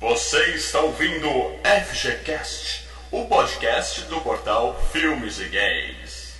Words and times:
Você 0.00 0.54
está 0.54 0.80
ouvindo 0.80 1.28
FGCast, 1.62 2.88
o 3.10 3.26
podcast 3.26 4.04
do 4.04 4.22
portal 4.22 4.80
Filmes 4.90 5.38
e 5.38 5.48
Games. 5.50 6.34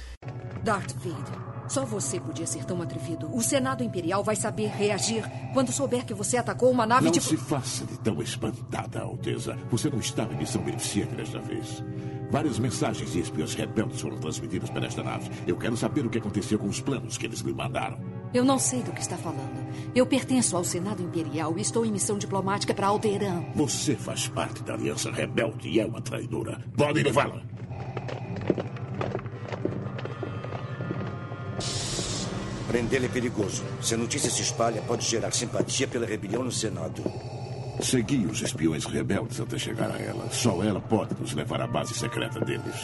Darth 0.63 0.95
Vader, 0.95 1.40
só 1.71 1.84
você 1.84 2.18
podia 2.18 2.46
ser 2.46 2.64
tão 2.64 2.82
atrevido. 2.82 3.32
O 3.32 3.41
Senado 3.41 3.84
Imperial 3.84 4.25
vai 4.25 4.34
saber 4.34 4.66
reagir 4.69 5.25
quando 5.55 5.70
souber 5.70 6.05
que 6.05 6.12
você 6.12 6.37
atacou 6.37 6.70
uma 6.70 6.84
nave 6.84 7.05
Não 7.05 7.12
de. 7.12 7.20
se 7.20 7.37
faça 7.37 7.84
de 7.84 7.97
tão 8.01 8.20
espantada, 8.20 9.01
Alteza. 9.01 9.56
Você 9.70 9.88
não 9.88 10.01
estava 10.01 10.34
em 10.34 10.38
missão 10.38 10.62
beneficente 10.62 11.14
desta 11.14 11.38
vez. 11.38 11.83
Várias 12.30 12.59
mensagens 12.59 13.12
de 13.12 13.20
espiões 13.20 13.55
rebeldes 13.55 14.01
foram 14.01 14.16
transmitidas 14.19 14.70
para 14.70 14.87
esta 14.87 15.02
nave. 15.02 15.30
Eu 15.47 15.56
quero 15.56 15.77
saber 15.77 16.05
o 16.05 16.11
que 16.11 16.19
aconteceu 16.19 16.59
com 16.59 16.66
os 16.69 16.80
planos 16.80 17.16
que 17.16 17.27
eles 17.27 17.42
me 17.42 17.52
mandaram. 17.52 17.98
Eu 18.33 18.45
não 18.45 18.59
sei 18.59 18.83
do 18.83 18.92
que 18.92 19.00
está 19.00 19.16
falando. 19.16 19.66
Eu 19.95 20.06
pertenço 20.06 20.56
ao 20.56 20.62
Senado 20.64 21.02
Imperial 21.02 21.56
e 21.56 21.61
estou 21.61 21.84
em 21.84 21.91
missão 21.92 22.19
diplomática 22.19 22.73
para 22.75 22.87
Alderan. 22.89 23.45
Você 23.55 23.95
faz 23.97 24.28
parte 24.28 24.62
da 24.62 24.75
Aliança 24.75 25.11
Rebelde 25.11 25.69
e 25.69 25.80
é 25.80 25.87
uma 25.87 26.00
traidora. 26.00 26.61
Podem 26.77 27.02
levá-la. 27.02 27.42
Prendê-lo 32.70 33.06
é 33.06 33.09
perigoso. 33.09 33.65
Se 33.83 33.95
a 33.95 33.97
notícia 33.97 34.30
se 34.30 34.42
espalha, 34.42 34.80
pode 34.83 35.05
gerar 35.05 35.33
simpatia 35.33 35.88
pela 35.88 36.06
rebelião 36.06 36.45
no 36.45 36.52
Senado. 36.52 37.02
Segui 37.83 38.27
os 38.27 38.41
espiões 38.41 38.84
rebeldes 38.84 39.41
até 39.41 39.59
chegar 39.59 39.91
a 39.91 39.98
ela. 39.98 40.31
Só 40.31 40.62
ela 40.62 40.80
pode 40.80 41.20
nos 41.20 41.34
levar 41.34 41.61
à 41.61 41.67
base 41.67 41.95
secreta 41.95 42.39
deles. 42.39 42.77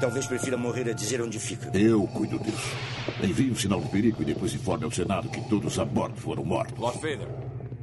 Talvez 0.00 0.28
prefira 0.28 0.56
morrer 0.56 0.88
a 0.88 0.92
dizer 0.92 1.20
onde 1.20 1.40
fica. 1.40 1.76
Eu 1.76 2.06
cuido 2.06 2.38
disso. 2.38 2.76
Envie 3.24 3.50
um 3.50 3.56
sinal 3.56 3.80
de 3.80 3.88
perigo 3.88 4.22
e 4.22 4.24
depois 4.24 4.54
informe 4.54 4.84
ao 4.84 4.92
Senado 4.92 5.28
que 5.28 5.40
todos 5.48 5.80
a 5.80 5.84
bordo 5.84 6.20
foram 6.20 6.44
mortos. 6.44 6.78
Lord 6.78 6.98
Vader, 6.98 7.28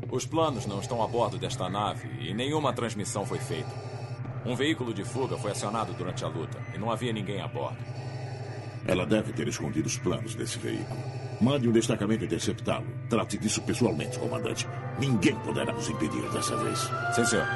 os 0.10 0.26
planos 0.26 0.66
não 0.66 0.80
estão 0.80 1.04
a 1.04 1.08
bordo 1.08 1.38
desta 1.38 1.68
nave 1.68 2.08
e 2.22 2.34
nenhuma 2.34 2.72
transmissão 2.72 3.26
foi 3.26 3.40
feita. 3.40 3.72
Um 4.46 4.56
veículo 4.56 4.94
de 4.94 5.04
fuga 5.04 5.38
foi 5.38 5.52
acionado 5.52 5.92
durante 5.96 6.24
a 6.24 6.30
luta 6.30 6.58
e 6.74 6.78
não 6.78 6.90
havia 6.90 7.12
ninguém 7.12 7.42
a 7.42 7.48
bordo. 7.50 7.84
Ela 8.88 9.06
deve 9.06 9.34
ter 9.34 9.50
escondido 9.50 9.88
os 9.88 9.98
planos 9.98 10.34
desse 10.34 10.58
veículo. 10.58 11.21
Mande 11.42 11.68
um 11.68 11.72
destacamento 11.72 12.24
interceptá-lo. 12.24 12.86
Trate 13.10 13.38
disso 13.38 13.62
pessoalmente, 13.64 14.20
comandante. 14.20 14.68
Ninguém 15.00 15.36
poderá 15.38 15.74
nos 15.74 15.90
impedir 15.90 16.30
dessa 16.30 16.56
vez. 16.58 16.80
Sim, 17.16 17.26
senhor. 17.26 17.48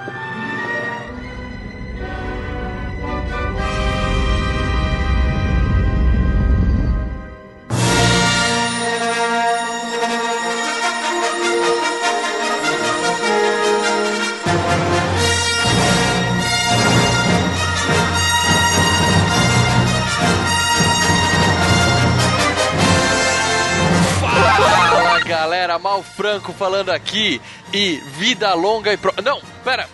Galera, 25.76 25.80
Mal 25.80 26.04
Franco 26.04 26.54
falando 26.54 26.90
aqui 26.90 27.42
e 27.74 27.98
vida 28.18 28.54
longa 28.54 28.94
e 28.94 28.98
pro... 28.98 29.14
Não, 29.24 29.42
pera, 29.64 29.88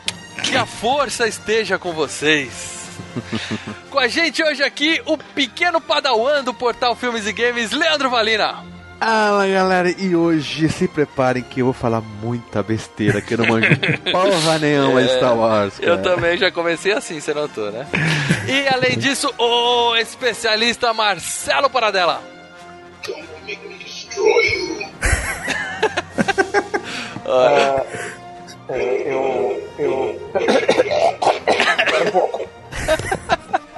que 0.43 0.55
a 0.55 0.65
força 0.65 1.27
esteja 1.27 1.77
com 1.77 1.93
vocês. 1.93 2.89
com 3.89 3.99
a 3.99 4.07
gente 4.07 4.43
hoje 4.43 4.63
aqui, 4.63 5.01
o 5.05 5.17
pequeno 5.17 5.81
padawan 5.81 6.43
do 6.43 6.53
portal 6.53 6.95
Filmes 6.95 7.25
e 7.27 7.33
Games, 7.33 7.71
Leandro 7.71 8.09
Valina. 8.09 8.63
Fala 8.99 9.47
galera, 9.47 9.89
e 9.89 10.15
hoje 10.15 10.69
se 10.69 10.87
preparem 10.87 11.41
que 11.41 11.61
eu 11.61 11.65
vou 11.65 11.73
falar 11.73 12.01
muita 12.01 12.61
besteira 12.61 13.19
que 13.19 13.33
eu 13.33 13.39
não 13.39 13.47
manjo 13.47 13.67
porra 14.11 14.59
nenhuma 14.59 15.01
de 15.01 15.09
Star 15.15 15.35
Wars. 15.35 15.79
É, 15.79 15.85
Eu 15.89 15.97
cara. 15.97 16.15
também 16.15 16.37
já 16.37 16.51
comecei 16.51 16.93
assim, 16.93 17.19
você 17.19 17.33
notou, 17.33 17.71
né? 17.71 17.87
E 18.47 18.67
além 18.67 18.99
disso, 18.99 19.33
o 19.39 19.95
especialista 19.95 20.93
Marcelo 20.93 21.69
Paradela. 21.69 22.21
Ah, 27.31 27.85
é, 28.69 29.13
eu. 29.13 29.69
eu. 29.79 30.31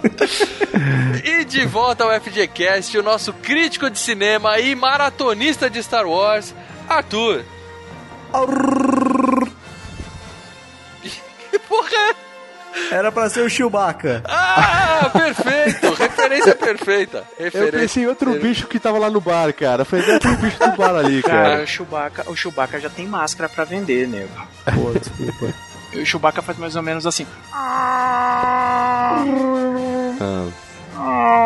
E 1.23 1.45
de 1.45 1.65
volta 1.65 2.03
ao 2.03 2.11
FGCast, 2.19 2.97
o 2.97 3.03
nosso 3.03 3.31
crítico 3.31 3.89
de 3.89 3.97
cinema 3.99 4.59
e 4.59 4.75
maratonista 4.75 5.69
de 5.69 5.81
Star 5.81 6.05
Wars, 6.05 6.53
Arthur. 6.89 7.45
Que 11.51 11.59
porra 11.59 11.89
é? 12.09 12.15
Era 12.91 13.11
pra 13.11 13.29
ser 13.29 13.41
o 13.41 13.49
Chewbacca. 13.49 14.23
Ah, 14.25 15.09
perfeito! 15.11 15.93
Referência 15.93 16.55
perfeita. 16.55 17.23
Eu 17.37 17.45
Referência. 17.45 17.79
pensei 17.79 18.03
em 18.03 18.07
outro 18.07 18.33
bicho 18.39 18.67
que 18.67 18.79
tava 18.79 18.97
lá 18.99 19.09
no 19.09 19.21
bar, 19.21 19.53
cara. 19.53 19.83
Foi 19.85 19.99
aquele 19.99 20.35
bicho 20.37 20.57
do 20.59 20.75
bar 20.77 20.95
ali, 20.95 21.21
Cara, 21.21 21.43
cara. 21.51 21.63
o 21.63 21.67
Chewbacca, 21.67 22.29
o 22.31 22.35
Chewbacca 22.35 22.79
já 22.79 22.89
tem 22.89 23.07
máscara 23.07 23.47
pra 23.49 23.63
vender, 23.63 24.07
nego. 24.07 24.29
Pô, 24.65 24.97
desculpa. 24.97 25.53
E 25.93 25.99
O 25.99 26.05
Chewbacca 26.05 26.41
faz 26.41 26.57
mais 26.57 26.75
ou 26.75 26.81
menos 26.81 27.05
assim. 27.05 27.27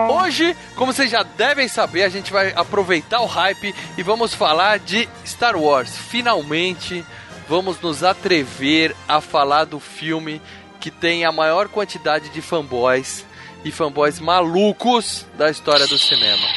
Hoje, 0.10 0.56
como 0.76 0.94
vocês 0.94 1.10
já 1.10 1.24
devem 1.24 1.68
saber, 1.68 2.04
a 2.04 2.10
gente 2.10 2.32
vai 2.32 2.54
aproveitar 2.56 3.22
o 3.22 3.26
hype 3.26 3.74
e 3.98 4.04
vamos 4.04 4.34
falar 4.34 4.80
de 4.80 5.08
Star 5.26 5.56
Wars. 5.58 5.96
Finalmente, 5.98 7.04
vamos 7.48 7.80
nos 7.82 8.04
atrever 8.04 8.96
a 9.08 9.22
falar 9.22 9.66
do 9.66 9.80
filme 9.80 10.42
que 10.80 10.92
tem 10.92 11.26
a 11.26 11.32
maior 11.32 11.68
quantidade 11.68 12.30
de 12.30 12.42
fanboys 12.42 13.26
e 13.64 13.72
fanboys 13.72 14.20
malucos 14.20 15.26
da 15.38 15.50
história 15.50 15.88
do 15.88 15.98
cinema. 15.98 16.48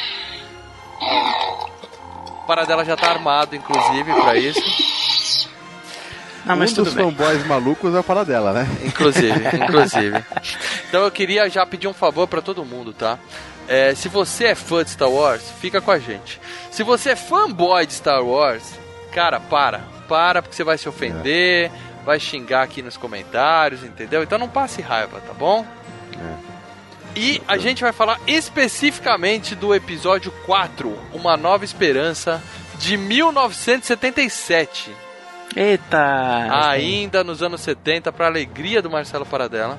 O 2.27 2.45
Paradela 2.47 2.83
já 2.85 2.95
tá 2.95 3.09
armado, 3.09 3.55
inclusive, 3.55 4.13
pra 4.13 4.35
isso. 4.35 4.61
Não, 6.45 6.55
mas 6.55 6.71
um 6.71 6.75
tudo 6.75 6.85
dos 6.85 6.93
bem. 6.95 7.05
fanboys 7.05 7.45
malucos 7.45 7.93
é 7.93 7.99
o 7.99 8.03
fala 8.03 8.25
dela, 8.25 8.51
né? 8.51 8.67
Inclusive, 8.83 9.41
inclusive. 9.57 10.23
Então 10.89 11.03
eu 11.03 11.11
queria 11.11 11.49
já 11.49 11.65
pedir 11.65 11.87
um 11.87 11.93
favor 11.93 12.27
pra 12.27 12.41
todo 12.41 12.65
mundo, 12.65 12.93
tá? 12.93 13.19
É, 13.67 13.93
se 13.95 14.09
você 14.09 14.45
é 14.47 14.55
fã 14.55 14.83
de 14.83 14.89
Star 14.89 15.09
Wars, 15.09 15.43
fica 15.61 15.79
com 15.79 15.91
a 15.91 15.99
gente. 15.99 16.41
Se 16.71 16.83
você 16.83 17.11
é 17.11 17.15
fanboy 17.15 17.85
de 17.85 17.93
Star 17.93 18.23
Wars, 18.23 18.63
cara, 19.13 19.39
para. 19.39 19.81
Para, 20.07 20.41
porque 20.41 20.55
você 20.55 20.63
vai 20.63 20.77
se 20.77 20.89
ofender, 20.89 21.71
vai 22.05 22.19
xingar 22.19 22.63
aqui 22.63 22.81
nos 22.81 22.97
comentários, 22.97 23.83
entendeu? 23.83 24.23
Então 24.23 24.37
não 24.39 24.49
passe 24.49 24.81
raiva, 24.81 25.19
tá 25.21 25.33
bom? 25.33 25.65
E 27.15 27.41
a 27.47 27.57
gente 27.57 27.81
vai 27.83 27.91
falar 27.91 28.19
especificamente 28.25 29.53
do 29.55 29.75
episódio 29.75 30.31
4, 30.45 30.97
Uma 31.13 31.35
Nova 31.35 31.65
Esperança, 31.65 32.41
de 32.79 32.95
1977. 32.97 34.91
Eita! 35.55 36.47
Ainda 36.69 37.23
nos 37.23 37.43
anos 37.43 37.59
70, 37.61 38.11
pra 38.13 38.27
alegria 38.27 38.81
do 38.81 38.89
Marcelo 38.89 39.25
Paradela. 39.25 39.77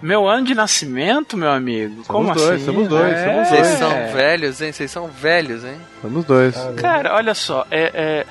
Meu 0.00 0.28
ano 0.28 0.46
de 0.46 0.54
nascimento, 0.54 1.36
meu 1.36 1.50
amigo. 1.50 2.04
Como 2.06 2.32
dois, 2.32 2.50
assim? 2.62 2.64
somos 2.66 2.86
dois, 2.86 3.12
É. 3.12 3.24
somos 3.24 3.48
Vocês 3.48 3.66
dois. 3.66 3.78
são 3.80 4.12
velhos, 4.12 4.62
hein? 4.62 4.72
Vocês 4.72 4.90
são 4.92 5.08
velhos, 5.08 5.64
hein? 5.64 5.80
Somos 6.00 6.24
dois. 6.24 6.54
Cara, 6.80 7.16
olha 7.16 7.34
só, 7.34 7.66
é, 7.68 7.90
é, 7.92 8.26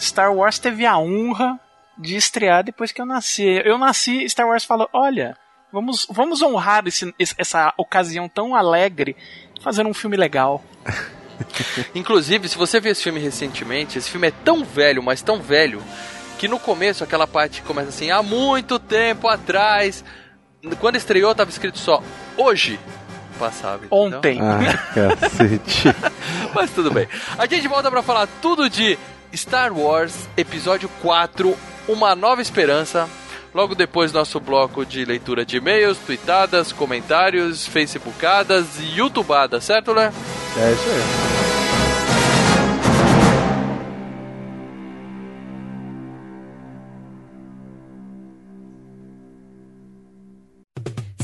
Star 0.00 0.34
Wars 0.34 0.58
teve 0.58 0.84
a 0.84 0.98
honra 0.98 1.56
de 1.98 2.16
estrear 2.16 2.62
depois 2.64 2.92
que 2.92 3.00
eu 3.00 3.06
nasci. 3.06 3.44
Eu 3.64 3.78
nasci, 3.78 4.28
Star 4.28 4.46
Wars 4.48 4.64
falou: 4.64 4.88
olha, 4.92 5.36
vamos, 5.72 6.06
vamos 6.10 6.42
honrar 6.42 6.84
esse- 6.86 7.14
essa 7.38 7.72
ocasião 7.76 8.28
tão 8.28 8.54
alegre 8.54 9.16
fazendo 9.62 9.88
um 9.88 9.94
filme 9.94 10.16
legal. 10.16 10.62
Inclusive, 11.94 12.48
se 12.48 12.56
você 12.56 12.80
viu 12.80 12.92
esse 12.92 13.02
filme 13.02 13.20
recentemente, 13.20 13.98
esse 13.98 14.10
filme 14.10 14.28
é 14.28 14.32
tão 14.44 14.64
velho, 14.64 15.02
mas 15.02 15.22
tão 15.22 15.40
velho, 15.40 15.82
que 16.38 16.46
no 16.48 16.58
começo 16.58 17.02
aquela 17.02 17.26
parte 17.26 17.62
começa 17.62 17.88
assim, 17.88 18.10
há 18.10 18.22
muito 18.22 18.78
tempo 18.78 19.28
atrás. 19.28 20.04
Quando 20.80 20.96
estreou, 20.96 21.34
tava 21.34 21.50
escrito 21.50 21.78
só 21.78 22.02
hoje. 22.36 22.78
Passava. 23.38 23.84
entendeu? 23.84 23.98
Ontem. 24.18 24.38
Ah, 24.40 25.16
cacete. 25.20 25.88
Mas 26.54 26.70
tudo 26.70 26.90
bem. 26.92 27.08
A 27.36 27.46
gente 27.46 27.66
volta 27.66 27.90
pra 27.90 28.00
falar 28.02 28.28
tudo 28.40 28.70
de 28.70 28.96
Star 29.34 29.76
Wars 29.76 30.28
Episódio 30.36 30.88
4, 31.02 31.56
uma 31.86 32.14
Nova 32.14 32.40
Esperança. 32.40 33.08
Logo 33.54 33.74
depois, 33.74 34.12
nosso 34.12 34.40
bloco 34.40 34.84
de 34.84 35.04
leitura 35.04 35.44
de 35.46 35.58
e-mails, 35.58 35.98
tweetadas, 35.98 36.72
comentários, 36.72 37.66
facebookadas 37.66 38.80
e 38.80 38.98
youtubadas, 38.98 39.62
certo, 39.62 39.92
Léo? 39.92 40.12
É 40.56 40.72
isso 40.72 40.90
aí. 40.90 41.34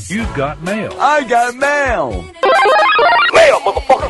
You 0.09 0.25
got 0.35 0.61
mail. 0.61 0.91
I 0.99 1.23
got 1.23 1.55
mail. 1.55 2.25
Mail, 3.33 3.59
motherfucker. 3.61 4.09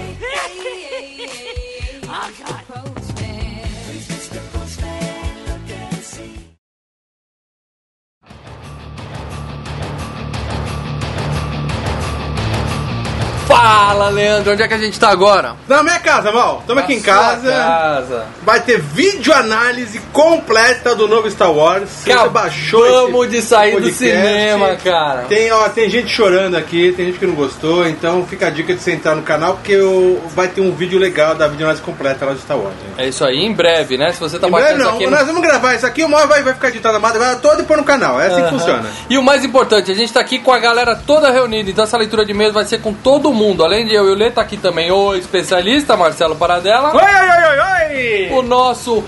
Fala, 13.62 14.10
Leandro, 14.10 14.54
onde 14.54 14.63
é 14.63 14.68
que 14.68 14.74
a 14.74 14.78
gente 14.80 15.00
tá 15.00 15.10
agora? 15.10 15.56
Na 15.68 15.84
minha 15.84 16.00
casa, 16.00 16.31
Mal. 16.31 16.62
Estamos 16.62 16.84
aqui 16.84 16.96
em 16.96 17.00
casa. 17.00 17.52
casa. 17.52 18.25
Vai 18.44 18.60
ter 18.60 18.81
vídeo 18.81 19.31
análise 19.31 20.00
completa 20.12 20.96
do 20.96 21.08
novo 21.08 21.30
Star 21.30 21.52
Wars. 21.52 21.88
Se 21.88 22.12
Você 22.12 22.30
baixou 22.30 22.84
Acabamos 22.84 23.30
de 23.30 23.40
sair 23.40 23.80
do 23.80 23.92
cinema, 23.92 24.75
cara. 24.78 25.25
Tem, 25.30 25.52
ó, 25.52 25.69
tem 25.69 25.88
gente 25.92 26.10
chorando 26.10 26.58
aqui, 26.58 26.92
tem 26.98 27.06
gente 27.06 27.19
que 27.19 27.28
não 27.28 27.36
gostou, 27.36 27.88
então 27.88 28.25
fica 28.25 28.48
a 28.48 28.50
dica 28.50 28.74
de 28.74 28.81
você 28.81 28.94
entrar 28.94 29.13
no 29.16 29.22
canal 29.22 29.54
porque 29.54 29.74
eu, 29.74 30.19
vai 30.34 30.48
ter 30.48 30.62
um 30.62 30.72
vídeo 30.72 30.98
legal 30.98 31.36
da 31.36 31.48
vídeo 31.48 31.64
análise 31.64 31.84
completa 31.84 32.25
lá 32.25 32.34
do 32.34 32.40
Star 32.40 32.57
Wars. 32.57 32.74
gente. 32.84 33.00
É 33.00 33.10
isso 33.10 33.24
aí, 33.24 33.46
em 33.46 33.54
breve, 33.54 33.96
né? 33.96 34.12
Se 34.12 34.19
você 34.19 34.40
tá 34.40 34.48
Em 34.48 34.52
baixando 34.52 34.80
isso 34.80 34.88
não, 34.88 34.96
aqui... 34.96 35.07
nós 35.07 35.28
vamos 35.28 35.42
gravar 35.44 35.75
isso 35.75 35.86
aqui, 35.86 36.04
uma 36.04 36.18
hora 36.18 36.25
vai, 36.25 36.42
vai 36.42 36.56
ficar 36.56 36.69
editado 36.69 36.98
a 36.98 37.00
madrugada 37.00 37.36
toda 37.36 37.62
e 37.62 37.66
pôr 37.66 37.78
no 37.78 37.84
canal. 37.84 38.19
É 38.19 38.25
assim 38.25 38.44
que 38.44 38.50
funciona. 38.50 38.90
E 39.07 39.19
o 39.19 39.24
mais 39.24 39.46
importante, 39.46 39.92
a 39.92 39.96
gente 39.96 40.12
tá 40.12 40.19
aqui 40.19 40.40
com 40.40 40.52
a 40.52 40.57
galera 40.57 40.96
toda 40.96 41.30
reunida, 41.30 41.69
então 41.69 41.84
essa 41.84 41.96
leitura 41.96 42.25
de 42.25 42.31
e-mails 42.31 42.56
vai 42.56 42.66
ser 42.66 42.81
com 42.81 42.92
todo 42.92 43.31
mundo. 43.31 43.50
Além 43.59 43.86
de 43.86 43.94
eu 43.94 44.07
e 44.07 44.12
o 44.12 44.15
Lê, 44.15 44.31
tá 44.31 44.42
aqui 44.42 44.57
também 44.57 44.92
o 44.92 45.15
especialista 45.15 45.98
Marcelo 45.98 46.36
Paradela. 46.36 46.94
Oi, 46.94 47.01
oi, 47.01 47.30
oi, 47.30 47.59
oi, 47.59 48.30
oi! 48.30 48.38
O 48.38 48.42
nosso 48.42 49.03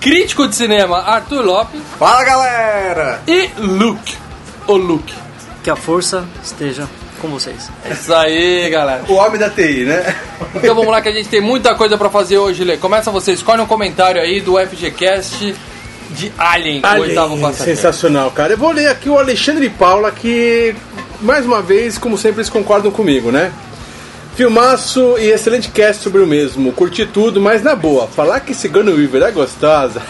crítico 0.00 0.48
de 0.48 0.54
cinema 0.56 0.98
Arthur 0.98 1.44
Lopes. 1.44 1.80
Fala 1.98 2.24
galera! 2.24 3.20
E 3.26 3.50
Luke. 3.58 4.16
O 4.66 4.76
Luke. 4.76 5.14
Que 5.62 5.70
a 5.70 5.76
força 5.76 6.24
esteja 6.42 6.88
com 7.20 7.28
vocês. 7.28 7.70
É 7.84 7.92
isso 7.92 8.12
aí, 8.14 8.68
galera. 8.68 9.04
O 9.08 9.14
homem 9.14 9.38
da 9.38 9.48
TI, 9.48 9.84
né? 9.84 10.14
Então 10.54 10.74
vamos 10.74 10.90
lá 10.90 11.00
que 11.00 11.08
a 11.08 11.12
gente 11.12 11.28
tem 11.28 11.40
muita 11.40 11.74
coisa 11.74 11.96
pra 11.96 12.10
fazer 12.10 12.38
hoje, 12.38 12.64
Lê. 12.64 12.76
Começa 12.76 13.10
você, 13.10 13.32
escolhe 13.32 13.62
um 13.62 13.66
comentário 13.66 14.20
aí 14.20 14.40
do 14.40 14.58
FGCast 14.58 15.54
de 16.10 16.32
Alien, 16.38 16.80
Alien, 16.84 17.08
oitavo 17.08 17.38
passageiro. 17.38 17.76
sensacional, 17.76 18.30
cara. 18.30 18.52
Eu 18.52 18.58
vou 18.58 18.72
ler 18.72 18.88
aqui 18.88 19.08
o 19.08 19.18
Alexandre 19.18 19.68
Paula, 19.70 20.10
que, 20.10 20.74
mais 21.20 21.46
uma 21.46 21.62
vez, 21.62 21.98
como 21.98 22.16
sempre, 22.18 22.40
eles 22.40 22.50
concordam 22.50 22.90
comigo, 22.90 23.30
né? 23.32 23.50
Filmaço 24.36 25.16
e 25.18 25.30
excelente 25.30 25.70
cast 25.70 26.02
sobre 26.02 26.20
o 26.20 26.26
mesmo. 26.26 26.72
Curti 26.72 27.06
tudo, 27.06 27.40
mas 27.40 27.62
na 27.62 27.76
boa, 27.76 28.08
falar 28.08 28.40
que 28.40 28.52
Sigourney 28.52 28.92
Weaver 28.92 29.22
é 29.22 29.30
gostosa, 29.30 30.02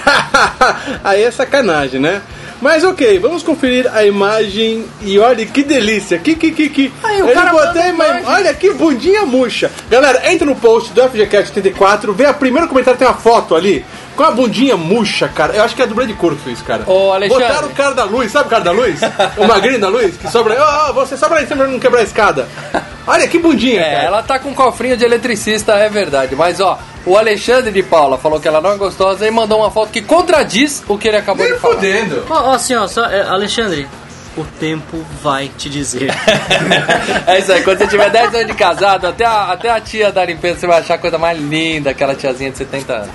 aí 1.04 1.22
é 1.22 1.30
sacanagem, 1.30 2.00
né? 2.00 2.22
Mas 2.60 2.82
ok, 2.84 3.18
vamos 3.18 3.42
conferir 3.42 3.90
a 3.92 4.06
imagem 4.06 4.86
e 5.02 5.18
olha 5.18 5.44
que 5.44 5.62
delícia, 5.62 6.18
que 6.18 6.34
que 6.34 6.52
que 6.52 6.68
que. 6.70 6.92
Aí, 7.02 7.20
o 7.20 7.26
Ele 7.26 7.34
cara 7.34 7.50
botou 7.50 7.66
manda 7.66 7.82
a 7.82 7.88
ima- 7.88 8.06
imagem. 8.06 8.24
Olha 8.26 8.54
que 8.54 8.70
bundinha 8.72 9.26
murcha. 9.26 9.70
Galera, 9.90 10.32
entra 10.32 10.46
no 10.46 10.56
post 10.56 10.92
do 10.94 11.02
FGCast 11.02 11.50
84, 11.54 12.14
vê 12.14 12.24
a 12.24 12.32
primeiro 12.32 12.66
comentário, 12.66 12.98
tem 12.98 13.06
uma 13.06 13.12
foto 13.14 13.54
ali. 13.54 13.84
Com 14.16 14.22
a 14.22 14.30
bundinha 14.30 14.76
murcha, 14.76 15.28
cara. 15.28 15.54
Eu 15.54 15.64
acho 15.64 15.74
que 15.74 15.82
é 15.82 15.84
a 15.84 15.88
dublê 15.88 16.06
de 16.06 16.14
que 16.14 16.36
fez, 16.36 16.62
cara. 16.62 16.84
Ô, 16.86 17.12
Alexandre. 17.12 17.46
Botaram 17.48 17.68
o 17.68 17.72
cara 17.74 17.94
da 17.94 18.04
luz, 18.04 18.30
sabe 18.32 18.46
o 18.46 18.50
cara 18.50 18.62
da 18.64 18.70
luz? 18.72 19.00
o 19.36 19.44
magrinho 19.44 19.80
da 19.80 19.88
luz, 19.88 20.16
que 20.16 20.30
sobra. 20.30 20.56
Ó, 20.58 20.88
ó, 20.88 20.92
você 20.92 21.16
sobra 21.18 21.40
aí 21.40 21.46
sempre 21.46 21.64
pra 21.64 21.72
não 21.72 21.80
quebrar 21.80 22.00
a 22.00 22.04
escada. 22.04 22.48
Olha 23.06 23.28
que 23.28 23.38
bundinha, 23.38 23.80
É, 23.80 23.90
cara. 23.96 24.04
ela 24.06 24.22
tá 24.22 24.38
com 24.38 24.48
um 24.50 24.54
cofrinho 24.54 24.96
de 24.96 25.04
eletricista, 25.04 25.72
é 25.74 25.88
verdade. 25.88 26.34
Mas 26.34 26.58
ó, 26.60 26.78
o 27.04 27.16
Alexandre 27.18 27.70
de 27.70 27.82
Paula 27.82 28.16
falou 28.16 28.40
que 28.40 28.48
ela 28.48 28.60
não 28.60 28.72
é 28.72 28.76
gostosa 28.76 29.26
e 29.26 29.30
mandou 29.30 29.58
uma 29.60 29.70
foto 29.70 29.90
que 29.90 30.00
contradiz 30.00 30.82
o 30.88 30.96
que 30.96 31.08
ele 31.08 31.18
acabou 31.18 31.46
de 31.46 31.58
falar. 31.58 31.76
Ó, 32.30 32.50
ó, 32.50 32.54
assim, 32.54 32.74
ó, 32.74 32.86
só, 32.86 33.04
é, 33.04 33.22
Alexandre, 33.28 33.86
o 34.36 34.44
tempo 34.58 35.04
vai 35.22 35.48
te 35.56 35.68
dizer. 35.68 36.10
É 37.26 37.38
isso 37.38 37.52
aí, 37.52 37.62
quando 37.62 37.78
você 37.78 37.86
tiver 37.86 38.10
10 38.10 38.34
anos 38.34 38.46
de 38.48 38.54
casado, 38.54 39.06
até 39.06 39.24
a, 39.24 39.52
até 39.52 39.70
a 39.70 39.80
tia 39.80 40.10
da 40.12 40.24
limpeza 40.24 40.60
você 40.60 40.66
vai 40.66 40.80
achar 40.80 40.94
a 40.94 40.98
coisa 40.98 41.18
mais 41.18 41.38
linda, 41.38 41.90
aquela 41.90 42.14
tiazinha 42.14 42.50
de 42.50 42.58
70 42.58 42.92
anos. 42.92 43.10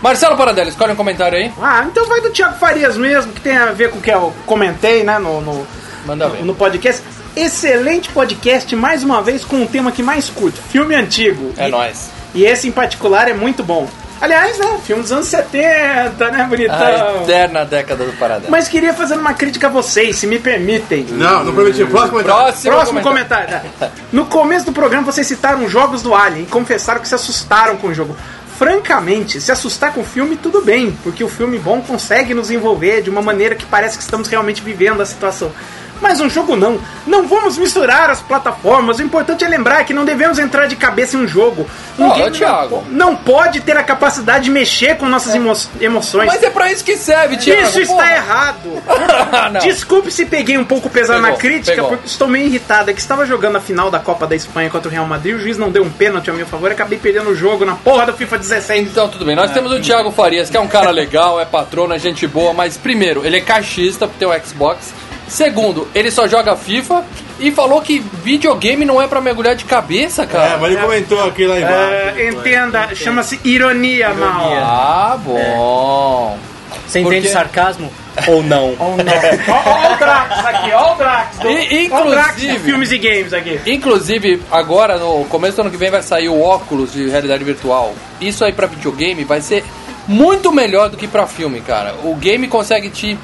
Marcelo 0.00 0.36
Paradela, 0.36 0.68
escolhe 0.68 0.92
um 0.92 0.96
comentário 0.96 1.36
aí. 1.36 1.52
Ah, 1.60 1.84
então 1.90 2.06
vai 2.06 2.20
do 2.20 2.30
Thiago 2.30 2.56
Farias 2.58 2.96
mesmo, 2.96 3.32
que 3.32 3.40
tem 3.40 3.56
a 3.56 3.66
ver 3.72 3.90
com 3.90 3.98
o 3.98 4.00
que 4.00 4.10
eu 4.10 4.32
comentei, 4.46 5.02
né, 5.02 5.18
no, 5.18 5.40
no, 5.40 5.66
Manda 6.06 6.28
ver. 6.28 6.44
no 6.44 6.54
podcast. 6.54 7.02
Excelente 7.38 8.08
podcast, 8.08 8.74
mais 8.74 9.04
uma 9.04 9.22
vez, 9.22 9.44
com 9.44 9.62
o 9.62 9.66
tema 9.66 9.92
que 9.92 10.02
mais 10.02 10.28
curto, 10.28 10.60
filme 10.60 10.96
antigo. 10.96 11.52
É 11.56 11.68
e, 11.68 11.70
nóis. 11.70 12.10
E 12.34 12.44
esse 12.44 12.66
em 12.66 12.72
particular 12.72 13.28
é 13.28 13.32
muito 13.32 13.62
bom. 13.62 13.88
Aliás, 14.20 14.58
né, 14.58 14.80
filme 14.82 15.02
dos 15.02 15.12
anos 15.12 15.28
70, 15.28 16.30
né, 16.32 16.46
bonitão. 16.50 16.74
A 16.76 17.22
eterna 17.22 17.64
década 17.64 18.04
do 18.04 18.12
Paradela. 18.14 18.50
Mas 18.50 18.66
queria 18.66 18.92
fazer 18.92 19.14
uma 19.14 19.34
crítica 19.34 19.68
a 19.68 19.70
vocês, 19.70 20.16
se 20.16 20.26
me 20.26 20.40
permitem. 20.40 21.06
Não, 21.10 21.44
não 21.44 21.54
prometi. 21.54 21.84
Próximo 21.84 22.10
comentário. 22.10 22.42
Próximo, 22.42 22.72
Próximo 22.72 23.00
comentário. 23.02 23.60
comentário. 23.60 23.94
No 24.10 24.26
começo 24.26 24.66
do 24.66 24.72
programa 24.72 25.04
vocês 25.04 25.24
citaram 25.24 25.68
jogos 25.68 26.02
do 26.02 26.16
Alien 26.16 26.42
e 26.42 26.46
confessaram 26.46 27.00
que 27.00 27.06
se 27.06 27.14
assustaram 27.14 27.76
com 27.76 27.86
o 27.86 27.94
jogo. 27.94 28.16
Francamente, 28.58 29.40
se 29.40 29.52
assustar 29.52 29.92
com 29.92 30.00
o 30.00 30.04
filme, 30.04 30.36
tudo 30.36 30.60
bem, 30.60 30.90
porque 31.04 31.22
o 31.22 31.28
filme 31.28 31.56
bom 31.60 31.80
consegue 31.80 32.34
nos 32.34 32.50
envolver 32.50 33.02
de 33.02 33.08
uma 33.08 33.22
maneira 33.22 33.54
que 33.54 33.64
parece 33.64 33.96
que 33.96 34.02
estamos 34.02 34.26
realmente 34.26 34.60
vivendo 34.60 35.00
a 35.00 35.06
situação. 35.06 35.52
Mas 36.00 36.20
um 36.20 36.28
jogo 36.30 36.54
não. 36.56 36.78
Não 37.06 37.26
vamos 37.26 37.56
misturar 37.58 38.10
as 38.10 38.20
plataformas. 38.20 38.98
O 38.98 39.02
importante 39.02 39.44
é 39.44 39.48
lembrar 39.48 39.84
que 39.84 39.92
não 39.94 40.04
devemos 40.04 40.38
entrar 40.38 40.66
de 40.66 40.76
cabeça 40.76 41.16
em 41.16 41.20
um 41.20 41.26
jogo. 41.26 41.66
Um 41.98 42.06
Ó, 42.08 42.14
game 42.14 42.30
Thiago. 42.30 42.84
não, 42.90 43.08
não 43.08 43.16
pode 43.16 43.60
ter 43.60 43.76
a 43.76 43.82
capacidade 43.82 44.44
de 44.44 44.50
mexer 44.50 44.96
com 44.96 45.06
nossas 45.08 45.34
emo- 45.34 45.52
emoções. 45.80 46.26
Mas 46.26 46.42
é 46.42 46.50
pra 46.50 46.70
isso 46.70 46.84
que 46.84 46.96
serve, 46.96 47.36
Thiago. 47.36 47.62
Isso 47.68 47.80
está 47.80 47.94
porra. 47.94 48.12
errado. 48.12 48.82
Não. 49.52 49.60
Desculpe 49.60 50.10
se 50.10 50.24
peguei 50.26 50.56
um 50.58 50.64
pouco 50.64 50.88
pesado 50.90 51.20
Pegou, 51.20 51.32
na 51.32 51.36
crítica, 51.40 51.74
pegou. 51.74 51.88
porque 51.90 52.06
estou 52.06 52.28
meio 52.28 52.46
irritado. 52.46 52.90
É 52.90 52.94
que 52.94 53.00
estava 53.00 53.24
jogando 53.26 53.56
a 53.56 53.60
final 53.60 53.90
da 53.90 53.98
Copa 53.98 54.26
da 54.26 54.36
Espanha 54.36 54.68
contra 54.70 54.88
o 54.88 54.92
Real 54.92 55.06
Madrid, 55.06 55.34
o 55.36 55.38
juiz 55.40 55.56
não 55.58 55.70
deu 55.70 55.82
um 55.82 55.90
pênalti 55.90 56.30
a 56.30 56.32
meu 56.32 56.46
favor 56.46 56.70
e 56.70 56.74
acabei 56.74 56.98
perdendo 56.98 57.30
o 57.30 57.34
jogo 57.34 57.64
na 57.64 57.74
porra 57.74 58.06
do 58.06 58.12
FIFA 58.12 58.38
16. 58.38 58.88
Então, 58.88 59.08
tudo 59.08 59.24
bem. 59.24 59.34
Nós 59.34 59.50
temos 59.52 59.72
o 59.72 59.80
Thiago 59.80 60.10
Farias, 60.12 60.48
que 60.50 60.56
é 60.56 60.60
um 60.60 60.68
cara 60.68 60.90
legal, 60.90 61.40
é 61.40 61.44
patrono, 61.44 61.94
é 61.94 61.98
gente 61.98 62.26
boa, 62.26 62.52
mas 62.52 62.76
primeiro, 62.76 63.24
ele 63.24 63.36
é 63.38 63.40
caixista 63.40 64.06
porque 64.06 64.24
tem 64.24 64.28
o 64.28 64.46
Xbox. 64.46 64.92
Segundo, 65.28 65.86
ele 65.94 66.10
só 66.10 66.26
joga 66.26 66.56
FIFA 66.56 67.04
e 67.38 67.50
falou 67.52 67.80
que 67.82 68.00
videogame 68.24 68.84
não 68.84 69.00
é 69.00 69.06
pra 69.06 69.20
mergulhar 69.20 69.54
de 69.54 69.64
cabeça, 69.64 70.26
cara. 70.26 70.54
É, 70.54 70.56
mas 70.56 70.72
ele 70.72 70.80
comentou 70.80 71.22
aqui 71.28 71.46
lá 71.46 71.58
embaixo. 71.58 71.76
É, 72.18 72.28
entenda, 72.28 72.94
chama-se 72.94 73.38
ironia, 73.44 74.12
mal. 74.14 74.52
Ah, 74.54 75.18
bom. 75.22 76.38
Você 76.86 77.00
Porque- 77.00 77.18
entende 77.18 77.32
sarcasmo? 77.32 77.92
Ou 78.26 78.42
não? 78.42 78.74
Ó, 78.80 78.84
ó 78.86 78.94
o 78.94 79.96
Drax 79.96 80.44
aqui, 80.46 80.72
ó 80.72 80.92
o 80.94 80.96
Drax. 80.96 81.38
Do, 81.38 81.48
E, 81.50 81.88
ó 81.92 82.02
o 82.06 82.10
Drax 82.10 82.36
de 82.36 82.46
inclusive, 82.46 82.64
filmes 82.64 82.90
e 82.92 82.98
games 82.98 83.32
aqui. 83.32 83.60
inclusive, 83.66 84.42
agora 84.50 84.96
no 84.98 85.24
começo 85.26 85.56
do 85.56 85.60
ano 85.62 85.70
que 85.70 85.76
vem 85.76 85.90
vai 85.90 86.02
sair 86.02 86.28
o 86.28 86.40
óculos 86.42 86.92
de 86.92 87.08
realidade 87.08 87.44
virtual. 87.44 87.94
Isso 88.20 88.44
aí 88.44 88.52
pra 88.52 88.66
videogame 88.66 89.22
vai 89.24 89.40
ser 89.40 89.62
muito 90.08 90.50
melhor 90.50 90.88
do 90.88 90.96
que 90.96 91.06
pra 91.06 91.26
filme, 91.26 91.60
cara. 91.60 91.94
O 92.02 92.14
game 92.16 92.48
consegue 92.48 92.88
te 92.90 93.16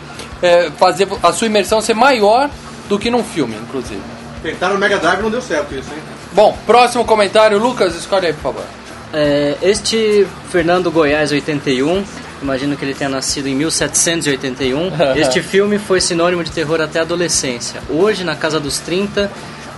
é, 0.45 0.71
fazer 0.73 1.09
a 1.23 1.33
sua 1.33 1.47
imersão 1.47 1.81
ser 1.81 1.95
maior 1.95 2.51
do 2.87 2.99
que 2.99 3.11
num 3.11 3.25
filme, 3.25 3.57
inclusive. 3.57 4.01
Tentaram 4.43 4.75
no 4.75 4.81
Mega 4.81 4.99
Drive 4.99 5.23
não 5.23 5.31
deu 5.31 5.41
certo 5.41 5.75
isso, 5.75 5.89
hein? 5.91 5.99
Bom, 6.33 6.57
próximo 6.67 7.03
comentário, 7.05 7.59
Lucas, 7.59 7.95
escolhe 7.95 8.27
aí, 8.27 8.33
por 8.35 8.43
favor. 8.43 8.65
É, 9.11 9.57
este 9.63 10.27
Fernando 10.51 10.91
Goiás 10.91 11.33
81, 11.33 12.05
imagino 12.43 12.77
que 12.77 12.85
ele 12.85 12.93
tenha 12.93 13.09
nascido 13.09 13.49
em 13.49 13.55
1781. 13.55 14.91
este 15.17 15.41
filme 15.41 15.79
foi 15.79 15.99
sinônimo 15.99 16.45
de 16.45 16.51
terror 16.51 16.81
até 16.83 16.99
a 16.99 17.03
adolescência. 17.03 17.81
Hoje, 17.89 18.23
na 18.23 18.37
casa 18.37 18.61
dos 18.61 18.79
30, 18.81 19.31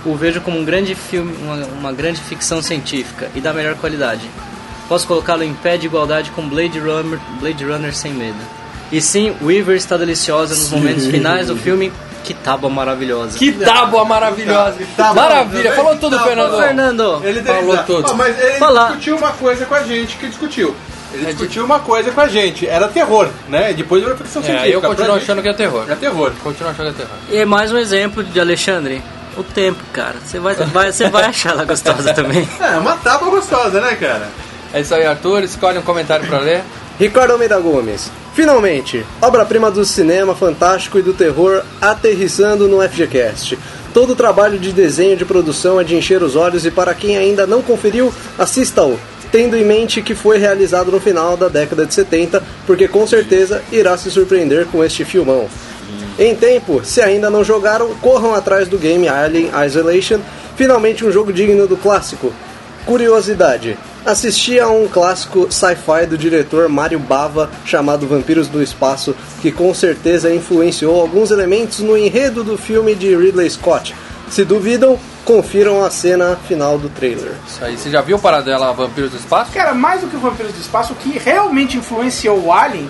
o 0.05 0.15
vejo 0.15 0.41
como 0.41 0.59
um 0.59 0.65
grande 0.65 0.95
filme, 0.95 1.33
uma, 1.41 1.65
uma 1.79 1.93
grande 1.93 2.19
ficção 2.19 2.61
científica 2.61 3.29
e 3.33 3.39
da 3.39 3.53
melhor 3.53 3.75
qualidade. 3.75 4.29
Posso 4.89 5.07
colocá-lo 5.07 5.43
em 5.43 5.53
pé 5.53 5.77
de 5.77 5.85
igualdade 5.85 6.31
com 6.31 6.47
Blade 6.47 6.79
Runner, 6.79 7.19
Blade 7.39 7.63
Runner 7.63 7.95
sem 7.95 8.11
medo. 8.11 8.56
E 8.91 9.01
sim, 9.01 9.35
Weaver 9.41 9.75
está 9.75 9.97
deliciosa 9.97 10.55
nos 10.55 10.69
momentos 10.71 11.05
finais 11.07 11.47
do 11.47 11.55
filme. 11.55 11.91
Que 12.23 12.33
tábua 12.33 12.69
maravilhosa. 12.69 13.37
Que 13.37 13.51
tábua 13.53 14.03
maravilhosa. 14.03 14.75
Maravilha, 15.15 15.71
falou 15.73 15.95
tudo, 15.95 16.19
Fernando. 16.19 16.57
Fernando. 16.57 17.21
Ele 17.23 17.41
Falou 17.41 17.77
tudo. 17.83 18.15
Mas 18.15 18.37
ele 18.37 18.57
Fala. 18.57 18.87
discutiu 18.87 19.17
uma 19.17 19.31
coisa 19.31 19.65
com 19.65 19.75
a 19.75 19.83
gente 19.83 20.17
que 20.17 20.27
discutiu. 20.27 20.75
Ele 21.13 21.25
discutiu 21.25 21.63
uma 21.63 21.79
coisa 21.79 22.11
com 22.11 22.19
a 22.19 22.27
gente. 22.27 22.67
Era 22.67 22.89
terror, 22.89 23.29
né? 23.47 23.71
Depois 23.71 24.01
virou 24.03 24.17
ficção 24.17 24.41
É, 24.41 24.45
científica. 24.45 24.73
eu 24.73 24.81
continuo 24.81 25.05
Pra 25.05 25.13
gente, 25.15 25.23
achando 25.23 25.41
que 25.41 25.47
é 25.47 25.53
terror. 25.53 25.85
É 25.89 25.95
terror. 25.95 26.31
Continuo 26.43 26.69
achando 26.71 26.93
que 26.93 27.01
é 27.01 27.05
terror. 27.05 27.17
E 27.31 27.45
mais 27.45 27.71
um 27.71 27.77
exemplo 27.77 28.21
de 28.23 28.39
Alexandre. 28.39 29.01
O 29.37 29.43
tempo, 29.43 29.81
cara. 29.93 30.15
Você 30.25 30.37
vai, 30.37 30.55
vai, 30.55 30.91
você 30.91 31.09
vai 31.09 31.23
achar 31.25 31.51
ela 31.51 31.63
gostosa 31.63 32.13
também. 32.13 32.47
É, 32.59 32.77
uma 32.77 32.97
tábua 32.97 33.29
gostosa, 33.29 33.79
né, 33.79 33.95
cara? 33.95 34.27
É 34.73 34.81
isso 34.81 34.93
aí, 34.93 35.05
Arthur. 35.05 35.43
Escolhe 35.43 35.77
um 35.77 35.81
comentário 35.81 36.27
pra 36.27 36.39
ler. 36.39 36.61
Ricardo 36.99 37.33
Almeida 37.33 37.59
Gomes. 37.59 38.09
Finalmente, 38.33 39.05
obra-prima 39.21 39.69
do 39.69 39.85
cinema 39.85 40.33
fantástico 40.33 40.97
e 40.97 41.03
do 41.03 41.13
terror 41.13 41.63
aterrissando 41.79 42.67
no 42.67 42.81
FGCast. 42.81 43.57
Todo 43.93 44.13
o 44.13 44.15
trabalho 44.15 44.57
de 44.57 44.71
desenho 44.71 45.15
de 45.15 45.23
produção 45.23 45.79
é 45.79 45.83
de 45.83 45.95
encher 45.95 46.23
os 46.23 46.35
olhos 46.35 46.65
e 46.65 46.71
para 46.71 46.95
quem 46.95 47.15
ainda 47.15 47.45
não 47.45 47.61
conferiu, 47.61 48.11
assista-o, 48.37 48.99
tendo 49.31 49.55
em 49.55 49.63
mente 49.63 50.01
que 50.01 50.15
foi 50.15 50.39
realizado 50.39 50.91
no 50.91 50.99
final 50.99 51.37
da 51.37 51.47
década 51.47 51.85
de 51.85 51.93
70, 51.93 52.41
porque 52.65 52.87
com 52.87 53.05
certeza 53.05 53.61
irá 53.71 53.95
se 53.95 54.09
surpreender 54.09 54.65
com 54.65 54.83
este 54.83 55.05
filmão. 55.05 55.47
Em 56.17 56.35
tempo, 56.35 56.81
se 56.83 56.99
ainda 56.99 57.29
não 57.29 57.43
jogaram, 57.43 57.93
corram 58.01 58.33
atrás 58.33 58.67
do 58.67 58.77
game 58.77 59.07
Alien 59.07 59.51
Isolation, 59.67 60.19
finalmente 60.55 61.05
um 61.05 61.11
jogo 61.11 61.31
digno 61.31 61.67
do 61.67 61.77
clássico. 61.77 62.33
Curiosidade: 62.87 63.77
assisti 64.07 64.57
a 64.57 64.69
um 64.69 64.87
clássico 64.87 65.51
sci-fi 65.51 66.05
do 66.07 66.17
diretor 66.17 66.69
Mario 66.69 66.97
Bava 66.97 67.49
chamado 67.65 68.07
Vampiros 68.07 68.47
do 68.47 68.63
Espaço, 68.63 69.13
que 69.41 69.51
com 69.51 69.73
certeza 69.73 70.33
influenciou 70.33 71.01
alguns 71.01 71.29
elementos 71.29 71.79
no 71.79 71.97
enredo 71.97 72.41
do 72.41 72.57
filme 72.57 72.95
de 72.95 73.13
Ridley 73.13 73.49
Scott. 73.49 73.93
Se 74.29 74.45
duvidam, 74.45 74.97
confiram 75.25 75.83
a 75.83 75.89
cena 75.89 76.37
final 76.47 76.77
do 76.77 76.87
trailer. 76.87 77.33
Isso 77.45 77.63
aí, 77.63 77.77
você 77.77 77.89
já 77.89 78.01
viu 78.01 78.15
o 78.15 78.19
Paradela 78.19 78.71
Vampiros 78.71 79.11
do 79.11 79.17
Espaço? 79.17 79.51
Cara, 79.51 79.73
mais 79.73 79.99
do 79.99 80.07
que 80.07 80.15
o 80.15 80.19
Vampiros 80.19 80.53
do 80.53 80.61
Espaço, 80.61 80.93
o 80.93 80.95
que 80.95 81.17
realmente 81.17 81.77
influenciou 81.77 82.39
o 82.39 82.53
Alien 82.53 82.89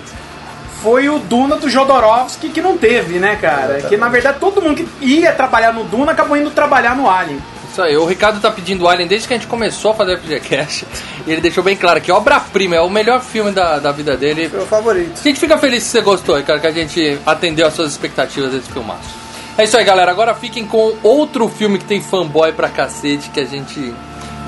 foi 0.82 1.08
o 1.08 1.18
Duna 1.18 1.56
do 1.56 1.68
Jodorowsky, 1.68 2.50
que 2.50 2.62
não 2.62 2.78
teve, 2.78 3.18
né, 3.18 3.34
cara? 3.36 3.82
Que 3.82 3.96
na 3.96 4.08
verdade 4.08 4.38
todo 4.38 4.62
mundo 4.62 4.76
que 4.76 4.88
ia 5.04 5.32
trabalhar 5.32 5.72
no 5.72 5.82
Duna 5.82 6.12
acabou 6.12 6.36
indo 6.36 6.50
trabalhar 6.50 6.96
no 6.96 7.10
Alien. 7.10 7.40
Isso 7.78 7.82
aí, 7.84 7.96
o 7.96 8.04
Ricardo 8.04 8.40
tá 8.40 8.50
pedindo 8.50 8.88
Alien 8.88 9.06
desde 9.06 9.28
que 9.28 9.34
a 9.34 9.36
gente 9.36 9.46
começou 9.46 9.92
a 9.92 9.94
fazer 9.94 10.14
o 10.14 10.18
FGCast. 10.18 10.84
E 11.24 11.30
ele 11.30 11.40
deixou 11.40 11.62
bem 11.62 11.76
claro 11.76 12.00
que 12.00 12.10
obra-prima, 12.10 12.74
é 12.74 12.80
o 12.80 12.90
melhor 12.90 13.20
filme 13.20 13.52
da, 13.52 13.78
da 13.78 13.92
vida 13.92 14.16
dele. 14.16 14.48
Meu 14.52 14.66
favorito. 14.66 15.12
A 15.20 15.22
gente 15.22 15.38
fica 15.38 15.56
feliz 15.58 15.84
que 15.84 15.90
você 15.90 16.00
gostou, 16.00 16.36
Ricardo, 16.36 16.60
que 16.60 16.66
a 16.66 16.72
gente 16.72 17.20
atendeu 17.24 17.68
as 17.68 17.74
suas 17.74 17.92
expectativas 17.92 18.50
desse 18.50 18.68
filmaço. 18.72 19.14
É 19.56 19.62
isso 19.62 19.76
aí, 19.76 19.84
galera. 19.84 20.10
Agora 20.10 20.34
fiquem 20.34 20.66
com 20.66 20.96
outro 21.04 21.48
filme 21.48 21.78
que 21.78 21.84
tem 21.84 22.00
fanboy 22.00 22.50
pra 22.50 22.68
cacete, 22.68 23.30
que 23.30 23.38
a 23.38 23.44
gente. 23.44 23.94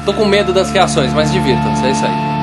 Tô 0.04 0.12
com 0.12 0.25
medo 0.25 0.52
das 0.52 0.72
reações, 0.72 1.12
mas 1.12 1.30
divirtam-se, 1.30 1.87
é 1.87 1.90
isso 1.92 2.04
aí. 2.04 2.39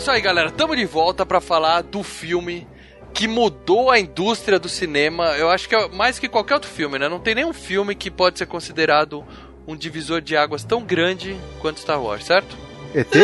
Isso 0.00 0.10
aí, 0.10 0.20
galera. 0.20 0.50
Tamo 0.50 0.74
de 0.74 0.84
volta 0.86 1.26
pra 1.26 1.40
falar 1.40 1.82
do 1.82 2.02
filme 2.02 2.66
que 3.12 3.28
mudou 3.28 3.90
a 3.90 3.98
indústria 3.98 4.58
do 4.58 4.68
cinema. 4.68 5.36
Eu 5.36 5.50
acho 5.50 5.68
que 5.68 5.74
é 5.74 5.88
mais 5.88 6.18
que 6.18 6.26
qualquer 6.28 6.54
outro 6.54 6.70
filme, 6.70 6.98
né? 6.98 7.06
Não 7.08 7.20
tem 7.20 7.34
nenhum 7.34 7.52
filme 7.52 7.94
que 7.94 8.10
pode 8.10 8.38
ser 8.38 8.46
considerado 8.46 9.22
um 9.66 9.76
divisor 9.76 10.22
de 10.22 10.36
águas 10.36 10.64
tão 10.64 10.82
grande 10.82 11.36
quanto 11.60 11.80
Star 11.80 12.00
Wars, 12.02 12.24
certo? 12.24 12.56
ET? 12.94 13.14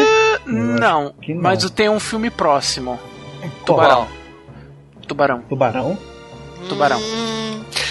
Não, 0.47 1.15
mas 1.41 1.63
eu 1.63 1.71
tenho 1.71 1.93
um 1.93 2.01
filme 2.01 2.29
próximo. 2.31 3.01
Tubarão. 3.65 4.07
Tubarão. 5.09 5.41
Tubarão? 5.49 5.99
Tubarão. 6.69 7.01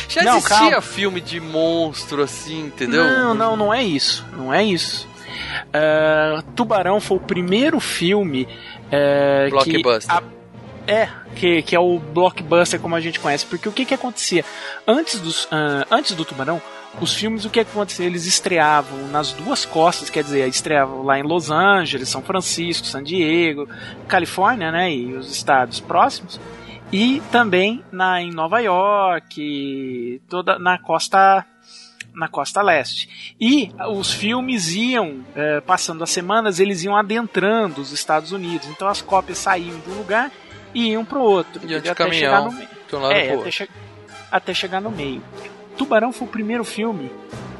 Já 0.07 0.23
Não, 0.23 0.37
existia 0.37 0.57
calma. 0.57 0.81
filme 0.81 1.19
de 1.21 1.39
monstro 1.39 2.21
assim, 2.21 2.67
entendeu? 2.67 3.03
Não, 3.03 3.33
não, 3.33 3.55
não 3.57 3.73
é 3.73 3.83
isso. 3.83 4.25
Não 4.37 4.53
é 4.53 4.63
isso. 4.63 5.07
É, 5.73 6.41
Tubarão 6.55 6.99
foi 6.99 7.17
o 7.17 7.19
primeiro 7.19 7.79
filme 7.79 8.47
é, 8.91 9.49
Blockbuster. 9.49 10.11
Que 10.17 10.23
a- 10.25 10.35
é, 10.87 11.09
que, 11.35 11.61
que 11.63 11.75
é 11.75 11.79
o 11.79 11.97
blockbuster 11.99 12.79
como 12.79 12.95
a 12.95 13.01
gente 13.01 13.19
conhece. 13.19 13.45
Porque 13.45 13.67
o 13.67 13.71
que 13.71 13.85
que 13.85 13.93
acontecia? 13.95 14.45
Antes, 14.87 15.19
dos, 15.19 15.47
ah, 15.51 15.85
antes 15.89 16.13
do 16.15 16.23
Tubarão, 16.23 16.61
os 17.01 17.13
filmes, 17.15 17.43
o 17.43 17.49
que 17.49 17.59
acontecia? 17.59 18.05
Eles 18.05 18.25
estreavam 18.27 19.07
nas 19.07 19.33
duas 19.33 19.65
costas, 19.65 20.09
quer 20.11 20.23
dizer, 20.23 20.47
estreavam 20.47 21.01
lá 21.03 21.17
em 21.19 21.23
Los 21.23 21.49
Angeles, 21.49 22.07
São 22.07 22.21
Francisco, 22.21 22.85
San 22.85 23.03
Diego, 23.03 23.67
Califórnia, 24.07 24.71
né, 24.71 24.93
e 24.93 25.13
os 25.13 25.31
estados 25.31 25.79
próximos, 25.79 26.39
e 26.93 27.21
também 27.31 27.83
na, 27.91 28.21
em 28.21 28.31
Nova 28.31 28.59
York, 28.59 30.21
toda 30.29 30.57
na 30.59 30.77
costa 30.77 31.43
na 32.15 32.27
costa 32.27 32.61
leste. 32.61 33.35
E 33.39 33.71
os 33.89 34.11
filmes 34.11 34.73
iam, 34.73 35.23
eh, 35.35 35.61
passando 35.61 36.03
as 36.03 36.09
semanas, 36.09 36.59
eles 36.59 36.83
iam 36.83 36.95
adentrando 36.95 37.81
os 37.81 37.91
Estados 37.91 38.31
Unidos. 38.31 38.67
Então 38.69 38.87
as 38.87 39.01
cópias 39.01 39.37
saíam 39.37 39.79
de 39.79 39.89
um 39.89 39.95
lugar 39.97 40.31
e 40.73 40.89
iam 40.91 41.03
para 41.05 41.17
o 41.19 41.21
outro. 41.21 41.61
Iam 41.69 41.81
de 41.81 41.93
caminhão, 41.95 42.19
chegar 42.19 42.41
no 42.45 42.51
meio. 42.51 42.69
de 42.89 42.95
um 42.95 42.99
lado 42.99 43.11
É, 43.13 43.21
até, 43.23 43.35
outro. 43.35 43.51
che- 43.51 43.69
até 44.31 44.53
chegar 44.53 44.81
no 44.81 44.91
meio. 44.91 45.21
Tubarão 45.77 46.11
foi 46.13 46.27
o 46.27 46.31
primeiro 46.31 46.63
filme 46.63 47.11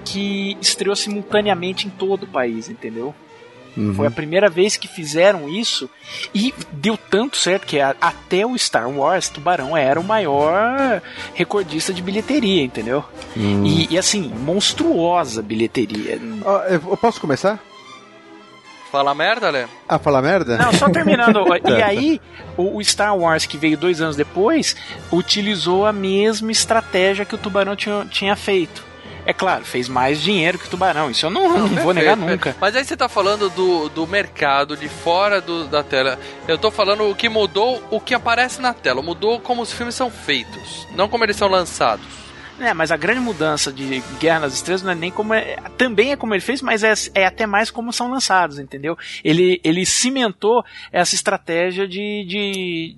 que 0.05 0.57
estreou 0.61 0.95
simultaneamente 0.95 1.87
em 1.87 1.89
todo 1.89 2.23
o 2.23 2.27
país, 2.27 2.69
entendeu? 2.69 3.13
Uhum. 3.77 3.93
Foi 3.93 4.07
a 4.07 4.11
primeira 4.11 4.49
vez 4.49 4.77
que 4.77 4.87
fizeram 4.87 5.49
isso 5.49 5.89
e 6.33 6.53
deu 6.71 6.95
tanto 6.97 7.35
certo 7.37 7.67
que 7.67 7.79
a- 7.79 7.95
até 7.99 8.45
o 8.45 8.57
Star 8.57 8.89
Wars, 8.89 9.27
Tubarão 9.29 9.75
era 9.75 9.99
o 9.99 10.03
maior 10.03 11.01
recordista 11.33 11.93
de 11.93 12.01
bilheteria, 12.01 12.63
entendeu? 12.63 13.03
Hum. 13.35 13.65
E, 13.65 13.93
e, 13.93 13.97
assim, 13.97 14.29
monstruosa 14.29 15.41
bilheteria. 15.41 16.19
Ó, 16.45 16.61
eu 16.63 16.79
posso 16.97 17.19
começar? 17.19 17.59
Fala 18.91 19.13
merda, 19.13 19.49
Lé? 19.49 19.67
A 19.89 19.99
falar 19.99 20.21
merda? 20.21 20.57
Não, 20.57 20.71
só 20.71 20.87
terminando. 20.89 21.43
e 21.55 21.59
Tá. 21.59 21.85
aí, 21.85 22.21
o, 22.55 22.77
o 22.77 22.83
Star 22.83 23.17
Wars, 23.17 23.45
que 23.45 23.57
veio 23.57 23.77
dois 23.77 23.99
anos 23.99 24.15
depois, 24.15 24.73
utilizou 25.11 25.85
a 25.85 25.91
mesma 25.91 26.49
estratégia 26.51 27.25
que 27.25 27.35
o 27.35 27.37
Tubarão 27.37 27.75
tinha, 27.75 28.05
tinha 28.09 28.35
feito. 28.37 28.85
É 29.25 29.33
claro, 29.33 29.65
fez 29.65 29.89
mais 29.89 30.21
dinheiro 30.21 30.59
que 30.59 30.67
o 30.67 30.69
Tubarão. 30.69 31.09
Isso 31.09 31.25
eu 31.25 31.29
não, 31.31 31.57
não 31.67 31.67
vou 31.83 31.93
negar 31.93 32.15
Perfeito, 32.15 32.19
nunca. 32.19 32.37
perfeito. 32.51 32.57
Mas 32.61 32.75
aí 32.75 32.85
você 32.85 32.95
tá 32.95 33.09
falando 33.09 33.49
do, 33.49 33.89
do 33.89 34.05
mercado, 34.05 34.77
de 34.77 34.87
fora 34.87 35.41
do- 35.41 35.65
da 35.67 35.81
tela. 35.83 36.19
Eu 36.47 36.57
tô 36.57 36.69
falando 36.69 37.09
o 37.09 37.15
que 37.15 37.27
mudou, 37.27 37.83
o 37.89 37.99
que 37.99 38.13
aparece 38.13 38.61
na 38.61 38.73
tela. 38.73 39.01
Mudou 39.01 39.39
como 39.39 39.61
os 39.63 39.71
filmes 39.73 39.95
são 39.95 40.11
feitos, 40.11 40.87
não 40.95 41.09
como 41.09 41.23
eles 41.23 41.35
são 41.35 41.47
lançados. 41.47 42.05
É, 42.59 42.73
mas 42.73 42.89
a 42.91 42.95
grande 42.95 43.19
mudança 43.19 43.69
de 43.73 44.01
Guerra 44.19 44.41
nas 44.41 44.53
Estrelas 44.53 44.81
não 44.83 44.91
é 44.91 44.95
nem 44.95 45.11
como 45.11 45.33
é, 45.33 45.57
também 45.77 46.11
é 46.11 46.15
como 46.15 46.33
ele 46.33 46.39
fez, 46.41 46.61
mas 46.61 46.83
é, 46.83 46.93
é 47.13 47.25
até 47.25 47.45
mais 47.45 47.69
como 47.69 47.91
são 47.91 48.09
lançados, 48.09 48.59
entendeu? 48.59 48.97
Ele, 49.25 49.59
ele 49.61 49.85
cimentou 49.85 50.63
essa 50.89 51.15
estratégia 51.15 51.85
de, 51.85 52.23
de, 52.25 52.95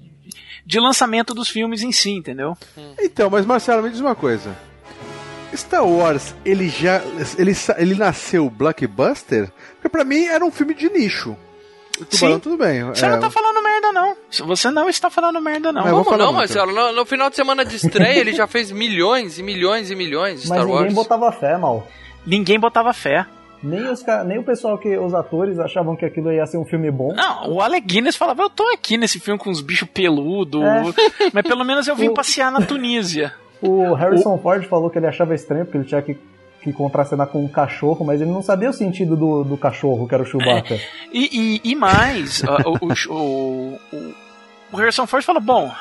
de 0.64 0.80
lançamento 0.80 1.34
dos 1.34 1.50
filmes 1.50 1.82
em 1.82 1.92
si, 1.92 2.12
entendeu? 2.12 2.56
Então, 3.02 3.32
mas 3.32 3.48
Marcelo, 3.48 3.82
me 3.82 3.90
diz 3.90 4.00
uma 4.00 4.14
coisa. 4.14 4.56
Star 5.56 5.86
Wars, 5.88 6.36
ele 6.46 6.70
já. 6.70 7.02
Ele, 7.38 7.54
ele 7.78 7.96
nasceu 7.96 8.50
blockbuster? 8.50 9.52
Porque 9.76 9.90
pra 9.90 10.04
mim 10.04 10.26
era 10.26 10.44
um 10.46 10.52
filme 10.52 10.74
de 10.74 10.90
nicho. 10.90 11.36
Tubarão, 12.12 12.36
Sim. 12.36 12.40
tudo 12.42 12.58
bem. 12.58 12.84
Você 12.84 13.06
é, 13.06 13.10
não 13.10 13.20
tá 13.20 13.30
falando 13.32 13.64
merda, 13.64 13.92
não. 13.92 14.16
Você 14.30 14.70
não 14.70 14.88
está 14.88 15.10
falando 15.10 15.42
merda, 15.42 15.72
não. 15.72 15.82
Mas 15.82 15.92
Como 15.92 16.04
falar 16.04 16.18
não, 16.18 16.26
muito. 16.28 16.38
Marcelo? 16.38 16.72
No, 16.72 16.92
no 16.94 17.06
final 17.08 17.28
de 17.30 17.36
semana 17.36 17.66
de 17.66 17.76
estreia 17.76 18.20
ele 18.20 18.34
já 18.34 18.46
fez 18.46 18.72
milhões 18.72 19.40
e 19.40 19.44
milhões 19.44 19.90
e 19.90 19.96
milhões 19.96 20.44
de 20.44 20.48
Mas 20.50 20.58
Star 20.60 20.66
ninguém 20.68 20.82
Wars. 20.84 20.94
botava 20.94 21.32
fé, 21.32 21.58
mal. 21.58 21.88
Ninguém 22.26 22.60
botava 22.60 22.94
fé. 22.94 23.26
Nem, 23.64 23.90
os, 23.90 24.06
nem 24.28 24.38
o 24.38 24.44
pessoal 24.44 24.78
que. 24.78 24.96
Os 24.96 25.16
atores 25.16 25.58
achavam 25.58 25.96
que 25.96 26.06
aquilo 26.06 26.32
ia 26.32 26.46
ser 26.46 26.58
um 26.58 26.66
filme 26.66 26.92
bom. 26.92 27.16
Não, 27.16 27.54
o 27.54 27.62
Alec 27.62 27.88
Guinness 27.88 28.16
falava, 28.16 28.44
eu 28.44 28.50
tô 28.52 28.64
aqui 28.72 28.96
nesse 28.96 29.20
filme 29.20 29.40
com 29.40 29.50
uns 29.50 29.62
bichos 29.62 29.90
peludos, 29.92 30.62
É. 30.62 30.84
mas 31.34 31.44
pelo 31.48 31.64
menos 31.64 31.88
eu 31.88 31.96
vim 31.96 32.10
O- 32.10 32.14
passear 32.14 32.52
na 32.52 32.62
Tunísia. 32.62 33.34
O 33.62 33.94
Harrison 33.94 34.38
Ford 34.38 34.64
falou 34.66 34.90
que 34.90 34.98
ele 35.00 35.08
achava 35.08 35.34
estranho, 35.34 35.66
porque 35.66 35.78
ele 35.78 35.86
tinha 35.86 36.02
que, 36.02 36.18
que 36.62 36.72
contracenar 36.74 37.28
com 37.28 37.44
um 37.44 37.48
cachorro, 37.48 38.06
mas 38.06 38.22
ele 38.22 38.30
não 38.32 38.42
sabia 38.44 38.70
o 38.70 38.74
sentido 38.74 39.16
do, 39.16 39.44
do 39.44 39.58
cachorro, 39.58 40.08
que 40.08 40.14
era 40.14 40.24
o 40.24 40.26
Chewbacca. 40.26 40.80
E, 41.12 41.60
e, 41.64 41.72
e 41.72 41.76
mais, 41.76 42.44
o, 42.44 42.86
o, 42.86 43.14
o, 43.14 43.80
o- 43.94 44.14
o 44.74 44.76
Harrison 44.78 45.08
Ford 45.08 45.24
falou, 45.24 45.42
bom, 45.42 45.72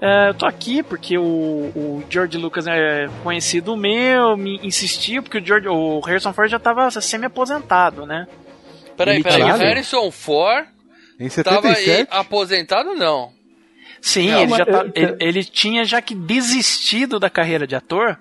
é, 0.00 0.28
eu 0.28 0.34
tô 0.34 0.46
aqui 0.46 0.82
porque 0.82 1.16
o, 1.18 1.22
o 1.24 2.04
George 2.08 2.36
Lucas 2.38 2.66
é 2.66 3.08
conhecido 3.22 3.76
meu, 3.76 4.36
me 4.36 4.60
insistiu, 4.62 5.22
porque 5.22 5.38
o, 5.38 5.44
George, 5.44 5.68
o 5.68 6.00
Harrison 6.00 6.32
Ford 6.32 6.50
já 6.50 6.58
tava 6.58 6.90
semi-aposentado, 6.90 8.06
né? 8.06 8.26
Peraí, 8.96 9.22
peraí. 9.22 9.42
O 9.42 9.56
Harrison 9.56 10.10
Ford 10.10 10.66
Em 11.18 11.28
tava 11.28 11.68
aí 11.68 11.74
77? 11.74 12.08
aposentado, 12.12 12.94
não. 12.94 13.30
Sim, 14.02 14.30
Não, 14.30 14.40
ele, 14.42 14.56
já 14.56 14.64
tá- 14.64 14.84
eu- 14.86 14.92
ele, 14.94 15.16
ele 15.20 15.44
tinha 15.44 15.84
já 15.84 16.00
que 16.00 16.14
desistido 16.14 17.20
da 17.20 17.28
carreira 17.28 17.66
de 17.66 17.74
ator 17.76 18.18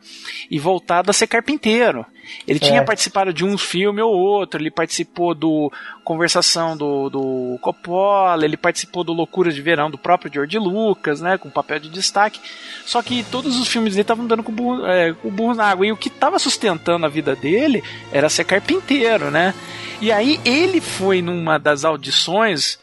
e 0.51 0.59
voltado 0.59 1.09
a 1.09 1.13
ser 1.13 1.25
carpinteiro. 1.27 2.05
Ele 2.47 2.59
tinha 2.59 2.81
É. 2.81 2.83
participado 2.83 3.33
de 3.33 3.43
um 3.43 3.57
filme 3.57 4.01
ou 4.01 4.13
outro, 4.13 4.61
ele 4.61 4.69
participou 4.69 5.33
do 5.33 5.71
Conversação 6.03 6.75
do, 6.77 7.09
do 7.09 7.57
Coppola, 7.61 8.43
ele 8.45 8.57
participou 8.57 9.03
do 9.03 9.13
Loucura 9.13 9.51
de 9.51 9.61
Verão 9.61 9.89
do 9.89 9.97
próprio 9.97 10.31
George 10.31 10.59
Lucas, 10.59 11.21
né, 11.21 11.37
com 11.37 11.49
papel 11.49 11.79
de 11.79 11.89
destaque. 11.89 12.39
Só 12.85 13.01
que 13.01 13.23
todos 13.31 13.59
os 13.59 13.67
filmes 13.67 13.93
dele 13.93 14.01
estavam 14.01 14.27
dando 14.27 14.43
com 14.43 14.51
o 14.51 14.55
burro, 14.55 14.85
é, 14.85 15.13
com 15.13 15.27
o 15.29 15.31
burro 15.31 15.55
na 15.55 15.65
água. 15.65 15.87
E 15.87 15.91
o 15.91 15.97
que 15.97 16.09
estava 16.09 16.37
sustentando 16.37 17.05
a 17.05 17.09
vida 17.09 17.35
dele 17.35 17.81
era 18.11 18.29
ser 18.29 18.43
carpinteiro, 18.43 19.31
né? 19.31 19.53
E 20.01 20.11
aí 20.11 20.39
ele 20.45 20.81
foi 20.81 21.21
numa 21.21 21.57
das 21.57 21.83
audições 21.85 22.77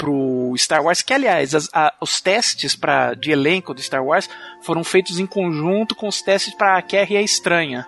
pro 0.00 0.54
Star 0.56 0.82
Wars, 0.82 1.02
que 1.02 1.12
aliás, 1.12 1.54
as- 1.54 1.68
a- 1.74 1.92
os 2.00 2.20
testes 2.22 2.74
pra, 2.74 3.12
de 3.14 3.30
elenco 3.30 3.74
do 3.74 3.82
Star 3.82 4.02
Wars 4.04 4.28
foram 4.62 4.82
feitos 4.82 5.18
em 5.20 5.26
conjunto 5.26 5.94
com 5.94 6.08
os 6.08 6.22
testes 6.22 6.54
para 6.54 6.78
a 6.78 6.80
Guerra 6.80 7.12
e 7.12 7.16
a 7.18 7.22
Estranha. 7.22 7.86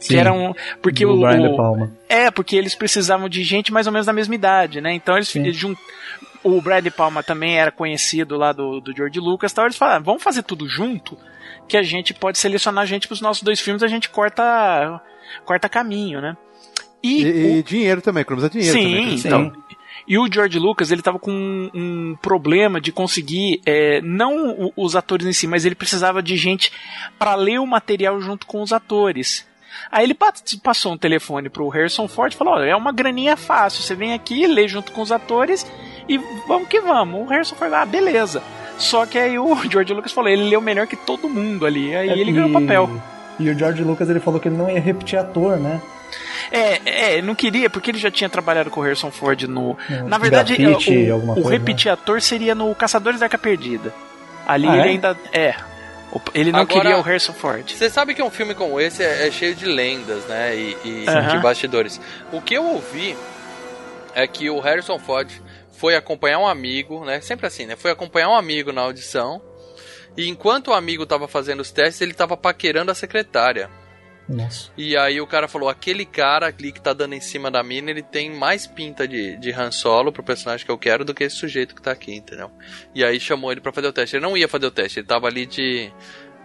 que 0.00 0.16
eram 0.16 0.54
porque 0.80 1.04
do 1.04 1.12
o, 1.12 1.20
Brian 1.20 1.40
o- 1.42 1.50
De 1.50 1.56
Palma. 1.56 1.92
é 2.08 2.30
porque 2.30 2.56
eles 2.56 2.74
precisavam 2.74 3.28
de 3.28 3.42
gente 3.44 3.70
mais 3.72 3.86
ou 3.86 3.92
menos 3.92 4.06
da 4.06 4.12
mesma 4.14 4.34
idade, 4.34 4.80
né? 4.80 4.94
Então 4.94 5.14
eles, 5.16 5.34
eles 5.36 5.54
jun- 5.54 5.76
o 6.42 6.58
Brad 6.62 6.82
De 6.82 6.90
Palma 6.90 7.22
também 7.22 7.58
era 7.58 7.70
conhecido 7.70 8.36
lá 8.38 8.50
do, 8.52 8.80
do 8.80 8.96
George 8.96 9.20
Lucas, 9.20 9.52
tal. 9.52 9.66
Eles 9.66 9.76
falaram, 9.76 10.02
vamos 10.02 10.22
fazer 10.22 10.42
tudo 10.42 10.66
junto, 10.66 11.18
que 11.68 11.76
a 11.76 11.82
gente 11.82 12.14
pode 12.14 12.38
selecionar 12.38 12.86
gente 12.86 13.06
para 13.08 13.14
os 13.14 13.20
nossos 13.20 13.42
dois 13.42 13.60
filmes, 13.60 13.82
a 13.82 13.88
gente 13.88 14.08
corta 14.08 15.02
corta 15.44 15.68
caminho, 15.68 16.20
né? 16.22 16.34
E, 17.02 17.22
e 17.58 17.62
dinheiro 17.62 18.00
também, 18.00 18.22
economizar 18.22 18.50
dinheiro 18.50 18.72
Sim, 18.78 18.84
também. 18.84 19.08
que- 19.16 19.28
então. 19.28 19.52
E 20.10 20.18
o 20.18 20.26
George 20.30 20.58
Lucas, 20.58 20.90
ele 20.90 21.02
tava 21.02 21.20
com 21.20 21.30
um, 21.30 21.70
um 21.72 22.16
problema 22.20 22.80
de 22.80 22.90
conseguir, 22.90 23.60
é, 23.64 24.00
não 24.02 24.72
os 24.76 24.96
atores 24.96 25.24
em 25.24 25.32
si, 25.32 25.46
mas 25.46 25.64
ele 25.64 25.76
precisava 25.76 26.20
de 26.20 26.36
gente 26.36 26.72
para 27.16 27.36
ler 27.36 27.60
o 27.60 27.66
material 27.66 28.20
junto 28.20 28.44
com 28.44 28.60
os 28.60 28.72
atores. 28.72 29.46
Aí 29.88 30.04
ele 30.04 30.14
pa- 30.14 30.32
passou 30.64 30.92
um 30.94 30.98
telefone 30.98 31.48
pro 31.48 31.68
Harrison 31.68 32.08
Ford 32.08 32.32
e 32.32 32.36
falou: 32.36 32.54
Olha, 32.54 32.64
é 32.64 32.74
uma 32.74 32.90
graninha 32.90 33.36
fácil, 33.36 33.82
você 33.84 33.94
vem 33.94 34.12
aqui, 34.12 34.48
lê 34.48 34.66
junto 34.66 34.90
com 34.90 35.00
os 35.00 35.12
atores 35.12 35.64
e 36.08 36.18
vamos 36.48 36.66
que 36.68 36.80
vamos. 36.80 37.20
O 37.20 37.26
Harrison 37.30 37.54
Ford, 37.54 37.72
ah, 37.72 37.86
beleza. 37.86 38.42
Só 38.78 39.06
que 39.06 39.16
aí 39.16 39.38
o 39.38 39.54
George 39.70 39.94
Lucas 39.94 40.10
falou: 40.10 40.28
ele 40.28 40.48
leu 40.50 40.60
melhor 40.60 40.88
que 40.88 40.96
todo 40.96 41.28
mundo 41.28 41.64
ali. 41.64 41.94
Aí 41.94 42.10
ele 42.20 42.32
ganhou 42.32 42.50
o 42.50 42.52
papel. 42.52 42.90
E 43.38 43.48
o 43.48 43.56
George 43.56 43.84
Lucas 43.84 44.10
ele 44.10 44.18
falou 44.18 44.40
que 44.40 44.48
ele 44.48 44.56
não 44.56 44.68
ia 44.68 44.80
repetir 44.80 45.18
ator, 45.20 45.56
né? 45.56 45.80
É, 46.50 46.80
é, 46.84 47.12
ele 47.14 47.26
não 47.26 47.34
queria, 47.34 47.68
porque 47.70 47.90
ele 47.90 47.98
já 47.98 48.10
tinha 48.10 48.28
trabalhado 48.28 48.70
com 48.70 48.80
o 48.80 48.82
Harrison 48.82 49.10
Ford 49.10 49.42
no. 49.42 49.76
No 49.88 50.08
na 50.08 50.18
verdade, 50.18 50.56
Grafite, 50.56 51.06
é, 51.08 51.14
o, 51.14 51.18
o 51.18 51.34
coisa, 51.34 51.50
repetir 51.50 51.90
ator 51.90 52.20
seria 52.20 52.54
no 52.54 52.74
Caçadores 52.74 53.20
da 53.20 53.26
Arca 53.26 53.38
Perdida. 53.38 53.92
Ali 54.46 54.66
Ah, 54.68 54.72
ele 54.78 54.80
é? 54.80 54.90
ainda. 54.90 55.16
É. 55.32 55.54
Ele 56.34 56.50
não 56.50 56.60
Agora- 56.60 56.80
queria 56.80 56.98
o 56.98 57.02
Harrison 57.02 57.32
Ford. 57.32 57.70
Você 57.70 57.88
sabe 57.88 58.14
que 58.14 58.22
um 58.22 58.30
filme 58.30 58.52
como 58.54 58.80
esse 58.80 59.02
é, 59.02 59.28
é 59.28 59.30
cheio 59.30 59.54
de 59.54 59.64
lendas, 59.64 60.24
né? 60.24 60.56
E, 60.56 60.76
e 60.84 61.04
Aham. 61.08 61.36
de 61.36 61.38
bastidores. 61.38 62.00
O 62.32 62.40
que 62.40 62.54
eu 62.54 62.64
ouvi 62.64 63.16
é 64.14 64.26
que 64.26 64.50
o 64.50 64.58
Harrison 64.58 64.98
Ford 64.98 65.30
foi 65.70 65.94
acompanhar 65.94 66.40
um 66.40 66.48
amigo, 66.48 67.04
né? 67.04 67.20
Sempre 67.20 67.46
assim, 67.46 67.64
né? 67.64 67.76
Foi 67.76 67.92
acompanhar 67.92 68.28
um 68.28 68.34
amigo 68.34 68.72
na 68.72 68.80
audição. 68.82 69.40
E 70.16 70.28
enquanto 70.28 70.68
o 70.68 70.74
amigo 70.74 71.06
tava 71.06 71.28
fazendo 71.28 71.60
os 71.60 71.70
testes, 71.70 72.00
ele 72.00 72.12
tava 72.12 72.36
paquerando 72.36 72.90
a 72.90 72.94
secretária. 72.94 73.70
Nossa. 74.30 74.70
E 74.76 74.96
aí 74.96 75.20
o 75.20 75.26
cara 75.26 75.48
falou, 75.48 75.68
aquele 75.68 76.04
cara 76.04 76.46
ali 76.46 76.70
que 76.70 76.80
tá 76.80 76.92
dando 76.92 77.14
em 77.14 77.20
cima 77.20 77.50
da 77.50 77.62
mina, 77.62 77.90
ele 77.90 78.02
tem 78.02 78.30
mais 78.30 78.66
pinta 78.66 79.06
de, 79.08 79.36
de 79.38 79.50
Han 79.52 79.72
Solo 79.72 80.12
pro 80.12 80.22
personagem 80.22 80.64
que 80.64 80.70
eu 80.70 80.78
quero 80.78 81.04
do 81.04 81.12
que 81.12 81.24
esse 81.24 81.34
sujeito 81.36 81.74
que 81.74 81.82
tá 81.82 81.90
aqui, 81.90 82.14
entendeu? 82.14 82.50
E 82.94 83.04
aí 83.04 83.18
chamou 83.18 83.50
ele 83.50 83.60
pra 83.60 83.72
fazer 83.72 83.88
o 83.88 83.92
teste. 83.92 84.16
Ele 84.16 84.24
não 84.24 84.36
ia 84.36 84.46
fazer 84.46 84.66
o 84.66 84.70
teste, 84.70 85.00
ele 85.00 85.06
tava 85.06 85.26
ali 85.26 85.46
de, 85.46 85.90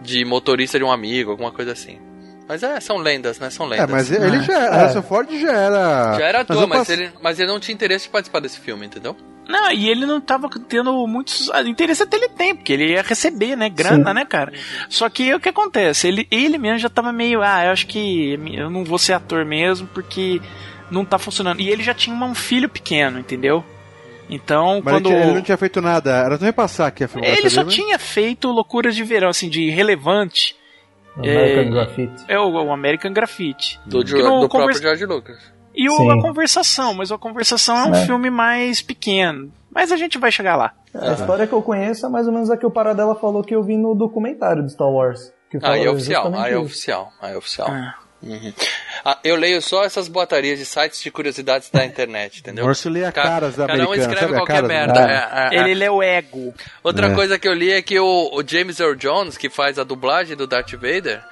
de 0.00 0.24
motorista 0.24 0.78
de 0.78 0.84
um 0.84 0.90
amigo, 0.90 1.30
alguma 1.30 1.52
coisa 1.52 1.72
assim. 1.72 2.00
Mas 2.48 2.62
é, 2.62 2.78
são 2.80 2.96
lendas, 2.96 3.38
né? 3.38 3.50
São 3.50 3.66
lendas. 3.66 3.88
É, 3.88 3.92
mas 3.92 4.10
ele 4.10 4.40
já 4.42 4.54
era. 4.58 4.74
É. 4.76 4.78
Harrison 4.80 5.02
Ford 5.02 5.28
já 5.40 5.52
era. 5.52 6.18
Já 6.18 6.26
era 6.26 6.40
ator, 6.40 6.56
eu 6.62 6.66
mas, 6.68 6.78
passo- 6.78 6.92
ele, 6.92 7.10
mas 7.20 7.40
ele 7.40 7.50
não 7.50 7.58
tinha 7.60 7.74
interesse 7.74 8.04
de 8.06 8.10
participar 8.10 8.40
desse 8.40 8.58
filme, 8.60 8.86
entendeu? 8.86 9.16
Não, 9.48 9.70
e 9.70 9.88
ele 9.88 10.06
não 10.06 10.20
tava 10.20 10.48
tendo 10.68 11.06
muitos. 11.06 11.50
ah, 11.50 11.62
Interesse 11.62 12.02
até 12.02 12.16
ele 12.16 12.28
tem, 12.28 12.54
porque 12.54 12.72
ele 12.72 12.92
ia 12.92 13.02
receber, 13.02 13.56
né? 13.56 13.68
Grana, 13.68 14.10
Sim. 14.10 14.14
né, 14.14 14.24
cara? 14.24 14.52
Só 14.88 15.08
que 15.08 15.32
o 15.34 15.40
que 15.40 15.48
acontece? 15.48 16.08
Ele, 16.08 16.26
ele 16.30 16.58
mesmo 16.58 16.78
já 16.78 16.88
tava 16.88 17.12
meio. 17.12 17.42
Ah, 17.42 17.64
eu 17.64 17.70
acho 17.70 17.86
que 17.86 18.38
eu 18.52 18.68
não 18.68 18.84
vou 18.84 18.98
ser 18.98 19.12
ator 19.12 19.44
mesmo, 19.44 19.86
porque 19.94 20.40
não 20.90 21.04
tá 21.04 21.18
funcionando. 21.18 21.60
E 21.60 21.68
ele 21.68 21.82
já 21.82 21.94
tinha 21.94 22.14
um 22.16 22.34
filho 22.34 22.68
pequeno, 22.68 23.18
entendeu? 23.18 23.64
Então, 24.28 24.80
Mas 24.84 24.94
quando. 24.94 25.12
ele, 25.12 25.22
ele 25.22 25.32
não 25.34 25.42
tinha 25.42 25.56
feito 25.56 25.80
nada. 25.80 26.10
Era 26.10 26.36
só 26.36 26.44
repassar 26.44 26.88
aqui 26.88 27.04
a 27.04 27.08
filmagem. 27.08 27.38
Ele 27.38 27.50
só 27.50 27.62
dele, 27.62 27.76
né? 27.76 27.82
tinha 27.84 27.98
feito 27.98 28.48
loucuras 28.48 28.96
de 28.96 29.04
verão, 29.04 29.28
assim, 29.28 29.48
de 29.48 29.70
relevante. 29.70 30.56
American 31.16 31.70
Graffiti. 31.70 32.24
É 32.28 32.38
o, 32.38 32.50
o 32.50 32.72
American 32.72 33.12
Graffiti. 33.12 33.80
Do, 33.86 34.04
Que 34.04 34.22
no 34.22 34.40
do 34.40 34.48
próprio 34.48 34.78
George 34.80 35.06
Lucas. 35.06 35.55
E 35.76 35.88
o, 35.90 36.10
a 36.10 36.20
conversação, 36.22 36.94
mas 36.94 37.12
a 37.12 37.18
conversação 37.18 37.76
é 37.76 37.84
um 37.88 37.94
É. 37.94 38.06
filme 38.06 38.30
mais 38.30 38.80
pequeno. 38.80 39.52
Mas 39.70 39.92
a 39.92 39.96
gente 39.96 40.16
vai 40.18 40.32
chegar 40.32 40.56
lá. 40.56 40.72
A 40.94 41.12
história 41.12 41.46
que 41.46 41.52
eu 41.52 41.60
conheço 41.60 42.06
é 42.06 42.08
mais 42.08 42.26
ou 42.26 42.32
menos 42.32 42.50
a 42.50 42.56
que 42.56 42.64
o 42.64 42.70
Paradela 42.70 43.14
falou 43.14 43.42
que 43.44 43.54
eu 43.54 43.62
vi 43.62 43.76
no 43.76 43.94
documentário 43.94 44.62
do 44.62 44.70
Star 44.70 44.88
Wars. 44.88 45.30
Que 45.50 45.60
fala 45.60 45.74
Aí 45.74 45.84
é 45.84 45.90
oficial, 45.90 46.34
aí 46.34 46.52
é 46.54 46.58
oficial, 46.58 47.12
aí 47.20 47.34
é 47.34 47.36
oficial. 47.36 47.68
Uhum. 48.22 48.52
Ah, 49.04 49.18
eu 49.22 49.36
leio 49.36 49.60
só 49.60 49.84
essas 49.84 50.08
boatarias 50.08 50.58
de 50.58 50.64
sites 50.64 51.00
de 51.02 51.10
curiosidades 51.10 51.68
da 51.70 51.84
internet, 51.84 52.40
entendeu? 52.40 52.64
Morso 52.64 52.88
lê 52.88 53.04
a 53.04 53.12
Ca- 53.12 53.22
caras 53.22 53.54
da 53.56 53.66
Cada 53.66 53.86
um 53.88 53.94
escreve 53.94 54.32
qualquer 54.34 54.62
merda. 54.62 54.94
da- 54.94 55.10
é, 55.52 55.54
é, 55.54 55.58
é. 55.58 55.60
Ele 55.60 55.74
lê 55.74 55.88
o 55.90 56.02
ego. 56.02 56.54
Outra 56.82 57.08
É. 57.08 57.14
coisa 57.14 57.38
que 57.38 57.46
eu 57.46 57.52
li 57.52 57.70
é 57.70 57.82
que 57.82 58.00
o, 58.00 58.30
o 58.32 58.42
James 58.44 58.80
Earl 58.80 58.94
Jones, 58.96 59.36
que 59.36 59.50
faz 59.50 59.78
a 59.78 59.84
dublagem 59.84 60.34
do 60.34 60.46
Darth 60.46 60.72
Vader, 60.72 61.22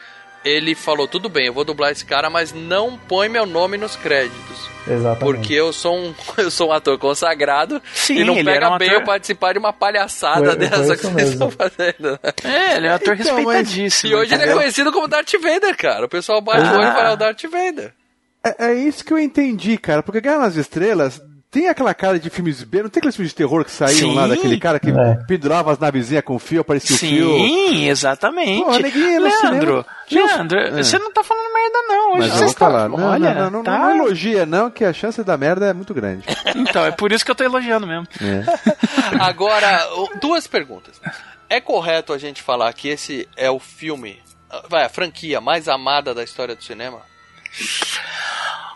ele 0.45 0.75
falou, 0.75 1.09
tudo 1.09 1.29
bem, 1.29 1.47
eu 1.47 1.53
vou 1.53 1.65
dublar 1.65 1.91
esse 1.93 2.05
cara, 2.05 2.29
mas 2.29 2.53
não 2.53 2.99
põe 3.09 3.29
meu 3.29 3.47
nome 3.47 3.77
nos 3.77 3.97
créditos. 3.97 4.73
Exatamente. 4.87 5.19
Porque 5.21 5.55
eu 5.55 5.73
sou 5.73 5.97
um, 5.97 6.15
eu 6.37 6.51
sou 6.51 6.69
um 6.69 6.73
ator 6.73 6.99
consagrado 6.99 7.81
Sim, 7.95 8.19
e 8.19 8.25
não 8.25 8.35
ele 8.37 8.45
pega 8.45 8.71
um 8.71 8.77
bem 8.79 8.89
ator- 8.91 9.01
eu 9.01 9.07
participar 9.07 9.53
de 9.55 9.59
uma 9.59 9.73
palhaçada 9.73 10.41
Foi- 10.41 10.49
foi 10.51 10.57
dessa 10.59 10.83
isso 10.83 10.97
que 10.97 11.03
vocês 11.03 11.15
mesmo. 11.15 11.33
estão 11.33 11.51
fazendo. 11.51 12.21
É, 12.45 12.77
ele 12.77 12.87
é 12.89 12.91
um 12.91 12.95
ator 12.95 13.15
Então, 13.19 13.37
respeitadíssimo. 13.37 14.13
E 14.13 14.15
hoje 14.15 14.27
ele 14.27 14.35
é 14.35 14.37
entendeu? 14.45 14.57
conhecido 14.59 14.93
como 14.93 15.09
Darth 15.09 15.33
Vader, 15.41 15.77
cara. 15.77 16.05
O 16.05 16.09
pessoal 16.09 16.41
bate 16.43 16.61
o 16.69 16.73
olho 16.79 16.89
e 16.89 16.93
fala 16.93 17.09
"É 17.09 17.13
o 17.13 17.17
Darth 17.17 17.43
Vader. 17.45 17.95
É, 18.45 18.67
é 18.67 18.75
isso 18.75 19.03
que 19.03 19.13
eu 19.13 19.19
entendi, 19.19 19.79
cara. 19.79 20.03
Porque 20.03 20.21
Guerra 20.21 20.41
nas 20.41 20.57
Estrelas 20.57 21.19
tem 21.55 21.69
aquela 21.69 21.95
cara 21.95 22.19
de 22.19 22.29
filmes 22.29 22.65
B. 22.65 22.83
Não 22.83 22.91
tem 22.91 22.99
aqueles 22.99 23.15
filmes 23.15 23.31
de 23.31 23.37
terror 23.37 23.65
que 23.65 23.71
saíram 23.71 24.11
Sim. 24.11 24.15
lá 24.17 24.27
daquele 24.27 24.59
cara 24.59 24.81
que 24.81 24.91
É. 24.91 25.15
pendurava 25.29 25.71
as 25.71 25.79
navezinhas 25.79 26.25
com 26.25 26.37
fio, 26.37 26.63
aparecia 26.63 26.97
o 26.97 26.99
fio. 26.99 27.29
Sim, 27.39 27.89
exatamente. 27.89 28.65
Pô, 28.65 28.77
neguinho, 28.77 29.21
no 29.21 29.27
Leandro, 29.29 29.87
Leandro, 30.11 30.59
É. 30.59 30.83
você 30.83 30.99
não 30.99 31.13
tá 31.13 31.23
falando 31.23 31.53
merda 31.55 31.79
não. 31.87 32.11
Hoje 32.11 32.19
Mas 32.19 32.33
você 32.33 32.45
está... 32.47 32.67
falar. 32.67 32.89
Não, 32.89 32.97
Olha, 33.07 33.35
não, 33.35 33.43
não, 33.43 33.51
não, 33.51 33.63
tá... 33.63 33.79
não 33.79 33.91
elogia, 33.95 34.45
não, 34.45 34.69
que 34.69 34.85
a 34.85 34.93
chance 34.93 35.23
da 35.23 35.37
merda 35.37 35.67
é 35.67 35.73
muito 35.73 35.95
grande. 35.95 36.25
Então, 36.57 36.85
é 36.85 36.91
por 36.91 37.13
isso 37.13 37.25
que 37.25 37.31
eu 37.31 37.35
tô 37.37 37.45
elogiando 37.45 37.87
mesmo. 37.87 38.07
É. 38.21 38.45
Agora, 39.23 39.87
duas 40.21 40.47
perguntas. 40.49 41.01
É 41.49 41.61
correto 41.61 42.13
a 42.13 42.19
gente 42.19 42.43
falar 42.43 42.73
que 42.73 42.89
esse 42.89 43.29
é 43.37 43.49
o 43.51 43.61
filme, 43.61 44.21
vai, 44.69 44.85
a 44.85 44.89
franquia 44.89 45.41
mais 45.41 45.69
amada 45.69 46.13
da 46.15 46.25
história 46.25 46.57
do 46.57 46.65
cinema? 46.65 47.01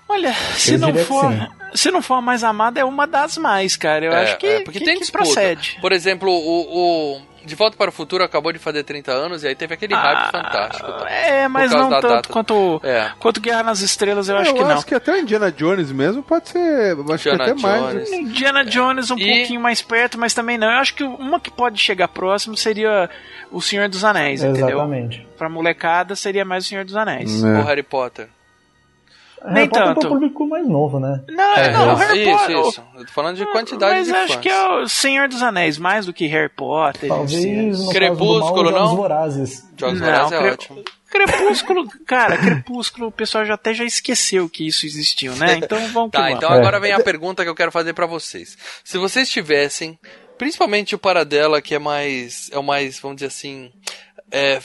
Olha, 0.09 0.33
se 0.55 0.75
Eu 0.75 0.79
não 0.79 0.95
for, 0.95 1.31
sim. 1.33 1.47
se 1.75 1.91
não 1.91 2.01
for 2.03 2.15
a 2.15 2.21
mais 2.23 2.43
amada, 2.43 2.81
é 2.81 2.85
uma 2.85 3.07
das 3.07 3.37
mais, 3.37 3.77
cara. 3.77 4.05
Eu 4.07 4.13
É, 4.13 4.23
acho 4.23 4.39
que, 4.39 4.47
é, 4.47 4.61
porque 4.61 4.79
que, 4.79 4.85
tem 4.85 4.95
que 4.95 5.01
disputa. 5.01 5.25
procede. 5.25 5.77
Por 5.81 5.93
exemplo, 5.93 6.31
o, 6.31 7.15
o 7.17 7.21
De 7.45 7.55
Volta 7.55 7.77
para 7.77 7.91
o 7.91 7.93
Futuro 7.93 8.25
acabou 8.25 8.51
de 8.53 8.59
fazer 8.59 8.85
30 8.85 9.13
anos 9.13 9.43
e 9.45 9.49
aí 9.49 9.55
teve 9.55 9.75
aquele 9.75 9.95
hype 9.95 10.31
fantástico. 10.33 10.91
tá? 10.93 11.11
É, 11.11 11.47
mas 11.47 11.71
não 11.71 11.91
tanto 11.91 12.09
data. 12.09 12.29
quanto, 12.31 12.81
É. 12.83 13.11
quanto 13.19 13.39
Guerra 13.41 13.63
nas 13.65 13.81
Estrelas, 13.81 14.29
eu 14.31 14.37
acho 14.39 14.51
eu 14.51 14.55
que 14.55 14.63
não. 14.63 14.71
acho 14.71 14.87
que 14.87 14.95
até 14.95 15.13
o 15.13 15.17
Indiana 15.19 15.53
Jones 15.53 15.93
mesmo 15.93 16.23
pode 16.23 16.49
ser. 16.49 16.97
Acho 17.13 17.29
Indiana 17.29 17.45
que 17.45 17.51
até 17.51 17.55
mais. 17.63 17.93
Jones. 17.93 18.13
Indiana 18.13 18.65
Jones 18.65 19.11
um 19.11 19.19
E- 19.19 19.37
pouquinho 19.39 19.61
mais 19.61 19.83
perto, 19.83 20.19
mas 20.19 20.33
também 20.33 20.57
não. 20.57 20.69
Eu 20.71 20.79
acho 20.79 20.95
que 20.95 21.05
uma 21.05 21.39
que 21.39 21.51
pode 21.51 21.79
chegar 21.79 22.09
próximo 22.09 22.57
seria 22.57 23.11
O 23.51 23.61
Senhor 23.61 23.89
dos 23.89 24.05
Anéis, 24.05 24.43
entendeu? 24.43 24.69
Exatamente. 24.79 25.27
Pra 25.37 25.49
molecada 25.51 26.17
seria 26.17 26.45
mais 26.47 26.65
O 26.65 26.69
Senhor 26.69 26.85
dos 26.85 26.97
Anéis. 26.97 27.43
É. 27.45 27.59
O 27.59 27.63
Harry 27.63 27.83
Potter. 27.83 28.29
Nem 29.45 29.55
Harry 29.55 29.69
Potter 29.69 29.83
é 29.83 29.87
tanto. 29.87 30.01
pro 30.01 30.09
público 30.11 30.47
mais 30.47 30.67
novo, 30.67 30.99
né? 31.01 31.23
Não, 31.29 31.55
É, 31.57 31.71
não, 31.73 31.93
isso, 31.93 32.03
Harry 32.03 32.23
isso, 32.23 32.31
Potter. 32.39 32.57
isso. 32.61 32.85
Eu 32.97 33.07
tô 33.07 33.13
falando 33.13 33.37
de 33.37 33.47
quantidade 33.47 33.95
Mas 33.97 34.07
de 34.07 34.13
acho 34.15 34.33
fãs. 34.35 34.43
que 34.43 34.49
é 34.49 34.69
o 34.69 34.89
Senhor 34.89 35.29
dos 35.29 35.43
Anéis, 35.43 35.79
mais 35.79 36.07
do 36.07 36.13
que 36.13 36.27
Harry 36.27 36.49
Potter. 36.49 37.09
Talvez 37.09 37.79
no 37.81 37.91
Crepúsculo, 37.91 38.41
caso 38.41 38.53
do 38.65 38.71
mal, 38.73 38.73
os 38.73 38.73
Jogos 38.73 38.73
não? 38.91 38.97
Vorazes. 38.97 39.69
Jogos 39.77 40.01
Não, 40.01 40.07
Vorazes 40.07 40.33
é 40.33 40.39
cre- 40.39 40.51
ótimo. 40.53 40.85
Crepúsculo, 41.11 41.89
cara, 42.07 42.37
Crepúsculo, 42.37 43.07
o 43.07 43.13
pessoal 43.13 43.45
já 43.45 43.55
até 43.55 43.73
já 43.73 43.85
esqueceu 43.85 44.49
que 44.49 44.67
isso 44.67 44.85
existiu, 44.85 45.35
né? 45.37 45.55
Então 45.63 45.79
vamos 45.89 46.11
que 46.13 46.19
Tá, 46.19 46.31
então 46.31 46.53
É. 46.53 46.59
agora 46.59 46.79
vem 46.81 46.93
a 46.93 47.01
pergunta 47.01 47.43
que 47.43 47.49
eu 47.49 47.55
quero 47.55 47.73
fazer 47.73 47.93
pra 47.95 48.07
vocês. 48.07 48.57
Se 48.85 48.99
vocês 48.99 49.29
tivessem, 49.31 49.99
principalmente 50.37 50.95
o 50.95 50.99
Paradela, 50.99 51.63
que 51.63 51.75
é 51.75 51.79
mais, 51.79 52.51
é 52.53 52.59
o 52.59 52.63
mais, 52.63 52.99
vamos 53.01 53.17
dizer 53.17 53.29
assim, 53.29 53.71
é, 54.31 54.61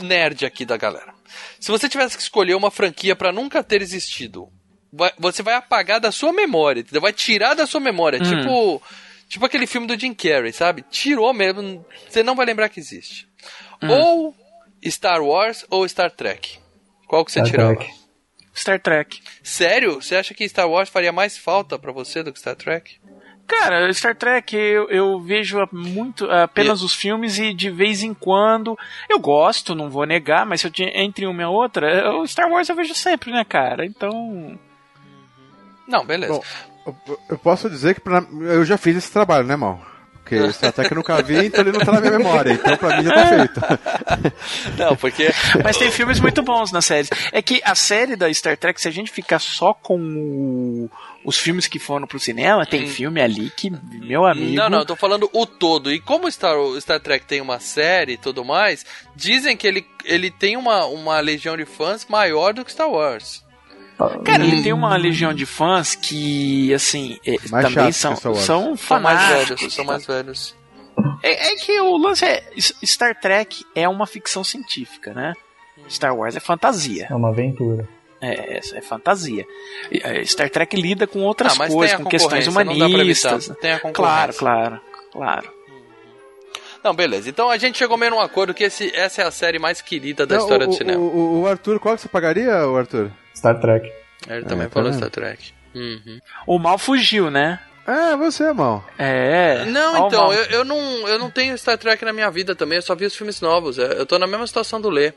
nerd 0.00 0.44
aqui 0.46 0.64
da 0.64 0.76
galera. 0.76 1.13
Se 1.60 1.70
você 1.70 1.88
tivesse 1.88 2.16
que 2.16 2.22
escolher 2.22 2.54
uma 2.54 2.70
franquia 2.70 3.14
pra 3.16 3.32
nunca 3.32 3.62
ter 3.62 3.82
existido, 3.82 4.48
vai- 4.92 5.12
você 5.18 5.42
vai 5.42 5.54
apagar 5.54 6.00
da 6.00 6.10
sua 6.12 6.32
memória, 6.32 6.80
entendeu? 6.80 7.00
Vai 7.02 7.12
tirar 7.12 7.54
da 7.54 7.66
sua 7.66 7.80
memória, 7.80 8.18
Hum. 8.20 8.22
tipo, 8.24 8.82
tipo 9.28 9.44
aquele 9.46 9.66
filme 9.66 9.86
do 9.86 9.98
Jim 9.98 10.14
Carrey, 10.14 10.52
sabe? 10.52 10.82
Tirou 10.90 11.32
mesmo, 11.32 11.84
você 12.08 12.22
não 12.22 12.34
vai 12.34 12.46
lembrar 12.46 12.68
que 12.68 12.80
existe. 12.80 13.26
Hum. 13.82 13.90
Ou 13.90 14.36
Star 14.86 15.22
Wars 15.22 15.64
ou 15.70 15.88
Star 15.88 16.10
Trek. 16.10 16.58
Qual 17.08 17.24
que 17.24 17.32
você 17.32 17.40
Star 17.40 17.50
tirava? 17.50 17.76
Trek. 17.76 17.92
Star 18.56 18.80
Trek. 18.80 19.20
Sério? 19.42 19.94
Você 20.00 20.14
acha 20.14 20.32
que 20.32 20.48
Star 20.48 20.68
Wars 20.68 20.88
faria 20.88 21.10
mais 21.12 21.36
falta 21.36 21.76
pra 21.78 21.90
você 21.92 22.22
do 22.22 22.32
que 22.32 22.38
Star 22.38 22.54
Trek? 22.54 23.00
Cara, 23.46 23.92
Star 23.92 24.16
Trek 24.16 24.56
eu, 24.56 24.88
eu 24.88 25.20
vejo 25.20 25.58
muito 25.70 26.30
apenas 26.30 26.82
os 26.82 26.94
filmes 26.94 27.38
e 27.38 27.52
de 27.52 27.70
vez 27.70 28.02
em 28.02 28.14
quando 28.14 28.76
eu 29.08 29.18
gosto, 29.18 29.74
não 29.74 29.90
vou 29.90 30.06
negar, 30.06 30.46
mas 30.46 30.60
se 30.62 30.66
eu 30.66 30.70
tinha 30.70 30.90
entre 30.94 31.26
uma 31.26 31.42
e 31.42 31.44
outra, 31.44 32.10
o 32.16 32.26
Star 32.26 32.48
Wars 32.50 32.68
eu 32.68 32.74
vejo 32.76 32.94
sempre, 32.94 33.30
né, 33.30 33.44
cara? 33.44 33.84
Então, 33.84 34.58
Não, 35.86 36.04
beleza. 36.06 36.32
Bom, 36.32 36.42
eu, 36.86 37.18
eu 37.30 37.38
posso 37.38 37.68
dizer 37.68 37.94
que 37.94 38.00
pra- 38.00 38.24
eu 38.40 38.64
já 38.64 38.78
fiz 38.78 38.96
esse 38.96 39.12
trabalho, 39.12 39.46
né, 39.46 39.56
mal? 39.56 39.80
Porque 40.22 40.36
Star 40.52 40.72
Trek 40.72 40.90
eu 40.90 40.96
nunca 40.96 41.22
vi, 41.22 41.46
então 41.46 41.60
ele 41.60 41.72
não 41.72 41.80
tá 41.80 41.92
na 41.92 42.00
minha 42.00 42.16
memória. 42.16 42.52
Então 42.52 42.76
pra 42.78 42.96
mim 42.96 43.04
já 43.04 43.12
tá 43.12 43.26
feito. 43.26 43.60
Não, 44.78 44.96
porque. 44.96 45.28
Mas 45.62 45.76
tem 45.76 45.90
filmes 45.90 46.18
muito 46.18 46.42
bons 46.42 46.72
na 46.72 46.80
série. 46.80 47.08
É 47.30 47.42
que 47.42 47.60
a 47.62 47.74
série 47.74 48.16
da 48.16 48.32
Star 48.32 48.56
Trek, 48.56 48.80
se 48.80 48.88
a 48.88 48.90
gente 48.90 49.10
ficar 49.12 49.38
só 49.38 49.74
com 49.74 49.98
o- 50.00 50.90
os 51.24 51.38
filmes 51.38 51.66
que 51.66 51.78
foram 51.78 52.06
pro 52.06 52.20
cinema, 52.20 52.66
tem 52.66 52.86
filme 52.86 53.20
ali 53.20 53.50
que, 53.50 53.70
meu 53.70 54.26
amigo. 54.26 54.54
Não, 54.54 54.68
não, 54.68 54.78
eu 54.80 54.86
tô 54.86 54.94
falando 54.94 55.28
o 55.32 55.46
todo. 55.46 55.90
E 55.92 55.98
como 55.98 56.30
Star, 56.30 56.54
Star 56.80 57.00
Trek 57.00 57.24
tem 57.24 57.40
uma 57.40 57.58
série 57.58 58.12
e 58.12 58.16
tudo 58.18 58.44
mais, 58.44 58.84
dizem 59.16 59.56
que 59.56 59.66
ele, 59.66 59.86
ele 60.04 60.30
tem 60.30 60.56
uma, 60.56 60.84
uma 60.86 61.18
legião 61.20 61.56
de 61.56 61.64
fãs 61.64 62.06
maior 62.08 62.52
do 62.52 62.64
que 62.64 62.70
Star 62.72 62.90
Wars. 62.90 63.42
Cara, 64.24 64.44
ele 64.44 64.62
tem 64.62 64.72
uma 64.72 64.96
legião 64.96 65.32
de 65.32 65.46
fãs 65.46 65.94
que, 65.94 66.74
assim, 66.74 67.18
é, 67.24 67.36
Mais 67.48 67.72
também 67.72 67.92
são, 67.92 68.12
que 68.12 68.18
Star 68.18 68.32
Wars. 68.32 68.44
são 68.44 68.76
São 68.76 69.00
mais 69.00 69.20
fanáticos. 69.20 69.60
velhos, 69.60 69.74
são 69.74 69.84
mais 69.84 70.06
velhos. 70.06 70.56
É, 71.22 71.52
é 71.52 71.56
que 71.56 71.80
o 71.80 71.96
lance 71.96 72.24
é. 72.24 72.44
Star 72.84 73.18
Trek 73.18 73.64
é 73.74 73.88
uma 73.88 74.06
ficção 74.06 74.42
científica, 74.44 75.14
né? 75.14 75.32
Star 75.88 76.14
Wars 76.14 76.36
é 76.36 76.40
fantasia. 76.40 77.06
É 77.10 77.14
uma 77.14 77.28
aventura. 77.30 77.88
É, 78.20 78.56
é, 78.56 78.60
é 78.74 78.80
fantasia. 78.80 79.44
É, 79.90 80.24
Star 80.24 80.48
Trek 80.48 80.76
lida 80.76 81.06
com 81.06 81.20
outras 81.20 81.58
Ah, 81.60 81.68
coisas, 81.68 81.96
com 81.96 82.04
questões 82.06 82.46
evitar. 82.46 82.62
humanistas. 82.86 83.48
Tem 83.60 83.72
a 83.72 83.78
Claro, 83.80 83.92
concorrência. 83.94 84.38
claro, 84.38 84.80
claro. 85.12 85.54
Não, 86.82 86.94
beleza. 86.94 87.28
Então 87.30 87.48
a 87.50 87.56
gente 87.56 87.78
chegou 87.78 87.96
meio 87.96 88.10
num 88.10 88.20
acordo 88.20 88.52
que 88.52 88.64
esse, 88.64 88.94
essa 88.94 89.22
é 89.22 89.26
a 89.26 89.30
série 89.30 89.58
mais 89.58 89.80
querida 89.80 90.26
da 90.26 90.36
Não, 90.36 90.42
história 90.42 90.66
o, 90.66 90.70
do 90.70 90.74
cinema. 90.76 90.98
O, 91.00 91.40
o- 91.42 91.46
Arthur, 91.46 91.78
qual 91.80 91.94
que 91.96 92.02
você 92.02 92.08
pagaria, 92.08 92.66
o 92.68 92.76
Arthur? 92.76 93.10
Star 93.34 93.58
Trek. 93.60 93.90
Ele 94.28 94.44
também 94.44 94.66
tá 94.68 94.72
falou 94.74 94.90
vendo? 94.90 94.98
Star 94.98 95.10
Trek. 95.10 95.52
Uhum. 95.74 96.18
O 96.46 96.58
mal 96.58 96.76
fugiu, 96.78 97.30
né? 97.30 97.58
É, 97.86 98.16
você, 98.16 98.52
mal. 98.52 98.84
É. 98.98 99.64
Não, 99.66 100.06
então, 100.06 100.32
eu, 100.32 100.44
eu 100.44 100.64
não, 100.64 100.78
eu 101.08 101.18
não 101.18 101.30
tenho 101.30 101.56
Star 101.58 101.76
Trek 101.76 102.04
na 102.04 102.12
minha 102.12 102.30
vida 102.30 102.54
também, 102.54 102.76
eu 102.76 102.82
só 102.82 102.94
vi 102.94 103.04
os 103.04 103.14
filmes 103.14 103.40
novos. 103.40 103.76
Eu 103.78 103.84
eu 103.86 104.06
tô 104.06 104.18
na 104.18 104.26
mesma 104.26 104.46
situação 104.46 104.80
do 104.80 104.88
Lê. 104.88 105.12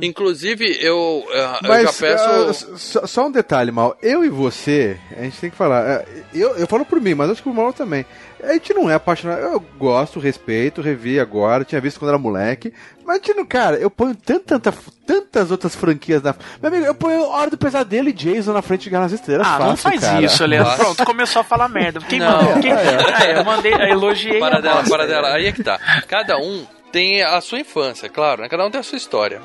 Inclusive, 0.00 0.78
eu, 0.80 1.24
eh, 1.30 1.58
eu 1.62 1.68
Mas 1.68 1.82
já 1.84 1.92
peço. 1.92 2.24
ah, 2.24 2.52
só, 2.78 3.06
só 3.06 3.26
um 3.26 3.30
detalhe, 3.30 3.70
Mal. 3.70 3.96
Eu 4.02 4.24
e 4.24 4.28
você, 4.28 4.98
a 5.16 5.22
gente 5.22 5.38
tem 5.40 5.50
que 5.50 5.56
falar. 5.56 6.00
ah, 6.00 6.04
Eu, 6.34 6.56
eu 6.56 6.66
falo 6.66 6.84
por 6.84 7.00
mim, 7.00 7.14
mas 7.14 7.30
acho 7.30 7.42
que 7.42 7.48
o 7.48 7.54
Mal 7.54 7.72
também. 7.72 8.04
A 8.42 8.52
gente 8.54 8.74
não 8.74 8.90
é 8.90 8.94
apaixonado. 8.94 9.40
Eu 9.40 9.60
gosto, 9.78 10.18
respeito, 10.18 10.82
revi 10.82 11.20
agora, 11.20 11.64
tinha 11.64 11.80
visto 11.80 11.98
quando 11.98 12.08
era 12.10 12.18
moleque. 12.18 12.72
Mas 13.04 13.20
não, 13.36 13.44
cara, 13.44 13.76
eu 13.76 13.90
ponho 13.90 14.14
tanta, 14.14 14.58
tanta, 14.58 14.78
tantas 15.06 15.50
outras 15.50 15.74
franquias 15.74 16.22
na. 16.22 16.34
Meu 16.60 16.70
amigo, 16.70 16.86
eu 16.86 16.94
ponho 16.94 17.22
Hora 17.24 17.50
do 17.50 17.58
Pesadelo 17.58 18.08
e 18.08 18.12
Jason 18.12 18.52
na 18.52 18.62
frente 18.62 18.82
de 18.84 18.90
Guerra 18.90 19.02
nas 19.02 19.12
Estrelas. 19.12 19.46
Ah, 19.46 19.50
fácil, 19.50 19.66
não 19.66 19.76
faz 19.76 20.00
cara. 20.00 20.22
isso, 20.24 20.44
Leandro. 20.44 20.76
Pronto, 20.76 21.04
começou 21.04 21.40
a 21.40 21.44
falar 21.44 21.68
merda. 21.68 22.00
Quem 22.00 22.18
Não. 22.18 22.30
mandou? 22.42 22.60
Quem... 22.60 22.72
Ah, 22.72 23.26
eu 23.26 23.44
mandei, 23.44 23.74
eu 23.74 23.80
elogiei. 23.80 24.38
Para 24.38 24.60
dela, 24.60 24.82
para 24.88 25.06
dela. 25.06 25.34
Aí 25.34 25.46
é 25.46 25.52
que 25.52 25.62
tá. 25.62 25.78
Cada 26.08 26.36
um 26.38 26.66
tem 26.92 27.22
a 27.22 27.40
sua 27.40 27.58
infância, 27.58 28.08
claro, 28.08 28.42
né? 28.42 28.48
Cada 28.48 28.64
um 28.66 28.70
tem 28.70 28.78
a 28.78 28.82
sua 28.84 28.96
história. 28.98 29.40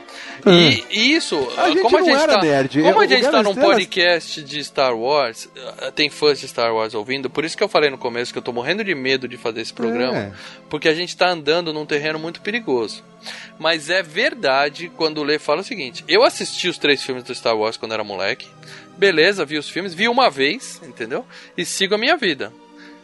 E, 0.46 0.84
e 0.92 1.16
isso, 1.16 1.36
A 1.58 1.74
como 1.82 1.98
a 1.98 2.02
gente 2.02 2.14
era 2.22 2.34
tá, 2.34 2.42
nerd. 2.42 2.82
como 2.82 2.94
Eu- 2.94 3.00
a 3.00 3.08
gente 3.08 3.22
tá 3.24 3.32
nas 3.32 3.44
num 3.44 3.50
Estrelas- 3.52 3.72
podcast 3.74 4.44
de 4.44 4.64
Star 4.64 4.96
Wars, 4.96 5.50
eh, 5.56 5.92
tem 5.92 6.10
fãs 6.10 6.40
de 6.40 6.48
Star 6.48 6.74
Wars 6.76 6.94
ouvindo, 6.94 7.30
por 7.30 7.46
isso 7.46 7.56
que 7.58 7.64
eu 7.64 7.70
falei 7.70 7.90
no 7.90 7.98
começo 7.98 8.32
que 8.34 8.38
eu 8.38 8.44
tô 8.44 8.52
morrendo 8.52 8.84
de 8.84 8.94
medo 8.94 9.28
de 9.28 9.38
fazer 9.38 9.62
esse 9.62 9.74
programa, 9.74 10.18
É. 10.18 10.32
porque 10.70 10.90
a 10.90 10.94
gente 10.94 11.16
tá 11.16 11.30
andando 11.30 11.72
num 11.74 11.86
terreno 11.86 12.20
muito 12.20 12.42
perigoso. 12.42 13.04
Mas 13.58 13.90
é 13.90 14.04
verdade 14.04 14.92
quando 14.96 15.20
o 15.20 15.24
Lê 15.24 15.40
fala 15.40 15.62
o 15.62 15.64
seguinte: 15.64 16.04
eu 16.08 16.24
assisti 16.24 16.68
os 16.68 16.78
três 16.78 17.02
filmes 17.02 17.24
do 17.24 17.34
Star 17.34 17.58
Wars 17.58 17.78
quando 17.78 17.94
era 17.94 18.04
moleque, 18.04 18.48
beleza, 18.98 19.46
vi 19.46 19.58
os 19.58 19.70
filmes, 19.70 19.94
vi 19.94 20.08
uma 20.08 20.30
vez, 20.30 20.82
entendeu? 20.86 21.26
E 21.58 21.66
sigo 21.66 21.96
a 21.96 21.98
minha 21.98 22.16
vida. 22.18 22.52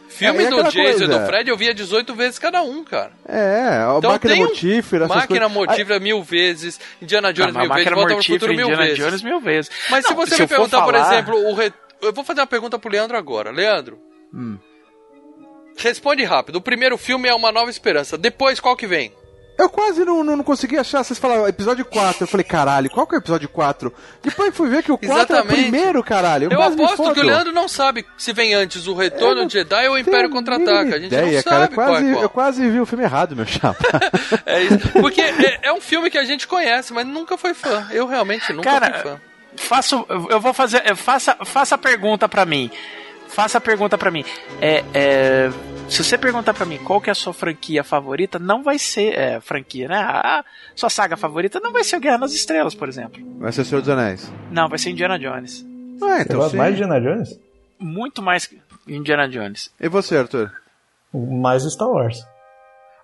Filme 0.08 0.44
É, 0.44 0.48
do 0.50 0.62
Jason 0.64 0.78
e 0.78 0.82
coisa? 0.84 1.08
do 1.08 1.26
Fred 1.26 1.50
eu 1.50 1.56
via 1.56 1.74
18 1.74 2.14
vezes 2.14 2.38
cada 2.38 2.62
um, 2.62 2.84
cara. 2.84 3.10
É, 3.26 3.82
a 3.84 3.96
Então 3.98 4.10
máquina 4.12 4.36
mortífera, 4.36 5.08
Máquina 5.08 5.26
coisas. 5.40 5.52
mortífera 5.52 5.98
mil 5.98 6.22
vezes, 6.22 6.78
Indiana 7.02 7.32
Jones 7.32 7.56
Ah, 7.56 7.58
mil 7.60 7.68
vezes, 7.68 7.84
Máquina 7.84 7.96
Volta 7.96 8.06
pro 8.08 8.14
Mortífera, 8.16 8.38
Futuro 8.40 8.54
mil 8.56 8.66
Indiana 8.66 8.84
vezes. 8.84 8.98
Jones 9.04 9.22
mil 9.22 9.40
vezes. 9.40 9.70
Mas 9.90 10.04
se 10.06 10.10
Não, 10.10 10.16
você 10.16 10.36
se 10.36 10.42
me 10.42 10.48
perguntar, 10.48 10.82
por 10.84 10.94
falar- 10.94 11.12
exemplo, 11.12 11.34
o 11.50 11.54
re... 11.54 11.72
eu 12.02 12.12
vou 12.12 12.22
fazer 12.24 12.40
uma 12.40 12.46
pergunta 12.46 12.78
pro 12.78 12.90
Leandro 12.90 13.16
agora. 13.16 13.50
Leandro, 13.50 13.98
Hum. 14.32 14.56
responde 15.76 16.22
rápido. 16.24 16.56
O 16.56 16.60
primeiro 16.60 16.96
filme 16.96 17.28
é 17.28 17.34
Uma 17.34 17.50
Nova 17.50 17.70
Esperança. 17.70 18.16
Depois, 18.16 18.60
qual 18.60 18.76
que 18.76 18.86
vem? 18.86 19.12
Eu 19.56 19.68
quase 19.68 20.04
não, 20.04 20.24
não, 20.24 20.36
não 20.36 20.44
consegui 20.44 20.76
achar. 20.76 21.04
Vocês 21.04 21.18
falaram 21.18 21.46
episódio 21.46 21.84
4. 21.84 22.24
Eu 22.24 22.26
falei, 22.26 22.42
caralho, 22.44 22.90
qual 22.90 23.06
que 23.06 23.14
é 23.14 23.18
o 23.18 23.20
episódio 23.20 23.48
4? 23.48 23.92
Depois 24.22 24.54
fui 24.54 24.68
ver 24.68 24.82
que 24.82 24.90
o 24.90 24.98
4 24.98 25.12
é 25.12 25.14
o 25.14 25.18
Exatamente. 25.18 25.62
primeiro, 25.62 26.02
caralho. 26.02 26.44
Eu, 26.46 26.50
Eu 26.50 26.62
aposto 26.62 27.12
que 27.12 27.20
o 27.20 27.24
Leandro 27.24 27.52
não 27.52 27.68
sabe 27.68 28.04
se 28.18 28.32
vem 28.32 28.52
antes 28.52 28.88
o 28.88 28.94
Retorno 28.94 29.46
de 29.46 29.52
Jedi 29.52 29.88
ou 29.88 29.94
o 29.94 29.98
Império 29.98 30.28
Contra-Ataca. 30.28 30.96
A 30.96 30.98
gente 30.98 31.06
Ideia, 31.06 31.36
não 31.36 31.42
cara, 31.44 31.60
sabe 31.60 31.72
eu 31.72 31.76
quase, 31.76 31.90
qual 31.90 31.96
é 31.96 32.12
qual. 32.12 32.22
Eu 32.22 32.28
quase 32.30 32.68
vi 32.70 32.80
o 32.80 32.86
filme 32.86 33.04
errado, 33.04 33.36
meu 33.36 33.46
chapa. 33.46 33.84
É 34.44 34.62
isso. 34.62 34.78
Porque 35.00 35.20
é, 35.20 35.60
é 35.62 35.72
um 35.72 35.80
filme 35.80 36.10
que 36.10 36.18
a 36.18 36.24
gente 36.24 36.46
conhece, 36.46 36.92
mas 36.92 37.06
nunca 37.06 37.36
foi 37.38 37.54
fã. 37.54 37.86
Eu 37.90 38.06
realmente 38.06 38.52
nunca 38.52 38.68
Cara, 38.70 38.92
fui 38.92 39.02
fã. 39.10 39.20
Faço, 39.56 40.04
eu 40.30 40.40
vou 40.40 40.52
fazer. 40.52 40.96
Faça, 40.96 41.36
faça 41.44 41.76
a 41.76 41.78
pergunta 41.78 42.28
pra 42.28 42.44
mim. 42.44 42.70
Faça 43.28 43.58
a 43.58 43.60
pergunta 43.60 43.96
pra 43.96 44.10
mim. 44.10 44.24
É, 44.60 44.84
é, 44.92 45.50
se 45.88 46.02
você 46.02 46.18
perguntar 46.18 46.54
pra 46.54 46.66
mim 46.66 46.78
qual 46.78 47.00
que 47.00 47.08
é 47.10 47.12
a 47.12 47.14
sua 47.14 47.32
franquia 47.32 47.84
favorita, 47.84 48.38
não 48.38 48.62
vai 48.62 48.78
ser 48.78 49.14
é, 49.18 49.40
franquia, 49.40 49.86
né? 49.88 49.96
A 49.96 50.44
sua 50.74 50.90
saga 50.90 51.16
favorita 51.16 51.60
não 51.60 51.72
vai 51.72 51.84
ser 51.84 51.96
o 51.96 52.00
Guerra 52.00 52.18
nas 52.18 52.32
Estrelas, 52.32 52.74
por 52.74 52.88
exemplo. 52.88 53.22
Vai 53.38 53.52
ser 53.52 53.60
o 53.60 53.64
Senhor 53.64 53.80
dos 53.80 53.90
Anéis. 53.90 54.32
Não, 54.50 54.68
vai 54.68 54.78
ser 54.78 54.90
Indiana 54.90 55.18
Jones. 55.18 55.64
Ah, 56.02 56.16
Você 56.16 56.22
então 56.22 56.36
gosta 56.38 56.50
sim. 56.52 56.56
mais 56.56 56.76
de 56.76 56.82
Indiana 56.82 57.00
Jones? 57.00 57.38
Muito 57.78 58.22
mais 58.22 58.46
que 58.46 58.60
Indiana 58.88 59.28
Jones. 59.28 59.70
E 59.80 59.88
você, 59.88 60.16
Arthur? 60.16 60.50
Mais 61.12 61.62
Star 61.64 61.88
Wars. 61.88 62.26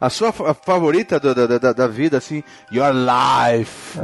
A 0.00 0.08
sua 0.10 0.32
fa- 0.32 0.54
favorita 0.54 1.20
do- 1.20 1.34
da, 1.34 1.58
da, 1.58 1.72
da 1.72 1.86
vida, 1.86 2.16
assim, 2.16 2.42
Your 2.72 2.92
Life. 2.92 3.98
Que 3.98 4.02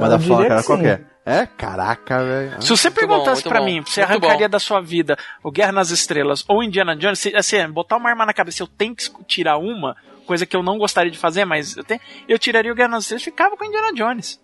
qual 0.67 0.79
sim. 0.79 0.85
que 0.85 0.89
é? 0.91 1.01
É? 1.27 1.45
Caraca, 1.45 2.23
velho. 2.23 2.63
Se 2.63 2.69
você 2.69 2.89
Muito 2.89 3.01
perguntasse 3.01 3.43
bom, 3.43 3.65
mim, 3.65 3.83
você 3.85 4.01
muito 4.01 4.13
arrancaria 4.13 4.47
bom. 4.47 4.53
da 4.53 4.61
sua 4.61 4.81
vida 4.81 5.19
o 5.43 5.51
Guerra 5.51 5.73
nas 5.73 5.91
Estrelas 5.91 6.45
ou 6.47 6.63
Indiana 6.63 6.95
Jones, 6.95 7.19
se, 7.19 7.35
assim, 7.35 7.69
botar 7.69 7.97
uma 7.97 8.09
arma 8.09 8.25
na 8.25 8.33
cabeça, 8.33 8.63
eu 8.63 8.69
tenho 8.69 8.95
que 8.95 9.11
tirar 9.25 9.59
uma, 9.59 9.97
coisa 10.27 10.45
que 10.45 10.55
eu 10.55 10.63
não 10.63 10.77
gostaria 10.77 11.11
de 11.11 11.19
fazer, 11.19 11.45
mas 11.45 11.77
eu, 11.77 11.85
tenho, 11.85 12.01
eu 12.29 12.39
tiraria 12.39 12.71
o 12.71 12.75
Guerra 12.75 12.91
nas 12.91 13.05
Estrelas 13.05 13.23
e 13.23 13.25
ficava 13.25 13.57
com 13.57 13.65
Indiana 13.65 13.93
Jones. 13.93 14.41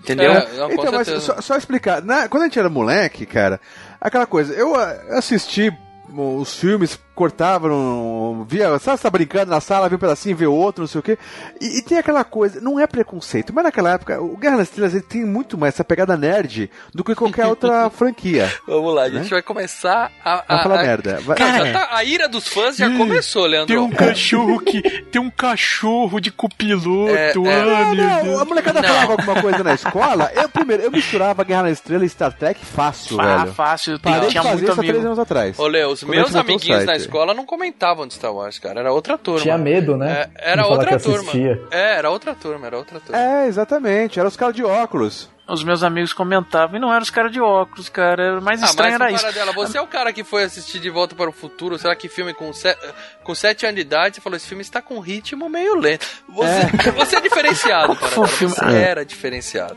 Entendeu? 0.00 0.32
É, 0.32 0.52
não, 0.52 0.70
então, 0.70 0.92
mas 0.92 1.08
só, 1.22 1.40
só 1.40 1.56
explicar. 1.56 2.00
Na- 2.02 2.28
quando 2.28 2.44
a 2.44 2.46
gente 2.46 2.58
era 2.58 2.68
moleque, 2.68 3.26
cara, 3.26 3.60
aquela 4.00 4.26
coisa, 4.26 4.54
eu 4.54 4.74
ah, 4.74 5.18
assisti 5.18 5.72
os 6.16 6.54
filmes, 6.58 6.98
cortava, 7.14 7.68
no, 7.68 8.44
via, 8.48 8.78
sabe, 8.78 8.98
você 8.98 9.02
tá 9.04 9.10
brincando 9.10 9.50
na 9.50 9.60
sala, 9.60 9.88
via 9.88 9.96
um 9.96 10.00
pedacinho, 10.00 10.36
vê 10.36 10.46
outro, 10.46 10.82
não 10.82 10.88
sei 10.88 10.98
o 10.98 11.02
quê. 11.02 11.18
E, 11.60 11.78
e 11.78 11.82
tem 11.82 11.96
aquela 11.98 12.22
coisa, 12.24 12.60
não 12.60 12.78
é 12.78 12.86
preconceito, 12.86 13.52
mas 13.54 13.64
naquela 13.64 13.92
época, 13.92 14.20
o 14.20 14.36
Guerra 14.36 14.58
nas 14.58 14.68
Estrelas 14.68 14.92
ele 14.94 15.02
tem 15.02 15.24
muito 15.24 15.56
mais 15.56 15.74
essa 15.74 15.84
pegada 15.84 16.16
nerd 16.16 16.70
do 16.94 17.02
que 17.02 17.14
qualquer 17.14 17.46
outra 17.46 17.88
franquia. 17.90 18.52
Vamos 18.66 18.94
lá, 18.94 19.02
a 19.04 19.08
gente 19.08 19.22
Né? 19.24 19.28
vai 19.30 19.42
começar 19.42 20.10
a. 20.24 20.36
Vai 20.36 20.44
a- 20.48 20.62
falar 20.62 20.80
a- 20.80 20.82
merda. 20.82 21.18
Cara. 21.36 21.72
tá- 21.72 21.88
a 21.92 22.04
ira 22.04 22.28
dos 22.28 22.46
fãs 22.48 22.76
já 22.76 22.90
começou, 22.96 23.46
Leandro. 23.46 23.68
Tem 23.68 23.78
um 23.78 23.90
cachorro 23.90 24.60
que. 24.60 24.82
Tem 24.82 25.20
um 25.20 25.30
cachorro 25.30 26.20
de 26.20 26.30
copiloto. 26.30 27.14
É, 27.16 27.30
é. 27.30 27.32
Ah, 27.36 28.22
Não, 28.24 28.40
a 28.40 28.44
molecada 28.44 28.80
Não. 28.82 28.88
falava 28.88 29.12
alguma 29.12 29.40
coisa 29.42 29.64
na 29.64 29.74
escola. 29.74 30.30
Eu, 30.34 30.48
primeiro, 30.48 30.82
eu 30.82 30.90
misturava 30.90 31.42
Guerra 31.44 31.62
na 31.64 31.70
Estrela 31.70 32.04
e 32.04 32.08
Star 32.08 32.32
Trek 32.32 32.64
fácil, 32.64 33.20
Ah, 33.20 33.38
velho. 33.38 33.54
fácil, 33.54 33.98
Parei 34.00 34.18
tem, 34.20 34.26
de 34.28 34.32
tinha 34.32 34.42
fazer 34.42 34.54
muito 34.56 34.64
isso 34.64 34.72
há 34.72 34.76
três 34.82 34.90
amigo. 34.96 35.06
anos 35.06 35.18
atrás. 35.18 35.58
Ô, 35.58 35.66
Leo, 35.66 35.90
os 35.90 36.02
a 36.02 36.05
meus 36.06 36.34
amiguinhos 36.34 36.84
na 36.84 36.96
escola 36.96 37.34
não 37.34 37.44
comentavam 37.44 38.06
de 38.06 38.14
Star 38.14 38.34
Wars, 38.34 38.58
cara. 38.58 38.80
Era 38.80 38.92
outra 38.92 39.18
turma. 39.18 39.40
Tinha 39.40 39.58
medo, 39.58 39.96
né? 39.96 40.28
É, 40.36 40.52
era 40.52 40.66
outra 40.66 40.98
turma. 40.98 41.32
É, 41.70 41.96
era 41.96 42.10
outra 42.10 42.34
turma, 42.34 42.66
era 42.66 42.76
outra 42.76 43.00
turma. 43.00 43.20
É, 43.20 43.46
exatamente. 43.46 44.18
Eram 44.18 44.28
os 44.28 44.36
caras 44.36 44.54
de 44.54 44.64
óculos. 44.64 45.28
Os 45.48 45.62
meus 45.62 45.84
amigos 45.84 46.12
comentavam 46.12 46.76
e 46.76 46.80
não 46.80 46.90
eram 46.92 47.02
os 47.02 47.10
caras 47.10 47.30
de 47.30 47.40
óculos, 47.40 47.88
cara. 47.88 48.38
O 48.40 48.42
mais 48.42 48.60
Ah, 48.62 48.66
estranho 48.66 48.98
mas 48.98 49.00
era 49.00 49.10
isso. 49.12 49.22
Paradela, 49.22 49.52
você 49.52 49.78
é 49.78 49.80
o 49.80 49.86
cara 49.86 50.12
que 50.12 50.24
foi 50.24 50.42
assistir 50.42 50.80
De 50.80 50.90
Volta 50.90 51.14
para 51.14 51.30
o 51.30 51.32
Futuro, 51.32 51.78
será 51.78 51.94
que 51.94 52.08
filme 52.08 52.34
com, 52.34 52.52
se... 52.52 52.76
com 53.22 53.32
sete 53.32 53.64
anos 53.64 53.76
de 53.76 53.82
idade, 53.82 54.16
você 54.16 54.20
falou, 54.20 54.36
esse 54.36 54.48
filme 54.48 54.62
está 54.62 54.82
com 54.82 54.96
um 54.96 54.98
ritmo 54.98 55.48
meio 55.48 55.76
lento. 55.76 56.04
Você 56.28 56.50
é, 56.88 56.90
você 56.90 57.16
é 57.16 57.20
diferenciado, 57.20 57.94
Paradela, 57.96 58.26
filme- 58.26 58.54
você 58.56 58.64
É. 58.64 58.82
era 58.82 59.04
diferenciado. 59.04 59.76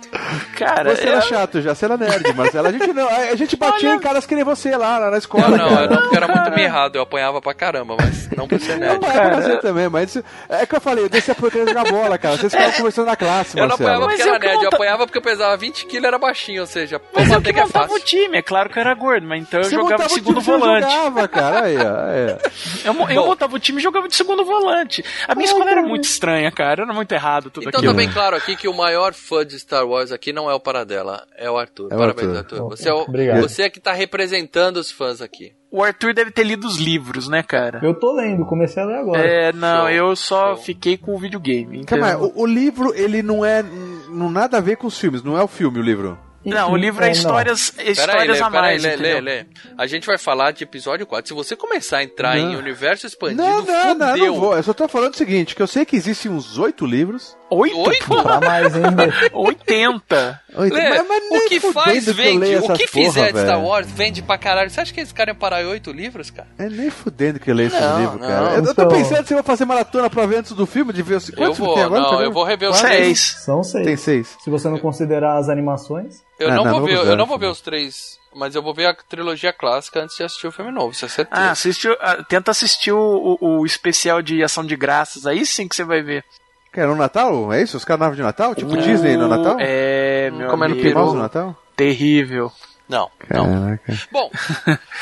Cara, 0.57 0.95
Você 0.95 1.07
era 1.07 1.17
eu- 1.17 1.21
chato 1.21 1.61
já, 1.61 1.75
você 1.75 1.85
era 1.85 1.97
nerd, 1.97 2.33
Marcelo. 2.33 2.67
A 2.67 2.71
gente 2.71 2.91
não, 2.91 3.07
a 3.07 3.35
gente 3.35 3.55
batia 3.55 3.93
em 3.93 3.99
caras 3.99 4.25
que 4.25 4.33
nem 4.33 4.43
você 4.43 4.75
lá, 4.75 4.97
lá 4.97 5.11
na 5.11 5.17
escola. 5.19 5.49
Não, 5.49 5.57
não, 5.57 5.69
cara. 5.69 5.85
eu 5.85 5.89
não, 5.91 6.01
porque 6.01 6.17
era 6.17 6.27
muito 6.27 6.51
mirrado, 6.51 6.95
eu 6.95 7.03
apanhava 7.03 7.39
pra 7.41 7.53
caramba, 7.53 7.95
mas 7.99 8.27
não 8.35 8.47
por 8.47 8.59
ser 8.59 8.71
Eu 8.73 8.79
nerd. 8.79 8.95
apanhava 9.05 9.29
pra 9.29 9.41
você 9.41 9.57
também, 9.57 9.87
mas 9.87 10.09
isso- 10.15 10.23
é 10.49 10.65
que 10.65 10.75
eu 10.75 10.81
falei, 10.81 11.03
eu 11.03 11.09
descia 11.09 11.35
por 11.35 11.51
jogar 11.51 11.83
bola, 11.83 12.17
cara. 12.17 12.37
Vocês 12.37 12.51
ficavam 12.51 12.73
conversando 12.75 13.05
na 13.05 13.15
classe, 13.15 13.55
Eu 13.55 13.61
não 13.61 13.67
Marcelo. 13.69 13.89
apanhava 13.89 14.05
Mas 14.07 14.15
porque 14.17 14.29
eu 14.29 14.33
era 14.33 14.39
nerd, 14.45 14.55
eu 14.55 14.61
não 14.63 14.69
apanhava 14.77 15.05
porque 15.05 15.17
eu 15.17 15.21
pesava 15.21 15.58
20 15.59 15.85
quilos 15.85 16.05
era 16.07 16.17
baixinho, 16.17 16.61
ou 16.61 16.67
seja, 16.67 16.99
pra 16.99 17.21
Mas 17.21 17.31
eu 17.31 17.41
que 17.41 17.53
que 17.53 17.59
é 17.59 17.63
montava 17.63 17.87
fácil. 17.87 18.01
o 18.01 18.05
time, 18.05 18.37
é 18.37 18.41
claro 18.41 18.69
que 18.69 18.77
eu 18.79 18.81
era 18.81 18.93
gordo, 18.95 19.27
mas 19.27 19.41
então 19.41 19.59
eu 19.59 19.63
Você 19.65 19.75
jogava 19.75 20.03
de 20.05 20.11
o 20.11 20.15
segundo 20.15 20.41
time 20.41 20.45
que 20.45 20.51
você 20.51 20.57
volante. 20.59 20.91
jogava, 20.91 21.27
cara. 21.27 21.63
Aí, 21.65 21.75
é. 21.75 22.37
Eu, 22.85 22.93
eu 23.09 23.25
montava 23.25 23.55
o 23.55 23.59
time 23.59 23.79
e 23.79 23.83
jogava 23.83 24.07
de 24.07 24.15
segundo 24.15 24.43
volante. 24.45 25.03
A 25.27 25.35
minha 25.35 25.45
escola 25.45 25.69
era 25.69 25.81
muito 25.83 26.05
estranha, 26.05 26.51
cara. 26.51 26.83
Era 26.83 26.93
muito 26.93 27.11
errado 27.11 27.49
tudo 27.51 27.67
Então 27.67 27.79
aquilo. 27.79 27.93
tá 27.93 27.97
bem 27.97 28.09
claro 28.11 28.35
aqui 28.35 28.55
que 28.55 28.67
o 28.67 28.73
maior 28.73 29.13
fã 29.13 29.45
de 29.45 29.59
Star 29.59 29.85
Wars 29.85 30.11
aqui 30.11 30.31
não 30.31 30.49
é 30.49 30.53
o 30.53 30.59
Paradela, 30.59 31.27
é 31.37 31.49
o 31.51 31.57
Arthur. 31.57 31.91
É 31.91 31.95
o 31.95 31.97
Parabéns, 31.97 32.29
Arthur. 32.37 32.55
Arthur. 32.55 32.69
Você 32.69 32.89
é, 32.89 32.93
o, 32.93 33.01
Obrigado. 33.01 33.41
você 33.41 33.63
é 33.63 33.69
que 33.69 33.79
tá 33.79 33.91
representando 33.91 34.77
os 34.77 34.89
fãs 34.91 35.21
aqui. 35.21 35.51
O 35.71 35.83
Arthur 35.83 36.13
deve 36.15 36.31
ter 36.31 36.43
lido 36.43 36.65
os 36.65 36.77
livros, 36.77 37.27
né, 37.27 37.43
cara? 37.43 37.79
Eu 37.83 37.93
tô 37.93 38.11
lendo, 38.13 38.43
comecei 38.45 38.81
a 38.81 38.85
ler 38.85 38.95
agora. 38.95 39.19
É, 39.21 39.53
não, 39.53 39.81
Show, 39.81 39.89
eu 39.89 40.15
só 40.15 40.55
show. 40.55 40.63
fiquei 40.63 40.97
com 40.97 41.13
o 41.13 41.19
videogame. 41.19 41.85
Calma 41.85 42.07
aí, 42.07 42.15
o, 42.15 42.31
o 42.41 42.45
livro, 42.45 42.93
ele 42.95 43.21
não 43.21 43.45
é. 43.45 43.63
Não 44.09 44.31
nada 44.31 44.57
a 44.57 44.61
ver 44.61 44.77
com 44.77 44.87
os 44.87 44.97
filmes, 44.97 45.21
não 45.21 45.37
é 45.37 45.43
o 45.43 45.47
filme 45.47 45.77
o 45.79 45.83
livro. 45.83 46.17
Não, 46.43 46.71
o 46.71 46.77
livro 46.77 47.03
é 47.03 47.07
não. 47.07 47.11
histórias, 47.11 47.73
é 47.77 47.81
aí, 47.83 47.91
histórias 47.91 48.39
Lê, 48.39 48.43
a 48.43 48.49
pera 48.49 48.67
aí, 48.67 48.81
mais. 48.81 48.83
Lê? 48.83 48.95
Lê, 48.95 49.21
Lê. 49.21 49.45
A 49.77 49.85
gente 49.85 50.07
vai 50.07 50.17
falar 50.17 50.51
de 50.51 50.63
episódio 50.63 51.05
4. 51.05 51.27
Se 51.27 51.33
você 51.33 51.55
começar 51.55 51.97
a 51.97 52.03
entrar 52.03 52.35
Não. 52.37 52.51
em 52.51 52.55
universo 52.55 53.05
expandido, 53.05 53.43
Não, 53.43 53.63
não, 53.63 53.93
não, 53.95 54.09
fudeu. 54.11 54.25
não 54.33 54.39
vou. 54.39 54.55
Eu 54.55 54.63
só 54.63 54.73
tô 54.73 54.87
falando 54.87 55.13
o 55.13 55.17
seguinte, 55.17 55.53
que 55.53 55.61
eu 55.61 55.67
sei 55.67 55.85
que 55.85 55.95
existem 55.95 56.31
uns 56.31 56.57
oito 56.57 56.85
livros. 56.85 57.37
Oito? 57.51 57.77
Oito? 57.79 58.23
Pra 58.23 58.39
mais 58.39 58.75
ainda. 58.75 59.13
80. 59.33 60.41
Oito, 60.55 60.73
Lê, 60.73 60.89
mas- 60.89 61.07
mas 61.07 61.23
o 61.43 61.47
que 61.47 61.59
fudendo 61.59 61.73
faz 61.73 62.03
que 62.03 62.09
eu 62.09 62.13
vende. 62.13 62.37
leio 62.39 62.59
O 62.59 62.61
que 62.73 62.87
porra, 62.87 62.87
fizer 62.87 63.31
de 63.33 63.39
Star 63.39 63.45
velho. 63.57 63.61
Wars 63.67 63.87
vende 63.91 64.21
pra 64.21 64.37
caralho. 64.37 64.69
Você 64.69 64.81
acha 64.81 64.93
que 64.93 64.99
esse 65.01 65.13
cara 65.13 65.31
ia 65.31 65.35
parar 65.35 65.63
em 65.63 65.67
oito 65.67 65.91
livros, 65.91 66.29
cara? 66.31 66.47
É 66.57 66.69
nem 66.69 66.89
fudendo 66.89 67.39
que 67.39 67.49
eu 67.51 67.55
leio 67.55 67.67
esses 67.67 67.79
Não, 67.79 67.99
livros, 68.01 68.21
cara. 68.21 68.51
Eu, 68.51 68.55
eu 68.57 68.63
tô 68.65 68.71
Então- 68.71 68.87
pensando 68.89 69.25
se 69.27 69.33
eu 69.33 69.37
vou 69.37 69.43
fazer 69.43 69.65
maratona 69.65 70.09
pra 70.09 70.25
ver 70.25 70.37
antes 70.37 70.51
do 70.53 70.65
filme, 70.65 70.91
de 70.93 71.01
ver 71.01 71.15
os 71.15 71.29
Eu 71.29 71.35
quantos 71.35 71.57
vou, 71.57 71.73
tem 71.75 71.83
agora? 71.83 72.01
não, 72.01 72.09
tá 72.17 72.23
eu 72.23 72.31
vou 72.31 72.43
rever 72.43 72.69
os 72.69 72.77
Seis. 72.77 73.19
São 73.43 73.63
seis. 73.63 73.85
Tem 73.85 73.97
seis. 73.97 74.37
Se 74.43 74.49
você 74.49 74.67
não 74.69 74.79
considerar 74.79 75.37
as 75.37 75.49
animações. 75.49 76.21
Eu 76.39 76.49
Ah, 76.49 76.55
não, 76.55 76.63
não, 76.63 76.71
vou 76.71 76.79
não 76.81 76.87
ver, 76.87 76.95
vou 76.97 77.05
eu 77.05 77.15
não 77.17 77.25
vou 77.25 77.37
ver 77.37 77.47
os 77.47 77.59
três, 77.61 78.17
mas 78.33 78.55
eu 78.55 78.63
vou 78.63 78.73
ver 78.73 78.85
a 78.85 78.93
trilogia 78.93 79.51
clássica 79.51 80.01
antes 80.01 80.15
de 80.15 80.23
assistir 80.23 80.47
o 80.47 80.51
filme 80.51 80.71
novo, 80.71 80.91
isso 80.93 81.03
é 81.05 81.09
certeza. 81.09 81.41
Ah, 81.41 81.51
assistiu, 81.51 81.97
ah, 81.99 82.23
tenta 82.23 82.49
assistir 82.51 82.93
o, 82.93 83.37
o, 83.41 83.59
o 83.59 83.65
especial 83.65 84.21
de 84.21 84.41
ação 84.41 84.63
de 84.65 84.75
graças, 84.77 85.25
aí 85.27 85.45
sim 85.45 85.67
que 85.67 85.75
você 85.75 85.83
vai 85.83 86.01
ver. 86.01 86.23
Que 86.71 86.79
era 86.79 86.89
no 86.89 86.95
Natal? 86.95 87.51
É 87.53 87.61
isso? 87.61 87.77
Os 87.77 87.85
carnavais 87.85 88.15
de 88.17 88.21
Natal? 88.23 88.53
Tipo 88.53 88.77
Disney 88.77 89.17
no 89.17 89.27
Natal? 89.27 89.57
É, 89.59 90.29
meu 90.31 90.49
Comendo 90.49 90.73
amigo, 90.73 90.85
Mickey 90.87 90.93
Mouse 90.93 91.15
no 91.15 91.21
Natal? 91.21 91.55
terrível. 91.75 92.51
Não, 92.87 93.09
não. 93.29 93.61
Caraca. 93.65 93.97
Bom, 94.11 94.31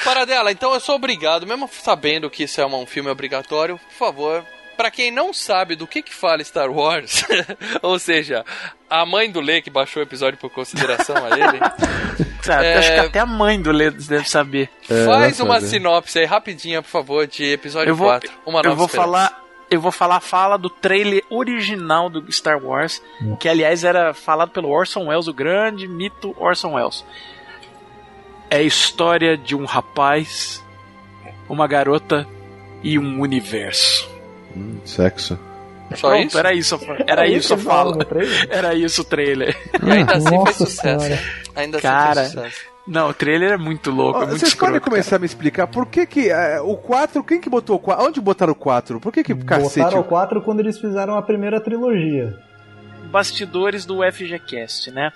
para 0.04 0.26
dela, 0.26 0.52
então 0.52 0.74
eu 0.74 0.80
sou 0.80 0.96
obrigado, 0.96 1.48
mesmo 1.48 1.70
sabendo 1.72 2.30
que 2.30 2.44
isso 2.44 2.60
é 2.62 2.66
um 2.66 2.86
filme 2.86 3.10
obrigatório, 3.10 3.78
por 3.78 3.94
favor, 3.94 4.44
pra 4.76 4.92
quem 4.92 5.10
não 5.10 5.34
sabe 5.34 5.76
do 5.76 5.88
que 5.88 6.02
que 6.02 6.14
fala 6.14 6.44
Star 6.44 6.70
Wars, 6.70 7.24
ou 7.82 7.98
seja, 7.98 8.46
a 8.90 9.06
mãe 9.06 9.32
do 9.32 9.40
Lê 9.40 9.62
que 9.62 9.70
baixou 9.70 10.02
o 10.02 10.06
episódio 10.06 10.38
por 10.38 10.50
consideração 10.50 11.16
a 11.16 11.30
ele, 11.40 11.60
Sabe, 12.44 12.66
É. 12.68 12.78
Acho 12.78 12.94
que 12.94 13.00
até 13.00 13.20
a 13.20 13.26
mãe 13.26 13.60
do 13.62 13.72
Lê 13.72 13.90
deve 13.90 14.30
saber. 14.30 14.70
É, 14.90 15.06
faz 15.06 15.40
uma 15.40 15.56
saber. 15.56 15.68
sinopse 15.68 16.20
aí 16.20 16.26
rapidinha, 16.26 16.82
por 16.82 16.90
favor, 16.90 17.26
de 17.26 17.46
episódio 17.54 17.92
Eu 17.92 17.96
vou, 17.96 18.08
4. 18.08 18.30
Uma 18.46 18.62
eu 18.64 18.76
vou 18.76 18.86
esperança. 18.86 19.08
falar. 19.08 19.47
Eu 19.70 19.82
vou 19.82 19.92
falar 19.92 20.18
a 20.18 20.22
fala 20.22 20.58
do 20.58 20.70
trailer 20.70 21.24
original 21.30 22.10
do 22.10 22.32
Star 22.32 22.64
Wars, 22.64 23.02
que 23.40 23.50
aliás 23.50 23.84
era 23.84 24.14
falado 24.14 24.52
pelo 24.52 24.70
Orson 24.70 25.08
Welles, 25.08 25.28
o 25.28 25.34
grande 25.34 25.88
mito 25.88 26.34
Orson 26.38 26.74
Welles. 26.76 27.04
É 28.50 28.58
a 28.58 28.62
história 28.62 29.38
de 29.38 29.56
um 29.56 29.66
rapaz, 29.66 30.64
uma 31.50 31.68
garota 31.68 32.26
e 32.82 32.98
um 32.98 33.20
universo. 33.20 34.10
Hum, 34.56 34.80
sexo. 34.86 35.38
Só 35.96 36.10
Pronto, 36.10 36.28
isso? 36.28 36.38
Era 36.38 36.54
isso, 36.54 36.80
era 37.06 37.28
É 37.28 37.32
isso 37.32 37.54
a 37.54 37.58
fala? 37.58 37.98
Era 38.50 38.74
isso 38.74 39.02
o 39.02 39.06
trailer. 39.06 39.56
E 39.84 39.92
ainda 39.92 40.14
assim 40.14 40.30
fez 40.30 40.40
Nossa 40.44 40.66
sucesso. 40.66 41.06
Senhora. 41.06 41.24
Ainda 41.56 41.82
Cara, 41.82 42.22
assim 42.22 42.40
fez 42.40 42.54
sucesso. 42.54 42.77
Não, 42.88 43.10
o 43.10 43.14
trailer 43.14 43.52
é 43.52 43.58
muito 43.58 43.92
louco, 43.92 44.20
Ó, 44.20 44.24
é 44.24 44.26
muito 44.28 44.40
Vocês 44.40 44.54
podem 44.54 44.76
escroto, 44.76 44.92
começar 44.92 45.18
a 45.18 45.20
me 45.20 45.26
explicar 45.26 45.68
por 45.68 45.86
que 45.88 46.06
que 46.06 46.30
é, 46.30 46.62
o 46.62 46.78
4, 46.78 47.22
quem 47.24 47.42
que 47.42 47.50
botou 47.50 47.76
o 47.76 47.80
4? 47.80 48.06
Onde 48.06 48.22
botaram 48.22 48.54
o 48.54 48.56
4? 48.56 49.00
Por 49.02 49.12
que 49.12 49.24
que 49.24 49.36
cacete? 49.36 49.80
Botaram 49.84 50.00
o 50.02 50.04
4 50.06 50.42
quando 50.42 50.62
eles 50.62 50.80
fizeram 50.80 51.18
a 51.18 51.22
primeira 51.22 51.60
trilogia. 51.60 52.32
cara. 52.32 52.48
Bastidores 53.12 53.86
do 53.86 54.00
FGCast, 54.04 54.92
né? 54.92 55.12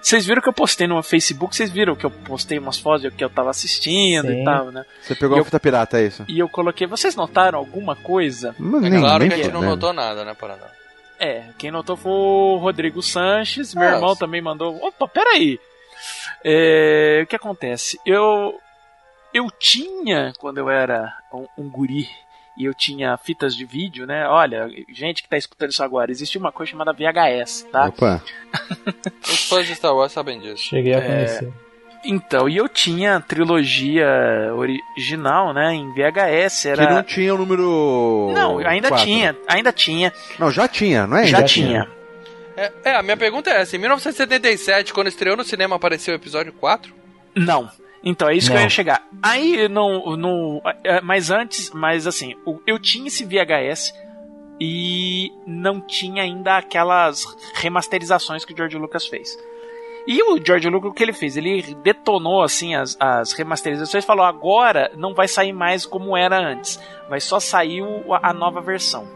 Vocês 0.00 0.26
viram 0.26 0.42
que 0.42 0.48
eu 0.48 0.52
postei 0.52 0.86
no 0.86 1.02
Facebook, 1.02 1.54
vocês 1.56 1.70
viram 1.70 1.94
que 1.96 2.04
eu 2.04 2.10
postei 2.10 2.58
umas 2.58 2.78
fotos 2.78 3.02
do 3.02 3.10
que 3.10 3.22
eu 3.24 3.30
tava 3.30 3.50
assistindo 3.50 4.28
Sim. 4.28 4.42
e 4.42 4.44
tal, 4.44 4.70
né? 4.70 4.84
Você 5.02 5.14
pegou 5.14 5.36
E 5.36 5.38
a 5.38 5.40
eu- 5.40 5.44
fita 5.44 5.60
pirata, 5.60 5.98
é 6.00 6.06
isso? 6.06 6.24
E 6.28 6.38
eu 6.38 6.48
coloquei, 6.48 6.86
vocês 6.86 7.14
notaram 7.16 7.58
alguma 7.58 7.96
coisa? 7.96 8.54
Mas 8.58 8.84
É 8.84 8.90
nem- 8.90 9.00
claro 9.00 9.18
nem 9.20 9.28
que 9.28 9.34
a 9.34 9.36
gente 9.38 9.46
não 9.52 9.60
fudendo. 9.60 9.70
notou 9.76 9.92
nada, 9.92 10.24
né, 10.24 10.34
Paraná? 10.34 10.66
É, 11.18 11.44
quem 11.58 11.70
notou 11.70 11.96
foi 11.96 12.12
o 12.12 12.56
Rodrigo 12.56 13.02
Sanches, 13.02 13.74
meu 13.74 13.88
Ah, 13.88 13.92
irmão 13.94 14.16
também 14.16 14.40
mandou. 14.42 14.76
Opa, 14.82 15.06
peraí! 15.08 15.58
É, 16.44 17.20
o 17.22 17.26
que 17.26 17.36
acontece? 17.36 17.98
Eu. 18.04 18.54
Eu 19.32 19.48
tinha, 19.50 20.32
quando 20.38 20.58
eu 20.58 20.68
era 20.68 21.14
um, 21.32 21.46
um 21.56 21.70
guri, 21.70 22.08
e 22.58 22.64
eu 22.64 22.74
tinha 22.74 23.16
fitas 23.16 23.54
de 23.54 23.64
vídeo, 23.64 24.04
né? 24.04 24.26
Olha, 24.26 24.68
gente 24.92 25.22
que 25.22 25.28
tá 25.28 25.36
escutando 25.36 25.70
isso 25.70 25.84
agora, 25.84 26.10
existe 26.10 26.36
uma 26.36 26.50
coisa 26.50 26.72
chamada 26.72 26.92
VHS, 26.92 27.62
tá? 27.70 27.86
Opa. 27.86 28.20
Os 29.22 29.48
fãs 29.48 29.66
de 29.68 29.74
Star 29.76 29.94
Wars 29.94 30.10
sabem 30.10 30.40
disso. 30.40 30.64
Cheguei 30.64 30.94
a 30.94 30.98
É, 30.98 31.00
conhecer. 31.06 31.52
Então, 32.04 32.48
e 32.48 32.56
eu 32.56 32.68
tinha 32.68 33.16
a 33.16 33.20
trilogia 33.20 34.04
original, 34.56 35.52
né? 35.52 35.74
Em 35.74 35.92
VHS, 35.94 36.66
era. 36.66 36.86
Que 36.86 36.92
não 36.94 37.02
tinha 37.04 37.34
o 37.34 37.38
número. 37.38 38.32
Não, 38.34 38.58
ainda 38.58 38.88
quatro. 38.88 39.04
tinha, 39.04 39.36
ainda 39.46 39.72
tinha, 39.72 40.12
Não, 40.38 40.50
já 40.50 40.66
tinha, 40.66 41.06
não 41.06 41.18
é? 41.18 41.26
já 41.26 41.36
Ainda 41.38 41.48
tinha. 41.48 41.88
É, 42.60 42.72
é, 42.90 42.94
a 42.96 43.02
minha 43.02 43.16
pergunta 43.16 43.48
é 43.50 43.60
essa: 43.62 43.74
em 43.76 43.78
1977, 43.78 44.92
quando 44.92 45.06
estreou 45.08 45.36
no 45.36 45.44
cinema, 45.44 45.76
apareceu 45.76 46.12
o 46.12 46.16
episódio 46.16 46.52
4? 46.52 46.92
Não. 47.34 47.70
Então, 48.02 48.28
é 48.28 48.34
isso 48.34 48.46
que 48.48 48.52
eu 48.52 48.56
Não. 48.56 48.62
ia 48.64 48.70
chegar. 48.70 49.02
Aí, 49.22 49.68
não, 49.68 50.16
não. 50.16 50.62
é, 50.84 51.00
Mas 51.00 51.30
antes, 51.30 51.70
mas 51.70 52.06
assim, 52.06 52.34
eu 52.66 52.78
tinha 52.78 53.08
esse 53.08 53.24
VHS 53.24 53.92
e 54.60 55.30
não 55.46 55.80
tinha 55.80 56.22
ainda 56.22 56.56
aquelas 56.56 57.24
remasterizações 57.54 58.44
que 58.44 58.52
o 58.52 58.56
George 58.56 58.76
Lucas 58.78 59.06
fez. 59.06 59.38
E 60.06 60.22
o 60.22 60.42
George 60.44 60.68
Lucas, 60.68 60.90
o 60.90 60.94
que 60.94 61.02
ele 61.02 61.12
fez? 61.12 61.36
Ele 61.36 61.62
detonou, 61.82 62.42
assim, 62.42 62.74
as, 62.74 62.96
as 62.98 63.32
remasterizações 63.32 64.02
e 64.02 64.06
falou: 64.06 64.24
agora 64.24 64.90
não 64.96 65.12
vai 65.14 65.28
sair 65.28 65.52
mais 65.52 65.84
como 65.84 66.16
era 66.16 66.38
antes. 66.38 66.80
Vai 67.08 67.20
só 67.20 67.38
sair 67.38 67.82
o- 67.82 68.14
a 68.14 68.32
nova 68.32 68.60
versão. 68.62 69.06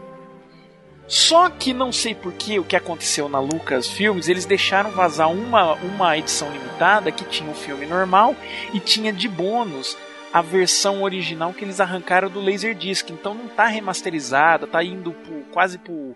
Só 1.07 1.49
que 1.49 1.73
não 1.73 1.91
sei 1.91 2.15
por 2.15 2.33
que 2.33 2.57
o 2.57 2.63
que 2.63 2.75
aconteceu 2.75 3.29
na 3.29 3.39
Lucas 3.39 3.87
Filmes, 3.87 4.27
eles 4.27 4.45
deixaram 4.45 4.89
vazar 4.91 5.31
uma, 5.31 5.73
uma 5.73 6.17
edição 6.17 6.51
limitada 6.51 7.11
que 7.11 7.23
tinha 7.25 7.51
o 7.51 7.55
filme 7.55 7.85
normal 7.85 8.35
e 8.73 8.79
tinha 8.79 9.13
de 9.13 9.27
bônus 9.27 9.95
a 10.33 10.41
versão 10.41 11.03
original 11.03 11.53
que 11.53 11.63
eles 11.63 11.79
arrancaram 11.79 12.29
do 12.29 12.41
Laserdisc. 12.41 13.09
Então 13.09 13.33
não 13.33 13.47
tá 13.47 13.67
remasterizada, 13.67 14.67
tá 14.67 14.83
indo 14.83 15.11
pro, 15.13 15.41
quase 15.51 15.77
pro. 15.77 16.15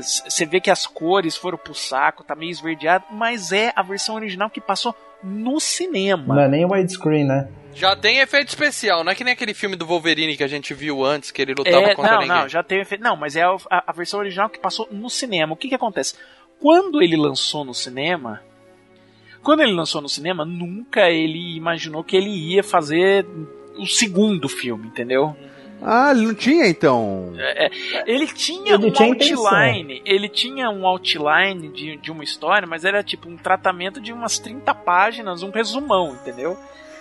Você 0.00 0.46
vê 0.46 0.60
que 0.60 0.70
as 0.70 0.86
cores 0.86 1.36
foram 1.36 1.58
pro 1.58 1.74
saco, 1.74 2.22
tá 2.24 2.34
meio 2.34 2.50
esverdeado, 2.50 3.04
mas 3.10 3.52
é 3.52 3.72
a 3.74 3.82
versão 3.82 4.14
original 4.14 4.48
que 4.48 4.60
passou 4.60 4.94
no 5.22 5.58
cinema. 5.60 6.34
Não 6.34 6.42
é 6.42 6.48
nem 6.48 6.64
widescreen, 6.64 7.24
né? 7.24 7.48
Já 7.74 7.96
tem 7.96 8.18
efeito 8.18 8.48
especial, 8.48 9.02
não 9.02 9.10
é 9.12 9.14
que 9.14 9.24
nem 9.24 9.32
aquele 9.32 9.54
filme 9.54 9.74
do 9.76 9.86
Wolverine 9.86 10.36
que 10.36 10.44
a 10.44 10.48
gente 10.48 10.74
viu 10.74 11.02
antes, 11.04 11.30
que 11.30 11.40
ele 11.40 11.54
lutava 11.54 11.76
É, 11.86 11.94
contra 11.94 12.12
não, 12.12 12.20
ninguém. 12.20 12.36
não, 12.36 12.48
já 12.48 12.62
teve 12.62 12.82
efeito. 12.82 13.02
Não, 13.02 13.16
mas 13.16 13.34
é 13.34 13.42
a, 13.42 13.56
a- 13.70 13.84
a 13.86 13.92
versão 13.92 14.20
original 14.20 14.50
que 14.50 14.58
passou 14.60 14.86
no 14.90 15.08
cinema. 15.08 15.54
O 15.54 15.56
que 15.56 15.68
que 15.68 15.74
acontece? 15.74 16.14
Quando 16.60 17.00
ele 17.02 17.16
lançou 17.16 17.64
no 17.64 17.72
cinema, 17.72 18.42
quando 19.42 19.62
ele 19.62 19.72
lançou 19.72 20.02
no 20.02 20.08
cinema, 20.08 20.44
nunca 20.44 21.08
ele 21.10 21.56
imaginou 21.56 22.04
que 22.04 22.14
ele 22.16 22.28
ia 22.30 22.62
fazer 22.62 23.26
o 23.78 23.86
segundo 23.86 24.48
filme, 24.50 24.86
entendeu? 24.88 25.34
Ah, 25.84 26.10
ele 26.12 26.26
não 26.26 26.34
tinha 26.34 26.66
então. 26.68 27.32
É, 27.36 27.66
é, 27.66 27.70
ele 28.06 28.26
tinha 28.28 28.74
Ele 28.74 28.86
um 28.86 28.90
tinha 28.92 29.08
intenção. 29.08 29.44
outline, 29.46 30.02
ele 30.04 30.28
tinha 30.28 30.70
um 30.70 30.86
outline 30.86 31.68
de, 31.68 31.96
de 31.96 32.10
uma 32.10 32.22
história, 32.22 32.66
mas 32.68 32.84
era 32.84 33.02
tipo 33.02 33.28
um 33.28 33.36
tratamento 33.36 34.00
de 34.00 34.12
umas 34.12 34.38
30 34.38 34.72
páginas, 34.74 35.42
um 35.42 35.50
resumão, 35.50 36.12
entendeu? 36.14 36.56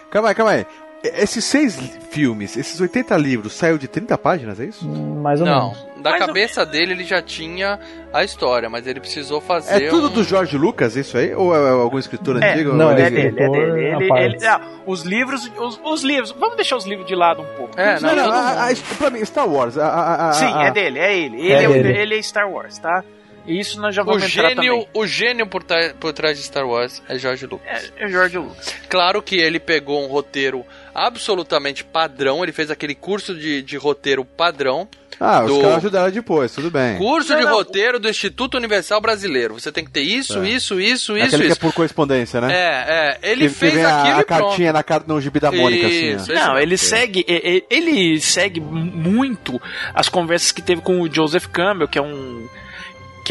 Calma 0.09 0.29
aí, 0.29 0.35
calma 0.35 0.51
aí. 0.53 0.65
Esses 1.03 1.43
seis 1.45 1.79
filmes, 2.11 2.55
esses 2.57 2.79
80 2.79 3.17
livros, 3.17 3.53
saiu 3.53 3.77
de 3.77 3.87
30 3.87 4.17
páginas, 4.17 4.59
é 4.59 4.65
isso? 4.65 4.87
Mais 4.87 5.39
ou 5.41 5.47
Não, 5.47 5.69
menos. 5.71 5.87
Da 6.01 6.11
Mais 6.11 6.25
cabeça 6.25 6.65
dele 6.65 6.93
ele 6.93 7.03
já 7.03 7.21
tinha 7.21 7.79
a 8.11 8.23
história, 8.23 8.69
mas 8.69 8.85
ele 8.87 8.99
precisou 8.99 9.39
fazer 9.39 9.85
É 9.85 9.89
tudo 9.89 10.07
um... 10.07 10.09
do 10.11 10.23
George 10.23 10.57
Lucas, 10.57 10.95
isso 10.95 11.17
aí? 11.17 11.33
Ou 11.33 11.55
é 11.55 11.69
algum 11.69 11.97
escritor 11.99 12.41
É, 12.41 12.53
antigo? 12.53 12.73
não, 12.73 12.91
É 12.91 13.07
ele- 13.07 13.09
dele, 13.09 13.27
é 13.39 13.49
dele. 13.49 13.61
à 13.91 13.95
Ele, 13.97 14.07
parte. 14.07 14.23
ele- 14.35 14.45
ah, 14.47 14.61
os 14.85 15.03
livros, 15.03 15.51
os, 15.57 15.79
os 15.83 16.03
livros, 16.03 16.31
vamos 16.37 16.55
deixar 16.55 16.75
os 16.77 16.85
livros 16.85 17.07
de 17.07 17.15
lado 17.15 17.41
um 17.41 17.55
pouco. 17.57 17.79
É, 17.79 17.99
não, 17.99 18.15
Não, 18.15 18.25
não, 18.27 18.31
a, 18.33 18.69
a, 18.69 18.75
pra 18.97 19.09
mim, 19.09 19.23
Star 19.23 19.47
Wars. 19.49 19.77
A, 19.77 19.87
a, 19.87 20.29
a, 20.29 20.33
Sim, 20.33 20.45
a- 20.53 20.63
é 20.65 20.71
dele, 20.71 20.99
é 20.99 21.17
ele. 21.17 21.37
Ele 21.41 21.53
É 21.53 21.63
é, 21.63 21.69
o- 21.69 21.73
dele. 21.73 21.97
ele 21.97 22.17
é 22.17 22.21
Star 22.21 22.49
Wars, 22.51 22.77
tá? 22.79 23.03
E 23.43 23.59
isso 23.59 23.81
nós 23.81 23.95
já 23.95 24.03
O 24.03 24.05
vamos 24.05 24.21
entrar 24.23 24.49
gênio, 24.49 24.55
também. 24.73 24.87
o 24.93 25.07
gênio 25.07 25.47
por, 25.47 25.63
tra- 25.63 25.95
por 25.99 26.13
trás 26.13 26.37
de 26.37 26.43
Star 26.43 26.67
Wars 26.67 27.01
é 27.09 27.17
George 27.17 27.47
Lucas. 27.47 27.91
É, 27.97 28.03
é 28.05 28.07
George 28.07 28.37
Lucas. 28.37 28.75
Claro 28.87 29.19
que 29.19 29.35
ele 29.35 29.59
pegou 29.59 30.03
um 30.03 30.07
roteiro 30.07 30.63
absolutamente 30.93 31.83
padrão, 31.83 32.43
ele 32.43 32.51
fez 32.51 32.69
aquele 32.69 32.93
curso 32.93 33.33
de, 33.33 33.63
de 33.63 33.77
roteiro 33.77 34.23
padrão, 34.23 34.87
Ah, 35.23 35.43
os 35.43 35.51
Do- 35.51 35.61
caras 35.61 35.77
ajudaram 35.77 36.11
depois, 36.11 36.51
tudo 36.51 36.71
bem. 36.71 36.97
Curso 36.97 37.31
Não, 37.33 37.39
de 37.39 37.45
não. 37.45 37.53
roteiro 37.53 37.99
do 37.99 38.09
Instituto 38.09 38.57
Universal 38.57 38.99
Brasileiro. 38.99 39.53
Você 39.53 39.71
tem 39.71 39.85
que 39.85 39.91
ter 39.91 40.01
isso, 40.01 40.39
É. 40.41 40.49
isso, 40.49 40.79
isso, 40.81 41.15
É 41.15 41.19
isso, 41.19 41.35
Aquele 41.35 41.45
que 41.45 41.51
é 41.51 41.55
por 41.61 41.71
correspondência, 41.73 42.41
né? 42.41 42.51
É, 42.51 43.19
é. 43.21 43.31
Ele 43.31 43.43
Que- 43.47 43.53
que 43.53 43.55
fez 43.59 43.73
vem 43.75 43.85
a- 43.85 43.99
aquilo 44.01 44.17
a, 44.17 44.21
e 44.21 44.25
pronto. 44.25 44.47
cartinha 44.47 44.73
na 44.73 44.81
cara 44.81 45.03
no 45.05 45.21
gibi 45.21 45.39
da 45.39 45.51
Mônica, 45.51 45.87
Isso, 45.87 46.31
assim. 46.31 46.33
Não, 46.33 46.57
ele 46.57 46.73
É. 46.73 46.77
segue, 46.77 47.23
ele 47.69 48.19
segue 48.19 48.59
muito 48.59 49.61
as 49.93 50.09
conversas 50.09 50.51
que 50.51 50.61
teve 50.61 50.81
com 50.81 50.99
o 51.01 51.13
Joseph 51.13 51.45
Campbell, 51.45 51.87
que 51.87 51.99
é 51.99 52.01
um 52.01 52.47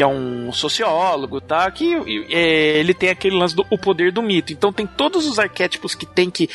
que 0.01 0.03
é 0.03 0.07
um 0.07 0.51
sociólogo, 0.51 1.39
tá? 1.39 1.69
Que 1.69 1.85
e, 1.85 2.25
é, 2.33 2.79
ele 2.79 2.91
tem 2.91 3.09
aquele 3.09 3.37
lance 3.37 3.55
do 3.55 3.63
o 3.69 3.77
poder 3.77 4.11
do 4.11 4.23
mito. 4.23 4.51
Então 4.51 4.73
tem 4.73 4.87
todos 4.87 5.27
os 5.27 5.37
arquétipos 5.37 5.93
que 5.93 6.07
tem 6.07 6.27
que 6.27 6.49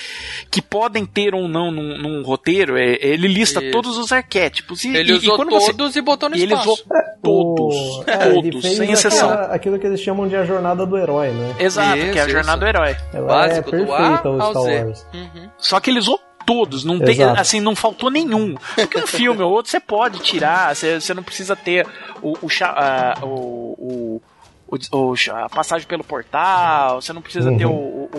que 0.51 0.61
podem 0.61 1.07
ter 1.07 1.33
ou 1.33 1.47
não 1.47 1.71
num, 1.71 1.97
num 1.97 2.23
roteiro. 2.23 2.77
é, 2.77 2.97
ele 3.01 3.29
lista 3.29 3.63
Isso. 3.63 3.71
todos 3.71 3.97
os 3.99 4.11
arquétipos. 4.11 4.85
E, 4.85 4.89
Ele 4.97 5.13
e- 5.13 5.15
e 5.15 5.19
usou 5.19 5.37
quando 5.37 5.51
você- 5.51 5.73
todos 5.73 5.95
e 5.95 6.01
botou 6.01 6.29
no 6.29 6.37
e 6.37 6.43
ele 6.43 6.55
espaço. 6.55 6.73
usou 6.73 6.85
todos, 7.23 7.77
O- 7.77 8.05
é, 8.11 8.29
ele 8.37 8.51
todos, 8.51 8.77
sem 8.77 8.91
exceção. 8.91 9.31
aquela- 9.31 9.55
aquilo 9.55 9.79
que 9.79 9.87
eles 9.87 10.01
chamam 10.01 10.27
de 10.27 10.35
a 10.35 10.45
jornada 10.45 10.85
do 10.85 10.99
herói, 10.99 11.29
né? 11.31 11.55
Exato, 11.61 11.97
que 11.97 12.19
é 12.19 12.23
a 12.23 12.25
Isso, 12.25 12.31
jornada 12.31 12.59
do 12.61 12.67
herói. 12.67 12.97
Ela 13.15 13.27
Básico 13.29 13.75
é 13.77 13.79
do 13.79 13.93
A 13.93 13.97
perfeita 13.97 14.29
o 14.31 14.43
ao 14.43 14.51
Star 14.51 14.63
Z. 14.65 14.85
Wars. 14.85 15.07
Uhum. 15.15 15.51
Só 15.57 15.79
que 15.81 15.91
ele 15.91 16.01
usou 16.01 16.21
todos, 16.47 16.85
não 16.85 16.99
tem, 17.01 17.11
Exato. 17.17 17.41
assim, 17.41 17.61
não 17.61 17.75
faltou 17.77 18.09
nenhum. 18.11 18.55
Porque 18.77 18.99
um 18.99 19.07
filme 19.07 19.43
ou 19.43 19.51
outro 19.53 19.71
você 19.71 19.81
pode 19.81 20.21
tirar, 20.21 20.75
você, 20.75 21.01
você 21.01 21.13
não 21.13 21.23
precisa 21.23 21.55
ter 21.57 21.87
o, 22.23 22.33
o, 22.41 22.49
ah, 22.63 23.15
o, 23.23 23.27
o, 23.27 24.23
o- 24.69 25.11
o 25.11 25.15
a 25.35 25.49
passagem 25.49 25.87
pelo 25.87 26.05
portal, 26.05 27.03
você 27.03 27.13
não 27.13 27.21
precisa 27.21 27.51
ter 27.57 27.67
o, 27.67 27.71
Uhum. 27.71 28.09
o- 28.13 28.19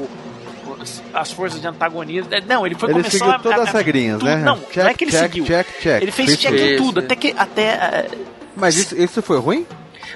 o- 0.69 0.81
os- 0.81 1.01
as 1.13 1.31
forças 1.31 1.59
de 1.61 1.67
antagonismo. 1.67 2.33
É, 2.33 2.41
Não, 2.41 2.65
ele 2.65 2.75
foi 2.75 2.89
Ele 2.89 2.99
começar 2.99 3.17
seguiu 3.17 3.31
a- 3.31 3.39
todas 3.39 3.59
a- 3.59 3.63
as 3.63 3.71
regrinhas, 3.73 4.19
tudo- 4.19 4.27
né? 4.29 4.35
Não, 4.37 4.57
Check, 4.59 4.75
não 4.77 4.87
é 4.87 4.93
que 4.93 5.03
ele 5.05 5.11
check, 5.11 5.21
seguiu. 5.21 5.45
check, 5.45 5.67
check. 5.79 6.01
Ele 6.03 6.11
fez 6.11 6.37
check 6.37 6.51
tudo. 6.55 6.61
em 6.63 6.77
tudo, 6.77 6.99
até 6.99 7.15
que 7.15 7.33
até 7.37 7.73
ah, 7.73 8.17
Mas 8.55 8.75
isso, 8.75 8.95
isso 8.97 9.21
foi 9.21 9.39
ruim? 9.39 9.65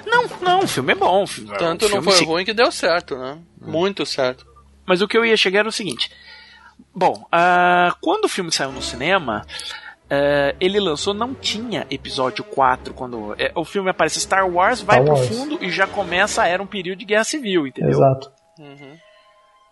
não, 0.06 0.24
não, 0.40 0.60
o 0.60 0.66
filme 0.68 0.92
é 0.92 0.94
bom. 0.94 1.22
o 1.22 1.26
filme- 1.26 1.56
Tanto 1.58 1.86
o 1.86 1.88
não 1.88 2.02
foi 2.02 2.12
se- 2.14 2.24
ruim 2.24 2.44
que 2.44 2.52
deu 2.52 2.70
certo, 2.70 3.16
né? 3.16 3.38
Muito 3.60 4.04
certo. 4.06 4.46
Mas 4.86 5.00
o 5.00 5.08
que 5.08 5.16
eu 5.16 5.24
ia 5.24 5.36
chegar 5.36 5.60
era 5.60 5.68
o 5.68 5.72
seguinte. 5.72 6.10
Bom, 6.94 7.26
ah, 7.32 7.94
quando 8.00 8.24
o 8.26 8.28
filme 8.28 8.50
saiu 8.52 8.72
no 8.72 8.82
cinema, 8.82 9.44
ah, 10.10 10.54
ele 10.60 10.78
lançou, 10.80 11.14
não 11.14 11.34
tinha 11.34 11.86
episódio 11.90 12.44
4. 12.44 12.92
Quando 12.94 13.34
é, 13.38 13.50
o 13.54 13.64
filme 13.64 13.90
aparece 13.90 14.20
Star 14.20 14.48
Wars, 14.48 14.80
vai 14.80 14.96
Star 15.02 15.06
pro 15.06 15.14
Wars. 15.22 15.28
fundo 15.36 15.58
e 15.64 15.70
já 15.70 15.86
começa, 15.86 16.46
era 16.46 16.62
um 16.62 16.66
período 16.66 16.98
de 16.98 17.04
guerra 17.04 17.24
civil, 17.24 17.66
entendeu? 17.66 17.90
Exato. 17.90 18.30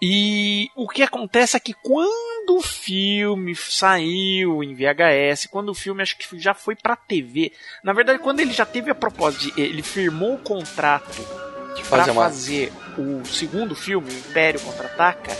E 0.02 0.68
o 0.74 0.88
que 0.88 1.02
acontece 1.02 1.56
é 1.56 1.60
que 1.60 1.74
quando 1.74 2.56
o 2.56 2.62
filme 2.62 3.54
saiu 3.54 4.64
em 4.64 4.74
VHS, 4.74 5.46
quando 5.50 5.68
o 5.68 5.74
filme 5.74 6.02
acho 6.02 6.16
que 6.16 6.38
já 6.38 6.54
foi 6.54 6.74
pra 6.74 6.96
TV, 6.96 7.52
na 7.84 7.92
verdade, 7.92 8.18
quando 8.18 8.40
ele 8.40 8.52
já 8.52 8.64
teve 8.64 8.90
a 8.90 8.94
proposta 8.94 9.38
de. 9.38 9.52
Ele 9.60 9.82
firmou 9.82 10.34
o 10.34 10.38
contrato 10.38 11.22
pra 11.88 11.98
fazer 11.98 12.10
uma- 12.12 12.22
fazer 12.24 12.72
o 12.98 13.24
segundo 13.24 13.74
filme, 13.74 14.08
o 14.10 14.18
Império 14.18 14.60
Contra-Ataca, 14.60 15.32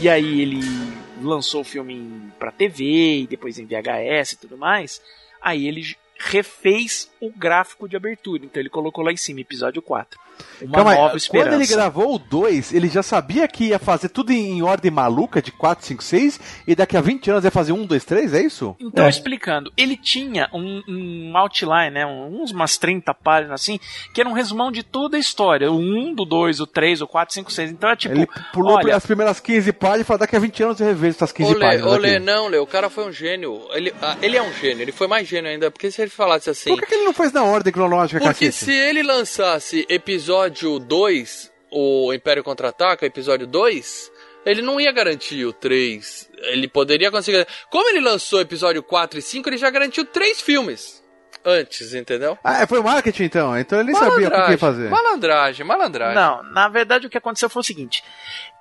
e 0.00 0.08
aí 0.08 0.40
ele 0.40 0.60
lançou 1.20 1.60
o 1.60 1.64
filme 1.64 2.32
pra 2.38 2.50
TV 2.50 3.20
e 3.20 3.26
depois 3.26 3.58
em 3.58 3.66
VHS 3.66 4.32
e 4.32 4.36
tudo 4.36 4.56
mais, 4.56 5.00
aí 5.40 5.66
ele 5.66 5.96
refez 6.18 7.10
o 7.20 7.30
gráfico 7.30 7.88
de 7.88 7.96
abertura. 7.96 8.44
Então 8.44 8.60
ele 8.60 8.68
colocou 8.68 9.04
lá 9.04 9.12
em 9.12 9.16
cima, 9.16 9.40
episódio 9.40 9.82
4. 9.82 10.18
Uma 10.64 10.74
Calma 10.76 10.94
nova 10.94 11.08
quando 11.10 11.16
esperança. 11.16 11.54
ele 11.56 11.66
gravou 11.66 12.14
o 12.14 12.18
2, 12.18 12.72
ele 12.74 12.88
já 12.88 13.02
sabia 13.02 13.46
que 13.48 13.64
ia 13.66 13.78
fazer 13.78 14.08
tudo 14.08 14.32
em 14.32 14.62
ordem 14.62 14.90
maluca, 14.90 15.40
de 15.42 15.50
4, 15.52 15.84
5, 15.86 16.02
6, 16.02 16.40
e 16.66 16.74
daqui 16.74 16.96
a 16.96 17.00
20 17.00 17.30
anos 17.30 17.44
ia 17.44 17.50
fazer 17.50 17.72
1, 17.72 17.84
2, 17.86 18.04
3, 18.04 18.34
é 18.34 18.42
isso? 18.42 18.76
Então, 18.80 19.06
É. 19.06 19.08
explicando, 19.08 19.72
ele 19.76 19.96
tinha 19.96 20.48
um, 20.52 20.82
um 20.88 21.36
outline, 21.36 21.90
né, 21.90 22.06
uns 22.06 22.50
umas 22.52 22.76
30 22.78 23.12
páginas 23.14 23.60
assim, 23.60 23.78
que 24.14 24.20
era 24.20 24.28
um 24.28 24.32
resumão 24.32 24.70
de 24.72 24.82
toda 24.82 25.16
a 25.16 25.20
história. 25.20 25.70
O 25.70 25.76
1, 25.78 26.14
do 26.14 26.24
2, 26.24 26.60
o 26.60 26.66
3, 26.66 27.00
o 27.02 27.06
4, 27.06 27.34
5, 27.34 27.52
6. 27.52 27.70
Então 27.70 27.90
é 27.90 27.96
tipo, 27.96 28.14
ele 28.14 28.28
pulou 28.52 28.76
olha, 28.76 28.96
as 28.96 29.04
primeiras 29.06 29.40
15 29.40 29.72
páginas 29.72 30.00
e 30.02 30.04
falou, 30.04 30.20
daqui 30.20 30.36
a 30.36 30.38
20 30.40 30.62
anos 30.62 30.80
eu 30.80 30.86
revejo 30.86 31.16
essas 31.16 31.32
15 31.32 31.50
Olê, 31.54 31.60
páginas 31.60 31.92
olê, 31.92 32.16
aqui. 32.16 32.24
não, 32.24 32.48
Lê, 32.48 32.58
o 32.58 32.66
cara 32.66 32.88
foi 32.90 33.06
um 33.08 33.12
gênio. 33.12 33.60
Ele, 33.72 33.92
ah, 34.02 34.16
ele 34.22 34.36
é 34.36 34.42
um 34.42 34.52
gênio, 34.54 34.82
ele 34.82 34.92
foi 34.92 35.06
mais 35.06 35.26
gênio 35.26 35.50
ainda, 35.50 35.70
porque 35.70 35.90
se 35.90 36.00
ele 36.02 36.10
falasse 36.10 36.50
assim. 36.50 36.70
Por 36.70 36.80
que, 36.80 36.86
que 36.86 36.94
ele 36.94 37.04
não 37.04 37.12
fez 37.12 37.32
na 37.32 37.42
ordem 37.44 37.72
cronológica, 37.72 38.20
Porque 38.20 38.46
cacete? 38.46 38.64
se 38.64 38.72
ele 38.72 39.02
lançasse 39.02 39.86
episódio 39.88 40.51
2, 40.78 41.52
o 41.70 42.12
Império 42.12 42.44
Contra-Ataca, 42.44 43.06
episódio 43.06 43.46
2, 43.46 44.12
ele 44.44 44.62
não 44.62 44.80
ia 44.80 44.92
garantir 44.92 45.44
o 45.44 45.52
3. 45.52 46.30
Ele 46.38 46.68
poderia 46.68 47.10
conseguir. 47.10 47.46
Como 47.70 47.88
ele 47.90 48.00
lançou 48.00 48.40
episódio 48.40 48.82
4 48.82 49.18
e 49.18 49.22
5, 49.22 49.48
ele 49.48 49.56
já 49.56 49.70
garantiu 49.70 50.04
três 50.04 50.40
filmes 50.40 51.02
antes, 51.44 51.94
entendeu? 51.94 52.38
Ah, 52.42 52.66
foi 52.66 52.80
marketing 52.80 53.24
então, 53.24 53.58
então 53.58 53.80
ele 53.80 53.92
nem 53.92 54.00
sabia 54.00 54.28
o 54.28 54.46
que 54.46 54.56
fazer. 54.56 54.88
Malandragem, 54.88 55.66
malandragem. 55.66 56.14
Não, 56.14 56.42
na 56.42 56.68
verdade 56.68 57.06
o 57.06 57.10
que 57.10 57.18
aconteceu 57.18 57.50
foi 57.50 57.60
o 57.60 57.64
seguinte: 57.64 58.02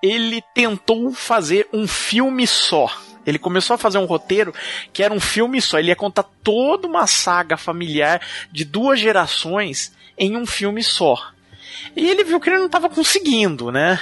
ele 0.02 0.44
tentou 0.54 1.12
fazer 1.12 1.68
um 1.72 1.88
filme 1.88 2.48
só. 2.48 2.90
Ele 3.26 3.38
começou 3.38 3.76
a 3.76 3.78
fazer 3.78 4.00
um 4.00 4.06
roteiro 4.06 4.52
que 4.92 5.04
era 5.04 5.14
um 5.14 5.20
filme 5.20 5.62
só. 5.62 5.78
Ele 5.78 5.90
ia 5.90 5.96
contar 5.96 6.24
toda 6.44 6.88
uma 6.88 7.06
saga 7.06 7.56
familiar 7.56 8.20
de 8.52 8.66
duas 8.66 9.00
gerações 9.00 9.96
em 10.18 10.36
um 10.36 10.46
filme 10.46 10.82
só. 10.82 11.32
E 11.96 12.10
ele 12.10 12.24
viu 12.24 12.40
que 12.40 12.50
ele 12.50 12.60
não 12.60 12.66
estava 12.68 12.90
conseguindo, 12.90 13.72
né? 13.72 14.00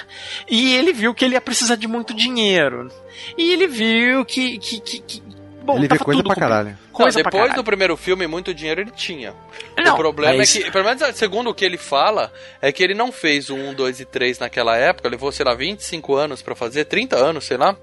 E 0.47 0.75
ele 0.75 0.93
viu 0.93 1.13
que 1.13 1.25
ele 1.25 1.33
ia 1.33 1.41
precisar 1.41 1.75
de 1.75 1.87
muito 1.87 2.13
dinheiro. 2.13 2.91
E 3.37 3.51
ele 3.51 3.67
viu 3.67 4.23
que. 4.25 4.57
que, 4.59 4.79
que, 4.79 4.99
que- 4.99 5.23
bom, 5.63 5.73
ele 5.73 5.81
vê 5.83 5.87
tava 5.89 6.05
coisa 6.05 6.23
pra 6.23 6.33
com- 6.35 6.39
caralho. 6.41 6.77
Coisa 6.91 7.17
Não, 7.19 7.23
pra 7.23 7.31
depois 7.31 7.43
caralho. 7.49 7.61
do 7.61 7.63
primeiro 7.65 7.95
filme, 7.97 8.27
muito 8.27 8.53
dinheiro 8.53 8.81
ele 8.81 8.91
tinha. 8.91 9.33
Não, 9.77 9.93
o 9.93 9.97
problema 9.97 10.35
mas- 10.37 10.55
é 10.55 10.63
que, 10.63 10.71
pelo 10.71 10.83
menos 10.85 11.01
segundo 11.15 11.49
o 11.49 11.53
que 11.53 11.63
ele 11.63 11.77
fala, 11.77 12.31
é 12.61 12.71
que 12.71 12.83
ele 12.83 12.93
não 12.93 13.11
fez 13.11 13.49
o 13.49 13.55
1, 13.55 13.73
2 13.73 13.99
e 14.01 14.05
3 14.05 14.37
naquela 14.39 14.75
época, 14.75 15.07
levou, 15.09 15.31
sei 15.31 15.45
lá, 15.45 15.53
25 15.55 16.13
anos 16.15 16.41
pra 16.41 16.55
fazer, 16.55 16.85
30 16.85 17.15
anos, 17.15 17.45
sei 17.45 17.55
lá, 17.57 17.75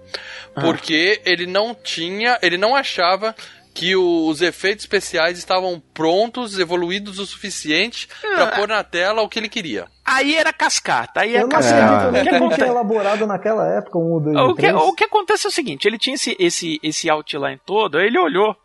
Ah. 0.55 0.61
porque 0.61 1.21
ele 1.25 1.47
não 1.47 1.75
tinha, 1.75 2.38
ele 2.42 2.59
não 2.59 2.77
achava 2.77 3.35
que 3.76 3.94
o- 3.94 4.26
os 4.26 4.40
efeitos 4.40 4.84
especiais 4.84 5.36
estavam 5.38 5.78
prontos, 5.92 6.58
evoluídos 6.58 7.18
o 7.18 7.26
suficiente 7.26 8.08
pra 8.22 8.44
Ah. 8.44 8.56
pôr 8.56 8.66
na 8.66 8.82
tela 8.82 9.20
o 9.20 9.28
que 9.28 9.38
ele 9.38 9.50
queria. 9.50 9.86
Aí 10.02 10.34
era 10.34 10.50
cascata, 10.52 11.20
aí 11.20 11.34
é 11.36 11.38
Eu 11.38 11.42
não 11.42 11.48
cascata. 11.50 12.08
acredito 12.08 12.34
O 12.42 12.48
nem 12.48 12.56
que 12.56 12.62
elaborado 12.62 13.26
naquela 13.26 13.68
época 13.76 13.98
um, 13.98 14.18
dois, 14.18 14.36
O 14.36 14.54
que, 14.54 14.72
o 14.72 14.92
que 14.94 15.04
acontece 15.04 15.46
é 15.46 15.50
o 15.50 15.52
seguinte, 15.52 15.86
ele 15.86 15.98
tinha 15.98 16.14
esse, 16.14 16.34
esse, 16.38 16.80
esse 16.82 17.10
outline 17.10 17.60
todo, 17.66 17.98
aí 17.98 18.06
ele 18.06 18.18
olhou, 18.18 18.56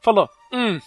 falou, 0.00 0.28
hum, 0.52 0.78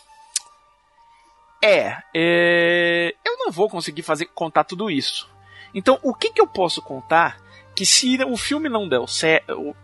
é, 1.64 1.98
é, 2.16 3.14
eu 3.26 3.38
não 3.40 3.52
vou 3.52 3.70
conseguir 3.70 4.04
fazer 4.04 4.28
contar 4.28 4.64
tudo 4.64 4.90
isso. 4.90 5.28
Então, 5.74 6.00
o 6.04 6.14
que 6.14 6.32
que 6.32 6.40
eu 6.42 6.48
posso 6.48 6.82
contar 6.82 7.38
que 7.76 7.86
se 7.86 8.18
o 8.24 8.38
filme 8.38 8.70
não 8.70 8.88
der 8.88 9.06
certo, 9.10 9.76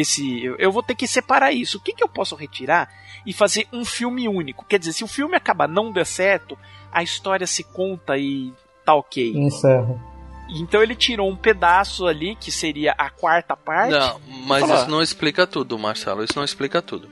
esse, 0.00 0.42
eu- 0.44 0.56
eu 0.58 0.72
vou 0.72 0.82
ter 0.82 0.94
que 0.94 1.06
separar 1.06 1.52
isso. 1.52 1.78
O 1.78 1.80
que 1.80 1.92
que 1.92 2.02
eu 2.02 2.08
posso 2.08 2.34
retirar 2.34 2.88
e 3.26 3.32
fazer 3.32 3.66
um 3.72 3.84
filme 3.84 4.28
único? 4.28 4.64
Quer 4.64 4.78
dizer, 4.78 4.92
se 4.92 5.04
o 5.04 5.08
filme 5.08 5.36
acabar 5.36 5.68
não 5.68 5.92
der 5.92 6.06
certo, 6.06 6.58
a 6.92 7.02
história 7.02 7.46
se 7.46 7.62
conta 7.64 8.16
e 8.18 8.52
tá 8.84 8.94
ok. 8.94 9.32
Encerra. 9.36 10.08
Então 10.52 10.82
ele 10.82 10.96
tirou 10.96 11.30
um 11.30 11.36
pedaço 11.36 12.06
ali, 12.08 12.34
que 12.34 12.50
seria 12.50 12.92
a 12.98 13.08
quarta 13.08 13.56
parte. 13.56 13.92
Não, 13.92 14.20
mas 14.46 14.60
Fala. 14.62 14.74
isso 14.80 14.90
não 14.90 15.00
explica 15.00 15.46
tudo, 15.46 15.78
Marcelo. 15.78 16.24
Isso 16.24 16.32
não 16.36 16.44
explica 16.44 16.82
tudo. 16.82 17.08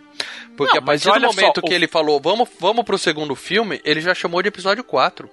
Porque 0.56 0.72
Não, 0.76 0.82
a 0.82 0.84
mas 0.84 1.04
partir 1.04 1.20
do 1.20 1.24
olha 1.24 1.32
só, 1.32 1.40
momento 1.40 1.58
o- 1.58 1.62
que 1.62 1.72
ele 1.72 1.86
falou, 1.86 2.20
vamos, 2.20 2.48
vamos 2.58 2.84
pro 2.84 2.98
segundo 2.98 3.36
filme, 3.36 3.80
ele 3.84 4.00
já 4.00 4.12
chamou 4.12 4.42
de 4.42 4.48
episódio 4.48 4.82
4. 4.82 5.30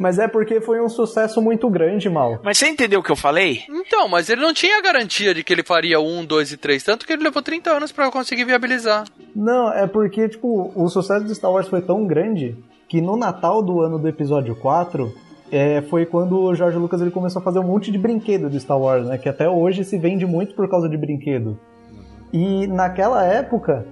Mas 0.00 0.18
é 0.18 0.26
porque 0.26 0.62
foi 0.62 0.80
um 0.80 0.88
sucesso 0.88 1.42
muito 1.42 1.68
grande, 1.68 2.08
mal. 2.08 2.40
Mas 2.42 2.56
você 2.56 2.66
entendeu 2.66 3.00
o 3.00 3.02
que 3.02 3.12
eu 3.12 3.16
falei? 3.16 3.64
Então, 3.68 4.08
mas 4.08 4.30
ele 4.30 4.40
não 4.40 4.54
tinha 4.54 4.78
a 4.78 4.80
garantia 4.80 5.34
de 5.34 5.44
que 5.44 5.52
ele 5.52 5.62
faria 5.62 6.00
um, 6.00 6.24
dois 6.24 6.50
e 6.50 6.56
três, 6.56 6.82
tanto 6.82 7.06
que 7.06 7.12
ele 7.12 7.22
levou 7.22 7.42
30 7.42 7.70
anos 7.70 7.92
pra 7.92 8.10
conseguir 8.10 8.44
viabilizar. 8.44 9.04
Não, 9.36 9.70
é 9.70 9.86
porque, 9.86 10.26
tipo, 10.26 10.72
o 10.74 10.88
sucesso 10.88 11.26
de 11.26 11.34
Star 11.34 11.52
Wars 11.52 11.68
foi 11.68 11.82
tão 11.82 12.06
grande 12.06 12.56
que 12.88 12.98
no 13.02 13.14
Natal 13.14 13.62
do 13.62 13.82
ano 13.82 13.98
do 13.98 14.08
episódio 14.08 14.56
4 14.56 15.12
é, 15.52 15.82
foi 15.82 16.06
quando 16.06 16.40
o 16.40 16.54
George 16.54 16.78
Lucas 16.78 17.02
ele 17.02 17.10
começou 17.10 17.40
a 17.40 17.44
fazer 17.44 17.58
um 17.58 17.64
monte 17.64 17.92
de 17.92 17.98
brinquedo 17.98 18.48
de 18.48 18.58
Star 18.58 18.80
Wars, 18.80 19.06
né? 19.06 19.18
Que 19.18 19.28
até 19.28 19.50
hoje 19.50 19.84
se 19.84 19.98
vende 19.98 20.24
muito 20.24 20.54
por 20.54 20.66
causa 20.70 20.88
de 20.88 20.96
brinquedo. 20.96 21.60
E 22.32 22.66
naquela 22.66 23.22
época, 23.22 23.86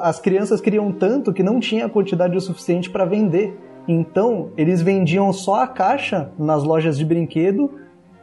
as 0.00 0.18
crianças 0.18 0.60
queriam 0.60 0.90
tanto 0.90 1.32
que 1.32 1.44
não 1.44 1.60
tinha 1.60 1.88
quantidade 1.88 2.36
o 2.36 2.40
suficiente 2.40 2.90
para 2.90 3.04
vender. 3.04 3.56
Então, 3.86 4.50
eles 4.56 4.80
vendiam 4.80 5.32
só 5.32 5.62
a 5.62 5.66
caixa 5.66 6.30
nas 6.38 6.62
lojas 6.64 6.96
de 6.96 7.04
brinquedo, 7.04 7.70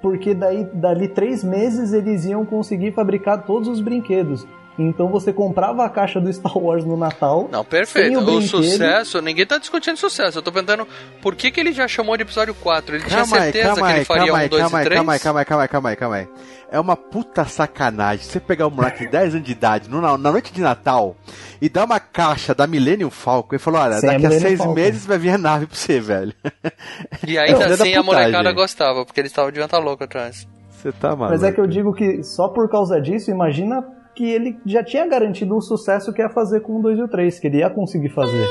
porque 0.02 0.34
daí, 0.34 0.64
dali 0.74 1.08
três 1.08 1.44
meses, 1.44 1.94
eles 1.94 2.26
iam 2.26 2.46
conseguir 2.46 2.92
fabricar 2.92 3.46
todos 3.46 3.68
os 3.68 3.80
brinquedos. 3.80 4.48
Então 4.80 5.10
você 5.10 5.32
comprava 5.34 5.86
a 5.86 5.90
caixa 5.90 6.20
do 6.20 6.32
Star 6.32 6.58
Wars 6.58 6.84
no 6.86 6.96
Natal. 6.98 7.48
Não, 7.52 7.64
perfeito. 7.64 8.18
O, 8.20 8.24
brinquedo. 8.26 8.48
sucesso, 8.48 9.22
ninguém 9.22 9.46
tá 9.46 9.58
discutindo 9.58 9.98
sucesso. 9.98 10.40
Eu 10.40 10.42
tô 10.42 10.52
perguntando 10.52 10.88
por 11.22 11.36
que, 11.36 11.52
que 11.52 11.60
ele 11.60 11.72
já 11.74 11.88
chamou 11.88 12.16
de 12.16 12.24
episódio 12.24 12.56
4. 12.56 12.96
Ele 12.96 13.04
Calma 13.04 13.26
tinha 13.28 13.38
aí, 13.42 13.52
certeza 13.52 13.76
calma 13.76 13.88
que 13.88 13.94
ele 13.98 14.06
faria 14.06 14.26
calma 14.28 14.44
um, 14.44 14.48
2 14.48 14.62
calma 14.62 14.78
e 14.78 14.80
aí, 14.80 14.86
3? 14.86 14.96
calma 14.98 15.14
aí, 15.14 15.20
calma 15.20 15.40
aí, 15.42 15.46
calma 15.46 15.62
aí, 15.64 15.68
calma 15.68 15.90
aí, 15.90 15.96
calma 15.96 16.16
aí. 16.16 16.28
É 16.72 16.80
uma 16.80 16.96
puta 16.96 17.44
sacanagem 17.44 18.26
você 18.26 18.40
pegar 18.40 18.66
um 18.66 18.72
moleque 18.72 19.04
de 19.06 19.12
10 19.12 19.34
anos 19.36 19.46
de 19.46 19.52
idade 19.52 19.90
no- 19.90 20.00
na, 20.00 20.18
noite 20.18 20.54
de 20.54 20.62
Natal 20.62 21.18
e 21.62 21.68
dar 21.68 21.84
uma 21.84 22.00
caixa 22.00 22.56
da 22.56 22.66
Millennium 22.66 23.10
Falcon 23.10 23.58
e 23.58 23.60
falar, 23.60 23.84
olha, 23.90 24.00
Sem 24.00 24.10
a 24.10 24.14
daqui 24.14 24.26
a 24.26 24.30
Millennium 24.30 24.48
seis 24.48 24.58
Falcon. 24.58 24.74
meses 24.74 25.06
vai 25.06 25.18
vir 25.18 25.30
a 25.32 25.38
nave 25.38 25.68
pra 25.68 25.76
você, 25.76 26.00
velho. 26.00 26.34
E 27.28 27.38
ainda 27.38 27.68
da 27.76 27.84
assim 27.84 27.94
a 27.94 28.02
molecada 28.02 28.52
gostava, 28.54 29.06
porque 29.06 29.20
eles 29.20 29.32
estavam 29.32 29.52
de 29.52 29.60
venta 29.60 29.78
louca 29.78 30.06
atrás. 30.06 30.48
Você 30.72 30.94
tá 30.94 31.10
maluco. 31.10 31.32
Mas 31.32 31.44
é 31.44 31.52
que 31.52 31.60
eu 31.60 31.68
digo 31.68 31.94
que 31.94 32.24
só 32.24 32.48
por 32.48 32.70
causa 32.70 33.00
disso, 33.02 33.30
imagina 33.30 33.84
que 34.16 34.24
ele 34.26 34.60
já 34.66 34.84
tinha 34.84 35.08
garantido 35.08 35.56
o 35.56 35.62
sucesso 35.62 36.12
que 36.14 36.22
ia 36.22 36.30
fazer 36.30 36.62
com 36.62 36.80
o 36.80 36.82
2 36.82 37.00
e 37.00 37.02
o 37.04 37.08
3, 37.08 37.40
que 37.40 37.48
ele 37.48 37.58
ia 37.60 37.70
conseguir 37.70 38.10
fazer. 38.10 38.48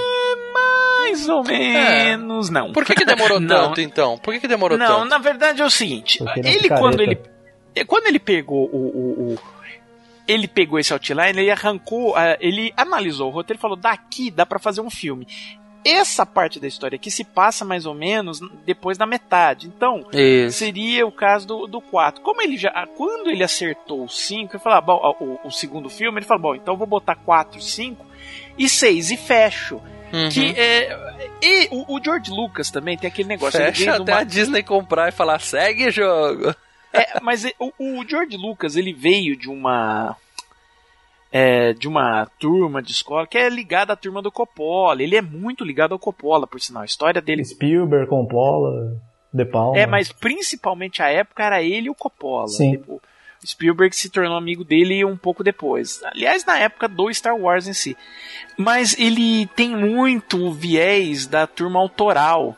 Mais 1.03 1.29
ou 1.29 1.43
menos, 1.45 2.51
não. 2.51 2.73
Por 2.73 2.85
que, 2.85 2.95
que 2.95 3.05
demorou 3.05 3.39
Não. 3.41 3.49
tanto, 3.69 3.81
então? 3.81 4.19
Por 4.19 4.33
que, 4.35 4.41
que 4.41 4.49
demorou 4.49 4.79
Não, 4.79 5.01
tanto? 5.01 5.09
na 5.09 5.19
verdade 5.19 5.61
é 5.61 5.65
o 5.65 5.71
seguinte, 5.71 6.23
ele 6.37 6.49
é 6.49 6.55
ele 6.55 6.69
quando 6.69 7.01
ele 7.01 7.19
eh, 7.75 7.85
quando 7.85 8.07
ele 8.07 8.19
pegou 8.19 8.69
o, 8.73 8.77
o- 8.77 9.33
o- 9.35 9.39
ele 10.29 10.47
pegou 10.47 10.79
esse 10.79 10.93
outline, 10.93 11.41
ele 11.41 11.51
arrancou, 11.51 12.15
ah, 12.15 12.37
ele 12.41 12.73
analisou 12.77 13.29
o 13.29 13.33
roteiro 13.33 13.59
e 13.59 13.61
falou: 13.61 13.77
"Daqui 13.77 14.31
dá 14.31 14.47
pra 14.47 14.61
fazer 14.61 14.81
um 14.81 14.91
filme". 14.91 15.27
Essa 15.85 16.26
parte 16.26 16.61
da 16.61 16.66
história 16.68 16.97
aqui 16.97 17.11
se 17.11 17.24
passa 17.24 17.64
mais 17.64 17.87
ou 17.87 17.95
menos 17.95 18.41
depois 18.66 18.99
da 18.99 19.07
metade. 19.07 19.66
Então, 19.66 20.05
Isso. 20.12 20.59
seria 20.59 21.07
o 21.07 21.12
caso 21.12 21.47
do, 21.47 21.66
do 21.66 21.81
4. 21.81 22.20
Como 22.22 22.43
ele 22.43 22.57
já. 22.57 22.70
Quando 22.97 23.31
ele 23.31 23.43
acertou 23.43 24.05
o 24.05 24.09
5, 24.09 24.55
ele 24.57 24.62
falou: 24.62 24.78
ah, 24.78 24.81
bom, 24.81 25.16
o, 25.43 25.49
o 25.49 25.51
segundo 25.51 25.89
filme, 25.89 26.18
ele 26.18 26.26
falou: 26.26 26.43
bom, 26.43 26.55
então 26.55 26.74
eu 26.74 26.78
vou 26.78 26.87
botar 26.87 27.14
4, 27.16 27.61
5 27.61 28.05
e 28.59 28.68
6 28.68 29.11
e 29.11 29.16
fecho. 29.16 29.81
Uhum. 30.12 30.28
Que 30.28 30.51
é. 30.59 30.99
E 31.43 31.68
o, 31.70 31.97
o 31.97 32.05
George 32.05 32.31
Lucas 32.31 32.70
também 32.70 32.99
tem 32.99 33.09
aquele 33.09 33.28
negócio. 33.28 33.59
Fecha 33.59 33.95
até 33.97 34.12
uma- 34.12 34.20
a 34.20 34.24
Disney 34.24 34.62
comprar 34.62 35.09
e 35.09 35.12
falar, 35.12 35.41
segue 35.41 35.91
jogo. 35.91 36.55
é, 36.93 37.20
mas 37.22 37.45
é, 37.45 37.53
o, 37.59 37.72
o 37.78 38.05
George 38.09 38.37
Lucas, 38.37 38.76
ele 38.76 38.93
veio 38.93 39.37
de 39.37 39.49
uma. 39.49 40.16
É, 41.33 41.72
de 41.72 41.87
uma 41.87 42.26
turma 42.39 42.83
de 42.83 42.93
escola 42.93 43.26
que 43.26 43.39
é 43.39 43.49
ligada 43.49 43.93
à 43.93 43.97
turma 43.97 44.20
do 44.20 44.33
Coppola. 44.33 45.03
Ele 45.03 45.16
é 45.16 45.22
muito 45.22 45.64
ligado 45.64 45.93
ao 45.93 45.99
Coppola, 45.99 46.47
por 46.47 46.61
sinal. 46.61 46.83
A 46.83 46.87
história 46.87 47.20
dele. 47.20 47.45
Spielberg, 47.45 48.09
Coppola, 48.09 48.97
De 49.33 49.45
Palma. 49.45 49.78
É, 49.78 49.87
mas 49.87 50.12
principalmente 50.12 51.03
a 51.03 51.09
época 51.09 51.45
era 51.45 51.62
ele 51.62 51.87
e 51.87 51.91
o 51.91 51.95
Coppola. 51.95 52.49
Sim. 52.49 52.72
Tipo, 52.72 53.01
o 53.43 53.47
Spielberg 53.47 53.95
se 53.97 54.11
tornou 54.11 54.37
amigo 54.37 54.64
dele 54.64 55.05
um 55.05 55.16
pouco 55.16 55.43
depois. 55.43 56.01
Aliás, 56.05 56.45
na 56.45 56.59
época 56.59 56.87
do 56.87 57.12
Star 57.12 57.37
Wars 57.37 57.66
em 57.66 57.72
si. 57.72 57.97
Mas 58.57 58.99
ele 58.99 59.47
tem 59.57 59.74
muito 59.74 60.51
viés 60.53 61.26
da 61.26 61.47
turma 61.47 61.78
autoral. 61.78 62.57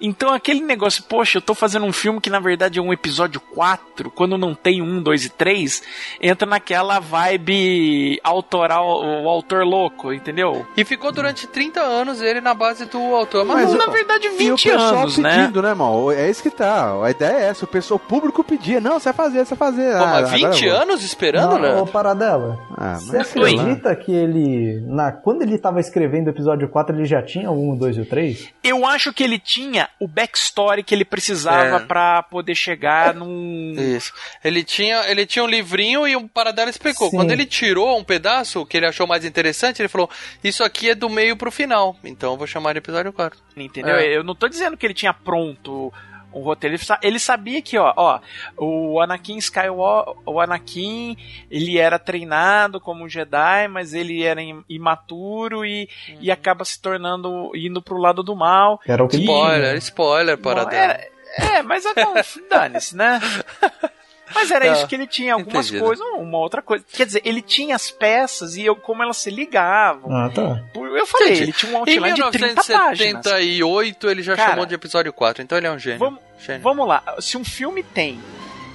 Então 0.00 0.32
aquele 0.32 0.60
negócio, 0.60 1.02
poxa, 1.04 1.38
eu 1.38 1.42
tô 1.42 1.54
fazendo 1.54 1.86
um 1.86 1.92
filme 1.92 2.20
que 2.20 2.30
na 2.30 2.40
verdade 2.40 2.78
é 2.78 2.82
um 2.82 2.92
episódio 2.92 3.40
4, 3.40 4.10
quando 4.10 4.36
não 4.36 4.54
tem 4.54 4.82
um, 4.82 5.02
dois 5.02 5.24
e 5.24 5.28
três, 5.30 5.82
entra 6.20 6.46
naquela 6.48 6.98
vibe 7.00 8.18
autoral, 8.22 9.02
o 9.02 9.28
autor 9.28 9.64
louco, 9.64 10.12
entendeu? 10.12 10.66
E 10.76 10.84
ficou 10.84 11.12
durante 11.12 11.46
30 11.46 11.80
anos 11.80 12.20
ele 12.20 12.40
na 12.40 12.54
base 12.54 12.84
do 12.86 12.98
autor. 13.14 13.44
Mas, 13.44 13.62
Mas 13.64 13.72
não- 13.72 13.86
na 13.86 13.92
verdade, 13.92 14.26
E 14.26 14.30
o 14.30 14.36
20 14.56 14.70
anos, 14.70 15.18
né? 15.18 15.36
pedindo, 15.38 15.62
né, 15.62 15.68
irmão? 15.70 16.10
É 16.10 16.28
isso 16.28 16.42
que 16.42 16.50
tá. 16.50 17.02
A 17.02 17.10
ideia 17.10 17.36
é 17.38 17.44
essa. 17.46 17.64
O 17.64 17.68
pessoal 17.68 18.00
o 18.02 18.08
público 18.08 18.42
pedia. 18.42 18.80
Não, 18.80 18.98
você 18.98 19.12
vai 19.12 19.26
fazer, 19.26 19.44
você 19.46 19.54
vai 19.54 19.70
fazer. 19.70 19.92
Pô, 19.96 20.04
Ah, 20.04 20.06
mas 20.06 20.32
agora 20.32 20.52
20 20.52 20.64
eu 20.64 20.72
vou. 20.72 20.82
anos 20.82 21.04
esperando, 21.04 21.58
né? 21.58 21.74
ô, 21.80 21.86
Paradela, 21.86 22.58
Ah, 22.76 22.94
você 22.98 23.16
lá. 23.16 23.22
acredita 23.22 23.94
que 23.96 24.12
ele, 24.12 24.80
na, 24.86 25.12
quando 25.12 25.42
ele 25.42 25.56
tava 25.58 25.80
escrevendo 25.80 26.26
o 26.26 26.30
episódio 26.30 26.68
4, 26.68 26.94
ele 26.96 27.04
já 27.04 27.22
tinha 27.22 27.50
o 27.50 27.70
1, 27.70 27.72
o 27.74 27.76
2 27.78 27.96
e 27.96 28.00
o 28.00 28.06
3? 28.06 28.48
Eu 28.62 28.84
acho 28.86 29.12
que 29.12 29.22
ele 29.22 29.38
tinha 29.38 29.88
o 30.00 30.08
backstory 30.08 30.82
que 30.82 30.94
ele 30.94 31.04
precisava 31.04 31.76
É. 31.76 31.86
pra 31.86 32.22
poder 32.22 32.54
chegar 32.54 33.14
num. 33.14 33.74
Isso. 33.78 34.12
Ele 34.42 34.64
tinha, 34.64 35.08
ele 35.08 35.24
tinha 35.24 35.44
um 35.44 35.48
livrinho 35.48 36.06
e 36.06 36.16
o 36.16 36.28
Paradela 36.28 36.68
explicou. 36.70 37.10
Sim. 37.10 37.16
Quando 37.16 37.30
ele 37.30 37.46
tirou 37.46 37.96
um 37.98 38.04
pedaço 38.04 38.66
que 38.66 38.76
ele 38.76 38.86
achou 38.86 39.06
mais 39.06 39.24
interessante, 39.24 39.80
ele 39.80 39.88
falou: 39.88 40.10
Isso 40.42 40.62
aqui 40.64 40.90
é 40.90 40.94
do 40.94 41.08
meio 41.08 41.36
pro 41.36 41.50
final. 41.50 41.96
Então 42.04 42.32
eu 42.32 42.36
vou 42.38 42.46
chamar 42.46 42.72
de 42.72 42.78
episódio 42.78 43.12
4. 43.12 43.38
Entendeu? 43.56 43.96
É. 43.96 44.06
Eu 44.16 44.24
não 44.24 44.34
tô 44.34 44.48
dizendo 44.48 44.76
que 44.76 44.84
ele 44.84 44.94
tinha 44.94 45.14
pronto 45.14 45.92
um 46.34 46.40
roteiro. 46.42 46.74
Ele, 46.76 46.84
sa- 46.84 46.98
ele 47.02 47.18
sabia 47.18 47.62
que, 47.62 47.78
ó, 47.78 47.92
ó, 47.96 48.20
o 48.58 49.00
Anakin 49.00 49.36
Skywalker, 49.38 50.14
o 50.26 50.40
Anakin, 50.40 51.16
ele 51.50 51.78
era 51.78 51.98
treinado 51.98 52.80
como 52.80 53.08
Jedi, 53.08 53.68
mas 53.70 53.94
ele 53.94 54.22
era 54.22 54.42
im- 54.42 54.64
imaturo 54.68 55.64
e, 55.64 55.88
e 56.20 56.30
acaba 56.30 56.64
se 56.64 56.80
tornando, 56.80 57.50
indo 57.54 57.80
pro 57.80 57.96
lado 57.98 58.22
do 58.22 58.34
mal. 58.34 58.80
Era 58.86 59.04
o 59.04 59.08
que 59.08 59.16
Spoiler, 59.18 59.76
spoiler, 59.76 60.36
Bom, 60.36 60.42
Paradela. 60.42 60.82
era- 60.94 61.08
é, 61.36 61.62
mas 61.62 61.84
é 61.84 61.94
como- 61.94 62.14
dane-se, 62.50 62.96
né? 62.96 63.20
Mas 64.34 64.50
era 64.50 64.66
Tá. 64.66 64.72
isso 64.72 64.86
que 64.86 64.94
ele 64.94 65.06
tinha, 65.06 65.34
algumas 65.34 65.66
Entendido. 65.66 65.84
coisas, 65.86 66.06
uma 66.18 66.38
outra 66.38 66.60
coisa. 66.62 66.84
Quer 66.92 67.06
dizer, 67.06 67.22
ele 67.24 67.40
tinha 67.40 67.74
as 67.76 67.90
peças 67.90 68.56
e 68.56 68.64
eu, 68.64 68.74
como 68.76 69.02
elas 69.02 69.16
se 69.16 69.30
ligavam. 69.30 70.14
Ah, 70.14 70.28
tá. 70.28 70.62
Eu 70.74 71.06
falei, 71.06 71.28
Entendi. 71.28 71.42
ele 71.44 71.52
tinha 71.52 71.70
um 71.72 71.74
Em 71.74 71.78
outline 71.98 72.14
de 72.14 72.30
30 72.30 72.54
páginas. 72.64 72.98
1978 72.98 74.08
ele 74.10 74.22
já 74.22 74.36
Cara, 74.36 74.50
chamou 74.50 74.66
de 74.66 74.74
episódio 74.74 75.12
4, 75.12 75.42
então 75.42 75.56
ele 75.58 75.66
é 75.66 75.70
um 75.70 75.78
gênio. 75.78 75.98
Vamos, 75.98 76.20
Gênio. 76.38 76.62
vamos 76.62 76.86
lá, 76.88 77.02
se 77.20 77.36
um 77.36 77.44
filme 77.44 77.82
tem 77.82 78.20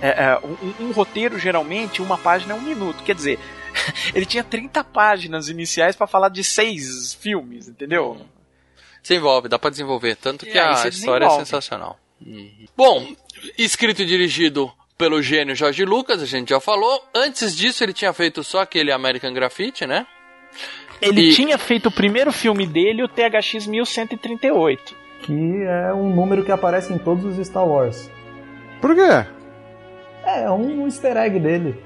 é, 0.01 0.07
é, 0.09 0.39
um, 0.43 0.85
um 0.87 0.91
roteiro, 0.91 1.37
geralmente, 1.37 2.01
uma 2.01 2.17
página 2.17 2.53
é 2.53 2.55
um 2.55 2.61
minuto. 2.61 3.03
Quer 3.03 3.15
dizer, 3.15 3.37
ele 4.15 4.25
tinha 4.25 4.43
30 4.43 4.83
páginas 4.83 5.49
iniciais 5.49 5.95
pra 5.95 6.07
falar 6.07 6.29
de 6.29 6.43
seis 6.43 7.13
filmes, 7.13 7.67
entendeu? 7.67 8.25
Desenvolve, 9.01 9.47
dá 9.49 9.57
pra 9.59 9.69
desenvolver. 9.69 10.15
Tanto 10.15 10.45
que 10.45 10.57
a 10.57 10.71
história 10.87 11.25
é 11.25 11.27
desenvolve. 11.27 11.45
sensacional. 11.45 11.99
Bom, 12.75 13.07
escrito 13.57 14.01
e 14.01 14.05
dirigido 14.05 14.71
pelo 14.99 15.21
gênio 15.21 15.55
Jorge 15.55 15.85
Lucas, 15.85 16.21
a 16.21 16.25
gente 16.25 16.49
já 16.49 16.59
falou. 16.59 17.01
Antes 17.15 17.55
disso, 17.55 17.81
ele 17.83 17.93
tinha 17.93 18.11
feito 18.11 18.43
só 18.43 18.59
aquele 18.61 18.91
American 18.91 19.33
Graffiti, 19.33 19.87
né? 19.87 20.05
Ele 21.01 21.29
E- 21.29 21.33
tinha 21.33 21.57
feito 21.57 21.87
o 21.87 21.91
primeiro 21.91 22.31
filme 22.33 22.67
dele, 22.67 23.01
o 23.01 23.07
THX 23.07 23.65
1138. 23.65 24.93
Que 25.21 25.63
é 25.63 25.93
um 25.93 26.13
número 26.13 26.43
que 26.43 26.51
aparece 26.51 26.91
em 26.93 26.97
todos 26.97 27.23
os 27.25 27.47
Star 27.47 27.65
Wars. 27.65 28.11
Por 28.81 28.93
quê? 28.93 29.25
É, 30.25 30.43
é 30.43 30.51
um 30.51 30.85
easter 30.85 31.15
egg 31.15 31.39
dele 31.39 31.81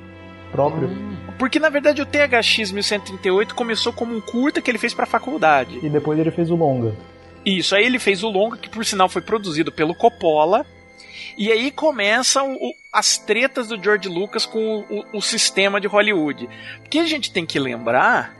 próprio. 0.52 0.90
Porque 1.38 1.60
na 1.60 1.70
verdade 1.70 2.02
o 2.02 2.06
THX 2.06 2.72
1138 2.72 3.54
começou 3.54 3.94
como 3.94 4.16
um 4.16 4.22
curta 4.22 4.60
que 4.62 4.72
ele 4.72 4.78
fez 4.80 4.94
pra 4.94 5.06
faculdade. 5.06 5.80
E 5.84 5.90
depois 5.90 6.18
ele 6.18 6.32
fez 6.32 6.50
o 6.50 6.56
longa. 6.56 6.96
Isso, 7.46 7.76
aí 7.76 7.86
ele 7.86 8.00
fez 8.00 8.24
o 8.24 8.30
longa, 8.30 8.58
que 8.58 8.70
por 8.70 8.84
sinal 8.86 9.08
foi 9.10 9.22
produzido 9.22 9.72
pelo 9.72 9.94
Coppola. 9.94 10.66
E 11.38 11.52
aí 11.52 11.72
começam 11.72 12.54
o- 12.56 12.74
as 12.92 13.18
tretas 13.18 13.68
do 13.68 13.82
George 13.82 14.08
Lucas 14.08 14.46
com 14.46 14.84
o, 14.90 15.18
o- 15.18 15.22
sistema 15.22 15.82
de 15.82 15.88
Hollywood. 15.88 16.48
Porque 16.82 17.00
a 17.00 17.06
gente 17.06 17.32
tem 17.32 17.46
que 17.46 17.58
lembrar 17.58 18.36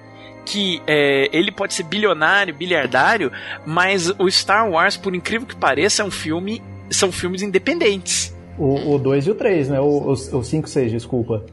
que 0.46 0.82
é, 0.86 1.30
ele 1.32 1.52
pode 1.52 1.74
ser 1.74 1.84
bilionário, 1.84 2.54
bilhardário, 2.54 3.32
mas 3.66 4.10
o 4.20 4.30
Star 4.30 4.70
Wars, 4.70 4.98
por 4.98 5.16
incrível 5.16 5.48
que 5.48 5.56
pareça, 5.56 6.02
é 6.04 6.06
um 6.06 6.12
filme. 6.12 6.62
São 6.92 7.12
filmes 7.12 7.42
independentes. 7.42 8.36
O 8.60 9.00
2 9.00 9.26
e 9.26 9.32
o 9.32 9.36
3, 9.36 9.70
né? 9.70 9.80
O 9.80 10.16
5 10.16 10.68
e 10.68 10.70
6, 10.70 10.92
desculpa. 10.92 11.44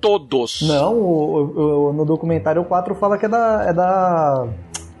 Todos. 0.00 0.60
Não, 0.62 0.94
o- 0.94 1.92
no 1.92 2.04
documentário 2.04 2.62
o 2.62 2.64
4 2.64 2.94
fala 2.94 3.18
que 3.18 3.24
é 3.24 3.28
da, 3.28 3.64
é 3.68 3.72
da 3.72 4.46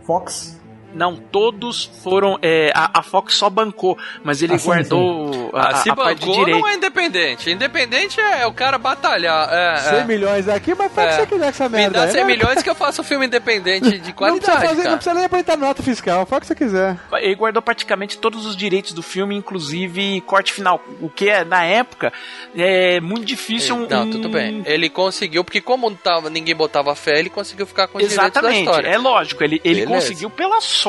Fox. 0.04 0.55
Não, 0.96 1.16
todos 1.16 1.84
foram. 2.02 2.38
é, 2.42 2.72
a, 2.74 3.00
a 3.00 3.02
Fox 3.02 3.34
só 3.34 3.48
bancou, 3.50 3.96
mas 4.24 4.42
ele 4.42 4.54
Ah, 4.54 4.58
sim, 4.58 4.66
guardou 4.66 5.50
a, 5.52 5.68
Ah, 5.68 5.74
se 5.76 5.90
a 5.90 5.94
parte 5.94 6.20
de 6.20 6.26
bancou, 6.26 6.44
direito. 6.44 6.60
não 6.60 6.68
é 6.68 6.74
independente. 6.74 7.50
Independente 7.50 8.20
é 8.20 8.46
o 8.46 8.52
cara 8.52 8.78
batalhar. 8.78 9.48
É, 9.52 9.76
100 9.76 9.98
é. 9.98 10.04
milhões 10.04 10.48
aqui, 10.48 10.74
mas 10.74 10.90
faz 10.92 11.14
o 11.14 11.16
que 11.16 11.22
É. 11.22 11.24
você 11.24 11.26
quiser 11.26 11.42
com 11.44 11.48
essa 11.48 11.68
Me 11.68 11.76
merda. 11.76 11.98
dá 12.00 12.04
aí, 12.06 12.10
100 12.12 12.20
né? 12.20 12.26
milhões 12.26 12.62
que 12.62 12.70
eu 12.70 12.74
faço 12.74 13.00
um 13.02 13.04
filme 13.04 13.26
independente 13.26 13.90
de 13.90 13.96
Não 13.96 14.00
precisa, 14.00 14.12
qualidade, 14.14 14.66
fazer, 14.66 14.84
não 14.88 14.96
precisa 14.96 15.14
nem 15.14 15.24
apresentar 15.24 15.56
nota 15.56 15.82
fiscal, 15.82 16.24
faz 16.26 16.38
o 16.38 16.40
que 16.40 16.46
você 16.46 16.54
quiser. 16.54 16.96
Ele 17.14 17.34
guardou 17.34 17.62
praticamente 17.62 18.18
todos 18.18 18.46
os 18.46 18.56
direitos 18.56 18.92
do 18.92 19.02
filme, 19.02 19.34
inclusive 19.36 20.20
corte 20.22 20.52
final. 20.52 20.82
O 21.00 21.08
que 21.08 21.28
é, 21.28 21.44
na 21.44 21.64
época, 21.64 22.12
é 22.56 23.00
muito 23.00 23.24
difícil 23.24 23.74
um. 23.74 23.86
Não, 23.86 24.10
tudo 24.10 24.28
bem. 24.28 24.62
Ele 24.66 24.88
conseguiu, 24.88 25.44
porque 25.44 25.60
como 25.60 25.90
tava, 25.94 26.30
ninguém 26.30 26.54
botava 26.54 26.94
fé, 26.94 27.18
ele 27.18 27.30
conseguiu 27.30 27.66
ficar 27.66 27.88
com 27.88 27.98
os 27.98 28.04
direitos 28.08 28.16
da 28.16 28.40
Exatamente, 28.40 28.66
história. 28.68 28.88
é 28.88 28.98
lógico, 28.98 29.42
ele, 29.44 29.60
ele 29.64 29.80
Beleza. 29.86 29.92
conseguiu 29.94 30.30
pela 30.30 30.60
sorte, 30.60 30.85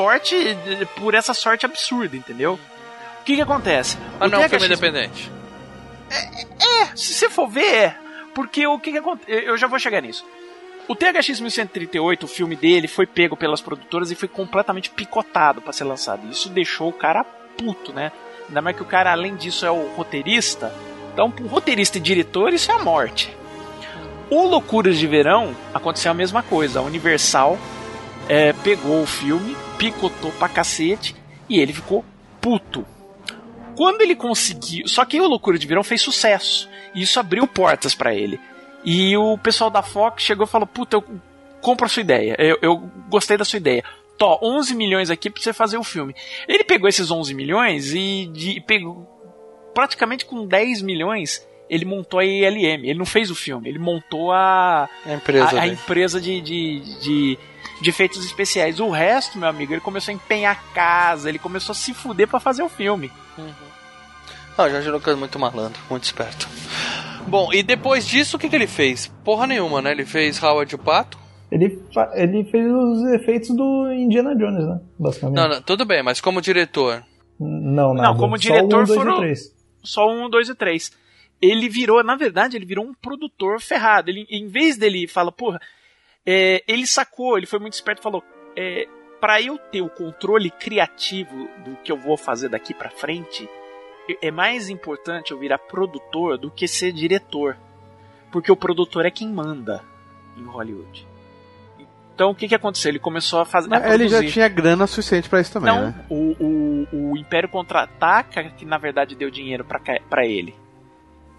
de- 0.54 0.86
por 0.96 1.14
essa 1.14 1.34
sorte 1.34 1.66
absurda, 1.66 2.16
entendeu? 2.16 2.58
O 3.20 3.24
que 3.24 3.34
que 3.36 3.42
acontece? 3.42 3.96
Ah, 4.20 4.26
O 4.26 4.28
não, 4.28 4.38
THX 4.40 4.50
filme 4.50 4.66
independente. 4.66 5.30
É, 6.10 6.86
se 6.96 7.14
você 7.14 7.28
for 7.28 7.48
ver, 7.48 7.74
é. 7.74 7.96
Porque 8.34 8.66
o 8.66 8.78
que 8.78 8.92
que 8.92 8.98
acontece? 8.98 9.30
Eu 9.30 9.56
já 9.56 9.66
vou 9.66 9.78
chegar 9.78 10.00
nisso. 10.00 10.24
O 10.86 10.94
THX 10.94 11.40
1138, 11.40 12.24
o 12.24 12.28
filme 12.28 12.56
dele, 12.56 12.88
foi 12.88 13.06
pego 13.06 13.36
pelas 13.36 13.60
produtoras 13.60 14.10
e 14.10 14.14
foi 14.14 14.28
completamente 14.28 14.88
picotado 14.90 15.60
pra 15.60 15.72
ser 15.72 15.84
lançado. 15.84 16.26
Isso 16.30 16.48
deixou 16.48 16.88
o 16.88 16.92
cara 16.92 17.24
puto, 17.24 17.92
né? 17.92 18.10
Ainda 18.48 18.62
mais 18.62 18.74
que 18.76 18.82
o 18.82 18.86
cara, 18.86 19.12
além 19.12 19.36
disso, 19.36 19.66
é 19.66 19.70
o 19.70 19.88
roteirista. 19.94 20.72
Então, 21.12 21.30
pro 21.30 21.46
roteirista 21.46 21.98
e 21.98 22.00
diretor, 22.00 22.54
isso 22.54 22.70
é 22.70 22.74
a 22.74 22.78
morte. 22.78 23.36
O 24.30 24.46
Loucuras 24.46 24.96
de 24.96 25.06
Verão 25.06 25.54
aconteceu 25.74 26.10
a 26.10 26.14
mesma 26.14 26.42
coisa. 26.42 26.78
A 26.78 26.82
Universal 26.82 27.58
é, 28.28 28.52
pegou 28.54 29.02
o 29.02 29.06
filme, 29.06 29.54
picotou 29.78 30.32
pra 30.32 30.48
cacete 30.48 31.14
e 31.48 31.58
ele 31.58 31.72
ficou 31.72 32.04
puto. 32.40 32.84
Quando 33.76 34.02
ele 34.02 34.16
conseguiu. 34.16 34.88
Só 34.88 35.04
que 35.04 35.20
o 35.20 35.28
Loucura 35.28 35.58
de 35.58 35.66
Verão 35.66 35.84
fez 35.84 36.02
sucesso. 36.02 36.68
E 36.94 37.02
isso 37.02 37.20
abriu 37.20 37.46
portas 37.46 37.94
para 37.94 38.14
ele. 38.14 38.40
E 38.84 39.16
o 39.16 39.38
pessoal 39.38 39.70
da 39.70 39.82
Fox 39.82 40.22
chegou 40.22 40.44
e 40.44 40.48
falou: 40.48 40.66
Puta, 40.66 40.96
eu 40.96 41.04
compro 41.60 41.86
a 41.86 41.88
sua 41.88 42.00
ideia. 42.00 42.34
Eu, 42.38 42.58
eu 42.60 42.76
gostei 43.08 43.36
da 43.36 43.44
sua 43.44 43.58
ideia. 43.58 43.84
Tó, 44.16 44.38
11 44.42 44.74
milhões 44.74 45.10
aqui 45.10 45.30
pra 45.30 45.40
você 45.40 45.52
fazer 45.52 45.78
o 45.78 45.84
filme. 45.84 46.14
Ele 46.48 46.64
pegou 46.64 46.88
esses 46.88 47.10
11 47.10 47.32
milhões 47.34 47.94
e 47.94 48.26
de, 48.32 48.60
pegou. 48.62 49.06
Praticamente 49.72 50.24
com 50.24 50.44
10 50.44 50.82
milhões, 50.82 51.46
ele 51.70 51.84
montou 51.84 52.18
a 52.18 52.24
ILM. 52.24 52.84
Ele 52.84 52.98
não 52.98 53.06
fez 53.06 53.30
o 53.30 53.34
filme, 53.34 53.68
ele 53.68 53.78
montou 53.78 54.32
a, 54.32 54.88
a 55.06 55.14
empresa, 55.14 55.56
a, 55.56 55.62
a 55.62 55.68
empresa 55.68 56.20
de, 56.20 56.40
de, 56.40 57.00
de, 57.00 57.38
de 57.80 57.90
efeitos 57.90 58.24
especiais. 58.24 58.80
O 58.80 58.90
resto, 58.90 59.38
meu 59.38 59.48
amigo, 59.48 59.72
ele 59.72 59.80
começou 59.80 60.12
a 60.12 60.14
empenhar 60.14 60.62
casa, 60.72 61.28
ele 61.28 61.38
começou 61.38 61.72
a 61.72 61.76
se 61.76 61.94
fuder 61.94 62.28
pra 62.28 62.40
fazer 62.40 62.62
o 62.62 62.68
filme. 62.68 63.10
Ah, 64.56 64.64
o 64.64 64.70
Jorge 64.70 64.90
Lucas 64.90 65.14
é 65.14 65.18
muito 65.18 65.38
malandro, 65.38 65.80
muito 65.88 66.04
esperto. 66.04 66.48
Bom, 67.26 67.52
e 67.52 67.62
depois 67.62 68.06
disso, 68.06 68.36
o 68.36 68.40
que, 68.40 68.48
que 68.48 68.56
ele 68.56 68.66
fez? 68.66 69.06
Porra 69.24 69.46
nenhuma, 69.46 69.80
né? 69.80 69.92
Ele 69.92 70.04
fez 70.04 70.42
Howard 70.42 70.74
o 70.74 70.78
Pato. 70.78 71.18
Ele, 71.50 71.80
ele 72.14 72.44
fez 72.50 72.66
os 72.70 73.04
efeitos 73.12 73.54
do 73.54 73.92
Indiana 73.92 74.34
Jones, 74.34 74.66
né? 74.66 74.80
Basicamente. 74.98 75.36
Não, 75.36 75.48
não, 75.48 75.62
tudo 75.62 75.84
bem, 75.84 76.02
mas 76.02 76.20
como 76.20 76.42
diretor. 76.42 77.04
Não, 77.38 77.94
nada. 77.94 78.08
Não, 78.08 78.16
como 78.16 78.36
Só 78.36 78.42
diretor 78.42 78.82
um, 78.82 78.84
dois 78.84 78.90
e 78.90 78.94
foram 78.94 79.18
três. 79.18 79.54
só 79.82 80.10
um, 80.10 80.28
dois 80.28 80.48
e 80.48 80.54
três. 80.54 80.90
Ele 81.40 81.68
virou, 81.68 82.02
na 82.02 82.16
verdade, 82.16 82.56
ele 82.56 82.66
virou 82.66 82.84
um 82.84 82.92
produtor 82.92 83.60
ferrado. 83.60 84.10
Ele, 84.10 84.26
em 84.28 84.48
vez 84.48 84.76
dele 84.76 85.06
falar, 85.06 85.30
porra, 85.30 85.60
é, 86.30 86.62
ele 86.68 86.86
sacou, 86.86 87.38
ele 87.38 87.46
foi 87.46 87.58
muito 87.58 87.72
esperto 87.72 88.00
e 88.00 88.02
falou: 88.02 88.22
é, 88.54 88.86
para 89.18 89.40
eu 89.40 89.56
ter 89.56 89.80
o 89.80 89.88
controle 89.88 90.50
criativo 90.50 91.48
do 91.64 91.74
que 91.76 91.90
eu 91.90 91.96
vou 91.96 92.18
fazer 92.18 92.50
daqui 92.50 92.74
pra 92.74 92.90
frente, 92.90 93.48
é 94.20 94.30
mais 94.30 94.68
importante 94.68 95.30
eu 95.30 95.38
virar 95.38 95.56
produtor 95.56 96.36
do 96.36 96.50
que 96.50 96.68
ser 96.68 96.92
diretor. 96.92 97.56
Porque 98.30 98.52
o 98.52 98.56
produtor 98.56 99.06
é 99.06 99.10
quem 99.10 99.26
manda 99.26 99.82
em 100.36 100.44
Hollywood. 100.44 101.08
Então 102.14 102.30
o 102.30 102.34
que, 102.34 102.46
que 102.46 102.54
aconteceu? 102.54 102.90
Ele 102.90 102.98
começou 102.98 103.40
a 103.40 103.46
fazer. 103.46 103.72
a 103.72 103.94
Ele 103.94 104.06
já 104.06 104.22
tinha 104.22 104.48
grana 104.48 104.86
suficiente 104.86 105.30
pra 105.30 105.40
isso 105.40 105.52
também, 105.54 105.72
Não, 105.72 105.86
né? 105.86 106.04
o, 106.10 106.36
o, 106.38 107.10
o 107.12 107.16
Império 107.16 107.48
Contra-Ataca, 107.48 108.44
que 108.50 108.66
na 108.66 108.76
verdade 108.76 109.14
deu 109.14 109.30
dinheiro 109.30 109.64
pra 109.64 110.26
ele. 110.26 110.54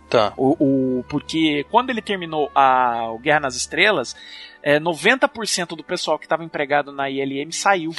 Tá. 0.09 0.33
O, 0.35 0.55
o, 0.59 1.03
porque 1.07 1.63
quando 1.69 1.91
ele 1.91 2.01
terminou 2.01 2.49
a, 2.55 3.11
o 3.11 3.19
Guerra 3.19 3.41
nas 3.41 3.55
Estrelas, 3.55 4.15
é, 4.64 4.80
90% 4.80 5.76
do 5.76 5.84
pessoal 5.84 6.18
que 6.20 6.26
estava 6.26 6.43
empregado 6.43 6.91
na 6.91 7.10
ILM 7.10 7.51
saiu. 7.51 7.91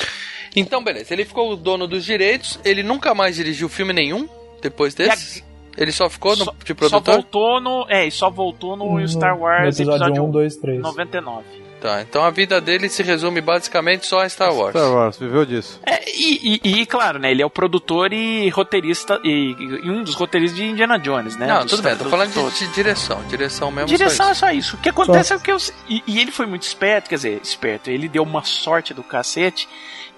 Então, 0.55 0.83
beleza. 0.83 1.13
Ele 1.15 1.25
ficou 1.25 1.53
o 1.53 1.57
dono 1.57 1.87
dos 1.87 2.05
direitos, 2.05 2.59
ele 2.65 2.83
nunca 2.83 3.15
mais 3.15 3.37
dirigiu 3.37 3.69
filme 3.69 3.93
nenhum 3.93 4.29
depois 4.61 4.95
desse? 4.95 5.45
Ele 5.77 5.93
só 5.93 6.11
ficou 6.11 6.37
no, 6.37 6.45
de 6.45 6.51
Só 6.69 6.75
produtor? 6.75 7.15
voltou 7.15 7.61
no. 7.61 7.87
É, 7.89 8.11
só 8.11 8.29
voltou 8.29 8.77
no, 8.77 8.99
No- 8.99 9.09
Star 9.09 9.39
Wars 9.39 9.63
no 9.63 9.69
episódio 9.69 9.93
episódio 10.07 10.25
1, 10.25 10.31
2, 10.31 10.57
3. 10.57 10.81
99. 10.83 11.45
Tá, 11.81 12.03
então 12.03 12.23
a 12.23 12.31
vida 12.31 12.61
dele 12.61 12.89
se 12.91 13.03
resume 13.03 13.41
basicamente 13.41 14.07
só 14.07 14.21
a 14.21 14.29
Star 14.29 14.53
Wars. 14.55 14.71
Star 14.77 14.93
Wars, 14.93 15.17
viveu 15.19 15.47
disso. 15.47 15.81
É, 15.87 15.99
e, 16.11 16.61
e- 16.63 16.81
e, 16.83 16.87
claro, 16.87 17.19
né? 17.19 17.31
Ele 17.31 17.41
é 17.43 17.47
o 17.47 17.49
produtor 17.51 18.13
e 18.13 18.49
roteirista. 18.51 19.19
E, 19.25 19.57
e 19.83 19.91
um 19.91 20.03
dos 20.05 20.15
roteiristas 20.15 20.59
de 20.59 20.67
Indiana 20.67 20.99
Jones, 20.99 21.37
né? 21.37 21.47
Não, 21.47 21.65
tudo 21.67 21.83
bem, 21.83 21.97
tô 21.97 22.05
do- 22.05 22.11
falando 22.11 22.31
de, 22.33 22.59
de 22.67 22.75
direção. 22.75 23.23
Direção 23.29 23.71
mesmo. 23.71 23.89
Direção 23.89 24.27
só 24.27 24.31
é 24.31 24.35
só 24.35 24.51
isso. 24.53 24.77
O 24.77 24.79
que 24.81 24.91
acontece 24.91 25.33
é 25.33 25.39
que 25.39 25.51
eu. 25.51 25.57
E, 25.89 26.03
e 26.07 26.21
ele 26.21 26.31
foi 26.31 26.45
muito 26.47 26.63
esperto, 26.65 27.09
quer 27.09 27.15
dizer, 27.17 27.41
esperto. 27.43 27.89
Ele 27.91 28.09
deu 28.09 28.23
uma 28.23 28.45
sorte 28.45 28.93
do 28.93 29.03
cacete 29.03 29.67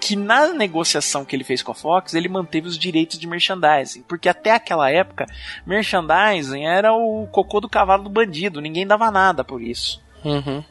que 0.00 0.16
na 0.16 0.48
negociação 0.48 1.24
que 1.24 1.36
ele 1.36 1.44
fez 1.44 1.62
com 1.62 1.70
a 1.70 1.74
Fox, 1.76 2.12
ele 2.14 2.28
manteve 2.28 2.66
os 2.66 2.76
direitos 2.76 3.16
de 3.16 3.26
merchandising. 3.28 4.02
Porque 4.08 4.28
até 4.28 4.50
aquela 4.50 4.90
época, 4.90 5.26
merchandising 5.64 6.64
era 6.64 6.92
o 6.92 7.26
cocô 7.30 7.60
do 7.60 7.68
cavalo 7.68 8.04
do 8.04 8.10
bandido. 8.10 8.60
Ninguém 8.60 8.84
dava 8.86 9.10
nada 9.10 9.44
por 9.44 9.62
isso. 9.62 10.02
Uhum. 10.24 10.62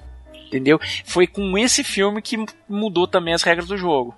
Entendeu? 0.51 0.77
Foi 1.05 1.25
com 1.25 1.57
esse 1.57 1.81
filme 1.81 2.21
que 2.21 2.35
mudou 2.67 3.07
também 3.07 3.33
as 3.33 3.41
regras 3.41 3.69
do 3.69 3.77
jogo. 3.77 4.13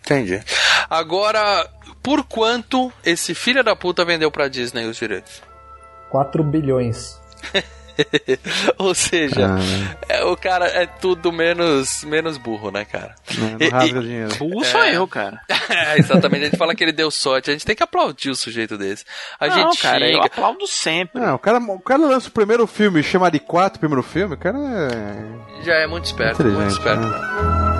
Entendi. 0.00 0.42
Agora, 0.88 1.68
por 2.02 2.24
quanto 2.24 2.90
esse 3.04 3.34
filho 3.34 3.62
da 3.62 3.76
puta 3.76 4.02
vendeu 4.02 4.30
pra 4.30 4.48
Disney 4.48 4.86
os 4.86 4.96
direitos? 4.96 5.42
4 6.08 6.42
bilhões. 6.42 7.20
Ou 8.78 8.94
seja, 8.94 9.46
Ah, 9.56 9.96
é, 10.08 10.24
o 10.24 10.36
cara 10.36 10.66
é 10.66 10.86
tudo 10.86 11.32
menos, 11.32 12.04
menos 12.04 12.36
burro, 12.36 12.70
né, 12.70 12.84
cara? 12.84 13.14
rasga 13.72 14.00
dinheiro. 14.00 14.34
Burro 14.36 14.64
sou 14.64 14.84
eu, 14.84 15.06
cara. 15.08 15.40
É, 15.68 15.98
exatamente. 15.98 16.42
A 16.42 16.44
gente 16.50 16.58
fala 16.58 16.74
que 16.74 16.84
ele 16.84 16.92
deu 16.92 17.10
sorte. 17.10 17.48
A 17.50 17.52
gente 17.52 17.64
tem 17.64 17.74
que 17.74 17.82
aplaudir 17.82 18.28
o 18.30 18.36
sujeito 18.36 18.76
desse. 18.76 19.04
A 19.40 19.46
Não, 19.46 19.54
gente 19.72 19.80
cara, 19.80 20.06
eu 20.06 20.14
xinga. 20.14 20.26
aplaudo 20.26 20.66
sempre. 20.66 21.20
Não, 21.20 21.34
o 21.34 21.38
cara, 21.38 21.58
o 21.58 21.80
cara 21.80 22.02
lança 22.02 22.28
o 22.28 22.32
primeiro 22.32 22.66
filme 22.66 23.02
chama 23.02 23.30
de 23.30 23.38
4 23.40 23.76
o 23.76 23.80
primeiro 23.80 24.02
filme, 24.02 24.34
o 24.34 24.38
cara 24.38 24.58
é. 24.58 25.62
Já 25.64 25.74
é 25.74 25.86
muito 25.86 26.04
esperto, 26.04 26.44
muito 26.44 26.70
esperto. 26.70 27.00
né? 27.00 27.73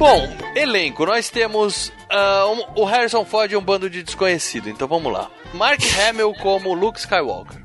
Bom, 0.00 0.26
elenco, 0.56 1.04
nós 1.04 1.28
temos 1.28 1.92
ah, 2.08 2.46
um- 2.48 2.80
o 2.82 2.84
Harrison 2.86 3.22
Ford 3.24 3.52
e 3.52 3.56
um 3.56 3.60
bando 3.62 3.90
de 3.90 4.02
desconhecido, 4.02 4.70
então 4.70 4.88
vamos 4.88 5.12
lá. 5.12 5.30
Mark 5.52 5.78
Hamill 6.08 6.32
como 6.40 6.72
Luke 6.72 6.98
Skywalker. 6.98 7.60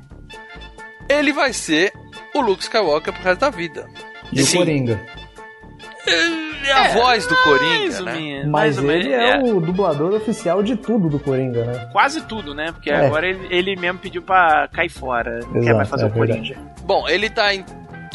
Ele 1.08 1.32
vai 1.32 1.52
ser 1.54 1.92
o 2.34 2.40
Luke 2.42 2.62
Skywalker 2.62 3.12
pro 3.14 3.22
resto 3.22 3.40
da 3.40 3.48
vida. 3.50 3.88
E 4.30 4.42
o 4.42 4.52
Coringa. 4.52 5.00
É 6.66 6.72
a 6.72 6.88
voz 6.88 7.26
do 7.26 7.34
Coringa, 7.42 7.78
mais 7.78 8.00
ou 8.00 8.04
né? 8.06 8.12
menos, 8.12 8.50
Mas 8.50 8.78
ele 8.78 8.86
menos, 9.08 9.48
é, 9.50 9.52
o 9.54 9.60
dublador 9.60 10.12
oficial 10.14 10.62
de 10.62 10.76
tudo 10.76 11.08
do 11.08 11.18
Coringa, 11.18 11.64
né? 11.64 11.88
Quase 11.92 12.20
tudo, 12.26 12.54
né? 12.54 12.70
Porque 12.72 12.90
É. 12.90 13.06
agora 13.06 13.26
ele, 13.28 13.46
ele 13.50 13.76
mesmo 13.76 13.98
pediu 13.98 14.20
pra 14.20 14.68
cair 14.72 14.88
fora. 14.90 15.38
Não 15.40 15.52
quer 15.52 15.58
Exato, 15.60 15.76
mais 15.76 15.88
fazer 15.88 16.04
é 16.04 16.06
o 16.06 16.10
Coringa. 16.10 16.56
Bom, 16.82 17.08
ele 17.08 17.30
tá 17.30 17.54
em 17.54 17.64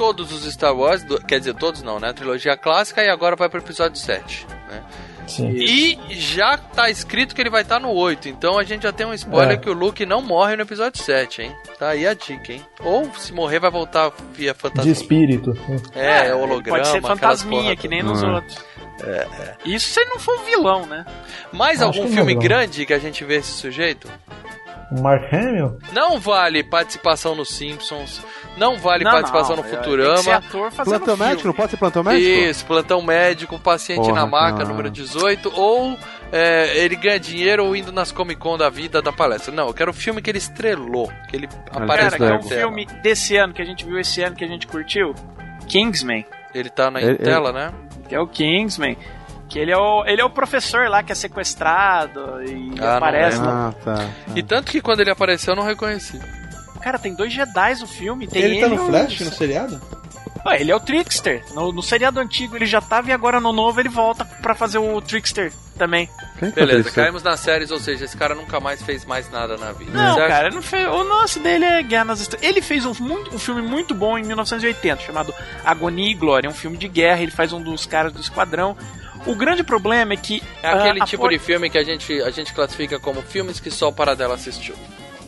todos 0.02 0.32
os 0.32 0.52
Star 0.52 0.76
Wars, 0.76 1.04
do- 1.04 1.22
quer 1.24 1.38
dizer, 1.38 1.54
todos 1.54 1.84
não, 1.84 2.00
né? 2.00 2.10
A 2.10 2.14
trilogia 2.14 2.58
clássica 2.58 3.04
e 3.04 3.08
agora 3.10 3.36
vai 3.36 3.48
pro 3.48 3.60
episódio 3.60 4.00
7, 4.02 4.48
né? 4.68 4.82
Sim. 5.28 5.52
E 5.52 6.00
já 6.10 6.58
tá 6.58 6.90
escrito 6.90 7.36
que 7.36 7.42
ele 7.42 7.52
vai 7.52 7.62
estar 7.62 7.80
no 7.80 7.92
8, 7.92 8.28
então 8.28 8.58
a 8.58 8.64
gente 8.64 8.82
já 8.82 8.92
tem 8.92 9.06
um 9.06 9.14
spoiler 9.14 9.54
É. 9.54 9.58
que 9.58 9.70
o 9.70 9.74
Luke 9.74 10.04
não 10.08 10.20
morre 10.20 10.56
no 10.56 10.64
episódio 10.64 11.00
7, 11.02 11.44
hein? 11.44 11.56
Tá 11.78 11.90
aí 11.90 12.08
a 12.08 12.16
dica, 12.16 12.52
hein? 12.52 12.66
Ou 12.80 13.14
se 13.14 13.32
morrer 13.32 13.60
vai 13.60 13.70
voltar 13.70 14.12
via 14.34 14.56
fantasma. 14.56 14.84
De 14.84 14.90
espírito. 14.92 15.54
É, 15.94 16.30
é 16.30 16.34
holograma, 16.36 16.80
Pode 16.80 16.88
ser 16.88 17.02
fantasminha, 17.02 17.76
que 17.76 17.88
nem 17.88 18.02
nos 18.02 18.24
Hum. 18.24 18.34
outros. 18.34 18.58
Isso 19.64 19.90
se 19.92 20.00
ele 20.00 20.10
não 20.10 20.20
for 20.20 20.40
um 20.40 20.44
vilão, 20.46 20.86
né? 20.88 21.06
Mais 21.52 21.80
Acho 21.82 22.00
algum 22.00 22.12
filme 22.12 22.34
grande 22.34 22.86
que 22.88 22.94
a 22.94 23.00
gente 23.00 23.24
vê 23.24 23.36
esse 23.36 23.52
sujeito? 23.52 24.10
O 24.92 25.02
Mark 25.02 25.34
Hamill? 25.34 25.78
Não 25.94 26.20
vale 26.20 26.64
participação 26.64 27.34
nos 27.34 27.50
Simpsons, 27.56 28.22
não 28.58 28.78
vale 28.78 29.04
Não, 29.06 29.12
participação 29.12 29.56
não, 29.56 29.64
no 29.64 29.70
é- 29.70 29.72
Futurama. 29.78 30.16
que 30.18 30.24
ser 30.24 30.32
ator 30.32 30.72
fazendo 30.72 30.98
Plantão 31.00 31.18
médico? 31.18 31.34
Não 31.36 31.42
filme. 31.42 31.54
pode 31.58 31.72
ser 31.72 31.78
plantão 31.78 32.04
médico? 32.04 32.30
Isso, 32.30 32.66
plantão 32.66 33.02
médico, 33.02 33.60
paciente 33.60 34.02
Porra, 34.06 34.14
na 34.22 34.26
maca, 34.28 34.66
número 34.66 34.90
18, 34.90 35.52
ou 35.56 35.98
é, 36.32 36.78
ele 36.84 36.98
ganha 36.98 37.18
dinheiro 37.20 37.66
ou 37.66 37.74
indo 37.76 37.92
nas 37.94 38.12
Comic 38.12 38.40
Con 38.42 38.58
da 38.58 38.70
vida 38.70 39.02
da 39.02 39.14
palestra. 39.14 39.54
Não, 39.54 39.68
eu 39.68 39.74
quero 39.74 39.92
o 39.92 39.94
filme 39.94 40.22
que 40.22 40.30
ele 40.30 40.40
estrelou, 40.40 41.10
que 41.30 41.38
ele 41.38 41.48
aparece 41.74 42.18
Cara, 42.18 42.38
que 42.40 42.54
é 42.54 42.56
um 42.58 42.60
filme 42.60 42.86
desse 43.02 43.38
ano 43.38 43.54
que 43.54 43.62
a 43.62 43.66
gente 43.66 43.86
viu 43.86 43.98
esse 43.98 44.22
ano 44.22 44.36
que 44.36 44.44
a 44.44 44.48
gente 44.48 44.68
curtiu. 44.68 45.16
Kingsman. 45.68 46.26
Ele 46.54 46.70
tá 46.70 46.92
na 46.92 47.02
Ele- 47.02 47.16
tela, 47.18 47.54
né? 47.54 47.72
Que 48.10 48.16
é 48.16 48.20
o 48.20 48.28
Kingsman. 48.28 48.98
Que 49.52 49.60
ele 49.60 49.70
é 49.72 49.78
o, 49.78 50.06
ele 50.06 50.22
é 50.22 50.24
o 50.26 50.30
professor 50.30 50.88
lá 50.88 51.04
que 51.04 51.12
é 51.12 51.16
sequestrado 51.16 52.42
e 52.44 52.72
Ah, 52.80 52.82
não 52.82 52.94
aparece. 52.98 53.38
lembro. 53.38 53.52
Ah, 53.52 53.74
tá. 53.84 54.10
E 54.36 54.42
tanto 54.42 54.72
que 54.72 54.80
quando 54.82 55.02
ele 55.02 55.12
apareceu 55.12 55.52
eu 55.52 55.58
não 55.58 55.64
reconheci. 55.66 56.18
Cara, 56.82 56.98
tem 56.98 57.14
dois 57.14 57.34
Jedi 57.34 57.76
no 57.80 57.88
filme. 57.88 58.28
Tem 58.28 58.42
Ele 58.42 58.54
ele, 58.58 58.62
tá 58.62 58.70
no 58.70 58.76
e 58.84 58.88
Flash, 58.90 59.20
no 59.20 59.32
seriado? 59.34 59.82
Ah, 60.46 60.56
ele 60.56 60.72
é 60.72 60.76
o 60.76 60.80
Trickster. 60.80 61.44
No, 61.54 61.72
no 61.72 61.84
seriado 61.84 62.20
antigo 62.20 62.56
ele 62.56 62.66
já 62.66 62.80
tava 62.82 63.10
e 63.10 63.12
agora 63.12 63.40
no 63.40 63.52
novo 63.52 63.80
ele 63.80 63.90
volta 63.90 64.24
pra 64.26 64.56
fazer 64.56 64.78
o 64.80 65.00
Trickster 65.02 65.52
também. 65.78 66.10
Quem 66.40 66.50
que 66.52 66.60
é 66.60 66.66
Beleza, 66.66 66.90
caímos 66.90 67.22
nas 67.22 67.40
séries, 67.42 67.70
ou 67.72 67.80
seja, 67.80 68.06
esse 68.06 68.16
cara 68.18 68.34
nunca 68.34 68.60
mais 68.60 68.82
fez 68.82 69.04
mais 69.06 69.30
nada 69.30 69.58
na 69.58 69.72
vida. 69.74 69.92
Não, 69.92 70.16
certo? 70.16 70.28
cara, 70.30 70.50
não 70.50 70.62
fez, 70.62 70.88
o 70.88 71.04
lance 71.04 71.40
dele 71.40 71.66
é 71.66 71.84
Guerra 71.84 72.06
nas 72.06 72.22
Estrelas. 72.22 72.48
Ele 72.48 72.62
fez 72.62 72.86
um, 72.86 72.94
muito- 73.00 73.36
um 73.36 73.38
filme 73.38 73.62
muito 73.62 73.94
bom 73.94 74.18
em 74.18 74.24
1980, 74.24 75.02
chamado 75.04 75.34
Agonia 75.66 76.10
e 76.10 76.14
Glória. 76.16 76.48
É 76.48 76.50
um 76.50 76.54
filme 76.54 76.78
de 76.78 76.88
guerra, 76.88 77.22
ele 77.22 77.32
faz 77.32 77.52
um 77.54 77.62
dos 77.62 77.86
caras 77.86 78.12
do 78.14 78.22
esquadrão. 78.22 78.76
O 79.26 79.36
grande 79.36 79.64
problema 79.64 80.14
é 80.14 80.18
que. 80.18 80.42
É 80.64 80.70
aquele 80.70 81.02
ah, 81.02 81.06
tipo 81.06 81.28
de 81.30 81.38
filme 81.40 81.70
que 81.70 81.78
a 81.78 81.84
gente, 81.84 82.22
a 82.22 82.32
gente 82.32 82.54
classifica 82.54 83.00
como 83.00 83.22
filmes 83.22 83.60
que 83.60 83.70
só 83.70 83.90
o 83.90 83.94
Paradela 83.94 84.36
assistiu. 84.36 84.76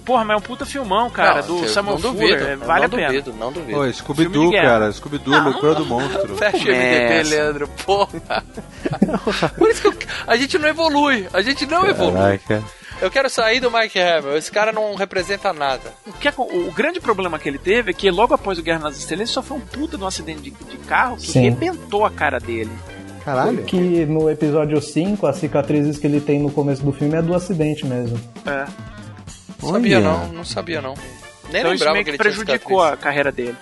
Porra, 0.04 0.26
mas 0.26 0.36
é 0.36 0.38
um 0.38 0.42
puta 0.42 0.66
filmão, 0.66 1.10
cara, 1.10 1.42
Não, 1.42 1.48
do 1.60 1.64
eu 1.64 1.70
Samuel 1.70 1.98
não 1.98 2.14
Fuller. 2.14 2.38
duvido, 2.38 2.52
é, 2.52 2.56
vale 2.58 2.80
não 2.82 2.86
a 2.88 2.90
pena. 2.90 3.08
duvido, 3.08 3.34
não 3.34 3.52
duvido. 3.54 3.78
Ô, 3.78 3.82
Filme 3.84 3.94
Scooby-Doo, 3.94 4.52
cara. 4.52 4.92
Scooby-Doo, 4.92 5.44
Loucura 5.44 5.76
do 5.76 5.86
Monstro. 5.86 6.36
Fecha 6.36 6.58
o 6.58 6.76
MDB. 6.76 7.24
Leandro, 7.30 7.68
porra. 7.86 8.44
Por 9.58 9.70
isso 9.70 9.82
que 9.82 9.88
eu- 9.88 10.10
a 10.28 10.36
gente 10.36 10.58
não 10.58 10.68
evolui, 10.68 11.28
a 11.32 11.42
gente 11.42 11.66
não 11.66 11.86
evolui. 11.86 12.38
Caraca. 12.40 12.64
Eu 13.02 13.10
quero 13.10 13.30
sair 13.30 13.60
do 13.60 13.72
Mike 13.72 14.00
Hamill, 14.00 14.38
esse 14.38 14.52
cara 14.52 14.72
não 14.74 14.94
representa 14.96 15.52
nada. 15.54 15.94
O, 16.06 16.12
que 16.14 16.28
é- 16.28 16.34
o 16.38 16.72
grande 16.72 17.00
problema 17.00 17.40
que 17.40 17.48
ele 17.48 17.58
teve 17.58 17.92
é 17.92 17.94
que 17.94 18.10
logo 18.12 18.34
após 18.34 18.60
o 18.60 18.62
Guerra 18.62 18.80
nas 18.80 18.98
Estrelas 18.98 19.30
ele 19.30 19.34
sofreu 19.34 19.58
um 19.58 19.62
puta 19.62 19.98
de 19.98 20.04
um 20.04 20.08
acidente 20.08 20.42
de, 20.42 20.52
de 20.52 20.78
carro 20.80 21.16
que 21.18 21.28
Sim. 21.32 21.40
arrebentou 21.48 22.06
a 22.06 22.12
cara 22.12 22.40
dele. 22.40 22.72
Caralho. 23.24 23.64
Que 23.64 24.06
no 24.06 24.30
episódio 24.30 24.82
5, 24.82 25.26
as 25.26 25.38
cicatrizes 25.38 25.98
que 25.98 26.06
ele 26.08 26.20
tem 26.20 26.40
no 26.40 26.52
começo 26.52 26.84
do 26.84 26.92
filme 26.92 27.16
é 27.16 27.22
do 27.22 27.34
acidente 27.34 27.86
mesmo. 27.86 28.20
É. 28.46 28.66
Não 29.62 29.72
sabia 29.72 29.98
Olha. 29.98 30.06
não, 30.10 30.28
não 30.34 30.44
sabia 30.46 30.82
não. 30.82 30.94
Nem 31.50 31.62
então 31.62 31.74
isso 31.74 31.84
lembrava 31.84 31.94
meio 31.94 32.06
que 32.06 32.12
que 32.12 32.16
ele 32.16 32.18
tinha 32.18 32.46
prejudicou 32.46 32.80
cicatriz. 32.80 33.00
a 33.00 33.04
carreira 33.04 33.32
dele. 33.32 33.56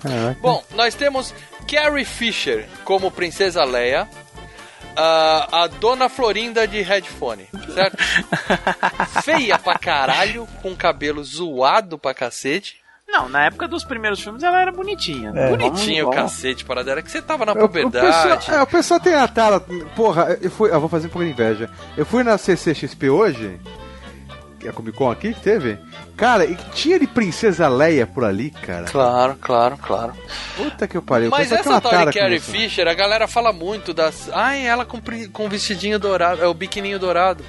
Caraca. 0.00 0.38
Bom, 0.40 0.62
nós 0.74 0.94
temos 0.94 1.34
Carrie 1.70 2.04
Fisher 2.04 2.66
como 2.84 3.10
Princesa 3.10 3.62
Leia. 3.64 4.08
a- 4.96 5.62
a 5.64 5.66
Dona 5.66 6.08
Florinda 6.08 6.66
de 6.66 6.80
headphone, 6.82 7.46
certo? 7.74 7.96
Feia 9.22 9.58
pra 9.58 9.78
caralho, 9.78 10.46
com 10.62 10.74
cabelo 10.74 11.22
zoado 11.22 11.98
pra 11.98 12.12
cacete. 12.14 12.76
Não, 13.10 13.28
na 13.28 13.44
época 13.46 13.66
dos 13.66 13.84
primeiros 13.84 14.20
filmes 14.20 14.42
ela 14.42 14.60
era 14.60 14.70
bonitinha. 14.70 15.32
É. 15.34 15.48
Bonitinho 15.48 16.08
o 16.08 16.10
Vamos- 16.10 16.32
cacete, 16.32 16.64
parada. 16.64 16.90
Era 16.90 17.02
que 17.02 17.10
você 17.10 17.22
tava 17.22 17.46
na 17.46 17.52
O- 17.52 17.56
O 17.56 17.60
puberdade. 17.60 18.06
pessoal, 18.06 18.58
é, 18.58 18.62
o 18.62 18.66
pessoal 18.66 19.00
tem 19.00 19.14
a 19.14 19.26
tara. 19.26 19.60
Porra, 19.96 20.36
eu 20.40 20.50
fui. 20.50 20.70
Eu 20.70 20.78
vou 20.78 20.88
fazer 20.88 21.06
um 21.06 21.10
pouco 21.10 21.24
de 21.24 21.30
inveja. 21.32 21.70
Eu 21.96 22.04
fui 22.04 22.22
na 22.22 22.36
CCXP 22.36 23.08
hoje. 23.10 23.58
que 24.60 24.66
é 24.66 24.70
A 24.70 24.72
Comic 24.72 24.98
Con 24.98 25.08
aqui 25.08 25.32
que 25.32 25.40
teve. 25.40 25.78
Cara, 26.16 26.44
e 26.44 26.56
tinha 26.74 26.98
de 26.98 27.06
Princesa 27.06 27.68
Leia 27.68 28.08
por 28.08 28.24
ali, 28.24 28.50
cara. 28.50 28.86
Claro, 28.86 29.36
claro, 29.40 29.78
claro. 29.78 30.12
Puta 30.56 30.88
que 30.88 30.96
eu 30.96 31.02
pariu. 31.02 31.28
O 31.28 31.30
Mas 31.30 31.52
essa 31.52 31.80
tal 31.80 32.06
de 32.06 32.18
Carrie. 32.18 32.40
Fisher, 32.40 32.88
a 32.88 32.94
galera 32.94 33.28
fala 33.28 33.52
muito 33.52 33.94
das. 33.94 34.28
Ai, 34.32 34.66
ela 34.66 34.84
com, 34.84 35.00
com 35.32 35.48
vestidinho 35.48 35.96
dourado, 35.98 36.42
é 36.42 36.46
o 36.48 36.52
biquininho 36.54 36.98
dourado. 36.98 37.44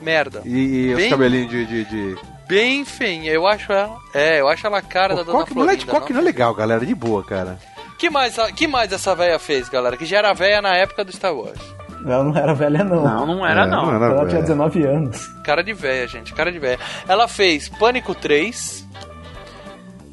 Merda. 0.00 0.42
E, 0.44 0.50
e 0.86 0.90
os 0.92 0.96
Bem- 0.96 1.10
cabelinhos 1.10 1.50
de. 1.50 1.66
de, 1.66 1.84
de... 1.86 2.16
Bem 2.46 2.84
feinha, 2.84 3.30
eu 3.32 3.46
acho 3.46 3.72
ela. 3.72 3.96
É, 4.12 4.40
eu 4.40 4.48
acho 4.48 4.66
ela 4.66 4.78
a 4.78 4.82
cara 4.82 5.14
da 5.16 5.22
Dona 5.22 5.38
moleque, 5.38 5.52
Florinda. 5.54 5.86
coque 5.86 6.12
não 6.12 6.20
é 6.20 6.24
legal, 6.24 6.54
galera. 6.54 6.84
De 6.84 6.94
boa, 6.94 7.24
cara. 7.24 7.58
Que 7.98 8.10
mais, 8.10 8.36
que 8.54 8.66
mais 8.66 8.92
essa 8.92 9.14
véia 9.14 9.38
fez, 9.38 9.68
galera? 9.68 9.96
Que 9.96 10.04
já 10.04 10.18
era 10.18 10.32
véia 10.34 10.60
na 10.60 10.74
época 10.76 11.04
do 11.04 11.12
Star 11.12 11.34
Wars. 11.34 11.58
Ela 12.06 12.22
não 12.22 12.36
era 12.36 12.52
velha, 12.52 12.84
não. 12.84 13.02
Não, 13.02 13.26
não 13.26 13.46
era 13.46 13.62
É, 13.62 13.66
não. 13.66 13.86
não 13.86 13.94
era 13.94 14.04
Ela 14.06 14.14
velha. 14.16 14.28
tinha 14.28 14.40
19 14.42 14.84
anos. 14.84 15.26
Cara 15.42 15.62
de 15.64 15.72
véia, 15.72 16.06
gente, 16.06 16.34
cara 16.34 16.52
de 16.52 16.58
véia. 16.58 16.78
Ela 17.08 17.26
fez 17.26 17.68
Pânico 17.70 18.14
3. 18.14 18.86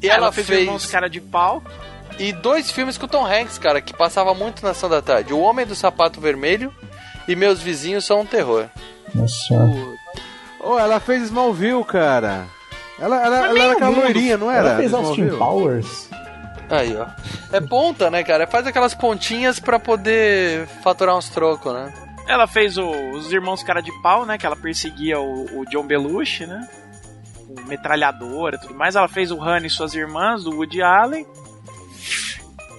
E 0.00 0.08
ela, 0.08 0.16
ela, 0.26 0.32
fez, 0.32 0.46
fez. 0.46 0.60
Irmãos 0.60 0.86
Cara 0.86 1.08
de 1.10 1.20
Pau. 1.20 1.62
E 2.18 2.32
dois 2.32 2.70
filmes 2.70 2.96
com 2.98 3.06
o 3.06 3.08
Tom 3.08 3.26
Hanks, 3.26 3.58
cara, 3.58 3.80
que 3.80 3.94
passava 3.96 4.32
muito 4.34 4.62
na 4.64 4.70
ação 4.70 4.88
da 4.88 5.02
tarde: 5.02 5.32
O 5.32 5.40
Homem 5.40 5.66
do 5.66 5.74
Sapato 5.74 6.20
Vermelho 6.20 6.72
e 7.28 7.36
Meus 7.36 7.60
Vizinhos 7.60 8.04
São 8.04 8.20
um 8.20 8.26
Terror. 8.26 8.66
Nossa. 9.14 9.54
Oh, 10.62 10.78
ela 10.78 11.00
fez 11.00 11.22
Smallville, 11.24 11.84
cara. 11.84 12.46
Ela, 12.98 13.20
ela, 13.24 13.46
ela 13.48 13.58
era 13.64 13.72
aquela 13.72 13.90
loirinha, 13.96 14.36
não 14.38 14.50
era? 14.50 14.68
Ela 14.68 14.76
fez 14.78 14.94
Austin? 14.94 15.28
Powers. 15.30 16.08
Aí, 16.70 16.96
ó. 16.96 17.06
É 17.54 17.60
ponta, 17.60 18.10
né, 18.10 18.22
cara? 18.22 18.46
Faz 18.46 18.66
aquelas 18.66 18.94
pontinhas 18.94 19.58
pra 19.58 19.78
poder 19.78 20.66
faturar 20.82 21.16
uns 21.16 21.28
trocos, 21.28 21.72
né? 21.72 21.92
Ela 22.28 22.46
fez 22.46 22.78
o- 22.78 23.10
os 23.10 23.32
Irmãos 23.32 23.62
Cara 23.64 23.80
de 23.82 23.90
Pau, 24.00 24.24
né? 24.24 24.38
Que 24.38 24.46
ela 24.46 24.54
perseguia 24.56 25.18
o, 25.20 25.60
o 25.60 25.66
John 25.66 25.82
Belushi, 25.84 26.46
né? 26.46 26.66
Com 27.46 27.60
metralhadora 27.66 28.56
e 28.56 28.60
tudo 28.60 28.74
mais. 28.74 28.94
Ela 28.94 29.08
fez 29.08 29.32
o 29.32 29.42
Han 29.42 29.66
e 29.66 29.70
suas 29.70 29.94
irmãs, 29.94 30.44
do 30.44 30.52
Woody 30.56 30.80
Allen. 30.80 31.26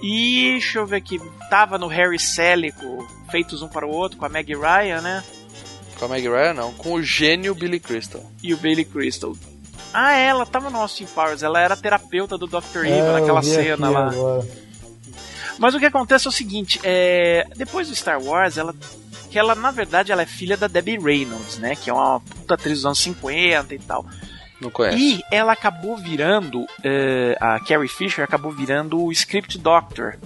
E 0.02 0.52
deixa 0.52 0.78
eu 0.78 0.86
ver 0.86 0.96
aqui. 0.96 1.20
Tava 1.48 1.78
no 1.78 1.86
Harry 1.86 2.18
Sally, 2.18 2.72
com 2.72 3.06
Feitos 3.30 3.62
Um 3.62 3.68
para 3.68 3.86
o 3.86 3.90
Outro, 3.90 4.18
com 4.18 4.24
a 4.24 4.28
Meg 4.28 4.52
Ryan, 4.54 5.00
né? 5.02 5.22
Com 5.98 6.04
a 6.06 6.08
Meg 6.08 6.28
Ryan, 6.28 6.54
não. 6.54 6.72
Com 6.74 6.94
o 6.94 7.02
gênio 7.02 7.54
Billy 7.54 7.80
Crystal. 7.80 8.22
E 8.42 8.52
o 8.52 8.56
Bailey 8.56 8.84
Crystal. 8.84 9.34
Ah, 9.92 10.12
ela 10.12 10.44
tava 10.44 10.70
no 10.70 10.78
Austin 10.78 11.06
Powers. 11.06 11.42
Ela 11.42 11.60
era 11.60 11.76
terapeuta 11.76 12.36
do 12.36 12.46
Dr. 12.46 12.78
Evil 12.84 12.94
É, 13.06 13.12
naquela 13.20 13.42
cena 13.42 13.88
lá. 13.88 14.08
agora. 14.10 14.46
Mas 15.58 15.74
o 15.74 15.78
que 15.78 15.86
acontece 15.86 16.26
é 16.26 16.30
o 16.30 16.32
seguinte, 16.32 16.80
é, 16.82 17.46
depois 17.56 17.88
do 17.88 17.94
Star 17.94 18.20
Wars, 18.20 18.58
ela 18.58 18.74
que 19.30 19.38
ela 19.38 19.54
na 19.56 19.72
verdade 19.72 20.12
ela 20.12 20.22
é 20.22 20.26
filha 20.26 20.56
da 20.56 20.68
Debbie 20.68 20.96
Reynolds, 20.98 21.58
né, 21.58 21.74
que 21.74 21.90
é 21.90 21.92
uma 21.92 22.20
puta 22.20 22.54
atriz 22.54 22.78
dos 22.78 22.86
anos 22.86 23.00
50 23.00 23.74
e 23.74 23.78
tal. 23.80 24.06
Não 24.60 24.70
conhece. 24.70 24.96
E 24.96 25.20
ela 25.30 25.52
acabou 25.52 25.96
virando 25.96 26.64
é, 26.84 27.36
a 27.40 27.58
Carrie 27.58 27.88
Fisher 27.88 28.22
acabou 28.24 28.52
virando 28.52 29.02
o 29.02 29.10
script 29.10 29.58
doctor. 29.58 30.16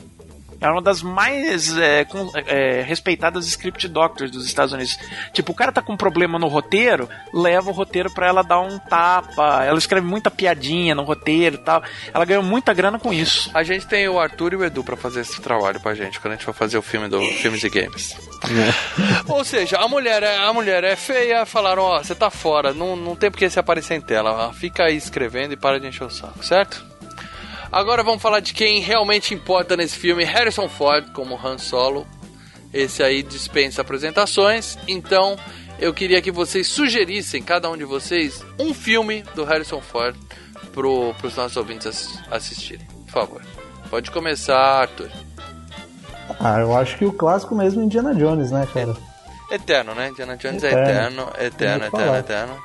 É 0.60 0.68
uma 0.68 0.82
das 0.82 1.02
mais 1.02 1.76
é, 1.78 2.04
com- 2.04 2.30
é, 2.34 2.82
respeitadas 2.82 3.46
script 3.46 3.86
doctors 3.88 4.30
dos 4.30 4.44
Estados 4.44 4.72
Unidos. 4.72 4.98
Tipo, 5.32 5.52
o 5.52 5.54
cara 5.54 5.70
tá 5.70 5.80
com 5.80 5.92
um 5.92 5.96
problema 5.96 6.38
no 6.38 6.48
roteiro, 6.48 7.08
leva 7.32 7.70
o 7.70 7.72
roteiro 7.72 8.10
pra 8.10 8.26
ela 8.26 8.42
dar 8.42 8.60
um 8.60 8.78
tapa. 8.78 9.64
Ela 9.64 9.78
escreve 9.78 10.06
muita 10.06 10.30
piadinha 10.30 10.94
no 10.94 11.04
roteiro 11.04 11.56
e 11.56 11.58
tal. 11.58 11.82
Ela 12.12 12.24
ganhou 12.24 12.42
muita 12.42 12.72
grana 12.74 12.98
com 12.98 13.12
isso. 13.12 13.50
A 13.54 13.62
gente 13.62 13.86
tem 13.86 14.08
o 14.08 14.18
Arthur 14.18 14.52
e 14.54 14.56
o 14.56 14.64
Edu 14.64 14.82
pra 14.82 14.96
fazer 14.96 15.20
esse 15.20 15.40
trabalho 15.40 15.78
pra 15.80 15.94
gente, 15.94 16.18
quando 16.18 16.32
a 16.32 16.36
gente 16.36 16.44
for 16.44 16.54
fazer 16.54 16.76
o 16.78 16.82
filme 16.82 17.08
do 17.08 17.20
Filmes 17.20 17.62
e 17.62 17.68
Games. 17.70 18.16
Ou 19.28 19.44
seja, 19.44 19.78
a 19.78 19.86
mulher 19.88 20.22
é, 20.22 20.38
a 20.38 20.52
mulher 20.52 20.82
é 20.84 20.96
feia, 20.96 21.44
falaram, 21.46 21.82
ó, 21.82 21.98
você 22.02 22.14
tá 22.14 22.30
fora, 22.30 22.72
não, 22.72 22.96
não 22.96 23.14
tem 23.16 23.30
porque 23.30 23.48
você 23.48 23.58
aparecer 23.60 23.94
em 23.94 24.00
tela, 24.00 24.52
fica 24.54 24.84
aí 24.84 24.96
escrevendo 24.96 25.52
e 25.52 25.56
para 25.56 25.78
de 25.80 25.86
encher 25.86 26.04
o 26.04 26.10
saco, 26.10 26.44
certo? 26.44 26.84
Agora 27.70 28.02
vamos 28.02 28.22
falar 28.22 28.40
de 28.40 28.54
quem 28.54 28.80
realmente 28.80 29.34
importa 29.34 29.76
nesse 29.76 29.96
filme, 29.96 30.24
Harrison 30.24 30.68
Ford 30.68 31.12
como 31.12 31.36
Han 31.36 31.58
Solo. 31.58 32.06
Esse 32.72 33.02
aí 33.02 33.22
dispensa 33.22 33.80
apresentações, 33.82 34.78
então 34.86 35.36
eu 35.78 35.92
queria 35.94 36.20
que 36.20 36.30
vocês 36.30 36.66
sugerissem, 36.66 37.42
cada 37.42 37.70
um 37.70 37.76
de 37.76 37.84
vocês, 37.84 38.44
um 38.58 38.74
filme 38.74 39.22
do 39.34 39.44
Harrison 39.44 39.80
Ford 39.80 40.14
pro, 40.72 41.14
pros 41.14 41.34
nossos 41.36 41.56
ouvintes 41.56 41.86
ass- 41.86 42.18
assistirem. 42.30 42.86
Por 43.06 43.12
favor. 43.12 43.42
Pode 43.90 44.10
começar, 44.10 44.58
Arthur. 44.82 45.08
Ah, 46.40 46.60
eu 46.60 46.76
acho 46.76 46.98
que 46.98 47.06
o 47.06 47.12
clássico 47.12 47.54
mesmo 47.54 47.80
é 47.80 47.84
Indiana 47.84 48.14
Jones, 48.14 48.50
né, 48.50 48.68
cara? 48.72 48.94
Eterno, 49.50 49.94
né? 49.94 50.08
Indiana 50.10 50.36
Jones 50.36 50.62
é 50.62 50.68
Eterno. 50.68 50.82
eterno, 50.90 51.22
eterno, 51.38 51.84
eterno, 51.86 51.90
falar. 51.90 52.18
eterno. 52.18 52.58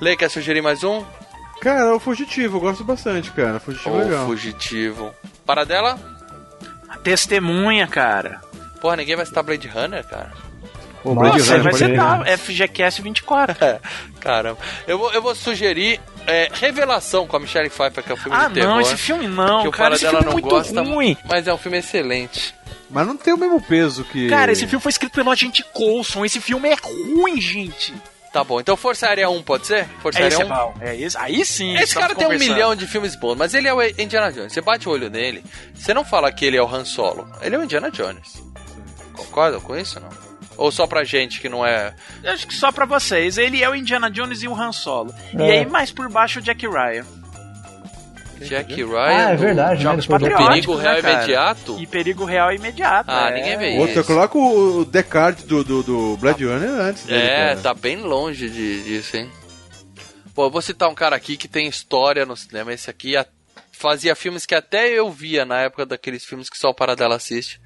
Lê, 0.00 0.16
quer 0.16 0.30
sugerir 0.30 0.62
mais 0.62 0.82
um? 0.82 1.04
Cara, 1.60 1.94
o 1.94 2.00
Fugitivo, 2.00 2.56
eu 2.56 2.60
gosto 2.60 2.82
bastante, 2.84 3.30
cara. 3.32 3.60
Fugitivo 3.60 3.90
é 3.90 3.98
Ou 3.98 4.04
legal. 4.04 4.26
Fugitivo. 4.26 5.14
Paradela? 5.44 5.98
Testemunha, 7.02 7.86
cara. 7.86 8.40
Porra, 8.80 8.96
ninguém 8.96 9.16
vai 9.16 9.26
citar 9.26 9.42
Blade 9.44 9.68
Runner, 9.68 10.04
cara. 10.06 10.32
O 11.04 11.14
Blade 11.14 11.38
Nossa, 11.38 11.56
Runner 11.58 11.72
vai 11.72 11.90
ir. 11.90 11.96
tal, 11.96 12.38
FGCast 12.38 13.02
24. 13.02 13.64
É, 13.64 13.80
caramba. 14.20 14.58
Eu 14.86 14.98
vou, 14.98 15.12
eu 15.12 15.22
vou 15.22 15.34
sugerir 15.34 15.98
é, 16.26 16.48
Revelação 16.52 17.26
com 17.26 17.36
a 17.36 17.40
Michelle 17.40 17.70
Pfeiffer, 17.70 18.02
que 18.04 18.10
é 18.10 18.14
um 18.14 18.18
filme 18.18 18.36
Ah, 18.38 18.48
de 18.48 18.54
terror. 18.54 18.68
não, 18.70 18.80
esse 18.80 18.96
filme 18.96 19.26
não, 19.26 19.62
que 19.62 19.68
o 19.68 19.70
cara, 19.72 19.94
esse 19.94 20.04
Paradela 20.04 20.10
filme 20.10 20.22
é 20.22 20.26
não 20.26 20.32
muito 20.32 20.48
gosta, 20.48 20.82
ruim. 20.82 21.16
mas 21.28 21.46
é 21.48 21.54
um 21.54 21.58
filme 21.58 21.78
excelente. 21.78 22.54
Mas 22.90 23.06
não 23.06 23.16
tem 23.16 23.32
o 23.32 23.38
mesmo 23.38 23.60
peso 23.62 24.04
que. 24.04 24.28
Cara, 24.28 24.52
esse 24.52 24.66
filme 24.66 24.82
foi 24.82 24.90
escrito 24.90 25.12
pelo 25.12 25.30
agente 25.30 25.64
Coulson. 25.72 26.24
Esse 26.24 26.40
filme 26.40 26.68
é 26.68 26.76
ruim, 26.82 27.40
gente. 27.40 27.94
Tá 28.32 28.44
bom, 28.44 28.60
então 28.60 28.76
Força 28.76 29.08
Aérea 29.08 29.28
1 29.28 29.42
pode 29.42 29.66
ser? 29.66 29.88
Força 30.00 30.20
Aérea 30.20 30.36
é 30.36 30.44
1? 30.44 30.48
bom. 30.48 30.74
É 30.80 30.96
esse, 30.96 31.18
aí 31.18 31.44
sim. 31.44 31.76
Esse 31.76 31.94
cara 31.94 32.14
tem 32.14 32.28
um 32.28 32.38
milhão 32.38 32.76
de 32.76 32.86
filmes 32.86 33.16
bons, 33.16 33.34
mas 33.36 33.54
ele 33.54 33.66
é 33.66 33.74
o 33.74 33.82
Indiana 33.82 34.30
Jones. 34.30 34.52
Você 34.52 34.60
bate 34.60 34.88
o 34.88 34.92
olho 34.92 35.10
nele, 35.10 35.42
você 35.74 35.92
não 35.92 36.04
fala 36.04 36.30
que 36.30 36.44
ele 36.44 36.56
é 36.56 36.62
o 36.62 36.66
Han 36.72 36.84
Solo. 36.84 37.28
Ele 37.42 37.56
é 37.56 37.58
o 37.58 37.64
Indiana 37.64 37.90
Jones. 37.90 38.40
Concordam 39.14 39.60
com 39.60 39.76
isso, 39.76 39.98
não? 39.98 40.08
Ou 40.56 40.70
só 40.70 40.86
pra 40.86 41.02
gente 41.04 41.40
que 41.40 41.48
não 41.48 41.64
é... 41.66 41.94
Eu 42.22 42.32
acho 42.32 42.46
que 42.46 42.54
só 42.54 42.70
pra 42.70 42.84
vocês. 42.84 43.36
Ele 43.38 43.62
é 43.64 43.68
o 43.68 43.74
Indiana 43.74 44.10
Jones 44.10 44.42
e 44.42 44.48
o 44.48 44.54
Han 44.54 44.72
Solo. 44.72 45.12
E 45.36 45.42
É. 45.42 45.50
aí, 45.60 45.66
mais 45.66 45.90
por 45.90 46.08
baixo, 46.08 46.38
o 46.38 46.42
Jack 46.42 46.66
Ryan. 46.68 47.04
Jack 48.48 48.74
Ryan... 48.82 48.98
Ah, 49.06 49.30
é 49.30 49.36
do 49.36 49.40
verdade, 49.40 49.74
né? 49.76 49.82
Jogos 49.90 50.06
Depois 50.06 50.22
do- 50.22 50.36
Perigo 50.48 50.76
né, 50.76 50.82
Real 50.82 51.02
cara? 51.02 51.14
Imediato? 51.14 51.76
E 51.80 51.86
Perigo 51.86 52.24
Real 52.24 52.52
Imediato. 52.52 53.10
Ah, 53.10 53.30
é. 53.30 53.34
ninguém 53.34 53.58
vê 53.58 53.78
Outro, 53.78 53.94
eu 53.96 54.00
isso. 54.00 54.04
coloco 54.04 54.38
o 54.38 54.84
Descartes 54.84 55.44
do, 55.44 55.62
do, 55.64 55.82
do 55.82 56.16
Blade 56.16 56.44
Runner 56.44 56.68
antes 56.70 57.04
dele, 57.04 57.22
É, 57.26 57.48
cara. 57.48 57.60
tá 57.60 57.74
bem 57.74 57.96
longe 57.98 58.48
de, 58.50 58.82
disso, 58.84 59.16
hein? 59.16 59.30
Pô, 60.34 60.46
eu 60.46 60.50
vou 60.50 60.62
citar 60.62 60.88
um 60.88 60.94
cara 60.94 61.16
aqui 61.16 61.36
que 61.36 61.48
tem 61.48 61.66
história 61.68 62.24
no 62.24 62.36
cinema. 62.36 62.72
Esse 62.72 62.88
aqui 62.88 63.14
fazia 63.72 64.14
filmes 64.14 64.46
que 64.46 64.54
até 64.54 64.88
eu 64.88 65.10
via 65.10 65.44
na 65.44 65.58
época 65.60 65.84
daqueles 65.86 66.24
filmes 66.24 66.48
que 66.48 66.56
só 66.58 66.70
o 66.70 66.74
Paradela 66.74 67.16
assiste. 67.16 67.60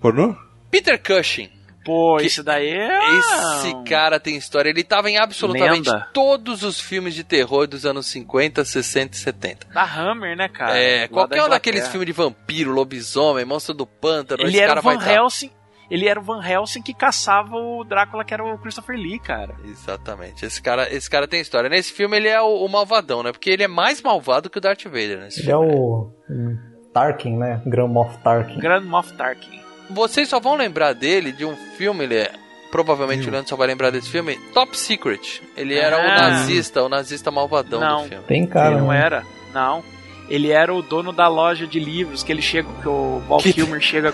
Pornô? 0.00 0.34
Peter 0.70 1.00
Cushing. 1.00 1.50
Pô, 1.86 2.16
Que- 2.18 2.26
esse 2.26 2.42
daí 2.42 2.68
é. 2.68 2.98
Esse 3.18 3.74
cara 3.88 4.20
tem 4.20 4.36
história. 4.36 4.68
Ele 4.68 4.82
tava 4.84 5.08
em 5.08 5.16
absolutamente 5.16 5.88
Lenda. 5.88 6.08
todos 6.12 6.62
os 6.64 6.78
filmes 6.80 7.14
de 7.14 7.22
terror 7.24 7.66
dos 7.66 7.86
anos 7.86 8.06
50, 8.08 8.64
60 8.64 9.14
e 9.14 9.18
70. 9.18 9.68
Da 9.72 9.84
Hammer, 9.84 10.36
né, 10.36 10.48
cara? 10.48 10.76
é, 10.76 11.02
Lá 11.02 11.08
qualquer 11.08 11.36
da 11.38 11.46
um 11.46 11.48
daqueles 11.48 11.86
filmes 11.88 12.06
de 12.06 12.12
vampiro, 12.12 12.72
lobisomem, 12.72 13.44
monstro 13.44 13.72
do 13.72 13.86
pântano, 13.86 14.42
Ele 14.42 14.48
esse 14.50 14.58
era 14.58 14.68
cara 14.74 14.80
o 14.80 14.82
Van 14.82 14.96
vai 14.96 14.98
estar. 14.98 15.14
Helsing. 15.14 15.50
Ele 15.88 16.08
era 16.08 16.18
o 16.18 16.22
Van 16.24 16.44
Helsing 16.44 16.82
que 16.82 16.92
caçava 16.92 17.54
o 17.54 17.84
Drácula, 17.84 18.24
que 18.24 18.34
era 18.34 18.42
o 18.44 18.58
Christopher 18.58 18.96
Lee, 18.96 19.20
cara. 19.20 19.54
Exatamente. 19.64 20.44
Esse 20.44 20.60
cara, 20.60 20.92
esse 20.92 21.08
cara 21.08 21.28
tem 21.28 21.40
história. 21.40 21.70
Nesse 21.70 21.92
filme 21.92 22.16
ele 22.16 22.26
é 22.26 22.40
o, 22.42 22.64
o 22.64 22.68
malvadão, 22.68 23.22
né? 23.22 23.30
Porque 23.30 23.48
ele 23.50 23.62
é 23.62 23.68
mais 23.68 24.02
malvado 24.02 24.50
que 24.50 24.58
o 24.58 24.60
Darth 24.60 24.82
Vader 24.82 25.20
nesse 25.20 25.42
Ele 25.42 25.52
é 25.52 25.54
filme. 25.54 25.72
o 25.76 26.10
hum, 26.28 26.58
Tarkin, 26.92 27.36
né? 27.36 27.62
Grand 27.64 27.86
Moff 27.86 28.18
Tarkin. 28.18 28.58
Grand 28.58 28.82
Moff 28.82 29.12
Tarkin. 29.12 29.60
Vocês 29.90 30.28
só 30.28 30.40
vão 30.40 30.54
lembrar 30.56 30.92
dele 30.94 31.32
de 31.32 31.44
um 31.44 31.56
filme, 31.76 32.04
ele 32.04 32.16
é. 32.16 32.32
Provavelmente 32.70 33.24
Hum. 33.24 33.28
o 33.28 33.30
Leandro 33.32 33.48
só 33.48 33.56
vai 33.56 33.66
lembrar 33.68 33.90
desse 33.90 34.10
filme. 34.10 34.36
Top 34.52 34.76
Secret. 34.76 35.40
Ele 35.56 35.74
era 35.74 35.96
o 35.96 36.00
Ah. 36.00 36.30
nazista, 36.30 36.82
o 36.82 36.88
nazista 36.88 37.30
malvadão 37.30 37.80
Não. 37.80 38.02
do 38.02 38.08
filme. 38.08 38.24
Tem 38.26 38.46
cara, 38.46 38.72
Ele 38.72 38.80
não 38.80 38.88
né? 38.88 39.00
era, 39.04 39.24
não. 39.54 39.82
Ele 40.28 40.50
era 40.50 40.74
o 40.74 40.82
dono 40.82 41.12
da 41.12 41.28
loja 41.28 41.68
de 41.68 41.78
livros, 41.78 42.24
que 42.24 42.32
ele 42.32 42.42
chega, 42.42 42.68
que 42.82 42.88
o 42.88 43.20
Val 43.28 43.38
Que- 43.38 43.52
Kilmer 43.52 43.80
chega 43.80 44.12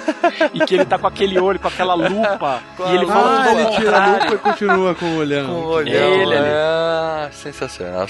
e 0.52 0.60
que 0.60 0.74
ele 0.74 0.84
tá 0.84 0.98
com 0.98 1.06
aquele 1.06 1.40
olho, 1.40 1.58
com 1.58 1.68
aquela 1.68 1.94
lupa, 1.96 2.62
e 2.80 2.94
ele 2.94 3.04
Ah, 3.06 3.08
fala 3.08 3.46
ao 3.48 3.58
ele 3.58 3.70
tira 3.76 3.96
a 3.98 4.06
lupa 4.18 4.34
e 4.34 4.38
continua 4.38 4.94
com 4.94 5.06
o 5.06 5.16
olhão. 5.16 5.46
Com 5.46 5.52
o 5.54 5.66
olhão. 5.68 6.12
Ele 6.20 6.36
ali. 6.36 6.48
Ah, 6.54 7.30
sensacional. 7.32 8.06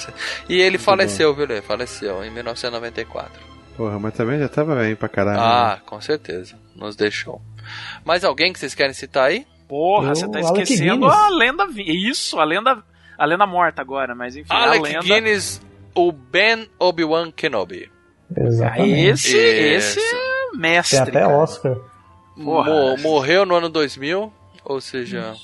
E 0.48 0.60
ele 0.60 0.78
faleceu, 0.78 1.32
viu, 1.32 1.46
Lê? 1.46 1.62
Faleceu 1.62 2.24
em 2.24 2.30
1994. 2.32 3.40
Porra, 3.76 3.98
mas 4.00 4.12
também 4.14 4.38
já 4.40 4.48
tava 4.48 4.74
bem 4.74 4.96
pra 4.96 5.08
caralho. 5.08 5.40
Ah, 5.40 5.78
com 5.86 6.00
certeza. 6.00 6.56
Nos 6.74 6.96
deixou. 6.96 7.40
Mais 8.04 8.24
alguém 8.24 8.52
que 8.52 8.58
vocês 8.58 8.74
querem 8.74 8.92
citar 8.94 9.26
aí? 9.28 9.46
Porra, 9.68 10.08
Eu- 10.10 10.14
você 10.16 10.28
tá 10.30 10.40
esquecendo 10.40 11.06
a 11.06 11.28
lenda. 11.30 11.66
vi- 11.66 12.08
Isso, 12.10 12.38
a 12.38 12.44
lenda. 12.44 12.82
A 13.18 13.24
lenda 13.24 13.46
morta 13.46 13.80
agora, 13.82 14.14
mas 14.14 14.34
enfim, 14.36 14.48
a 14.50 14.64
Alec 14.64 14.82
lenda. 14.82 15.00
Guinness, 15.00 15.60
o 15.94 16.10
Ben 16.10 16.68
Obi-Wan 16.78 17.30
Kenobi. 17.30 17.90
Exatamente. 18.36 18.92
esse, 19.10 19.36
esse 19.36 20.00
Isso. 20.00 20.14
é 20.54 20.56
mestre. 20.56 20.96
Tem 20.98 21.02
até 21.08 21.20
cara. 21.20 21.36
Oscar. 21.38 21.76
Morreu 23.02 23.44
no 23.46 23.54
ano 23.54 23.68
2000, 23.68 24.32
ou 24.64 24.80
seja, 24.80 25.34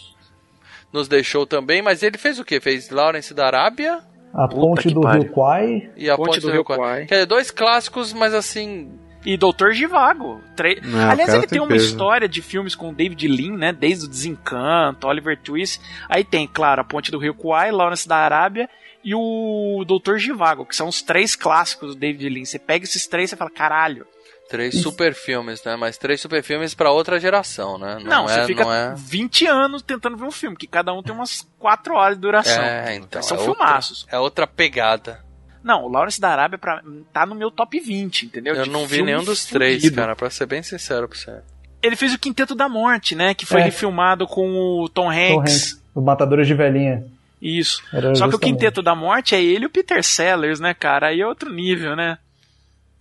nos 0.93 1.07
deixou 1.09 1.47
também, 1.47 1.83
mas 1.83 2.03
ele 2.03 2.18
fez 2.18 2.39
o 2.39 2.45
quê? 2.45 2.61
Fez 2.61 2.91
Lawrence 2.91 3.33
da 3.35 3.47
Arábia 3.47 4.01
A 4.33 4.49
ponte 4.49 4.89
que 4.89 4.95
do. 4.95 5.07
Rio 5.07 5.31
Kwai. 5.31 5.91
e 5.97 6.09
a 6.09 6.16
Ponte 6.16 6.26
Ponte, 6.29 6.41
do 6.41 6.47
do, 6.49 6.53
Rio. 6.53 6.64
Kwai. 6.64 7.07
Quer 7.07 7.14
dizer, 7.16 7.26
dois 7.26 7.51
clássicos, 7.51 8.12
mas 8.12 8.33
assim, 8.35 8.91
E 9.31 9.37
Doutor 9.37 9.72
Givago. 9.74 10.43
Tre... 10.57 10.81
Não, 10.83 11.11
Aliás, 11.11 11.29
ele 11.35 11.41
tem 11.41 11.49
tem 11.51 11.61
uma 11.61 11.68
peso. 11.68 11.85
história 11.87 12.29
de 12.29 12.41
filmes 12.41 12.74
com 12.74 12.95
David 12.95 13.29
Lean, 13.29 13.57
né? 13.59 13.72
Desde 13.72 14.07
o 14.07 14.09
Desencanto, 14.09 15.07
Oliver 15.07 15.39
Twist. 15.39 15.81
Aí 16.09 16.24
tem, 16.24 16.47
claro, 16.47 16.81
a 16.81 16.85
Ponte 16.85 17.11
do 17.11 17.18
Rio 17.18 17.35
Kwai, 17.35 17.70
Lawrence 17.70 18.09
da 18.09 18.16
Arábia 18.16 18.68
e 19.05 19.14
o 19.14 19.85
Doutor 19.87 20.18
Givago, 20.18 20.64
que 20.64 20.74
são 20.74 20.89
os 20.89 21.03
três 21.03 21.37
clássicos 21.37 21.95
do 21.95 22.01
David 22.01 22.29
Lean. 22.29 22.45
Você 22.45 22.59
pega 22.59 22.85
esses 22.85 23.07
três 23.07 23.31
e 23.33 23.37
fala, 23.37 23.51
caralho. 23.51 24.07
três 24.49 24.81
super 24.81 25.14
filmes, 25.14 25.62
né? 25.62 25.76
Mas 25.76 25.99
três 25.99 26.20
super 26.22 26.43
filmes 26.43 26.74
pra 26.74 26.91
outra 26.91 27.20
geração, 27.20 27.76
né? 27.79 27.99
Não, 28.03 28.24
é, 28.24 28.29
você 28.41 28.47
fica 28.47 28.64
não 28.64 28.72
é... 28.72 28.95
20 28.97 29.47
anos 29.47 29.83
tentando 29.83 30.16
ver 30.16 30.24
um 30.24 30.31
filme, 30.31 30.57
que 30.57 30.66
cada 30.66 30.93
um 30.95 31.03
tem 31.03 31.14
umas 31.14 31.47
4 31.59 31.95
horas 31.95 32.16
de 32.16 32.22
duração. 32.22 32.62
É, 32.62 32.95
então. 32.97 33.22
São 33.22 33.37
é 33.37 33.41
outra- 33.41 33.55
filmaços. 33.55 34.07
é 34.11 34.18
outra 34.18 34.47
pegada. 34.47 35.22
Não, 35.68 35.84
o 35.84 35.88
Lawrence 35.88 36.18
da 36.18 36.30
Arábia 36.30 36.56
pra... 36.58 36.82
tá 37.12 37.26
no 37.26 37.34
meu 37.34 37.50
top 37.50 37.78
20, 37.78 38.24
entendeu? 38.26 38.54
Eu 38.54 38.64
De 38.64 38.70
não 38.70 38.86
vi 38.86 39.02
nenhum 39.02 39.22
dos 39.22 39.44
três, 39.44 39.88
cara, 39.90 40.16
pra 40.16 40.30
ser 40.30 40.46
bem 40.46 40.62
sincero 40.62 41.06
pra 41.06 41.16
você. 41.18 41.40
Ele 41.82 41.94
fez 41.94 42.14
o 42.14 42.18
Quinteto 42.18 42.54
da 42.54 42.68
Morte, 42.68 43.14
né? 43.14 43.34
Que 43.34 43.44
foi 43.44 43.60
É. 43.60 43.64
refilmado 43.64 44.26
com 44.26 44.50
o 44.80 44.88
Tom 44.88 45.10
Hanks. 45.10 45.28
Tom 45.34 45.40
Hanks. 45.42 45.82
Os 45.94 46.02
Matadores 46.04 46.46
de 46.46 46.54
Velhinha. 46.54 47.04
Isso. 47.40 47.82
Era 47.92 48.14
Só 48.14 48.24
que 48.24 48.28
o 48.28 48.32
justamente. 48.32 48.40
Quinteto 48.40 48.82
da 48.82 48.94
Morte 48.94 49.34
é 49.34 49.42
ele 49.42 49.64
e 49.64 49.66
o 49.66 49.70
Peter 49.70 50.02
Sellers, 50.02 50.58
né, 50.58 50.72
cara? 50.74 51.08
Aí 51.08 51.20
é 51.20 51.26
outro 51.26 51.52
nível, 51.52 51.94
né? 51.94 52.18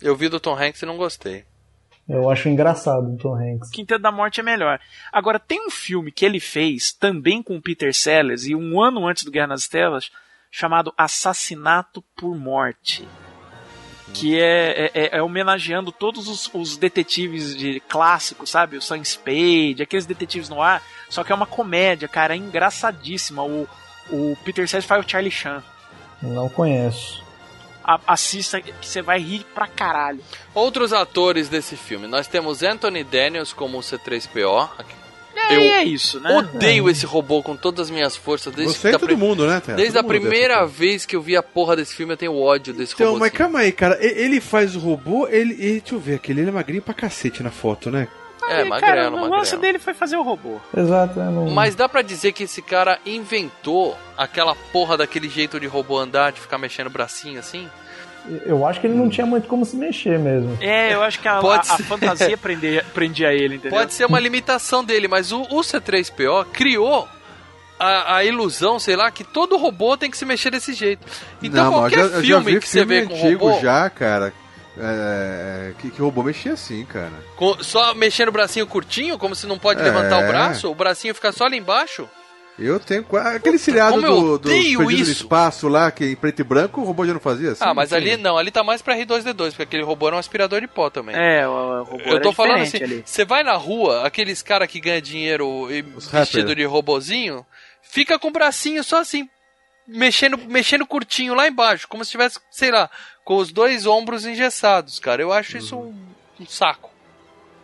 Eu 0.02 0.16
vi 0.16 0.28
do 0.30 0.40
Tom 0.40 0.54
Hanks 0.56 0.82
e 0.82 0.86
não 0.86 0.98
gostei. 0.98 1.44
Eu 2.08 2.30
acho 2.30 2.48
engraçado 2.48 3.12
o 3.14 3.18
Tom 3.18 3.36
Hanks. 3.36 3.70
O 3.70 3.72
Quinteto 3.72 4.02
da 4.02 4.12
Morte 4.12 4.40
é 4.40 4.44
melhor. 4.44 4.80
Agora, 5.12 5.40
tem 5.40 5.66
um 5.66 5.72
filme 5.72 6.12
que 6.12 6.24
ele 6.26 6.40
fez 6.40 6.94
também 6.94 7.42
com 7.42 7.56
o 7.58 7.62
Peter 7.62 7.94
Sellers 7.94 8.46
e 8.46 8.54
um 8.56 8.80
ano 8.82 9.08
antes 9.08 9.24
do 9.24 9.32
Guerra 9.32 9.48
nas 9.48 9.62
Estrelas, 9.62 10.12
chamado 10.58 10.92
Assassinato 10.98 12.04
por 12.16 12.36
Morte. 12.36 13.08
Que 14.12 14.40
é, 14.42 14.90
é, 14.96 15.18
é- 15.18 15.22
homenageando 15.22 15.92
todos 15.92 16.28
os, 16.28 16.50
os 16.52 16.78
detetives 16.78 17.56
de 17.56 17.80
clássicos, 17.82 18.50
sabe? 18.50 18.76
O 18.76 18.82
Sam 18.82 19.04
Spade, 19.04 19.84
aqueles 19.84 20.08
detetives 20.08 20.50
no 20.50 20.60
ar. 20.60 20.82
Só 21.10 21.24
que 21.24 21.32
é 21.32 21.36
uma 21.36 21.46
comédia, 21.46 22.08
cara, 22.08 22.34
é 22.34 22.38
engraçadíssima. 22.38 23.44
O, 23.44 23.68
o 24.10 24.36
Peter 24.44 24.68
Sellers 24.68 24.88
faz 24.88 25.06
o 25.06 25.08
Charlie 25.08 25.30
Chan. 25.30 25.64
Não 26.24 26.50
conheço. 26.50 27.24
A- 27.84 28.00
assista 28.08 28.60
que 28.60 28.74
você 28.82 29.04
vai 29.04 29.20
rir 29.20 29.46
pra 29.54 29.68
caralho. 29.68 30.24
Outros 30.56 30.92
atores 30.92 31.50
desse 31.50 31.76
filme. 31.78 32.08
Nós 32.08 32.26
temos 32.28 32.64
Anthony 32.64 33.04
Daniels 33.04 33.54
como 33.54 33.78
o 33.78 33.82
C3PO. 33.82 34.70
É, 35.50 35.56
Eu 35.56 35.62
é 35.62 35.84
isso, 35.84 36.20
né? 36.20 36.36
Odeio 36.38 36.90
esse 36.90 37.06
robô 37.06 37.42
com 37.44 37.56
todas 37.56 37.88
as 37.88 37.90
minhas 37.90 38.16
forças. 38.16 38.54
Desde, 38.54 38.74
Você 38.78 38.90
e 38.90 38.92
todo 38.92 39.06
prim- 39.06 39.16
mundo, 39.16 39.46
né, 39.48 39.60
Tera? 39.60 39.76
desde 39.78 39.94
Todo 39.94 40.06
a 40.06 40.08
primeira 40.08 40.66
vez 40.66 41.06
que 41.06 41.16
eu 41.16 41.22
vi 41.22 41.36
a 41.38 41.44
porra 41.44 41.76
desse 41.76 41.96
filme, 41.96 42.14
eu 42.14 42.18
tenho 42.18 42.36
ódio 42.36 42.74
desse 42.74 42.94
Então, 42.96 43.08
robô. 43.08 43.20
mas 43.20 43.32
calma 43.32 43.60
aí, 43.60 43.72
cara. 43.72 43.98
E- 44.04 44.20
Ele 44.24 44.42
faz 44.42 44.76
o 44.76 44.80
robô, 44.80 45.28
ele. 45.28 45.54
e 45.54 45.80
deixa 45.80 45.96
eu 45.96 46.00
ver 46.00 46.16
aqui, 46.16 46.32
ele 46.32 46.42
é 46.48 46.52
magrinho 46.52 46.82
pra 46.82 46.94
cacete 46.94 47.42
na 47.44 47.52
foto, 47.52 47.90
né? 47.92 48.08
É, 48.50 48.62
Aí, 48.62 48.70
magrelo, 48.70 48.96
cara, 48.96 49.12
o 49.12 49.20
lance 49.30 49.52
magrelo. 49.56 49.62
dele 49.62 49.80
foi 49.80 49.94
fazer 49.94 50.16
o 50.16 50.22
robô. 50.24 50.58
Exato, 50.76 51.20
né? 51.20 51.26
Não... 51.30 51.50
Mas 51.50 51.76
dá 51.76 51.90
pra 51.90 52.02
dizer 52.02 52.32
que 52.32 52.44
esse 52.44 52.62
cara 52.62 52.98
inventou 53.06 53.98
aquela 54.18 54.56
porra 54.72 54.96
daquele 54.96 55.28
jeito 55.28 55.60
de 55.60 55.68
robô 55.68 55.98
andar, 55.98 56.32
de 56.32 56.40
ficar 56.40 56.58
mexendo 56.58 56.88
o 56.88 56.92
bracinho 56.92 57.40
assim? 57.40 57.70
Eu 58.46 58.66
acho 58.66 58.80
que 58.82 58.88
ele 58.88 58.96
não 58.96 59.10
tinha 59.10 59.26
muito 59.26 59.48
como 59.48 59.64
se 59.66 59.76
mexer 59.76 60.20
mesmo. 60.20 60.58
É, 60.62 60.94
eu 60.94 61.02
acho 61.04 61.20
que 61.20 61.28
a, 61.28 61.40
Pode 61.40 61.70
a- 61.70 61.74
a 61.76 61.78
fantasia 61.80 62.36
prendia, 62.40 62.86
prendia 62.94 63.34
ele, 63.34 63.56
entendeu? 63.56 63.78
Pode 63.78 63.94
ser 63.94 64.06
uma 64.06 64.20
limitação 64.20 64.84
dele, 64.84 65.08
mas 65.08 65.32
o, 65.32 65.42
o 65.44 65.62
C3PO 65.62 66.46
criou 66.52 67.08
a, 67.80 68.16
a 68.18 68.24
ilusão, 68.26 68.80
sei 68.80 68.96
lá, 68.96 69.10
que 69.12 69.24
todo 69.24 69.56
robô 69.58 69.96
tem 69.96 70.10
que 70.12 70.18
se 70.18 70.26
mexer 70.26 70.52
desse 70.52 70.74
jeito. 70.74 71.06
Então 71.42 71.66
não, 71.66 71.74
qualquer 71.74 72.00
eu 72.00 72.10
já, 72.10 72.16
eu 72.18 72.24
já 72.24 72.38
filme 72.42 72.54
vi 72.54 72.60
que 72.60 72.68
você 72.68 72.80
filme 72.80 73.00
vê 73.02 73.06
com 73.08 73.14
antigo 73.14 73.48
robô, 73.50 73.62
já, 73.62 73.90
cara. 73.90 74.34
é, 74.80 75.74
que, 75.80 75.90
que 75.92 76.02
o 76.02 76.06
robô 76.06 76.24
mexia 76.24 76.54
assim, 76.54 76.86
cara. 76.86 77.12
com- 77.36 77.58
só 77.64 77.94
mexendo 77.94 78.30
o 78.30 78.32
bracinho 78.32 78.68
curtinho, 78.68 79.18
como 79.18 79.36
se 79.36 79.48
não 79.48 79.58
pode 79.58 79.82
É. 79.82 79.84
levantar 79.84 80.24
o 80.24 80.28
braço, 80.28 80.70
o 80.70 80.76
bracinho 80.76 81.16
fica 81.16 81.32
só 81.32 81.46
ali 81.46 81.58
embaixo. 81.58 82.08
Eu 82.60 82.80
tenho. 82.80 83.06
Aquele 83.36 83.60
seriado 83.60 84.02
do, 84.02 84.38
do 84.40 84.50
Perdido 84.50 84.84
no. 84.84 84.92
Espaço 84.92 85.68
lá, 85.68 85.92
que 85.92 86.06
em 86.06 86.16
preto 86.16 86.40
e 86.40 86.44
branco, 86.44 86.82
o 86.82 86.84
robô 86.84 87.06
já 87.06 87.14
não 87.14 87.20
fazia 87.20 87.52
assim? 87.52 87.64
ah, 87.64 87.74
mas 87.74 87.94
ali 87.94 88.18
não, 88.18 88.38
ali 88.38 88.50
tá 88.50 88.64
mais 88.64 88.82
pra 88.82 88.98
R2D2, 88.98 89.50
porque 89.50 89.64
aquele 89.64 89.84
robô 89.84 90.08
era 90.08 90.16
um 90.16 90.20
aspirador 90.20 90.60
de 90.60 90.68
pó 90.68 90.90
também. 90.90 91.16
É, 91.16 91.48
o, 91.48 91.52
o 91.52 91.84
robô 91.84 92.04
Eu 92.06 92.22
tô 92.22 92.34
falando 92.34 92.62
assim, 92.62 92.80
você 93.06 93.24
vai 93.24 93.44
na 93.44 93.56
rua, 93.56 94.06
aqueles 94.08 94.42
cara 94.42 94.66
que 94.68 94.80
ganha 94.80 95.02
dinheiro 95.02 95.72
e 95.72 95.82
vestido 95.82 96.56
de 96.56 96.66
robozinho, 96.66 97.46
fica 97.82 98.18
com 98.18 98.30
o 98.30 98.32
bracinho 98.32 98.84
só 98.84 99.02
assim, 99.02 99.30
mexendo, 99.88 100.38
mexendo 100.38 100.86
curtinho 100.86 101.36
lá 101.36 101.48
embaixo, 101.48 101.88
como 101.88 102.04
se 102.04 102.12
tivesse, 102.12 102.40
sei 102.50 102.72
lá, 102.72 102.90
com 103.24 103.38
os 103.38 103.52
dois 103.52 103.86
ombros 103.86 104.26
engessados, 104.26 105.00
cara. 105.00 105.22
Eu 105.22 105.32
acho 105.32 105.58
isso 105.58 105.76
um, 105.76 105.94
um 106.40 106.46
saco. 106.48 106.87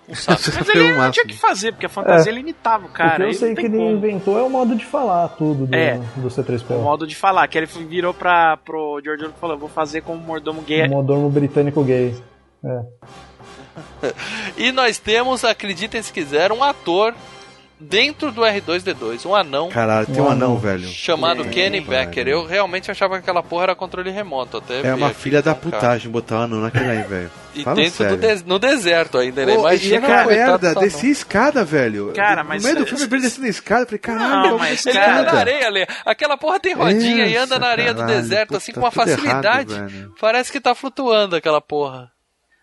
Um 0.10 0.16
saco. 0.16 0.42
Mas 0.58 0.70
ele 0.70 0.92
o 0.92 0.98
não 0.98 1.12
tinha 1.12 1.26
que 1.26 1.34
fazer, 1.38 1.72
porque 1.72 1.86
a 1.86 1.90
fantasia 1.90 2.32
É. 2.32 2.36
limitava 2.36 2.86
o 2.86 2.90
o 2.90 2.92
cara. 2.92 3.16
que 3.18 3.24
eu 3.24 3.34
sei 3.34 3.56
que 3.56 3.62
ele 3.66 3.78
como. 3.78 3.90
inventou 3.92 4.38
é 4.38 4.44
o 4.44 4.50
modo 4.50 4.76
de 4.76 4.86
falar 4.86 5.30
tudo 5.30 5.66
do, 5.66 5.74
É. 5.76 5.98
do 6.18 6.28
O 6.28 6.30
C3PO. 6.30 6.78
modo 6.82 7.08
de 7.08 7.16
falar, 7.16 7.48
que 7.48 7.58
ele 7.58 7.66
virou 7.66 8.14
pra, 8.14 8.58
pro 8.58 9.00
George 9.04 9.24
Lucas 9.24 9.38
e 9.38 9.40
falou: 9.42 9.58
vou 9.58 9.70
fazer 9.70 10.02
como 10.02 10.20
mordomo 10.22 10.62
gay. 10.62 10.86
O 10.88 10.90
modormo 10.90 11.30
britânico 11.30 11.84
gay. 11.84 12.16
É. 12.66 12.82
E 14.58 14.72
nós 14.72 14.98
temos, 15.00 15.44
acreditem 15.44 16.02
se 16.02 16.12
quiser, 16.14 16.52
um 16.52 16.64
ator 16.64 17.14
dentro 17.90 18.32
do 18.32 18.42
R2D2, 18.42 19.26
um 19.26 19.36
anão. 19.36 19.70
Caralho, 19.70 20.08
tem 20.08 20.22
um 20.22 20.30
anão, 20.30 20.58
velho. 20.58 20.88
Chamado 20.88 21.44
É, 21.44 21.48
Kenny. 21.50 21.82
Becker. 21.82 22.28
Eu 22.28 22.46
realmente 22.46 22.90
achava 22.90 23.16
que 23.16 23.20
aquela 23.22 23.44
porra 23.44 23.64
era 23.64 23.76
controle 23.76 24.10
remoto. 24.10 24.58
Até 24.58 24.82
É 24.88 24.94
uma 24.94 25.10
filha 25.12 25.42
da 25.42 25.54
cara. 25.54 25.72
putagem 25.72 26.10
botar 26.12 26.40
um 26.40 26.42
anão 26.44 26.62
naquele 26.62 26.90
aí, 26.90 27.04
velho. 27.04 27.32
E 27.56 27.64
Fala 27.64 27.76
dentro 27.76 28.08
do 28.10 28.18
des- 28.18 28.44
no 28.44 28.58
deserto 28.58 29.18
ainda, 29.18 29.46
né? 29.46 29.54
E 29.54 29.58
Imagina 29.58 29.98
o 30.00 30.02
coitado 30.10 30.30
merda, 30.30 30.74
do 30.74 30.80
descia 30.80 31.10
a 31.10 31.12
escada, 31.12 31.64
velho. 31.64 32.12
Cara, 32.16 32.42
No 32.42 32.50
mas- 32.50 32.64
meio 32.64 32.78
do 32.78 32.86
filme, 32.88 33.04
ele 33.04 33.22
descendo 33.22 33.46
a 33.46 33.50
escada, 33.50 33.82
eu 33.82 33.86
falei, 33.86 34.00
caralho, 34.00 34.50
Não, 34.52 34.58
mas, 34.58 34.86
Ele 34.86 34.98
cara- 34.98 35.20
anda 35.20 35.32
na 35.34 35.40
areia, 35.40 35.70
Lê. 35.70 35.88
Aquela 36.06 36.36
porra 36.38 36.60
tem 36.60 36.74
rodinha 36.74 37.28
e 37.28 37.38
anda 37.38 37.60
na 37.60 37.68
areia 37.68 37.94
do 37.94 38.00
caralho, 38.00 38.22
deserto, 38.22 38.48
puta, 38.48 38.58
assim, 38.58 38.72
com 38.72 38.80
uma 38.80 38.88
errado, 38.88 39.08
facilidade. 39.08 39.74
velho. 39.74 40.14
Parece 40.20 40.52
que 40.52 40.60
tá 40.60 40.74
flutuando 40.74 41.36
aquela 41.36 41.62
porra. 41.62 42.12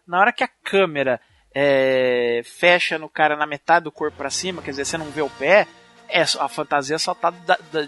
Na 0.09 0.19
hora 0.19 0.33
que 0.33 0.43
a 0.43 0.49
câmera 0.65 1.21
é, 1.55 2.43
fecha 2.45 2.99
no 2.99 3.09
cara 3.09 3.37
na 3.37 3.47
metade 3.47 3.85
do 3.85 3.93
corpo 3.93 4.17
pra 4.17 4.31
cima, 4.31 4.63
quer 4.63 4.71
dizer, 4.71 4.85
você 4.85 4.97
não 4.99 5.07
vê 5.07 5.23
o 5.23 5.31
pé, 5.31 5.67
é, 6.09 6.23
a 6.23 6.49
fantasia 6.49 6.99
só 6.99 7.15
tá 7.15 7.31
da- 7.31 7.59
da- 7.73 7.87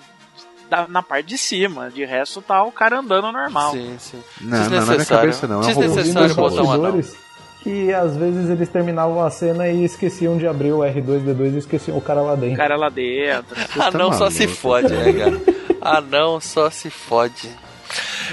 da- 0.70 0.88
na 0.88 1.02
parte 1.02 1.26
de 1.26 1.38
cima. 1.38 1.90
De 1.90 2.04
resto, 2.04 2.40
tá 2.40 2.62
o 2.64 2.72
cara 2.72 2.98
andando 3.00 3.30
normal. 3.30 3.72
Sim, 3.72 3.96
sim. 3.98 4.22
Não, 4.40 4.58
não, 4.58 4.68
Desnecessário. 4.68 5.06
cabeça 5.08 5.46
não, 5.46 5.60
é. 5.62 5.66
Desnecessário 5.66 6.34
botar 6.34 6.62
um 6.62 6.70
anão. 6.72 6.92
bastidores 6.92 7.16
que 7.62 7.92
às 7.94 8.16
vezes 8.16 8.50
eles 8.50 8.68
terminavam 8.68 9.22
a 9.22 9.30
cena 9.30 9.68
e 9.68 9.84
esqueciam 9.84 10.36
de 10.36 10.46
abrir 10.48 10.72
o 10.72 10.78
R2D2 10.82 11.54
e 11.54 11.58
esqueciam 11.58 11.96
o 11.96 12.00
cara 12.00 12.20
lá 12.20 12.32
O 12.32 12.36
dentro. 12.36 12.56
cara 12.56 12.74
lá 12.76 12.88
dentro. 12.88 13.54
Anão 13.80 14.10
tá 14.10 14.16
só 14.16 14.30
se 14.30 14.48
fode, 14.48 14.92
né, 14.92 15.12
cara? 15.12 15.40
Anão 15.98 16.40
só 16.40 16.70
se 16.70 16.90
fode. 16.90 17.48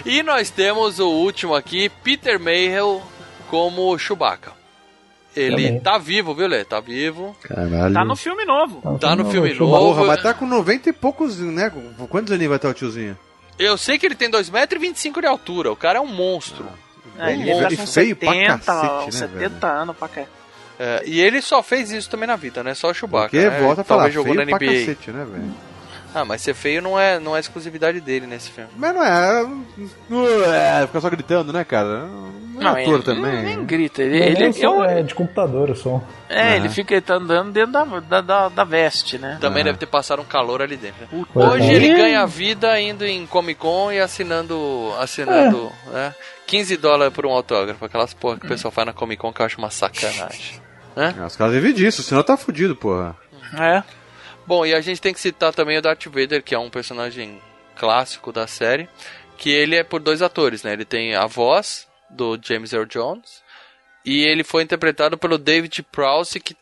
E 0.05 0.23
nós 0.23 0.49
temos 0.49 0.97
o 0.99 1.09
último 1.09 1.53
aqui, 1.53 1.89
Peter 2.03 2.39
Mayhew 2.39 3.01
como 3.49 3.97
Chewbacca. 3.99 4.53
Ele 5.39 5.55
Também. 5.67 5.79
tá 5.79 5.97
vivo, 5.97 6.33
viu, 6.35 6.47
Lê? 6.47 6.63
Tá 6.65 6.79
vivo. 6.79 7.35
Caralho. 7.41 7.93
Tá 7.93 8.03
no 8.03 8.15
filme 8.15 8.43
novo. 8.45 8.97
Tá 8.99 9.15
no 9.15 9.29
filme 9.29 9.53
Porra, 9.55 9.79
novo. 9.79 10.05
mas 10.07 10.21
tá 10.21 10.33
com 10.33 10.45
90 10.45 10.89
e 10.89 10.93
poucos, 10.93 11.39
né? 11.39 11.71
Quantos 12.09 12.31
aninhos 12.33 12.49
vai 12.49 12.57
estar 12.57 12.69
o 12.69 12.73
tiozinho? 12.73 13.17
Eu 13.57 13.77
sei 13.77 13.97
que 13.97 14.05
ele 14.05 14.15
tem 14.15 14.29
2,25m 14.29 15.19
de 15.21 15.27
altura. 15.27 15.71
O 15.71 15.75
cara 15.75 15.97
é 15.99 16.01
um 16.01 16.07
monstro. 16.07 16.65
É, 17.17 17.27
Um 17.27 17.29
e 17.29 17.41
ele 17.41 17.51
tá 17.53 17.61
monstro. 17.61 17.77
com 17.77 17.87
feio 17.87 18.15
pra 18.15 18.31
70, 18.31 18.57
cacete, 18.59 19.05
né, 19.05 19.11
70 19.11 19.67
anos 19.67 19.97
pra 19.97 20.07
cá. 20.07 20.23
É, 20.79 21.03
e 21.05 21.19
ele 21.19 21.41
só 21.41 21.61
fez 21.61 21.91
isso 21.91 22.09
também 22.09 22.25
na 22.27 22.37
vida, 22.37 22.63
né? 22.63 22.73
Só 22.73 22.89
o 22.89 22.93
Chewbacca. 22.93 23.29
Porque 23.29 23.49
né? 23.49 23.59
volta 23.59 23.81
a 23.81 23.83
falar, 23.83 24.03
Talvez 24.03 24.13
jogou 24.15 24.33
feio 24.33 24.45
na 24.49 24.57
pra 24.57 24.65
NBA. 24.65 24.79
cacete, 24.79 25.11
né, 25.11 25.25
velho? 25.29 25.53
Ah, 26.13 26.25
mas 26.25 26.41
ser 26.41 26.53
feio 26.53 26.81
não 26.81 26.99
é, 26.99 27.19
não 27.19 27.35
é 27.37 27.39
exclusividade 27.39 28.01
dele 28.01 28.25
nesse 28.25 28.49
filme. 28.51 28.69
Mas 28.75 28.95
não 28.95 29.03
é. 29.03 29.47
não 30.09 30.25
é 30.53 30.87
ficar 30.87 31.01
só 31.01 31.09
gritando, 31.09 31.53
né, 31.53 31.63
cara? 31.63 32.07
Não 32.55 32.75
é 32.75 32.81
ator 32.81 32.95
ele 32.95 33.03
também. 33.03 33.43
nem 33.43 33.63
grita. 33.63 34.01
Ele, 34.01 34.17
Ele, 34.17 34.25
ele, 34.31 34.43
é, 34.45 34.51
só- 34.51 34.61
eu- 34.61 34.83
é 34.83 35.01
de 35.03 35.13
computador 35.15 35.69
o 35.69 35.75
som. 35.75 36.03
é, 36.27 36.55
ele 36.57 36.67
fica 36.67 36.93
ele 36.93 37.01
tá 37.01 37.13
andando 37.15 37.51
dentro 37.51 37.71
da, 37.71 37.83
da, 37.85 38.21
da, 38.21 38.49
da 38.49 38.63
veste, 38.63 39.17
né? 39.17 39.37
Também 39.39 39.63
deve 39.63 39.77
ter 39.77 39.85
passado 39.85 40.21
um 40.21 40.25
calor 40.25 40.61
ali 40.61 40.75
dentro. 40.75 41.07
né? 41.11 41.25
Hoje 41.33 41.71
ele 41.73 41.89
ganha 41.95 42.25
vida 42.25 42.79
indo 42.81 43.05
em 43.05 43.25
Comic 43.25 43.59
Con 43.59 43.91
e 43.91 43.99
assinando. 43.99 44.91
assinando 44.99 45.71
né? 45.87 46.13
15 46.47 46.75
dólares 46.77 47.13
por 47.13 47.25
um 47.25 47.31
autógrafo. 47.31 47.85
Aquelas 47.85 48.13
porra 48.13 48.37
que 48.39 48.45
o 48.45 48.49
pessoal 48.49 48.71
faz 48.71 48.85
na 48.87 48.93
Comic 48.93 49.21
Con 49.21 49.31
que 49.31 49.41
eu 49.41 49.45
acho 49.45 49.57
uma 49.59 49.69
sacanagem. 49.69 50.59
Né? 50.95 51.13
Os 51.25 51.35
caras 51.35 51.53
vivem 51.53 51.73
disso, 51.73 52.01
senão 52.03 52.23
tá 52.23 52.35
fudido, 52.35 52.75
porra. 52.75 53.15
É. 53.57 53.83
Bom, 54.49 54.65
e 54.65 54.73
a 54.73 54.81
gente 54.81 54.99
tem 54.99 55.13
que 55.13 55.19
citar 55.19 55.53
também 55.53 55.77
o 55.77 55.81
Darth 55.81 56.05
Vader, 56.05 56.41
que 56.41 56.55
é 56.55 56.57
um 56.57 56.71
personagem 56.71 57.39
clássico 57.75 58.31
da 58.31 58.47
série, 58.47 58.89
que 59.37 59.51
ele 59.51 59.75
é 59.75 59.83
por 59.83 59.99
dois 59.99 60.23
atores, 60.23 60.63
né? 60.63 60.73
Ele 60.73 60.85
tem 60.85 61.13
a 61.13 61.27
voz 61.27 61.87
do 62.09 62.35
James 62.41 62.73
Earl 62.73 62.87
Jones 62.87 63.43
e 64.03 64.23
ele 64.23 64.43
foi 64.43 64.63
interpretado 64.63 65.19
pelo 65.19 65.37
David 65.37 65.83
Prowse, 65.91 66.39
que 66.39 66.57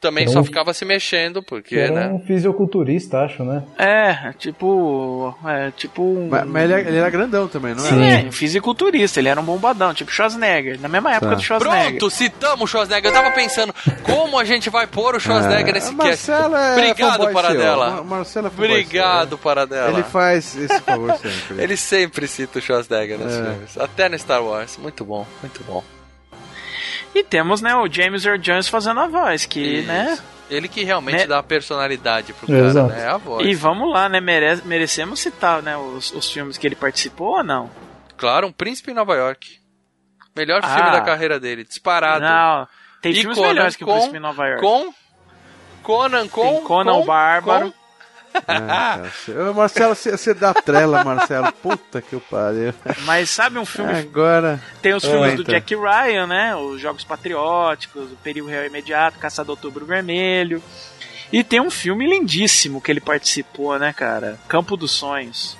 também 0.00 0.24
Era 0.24 0.32
só 0.32 0.44
ficava 0.44 0.72
se 0.74 0.84
mexendo, 0.84 1.42
porque, 1.42 1.74
Que 1.74 1.80
era 1.80 1.92
né? 1.94 2.08
um 2.08 2.20
fisiculturista, 2.20 3.20
acho, 3.20 3.42
né? 3.44 3.62
É, 3.78 4.32
tipo. 4.38 5.34
É, 5.44 5.70
tipo 5.70 6.02
um. 6.02 6.28
Mas, 6.30 6.46
mas 6.46 6.62
ele, 6.64 6.72
é- 6.74 6.80
ele 6.80 6.96
era 6.98 7.10
grandão 7.10 7.48
também, 7.48 7.74
não 7.74 7.80
Sim, 7.82 8.02
é? 8.02 8.26
é, 8.26 8.30
fisiculturista, 8.32 9.18
ele 9.20 9.28
era 9.28 9.40
um 9.40 9.44
bombadão, 9.44 9.92
tipo 9.94 10.10
Schwarzenegger, 10.10 10.80
na 10.80 10.88
mesma 10.88 11.12
época 11.12 11.30
Tá. 11.30 11.34
do 11.36 11.42
Schwarzenegger. 11.42 11.88
Pronto, 11.98 12.10
citamos 12.10 12.62
o 12.62 12.66
Schwarzenegger. 12.66 13.10
Eu 13.10 13.14
tava 13.14 13.30
pensando, 13.32 13.74
como 14.02 14.38
a 14.38 14.44
gente 14.44 14.68
vai 14.70 14.86
pôr 14.86 15.14
o 15.16 15.20
Schwarzenegger 15.20 15.74
nesse 15.74 15.94
cast? 15.94 16.30
É 16.30 16.36
Obrigado, 16.72 17.32
Paradela. 17.32 17.90
Mar- 17.90 18.04
Marcelo 18.04 18.46
é 18.46 18.50
Obrigado. 18.50 19.38
Paradela. 19.38 19.90
Ele 19.90 20.02
faz 20.02 20.56
esse 20.56 20.80
favor 20.80 21.12
sempre. 21.16 21.62
Ele 21.62 21.76
sempre 21.76 22.26
cita 22.28 22.58
o 22.58 22.62
Schwarzenegger 22.62 23.18
nos 23.18 23.32
É. 23.32 23.42
filmes. 23.42 23.78
Até 23.78 24.08
no 24.08 24.18
Star 24.18 24.42
Wars. 24.42 24.76
Muito 24.76 25.04
bom, 25.04 25.26
muito 25.42 25.62
bom. 25.64 25.82
E 27.14 27.22
temos, 27.24 27.60
né, 27.62 27.74
o 27.74 27.90
James 27.90 28.24
Earl 28.24 28.38
Jones 28.38 28.68
fazendo 28.68 29.00
a 29.00 29.06
voz, 29.06 29.46
que, 29.46 29.60
Isso. 29.60 29.88
né? 29.88 30.18
Ele 30.50 30.68
que 30.68 30.84
realmente 30.84 31.16
Né? 31.18 31.26
dá 31.26 31.38
a 31.38 31.42
personalidade 31.42 32.32
pro 32.32 32.46
cara, 32.46 32.58
Exato. 32.66 32.88
né? 32.92 33.02
É 33.02 33.06
a 33.08 33.16
voz. 33.16 33.44
E 33.46 33.54
vamos 33.54 33.90
lá, 33.92 34.08
né? 34.08 34.20
mere- 34.20 34.60
merecemos 34.64 35.18
citar, 35.20 35.62
né, 35.62 35.76
os, 35.76 36.12
os 36.12 36.30
filmes 36.30 36.56
que 36.58 36.66
ele 36.66 36.76
participou 36.76 37.36
ou 37.38 37.42
não? 37.42 37.70
Claro, 38.16 38.46
um 38.46 38.52
príncipe 38.52 38.90
em 38.90 38.94
Nova 38.94 39.14
York. 39.14 39.58
Melhor 40.36 40.60
Ah. 40.62 40.68
filme 40.76 40.90
da 40.92 41.00
carreira 41.00 41.40
dele, 41.40 41.64
disparado. 41.64 42.24
Não, 42.24 42.68
tem 43.02 43.12
E 43.12 43.16
filmes 43.16 43.36
Conan 43.38 43.48
melhores 43.48 43.76
que 43.76 43.82
o 43.84 43.86
com- 43.86 43.92
Príncipe 43.94 44.16
em 44.18 44.20
Nova 44.20 44.46
York. 44.46 44.60
Com 44.60 44.94
Conan 45.82 46.28
com 46.28 46.42
Tem 46.54 46.62
Conan 46.64 46.92
com, 46.92 47.00
o 47.00 47.04
Bárbaro. 47.04 47.72
com- 47.72 47.85
É, 48.48 49.50
Ô, 49.50 49.54
Marcelo, 49.54 49.94
você, 49.94 50.34
dá 50.34 50.52
trela, 50.54 51.04
Marcelo. 51.04 51.52
Puta 51.52 52.00
que 52.00 52.14
eu 52.14 52.20
pariu. 52.20 52.72
Mas 53.04 53.30
sabe 53.30 53.58
um 53.58 53.64
filme 53.66 53.92
Agora. 53.92 54.60
Tem 54.82 54.94
os 54.94 55.04
filmes 55.04 55.34
do 55.34 55.42
então. 55.42 55.54
Jack 55.54 55.74
Ryan, 55.74 56.26
né? 56.26 56.56
Os 56.56 56.80
Jogos 56.80 57.04
Patrióticos, 57.04 58.12
O 58.12 58.16
Perigo 58.16 58.46
Real 58.46 58.64
Imediato, 58.64 59.18
Caçador 59.18 59.56
Outubro 59.56 59.84
Vermelho. 59.84 60.62
E 61.32 61.42
tem 61.42 61.60
um 61.60 61.70
filme 61.70 62.06
lindíssimo 62.06 62.80
que 62.80 62.90
ele 62.90 63.00
participou, 63.00 63.78
né, 63.78 63.92
cara? 63.92 64.38
Campo 64.48 64.76
dos 64.76 64.92
Sonhos. 64.92 65.56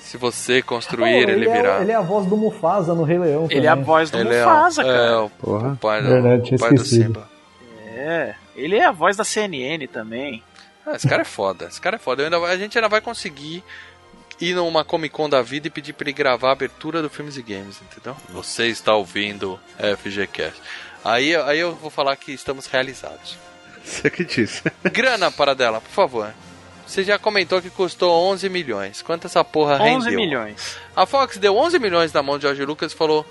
Se 0.00 0.16
você 0.16 0.62
construir, 0.62 1.28
ele, 1.28 1.48
é, 1.48 1.52
virá. 1.52 1.80
ele 1.82 1.92
é 1.92 1.94
a 1.96 2.00
voz 2.00 2.26
do 2.26 2.36
Mufasa 2.36 2.94
no 2.94 3.02
Rei 3.02 3.18
Leão. 3.18 3.48
Ele 3.50 3.66
é 3.66 3.68
a 3.68 3.72
também. 3.72 3.84
voz 3.84 4.10
do 4.10 4.18
Ele 4.18 4.34
é, 4.34 4.38
Mufasa, 4.44 4.82
é, 4.82 4.84
cara. 4.84 5.22
o, 5.22 5.30
Porra. 5.30 5.72
o 5.72 5.76
pai, 5.76 6.02
do, 6.02 6.08
Verdade, 6.08 6.44
tinha 6.44 6.56
o 6.56 6.60
pai 6.60 6.72
do. 6.72 6.84
Simba. 6.84 7.28
É. 7.88 8.34
Ele 8.54 8.76
é 8.76 8.84
a 8.84 8.92
voz 8.92 9.16
da 9.16 9.24
CNN 9.24 9.86
também. 9.88 10.42
Ah, 10.86 10.94
esse 10.94 11.08
cara 11.08 11.22
é 11.22 11.24
foda, 11.24 11.66
esse 11.66 11.80
cara 11.80 11.96
é 11.96 11.98
foda. 11.98 12.22
Ainda- 12.24 12.38
a 12.38 12.56
gente 12.56 12.78
ainda 12.78 12.88
vai 12.88 13.00
conseguir 13.00 13.62
ir 14.40 14.54
numa 14.54 14.84
Comic 14.84 15.14
Con 15.14 15.28
da 15.28 15.42
vida 15.42 15.66
e 15.66 15.70
pedir 15.70 15.92
pra 15.94 16.04
ele 16.04 16.12
gravar 16.12 16.50
a 16.50 16.52
abertura 16.52 17.02
do 17.02 17.10
Filmes 17.10 17.36
e 17.36 17.42
Games, 17.42 17.80
entendeu? 17.82 18.16
Você 18.28 18.66
está 18.68 18.94
ouvindo 18.94 19.58
FGCast. 19.78 20.60
Aí, 21.04 21.34
aí 21.34 21.58
eu 21.58 21.74
vou 21.74 21.90
falar 21.90 22.14
que 22.16 22.32
estamos 22.32 22.66
realizados. 22.66 23.36
Você 23.84 24.10
que 24.10 24.24
disse. 24.24 24.62
Grana 24.92 25.30
para 25.30 25.54
dela, 25.54 25.80
por 25.80 25.90
favor. 25.90 26.32
Você 26.86 27.02
já 27.02 27.18
comentou 27.18 27.60
que 27.60 27.70
custou 27.70 28.12
11 28.30 28.48
milhões. 28.48 29.02
Quanto 29.02 29.26
essa 29.26 29.42
porra 29.44 29.80
11 29.82 30.06
rendeu? 30.10 30.20
milhões. 30.20 30.76
A 30.94 31.04
Fox 31.06 31.36
deu 31.36 31.56
11 31.56 31.78
milhões 31.80 32.12
na 32.12 32.22
mão 32.22 32.36
de 32.38 32.42
George 32.42 32.64
Lucas 32.64 32.92
e 32.92 32.96
falou: 32.96 33.26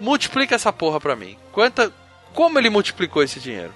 multiplica 0.00 0.54
essa 0.56 0.72
porra 0.72 1.00
pra 1.00 1.14
mim. 1.14 1.36
Quanta, 1.52 1.92
como 2.34 2.58
ele 2.58 2.70
multiplicou 2.70 3.22
esse 3.22 3.38
dinheiro? 3.38 3.72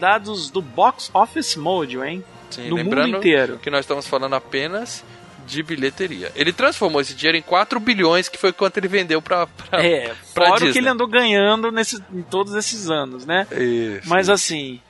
Dados 0.00 0.50
do 0.50 0.60
Box 0.62 1.10
Office 1.14 1.54
Mojo, 1.56 2.02
hein? 2.02 2.24
Sim, 2.50 2.68
no 2.68 2.76
lembrando 2.76 3.06
mundo 3.06 3.18
inteiro. 3.18 3.58
que 3.58 3.70
nós 3.70 3.80
estamos 3.80 4.06
falando 4.06 4.34
apenas 4.34 5.04
de 5.46 5.62
bilheteria. 5.62 6.32
Ele 6.34 6.52
transformou 6.52 7.00
esse 7.00 7.14
dinheiro 7.14 7.36
em 7.38 7.42
4 7.42 7.78
bilhões, 7.80 8.28
que 8.28 8.38
foi 8.38 8.52
quanto 8.52 8.76
ele 8.78 8.88
vendeu 8.88 9.20
pra, 9.20 9.46
pra, 9.46 9.84
É, 9.84 10.12
pra 10.34 10.46
fora 10.46 10.50
o 10.50 10.54
Disney. 10.58 10.72
que 10.72 10.78
ele 10.78 10.88
andou 10.88 11.06
ganhando 11.06 11.70
nesse, 11.70 12.02
em 12.12 12.22
todos 12.22 12.54
esses 12.54 12.90
anos, 12.90 13.26
né? 13.26 13.46
Isso. 13.52 14.08
Mas 14.08 14.28
assim, 14.28 14.80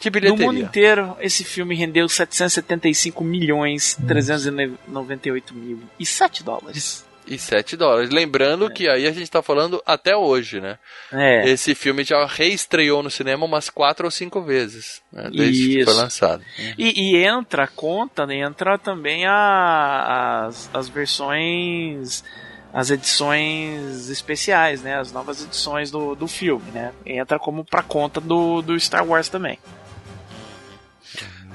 de 0.00 0.10
no 0.30 0.36
mundo 0.36 0.58
inteiro, 0.58 1.14
esse 1.20 1.44
filme 1.44 1.74
rendeu 1.74 2.08
775 2.08 3.22
milhões 3.22 3.96
398 4.06 5.54
mil 5.54 5.80
e 5.98 6.06
7 6.06 6.42
dólares. 6.42 7.04
E 7.30 7.38
7 7.38 7.76
dólares. 7.76 8.10
Lembrando 8.10 8.68
que 8.68 8.88
aí 8.88 9.06
a 9.06 9.12
gente 9.12 9.30
tá 9.30 9.40
falando 9.40 9.80
até 9.86 10.16
hoje, 10.16 10.60
né? 10.60 10.78
É. 11.12 11.48
Esse 11.48 11.76
filme 11.76 12.02
já 12.02 12.26
reestreou 12.26 13.02
no 13.02 13.10
cinema 13.10 13.46
umas 13.46 13.70
4 13.70 14.04
ou 14.04 14.10
5 14.10 14.42
vezes, 14.42 15.00
né? 15.12 15.30
Desde 15.32 15.68
que 15.68 15.84
foi 15.84 15.92
Isso. 15.92 16.02
lançado. 16.02 16.42
E, 16.76 17.14
e 17.14 17.24
entra, 17.24 17.68
conta, 17.68 18.26
né, 18.26 18.40
entra 18.40 18.76
também 18.76 19.26
a, 19.26 20.46
as, 20.46 20.68
as 20.74 20.88
versões, 20.88 22.24
as 22.72 22.90
edições 22.90 24.08
especiais, 24.08 24.82
né? 24.82 24.98
As 24.98 25.12
novas 25.12 25.44
edições 25.44 25.90
do, 25.90 26.16
do 26.16 26.26
filme, 26.26 26.70
né? 26.72 26.92
Entra 27.06 27.38
como 27.38 27.64
pra 27.64 27.82
conta 27.82 28.20
do, 28.20 28.60
do 28.60 28.78
Star 28.78 29.06
Wars 29.06 29.28
também. 29.28 29.58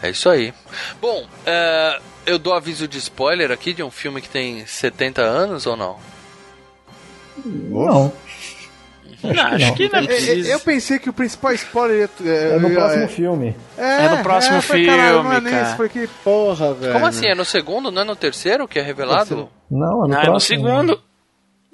É 0.06 0.10
isso 0.12 0.30
aí. 0.30 0.53
Bom, 1.01 1.26
é, 1.45 1.99
eu 2.26 2.38
dou 2.38 2.53
aviso 2.53 2.88
de 2.88 2.97
spoiler 2.97 3.51
aqui 3.51 3.74
de 3.74 3.82
um 3.84 3.89
filme 3.91 4.22
que 4.22 4.30
tem 4.30 4.66
70 4.66 5.22
anos 5.22 5.66
ou 5.66 5.76
não? 5.76 5.97
Não. 7.43 8.14
Não, 9.24 9.43
acho 9.43 9.74
que 9.74 9.89
não 9.91 9.99
É, 9.99 10.03
é, 10.03 10.08
precisa. 10.08 10.49
Eu 10.51 10.60
pensei 10.60 10.99
que 10.99 11.10
o 11.10 11.14
principal 11.14 11.51
spoiler 11.53 12.10
é, 12.24 12.56
É 12.56 12.60
no 12.60 12.70
próximo 12.70 13.08
filme. 13.08 13.56
É 13.78 14.10
no 14.10 14.22
próximo 14.24 14.62
caralho, 14.62 15.24
não 15.24 15.32
é 15.32 15.36
filme, 15.36 15.41
nem 15.41 15.53
cara. 15.53 15.68
isso, 15.68 15.78
foi 15.78 15.89
que 15.89 16.08
porra, 16.24 16.74
velho. 16.74 16.93
Como 16.93 17.06
assim? 17.06 17.28
É 17.28 17.36
no 17.36 17.45
segundo, 17.45 17.91
não 17.91 18.01
é 18.03 18.06
no 18.06 18.16
terceiro 18.16 18.68
que 18.68 18.78
é 18.78 18.82
revelado? 18.84 19.49
Não, 19.70 20.06
é 20.06 20.08
no 20.08 20.08
Não, 20.08 20.22
é 20.22 20.26
próximo. 20.26 20.34
no 20.34 20.39
segundo. 20.39 21.01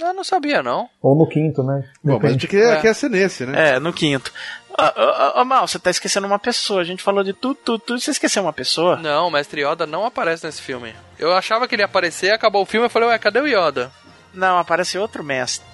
Eu 0.02 0.14
não 0.14 0.24
sabia, 0.24 0.64
não. 0.64 0.90
Ou 1.02 1.16
no 1.16 1.28
quinto, 1.28 1.64
né? 1.64 1.84
Bom, 2.04 2.14
mas 2.14 2.22
Depende. 2.22 2.48
que 2.48 2.58
ia, 2.58 2.78
que 2.78 2.88
ia 2.88 2.94
ser 2.94 3.10
nesse, 3.10 3.46
né? 3.46 3.76
É, 3.76 3.80
no 3.80 3.94
quinto. 3.94 4.32
Ah, 4.78 4.94
ah, 4.96 5.34
ah, 5.36 5.46
Mal, 5.46 5.68
você 5.68 5.78
tá 5.78 5.90
esquecendo 5.90 6.26
uma 6.28 6.40
pessoa. 6.40 6.82
A 6.82 6.84
gente 6.84 7.04
falou 7.04 7.24
de 7.24 7.34
tudo, 7.34 7.56
tudo, 7.56 7.80
tudo. 7.80 8.00
Você 8.00 8.12
esqueceu 8.12 8.42
uma 8.42 8.54
pessoa? 8.54 8.96
Não, 8.98 9.28
o 9.28 9.32
Mestre 9.32 9.62
Yoda 9.64 9.86
não 9.86 10.06
aparece 10.06 10.46
nesse 10.46 10.62
filme. 10.62 10.96
Eu 11.20 11.34
achava 11.34 11.68
que 11.68 11.76
ele 11.76 11.82
ia 11.84 11.86
aparecer, 11.86 12.32
acabou 12.32 12.64
o 12.64 12.66
filme, 12.66 12.86
eu 12.86 12.90
falei, 12.90 13.10
ué, 13.10 13.20
cadê 13.20 13.40
o 13.40 13.48
Yoda? 13.48 13.92
Não, 14.34 14.58
aparece 14.58 14.98
outro 14.98 15.24
mestre. 15.24 15.66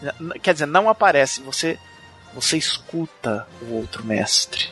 Quer 0.41 0.53
dizer, 0.53 0.65
não 0.65 0.89
aparece. 0.89 1.41
Você, 1.41 1.77
você 2.33 2.57
escuta 2.57 3.47
o 3.61 3.75
outro 3.75 4.03
mestre. 4.03 4.69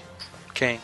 Quem? 0.54 0.80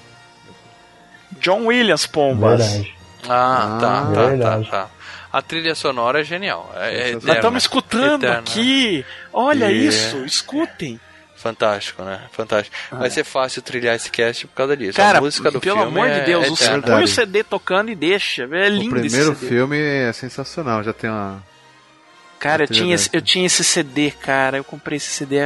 John 1.39 1.65
Williams, 1.65 2.05
Pombas. 2.05 2.59
Verdade. 2.61 2.95
Ah, 3.27 3.77
Ah, 3.77 3.79
tá, 3.79 4.05
tá, 4.13 4.37
tá, 4.37 4.69
tá. 4.69 4.89
A 5.31 5.41
trilha 5.41 5.73
sonora 5.75 6.21
é 6.21 6.23
genial. 6.23 6.71
É, 6.75 7.11
é 7.11 7.13
Nós 7.13 7.23
estamos 7.35 7.63
escutando 7.63 8.23
eterna. 8.23 8.39
aqui. 8.39 9.05
Olha 9.31 9.71
E- 9.71 9.87
isso, 9.87 10.17
escutem. 10.25 10.99
Fantástico, 11.35 12.03
né? 12.03 12.21
Fantástico. 12.33 12.75
Vai 12.91 13.09
ser 13.09 13.23
fácil 13.23 13.61
trilhar 13.63 13.95
esse 13.95 14.11
cast 14.11 14.45
por 14.45 14.53
causa 14.53 14.77
disso. 14.77 14.97
Cara, 14.97 15.17
a 15.17 15.21
música 15.21 15.49
do 15.49 15.59
pelo 15.59 15.77
filme 15.77 15.89
amor 15.99 16.07
de 16.13 16.19
é 16.19 16.23
Deus, 16.23 16.49
o- 16.49 16.53
eterna. 16.53 16.81
põe 16.83 17.03
o 17.03 17.07
CD 17.07 17.43
tocando 17.43 17.89
e 17.89 17.95
deixa. 17.95 18.43
É 18.43 18.45
O 18.45 18.69
lindo 18.69 18.91
primeiro 18.99 19.31
esse 19.31 19.39
CD. 19.39 19.47
filme 19.55 19.77
é 19.79 20.13
sensacional, 20.13 20.83
já 20.83 20.93
tem 20.93 21.09
uma. 21.09 21.41
Cara, 22.37 22.63
eu 22.63 22.67
trilha 22.67 22.83
tinha, 22.83 22.95
esse- 22.95 23.09
eu 23.13 23.21
tinha 23.21 23.45
esse 23.47 23.63
CD, 23.63 24.11
cara. 24.11 24.57
Eu 24.57 24.63
comprei 24.63 24.97
esse 24.97 25.09
CD. 25.11 25.37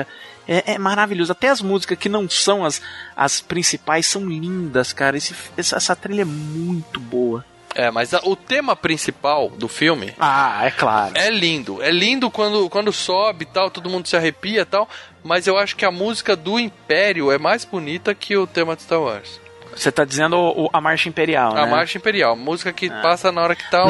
É, 0.48 0.74
é 0.74 0.78
maravilhoso. 0.78 1.32
Até 1.32 1.48
as 1.50 1.62
músicas 1.62 1.98
que 1.98 2.10
não 2.10 2.30
são 2.30 2.66
as, 2.66 2.82
as 3.16 3.40
principais 3.40 4.06
são 4.06 4.26
lindas, 4.28 4.92
cara. 4.92 5.16
Esse, 5.16 5.34
essa, 5.58 5.78
essa 5.78 5.96
trilha 5.96 6.24
é 6.24 6.26
muito 6.26 7.00
boa. 7.00 7.46
É, 7.76 7.92
mas 7.92 8.14
a- 8.14 8.22
o 8.24 8.36
tema 8.36 8.76
principal 8.76 9.50
do 9.50 9.68
filme. 9.68 10.14
Ah, 10.20 10.62
é 10.66 10.72
claro. 10.72 11.14
É 11.18 11.30
lindo. 11.30 11.82
É 11.84 11.92
lindo 11.92 12.32
quando, 12.32 12.70
quando 12.70 12.92
sobe 12.94 13.44
e 13.44 13.48
tal, 13.48 13.70
todo 13.70 13.90
mundo 13.90 14.08
se 14.08 14.16
arrepia 14.16 14.62
e 14.62 14.66
tal. 14.66 14.88
Mas 15.24 15.46
eu 15.46 15.58
acho 15.58 15.76
que 15.76 15.84
a 15.84 15.92
música 15.92 16.36
do 16.36 16.58
Império 16.60 17.32
é 17.32 17.38
mais 17.38 17.66
bonita 17.66 18.16
que 18.16 18.38
o 18.38 18.48
tema 18.48 18.76
de 18.76 18.84
Star 18.84 19.02
Wars. 19.02 19.42
Você 19.76 19.92
tá 19.92 20.06
dizendo 20.06 20.38
o- 20.38 20.70
a 20.72 20.80
Marcha 20.80 21.10
Imperial, 21.10 21.52
A 21.52 21.66
né? 21.66 21.72
Marcha 21.72 21.98
Imperial, 21.98 22.34
música 22.34 22.72
que 22.72 22.88
Ah. 22.90 23.02
passa 23.02 23.30
na 23.30 23.42
hora 23.42 23.56
que 23.58 23.70
tá 23.70 23.84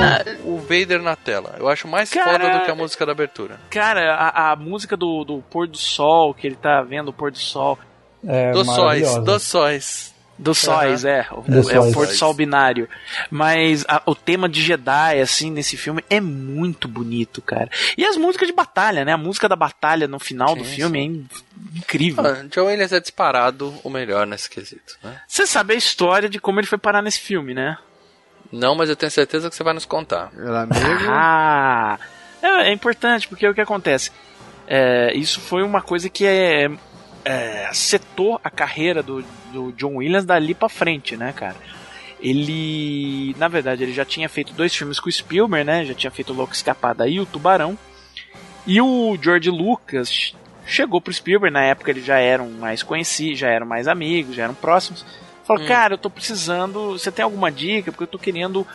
o, 0.43 0.55
o 0.55 0.57
Vader 0.59 0.99
na 1.03 1.15
tela. 1.15 1.55
Eu 1.59 1.69
acho 1.69 1.87
mais 1.87 2.09
Cara, 2.09 2.31
foda 2.39 2.57
do 2.57 2.65
que 2.65 2.71
a 2.71 2.75
música 2.75 3.05
da 3.05 3.11
abertura. 3.11 3.59
Cara, 3.69 4.15
a, 4.15 4.53
a 4.53 4.55
música 4.55 4.97
do, 4.97 5.23
do 5.23 5.43
pôr 5.47 5.67
do 5.67 5.77
sol, 5.77 6.33
que 6.33 6.47
ele 6.47 6.55
tá 6.55 6.81
vendo 6.81 7.09
o 7.09 7.13
pôr 7.13 7.29
do 7.29 7.37
sol. 7.37 7.77
É 8.27 8.51
dos 8.51 8.65
sóis, 8.65 9.15
dos 9.23 9.43
sóis. 9.43 10.14
Dos 10.37 10.57
sóis, 10.57 11.05
é. 11.05 11.25
O, 11.31 11.41
Dos 11.41 11.69
é 11.69 11.79
o 11.79 11.83
sóis. 11.83 11.93
pôr 11.93 12.07
do 12.07 12.13
sol 12.13 12.33
binário. 12.33 12.89
Mas 13.31 13.85
a- 13.87 14.01
o 14.05 14.13
tema 14.13 14.49
de 14.49 14.61
Jedi, 14.61 15.21
assim, 15.21 15.49
nesse 15.49 15.77
filme 15.77 16.03
é 16.09 16.19
muito 16.19 16.87
bonito, 16.89 17.41
cara. 17.41 17.69
E 17.97 18.05
as 18.05 18.17
músicas 18.17 18.47
de 18.47 18.53
batalha, 18.53 19.05
né? 19.05 19.13
A 19.13 19.17
música 19.17 19.47
da 19.47 19.55
batalha 19.55 20.07
no 20.09 20.19
final 20.19 20.53
do 20.55 20.65
Sim, 20.65 20.75
filme 20.75 20.99
é 20.99 21.03
in- 21.03 21.25
incrível. 21.77 22.25
Ah, 22.25 22.43
John 22.51 22.65
Williams 22.65 22.91
é 22.91 22.99
disparado 22.99 23.73
o 23.83 23.89
melhor 23.89 24.27
nesse 24.27 24.49
quesito, 24.49 24.97
né? 25.01 25.21
Você 25.25 25.47
sabe 25.47 25.73
a 25.73 25.77
história 25.77 26.27
de 26.27 26.37
como 26.39 26.59
ele 26.59 26.67
foi 26.67 26.77
parar 26.77 27.01
nesse 27.01 27.19
filme, 27.21 27.53
né? 27.53 27.77
Não, 28.51 28.75
mas 28.75 28.89
eu 28.89 28.95
tenho 28.95 29.11
certeza 29.11 29.49
que 29.49 29.55
você 29.55 29.63
vai 29.63 29.73
nos 29.73 29.85
contar. 29.85 30.31
Era 30.37 30.63
amigo. 30.63 30.79
Ah! 31.09 31.97
É, 32.41 32.69
é 32.69 32.71
importante, 32.73 33.27
porque 33.27 33.47
o 33.47 33.53
que 33.55 33.61
acontece? 33.61 34.11
É, 34.67 35.13
isso 35.15 35.39
foi 35.39 35.63
uma 35.63 35.81
coisa 35.81 36.09
que 36.09 36.25
é, 36.25 36.69
é, 37.25 37.69
setou 37.73 38.39
a 38.43 38.49
carreira 38.49 39.01
do, 39.03 39.23
do 39.51 39.71
John 39.73 39.95
Williams 39.97 40.23
dali 40.25 40.53
pra 40.53 40.69
frente, 40.69 41.17
né, 41.17 41.33
cara? 41.33 41.55
Ele, 42.21 43.35
na 43.37 43.47
verdade, 43.47 43.83
ele 43.83 43.93
já 43.93 44.05
tinha 44.05 44.29
feito 44.29 44.53
dois 44.53 44.73
filmes 44.75 44.99
com 44.99 45.09
o 45.09 45.11
Spielberg, 45.11 45.65
né? 45.65 45.85
Já 45.85 45.93
tinha 45.93 46.11
feito 46.11 46.31
o 46.31 46.35
Louco 46.35 46.53
Escapada 46.53 47.07
e 47.07 47.19
o 47.19 47.25
Tubarão. 47.25 47.77
E 48.65 48.81
o 48.81 49.17
George 49.21 49.49
Lucas 49.49 50.33
chegou 50.65 50.99
pro 50.99 51.13
Spielberg, 51.13 51.53
na 51.53 51.63
época 51.63 51.91
eles 51.91 52.03
já 52.05 52.17
eram 52.17 52.49
mais 52.49 52.81
conhecidos, 52.81 53.39
já 53.39 53.49
eram 53.49 53.65
mais 53.67 53.87
amigos, 53.87 54.35
já 54.35 54.43
eram 54.43 54.55
próximos. 54.55 55.05
Falou, 55.43 55.63
Hum. 55.63 55.67
cara, 55.67 55.93
eu 55.93 55.97
tô 55.97 56.09
precisando. 56.09 56.93
Você 56.93 57.11
tem 57.11 57.23
alguma 57.23 57.51
dica? 57.51 57.91
Porque 57.91 58.03
eu 58.03 58.07
tô 58.07 58.17
querendo. 58.17 58.65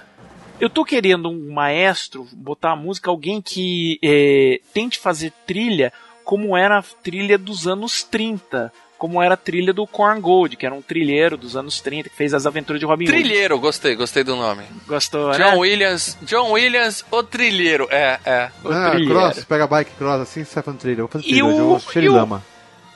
Eu 0.61 0.69
tô 0.71 0.85
querendo 0.85 1.29
um 1.31 1.53
maestro 1.53 2.29
botar 2.33 2.73
a 2.73 2.77
música, 2.77 3.11
alguém 3.11 3.41
que 3.41 3.99
eh, 4.03 4.61
tente 4.75 4.99
fazer 4.99 5.33
trilha 5.47 5.93
como 6.31 6.57
era 6.57 6.79
a 6.79 6.83
trilha 6.83 7.37
dos 7.37 7.67
anos 7.67 8.05
30. 8.05 8.73
Como 8.97 9.21
era 9.21 9.35
a 9.35 9.37
trilha 9.37 9.73
do 9.73 9.85
Corn 9.85 10.21
Gold, 10.21 10.57
que 10.57 10.65
era 10.65 10.73
um 10.73 10.81
trilheiro 10.81 11.37
dos 11.37 11.57
anos 11.57 11.81
30, 11.81 12.09
que 12.09 12.15
fez 12.15 12.33
as 12.33 12.47
aventuras 12.47 12.79
de 12.79 12.87
Robin 12.87 13.07
Hood. 13.07 13.19
Trilheiro, 13.19 13.59
gostei, 13.59 13.97
gostei 13.97 14.23
do 14.23 14.37
nome. 14.37 14.63
Gostou, 14.87 15.33
John 15.33 15.39
né? 15.39 15.57
Williams, 15.57 16.17
John 16.23 16.53
Williams, 16.53 17.05
o 17.11 17.21
trilheiro. 17.25 17.89
É, 17.91 18.21
é. 18.25 18.51
O 18.63 18.69
Ah, 18.71 18.91
trilheiro. 18.91 19.15
cross, 19.19 19.45
pega 19.45 19.65
a 19.65 19.67
bike, 19.67 19.91
cross, 19.99 20.21
assim, 20.21 20.45
sai 20.45 20.63
fazendo 20.63 20.81
trilha. 20.81 20.99
Vou 20.99 21.09
fazer 21.09 21.25
E 21.25 21.29
trilha 21.31 21.41
eu 21.41 21.73
o- 21.73 21.81
cheio 21.81 21.99
e 21.99 22.03
de 22.03 22.09
o- 22.11 22.13
lama. 22.15 22.45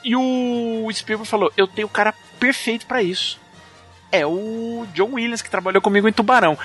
E 0.01 0.15
o 0.15 0.87
Spielberg 0.93 1.27
falou: 1.29 1.51
Eu 1.57 1.67
tenho 1.67 1.87
o 1.87 1.91
cara 1.91 2.13
perfeito 2.39 2.85
pra 2.85 3.03
isso. 3.03 3.37
É 4.11 4.25
o 4.25 4.85
John 4.93 5.09
Williams 5.15 5.41
que 5.41 5.49
trabalhou 5.49 5.81
comigo 5.81 6.07
em 6.07 6.13
Tubarão. 6.13 6.57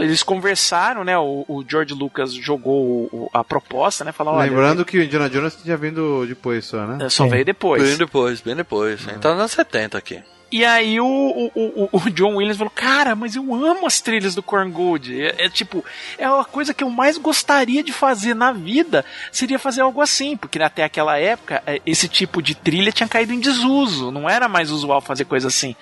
Eles 0.00 0.22
conversaram, 0.22 1.02
né? 1.04 1.18
O, 1.18 1.44
o 1.48 1.64
George 1.68 1.92
Lucas 1.94 2.32
jogou 2.32 3.08
o- 3.12 3.30
a 3.32 3.42
proposta, 3.42 4.04
né? 4.04 4.12
Falou: 4.12 4.34
olha, 4.34 4.48
Lembrando 4.50 4.84
que 4.84 4.98
o 4.98 5.02
Indiana 5.02 5.28
Jones 5.28 5.56
tinha 5.62 5.76
vindo 5.76 6.24
depois 6.26 6.64
só, 6.64 6.86
né? 6.86 7.06
é, 7.06 7.08
só 7.08 7.26
veio 7.26 7.44
depois. 7.44 7.82
Bem 7.82 7.96
depois, 7.96 8.40
bem 8.40 8.56
depois. 8.56 9.04
Tá 9.20 9.30
nos 9.30 9.40
anos 9.40 9.52
70 9.52 9.98
aqui. 9.98 10.22
E 10.50 10.64
aí 10.64 10.98
o, 10.98 11.04
o, 11.06 11.50
o, 11.54 11.88
o 11.92 12.10
John 12.10 12.36
Williams 12.36 12.56
falou, 12.56 12.72
cara, 12.74 13.14
mas 13.14 13.36
eu 13.36 13.42
amo 13.54 13.86
as 13.86 14.00
trilhas 14.00 14.34
do 14.34 14.42
Korn 14.42 14.70
Gold. 14.70 15.20
É, 15.20 15.44
é 15.44 15.48
tipo, 15.50 15.84
é 16.16 16.24
a 16.24 16.42
coisa 16.42 16.72
que 16.72 16.82
eu 16.82 16.88
mais 16.88 17.18
gostaria 17.18 17.82
de 17.82 17.92
fazer 17.92 18.32
na 18.34 18.50
vida, 18.50 19.04
seria 19.30 19.58
fazer 19.58 19.82
algo 19.82 20.00
assim, 20.00 20.38
porque 20.38 20.58
até 20.62 20.84
aquela 20.84 21.18
época, 21.18 21.62
é, 21.66 21.82
esse 21.84 22.08
tipo 22.08 22.40
de 22.40 22.54
trilha 22.54 22.90
tinha 22.90 23.06
caído 23.06 23.34
em 23.34 23.40
desuso, 23.40 24.10
não 24.10 24.26
era 24.28 24.48
mais 24.48 24.70
usual 24.70 25.02
fazer 25.02 25.26
coisa 25.26 25.48
assim. 25.48 25.76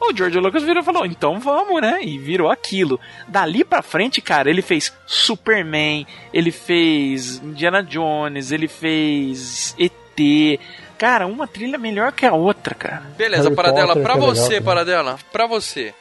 O 0.00 0.14
George 0.14 0.38
Lucas 0.38 0.62
virou 0.62 0.82
e 0.82 0.84
falou, 0.84 1.06
então 1.06 1.40
vamos, 1.40 1.80
né? 1.80 1.98
E 2.02 2.18
virou 2.18 2.50
aquilo. 2.50 3.00
Dali 3.26 3.64
pra 3.64 3.82
frente, 3.82 4.20
cara, 4.20 4.48
ele 4.50 4.62
fez 4.62 4.92
Superman, 5.06 6.06
ele 6.32 6.50
fez 6.52 7.38
Indiana 7.42 7.82
Jones, 7.82 8.52
ele 8.52 8.68
fez 8.68 9.74
ET. 9.78 10.60
Cara, 10.98 11.26
uma 11.26 11.46
trilha 11.46 11.76
melhor 11.78 12.12
que 12.12 12.24
a 12.24 12.32
outra, 12.32 12.74
cara. 12.74 13.02
Beleza, 13.16 13.44
Harry 13.44 13.56
Paradela, 13.56 13.86
Potter, 13.88 14.02
pra 14.02 14.12
que 14.14 14.18
é 14.18 14.22
você, 14.22 14.42
também. 14.44 14.62
Paradela, 14.62 15.18
pra 15.32 15.46
você. 15.46 15.94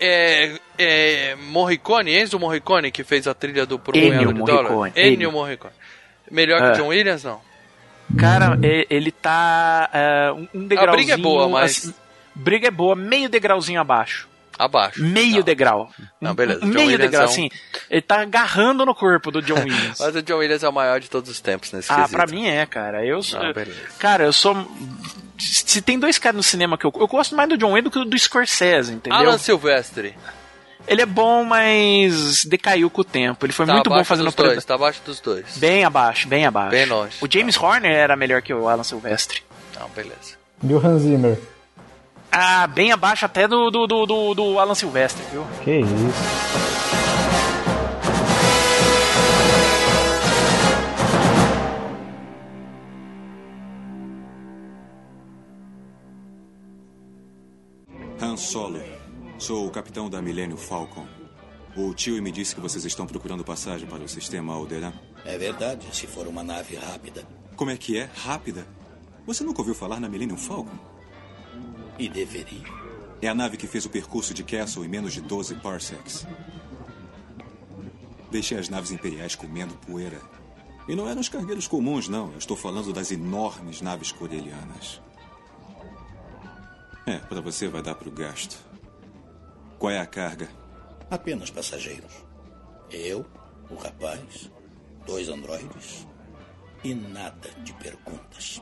É, 0.00 0.52
é 0.78 1.36
Morricone, 1.36 2.14
Enzo 2.18 2.38
Morricone, 2.38 2.90
que 2.90 3.04
fez 3.04 3.26
a 3.28 3.34
trilha 3.34 3.64
do 3.64 3.76
um 3.76 3.96
Ennio? 3.96 4.34
Morricone, 4.34 4.92
Ennio. 4.96 5.30
Morricone. 5.32 5.72
Melhor 6.30 6.60
É. 6.60 6.72
que 6.72 6.78
John 6.78 6.88
Williams, 6.88 7.22
não? 7.24 7.40
Cara, 8.18 8.58
e- 8.62 8.86
ele 8.90 9.10
tá 9.12 9.88
é, 9.92 10.32
um- 10.32 10.66
degrauzinho... 10.66 10.96
briga 10.96 11.14
é 11.14 11.16
boa, 11.16 11.48
mas- 11.48 11.78
assim, 11.78 11.94
briga 12.34 12.68
é 12.68 12.70
boa, 12.70 12.94
meio 12.94 13.28
degrauzinho 13.28 13.80
abaixo. 13.80 14.28
Abaixo. 14.58 15.02
Meio 15.02 15.36
Não. 15.36 15.42
degrau. 15.42 15.90
Não, 16.20 16.34
beleza. 16.34 16.60
John 16.60 16.66
Meio 16.66 16.80
Williams 16.88 17.00
degrau, 17.00 17.22
é 17.22 17.26
um- 17.26 17.28
assim. 17.30 17.50
Ele 17.90 18.02
tá 18.02 18.20
agarrando 18.20 18.84
no 18.84 18.94
corpo 18.94 19.30
do 19.30 19.40
John 19.42 19.54
Williams. 19.64 19.98
Mas 19.98 20.14
o 20.14 20.22
John 20.22 20.36
Williams 20.36 20.62
é 20.62 20.68
o 20.68 20.72
maior 20.72 21.00
de 21.00 21.08
todos 21.08 21.30
os 21.30 21.40
tempos 21.40 21.72
nesse 21.72 21.90
ah, 21.90 21.96
quesito. 22.02 22.12
pra 22.16 22.26
mim 22.26 22.46
é, 22.46 22.64
cara. 22.66 23.04
Eu 23.04 23.22
sou... 23.22 23.42
Não, 23.42 23.52
beleza. 23.52 23.78
Cara, 23.98 24.24
eu 24.24 24.32
sou... 24.32 24.54
Se 25.38 25.80
tem 25.80 25.98
dois 25.98 26.18
caras 26.18 26.36
no 26.36 26.42
cinema 26.42 26.76
que 26.78 26.84
eu... 26.84 26.92
Eu 26.94 27.08
gosto 27.08 27.34
mais 27.34 27.48
do 27.48 27.56
John 27.56 27.72
Williams 27.72 27.84
do 27.84 27.90
que 28.04 28.08
do 28.08 28.18
Scorsese, 28.18 28.92
entendeu? 28.92 29.18
Alan 29.18 29.38
Silvestre. 29.38 30.14
Ele 30.86 31.00
é 31.00 31.06
bom, 31.06 31.44
mas 31.44 32.44
decaiu 32.44 32.90
com 32.90 33.00
o 33.00 33.04
tempo. 33.04 33.46
Ele 33.46 33.52
foi 33.52 33.64
Tá 33.66 33.72
muito 33.74 33.88
bom 33.88 34.04
fazendo 34.04 34.26
dos 34.26 34.34
o 34.34 34.36
Predador. 34.36 34.56
dois, 34.56 34.64
tá 34.64 34.74
abaixo 34.74 35.00
dos 35.04 35.20
dois. 35.20 35.56
Bem 35.56 35.84
abaixo, 35.84 36.28
bem 36.28 36.44
abaixo. 36.44 36.70
Bem 36.70 36.86
longe. 36.86 37.16
O 37.20 37.26
James 37.30 37.56
Horner 37.56 37.92
era 37.92 38.16
melhor 38.16 38.42
que 38.42 38.52
o 38.52 38.68
Alan 38.68 38.82
Silvestre. 38.84 39.42
Não, 39.78 39.88
beleza. 39.90 40.36
E 40.62 40.74
o 40.74 40.84
Hans 40.84 41.02
Zimmer? 41.02 41.38
Ah, 42.34 42.66
bem 42.66 42.90
abaixo 42.90 43.26
até 43.26 43.46
do, 43.46 43.70
do, 43.70 43.86
do, 43.86 44.06
do, 44.06 44.34
do 44.34 44.58
Alan 44.58 44.74
Silvestre, 44.74 45.22
viu? 45.30 45.46
Que 45.62 45.80
isso. 45.80 46.42
Han 58.18 58.36
Solo. 58.38 58.80
Sou 59.38 59.66
o 59.66 59.70
capitão 59.70 60.08
da 60.08 60.22
Millennium 60.22 60.56
Falcon. 60.56 61.06
O 61.76 61.92
tio 61.92 62.22
me 62.22 62.32
disse 62.32 62.54
que 62.54 62.62
vocês 62.62 62.82
estão 62.86 63.06
procurando 63.06 63.44
passagem 63.44 63.86
para 63.86 64.02
o 64.02 64.08
sistema 64.08 64.54
Alderan. 64.54 64.94
É 65.26 65.36
verdade, 65.36 65.86
se 65.94 66.06
for 66.06 66.26
uma 66.26 66.42
nave 66.42 66.76
rápida. 66.76 67.26
Como 67.56 67.70
é 67.70 67.76
que 67.76 67.98
é? 67.98 68.08
Rápida? 68.24 68.66
Você 69.26 69.44
nunca 69.44 69.60
ouviu 69.60 69.74
falar 69.74 70.00
na 70.00 70.08
Millennium 70.08 70.38
Falcon? 70.38 70.91
E 71.98 72.08
deveria. 72.08 72.82
É 73.20 73.28
a 73.28 73.34
nave 73.34 73.56
que 73.56 73.66
fez 73.66 73.84
o 73.84 73.90
percurso 73.90 74.34
de 74.34 74.42
Castle 74.42 74.84
em 74.84 74.88
menos 74.88 75.12
de 75.12 75.20
12 75.20 75.54
parsecs. 75.56 76.26
Deixei 78.30 78.58
as 78.58 78.68
naves 78.68 78.90
imperiais 78.90 79.34
comendo 79.34 79.74
poeira. 79.74 80.20
E 80.88 80.96
não 80.96 81.08
eram 81.08 81.20
os 81.20 81.28
cargueiros 81.28 81.68
comuns, 81.68 82.08
não. 82.08 82.32
Eu 82.32 82.38
estou 82.38 82.56
falando 82.56 82.92
das 82.92 83.12
enormes 83.12 83.80
naves 83.80 84.10
corelianas. 84.10 85.00
É, 87.06 87.18
para 87.18 87.40
você 87.40 87.68
vai 87.68 87.82
dar 87.82 87.94
para 87.94 88.08
o 88.08 88.12
gasto. 88.12 88.58
Qual 89.78 89.90
é 89.90 89.98
a 89.98 90.06
carga? 90.06 90.48
Apenas 91.10 91.50
passageiros. 91.50 92.12
Eu, 92.90 93.26
o 93.70 93.74
rapaz, 93.74 94.50
dois 95.06 95.28
androides 95.28 96.06
e 96.82 96.94
nada 96.94 97.50
de 97.62 97.72
perguntas. 97.74 98.60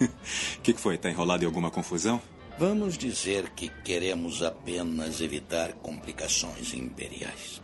O 0.00 0.60
que, 0.62 0.72
que 0.72 0.80
foi? 0.80 0.98
Tá 0.98 1.10
enrolado 1.10 1.42
em 1.42 1.46
alguma 1.46 1.70
confusão? 1.70 2.20
Vamos 2.56 2.96
dizer 2.96 3.50
que 3.50 3.68
queremos 3.68 4.42
apenas 4.42 5.20
evitar 5.20 5.72
complicações 5.74 6.72
imperiais. 6.72 7.60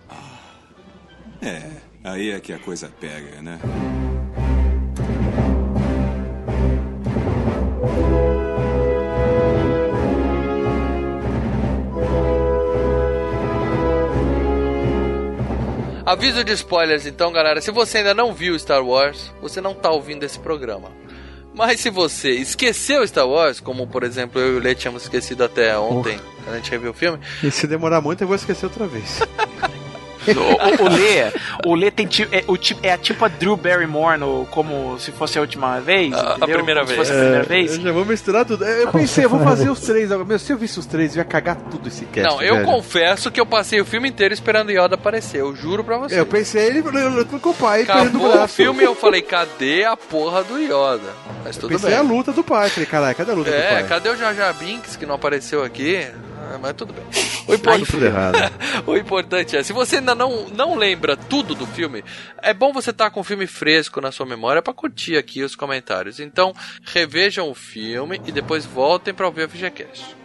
É, 1.40 1.70
aí 2.02 2.30
é 2.30 2.40
que 2.40 2.52
a 2.52 2.58
coisa 2.58 2.88
pega, 3.00 3.40
né? 3.40 3.58
Aviso 16.04 16.42
de 16.42 16.52
spoilers, 16.54 17.06
então, 17.06 17.30
galera. 17.30 17.60
Se 17.60 17.70
você 17.70 17.98
ainda 17.98 18.12
não 18.12 18.34
viu 18.34 18.58
Star 18.58 18.84
Wars, 18.84 19.32
você 19.40 19.60
não 19.60 19.72
tá 19.72 19.90
ouvindo 19.90 20.24
esse 20.24 20.40
programa. 20.40 20.90
Mas 21.60 21.78
se 21.78 21.90
você 21.90 22.30
esqueceu 22.30 23.06
Star 23.06 23.28
Wars, 23.28 23.60
como 23.60 23.86
por 23.86 24.02
exemplo 24.02 24.40
eu 24.40 24.54
e 24.54 24.56
o 24.56 24.58
Lê 24.58 24.74
tínhamos 24.74 25.02
esquecido 25.02 25.44
até 25.44 25.78
ontem, 25.78 26.18
quando 26.42 26.54
a 26.54 26.56
gente 26.56 26.70
reviu 26.70 26.90
o 26.90 26.94
filme, 26.94 27.18
E 27.42 27.50
se 27.50 27.66
demorar 27.66 28.00
muito, 28.00 28.22
eu 28.22 28.26
vou 28.26 28.34
esquecer 28.34 28.64
outra 28.64 28.86
vez. 28.86 29.20
O, 30.26 30.84
o, 30.84 30.86
o 30.86 30.88
Lê, 30.88 31.32
o 31.66 31.74
Lê 31.74 31.90
tem 31.90 32.06
é, 32.32 32.44
o 32.46 32.56
tipo, 32.56 32.80
é 32.82 32.92
a 32.92 32.98
tipo 32.98 33.24
a 33.24 33.28
Drew 33.28 33.56
Barrymore 33.56 34.18
no, 34.18 34.46
como 34.50 34.98
se 34.98 35.10
fosse 35.12 35.38
a 35.38 35.40
última 35.40 35.80
vez. 35.80 36.12
A- 36.14 36.36
a 36.40 36.46
primeira 36.46 36.80
Como 36.80 36.88
se 36.90 36.96
vez. 36.96 36.96
fosse 36.96 37.12
a 37.12 37.14
primeira 37.14 37.44
É, 37.44 37.46
vez. 37.46 37.74
Eu 37.76 37.80
já 37.82 37.92
vou 37.92 38.04
misturar 38.04 38.44
tudo. 38.44 38.64
Eu 38.64 38.88
pensei, 38.92 39.24
eu 39.24 39.28
vou 39.30 39.40
fazer 39.40 39.70
os 39.70 39.80
três 39.80 40.10
agora. 40.12 40.26
Meu, 40.28 40.38
se 40.38 40.52
eu 40.52 40.58
visse 40.58 40.78
os 40.78 40.86
três, 40.86 41.14
eu 41.16 41.20
ia 41.20 41.24
cagar 41.24 41.56
tudo 41.56 41.88
esse 41.88 42.04
cast. 42.06 42.28
Não, 42.28 42.42
eu 42.42 42.56
velho. 42.56 42.66
confesso 42.66 43.30
que 43.30 43.40
eu 43.40 43.46
passei 43.46 43.80
o 43.80 43.84
filme 43.84 44.08
inteiro 44.08 44.34
esperando 44.34 44.70
Yoda 44.70 44.94
aparecer, 44.94 45.40
eu 45.40 45.54
juro 45.54 45.82
pra 45.82 45.96
você. 45.98 46.18
Eu 46.20 46.26
pensei 46.26 46.66
ele 46.66 46.82
com 46.82 47.50
o 47.50 47.54
pai, 47.54 47.82
Acabou 47.82 48.28
o 48.28 48.32
braço. 48.32 48.54
filme 48.54 48.82
eu 48.82 48.94
falei, 48.94 49.22
cadê 49.22 49.84
a 49.84 49.96
porra 49.96 50.42
do 50.44 50.58
Yoda? 50.58 51.12
Mas 51.44 51.56
tudo 51.56 51.70
pensei 51.70 51.90
bem. 51.90 51.98
a 51.98 52.02
luta 52.02 52.32
do 52.32 52.44
pai. 52.44 52.68
Falei, 52.68 52.86
caralho, 52.86 53.16
cadê 53.16 53.30
a 53.30 53.34
luta 53.34 53.50
do 53.50 53.56
É, 53.56 53.70
pai? 53.74 53.86
cadê 53.88 54.08
o 54.10 54.16
Jar 54.16 54.34
Jar 54.34 54.52
Binks 54.54 54.96
que 54.96 55.06
não 55.06 55.14
apareceu 55.14 55.62
aqui? 55.64 56.06
Ah, 56.42 56.58
mas 56.60 56.72
tudo 56.74 56.92
bem. 56.92 57.04
O, 57.46 57.54
import- 57.54 57.84
tudo 57.86 58.06
o 58.90 58.96
importante 58.96 59.56
é, 59.56 59.62
se 59.62 59.72
você 59.72 59.96
ainda 59.96 60.14
não, 60.14 60.48
não 60.48 60.76
lembra 60.76 61.16
tudo 61.16 61.54
do 61.54 61.66
filme, 61.66 62.02
é 62.42 62.52
bom 62.54 62.72
você 62.72 62.90
estar 62.90 63.10
com 63.10 63.20
o 63.20 63.24
filme 63.24 63.46
fresco 63.46 64.00
na 64.00 64.10
sua 64.10 64.26
memória 64.26 64.62
pra 64.62 64.72
curtir 64.72 65.16
aqui 65.16 65.42
os 65.42 65.54
comentários. 65.54 66.18
Então, 66.18 66.52
revejam 66.84 67.48
o 67.50 67.54
filme 67.54 68.20
e 68.26 68.32
depois 68.32 68.64
voltem 68.64 69.12
pra 69.14 69.26
ouvir 69.26 69.44
o 69.44 69.48
FGCast. 69.48 70.16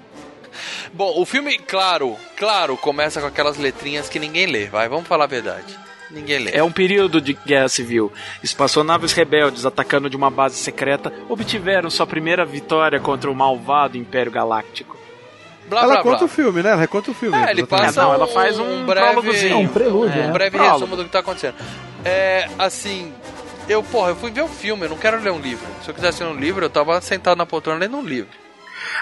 Bom, 0.94 1.20
o 1.20 1.26
filme, 1.26 1.58
claro, 1.60 2.16
claro, 2.38 2.78
começa 2.78 3.20
com 3.20 3.28
aquelas 3.28 3.58
letrinhas 3.58 4.08
que 4.08 4.18
ninguém 4.20 4.46
lê, 4.46 4.68
vai, 4.68 4.88
vamos 4.88 5.08
falar 5.08 5.26
a 5.26 5.28
verdade. 5.28 5.78
Ninguém 6.10 6.40
lê. 6.40 6.52
É 6.52 6.64
um 6.64 6.72
período 6.72 7.20
de 7.20 7.34
guerra 7.46 7.68
civil. 7.68 8.14
Espaçonaves 8.42 9.12
rebeldes 9.12 9.66
atacando 9.66 10.10
de 10.10 10.16
uma 10.16 10.30
base 10.30 10.56
secreta 10.56 11.12
obtiveram 11.28 11.90
sua 11.90 12.06
primeira 12.08 12.46
vitória 12.46 13.00
contra 13.00 13.30
o 13.30 13.36
malvado 13.36 13.98
Império 13.98 14.32
Galáctico. 14.32 14.96
Blá, 15.68 15.82
ela 15.82 15.94
blá, 15.96 16.04
conta 16.04 16.18
blá. 16.18 16.26
o 16.26 16.28
filme, 16.28 16.62
né? 16.64 16.70
Ela 16.72 16.88
conta 16.88 17.12
o 17.12 17.14
filme. 17.14 17.38
É, 17.38 17.52
ele 17.52 17.66
passa 17.66 18.02
Não, 18.04 18.12
um, 18.12 18.14
ela 18.14 18.28
faz 18.28 18.60
um 18.60 18.86
breve, 18.86 19.08
prólogozinho. 19.14 19.54
É 19.54 19.56
um 19.56 19.68
prelúdio, 19.68 20.22
um 20.22 20.26
né? 20.28 20.32
breve 20.32 20.58
Prólogo. 20.58 20.80
resumo 20.80 20.96
do 20.98 21.04
que 21.06 21.10
tá 21.10 21.20
acontecendo. 21.20 21.56
É, 22.04 22.48
assim, 22.60 23.12
eu, 23.68 23.82
porra, 23.82 24.10
eu 24.10 24.16
fui 24.16 24.30
ver 24.32 24.42
o 24.44 24.48
filme, 24.48 24.86
eu 24.86 24.90
não 24.90 24.98
quero 24.98 25.20
ler 25.20 25.32
um 25.32 25.40
livro. 25.40 25.66
Se 25.84 25.90
eu 25.90 25.94
quisesse 25.96 26.24
ler 26.24 26.30
um 26.30 26.36
livro, 26.40 26.64
eu 26.66 26.70
tava 26.70 27.00
sentado 27.02 27.38
na 27.38 27.46
poltrona 27.46 27.80
lendo 27.80 27.98
um 27.98 28.04
livro. 28.04 28.30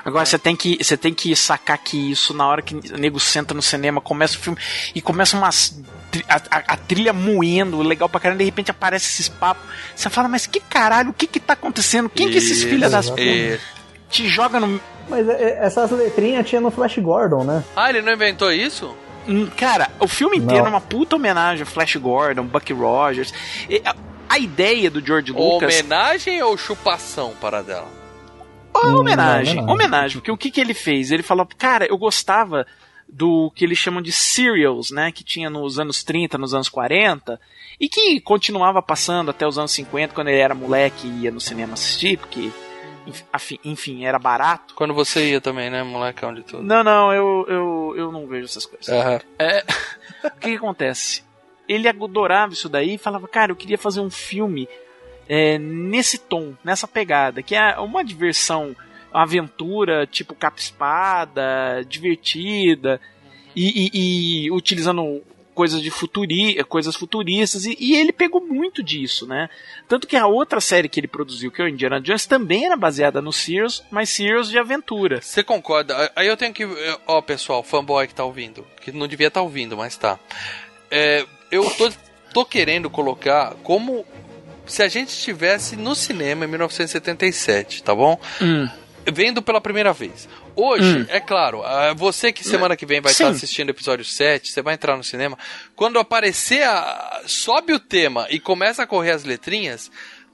Agora 0.05 0.26
você 0.26 0.38
tem 0.39 0.55
que 0.55 0.78
você 0.82 0.95
tem 0.95 1.14
que 1.14 1.36
sacar 1.36 1.78
que 1.78 2.11
isso 2.11 2.34
na 2.34 2.47
hora 2.47 2.61
que 2.61 2.76
o 2.76 2.97
nego 2.97 3.20
senta 3.20 3.53
no 3.53 3.61
cinema, 3.61 3.99
começa 3.99 4.38
o 4.38 4.39
filme 4.39 4.57
e 4.95 5.01
começa 5.01 5.36
umas 5.36 5.82
a, 6.30 6.36
a- 6.36 6.64
a 6.68 6.78
trilha 6.78 7.11
moendo, 7.11 7.82
legal 7.82 8.07
pra 8.07 8.20
caramba, 8.20 8.38
de 8.39 8.45
repente 8.45 8.72
aparece 8.72 9.07
esses 9.07 9.28
papos. 9.28 9.64
Você 9.95 10.09
fala, 10.09 10.28
mas 10.30 10.45
que 10.45 10.59
caralho, 10.61 11.09
o 11.09 11.14
que 11.14 11.28
que 11.28 11.39
tá 11.39 11.53
acontecendo? 11.53 12.07
Quem 12.07 12.30
que 12.30 12.36
é 12.36 12.38
esses 12.38 12.59
Isso, 12.59 12.68
filhos 12.70 12.91
das 12.91 13.11
isso. 13.18 13.59
te 14.09 14.28
joga 14.30 14.59
no 14.59 14.80
Mas 15.10 15.28
é, 15.28 15.34
é, 15.34 15.66
essas 15.66 15.91
letrinhas 15.91 16.47
tinha 16.47 16.62
no 16.62 16.72
Flash 16.72 16.97
Gordon, 16.97 17.43
né? 17.43 17.64
Ah, 17.76 17.89
ele 17.89 18.01
não 18.01 18.14
inventou 18.14 18.51
isso? 18.51 18.95
Hum, 19.28 19.47
Cara, 19.58 19.89
o 19.99 20.08
filme 20.08 20.38
inteiro 20.38 20.66
é 20.66 20.70
uma 20.70 20.82
puta 20.82 21.16
homenagem 21.16 21.64
a 21.64 21.66
Flash 21.66 21.95
Gordon, 21.95 22.43
Buck 22.43 22.72
Rogers. 22.74 23.34
E 23.70 23.82
a, 24.30 24.38
ideia 24.38 24.89
do 24.89 25.06
George 25.06 25.32
Lucas. 25.32 25.74
Homenagem 25.74 26.41
ou 26.41 26.58
chupação 26.58 27.34
para 27.39 27.62
dela? 27.62 27.88
Ó, 28.74 28.99
homenagem, 28.99 29.56
não, 29.56 29.68
não. 29.68 29.74
homenagem, 29.74 30.18
porque 30.18 30.32
o 30.32 30.38
que, 30.38 30.49
que 30.49 30.60
ele 30.60 30.74
fez? 30.74 31.12
Ele 31.12 31.22
falou, 31.22 31.47
cara, 31.58 31.86
eu 31.86 31.97
gostava 31.97 32.66
do 33.08 33.51
que 33.51 33.64
eles 33.64 33.78
chamam 33.78 34.01
de 34.01 34.12
serials, 34.12 34.89
né, 34.89 35.12
que 35.12 35.24
tinha 35.24 35.49
nos 35.49 35.78
anos 35.78 36.04
30, 36.04 36.38
nos 36.38 36.54
anos 36.54 36.68
40, 36.68 37.39
e 37.80 37.88
que 37.88 38.20
continuava 38.20 38.82
passando 38.82 39.30
até 39.30 39.47
os 39.47 39.58
anos 39.60 39.72
50, 39.72 40.14
quando 40.14 40.30
ele 40.30 40.39
era 40.39 40.56
moleque 40.56 41.08
e 41.08 41.24
ia 41.24 41.32
no 41.32 41.39
cinema 41.39 41.74
assistir, 41.74 42.18
porque, 42.18 42.51
enfim, 43.64 44.06
era 44.06 44.18
barato. 44.20 44.74
Quando 44.76 44.93
você 44.93 45.32
ia 45.32 45.41
também, 45.41 45.70
né, 45.70 45.84
molecão 45.84 46.34
de 46.34 46.43
tudo. 46.43 46.64
Não, 46.64 46.84
não, 46.84 47.14
eu, 47.14 47.45
eu, 47.49 47.93
eu 47.97 48.12
não 48.12 48.28
vejo 48.28 48.45
essas 48.45 48.66
coisas. 48.66 48.88
Aham. 48.89 49.20
É, 49.39 49.64
o 50.28 50.32
que, 50.39 50.49
que 50.51 50.56
acontece? 50.58 51.24
Ele 51.68 51.88
adorava 51.88 52.54
isso 52.54 52.68
daí 52.70 52.95
e 52.95 52.97
falava, 52.97 53.28
cara, 53.28 53.51
eu 53.51 53.56
queria 53.56 53.78
fazer 53.78 53.99
um 54.01 54.10
filme 54.10 54.68
é, 55.28 55.58
nesse 55.58 56.18
tom, 56.18 56.54
nessa 56.64 56.88
pegada, 56.88 57.41
que 57.41 57.56
é 57.56 57.78
uma 57.80 58.04
diversão, 58.04 58.76
uma 59.12 59.24
aventura 59.24 60.06
tipo 60.06 60.36
capa-espada, 60.36 61.84
divertida, 61.88 62.99
e, 63.56 63.89
e- 63.93 64.45
e 64.45 64.51
utilizando 64.51 65.22
coisas 65.54 65.82
de 65.82 65.89
futuri, 65.89 66.64
coisas 66.66 66.95
futuristas, 66.95 67.66
e, 67.66 67.78
e 67.80 67.95
ele 67.95 68.12
pegou 68.12 68.41
muito 68.41 68.84
disso, 68.84 69.28
né? 69.28 69.49
Tanto 69.88 70.08
que 70.08 70.16
a 70.16 70.28
outra 70.28 70.60
série 70.60 70.89
que 70.89 70.99
ele 70.99 71.08
produziu, 71.08 71.51
que 71.51 71.62
é 71.62 71.66
o 71.66 71.68
Indiana 71.68 72.01
Jones, 72.01 72.26
também 72.26 72.66
era 72.66 72.76
baseada 72.76 73.22
no 73.22 73.32
Sears, 73.32 73.84
mas 73.91 74.10
Sears 74.10 74.49
de 74.49 74.58
aventura. 74.58 75.22
Você 75.22 75.43
concorda? 75.43 76.12
Aí 76.16 76.28
eu 76.28 76.38
tenho 76.38 76.54
que. 76.54 76.68
Ó, 77.08 77.22
pessoal, 77.22 77.64
fanboy 77.64 78.08
que 78.08 78.16
tá 78.16 78.24
ouvindo. 78.24 78.66
Que 78.82 78.91
não 78.91 79.08
devia 79.08 79.28
estar 79.28 79.41
ouvindo, 79.41 79.78
mas 79.78 79.95
tá. 79.97 80.20
É, 80.89 81.26
eu 81.51 81.70
tô, 81.72 81.91
tô 82.34 82.45
querendo 82.45 82.89
colocar 82.89 83.56
como 83.64 84.06
se 84.66 84.82
a 84.82 84.88
gente 84.88 85.10
estivesse 85.10 85.76
no 85.76 85.95
cinema 85.95 86.45
em 86.45 86.47
1977, 86.47 87.84
tá 87.84 87.93
bom? 87.93 88.20
Hum. 88.41 88.70
Vendo 89.12 89.41
pela 89.41 89.60
primeira 89.60 89.91
vez. 89.91 90.28
Hoje, 90.56 90.99
Hum. 90.99 91.06
é 91.10 91.20
claro, 91.20 91.62
ah, 91.64 91.93
você 91.93 92.32
que 92.32 92.43
semana 92.43 92.76
que 92.76 92.86
vem 92.86 93.01
vai 93.01 93.12
estar 93.12 93.28
assistindo 93.28 93.68
o 93.68 93.72
episódio 93.72 94.06
7, 94.06 94.49
você 94.51 94.62
vai 94.62 94.76
entrar 94.76 94.95
no 94.95 95.04
cinema. 95.04 95.38
Quando 95.76 95.99
aparecer, 95.99 96.64
a, 96.64 97.22
sobe 97.26 97.74
o 97.74 97.80
tema 97.80 98.28
e 98.30 98.39
começa 98.39 98.84
a 98.84 98.88
correr 98.88 99.12
as 99.12 99.24
letrinhas, 99.24 99.91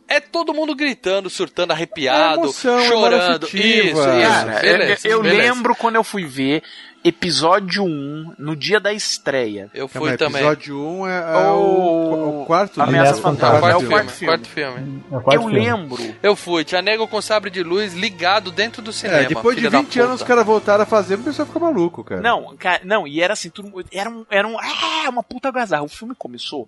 é 0.08 0.20
todo 0.20 0.54
mundo 0.54 0.76
gritando, 0.76 1.30
surtando, 1.30 1.72
arrepiado, 1.72 2.40
É 2.40 2.44
emoção, 2.44 2.80
é 2.80 2.88
chorando. 2.88 3.46
afetiva. 3.46 3.88
isso, 3.88 3.90
isso. 3.90 4.28
Cara, 4.28 4.60
beleza, 4.60 5.08
eu, 5.08 5.12
eu 5.18 5.22
beleza. 5.24 5.42
lembro 5.54 5.76
quando 5.76 5.96
eu 5.96 6.04
fui 6.04 6.26
ver 6.26 6.64
episódio 7.04 7.84
1 7.84 8.34
no 8.38 8.56
dia 8.56 8.80
da 8.80 8.92
estreia. 8.94 9.70
Eu 9.74 9.88
Calma 9.88 10.06
fui 10.08 10.12
aí, 10.12 10.18
também. 10.18 10.42
episódio 10.42 10.80
1 10.80 11.08
é, 11.08 11.18
é 11.20 11.48
o, 11.52 12.42
o 12.42 12.46
quarto 12.46 12.82
Ameaça 12.82 13.14
livro. 13.16 13.22
Fantasma. 13.24 13.72
É 13.72 13.76
o 13.76 13.76
quarto 13.76 13.76
É 13.76 13.76
o 13.76 13.80
filme, 13.80 13.94
quarto 13.94 14.12
filme. 14.12 14.28
quarto 14.38 14.48
filme. 14.48 15.04
É 15.12 15.16
o 15.18 15.22
quarto 15.22 15.34
eu 15.36 15.42
filme. 15.50 15.60
lembro. 15.60 16.16
Eu 16.22 16.36
fui, 16.36 16.64
tinha 16.64 16.82
nego 16.82 17.08
com 17.08 17.22
sabre 17.22 17.50
de 17.50 17.64
luz 17.64 17.94
ligado 17.94 18.52
dentro 18.52 18.82
do 18.82 18.92
cinema. 18.92 19.20
É, 19.20 19.26
depois 19.26 19.56
de 19.56 19.62
filha 19.62 19.72
da 19.72 19.82
20 19.82 20.00
anos 20.02 20.22
os 20.22 20.28
caras 20.28 20.46
voltaram 20.46 20.84
a 20.84 20.88
fazer, 20.88 21.16
o 21.16 21.20
pessoal 21.24 21.46
fica 21.48 21.60
maluco, 21.60 22.04
cara. 22.04 22.22
Não, 22.22 22.56
cara, 22.58 22.82
não, 22.84 23.08
e 23.08 23.22
era 23.22 23.34
assim, 23.34 23.50
tudo, 23.50 23.72
era 23.92 24.10
um, 24.10 24.26
era 24.30 24.48
um, 24.48 24.58
ah, 24.60 25.10
uma 25.10 25.24
puta 25.24 25.52
gazarra. 25.52 25.84
O 25.84 25.90
filme 25.90 26.14
começou, 26.16 26.68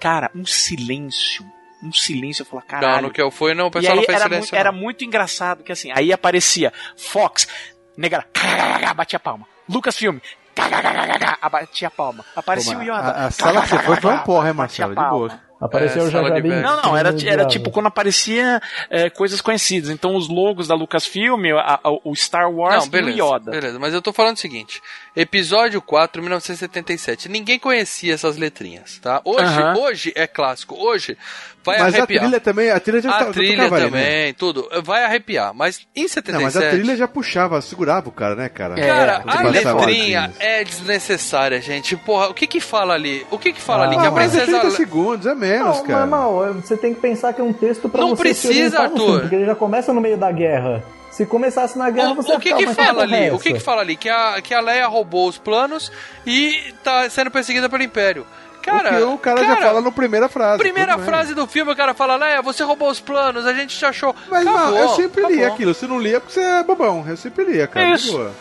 cara, 0.00 0.30
um 0.34 0.44
silêncio, 0.46 1.44
um 1.82 1.92
silêncio, 1.92 2.42
eu 2.42 2.46
falei, 2.46 2.64
caralho. 2.66 2.94
Não, 2.96 3.02
no 3.08 3.10
que 3.10 3.20
eu 3.20 3.30
fui, 3.30 3.54
não, 3.54 3.64
o 3.64 3.68
E 3.68 3.70
pessoal 3.72 3.92
aí 3.92 3.98
não 3.98 4.04
fez 4.04 4.16
era, 4.20 4.24
silêncio. 4.28 4.54
mu- 4.54 4.60
era 4.60 4.72
não. 4.72 4.78
muito 4.78 5.04
engraçado 5.04 5.62
que 5.62 5.72
assim, 5.72 5.90
aí 5.94 6.12
aparecia 6.12 6.72
Fox, 6.96 7.46
nega, 7.96 8.24
batia 8.96 9.18
palma. 9.20 9.46
Lucasfilm, 9.68 10.18
batia 11.50 11.90
palma. 11.90 12.24
Aparecia 12.34 12.74
Pô, 12.74 12.80
o 12.80 12.84
Yoda. 12.84 12.94
a, 12.98 13.26
a 13.26 13.30
sala 13.30 13.62
que 13.62 13.68
você 13.68 13.78
foi 13.80 13.96
foi 13.96 14.12
um 14.14 14.18
porra, 14.18 14.48
hein, 14.48 14.54
Marcelo? 14.54 14.94
De 14.94 15.08
boa. 15.08 15.40
Apareceu 15.60 16.02
É, 16.08 16.40
Binks. 16.40 16.50
velho. 16.56 16.60
Não, 16.62 16.82
não, 16.82 16.96
era, 16.96 17.14
era 17.24 17.46
tipo 17.46 17.70
quando 17.70 17.86
aparecia 17.86 18.60
é, 18.90 19.08
coisas 19.08 19.40
conhecidas. 19.40 19.90
Então 19.90 20.16
os 20.16 20.28
logos 20.28 20.66
da 20.66 20.74
Lucasfilm, 20.74 21.40
a- 21.56 21.78
a- 21.84 21.90
o 22.04 22.12
Star 22.16 22.50
Wars 22.50 22.82
Não, 22.82 22.90
beleza, 22.90 23.16
e 23.16 23.22
o 23.22 23.32
Yoda. 23.36 23.50
beleza, 23.52 23.78
mas 23.78 23.94
eu 23.94 24.02
tô 24.02 24.12
falando 24.12 24.34
o 24.36 24.40
seguinte: 24.40 24.82
episódio 25.14 25.80
4, 25.80 26.20
1977. 26.20 27.28
Ninguém 27.28 27.60
conhecia 27.60 28.12
essas 28.12 28.36
letrinhas, 28.36 28.98
tá? 28.98 29.20
Hoje, 29.24 29.44
Aham. 29.44 29.78
hoje 29.78 30.12
é 30.16 30.26
clássico. 30.26 30.74
Hoje 30.74 31.16
vai 31.64 31.78
Mas 31.78 31.94
a 31.94 31.98
arrepiar. 31.98 32.22
trilha 32.24 32.40
também, 32.40 32.70
a 32.70 32.80
trilha 32.80 33.00
já 33.02 33.10
a 33.10 33.12
tá- 33.18 33.24
já 33.26 33.32
trilha 33.32 33.56
tocava 33.64 33.76
ali, 33.76 33.84
também, 33.86 34.26
né? 34.28 34.32
tudo. 34.36 34.68
Vai 34.82 35.04
arrepiar. 35.04 35.52
Mas 35.54 35.80
em 35.94 36.08
77. 36.08 36.32
Não, 36.32 36.42
mas 36.42 36.56
a 36.56 36.70
trilha 36.70 36.96
já 36.96 37.06
puxava, 37.08 37.60
segurava 37.60 38.08
o 38.08 38.12
cara, 38.12 38.34
né, 38.34 38.48
cara? 38.48 38.74
Cara, 38.74 39.20
Quando 39.20 39.46
a 39.46 39.50
letrinha 39.50 40.32
é 40.38 40.64
desnecessária, 40.64 41.60
gente. 41.60 41.96
Porra, 41.96 42.28
o 42.28 42.34
que 42.34 42.46
que 42.46 42.60
fala 42.60 42.94
ali? 42.94 43.26
O 43.30 43.38
que 43.38 43.52
que 43.52 43.60
fala 43.60 43.84
ali? 43.84 43.96
Ah, 43.96 44.00
Que 44.00 44.06
a 44.06 44.10
mas 44.10 44.34
é 44.34 44.40
30 44.42 44.58
princesa. 44.60 44.76
segundos, 44.76 45.26
é 45.26 45.34
menos, 45.34 45.78
Não, 45.78 45.84
cara. 45.86 46.00
mas, 46.00 46.08
mal, 46.10 46.54
você 46.54 46.76
tem 46.76 46.94
que 46.94 47.00
pensar 47.00 47.32
que 47.32 47.40
é 47.40 47.44
um 47.44 47.52
texto 47.52 47.88
pra 47.88 48.00
Não 48.00 48.10
você 48.16 48.34
se 48.34 48.48
precisa, 48.48 48.80
Arthur. 48.80 48.96
filme, 48.98 49.20
porque 49.20 49.34
ele 49.36 49.46
já 49.46 49.54
começa 49.54 49.92
no 49.92 50.00
meio 50.00 50.16
da 50.16 50.30
guerra. 50.30 50.82
Se 51.10 51.26
começasse 51.26 51.76
na 51.76 51.90
guerra, 51.90 52.14
você 52.14 52.30
O, 52.30 52.32
ia 52.32 52.36
o 52.38 52.40
que 52.40 52.54
que 52.54 52.66
fala 52.74 53.00
é 53.00 53.02
ali? 53.04 53.30
O 53.32 53.38
que 53.38 53.52
que 53.52 53.60
fala 53.60 53.82
ali? 53.82 53.96
Que 53.96 54.08
a, 54.08 54.40
que 54.40 54.54
a 54.54 54.60
Leia 54.60 54.86
roubou 54.86 55.28
os 55.28 55.36
planos 55.36 55.92
e 56.26 56.72
tá 56.82 57.08
sendo 57.10 57.30
perseguida 57.30 57.68
pelo 57.68 57.82
Império. 57.82 58.26
Cara, 58.62 58.94
o 58.94 58.98
que 58.98 59.14
o 59.14 59.18
cara, 59.18 59.44
já 59.44 59.56
fala 59.56 59.80
na 59.80 59.90
primeira 59.90 60.28
frase. 60.28 60.58
Primeira 60.58 60.98
frase 60.98 61.34
do 61.34 61.46
filme, 61.46 61.72
o 61.72 61.76
cara 61.76 61.94
fala, 61.94 62.16
Leia, 62.16 62.40
você 62.40 62.62
roubou 62.62 62.88
os 62.88 63.00
planos, 63.00 63.44
a 63.44 63.52
gente 63.52 63.76
te 63.76 63.84
achou. 63.84 64.14
Mas 64.30 64.46
Acabou, 64.46 64.70
não, 64.70 64.76
eu 64.78 64.88
sempre 64.90 65.26
li 65.26 65.44
aquilo. 65.44 65.74
Se 65.74 65.86
não 65.86 65.98
lia, 65.98 66.16
é 66.16 66.20
porque 66.20 66.34
você 66.34 66.40
é 66.40 66.62
bobão. 66.62 67.04
Eu 67.06 67.16
sempre 67.16 67.44
lia, 67.44 67.66
cara. 67.66 67.94
Isso. 67.94 68.12
boa. 68.12 68.32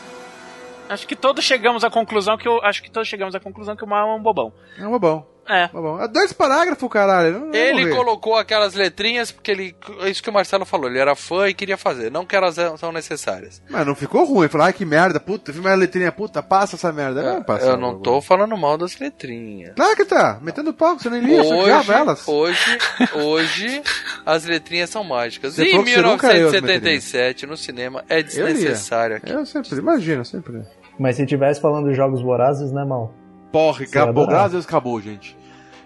Acho 0.90 1.08
que 1.08 1.16
todos 1.16 1.44
chegamos 1.44 1.86
à 1.86 1.90
conclusão 1.90 2.38
que 2.38 2.48
eu 2.48 2.62
acho 2.64 2.84
que 2.84 2.92
todos 2.92 3.08
chegamos 3.08 3.34
à 3.34 3.40
conclusão 3.40 3.78
que 3.78 3.84
o 3.84 3.88
Mal 3.88 4.10
é 4.10 4.14
um 4.14 4.22
bobão. 4.22 4.54
É 4.78 4.86
um 4.86 4.92
bobão. 4.92 5.26
É. 5.48 5.68
bobão. 5.68 6.02
É 6.02 6.08
dois 6.08 6.32
parágrafos, 6.32 6.90
caralho. 6.90 7.54
Ele 7.54 7.90
colocou 7.94 8.36
aquelas 8.36 8.74
letrinhas 8.74 9.32
porque 9.32 9.52
ele. 9.52 9.76
É 10.02 10.10
isso 10.10 10.22
que 10.22 10.30
o 10.30 10.34
Marcelo 10.34 10.66
falou, 10.66 10.88
ele 10.88 11.00
era 11.00 11.16
fã 11.16 11.48
e 11.48 11.54
queria 11.54 11.78
fazer, 11.78 12.12
não 12.12 12.26
que 12.26 12.36
elas 12.36 12.56
são 12.78 12.92
necessárias. 12.92 13.62
Mas 13.70 13.86
não 13.86 13.96
ficou 13.96 14.24
ruim. 14.24 14.48
Falou, 14.48 14.68
ai 14.68 14.74
que 14.74 14.86
merda, 14.86 15.20
puta, 15.20 15.52
filme 15.52 15.70
a 15.70 15.76
letrinha, 15.76 16.12
puta, 16.12 16.42
passa 16.42 16.76
essa 16.76 16.92
merda. 16.92 17.22
Não, 17.22 17.44
passa, 17.44 17.66
eu 17.66 17.78
não 17.78 18.00
tô 18.00 18.22
falando 18.22 18.56
mal 18.56 18.78
das 18.78 18.98
letrinhas. 19.00 19.74
Claro 19.76 19.96
que 19.96 20.06
tá, 20.06 20.40
metendo 20.42 20.74
pau, 20.74 20.98
você 20.98 21.10
nem 21.10 21.22
lia, 21.22 21.44
você 21.44 21.54
Hoje, 21.54 21.62
odiava 21.62 21.94
elas. 21.94 22.28
hoje, 22.28 22.78
hoje, 23.16 23.82
as 24.26 24.46
letrinhas 24.46 24.90
são 24.90 25.04
mágicas. 25.04 25.56
Você 25.56 25.64
em 25.64 25.72
falou 25.72 25.86
que 25.86 25.92
você 25.92 26.02
nunca 26.02 26.28
leu 26.28 26.48
as 26.48 26.54
1977, 26.54 27.46
no 27.46 27.58
cinema, 27.58 28.04
é 28.08 28.20
Eu 28.20 28.24
desnecessário 28.24 29.18
aqui. 29.18 29.32
Eu 29.32 29.46
sempre, 29.46 29.76
imagina, 29.78 30.24
sempre. 30.24 30.62
Mas 31.00 31.16
se 31.16 31.26
tivesse 31.26 31.60
falando 31.60 31.90
de 31.90 31.96
jogos 31.96 32.22
vorazes, 32.22 32.72
né, 32.72 32.86
mal? 32.86 33.14
Porra, 33.52 33.84
acabou. 33.84 34.26
Graças 34.28 34.46
a 34.46 34.50
Deus 34.50 34.66
acabou, 34.66 35.02
gente. 35.02 35.38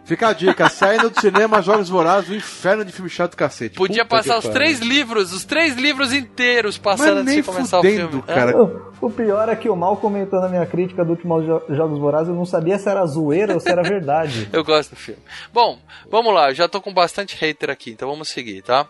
Fica 0.06 0.27
a 0.30 0.34
dica, 0.34 0.69
saindo 0.69 1.10
do 1.10 1.19
cinema, 1.19 1.61
Jogos 1.61 1.90
Vorazes, 1.90 2.30
o 2.30 2.36
inferno 2.36 2.86
de 2.86 2.91
filme 2.91 3.10
chato 3.10 3.32
do 3.32 3.38
cacete. 3.38 3.76
Podia 3.76 4.06
Puta 4.06 4.18
passar 4.18 4.38
os 4.38 4.44
pariu. 4.45 4.53
três 4.60 4.80
livros, 4.80 5.34
os 5.34 5.44
três 5.44 5.76
livros 5.76 6.14
inteiros 6.14 6.77
passando 6.77 7.15
Mas 7.18 7.26
nem 7.26 7.34
antes 7.40 7.45
de 7.45 7.52
começar 7.52 7.77
fudendo, 7.77 8.06
o 8.06 8.10
filme. 8.10 8.23
cara. 8.23 8.56
O, 8.56 9.07
o 9.07 9.10
pior 9.11 9.49
é 9.49 9.56
que 9.56 9.68
o 9.68 9.76
mal 9.76 9.98
comentou 9.98 10.40
na 10.40 10.48
minha 10.48 10.65
crítica 10.65 11.03
do 11.03 11.11
último 11.11 11.41
jo 11.44 11.61
Jogos 11.69 11.98
Vorazes, 11.99 12.30
eu 12.30 12.36
não 12.36 12.45
sabia 12.45 12.77
se 12.77 12.88
era 12.88 13.06
zoeira 13.06 13.53
ou 13.56 13.60
se 13.60 13.68
era 13.69 13.82
verdade. 13.82 14.48
Eu 14.53 14.64
gosto 14.64 14.91
do 14.91 14.95
filme. 14.95 15.22
Bom, 15.52 15.80
vamos 16.11 16.34
lá, 16.34 16.49
eu 16.49 16.56
já 16.56 16.68
tô 16.68 16.80
com 16.80 16.94
bastante 16.94 17.36
hater 17.36 17.69
aqui, 17.72 17.90
então 17.91 18.07
vamos 18.10 18.30
seguir, 18.30 18.61
tá? 18.61 18.88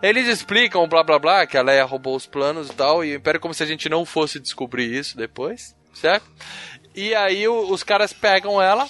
Eles 0.00 0.26
explicam, 0.28 0.86
blá 0.88 1.02
blá 1.02 1.18
blá, 1.18 1.46
que 1.46 1.56
a 1.58 1.62
Leia 1.62 1.84
roubou 1.84 2.14
os 2.16 2.26
planos 2.26 2.68
e 2.70 2.72
tal, 2.72 3.04
e 3.04 3.12
o 3.12 3.16
Império 3.16 3.40
como 3.40 3.52
se 3.52 3.62
a 3.62 3.66
gente 3.66 3.88
não 3.88 4.04
fosse 4.04 4.38
descobrir 4.40 4.92
isso 4.94 5.16
depois, 5.16 5.74
certo? 5.92 6.24
E 6.94 7.14
aí 7.14 7.46
o- 7.48 7.70
os 7.72 7.82
caras 7.82 8.12
pegam 8.12 8.60
ela, 8.60 8.86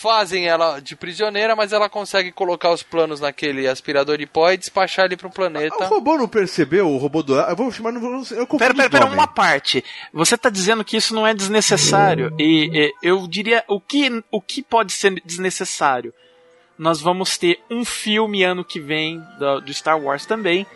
fazem 0.00 0.48
ela 0.48 0.80
de 0.80 0.96
prisioneira, 0.96 1.54
mas 1.54 1.74
ela 1.74 1.86
consegue 1.86 2.32
colocar 2.32 2.70
os 2.70 2.82
planos 2.82 3.20
naquele 3.20 3.68
aspirador 3.68 4.16
de 4.16 4.24
pó 4.24 4.50
e 4.50 4.56
despachar 4.56 5.04
ele 5.04 5.16
pro 5.16 5.28
O 5.28 5.32
planeta. 5.32 5.84
robô 5.84 6.16
não 6.16 6.26
percebeu, 6.26 6.88
o 6.88 6.96
robô 6.96 7.22
do. 7.22 7.38
Eu 7.38 7.54
vou 7.54 7.70
chamar. 7.70 7.92
não 7.92 8.22
Eu 8.30 8.46
Pera, 8.46 8.74
pera, 8.74 8.88
pera, 8.88 9.04
uma 9.04 9.26
parte. 9.26 9.84
Você 10.10 10.38
tá 10.38 10.48
dizendo 10.48 10.82
que 10.82 10.96
isso 10.96 11.14
não 11.14 11.26
é 11.26 11.34
desnecessário. 11.34 12.34
E, 12.38 12.70
e, 12.72 12.94
eu 13.02 13.26
diria, 13.28 13.62
o 13.68 13.78
que, 13.78 14.24
o 14.30 14.40
que 14.40 14.62
pode 14.62 14.92
ser 14.92 15.20
desnecessário? 15.22 16.14
Nós 16.78 16.98
vamos 17.02 17.36
ter 17.36 17.60
um 17.70 17.84
filme 17.84 18.42
ano 18.42 18.64
que 18.64 18.80
vem 18.80 19.22
do, 19.38 19.60
do 19.60 19.74
Star 19.74 20.00
Wars 20.00 20.24
também. 20.24 20.66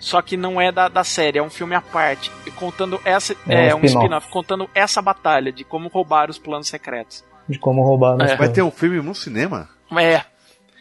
Só 0.00 0.20
que 0.20 0.36
não 0.36 0.60
é 0.60 0.72
da, 0.72 0.88
da 0.88 1.04
série, 1.04 1.38
é 1.38 1.42
um 1.42 1.48
filme 1.48 1.74
à 1.76 1.80
parte. 1.80 2.32
Contando 2.56 3.00
essa. 3.04 3.32
É 3.48 3.68
É, 3.68 3.74
um 3.74 3.78
um 3.78 3.84
spin-off. 3.84 4.04
spin-off, 4.04 4.28
contando 4.28 4.68
essa 4.74 5.00
batalha 5.00 5.52
de 5.52 5.62
como 5.62 5.88
roubar 5.88 6.28
os 6.28 6.38
planos 6.38 6.66
secretos. 6.66 7.24
De 7.48 7.58
como 7.58 7.82
roubar 7.82 8.20
É. 8.20 8.36
Vai 8.36 8.48
ter 8.48 8.62
um 8.62 8.70
filme 8.70 9.00
no 9.00 9.14
cinema? 9.14 9.68
É. 9.98 10.22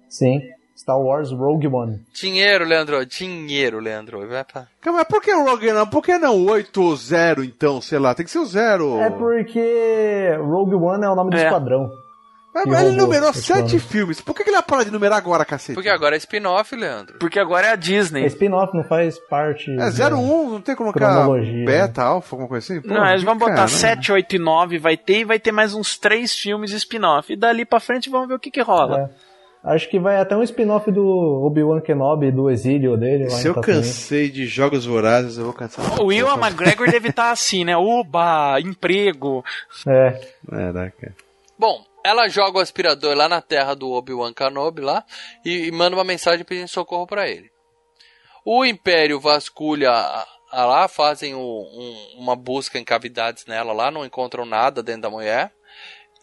Sim. 0.10 0.42
Star 0.78 1.00
Wars 1.00 1.32
Rogue 1.32 1.68
One. 1.68 2.02
Dinheiro, 2.14 2.66
Leandro, 2.66 3.04
dinheiro, 3.06 3.80
Leandro. 3.80 4.28
Vai 4.28 4.44
pra... 4.44 4.68
Calma, 4.82 5.00
mas 5.00 5.08
por 5.08 5.22
que 5.22 5.34
o 5.34 5.44
Rogue 5.46 5.72
não? 5.72 5.88
Por 5.88 6.04
que 6.04 6.18
não 6.18 6.46
8 6.46 6.82
ou 6.84 6.96
0 6.96 7.44
então? 7.44 7.82
Sei 7.82 7.98
lá, 7.98 8.14
tem 8.14 8.26
que 8.26 8.32
ser 8.32 8.40
o 8.40 8.46
0. 8.46 9.00
É 9.00 9.10
porque 9.10 10.36
Rogue 10.40 10.76
One 10.76 11.06
é 11.06 11.10
o 11.10 11.16
nome 11.16 11.32
do 11.32 11.38
É. 11.38 11.44
esquadrão. 11.44 11.90
Mas 12.56 12.64
que 12.64 12.86
ele 12.86 12.96
numerou 12.96 13.34
sete 13.34 13.78
filmes. 13.80 14.22
Por 14.22 14.34
que 14.34 14.44
que 14.44 14.50
ele 14.50 14.56
vai 14.56 14.66
parar 14.66 14.84
de 14.86 14.92
numerar 14.92 15.18
agora, 15.18 15.44
cacete? 15.44 15.74
Porque 15.74 15.90
agora 15.90 16.16
é 16.16 16.18
spin-off, 16.18 16.74
Leandro. 16.74 17.20
Porque 17.20 17.38
agora 17.38 17.68
é 17.68 17.72
a 17.72 17.76
Disney. 17.76 18.24
É 18.24 18.28
spin-off, 18.28 18.74
não 18.74 18.86
faz 18.86 19.20
parte. 19.20 19.70
É 19.72 19.92
da 19.92 20.16
01, 20.16 20.50
não 20.52 20.62
tem 20.62 20.74
como 20.74 20.94
colocar 20.94 21.28
beta, 21.66 22.02
alfa, 22.02 22.34
alguma 22.34 22.48
coisa 22.48 22.64
assim? 22.64 22.82
Pô, 22.82 22.94
Não, 22.94 23.06
eles 23.10 23.24
vão 23.24 23.38
botar 23.38 23.56
cara, 23.56 23.68
7, 23.68 24.12
8 24.14 24.38
e 24.38 24.40
9, 24.40 24.80
vai 24.80 24.96
ter 24.96 25.20
e 25.20 25.26
vai 25.26 25.38
ter 25.38 25.52
mais 25.52 25.74
uns 25.74 25.98
três 25.98 26.34
filmes 26.34 26.72
spin-off. 26.72 27.34
E 27.34 27.36
dali 27.36 27.66
pra 27.66 27.82
frente 27.82 28.10
vamos 28.10 28.30
ver 28.30 28.36
o 28.36 28.40
que 28.40 28.50
que 28.50 28.62
rola. 28.62 29.12
É. 29.22 29.36
Acho 29.74 29.90
que 29.90 30.00
vai 30.00 30.18
até 30.18 30.38
um 30.38 30.44
spin-off 30.44 30.92
do 30.92 31.04
Obi-Wan 31.44 31.82
Kenobi, 31.82 32.32
do 32.32 32.52
exílio 32.52 32.96
dele. 32.96 33.24
lá 33.24 33.32
Se 33.32 33.48
eu 33.48 33.56
cansei 33.56 34.30
de 34.30 34.46
jogos 34.46 34.86
vorazes, 34.86 35.40
eu 35.40 35.44
vou 35.44 35.54
cansar. 35.54 36.00
O 36.00 36.06
Will 36.06 36.28
McGregor 36.38 36.90
deve 36.90 37.10
estar 37.10 37.32
assim, 37.32 37.66
né? 37.66 37.76
Uba, 37.76 38.60
emprego. 38.62 39.44
É. 39.88 40.22
É, 40.52 40.72
né, 40.72 40.94
cara. 41.02 41.14
Bom, 41.58 41.84
ela 42.06 42.28
joga 42.28 42.58
o 42.58 42.62
aspirador 42.62 43.16
lá 43.16 43.28
na 43.28 43.42
terra 43.42 43.74
do 43.74 43.92
Obi-Wan 43.92 44.34
Kenobi 44.34 44.82
lá 44.82 45.04
e, 45.44 45.68
e 45.68 45.72
manda 45.72 45.96
uma 45.96 46.04
mensagem 46.04 46.46
pedindo 46.46 46.68
socorro 46.68 47.08
pra 47.08 47.28
ele. 47.28 47.50
O 48.46 48.64
Império 48.64 49.20
vasculha 49.20 49.92
a, 49.92 50.28
a 50.52 50.66
lá, 50.66 50.88
fazem 50.88 51.34
o- 51.34 51.40
um- 51.40 52.16
uma 52.20 52.36
busca 52.36 52.78
em 52.78 52.84
cavidades 52.84 53.46
nela 53.46 53.74
lá, 53.74 53.90
não 53.90 54.06
encontram 54.06 54.46
nada 54.46 54.84
dentro 54.84 55.02
da 55.02 55.10
mulher. 55.10 55.52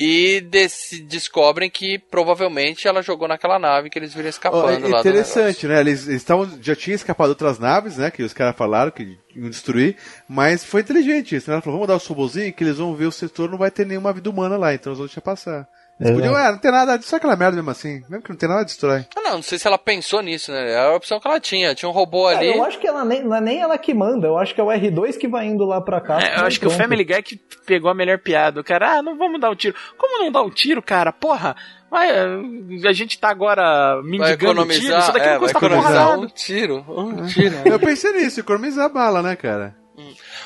E 0.01 0.41
desse- 0.41 1.03
descobrem 1.03 1.71
que 1.71 1.99
provavelmente 1.99 2.89
ela 2.89 3.03
jogou 3.03 3.29
naquela 3.29 3.59
nave 3.59 3.91
que 3.91 3.99
eles 3.99 4.15
viram 4.15 4.29
escapando 4.29 4.87
é 4.87 4.89
lá. 4.89 5.01
interessante, 5.01 5.67
né? 5.67 5.81
Eles, 5.81 6.09
eles 6.09 6.25
tavam, 6.25 6.51
já 6.61 6.75
tinham 6.75 6.97
escapado 6.97 7.29
outras 7.29 7.59
naves, 7.59 7.99
né? 7.99 8.11
Que 8.11 8.23
os 8.23 8.33
caras 8.33 8.57
falaram 8.57 8.91
que 8.91 9.17
iam 9.37 9.51
destruir, 9.51 9.97
mas 10.29 10.65
foi 10.65 10.81
inteligente 10.81 11.37
isso. 11.37 11.49
Né? 11.49 11.55
Ela 11.55 11.63
falou, 11.63 11.79
vamos 11.79 11.89
dar 11.89 12.03
o 12.03 12.09
robozinho 12.09 12.53
que 12.53 12.65
eles 12.65 12.79
vão 12.79 12.95
ver 12.97 13.07
o 13.07 13.13
setor, 13.13 13.51
não 13.51 13.59
vai 13.59 13.71
ter 13.71 13.87
nenhuma 13.87 14.13
vida 14.13 14.29
humana 14.31 14.57
lá, 14.57 14.75
então 14.75 14.91
eles 14.91 14.99
vão 14.99 15.07
deixar 15.07 15.21
passar. 15.21 15.69
Eles 16.03 16.11
Exato. 16.11 16.15
podiam, 16.29 16.39
é, 16.39 16.51
não 16.51 16.59
tem 16.59 16.71
nada, 16.73 17.01
só 17.03 17.17
aquela 17.17 17.37
merda 17.37 17.55
mesmo 17.55 17.71
assim. 17.71 18.03
Mesmo 18.09 18.23
que 18.23 18.31
não 18.31 18.37
tem 18.37 18.49
nada, 18.49 18.65
destrói. 18.65 19.07
Ah, 19.17 19.21
não, 19.21 19.35
não 19.37 19.43
sei 19.43 19.57
se 19.57 19.67
ela 19.69 19.79
pensou 19.79 20.21
nisso, 20.21 20.51
né? 20.51 20.73
Era 20.73 20.89
a 20.89 20.97
opção 20.97 21.21
que 21.21 21.29
ela 21.29 21.39
tinha. 21.39 21.75
Tinha 21.75 21.89
um 21.89 21.93
robô 21.93 22.25
Cara, 22.27 22.39
ali. 22.39 22.49
eu 22.49 22.65
acho 22.65 22.79
que 22.79 22.87
ela 22.87 23.05
nem, 23.05 23.23
não 23.23 23.37
é 23.37 23.41
nem 23.41 23.61
ela 23.61 23.79
que 23.79 23.95
manda, 23.95 24.27
eu 24.27 24.37
acho 24.37 24.53
que 24.55 24.61
é 24.61 24.65
o 24.65 24.67
R2 24.67 25.17
que 25.17 25.29
vai 25.29 25.47
indo 25.47 25.65
lá 25.65 25.81
pra 25.81 26.01
cá. 26.01 26.21
É, 26.21 26.41
eu 26.41 26.45
acho 26.45 26.59
que 26.59 26.67
o 26.67 26.71
Family 26.71 27.05
Guy 27.05 27.23
que 27.23 27.41
pegou 27.65 27.91
a 27.91 27.95
melhor 27.95 28.19
piada. 28.19 28.61
O 28.61 28.65
cara, 28.65 28.99
ah, 28.99 29.03
não 29.03 29.17
vamos 29.17 29.41
dar 29.41 29.51
um 29.51 29.55
tiro. 29.55 29.77
Como 29.97 30.25
não 30.25 30.33
dar 30.33 30.43
um 30.43 30.51
tiro, 30.51 30.83
cara? 30.83 31.13
Porra, 31.13 31.55
vai, 31.91 32.11
eh, 32.11 32.89
a 32.89 32.93
gente 32.93 33.19
tá 33.19 33.29
agora 33.29 33.95
Vai 33.95 34.03
mendigando 34.03 34.35
economizar, 34.63 34.83
tiro. 34.83 34.99
Isso 34.99 35.13
daqui 35.13 35.27
é, 35.29 35.33
não 35.35 35.41
vai 35.41 35.53
custa 35.53 35.59
economizar 35.59 36.05
porrada. 36.05 36.21
um 36.23 36.27
tiro. 36.27 36.85
Um 36.89 37.27
tiro. 37.27 37.55
Eu 37.65 37.79
pensei 37.79 38.13
nisso, 38.13 38.41
economizar 38.41 38.93
bala, 38.93 39.23
né, 39.23 39.37
cara? 39.37 39.77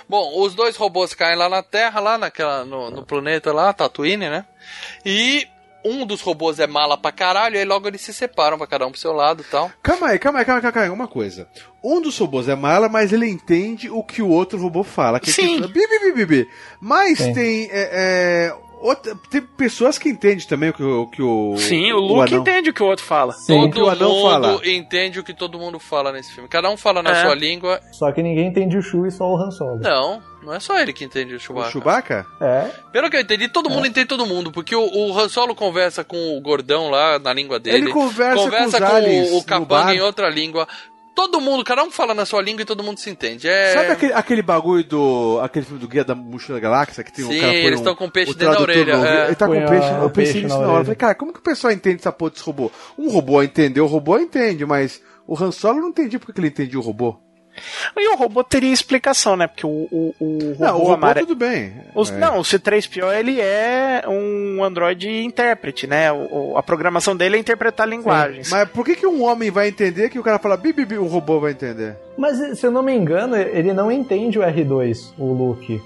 Bom, 0.08 0.40
os 0.40 0.54
dois 0.54 0.76
robôs 0.76 1.14
caem 1.14 1.36
lá 1.36 1.48
na 1.48 1.62
Terra, 1.62 2.00
lá 2.00 2.16
naquela, 2.16 2.64
no, 2.64 2.90
no 2.90 3.04
planeta 3.04 3.52
lá, 3.52 3.72
Tatooine, 3.72 4.28
né? 4.28 4.44
E 5.04 5.48
um 5.84 6.04
dos 6.04 6.20
robôs 6.20 6.58
é 6.58 6.66
mala 6.66 6.96
pra 6.96 7.12
caralho, 7.12 7.58
aí 7.58 7.64
logo 7.64 7.86
eles 7.86 8.00
se 8.00 8.12
separam 8.12 8.58
pra 8.58 8.66
cada 8.66 8.86
um 8.86 8.90
pro 8.90 9.00
seu 9.00 9.12
lado 9.12 9.42
e 9.42 9.44
tal. 9.44 9.70
Calma 9.82 10.08
aí, 10.08 10.18
calma 10.18 10.40
aí, 10.40 10.44
calma 10.44 10.58
aí, 10.58 10.72
calma 10.72 10.82
aí, 10.82 10.90
uma 10.90 11.08
coisa. 11.08 11.48
Um 11.82 12.00
dos 12.00 12.18
robôs 12.18 12.48
é 12.48 12.56
mala, 12.56 12.88
mas 12.88 13.12
ele 13.12 13.28
entende 13.28 13.88
o 13.88 14.02
que 14.02 14.20
o 14.20 14.28
outro 14.28 14.58
robô 14.58 14.82
fala. 14.82 15.20
Que 15.20 15.30
Sim. 15.30 15.62
Que, 15.62 15.68
bi, 15.68 15.86
bi, 15.86 15.98
bi, 16.00 16.12
bi, 16.12 16.26
bi. 16.26 16.48
Mas 16.80 17.18
Sim. 17.18 17.32
tem. 17.32 17.68
é, 17.70 17.90
é, 17.92 18.54
outra- 18.80 19.14
tem 19.30 19.40
pessoas 19.42 19.98
que 19.98 20.08
entendem 20.08 20.46
também 20.46 20.70
o 20.70 20.72
que 20.72 20.82
o. 20.82 21.06
Que 21.08 21.22
o 21.22 21.56
Sim, 21.58 21.92
o 21.92 21.98
Luke 22.00 22.32
anão- 22.34 22.42
entende 22.42 22.70
o 22.70 22.74
que 22.74 22.82
o 22.82 22.86
outro 22.86 23.04
fala. 23.04 23.32
o 23.32 23.44
que 23.46 23.52
o 23.52 23.70
Todo 23.70 23.90
anão 23.90 24.08
mundo 24.10 24.30
fala. 24.30 24.68
entende 24.68 25.20
o 25.20 25.24
que 25.24 25.34
todo 25.34 25.58
mundo 25.58 25.78
fala 25.78 26.12
nesse 26.12 26.32
filme. 26.32 26.48
Cada 26.48 26.70
um 26.70 26.76
fala 26.76 27.02
na 27.02 27.10
É. 27.10 27.22
sua 27.22 27.34
língua. 27.34 27.80
Só 27.92 28.10
que 28.12 28.22
ninguém 28.22 28.46
entende 28.48 28.76
o 28.76 28.82
Shu 28.82 29.06
e 29.06 29.10
só 29.10 29.24
o 29.24 29.36
Han 29.36 29.50
Solo. 29.50 29.80
Não, 29.80 30.22
não 30.42 30.52
é 30.54 30.60
só 30.60 30.78
ele 30.78 30.92
que 30.92 31.04
entende 31.04 31.34
o 31.34 31.40
Chewbacca. 31.40 31.68
O 31.68 31.72
Chewbacca? 31.72 32.26
É. 32.40 32.70
Pelo 32.92 33.10
que 33.10 33.16
eu 33.16 33.20
entendi, 33.20 33.48
todo 33.48 33.68
mundo 33.70 33.86
entende 33.86 34.06
todo 34.06 34.26
mundo, 34.26 34.52
porque 34.52 34.74
o, 34.76 34.82
o 34.84 35.18
Han 35.18 35.28
Solo 35.28 35.54
conversa 35.54 36.04
com 36.04 36.36
o 36.36 36.40
gordão 36.40 36.88
lá 36.90 37.18
na 37.18 37.32
língua 37.32 37.58
dele. 37.58 37.76
Ele 37.78 37.92
conversa 37.92 38.48
com 38.50 38.64
os 38.66 38.74
aliens 38.74 39.30
o, 39.32 39.38
o 39.38 39.44
capanga 39.44 39.94
em 39.94 40.00
outra 40.00 40.28
língua. 40.28 40.66
Todo 41.16 41.40
mundo, 41.40 41.64
cada 41.64 41.82
um 41.82 41.90
fala 41.90 42.12
na 42.14 42.24
sua 42.26 42.42
língua 42.42 42.60
e 42.62 42.64
todo 42.66 42.82
mundo 42.84 43.00
se 43.00 43.08
entende. 43.10 43.48
É... 43.48 43.72
Sabe 43.72 43.90
aquele, 43.90 44.12
aquele 44.12 44.42
bagulho 44.42 44.84
do. 44.84 45.40
aquele 45.42 45.64
filme 45.64 45.80
do 45.80 45.88
Guia 45.88 46.04
da 46.04 46.14
Mochila 46.14 46.60
Galáxia 46.60 47.02
que 47.02 47.10
tem 47.12 47.24
um 47.24 47.28
Sim, 47.30 47.40
cara 47.40 47.52
põe 47.52 47.60
eles 47.64 47.80
um- 47.80 47.84
tão 47.84 47.96
com 47.96 48.10
peixe 48.10 48.32
o 48.32 48.34
dentro 48.34 48.54
da 48.54 48.60
orelha, 48.60 48.92
é. 48.92 49.26
Ele 49.26 49.34
tá 49.34 49.46
Põe 49.46 49.60
com 49.62 49.66
peixe. 49.68 49.86
a- 49.88 49.98
Eu 50.02 50.10
pensei 50.10 50.42
nisso 50.42 50.58
na 50.58 50.66
na 50.66 50.72
hora. 50.72 50.84
Falei, 50.84 50.96
cara, 50.96 51.14
como 51.14 51.32
que 51.32 51.38
o 51.38 51.42
pessoal 51.42 51.72
entende 51.72 52.00
essa 52.00 52.12
porra 52.12 52.30
desse 52.32 52.44
robô? 52.44 52.70
Um 52.98 53.08
robô 53.08 53.42
entendeu, 53.42 53.84
o 53.84 53.88
robô 53.88 54.18
entende, 54.18 54.64
mas 54.66 55.00
o 55.26 55.34
Han 55.42 55.50
Solo 55.50 55.78
eu 55.78 55.82
não 55.82 55.88
entendi 55.88 56.18
porque 56.18 56.34
que 56.34 56.40
ele 56.40 56.48
entendia 56.48 56.78
o 56.78 56.82
robô. 56.82 57.16
E 57.96 58.08
o 58.14 58.16
robô 58.16 58.42
teria 58.44 58.72
explicação, 58.72 59.36
né? 59.36 59.46
Porque 59.46 59.66
o, 59.66 59.88
o, 59.90 60.14
o 60.18 60.38
robô, 60.52 60.64
Não, 60.64 60.74
o 60.76 60.78
robô 60.80 60.92
amare- 60.94 61.20
tudo 61.20 61.34
bem. 61.34 61.72
Os- 61.94 62.10
É. 62.10 62.18
Não, 62.18 62.38
o 62.38 62.42
C3PO 62.42 63.12
ele 63.18 63.40
é 63.40 64.02
um 64.08 64.62
Android 64.64 65.08
intérprete, 65.24 65.86
né? 65.86 66.12
O, 66.12 66.52
o- 66.52 66.58
a 66.58 66.62
programação 66.62 67.16
dele 67.16 67.36
é 67.36 67.40
interpretar 67.40 67.88
linguagens. 67.88 68.50
Mas 68.50 68.68
por 68.70 68.84
que, 68.84 68.96
que 68.96 69.06
um 69.06 69.22
homem 69.24 69.50
vai 69.50 69.68
entender 69.68 70.08
que 70.10 70.18
o 70.18 70.22
cara 70.22 70.38
fala 70.38 70.56
bi, 70.56 70.72
bi, 70.72 70.84
bi, 70.84 70.98
o 70.98 71.06
robô 71.06 71.40
vai 71.40 71.52
entender? 71.52 71.96
Mas 72.16 72.58
se 72.58 72.66
eu 72.66 72.70
não 72.70 72.82
me 72.82 72.94
engano, 72.94 73.36
ele 73.36 73.72
não 73.72 73.90
entende 73.92 74.38
o 74.38 74.42
R2, 74.42 75.12
o 75.18 75.32
Luke. 75.32 75.80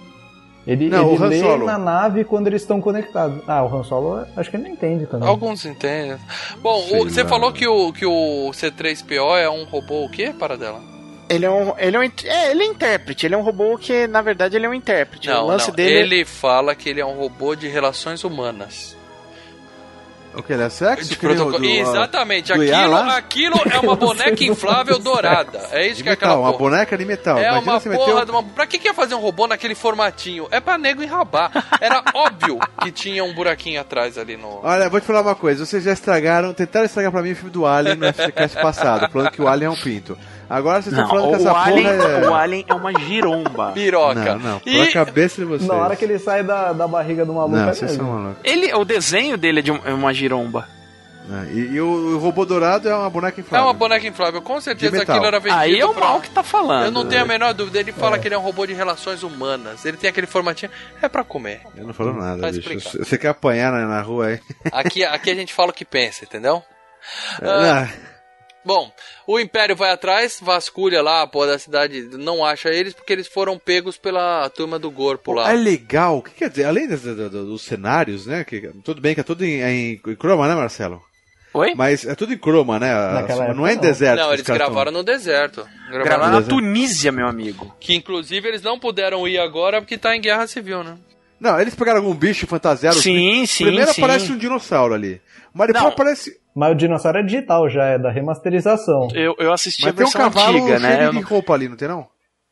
Ele, 0.67 0.91
Não, 0.91 1.09
ele 1.15 1.19
o 1.19 1.25
Han 1.25 1.29
lê 1.29 1.41
Solo. 1.41 1.67
na 1.67 1.79
nave 1.79 2.23
quando 2.23 2.47
eles 2.47 2.61
estão 2.63 2.81
conectados. 2.83 3.43
Ah, 3.49 3.65
o 3.65 3.75
Han 3.75 3.83
Solo, 3.83 4.25
acho 4.37 4.51
que 4.51 4.57
ele 4.57 4.65
não 4.65 4.71
entende 4.71 5.07
também. 5.07 5.27
Alguns 5.27 5.65
entendem. 5.65 6.19
Bom, 6.61 6.79
Sei 6.83 6.99
você 7.01 7.23
lá. 7.23 7.29
falou 7.29 7.51
que 7.51 7.67
o, 7.67 7.93
que 7.93 8.05
o 8.05 8.51
C3PO 8.53 9.39
é 9.39 9.49
um 9.49 9.65
robô 9.65 10.05
o 10.05 10.11
quê, 10.11 10.35
para 10.39 10.57
dela? 10.59 10.81
Ele 11.31 11.47
é 11.47 11.51
um, 11.51 11.73
ele 11.79 11.97
é 11.97 12.01
um, 12.01 12.03
é, 12.03 12.51
ele 12.51 12.63
é 12.65 12.67
intérprete. 12.67 13.25
Ele 13.27 13.35
é 13.35 13.39
um 13.39 13.43
robô 13.43 13.79
que, 13.79 14.07
na 14.09 14.21
verdade, 14.21 14.57
ele 14.57 14.67
é 14.67 14.69
um 14.69 14.75
intérprete. 14.75 15.29
Não, 15.29 15.45
o 15.45 15.47
lance 15.47 15.69
não. 15.69 15.77
dele 15.77 16.17
Ele 16.17 16.25
fala 16.25 16.75
que 16.75 16.89
ele 16.89 17.01
é 17.01 17.07
um 17.07 17.17
robô 17.17 17.55
de 17.55 17.69
relações 17.69 18.25
humanas. 18.25 18.97
O 20.33 20.45
que? 20.45 20.53
Ele 20.53 20.63
é 20.63 20.69
sexo? 20.71 21.19
Protocolo- 21.19 21.59
do- 21.59 21.65
Exatamente, 21.65 22.53
do 22.53 22.63
aquilo, 22.63 22.95
aquilo 23.11 23.61
é 23.69 23.79
uma 23.81 23.97
boneca 23.97 24.45
inflável 24.45 24.97
dourada. 25.01 25.61
É 25.73 25.87
isso 25.89 25.97
De 25.97 26.03
que 26.05 26.09
é 26.09 26.13
aquela 26.13 26.37
metal, 26.37 26.43
uma 26.45 26.53
porra. 26.57 26.71
boneca 26.71 26.97
de 26.97 27.05
metal. 27.05 27.37
É 27.39 27.49
Imagina 27.49 27.59
uma 27.73 27.81
porra 27.81 27.91
meter 28.15 28.25
de 28.27 28.31
uma. 28.31 28.43
Pra 28.45 28.65
que, 28.65 28.79
que 28.79 28.87
ia 28.87 28.95
fazer 28.95 29.17
um 29.17 29.21
robô 29.21 29.49
naquele 29.49 29.75
formatinho? 29.75 30.47
É 30.53 30.61
pra 30.61 30.79
nego 30.79 31.03
enrabar. 31.03 31.51
Era 31.81 32.01
óbvio 32.15 32.61
que 32.81 32.93
tinha 32.93 33.25
um 33.25 33.35
buraquinho 33.35 33.81
atrás 33.81 34.17
ali 34.17 34.37
no. 34.37 34.61
Olha, 34.63 34.89
vou 34.89 35.01
te 35.01 35.07
falar 35.07 35.23
uma 35.23 35.35
coisa. 35.35 35.67
Vocês 35.67 35.83
já 35.83 35.93
estragaram, 35.93 36.55
tentaram 36.55 36.87
estragar 36.87 37.11
pra 37.11 37.23
mim 37.23 37.33
o 37.33 37.37
filme 37.37 37.51
do 37.51 37.67
Alien 37.67 37.97
no 37.97 38.07
FCCast 38.15 38.57
passado, 38.63 39.11
falando 39.11 39.33
que 39.33 39.43
o 39.43 39.49
Alien 39.49 39.67
é 39.67 39.71
um 39.71 39.77
pinto. 39.77 40.17
Agora 40.51 40.83
vocês 40.83 40.93
estão 40.93 41.09
falando 41.09 41.29
que 41.29 41.35
essa 41.37 41.53
Alien, 41.57 41.85
porra 41.97 42.09
é... 42.09 42.29
o 42.29 42.35
Alien 42.35 42.65
é 42.69 42.75
uma 42.75 42.99
giromba. 42.99 43.71
Piroca. 43.73 44.35
Não, 44.35 44.39
não, 44.39 44.59
pela 44.59 44.87
cabeça 44.91 45.37
de 45.41 45.45
vocês. 45.45 45.69
Na 45.69 45.75
hora 45.77 45.95
que 45.95 46.05
ele 46.05 46.19
sai 46.19 46.43
da, 46.43 46.73
da 46.73 46.89
barriga 46.89 47.25
do 47.25 47.33
maluco, 47.33 47.55
Não, 47.57 47.69
é 47.69 47.73
vocês 47.73 47.93
mesmo. 47.93 48.05
são 48.07 48.13
malucos. 48.21 48.41
Ele, 48.45 48.75
o 48.75 48.85
desenho 48.85 49.37
dele 49.39 49.61
é 49.61 49.63
de 49.63 49.71
é 49.71 49.95
uma 49.95 50.13
giromba. 50.13 50.67
É, 51.33 51.53
e, 51.53 51.59
e 51.75 51.81
o, 51.81 52.19
robô 52.19 52.45
dourado 52.45 52.89
é 52.89 52.95
uma 52.95 53.09
boneca 53.09 53.39
É 53.39 53.43
inflável. 53.43 53.67
uma 53.69 53.73
boneca 53.73 54.05
inflável, 54.05 54.43
com 54.43 54.61
certeza 54.61 55.01
aquilo 55.01 55.25
era 55.25 55.39
vendido. 55.39 55.61
Aí 55.61 55.79
é 55.79 55.87
o 55.87 55.95
pra- 55.95 56.07
mal 56.09 56.21
que 56.21 56.29
tá 56.31 56.43
falando. 56.43 56.87
Eu 56.87 56.91
não 56.91 57.07
tenho 57.07 57.23
a 57.23 57.25
menor 57.25 57.55
dúvida. 57.55 57.79
Ele 57.79 57.93
fala 57.93 58.17
É. 58.17 58.19
que 58.19 58.27
ele 58.27 58.35
é 58.35 58.39
um 58.39 58.43
robô 58.43 58.67
de 58.67 58.73
relações 58.73 59.23
humanas. 59.23 59.85
Ele 59.85 59.97
tem 59.97 60.11
aquele 60.11 60.27
formatinho. 60.27 60.73
É 61.01 61.09
pra 61.09 61.23
comer. 61.23 61.61
Eu 61.77 61.87
não 61.87 61.95
falo 61.95 62.13
nada, 62.15 62.41
Vai 62.41 62.51
bicho. 62.51 62.99
Você 62.99 63.17
quer 63.17 63.29
apanhar 63.29 63.71
na, 63.71 63.87
na 63.87 64.01
rua 64.03 64.27
aí? 64.27 64.41
Aqui, 64.73 65.05
aqui 65.05 65.31
a 65.31 65.35
gente 65.37 65.55
fala 65.55 65.71
o 65.71 65.73
que 65.73 65.85
pensa, 65.85 66.25
entendeu? 66.25 66.61
Ah, 67.41 67.87
Ah, 67.87 67.89
Bom, 68.65 68.93
o 69.27 69.41
Império 69.41 69.75
vai 69.75 69.91
atrás, 69.91 70.39
vasculha 70.41 71.01
lá 71.03 71.23
a 71.23 71.27
porra 71.27 71.47
da 71.49 71.59
cidade, 71.59 72.03
não 72.13 72.45
acha 72.45 72.69
eles 72.69 72.93
porque 72.93 73.13
eles 73.13 73.27
foram 73.27 73.59
pegos 73.59 73.97
pela 73.97 74.49
turma 74.51 74.79
do 74.79 74.91
Corpo 74.93 75.33
lá. 75.33 75.51
é 75.51 75.55
legal. 75.57 76.19
O 76.19 76.23
que 76.23 76.31
quer 76.33 76.51
dizer? 76.51 76.65
Além 76.65 76.87
das- 76.87 77.01
do- 77.03 77.31
do- 77.31 77.47
dos 77.47 77.63
cenários, 77.63 78.27
né? 78.27 78.45
Que, 78.45 78.71
tudo 78.85 79.01
bem 79.01 79.15
que 79.15 79.21
é 79.21 79.25
tudo 79.25 79.45
em, 79.45 79.63
em, 79.63 79.93
em 80.07 80.15
croma, 80.17 80.47
né, 80.47 80.55
Marcelo? 80.55 81.03
Oi? 81.55 81.75
Mas 81.75 82.05
é 82.05 82.15
tudo 82.15 82.33
em 82.35 82.39
croma, 82.39 82.79
né? 82.79 82.93
Naquela 83.13 83.53
não 83.55 83.67
é 83.67 83.71
em 83.71 83.73
época, 83.73 83.89
deserto. 83.89 84.21
Não, 84.21 84.33
eles 84.33 84.45
gravaram 84.47 84.93
no 84.93 85.03
deserto. 85.03 85.67
Gravaram 85.91 86.19
no 86.19 86.25
na 86.33 86.39
deserto. 86.41 86.49
Tunísia, 86.51 87.11
meu 87.11 87.27
amigo. 87.27 87.75
Que 87.81 87.95
inclusive 87.95 88.47
eles 88.47 88.63
não 88.63 88.79
puderam 88.79 89.27
ir 89.27 89.39
agora 89.39 89.81
porque 89.81 89.99
tá 89.99 90.15
em 90.15 90.21
guerra 90.21 90.47
civil, 90.47 90.85
né? 90.85 90.97
Não, 91.41 91.59
eles 91.59 91.75
pegaram 91.75 92.01
algum 92.01 92.15
bicho 92.15 92.47
fantasiado. 92.47 93.01
Sim, 93.01 93.47
sim, 93.47 93.65
Primeiro 93.65 93.93
sim. 93.93 94.01
aparece 94.03 94.31
um 94.31 94.37
dinossauro 94.39 94.93
ali. 94.95 95.21
Mas 95.53 95.69
depois 95.69 95.85
Não. 95.85 95.91
aparece. 95.91 96.39
Mas 96.55 96.73
o 96.73 96.75
dinossauro 96.75 97.19
é 97.19 97.23
digital 97.23 97.69
já, 97.69 97.85
é 97.85 97.99
da 97.99 98.11
remasterização. 98.11 99.09
Eu, 99.15 99.35
eu 99.39 99.53
assisti 99.53 99.83
Mas 99.83 99.93
a 99.93 99.97
tem 99.97 100.05
um 100.07 100.11
versão 100.11 100.31
cavalo 100.31 100.59
antiga, 100.59 100.79
né? 100.79 101.07
Eu 101.07 101.11
de 101.13 101.21
não- 101.21 101.29
roupa 101.29 101.55
ali, 101.55 101.69
não 101.69 101.77
tem 101.77 101.89
não? 101.89 102.07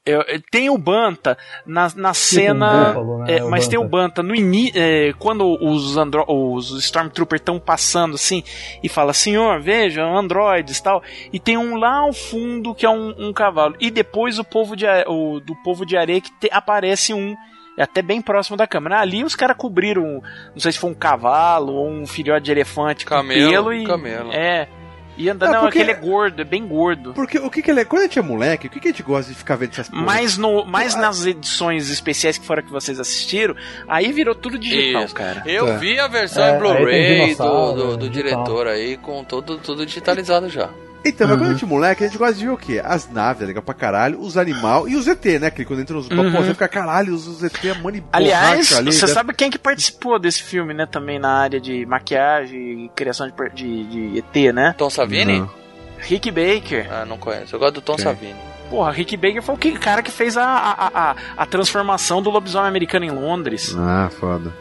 Eu- 0.07 0.23
eu- 0.23 0.41
tem 0.51 0.71
o 0.71 0.79
Banta 0.79 1.37
na, 1.67 1.91
na 1.95 2.11
um 2.11 2.15
cena. 2.15 2.85
búfalo, 2.95 3.19
né, 3.19 3.37
é, 3.39 3.45
o 3.45 3.51
mas 3.51 3.69
tem 3.69 3.79
o 3.79 3.83
Banta. 3.83 3.91
Banta 3.91 4.23
no 4.23 4.35
ini, 4.35 4.73
é, 4.75 5.13
quando 5.19 5.45
os, 5.63 5.99
andro, 5.99 6.25
os 6.29 6.71
Stormtroopers 6.83 7.41
estão 7.43 7.59
passando 7.61 8.15
assim 8.15 8.43
e 8.83 8.89
fala: 8.89 9.13
Senhor, 9.13 9.61
veja, 9.61 10.03
androides 10.05 10.79
e 10.79 10.83
tal. 10.83 11.03
E 11.31 11.39
tem 11.39 11.59
um 11.59 11.77
lá 11.77 11.97
ao 11.99 12.13
fundo 12.15 12.75
que 12.75 12.87
é 12.87 12.91
um, 12.91 13.13
um 13.19 13.33
cavalo. 13.35 13.75
E 13.81 13.91
depois 13.91 14.39
o 14.39 14.45
povo 14.45 14.75
de, 14.75 14.87
a- 14.87 15.05
o, 15.09 15.41
do 15.41 15.55
povo 15.57 15.85
de 15.85 15.95
areia 15.97 16.21
que 16.23 16.31
te- 16.41 16.49
aparece 16.51 17.13
um. 17.13 17.35
É 17.79 17.85
até 17.85 18.03
bem 18.03 18.21
próximo 18.21 18.57
da 18.57 18.67
câmera. 18.67 18.99
Ali 19.01 19.23
os 19.23 19.37
caras 19.37 19.57
cobriram, 19.57 20.21
não 20.53 20.61
sei 20.61 20.73
se 20.73 20.79
foi 20.79 20.91
um 20.91 20.95
cavalo 20.95 21.73
ou 21.73 21.89
um 21.89 22.07
filhote 22.07 22.45
de 22.47 22.51
elefante 22.51 23.05
com 23.07 23.15
Camelo, 23.15 23.51
pelo 23.51 23.73
e. 23.73 23.85
camelo. 23.87 24.33
É. 24.33 24.69
E 25.17 25.29
andando, 25.29 25.51
É, 25.51 25.53
não, 25.55 25.61
porque- 25.63 25.79
aquele 25.81 25.91
é 25.91 26.01
gordo, 26.01 26.41
é 26.43 26.45
bem 26.45 26.65
gordo. 26.67 27.13
Porque 27.13 27.39
o 27.39 27.51
que, 27.51 27.61
que 27.61 27.71
ele 27.71 27.81
é. 27.81 27.85
Quando 27.85 28.03
a 28.03 28.05
gente 28.05 28.19
é 28.21 28.23
moleque, 28.23 28.69
o 28.69 28.71
que, 28.71 28.79
que 28.79 28.87
a 28.89 28.91
gente 28.93 29.03
gosta 29.03 29.33
de 29.33 29.37
ficar 29.39 29.57
vendo 29.57 29.71
essas 29.73 29.89
porra? 29.89 30.03
Mas, 30.03 30.39
no, 30.39 30.65
mas 30.65 30.95
nas 30.95 31.27
edições 31.27 31.91
especiais 31.91 32.39
que 32.39 32.47
foram 32.47 32.63
que 32.63 32.71
vocês 32.71 33.01
assistiram, 33.01 33.57
aí 33.89 34.13
virou 34.13 34.33
tudo 34.35 34.57
digital, 34.59 35.05
Isso. 35.05 35.15
cara. 35.15 35.43
Eu 35.45 35.67
É. 35.67 35.77
vi 35.79 35.99
a 35.99 36.07
versão 36.07 36.45
É, 36.45 36.55
em 36.55 36.59
Blu-ray 36.59 37.35
do, 37.35 37.73
do, 37.73 37.97
do 37.97 38.09
digital. 38.09 38.45
diretor 38.45 38.67
aí, 38.69 38.97
com 38.97 39.25
todo, 39.25 39.59
tudo 39.59 39.85
digitalizado 39.85 40.49
já. 40.49 40.69
Então, 41.05 41.27
mas 41.29 41.37
Uhum. 41.37 41.43
quando 41.43 41.51
a 41.51 41.53
gente 41.55 41.65
é 41.65 41.69
moleque, 41.69 42.05
a 42.05 42.07
gente 42.09 42.19
gosta 42.19 42.35
de 42.35 42.45
ver 42.45 42.51
o 42.51 42.57
quê? 42.57 42.83
As 42.85 43.11
naves, 43.11 43.43
é 43.43 43.47
legal 43.47 43.63
pra 43.63 43.73
caralho, 43.75 44.21
os 44.21 44.37
animais 44.37 44.93
e 44.93 44.97
os 44.97 45.07
ET, 45.07 45.25
né? 45.41 45.51
Que 45.51 45.65
quando 45.65 45.81
entra 45.81 45.95
nos 45.97 46.09
Uhum. 46.11 46.33
pô, 46.33 46.43
você 46.43 46.53
fica, 46.53 46.69
caralho, 46.69 47.15
os, 47.15 47.27
os 47.27 47.43
ET, 47.43 47.53
mano, 47.83 47.97
e 47.99 48.05
Aliás, 48.13 48.73
ali, 48.77 48.93
você 48.93 49.07
né? 49.07 49.13
sabe 49.13 49.33
quem 49.33 49.51
que 49.51 49.59
participou 49.59 50.19
desse 50.19 50.43
filme, 50.43 50.75
né? 50.75 50.87
Também 50.87 51.19
na 51.19 51.31
área 51.31 51.61
de 51.61 51.87
maquiagem 51.87 52.87
e 52.87 52.89
criação 52.95 53.27
de, 53.29 53.35
de, 53.55 53.85
de 54.13 54.19
ET, 54.19 54.53
né? 54.53 54.75
Tom 54.77 54.91
Savini? 54.91 55.39
Não. 55.41 55.51
Rick 55.99 56.31
Baker. 56.31 56.89
Ah, 56.93 57.05
não 57.05 57.17
conheço. 57.17 57.55
Eu 57.55 57.59
gosto 57.61 57.75
do 57.77 57.81
Tom 57.81 57.95
Quem? 57.97 58.05
Savini. 58.05 58.37
Porra, 58.71 58.91
Rick 58.93 59.17
Baker 59.17 59.41
foi 59.43 59.55
o 59.55 59.59
que- 59.59 59.79
cara 59.79 60.03
que 60.03 60.11
fez 60.11 60.37
a, 60.37 60.45
a, 60.45 60.89
a, 61.11 61.17
a 61.39 61.47
transformação 61.47 62.21
do 62.21 62.29
lobisomem 62.29 62.69
americano 62.69 63.05
em 63.05 63.11
Londres. 63.11 63.75
Ah, 63.79 64.11
foda. 64.21 64.53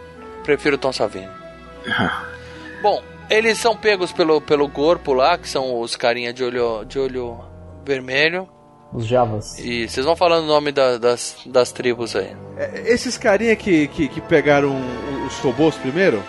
Prefiro 0.44 0.76
o 0.76 0.80
Tom 0.80 0.94
Savini. 0.94 1.28
Bom, 2.82 3.02
eles 3.30 3.58
são 3.58 3.76
pegos 3.76 4.12
pelo, 4.12 4.40
pelo 4.42 4.70
corpo 4.70 5.14
lá, 5.14 5.38
que 5.38 5.48
são 5.50 5.80
os 5.80 5.96
carinha 5.96 6.34
de 6.34 6.44
olho, 6.44 6.84
de 6.86 7.00
olho 7.00 7.40
vermelho. 7.86 8.48
Os 8.94 9.06
Javas. 9.06 9.58
E 9.60 9.88
vocês 9.88 10.06
vão 10.06 10.16
falando 10.16 10.46
o 10.46 10.48
nome 10.48 10.72
da- 10.72 10.98
das, 10.98 11.38
das 11.46 11.72
tribos 11.72 12.16
aí. 12.16 12.36
É, 12.58 12.84
Esses 12.94 13.18
carinha 13.18 13.56
que, 13.56 13.88
que, 13.90 14.08
que 14.08 14.22
pegaram 14.22 14.76
os 15.28 15.38
robôs 15.40 15.76
primeiro, 15.76 16.24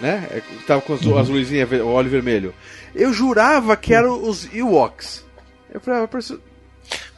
né? 0.00 0.26
É, 0.32 0.42
Tava 0.66 0.80
com 0.80 0.94
as, 0.94 1.00
Uhum. 1.02 1.16
as 1.18 1.28
luzinhas, 1.28 1.70
o 1.70 1.86
óleo 1.88 2.10
vermelho. 2.10 2.54
Eu 2.94 3.12
jurava 3.12 3.76
que 3.76 3.94
eram 3.94 4.20
os 4.22 4.52
Ewoks. 4.52 5.24
Eu 5.72 5.80
falei, 5.80 6.02
ah, 6.02 6.08
parece- 6.08 6.40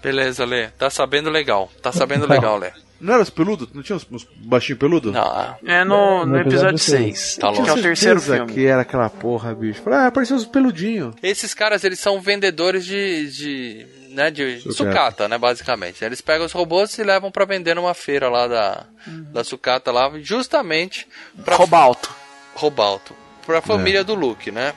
Beleza, 0.03 0.45
Lê. 0.45 0.69
Tá 0.69 0.91
sabendo 0.91 1.31
legal. 1.31 1.71
Tá 1.81 1.91
sabendo 1.91 2.27
legal, 2.29 2.59
Lê. 2.59 2.73
Não 3.03 3.15
era 3.15 3.23
os 3.23 3.31
peludos? 3.31 3.69
Não 3.75 3.83
tinha 3.83 3.97
os, 3.97 4.07
os 4.11 4.27
baixinhos 4.37 4.79
peludos? 4.79 5.13
Não, 5.13 5.57
É 5.67 5.85
no, 5.85 6.21
No 6.21 6.27
no 6.27 6.39
episódio 6.39 6.77
episódio 6.77 6.79
6, 6.79 7.37
Tá 7.37 7.51
que 7.53 7.59
é 7.59 7.63
louco. 7.63 7.79
o 7.79 7.83
terceiro 7.83 8.21
filme. 8.21 8.53
que 8.53 8.65
era 8.67 8.83
aquela 8.83 9.11
porra, 9.11 9.55
bicho. 9.55 9.83
Ah, 9.91 10.07
apareceu 10.07 10.37
os 10.37 10.47
peludinhos. 10.47 11.15
Esses 11.23 11.53
caras, 11.53 11.85
eles 11.85 11.99
são 11.99 12.21
vendedores 12.21 12.85
de, 12.85 13.31
de, 13.33 13.87
né, 14.11 14.31
de 14.31 14.61
Sucata. 14.61 14.75
sucata, 14.77 15.29
né, 15.29 15.37
basicamente. 15.37 16.05
Eles 16.05 16.21
pegam 16.21 16.47
os 16.47 16.53
robôs 16.53 16.97
e 16.99 17.03
levam 17.03 17.31
pra 17.31 17.45
vender 17.45 17.75
numa 17.75 17.93
feira 17.95 18.29
lá 18.29 18.47
da, 18.47 18.87
da 19.07 19.43
sucata 19.45 19.91
lá, 19.93 20.11
justamente 20.21 21.07
pra 21.45 21.57
Robalto. 21.57 22.11
Robalto, 22.55 23.15
pra 23.45 23.61
família 23.61 24.05
do 24.05 24.15
Luke, 24.15 24.51
né? 24.51 24.73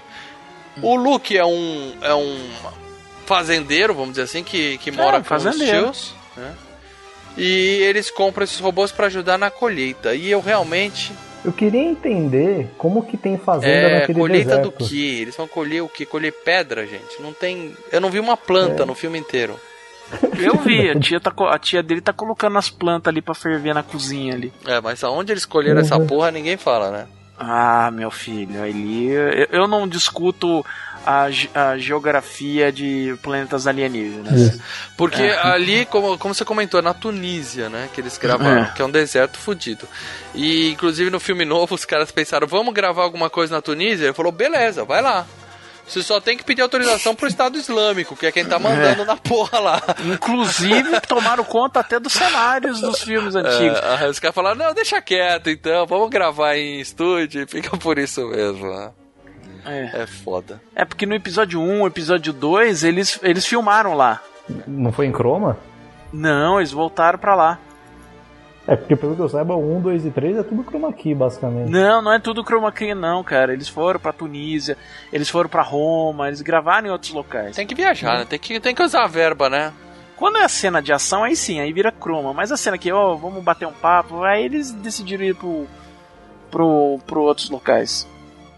O 0.82 0.96
Luke 0.96 1.38
é 1.38 1.46
um 1.46 1.94
é 2.02 2.14
um 2.16 2.50
fazendeiro, 3.26 3.94
vamos 3.94 4.12
dizer 4.12 4.24
assim, 4.24 4.44
que, 4.44 4.78
que 4.80 4.92
mora 4.92 5.18
um 5.20 5.24
com 5.24 5.36
os 5.36 5.56
tios, 5.58 6.14
né? 6.38 6.54
E 7.38 7.82
eles 7.84 8.10
compram 8.10 8.44
esses 8.44 8.60
robôs 8.60 8.92
pra 8.92 9.08
ajudar 9.08 9.38
na 9.38 9.50
colheita. 9.50 10.16
E 10.16 10.30
eu 10.32 10.40
realmente 10.42 11.12
Eu 11.44 11.52
queria 11.54 11.82
entender 11.84 12.70
como 12.78 13.04
que 13.04 13.18
tem 13.18 13.38
fazenda 13.38 13.68
é 13.74 14.00
naquele 14.00 14.20
colheita 14.20 14.58
deserto. 14.58 14.72
do 14.72 14.86
que? 14.86 15.22
Eles 15.22 15.36
vão 15.36 15.48
colher 15.48 15.82
o 15.84 15.90
que? 15.90 16.06
Colher 16.06 16.32
pedra, 16.32 16.86
gente. 16.88 17.22
Não 17.22 17.34
tem, 17.34 17.76
eu 17.92 18.00
não 18.02 18.10
vi 18.10 18.20
uma 18.20 18.36
planta 18.38 18.84
É. 18.84 18.86
no 18.86 18.96
filme 18.96 19.20
inteiro. 19.20 19.60
Eu 20.40 20.58
vi, 20.60 20.90
a 20.90 21.00
tia, 21.00 21.20
tá, 21.20 21.34
a 21.50 21.58
tia 21.60 21.82
dele 21.84 22.00
tá 22.00 22.14
colocando 22.14 22.58
as 22.58 22.70
plantas 22.70 23.12
ali 23.12 23.22
pra 23.22 23.34
ferver 23.34 23.74
na 23.74 23.82
cozinha 23.84 24.34
ali. 24.36 24.54
É, 24.66 24.80
mas 24.80 25.04
aonde 25.04 25.32
eles 25.34 25.46
colheram 25.46 25.82
essa 25.82 25.98
Uhum. 25.98 26.06
porra, 26.08 26.30
ninguém 26.32 26.58
fala, 26.58 26.92
né? 26.92 27.08
Ah, 27.38 27.92
meu 27.92 28.10
filho, 28.12 28.62
ali 28.64 29.08
eu, 29.10 29.48
eu 29.52 29.68
não 29.68 29.88
discuto 29.88 30.64
a, 31.06 31.28
a 31.54 31.78
geografia 31.78 32.72
de 32.72 33.16
planetas 33.22 33.68
alienígenas. 33.68 34.60
Porque 34.98 35.22
É. 35.22 35.38
ali, 35.48 35.86
como, 35.86 36.18
como 36.18 36.34
você 36.34 36.44
comentou, 36.44 36.80
é 36.80 36.84
na 36.84 36.94
Tunísia, 36.94 37.70
né? 37.70 37.90
Que 37.94 38.02
eles 38.02 38.18
gravaram, 38.18 38.64
É. 38.64 38.72
que 38.76 38.82
é 38.82 38.86
um 38.86 38.90
deserto 38.92 39.38
fudido. 39.38 39.88
E 40.34 40.72
inclusive 40.72 41.10
no 41.10 41.20
filme 41.20 41.46
novo, 41.46 41.76
os 41.76 41.86
caras 41.86 42.12
pensaram, 42.12 42.48
vamos 42.48 42.74
gravar 42.74 43.04
alguma 43.04 43.30
coisa 43.30 43.56
na 43.56 43.62
Tunísia? 43.62 44.06
Ele 44.06 44.14
falou, 44.14 44.32
beleza, 44.32 44.84
vai 44.84 45.02
lá. 45.02 45.26
Você 45.88 46.02
só 46.02 46.20
tem 46.20 46.36
que 46.36 46.44
pedir 46.44 46.64
autorização 46.64 47.14
pro 47.14 47.28
Estado 47.28 47.60
Islâmico, 47.60 48.16
que 48.16 48.26
é 48.26 48.32
quem 48.32 48.44
tá 48.44 48.58
mandando 48.58 49.04
É. 49.04 49.06
na 49.06 49.16
porra 49.18 49.60
lá. 49.60 49.82
Inclusive, 50.04 51.00
tomaram 51.08 51.44
conta 51.44 51.80
até 51.80 52.00
dos 52.00 52.12
cenários 52.12 52.82
dos 52.82 53.04
filmes 53.04 53.36
antigos. 53.36 53.78
É, 54.02 54.08
os 54.10 54.18
caras 54.18 54.34
falaram, 54.34 54.56
não, 54.58 54.74
deixa 54.74 55.00
quieto 55.00 55.48
então, 55.48 55.86
vamos 55.86 56.10
gravar 56.10 56.56
em 56.58 56.80
estúdio 56.80 57.44
e 57.44 57.48
fica 57.48 57.78
por 57.78 58.00
isso 58.00 58.26
mesmo. 58.30 58.68
né? 58.68 58.90
É. 59.66 60.04
É 60.04 60.06
foda. 60.06 60.62
É 60.76 60.86
porque 60.86 61.06
no 61.06 61.16
episódio 61.16 61.60
1, 61.62 61.88
episódio 61.88 62.32
2, 62.32 62.84
eles, 62.84 63.20
eles 63.24 63.46
filmaram 63.46 63.94
lá. 63.96 64.22
Não 64.68 64.92
foi 64.92 65.08
em 65.08 65.12
croma? 65.12 65.58
Não, 66.14 66.60
eles 66.60 66.72
voltaram 66.72 67.18
pra 67.18 67.36
lá. 67.36 67.60
É, 68.68 68.76
porque 68.76 68.96
pelo 68.96 69.16
que 69.16 69.22
eu 69.22 69.30
saiba, 69.30 69.54
o 69.54 69.78
1, 69.78 69.82
2 69.82 70.06
e 70.06 70.12
3 70.12 70.38
é 70.38 70.44
tudo 70.44 70.64
chroma 70.64 70.92
key, 70.92 71.14
basicamente. 71.14 71.70
Não, 71.70 72.02
não 72.02 72.12
é 72.12 72.20
tudo 72.20 72.44
chroma 72.44 72.72
key 72.72 72.96
não, 72.96 73.24
cara. 73.24 73.54
Eles 73.54 73.70
foram 73.70 74.00
pra 74.00 74.12
Tunísia, 74.12 74.76
eles 75.14 75.30
foram 75.30 75.50
pra 75.50 75.62
Roma, 75.62 76.28
eles 76.28 76.42
gravaram 76.42 76.88
em 76.88 76.92
outros 76.92 77.12
locais. 77.12 77.56
Tem 77.56 77.68
que 77.68 77.76
viajar, 77.76 78.20
né? 78.20 78.26
Tem 78.28 78.40
que, 78.40 78.60
tem 78.60 78.74
que 78.74 78.82
usar 78.82 79.04
a 79.04 79.08
verba, 79.08 79.50
né? 79.50 79.72
Quando 80.16 80.38
é 80.38 80.44
a 80.44 80.50
cena 80.50 80.82
de 80.82 80.92
ação, 80.92 81.24
aí 81.24 81.36
sim, 81.36 81.60
aí 81.60 81.72
vira 81.72 81.92
chroma. 81.92 82.34
Mas 82.34 82.52
a 82.52 82.58
cena 82.58 82.78
que, 82.78 82.92
ó, 82.92 83.16
vamos 83.16 83.44
bater 83.44 83.68
um 83.68 83.74
papo, 83.74 84.24
aí 84.24 84.46
eles 84.46 84.72
decidiram 84.72 85.26
ir 85.26 85.36
pro, 85.36 85.68
pro, 86.50 87.00
pro 87.06 87.22
outros 87.22 87.50
locais. 87.50 88.08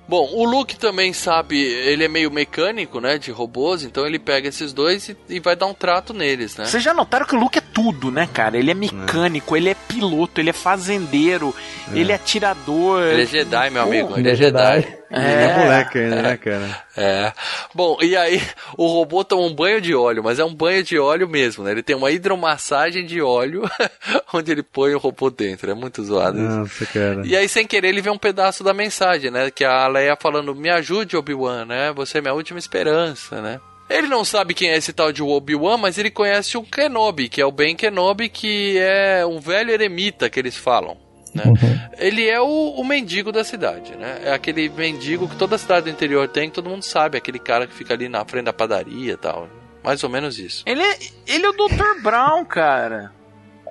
Bom, 0.07 0.29
o 0.31 0.45
Luke 0.45 0.77
também 0.77 1.11
sabe, 1.11 1.61
ele 1.61 2.05
é 2.05 2.07
meio 2.07 2.31
mecânico, 2.31 3.01
né, 3.01 3.17
de 3.17 3.29
robôs, 3.29 3.83
então 3.83 4.05
ele 4.05 4.17
pega 4.17 4.47
esses 4.47 4.71
dois 4.71 5.09
e, 5.09 5.17
e 5.27 5.39
vai 5.39 5.55
dar 5.55 5.65
um 5.65 5.73
trato 5.73 6.13
neles, 6.13 6.55
né? 6.55 6.65
Vocês 6.65 6.81
já 6.81 6.93
notaram 6.93 7.25
que 7.25 7.35
o 7.35 7.39
Luke 7.39 7.57
é 7.57 7.61
tudo, 7.61 8.09
né, 8.09 8.27
cara? 8.31 8.57
Ele 8.57 8.71
é 8.71 8.73
mecânico, 8.73 9.55
ele 9.57 9.69
é 9.69 9.75
piloto, 9.75 10.39
ele 10.39 10.49
é 10.49 10.53
fazendeiro, 10.53 11.53
ele 11.93 12.11
é 12.11 12.15
atirador. 12.15 13.03
Ele 13.03 13.23
é 13.23 13.25
Jedi, 13.25 13.69
meu 13.69 13.83
amigo, 13.83 14.07
Porra, 14.07 14.19
ele 14.19 14.29
é 14.29 14.35
Jedi. 14.35 14.77
Ele 14.77 15.06
é 15.09 15.57
moleque 15.57 15.97
ainda, 15.99 16.21
né, 16.21 16.37
cara? 16.37 16.83
É. 16.95 17.33
Bom, 17.73 17.97
e 18.01 18.15
aí 18.15 18.41
o 18.77 18.87
robô 18.87 19.23
toma 19.23 19.43
um 19.43 19.53
banho 19.53 19.79
de 19.79 19.95
óleo, 19.95 20.23
mas 20.23 20.39
é 20.39 20.45
um 20.45 20.53
banho 20.53 20.83
de 20.83 20.99
óleo 20.99 21.27
mesmo, 21.27 21.63
né? 21.63 21.71
Ele 21.71 21.83
tem 21.83 21.95
uma 21.95 22.11
hidromassagem 22.11 23.05
de 23.05 23.21
óleo 23.21 23.63
onde 24.33 24.51
ele 24.51 24.63
põe 24.63 24.93
o 24.93 24.99
robô 24.99 25.29
dentro. 25.29 25.71
É 25.71 25.73
muito 25.73 26.03
zoado 26.03 26.37
isso. 26.37 26.57
Nossa, 26.57 26.85
cara. 26.87 27.21
E 27.25 27.35
aí, 27.35 27.47
sem 27.47 27.65
querer, 27.65 27.89
ele 27.89 28.01
vê 28.01 28.09
um 28.09 28.17
pedaço 28.17 28.63
da 28.63 28.73
mensagem, 28.73 29.31
né? 29.31 29.49
Que 29.49 29.63
a 29.63 29.87
Leia 29.87 30.17
falando, 30.19 30.53
me 30.53 30.69
ajude, 30.69 31.15
Obi-Wan, 31.15 31.65
né? 31.65 31.93
Você 31.93 32.17
é 32.17 32.21
minha 32.21 32.33
última 32.33 32.59
esperança, 32.59 33.41
né? 33.41 33.59
Ele 33.89 34.07
não 34.07 34.25
sabe 34.25 34.53
quem 34.53 34.69
é 34.69 34.75
esse 34.75 34.91
tal 34.91 35.13
de 35.13 35.23
Obi-Wan, 35.23 35.77
mas 35.77 35.97
ele 35.97 36.11
conhece 36.11 36.57
o 36.57 36.63
Kenobi, 36.63 37.29
que 37.29 37.39
é 37.39 37.45
o 37.45 37.51
Ben 37.51 37.75
Kenobi, 37.75 38.27
que 38.27 38.77
é 38.77 39.25
um 39.25 39.39
velho 39.39 39.71
eremita 39.71 40.29
que 40.29 40.37
eles 40.37 40.57
falam. 40.57 41.06
Né? 41.45 41.89
Ele 41.97 42.27
é 42.27 42.39
o, 42.39 42.45
o 42.45 42.83
mendigo 42.83 43.31
da 43.31 43.43
cidade, 43.43 43.95
né? 43.95 44.19
É 44.23 44.33
aquele 44.33 44.69
mendigo 44.69 45.27
que 45.27 45.35
toda 45.35 45.57
cidade 45.57 45.85
do 45.85 45.89
interior 45.89 46.27
tem, 46.27 46.49
que 46.49 46.55
todo 46.55 46.69
mundo 46.69 46.83
sabe, 46.83 47.17
aquele 47.17 47.39
cara 47.39 47.67
que 47.67 47.73
fica 47.73 47.93
ali 47.93 48.09
na 48.09 48.23
frente 48.25 48.45
da 48.45 48.53
padaria 48.53 49.13
e 49.13 49.17
tal. 49.17 49.47
Mais 49.83 50.03
ou 50.03 50.09
menos 50.09 50.37
isso. 50.37 50.63
Ele 50.65 50.81
é, 50.81 50.97
ele 51.25 51.45
é 51.45 51.49
o 51.49 51.53
Dr. 51.53 52.01
Brown, 52.01 52.43
cara. 52.45 53.11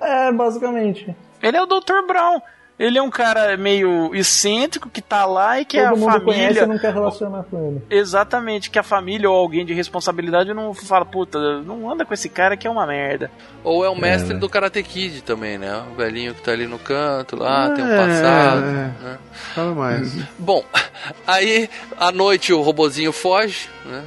É, 0.01 0.31
basicamente. 0.31 1.15
Ele 1.41 1.57
é 1.57 1.61
o 1.61 1.65
Dr. 1.65 2.05
Brown. 2.07 2.41
Ele 2.79 2.97
é 2.99 3.01
um 3.01 3.09
cara 3.09 3.57
meio 3.57 4.13
excêntrico 4.13 4.87
que 4.87 5.01
tá 5.01 5.25
lá 5.25 5.59
e 5.59 5.65
que 5.65 5.77
Todo 5.77 5.87
a 5.87 5.95
mundo 5.95 6.11
família. 6.11 6.23
conhece 6.23 6.65
não 6.67 6.77
quer 6.77 6.93
relacionar 6.93 7.43
com 7.49 7.67
ele. 7.67 7.81
Exatamente, 7.89 8.69
que 8.69 8.77
a 8.77 8.83
família 8.83 9.27
ou 9.29 9.35
alguém 9.35 9.65
de 9.65 9.73
responsabilidade 9.73 10.53
não 10.53 10.73
fala, 10.75 11.03
puta, 11.03 11.61
não 11.63 11.89
anda 11.91 12.05
com 12.05 12.13
esse 12.13 12.29
cara 12.29 12.55
que 12.55 12.67
é 12.67 12.69
uma 12.69 12.85
merda. 12.85 13.31
Ou 13.63 13.83
é 13.83 13.89
o 13.89 13.95
mestre 13.95 14.35
É. 14.35 14.37
do 14.37 14.47
Karate 14.47 14.83
Kid 14.83 15.21
também, 15.23 15.57
né? 15.57 15.83
O 15.91 15.95
velhinho 15.95 16.35
que 16.35 16.41
tá 16.41 16.51
ali 16.51 16.67
no 16.67 16.77
canto, 16.77 17.35
lá, 17.35 17.71
tem 17.71 17.83
um 17.83 17.91
É, 17.91 17.97
passado. 17.97 18.59
é. 18.59 18.71
né? 18.71 19.17
Fala 19.55 19.73
mais. 19.73 20.13
Bom, 20.37 20.63
aí 21.25 21.67
à 21.99 22.11
noite 22.11 22.53
o 22.53 22.61
robozinho 22.61 23.11
foge, 23.11 23.69
né? 23.85 24.03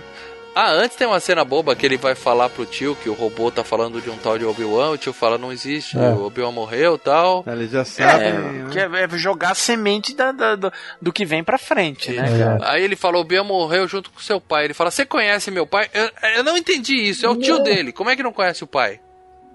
Ah, 0.63 0.73
antes 0.73 0.95
tem 0.97 1.07
uma 1.07 1.21
cena 1.21 1.43
boba 1.45 1.75
que 1.75 1.87
ele 1.87 1.97
vai 1.97 2.15
falar 2.15 2.51
pro 2.51 2.67
tio 2.67 2.95
que 2.95 3.09
o 3.09 3.15
robô 3.15 3.51
tá 3.51 3.65
falando 3.65 3.99
de 4.01 4.11
um 4.11 4.17
tal 4.19 4.37
de 4.39 4.45
Obi-Wan, 4.45 4.91
o 4.91 4.99
tio 4.99 5.13
fala 5.13 5.39
não 5.39 5.51
existe, 5.51 5.97
É. 5.99 6.11
o 6.11 6.27
Obi-Wan 6.27 6.53
morreu 6.53 6.97
e 6.97 6.99
tal. 6.99 7.43
Ele 7.47 7.67
já 7.67 7.81
É, 7.81 8.71
que 8.71 8.79
é, 8.79 9.05
é 9.05 9.09
jogar 9.19 9.53
a 9.53 9.55
semente 9.55 10.15
da, 10.15 10.33
da- 10.33 10.57
do, 10.57 10.73
do 11.01 11.13
que 11.13 11.25
vem 11.25 11.43
pra 11.43 11.57
frente, 11.57 12.11
né, 12.13 12.25
cara? 12.39 12.59
Aí 12.73 12.83
ele 12.83 12.95
falou, 12.95 13.23
Obi-Wan 13.23 13.45
morreu 13.45 13.89
junto 13.89 14.11
com 14.11 14.21
seu 14.21 14.39
pai. 14.39 14.65
Ele 14.67 14.75
fala, 14.75 14.91
você 14.91 15.07
conhece 15.07 15.51
meu 15.51 15.67
pai? 15.67 15.89
Eu, 15.95 16.11
eu 16.37 16.45
não 16.45 16.57
entendi 16.59 16.95
isso, 16.95 17.25
é 17.25 17.29
o 17.31 17.37
tio 17.37 17.57
Não. 17.57 17.63
dele. 17.65 17.91
Como 17.93 18.11
é 18.11 18.17
que 18.17 18.23
não 18.23 18.33
conhece 18.33 18.63
o 18.63 18.67
pai? 18.67 19.01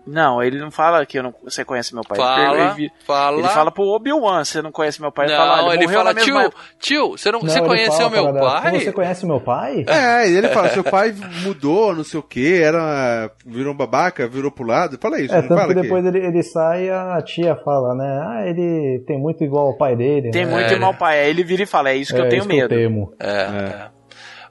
Não, 0.07 0.41
ele 0.43 0.59
não 0.59 0.69
fala 0.69 1.05
que 1.05 1.17
eu 1.17 1.23
não, 1.23 1.33
você 1.43 1.65
conhece 1.65 1.93
meu 1.93 2.03
pai. 2.03 2.17
Fala, 2.17 2.73
ele, 2.77 2.91
fala. 3.05 3.39
Ele 3.39 3.47
fala 3.47 3.71
pro 3.71 3.83
Obi-Wan, 3.85 4.43
você 4.43 4.61
não 4.61 4.71
conhece 4.71 5.01
meu 5.01 5.11
pai. 5.11 5.25
Não, 5.27 5.33
ele 5.33 5.37
fala, 5.43 5.55
"Ah, 5.71 5.73
ele 5.75 5.83
morreu 5.85 5.97
fala, 5.99 6.13
tio, 6.13 6.39
época." 6.39 6.61
tio, 6.79 7.09
você, 7.17 7.31
não, 7.31 7.39
Não, 7.39 7.49
você 7.49 7.57
ele 7.59 7.67
conheceu 7.67 7.91
fala 7.93 8.09
meu 8.11 8.25
galera, 8.33 8.61
pai? 8.61 8.79
Você 8.79 8.91
conhece 8.91 9.25
meu 9.25 9.39
pai? 9.41 9.85
É, 9.87 10.29
ele 10.29 10.47
fala, 10.53 10.69
seu 10.69 10.83
pai 10.83 11.15
mudou, 11.43 11.95
não 11.95 12.03
sei 12.03 12.19
o 12.19 12.23
que, 12.23 12.61
era. 12.61 13.31
virou 13.45 13.73
um 13.73 13.77
babaca, 13.77 14.27
virou 14.27 14.51
pro 14.51 14.65
lado. 14.65 14.97
Fala 15.01 15.19
isso, 15.19 15.33
É, 15.33 15.41
não 15.41 15.47
tanto 15.47 15.59
fala 15.59 15.73
que 15.73 15.75
que- 15.75 15.81
depois 15.81 16.05
ele, 16.05 16.19
ele 16.19 16.43
sai 16.43 16.85
e 16.85 16.89
a 16.91 17.21
tia 17.23 17.55
fala, 17.55 17.95
né? 17.95 18.21
Ah, 18.27 18.43
ele 18.47 19.03
tem 19.07 19.19
muito 19.19 19.43
igual 19.43 19.67
ao 19.67 19.77
pai 19.77 19.95
dele. 19.95 20.29
Tem 20.31 20.45
né? 20.45 20.51
muito 20.51 20.71
igual 20.73 20.91
ao 20.91 20.97
pai. 20.97 21.19
Aí 21.21 21.29
ele 21.29 21.43
vira 21.43 21.63
e 21.63 21.65
fala, 21.65 21.89
é 21.89 21.95
isso 21.95 22.13
que 22.13 22.21
É 22.21 22.25
eu 22.25 22.29
tenho 22.29 22.39
isso 22.41 22.47
que 22.49 22.55
medo. 22.55 22.73
eu 22.75 22.79
temo. 22.79 23.13
É, 23.19 23.27
é. 23.31 23.94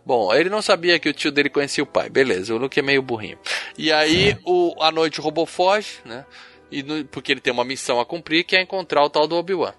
Bom, 0.07 0.35
ele 0.35 0.51
não 0.51 0.61
sabia 0.61 0.99
que 0.99 1.09
o 1.09 1.13
tio 1.15 1.33
dele 1.33 1.49
conhecia 1.49 1.83
o 1.83 1.87
pai. 1.87 2.09
Beleza, 2.11 2.55
o 2.55 2.59
Luke 2.59 2.79
é 2.79 2.83
meio 2.83 3.01
burrinho. 3.03 3.39
E 3.79 3.91
aí, 3.91 4.37
o, 4.45 4.75
à 4.83 4.91
noite, 4.93 5.19
o 5.21 5.23
robô 5.23 5.47
foge, 5.47 5.99
né? 6.05 6.25
E 6.71 6.83
no- 6.83 7.05
porque 7.07 7.33
ele 7.33 7.41
tem 7.41 7.53
uma 7.53 7.65
missão 7.65 7.99
a 8.01 8.05
cumprir, 8.07 8.45
que 8.45 8.55
é 8.57 8.61
encontrar 8.63 9.03
o 9.05 9.09
tal 9.11 9.27
do 9.27 9.37
Obi-Wan. 9.37 9.73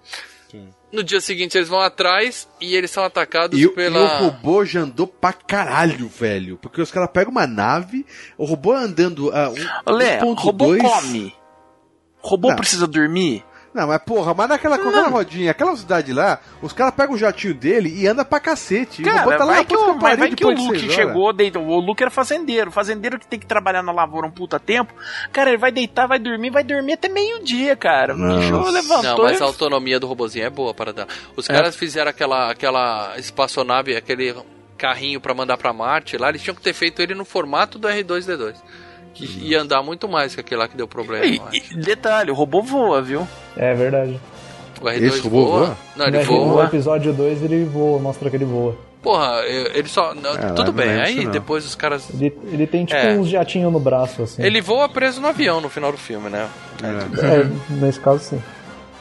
No 0.91 1.03
dia 1.03 1.19
seguinte, 1.19 1.57
eles 1.57 1.67
vão 1.67 1.81
atrás 1.81 2.47
e 2.61 2.73
eles 2.75 2.89
são 2.89 3.03
atacados 3.03 3.59
E, 3.59 3.65
o- 3.67 3.73
pela. 3.73 3.99
e 3.99 4.03
o 4.03 4.17
robô 4.29 4.63
já 4.63 4.79
andou 4.81 5.05
pra 5.05 5.33
caralho, 5.33 6.07
velho. 6.07 6.57
Porque 6.61 6.81
os 6.81 6.89
caras 6.89 7.09
pegam 7.11 7.31
uma 7.31 7.45
nave, 7.45 8.05
o 8.37 8.45
robô 8.45 8.71
andando 8.71 9.29
a 9.35 9.49
um, 9.49 9.93
Lé, 9.93 10.19
1.2. 10.21 10.35
robô 10.39 10.77
come. 10.77 11.35
Robô 12.19 12.49
Não. 12.49 12.55
precisa 12.55 12.87
dormir? 12.87 13.43
Não, 13.75 13.87
mas 13.87 14.01
porra, 14.03 14.33
mas 14.33 14.47
naquela 14.47 14.77
aquela 14.77 15.09
rodinha, 15.09 15.51
aquela 15.51 15.71
velocidade 15.71 16.13
lá, 16.13 16.39
os 16.61 16.71
caras 16.71 16.93
pegam 16.95 17.13
o 17.13 17.17
jatinho 17.17 17.53
dele 17.53 17.89
e 17.93 18.07
anda 18.07 18.23
pra 18.23 18.39
cacete. 18.39 19.01
E 19.01 19.05
o 19.05 19.07
Cara, 19.13 19.37
tá 19.37 19.43
lá 19.43 19.53
vai 19.55 19.65
que, 19.65 19.75
o, 19.75 19.95
mas 19.95 20.17
vai 20.17 20.29
que 20.31 20.45
o 20.45 20.49
Luke 20.49 20.89
chegou, 20.91 21.33
deitou. 21.33 21.61
O 21.61 21.79
Luke 21.81 22.01
era 22.01 22.09
fazendeiro. 22.09 22.71
Fazendeiro 22.71 23.19
que 23.19 23.27
tem 23.27 23.37
que 23.37 23.45
trabalhar 23.45 23.83
na 23.83 23.91
lavoura 23.91 24.25
um 24.27 24.31
puta 24.31 24.57
tempo. 24.61 24.93
Cara, 25.33 25.49
ele 25.49 25.57
vai 25.57 25.73
deitar, 25.73 26.07
vai 26.07 26.17
dormir, 26.17 26.51
vai 26.51 26.63
dormir 26.63 26.93
até 26.93 27.09
meio-dia, 27.09 27.75
cara. 27.75 28.15
Mijou, 28.15 28.69
levantou. 28.69 29.03
Não, 29.03 29.23
mas 29.25 29.41
a 29.41 29.45
autonomia 29.45 29.99
do 29.99 30.07
robozinho 30.07 30.45
é 30.45 30.49
boa 30.49 30.73
para 30.73 30.93
dar. 30.93 31.07
Os 31.35 31.49
É. 31.49 31.53
caras 31.53 31.75
fizeram 31.75 32.09
aquela, 32.09 32.49
aquela 32.51 33.13
espaçonave, 33.17 33.93
aquele 33.93 34.33
carrinho 34.77 35.19
pra 35.19 35.33
mandar 35.33 35.57
pra 35.57 35.73
Marte 35.73 36.17
lá, 36.17 36.29
eles 36.29 36.41
tinham 36.41 36.55
que 36.55 36.61
ter 36.61 36.73
feito 36.73 37.01
ele 37.01 37.13
no 37.13 37.25
formato 37.25 37.77
do 37.77 37.89
R2D2. 37.89 38.55
Que 39.15 39.25
ia 39.41 39.61
andar 39.61 39.81
muito 39.81 40.07
mais 40.07 40.35
que 40.35 40.41
aquele 40.41 40.59
lá 40.61 40.67
que 40.67 40.75
deu 40.77 40.87
problema. 40.87 41.25
E- 41.25 41.41
e 41.71 41.75
detalhe, 41.77 42.29
o 42.29 42.33
robô 42.35 42.61
voa, 42.61 43.01
viu? 43.01 43.27
É 43.57 43.73
verdade. 43.73 44.19
O 44.81 44.85
R2 44.85 45.01
Esse 45.03 45.21
robô 45.21 45.45
voa? 45.45 45.57
voa? 45.67 45.77
Não, 45.95 46.07
ele 46.07 46.17
No 46.19 46.23
voa. 46.25 46.65
episódio 46.65 47.13
2 47.13 47.41
ele 47.41 47.63
voa, 47.63 47.97
mostra 47.99 48.29
que 48.29 48.35
ele 48.35 48.45
voa. 48.45 48.75
Porra, 49.01 49.41
ele 49.45 49.87
só. 49.87 50.13
não, 50.15 50.31
É, 50.35 50.51
tudo 50.53 50.73
bem, 50.73 50.89
aí 50.99 51.23
não. 51.25 51.31
depois 51.31 51.63
os 51.65 51.75
caras. 51.75 52.09
Ele, 52.13 52.35
ele 52.51 52.67
tem 52.67 52.83
tipo 52.85 52.99
É. 52.99 53.13
uns 53.15 53.29
jatinhos 53.29 53.71
no 53.71 53.79
braço, 53.79 54.23
assim. 54.23 54.43
Ele 54.43 54.59
voa 54.61 54.89
preso 54.89 55.21
no 55.21 55.27
avião 55.27 55.61
no 55.61 55.69
final 55.69 55.91
do 55.91 55.97
filme, 55.97 56.29
né? 56.29 56.49
É, 56.83 57.73
nesse 57.75 57.99
caso 57.99 58.19
sim. 58.23 58.41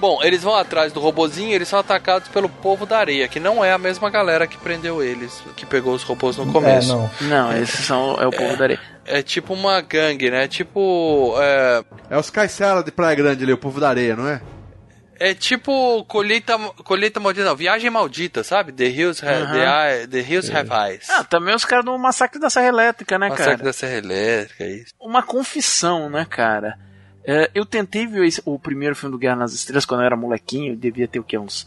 Bom, 0.00 0.18
eles 0.22 0.42
vão 0.42 0.54
atrás 0.54 0.92
do 0.92 1.00
robozinho 1.00 1.50
e 1.50 1.54
eles 1.54 1.68
são 1.68 1.78
atacados 1.78 2.28
pelo 2.28 2.48
povo 2.48 2.84
da 2.84 2.98
areia, 2.98 3.28
que 3.28 3.38
não 3.40 3.64
é 3.64 3.72
a 3.72 3.78
mesma 3.78 4.10
galera 4.10 4.46
que 4.46 4.58
prendeu 4.58 5.02
eles, 5.02 5.42
que 5.56 5.64
pegou 5.64 5.94
os 5.94 6.02
robôs 6.02 6.36
no 6.36 6.50
começo. 6.52 6.92
É, 6.92 6.94
não. 6.94 7.10
Não, 7.50 7.56
esses 7.56 7.86
são 7.86 8.16
é 8.20 8.26
o 8.26 8.30
povo 8.30 8.56
da 8.56 8.64
areia. 8.64 8.80
É 9.06 9.22
tipo 9.22 9.54
uma 9.54 9.80
gangue, 9.80 10.30
né? 10.30 10.48
Tipo. 10.48 11.34
É, 11.38 11.84
É 12.10 12.18
os 12.18 12.28
Caissara 12.30 12.82
de 12.82 12.90
Praia 12.90 13.14
Grande 13.14 13.44
ali, 13.44 13.52
o 13.52 13.58
povo 13.58 13.78
da 13.80 13.88
areia, 13.88 14.16
não 14.16 14.28
é? 14.28 14.40
é 15.20 15.32
tipo 15.32 16.04
colheita, 16.06 16.58
colheita 16.82 17.20
maldita, 17.20 17.46
não, 17.46 17.54
viagem 17.56 17.88
maldita, 17.88 18.42
sabe? 18.42 18.72
The 18.72 18.84
Hills, 18.86 19.24
ha- 19.24 19.30
Aham. 19.30 19.52
the, 19.52 19.60
Eye- 20.00 20.06
the 20.08 20.18
Hills 20.20 20.52
Have 20.54 20.70
Eyes. 20.72 21.08
Ah, 21.08 21.22
também 21.22 21.54
os 21.54 21.64
caras 21.64 21.84
do 21.84 21.96
Massacre 21.96 22.40
da 22.40 22.50
Serra 22.50 22.66
Elétrica, 22.66 23.16
né, 23.18 23.28
Massacre 23.28 23.52
cara? 23.52 23.62
da 23.64 23.72
Serra 23.72 23.94
Elétrica, 23.98 24.66
isso. 24.66 24.92
Uma 25.00 25.22
confissão, 25.22 26.10
né, 26.10 26.26
cara? 26.28 26.76
É, 27.26 27.50
eu 27.54 27.64
tentei 27.64 28.06
ver 28.06 28.26
esse- 28.26 28.42
o 28.44 28.58
primeiro 28.58 28.94
filme 28.94 29.12
do 29.12 29.18
Guerra 29.18 29.36
nas 29.36 29.52
Estrelas 29.54 29.86
quando 29.86 30.00
eu 30.00 30.06
era 30.06 30.16
molequinho, 30.16 30.72
eu 30.72 30.76
devia 30.76 31.08
ter 31.08 31.18
o 31.18 31.24
quê? 31.24 31.38
Uns 31.38 31.66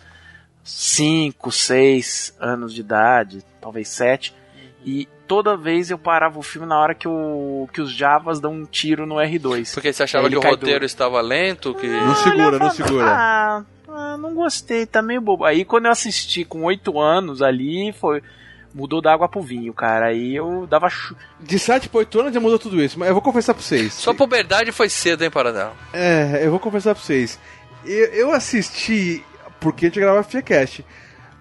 5, 0.63 1.51
6 1.51 2.35
anos 2.39 2.73
de 2.73 2.81
idade, 2.81 3.43
talvez 3.61 3.87
7. 3.87 4.33
E 4.85 5.07
toda 5.27 5.57
vez 5.57 5.89
eu 5.89 5.97
parava 5.97 6.37
o 6.39 6.43
filme 6.43 6.67
na 6.67 6.79
hora 6.79 6.93
que, 6.93 7.07
o, 7.07 7.67
que 7.73 7.81
os 7.81 7.91
Javas 7.91 8.39
dão 8.39 8.53
um 8.53 8.65
tiro 8.65 9.05
no 9.05 9.15
R2. 9.15 9.73
Porque 9.73 9.91
você 9.91 10.03
achava 10.03 10.29
que 10.29 10.37
o 10.37 10.41
cai 10.41 10.51
do- 10.51 10.59
roteiro 10.59 10.85
estava 10.85 11.19
lento, 11.21 11.73
que. 11.73 11.87
Não 11.87 12.15
segura, 12.15 12.59
não 12.59 12.69
segura. 12.69 13.05
Ah, 13.09 13.63
ah, 13.89 14.17
não 14.17 14.33
gostei, 14.33 14.85
tá 14.85 15.01
meio 15.01 15.19
bobo. 15.21 15.43
Aí 15.43 15.65
quando 15.65 15.85
eu 15.85 15.91
assisti 15.91 16.45
com 16.45 16.63
8 16.63 16.99
anos 16.99 17.41
ali, 17.41 17.91
foi. 17.93 18.21
Mudou 18.73 19.01
da 19.01 19.13
água 19.13 19.27
pro 19.27 19.41
vinho, 19.41 19.73
cara. 19.73 20.07
Aí 20.07 20.35
eu 20.35 20.67
dava. 20.67 20.89
chu- 20.89 21.15
De 21.39 21.57
7 21.57 21.89
pra 21.89 21.99
8 21.99 22.19
anos 22.19 22.33
já 22.33 22.39
mudou 22.39 22.59
tudo 22.59 22.81
isso, 22.83 22.99
mas 22.99 23.07
eu 23.07 23.13
vou 23.15 23.21
confessar 23.23 23.53
pra 23.53 23.63
vocês. 23.63 23.93
Sua 23.93 24.13
puberdade 24.13 24.71
foi 24.71 24.89
cedo, 24.89 25.23
hein, 25.23 25.31
Paradão? 25.31 25.71
É, 25.93 26.41
eu 26.43 26.51
vou 26.51 26.59
confessar 26.59 26.93
pra 26.93 27.03
vocês. 27.03 27.39
Eu, 27.85 28.05
eu 28.13 28.31
assisti 28.33 29.23
porque 29.59 29.85
a 29.85 29.89
gente 29.89 29.99
gravava 29.99 30.23
FIACast. 30.23 30.85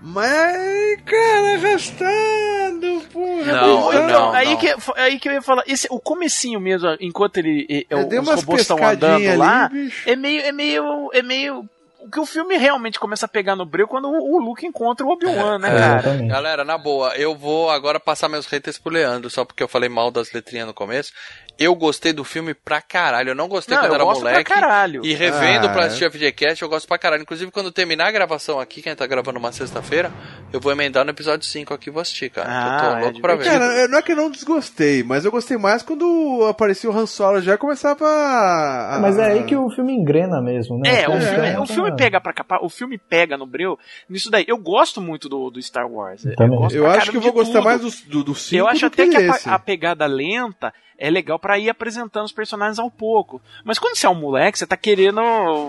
Mas, 0.01 1.01
cara, 1.05 1.55
arrastando, 1.57 3.03
porra. 3.13 3.45
Não, 3.53 3.89
arrastando. 3.89 4.09
Então, 4.11 4.33
aí, 4.33 4.57
Que, 4.57 4.75
aí 4.97 5.19
que 5.19 5.29
eu 5.29 5.33
ia 5.33 5.43
falar, 5.43 5.63
esse, 5.67 5.87
o 5.91 5.99
comecinho 5.99 6.61
mesmo, 6.61 6.97
enquanto 7.01 7.39
ele, 7.39 7.67
e- 7.69 7.87
Eu 7.91 8.01
o- 8.01 8.05
dei 8.09 8.19
os 8.21 8.29
robôs 8.29 8.61
estão 8.63 8.77
andando 8.87 9.37
lá, 9.37 9.67
ali, 9.67 9.85
bicho. 9.85 10.09
é 10.09 10.15
meio, 10.17 10.43
é 10.43 10.53
meio, 10.53 11.11
é 11.13 11.23
meio, 11.23 11.69
que 12.11 12.21
o 12.21 12.27
filme 12.27 12.57
realmente 12.57 12.99
começa 12.99 13.27
a 13.27 13.29
pegar 13.29 13.57
no 13.57 13.65
breu 13.67 13.87
quando 13.89 14.09
o, 14.09 14.35
o 14.37 14.39
Luke 14.39 14.67
encontra 14.67 15.05
o 15.07 15.11
Obi-Wan, 15.11 15.59
né, 15.59 15.69
É, 15.69 15.79
cara? 15.79 15.99
exatamente. 15.99 16.29
Galera, 16.31 16.65
na 16.65 16.79
boa, 16.79 17.15
eu 17.17 17.35
vou 17.37 17.71
agora 17.71 17.99
passar 18.01 18.29
meus 18.29 18.47
haters 18.47 18.79
pro 18.79 18.93
Leandro, 18.93 19.29
só 19.31 19.45
porque 19.45 19.63
eu 19.63 19.69
falei 19.69 19.89
mal 19.89 20.11
das 20.11 20.33
letrinhas 20.33 20.67
no 20.67 20.75
começo. 20.75 21.13
Eu 21.59 21.75
gostei 21.75 22.13
do 22.13 22.23
filme 22.23 22.53
pra 22.53 22.83
caralho. 22.83 23.31
Eu 23.31 23.35
não 23.35 23.49
gostei 23.49 23.75
Não, 23.75 23.83
quando 23.83 23.91
eu 23.93 23.95
era 23.95 24.05
gosto 24.05 24.21
pra 24.21 24.31
moleque. 24.31 24.51
caralho. 24.53 25.01
E 25.05 25.15
revendo 25.15 25.69
Ah, 25.69 25.71
pra 25.73 25.83
é. 25.85 25.87
assistir 25.87 26.05
a 26.05 26.11
FGCast, 26.11 26.63
eu 26.63 26.69
gosto 26.69 26.87
pra 26.87 26.99
caralho. 26.99 27.23
Inclusive, 27.23 27.51
quando 27.51 27.73
terminar 27.73 28.09
a 28.09 28.11
gravação 28.11 28.61
aqui, 28.61 28.83
quem 28.83 28.95
tá 28.95 29.07
gravando 29.07 29.39
uma 29.39 29.51
sexta-feira, 29.53 30.13
eu 30.53 30.61
vou 30.61 30.73
emendar 30.73 31.05
no 31.05 31.11
episódio 31.11 31.47
5 31.47 31.75
aqui 31.75 31.91
e 31.91 31.93
vou 31.93 32.01
assistir, 32.01 32.31
cara. 32.31 32.49
Ah, 32.49 32.73
eu 32.75 32.79
tô 32.93 32.97
é 32.99 33.03
louco 33.03 33.21
pra 33.21 33.35
ver. 33.37 33.45
Cara, 33.45 33.65
eu- 33.83 33.89
não 33.89 33.99
é 33.99 34.03
que 34.03 34.13
eu 34.13 34.17
não 34.17 34.31
desgostei, 34.31 35.03
mas 35.03 35.25
eu 35.25 35.31
gostei 35.31 35.57
mais 35.59 35.83
quando 35.83 36.47
aparecia 36.49 36.89
o 36.91 36.97
Han 36.97 37.07
Solo 37.07 37.41
já 37.43 37.59
começava 37.59 38.05
a... 38.07 38.99
Mas 39.01 39.19
é 39.19 39.33
aí 39.33 39.45
que 39.45 39.55
o 39.57 39.69
filme 39.71 39.93
engrena 39.93 40.41
mesmo, 40.41 40.79
né? 40.79 41.03
É, 41.03 41.09
o 41.09 41.13
filme 41.13 41.21
filme, 41.21 41.37
engrena 41.39 41.61
o 41.63 41.67
filme 41.67 41.97
pega 41.97 42.21
pra 42.21 42.33
capar, 42.33 42.59
o 42.63 42.69
filme 42.69 42.97
pega 42.99 43.37
no 43.37 43.47
breu 43.47 43.79
nisso 44.09 44.31
daí. 44.31 44.45
Eu 44.49 44.57
gosto 44.59 45.01
muito 45.01 45.29
do, 45.29 45.51
do 45.51 45.61
Star 45.61 45.87
Wars. 45.91 46.23
Também. 46.37 46.59
gosto 46.59 46.77
Eu 46.77 46.87
acho 46.87 47.11
que 47.11 47.17
eu 47.17 47.21
vou 47.21 47.33
gostar 47.33 47.59
tudo. 47.61 47.65
mais 47.65 47.81
do, 47.81 47.91
do, 48.11 48.25
do 48.25 48.35
cinco 48.35 48.57
Eu 48.61 48.67
acho 48.69 48.81
do 48.81 48.87
até 48.87 49.09
que, 49.09 49.17
a, 49.17 49.21
esse. 49.21 49.45
pa- 49.45 49.55
a 49.55 49.59
pegada 49.59 50.07
lenta 50.07 50.73
é 50.99 51.11
legal 51.11 51.39
pra 51.39 51.59
ir 51.59 51.69
apresentando 51.69 52.25
os 52.25 52.33
personagens 52.33 52.79
ao 52.79 52.91
pouco. 52.91 53.43
Mas 53.63 53.79
quando 53.79 53.97
você 53.97 54.07
é 54.07 54.09
um 54.09 54.15
moleque, 54.15 54.59
você 54.59 54.67
tá 54.67 54.79
querendo. 54.79 55.21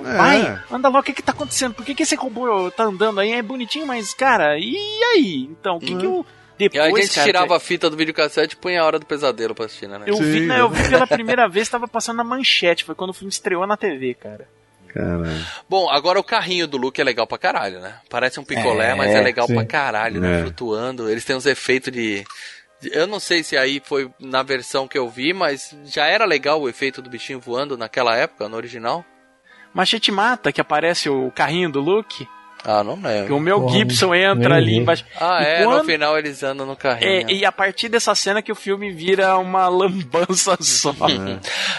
É. 0.05 0.15
Vai, 0.17 0.59
anda 0.71 0.87
logo, 0.87 0.99
o 1.01 1.03
que 1.03 1.11
que 1.11 1.21
tá 1.21 1.33
acontecendo? 1.33 1.73
Por 1.73 1.83
que, 1.83 1.93
que 1.93 2.03
esse 2.03 2.15
robô 2.15 2.71
tá 2.71 2.85
andando 2.85 3.19
aí? 3.19 3.33
É 3.33 3.41
bonitinho, 3.41 3.85
mas, 3.85 4.13
cara, 4.13 4.57
e 4.75 5.03
aí? 5.03 5.47
Então, 5.51 5.77
o 5.77 5.79
que 5.79 5.95
que 5.95 6.05
eu. 6.05 6.25
E 6.59 6.63
aí 6.63 6.69
Depois, 6.69 7.03
a 7.03 7.05
gente 7.07 7.13
cara, 7.15 7.25
tirava 7.27 7.55
a 7.55 7.59
fita 7.59 7.87
do 7.87 7.95
videocassete 7.95 8.55
e 8.55 8.57
punha 8.57 8.81
a 8.81 8.85
hora 8.85 8.97
do 8.97 9.05
pesadelo 9.05 9.53
pra 9.53 9.65
assistir, 9.65 9.87
né? 9.87 10.01
Eu 10.07 10.17
vi, 10.17 10.39
Sim, 10.39 10.45
né, 10.47 10.59
eu 10.59 10.69
vi 10.69 10.89
pela 10.89 11.05
primeira 11.07 11.47
vez, 11.47 11.69
tava 11.69 11.87
passando 11.87 12.17
na 12.17 12.23
manchete. 12.23 12.83
Foi 12.83 12.95
quando 12.95 13.11
o 13.11 13.13
filme 13.13 13.29
estreou 13.29 13.67
na 13.67 13.77
TV, 13.77 14.15
cara. 14.15 14.47
Caralho. 14.87 15.45
Bom, 15.69 15.87
agora 15.87 16.19
o 16.19 16.23
carrinho 16.23 16.65
do 16.65 16.75
Luke 16.77 16.99
é 16.99 17.03
legal 17.03 17.27
pra 17.27 17.37
caralho, 17.37 17.79
né? 17.79 17.99
Parece 18.09 18.39
um 18.39 18.43
picolé, 18.43 18.91
É, 18.91 18.95
mas 18.95 19.11
é 19.11 19.21
legal 19.21 19.45
sim. 19.45 19.53
pra 19.53 19.65
caralho, 19.65 20.19
né? 20.19 20.39
É. 20.39 20.41
Flutuando. 20.41 21.07
Eles 21.07 21.23
têm 21.23 21.35
uns 21.35 21.45
efeitos 21.45 21.93
de. 21.93 22.25
de- 22.81 22.89
Eu 22.91 23.05
não 23.05 23.19
sei 23.19 23.43
se 23.43 23.55
aí 23.55 23.79
foi 23.85 24.09
na 24.19 24.41
versão 24.41 24.87
que 24.87 24.97
eu 24.97 25.07
vi, 25.07 25.33
mas 25.33 25.75
já 25.85 26.07
era 26.07 26.25
legal 26.25 26.59
o 26.59 26.67
efeito 26.67 27.03
do 27.03 27.09
bichinho 27.09 27.39
voando 27.39 27.77
naquela 27.77 28.15
época, 28.15 28.49
no 28.49 28.55
original. 28.57 29.05
Machete 29.75 30.11
Mata, 30.11 30.51
que 30.51 30.59
aparece 30.61 31.07
o 31.07 31.29
carrinho 31.35 31.69
do 31.69 31.79
Luke. 31.81 32.27
Ah, 32.65 32.83
não 32.83 32.99
lembro. 33.01 33.35
o 33.37 33.39
Mel 33.39 33.61
Porra, 33.61 33.77
Gibson 33.77 34.13
entra 34.13 34.55
ali 34.55 34.75
embaixo. 34.75 35.05
Ah, 35.19 35.41
E 35.41 35.45
é, 35.45 35.59
no 35.63 35.69
quando- 35.71 35.85
final 35.85 36.17
eles 36.17 36.43
andam 36.43 36.65
no 36.65 36.75
carrinho. 36.75 37.09
É, 37.29 37.31
e 37.31 37.45
a 37.45 37.51
partir 37.51 37.87
dessa 37.87 38.13
cena 38.13 38.41
que 38.41 38.51
o 38.51 38.55
filme 38.55 38.91
vira 38.91 39.37
uma 39.37 39.67
lambança 39.69 40.57
só. 40.61 40.93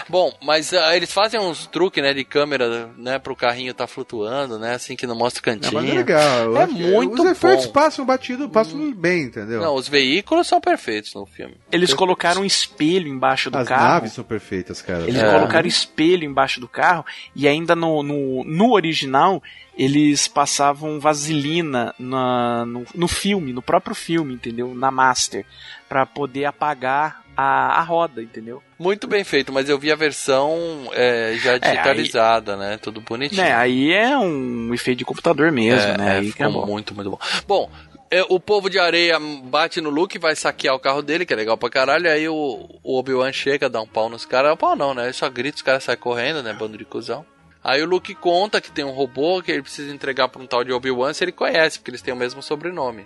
Bom, 0.07 0.33
mas 0.41 0.73
ah, 0.73 0.95
eles 0.95 1.11
fazem 1.11 1.39
uns 1.39 1.67
truques, 1.67 2.01
né, 2.03 2.13
de 2.13 2.23
câmera, 2.23 2.89
né, 2.97 3.19
pro 3.19 3.35
carrinho 3.35 3.73
tá 3.73 3.85
flutuando, 3.85 4.57
né, 4.57 4.73
assim 4.75 4.95
que 4.95 5.05
não 5.05 5.15
mostra 5.15 5.39
o 5.39 5.49
É, 5.49 5.53
cantinho. 5.53 5.81
mas 5.81 5.89
é 5.91 5.93
legal. 5.93 6.57
É 6.57 6.65
muito 6.67 7.21
Os 7.23 7.29
efeitos 7.29 7.65
bom. 7.67 7.71
passam 7.71 8.05
batido, 8.05 8.49
passam 8.49 8.91
bem, 8.93 9.23
entendeu? 9.23 9.61
Não, 9.61 9.75
os 9.75 9.87
veículos 9.87 10.47
são 10.47 10.59
perfeitos 10.59 11.13
no 11.13 11.25
filme. 11.25 11.55
Eles 11.71 11.93
colocaram 11.93 12.41
um 12.41 12.45
espelho 12.45 13.07
embaixo 13.07 13.51
do 13.51 13.57
As 13.57 13.67
carro. 13.67 13.83
naves 13.83 14.13
são 14.13 14.23
perfeitas, 14.23 14.81
cara. 14.81 15.03
Eles 15.03 15.21
É. 15.21 15.31
colocaram 15.31 15.67
espelho 15.67 16.23
embaixo 16.23 16.59
do 16.59 16.67
carro 16.67 17.05
e 17.35 17.47
ainda 17.47 17.75
no, 17.75 18.01
no, 18.01 18.43
no 18.43 18.71
original 18.73 19.41
eles 19.79 20.27
passavam 20.27 20.99
vaselina 20.99 21.95
na, 21.97 22.65
no, 22.65 22.85
no 22.93 23.07
filme, 23.07 23.53
no 23.53 23.61
próprio 23.61 23.95
filme, 23.95 24.33
entendeu? 24.33 24.75
Na 24.75 24.91
Master, 24.91 25.45
Pra 25.87 26.05
poder 26.05 26.45
apagar 26.45 27.23
a, 27.35 27.79
a 27.79 27.81
roda, 27.81 28.21
entendeu? 28.21 28.61
Muito 28.77 29.07
bem 29.07 29.23
feito, 29.23 29.51
mas 29.51 29.67
eu 29.69 29.79
vi 29.79 29.91
a 29.91 29.95
versão 29.95 30.89
é, 30.93 31.33
já 31.41 31.53
aí- 31.53 31.59
digitalizada, 31.59 32.55
né, 32.57 32.77
tudo 32.77 32.99
bonitinho. 33.01 33.41
Né, 33.41 33.53
aí 33.55 33.91
é 33.91 34.15
um 34.17 34.71
efeito 34.73 34.99
de 34.99 35.05
computador 35.05 35.51
mesmo, 35.51 35.79
É, 35.93 35.97
né? 35.97 36.07
é, 36.15 36.17
Aí 36.19 36.31
ficou 36.31 36.45
é 36.45 36.51
bom. 36.51 36.65
muito, 36.67 36.93
muito 36.93 37.09
bom. 37.09 37.19
Bom, 37.47 37.71
é, 38.11 38.21
o 38.29 38.39
povo 38.39 38.69
de 38.69 38.77
areia 38.77 39.17
bate 39.45 39.79
no 39.81 39.89
Luke, 39.89 40.19
vai 40.19 40.35
saquear 40.35 40.75
o 40.75 40.79
carro 40.79 41.01
dele, 41.01 41.25
que 41.25 41.33
é 41.33 41.35
legal 41.37 41.57
pra 41.57 41.69
caralho. 41.69 42.07
Aí 42.11 42.27
o, 42.29 42.67
o 42.83 42.99
Obi-Wan 42.99 43.31
chega, 43.31 43.69
dá 43.69 43.81
um 43.81 43.87
pau 43.87 44.09
nos 44.09 44.25
caras. 44.25 44.55
Pau 44.57 44.75
não, 44.75 44.93
né? 44.93 45.05
Ele 45.05 45.13
só 45.13 45.29
grita, 45.29 45.55
os 45.55 45.61
caras 45.63 45.83
saem 45.85 45.97
correndo, 45.97 46.43
né? 46.43 46.51
Bando 46.53 46.77
de 46.77 46.85
cuzão. 46.85 47.25
Aí 47.63 47.81
o 47.81 47.85
Luke 47.85 48.15
conta 48.15 48.61
que 48.61 48.71
tem 48.71 48.85
um 48.85 48.91
robô 48.91 49.41
que 49.41 49.51
ele 49.51 49.61
precisa 49.61 49.93
entregar 49.93 50.29
pra 50.29 50.41
um 50.41 50.47
tal 50.47 50.63
de 50.63 50.71
Obi-Wan 50.71 51.13
se 51.13 51.23
ele 51.23 51.31
conhece, 51.31 51.77
porque 51.77 51.91
eles 51.91 52.01
têm 52.01 52.13
o 52.13 52.17
mesmo 52.17 52.41
sobrenome. 52.41 53.05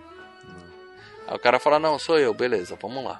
Aí 1.27 1.35
o 1.35 1.39
cara 1.39 1.59
fala: 1.59 1.79
Não, 1.79 1.97
sou 1.97 2.19
eu, 2.19 2.33
beleza, 2.33 2.77
vamos 2.81 3.03
lá. 3.03 3.19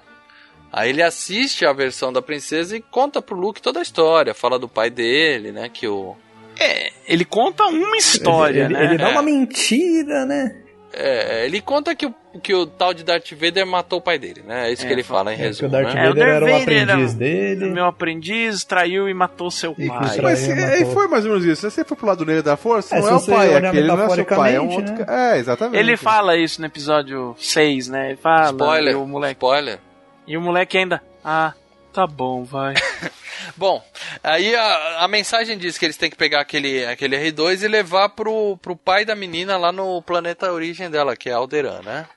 Aí 0.71 0.89
ele 0.89 1.01
assiste 1.03 1.65
a 1.65 1.73
versão 1.73 2.11
da 2.11 2.21
princesa 2.21 2.75
e 2.75 2.81
conta 2.81 3.21
pro 3.21 3.35
Luke 3.35 3.61
toda 3.61 3.79
a 3.79 3.83
história. 3.83 4.33
Fala 4.33 4.57
do 4.59 4.67
pai 4.67 4.89
dele, 4.89 5.51
né? 5.51 5.69
Que 5.69 5.87
o. 5.87 6.15
É, 6.59 6.91
ele 7.07 7.25
conta 7.25 7.63
uma 7.65 7.97
história, 7.97 8.65
ele, 8.65 8.73
né? 8.73 8.83
ele 8.85 8.97
dá 8.97 9.09
É. 9.09 9.11
uma 9.11 9.21
mentira, 9.23 10.25
né? 10.25 10.62
É, 10.95 11.45
ele 11.45 11.59
conta 11.59 11.95
que 11.95 12.05
o, 12.05 12.13
que 12.41 12.53
o 12.53 12.65
tal 12.67 12.93
de 12.93 13.03
Darth 13.03 13.31
Vader 13.33 13.65
matou 13.65 13.99
o 13.99 14.01
pai 14.01 14.19
dele, 14.19 14.43
né? 14.45 14.69
É 14.69 14.73
isso 14.73 14.83
É, 14.83 14.87
que 14.87 14.93
ele 14.93 15.01
fala 15.03 15.31
em 15.31 15.35
é, 15.35 15.37
que 15.37 15.43
resumo. 15.43 15.67
o 15.69 15.71
Darth 15.71 15.93
né? 15.95 16.07
Vader 16.07 16.27
era 16.27 16.45
o 16.45 16.55
aprendiz 16.55 16.89
era 16.89 17.13
dele. 17.17 17.69
Meu 17.71 17.85
aprendiz 17.85 18.63
traiu 18.63 19.09
e 19.09 19.13
matou 19.13 19.49
seu 19.49 19.73
E 19.77 19.87
pai. 19.87 20.09
que 20.15 20.21
Mas 20.21 20.39
se, 20.39 20.51
é, 20.51 20.85
foi 20.85 21.07
mais 21.07 21.25
ou 21.25 21.31
menos 21.31 21.45
isso. 21.45 21.61
Se 21.61 21.71
você 21.75 21.83
for 21.83 21.95
pro 21.95 22.05
lado 22.07 22.25
negro 22.25 22.43
da 22.43 22.55
força, 22.55 22.95
É, 22.95 23.01
não 23.01 23.09
é 23.09 23.13
o 23.15 23.21
pai, 23.25 23.55
aquele 23.55 23.87
não 23.87 24.03
é 24.03 24.09
seu 24.15 24.25
pai, 24.25 24.55
é 24.55 24.61
um 24.61 24.69
outro. 24.69 24.95
ca- 24.95 25.31
É, 25.33 25.37
exatamente. 25.39 25.77
Ele 25.79 25.97
fala 25.97 26.37
isso 26.37 26.61
no 26.61 26.67
episódio 26.67 27.35
6, 27.39 27.87
né? 27.87 28.09
Ele 28.09 28.17
fala. 28.17 28.51
Spoiler, 28.51 28.93
E 28.93 28.95
o 28.95 29.07
moleque, 29.07 29.33
spoiler. 29.33 29.79
e 30.27 30.37
o 30.37 30.41
moleque 30.41 30.77
ainda. 30.77 31.01
Ah, 31.25 31.53
tá 31.93 32.07
bom, 32.07 32.43
vai. 32.43 32.73
Bom, 33.57 33.83
aí 34.23 34.55
a, 34.55 35.03
a 35.03 35.07
mensagem 35.07 35.57
diz 35.57 35.77
que 35.77 35.85
eles 35.85 35.97
têm 35.97 36.09
que 36.09 36.15
pegar 36.15 36.41
aquele, 36.41 36.85
aquele 36.85 37.17
R2 37.17 37.63
e 37.63 37.67
levar 37.67 38.09
pro, 38.09 38.57
pro 38.57 38.75
pai 38.75 39.05
da 39.05 39.15
menina 39.15 39.57
lá 39.57 39.71
no 39.71 40.01
planeta 40.01 40.51
origem 40.51 40.89
dela, 40.89 41.15
que 41.15 41.29
é 41.29 41.33
Alderan, 41.33 41.81
né? 41.81 42.07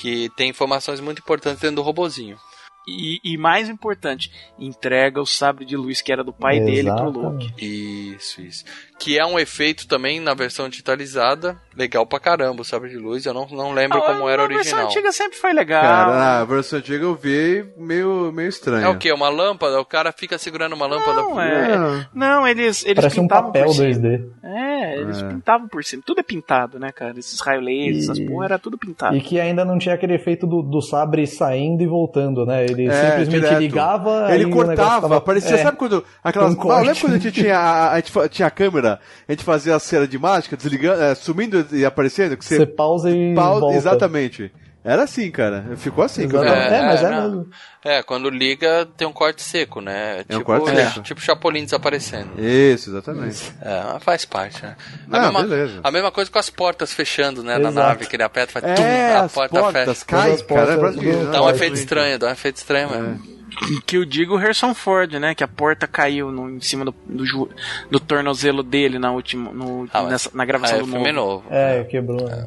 Que 0.00 0.28
tem 0.36 0.50
informações 0.50 1.00
muito 1.00 1.20
importantes 1.20 1.60
dentro 1.60 1.76
do 1.76 1.82
robozinho. 1.82 2.38
E, 2.86 3.20
e 3.22 3.36
mais 3.36 3.68
importante, 3.68 4.32
entrega 4.58 5.20
o 5.20 5.26
sabre 5.26 5.66
de 5.66 5.76
luz 5.76 6.00
que 6.00 6.10
era 6.10 6.24
do 6.24 6.32
pai 6.32 6.58
dele 6.58 6.90
pro 6.90 7.10
Luke. 7.10 7.52
Isso, 7.58 8.40
isso. 8.40 8.64
Que 8.98 9.18
é 9.18 9.26
um 9.26 9.38
efeito 9.38 9.86
também 9.86 10.20
na 10.20 10.32
versão 10.32 10.68
digitalizada, 10.70 11.60
legal 11.78 12.04
pra 12.04 12.18
caramba, 12.18 12.62
o 12.62 12.64
sabre 12.64 12.90
de 12.90 12.96
luz. 12.96 13.24
Eu 13.24 13.32
não, 13.32 13.46
não 13.48 13.72
lembro 13.72 14.00
como 14.02 14.28
era 14.28 14.44
a 14.44 14.46
versão 14.48 14.56
original. 14.78 14.86
antiga 14.86 15.12
sempre 15.12 15.38
foi 15.38 15.52
legal. 15.52 15.80
Cara, 15.82 16.40
a 16.40 16.44
versão 16.44 16.78
antiga 16.78 17.04
eu 17.04 17.14
vi 17.14 17.64
meio, 17.76 18.32
meio 18.32 18.48
estranha. 18.48 18.86
É 18.86 18.88
o 18.88 18.98
que? 18.98 19.12
Uma 19.12 19.28
lâmpada? 19.28 19.80
O 19.80 19.84
cara 19.84 20.10
fica 20.12 20.36
segurando 20.38 20.74
uma 20.74 20.86
lâmpada. 20.86 21.22
Não, 21.22 21.40
é, 21.40 22.06
não 22.12 22.46
eles, 22.48 22.84
eles 22.84 22.96
Parece 22.96 23.20
um 23.20 23.22
pintavam 23.24 23.46
papel 23.52 23.66
por 23.66 23.74
cima. 23.74 23.88
2D. 23.88 24.24
É, 24.42 25.00
eles 25.00 25.22
É. 25.22 25.28
pintavam 25.28 25.68
por 25.68 25.84
cima. 25.84 26.02
Tudo 26.04 26.20
é 26.20 26.22
pintado, 26.22 26.78
né, 26.78 26.90
cara? 26.92 27.18
Esses 27.18 27.40
raios 27.40 27.64
laser, 27.64 27.98
essas 28.02 28.18
E- 28.18 28.26
porra, 28.26 28.44
era 28.46 28.58
tudo 28.58 28.76
pintado. 28.76 29.16
E 29.16 29.20
que 29.20 29.38
ainda 29.38 29.64
não 29.64 29.78
tinha 29.78 29.94
aquele 29.94 30.14
efeito 30.14 30.46
do, 30.46 30.62
do 30.62 30.80
sabre 30.82 31.26
saindo 31.26 31.82
e 31.82 31.86
voltando, 31.86 32.44
né? 32.44 32.64
Ele 32.64 32.88
É, 32.88 32.92
simplesmente 33.10 33.40
direto. 33.44 33.58
ligava. 33.60 34.34
Ele 34.34 34.50
cortava, 34.50 35.02
tava- 35.02 35.20
parecia, 35.20 35.54
é, 35.54 35.58
sabe 35.58 35.76
quando. 35.76 36.04
Aquelas. 36.24 36.54
com 36.54 36.70
Ah, 36.70 36.80
lembra 36.80 36.96
quando 37.00 37.12
a 37.14 37.18
gente 37.18 37.32
tinha 37.32 37.56
a, 37.58 37.92
a 37.92 37.96
gente 37.96 38.12
tinha 38.30 38.48
a 38.48 38.50
câmera, 38.50 38.98
a 39.28 39.32
gente 39.32 39.44
fazia 39.44 39.76
a 39.76 39.78
cena 39.78 40.06
de 40.08 40.18
mágica, 40.18 40.56
desligando, 40.56 41.02
é, 41.02 41.14
sumindo 41.14 41.62
e 41.72 41.84
aparecendo? 41.84 42.36
Que 42.36 42.44
Você 42.44 42.64
pausa 42.66 43.10
e 43.10 43.34
Pau- 43.34 43.60
volta. 43.60 43.76
Exatamente. 43.76 44.52
Era 44.84 45.02
assim, 45.02 45.30
cara. 45.30 45.66
Ficou 45.76 46.02
assim. 46.04 46.28
quando- 46.28 46.46
Exatamente. 46.46 46.72
É, 46.74 46.82
mas 46.82 47.02
é 47.02 47.10
não. 47.10 47.22
mesmo. 47.30 47.46
É, 47.84 48.02
quando 48.02 48.30
liga 48.30 48.88
tem 48.96 49.06
um 49.06 49.12
corte 49.12 49.42
seco, 49.42 49.80
né? 49.82 50.20
É 50.28 50.34
um 50.34 50.38
tipo, 50.38 50.44
corte 50.44 50.70
é, 50.70 50.86
seco. 50.88 51.00
tipo 51.02 51.20
Chapolin 51.20 51.64
desaparecendo. 51.64 52.30
Isso, 52.40 52.88
exatamente. 52.90 53.52
É, 53.60 53.82
mas 53.92 54.02
faz 54.02 54.24
parte, 54.24 54.62
né? 54.62 54.76
A, 55.10 55.16
Ah, 55.18 55.20
mesma, 55.24 55.42
beleza. 55.42 55.80
a 55.82 55.90
mesma 55.90 56.10
coisa 56.12 56.30
com 56.30 56.38
as 56.38 56.48
portas 56.48 56.92
fechando, 56.92 57.42
né? 57.42 57.58
Na 57.58 57.68
Exato. 57.68 57.86
nave, 57.88 58.06
que 58.06 58.16
ele 58.16 58.22
aperta, 58.22 58.52
faz 58.52 58.64
tum, 58.76 58.82
É, 58.82 59.14
a 59.16 59.20
as 59.24 59.32
porta 59.32 59.60
portas 59.60 59.84
fecha. 60.02 60.04
caem, 60.06 60.34
as 60.34 60.42
cara. 60.42 60.60
portas 60.66 60.80
parece 60.80 60.98
que- 61.00 61.12
do- 61.12 61.30
Dá 61.32 61.42
um 61.42 61.48
Ah, 61.48 61.50
efeito 61.50 61.74
estranho, 61.74 62.18
dá 62.18 62.26
um 62.28 62.32
efeito 62.32 62.56
estranho 62.56 62.90
mesmo. 62.90 63.37
Que 63.86 63.96
eu 63.96 64.04
digo 64.04 64.34
o 64.34 64.36
Harrison 64.36 64.74
Ford, 64.74 65.12
né? 65.14 65.34
Que 65.34 65.42
a 65.44 65.48
porta 65.48 65.86
caiu 65.86 66.30
no- 66.30 66.50
em 66.50 66.60
cima 66.60 66.84
do, 66.84 66.94
do, 67.06 67.48
do 67.90 68.00
tornozelo 68.00 68.62
dele 68.62 68.98
na 68.98 69.10
última, 69.12 69.50
no- 69.52 69.88
Ah, 69.92 70.02
nessa- 70.02 70.30
na 70.34 70.44
gravação 70.44 70.76
é, 70.78 70.80
do 70.80 70.86
filme 70.86 71.08
é 71.08 71.12
novo. 71.12 71.44
É, 71.50 71.84
quebrou. 71.84 72.24
né? 72.28 72.46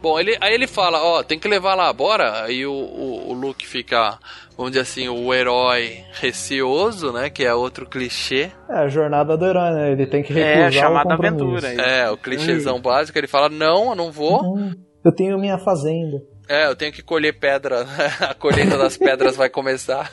Bom, 0.00 0.18
ele, 0.20 0.36
aí 0.40 0.54
ele 0.54 0.66
fala, 0.68 1.02
ó, 1.02 1.22
tem 1.24 1.38
que 1.38 1.48
levar 1.48 1.74
lá, 1.74 1.92
bora. 1.92 2.44
Aí 2.44 2.64
o, 2.64 2.72
o, 2.72 3.30
o 3.30 3.32
Luke 3.32 3.66
fica, 3.66 4.16
vamos 4.56 4.70
dizer 4.72 4.82
assim, 4.82 5.08
o 5.08 5.34
herói 5.34 6.04
receoso, 6.12 7.12
né? 7.12 7.28
Que 7.30 7.44
é 7.44 7.52
outro 7.54 7.84
clichê. 7.86 8.50
É 8.70 8.74
a 8.78 8.88
jornada 8.88 9.36
do 9.36 9.44
herói, 9.44 9.70
né? 9.72 9.92
Ele 9.92 10.06
tem 10.06 10.22
que 10.22 10.32
É, 10.38 10.66
recusar 10.66 10.72
chamada 10.72 11.14
o 11.14 11.16
compromisso. 11.18 11.66
aventura. 11.66 11.82
É, 11.88 12.10
o 12.10 12.16
clichêzão 12.16 12.80
básico. 12.80 13.18
Ele 13.18 13.26
fala, 13.26 13.48
não, 13.48 13.90
eu 13.90 13.94
não 13.96 14.12
vou. 14.12 14.56
Hum, 14.56 14.72
Eu 15.04 15.12
tenho 15.12 15.36
minha 15.38 15.58
fazenda. 15.58 16.18
É, 16.48 16.66
eu 16.66 16.74
tenho 16.74 16.92
que 16.92 17.02
colher 17.02 17.38
pedra. 17.38 17.86
A 18.20 18.34
colheita 18.34 18.78
das 18.78 18.96
pedras 18.96 19.36
vai 19.36 19.50
começar. 19.50 20.10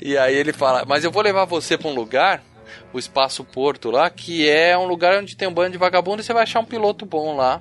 E 0.00 0.16
aí 0.16 0.34
ele 0.34 0.52
fala: 0.52 0.84
Mas 0.86 1.04
eu 1.04 1.10
vou 1.10 1.22
levar 1.22 1.44
você 1.44 1.76
pra 1.76 1.88
um 1.88 1.94
lugar, 1.94 2.42
o 2.92 2.98
Espaço 2.98 3.44
Porto 3.44 3.90
lá, 3.90 4.08
que 4.08 4.48
é 4.48 4.78
um 4.78 4.86
lugar 4.86 5.18
onde 5.18 5.36
tem 5.36 5.48
um 5.48 5.54
bando 5.54 5.72
de 5.72 5.78
vagabundo 5.78 6.20
e 6.20 6.24
você 6.24 6.32
vai 6.32 6.44
achar 6.44 6.60
um 6.60 6.64
piloto 6.64 7.04
bom 7.04 7.34
lá 7.34 7.60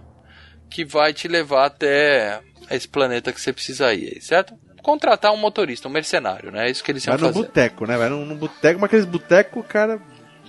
que 0.70 0.86
vai 0.86 1.14
te 1.14 1.28
levar 1.28 1.66
até 1.66 2.40
esse 2.70 2.88
planeta 2.88 3.34
que 3.34 3.42
você 3.42 3.52
precisa 3.52 3.94
ir, 3.94 4.14
aí, 4.16 4.22
certo? 4.22 4.54
Contratar 4.82 5.34
um 5.34 5.38
motorista, 5.38 5.88
um 5.88 5.92
mercenário, 5.92 6.52
né? 6.52 6.68
É 6.68 6.72
isso 6.72 6.84
que 6.84 6.92
eles 6.92 7.06
iam 7.06 7.18
Vai 7.18 7.28
no 7.28 7.34
fazer. 7.34 7.46
boteco, 7.46 7.86
né? 7.86 7.98
Vai 7.98 8.10
num, 8.10 8.26
num 8.26 8.38
boteco, 8.38 8.80
mas 8.80 8.88
aqueles 8.88 9.06
boteco, 9.06 9.62
cara, 9.64 10.00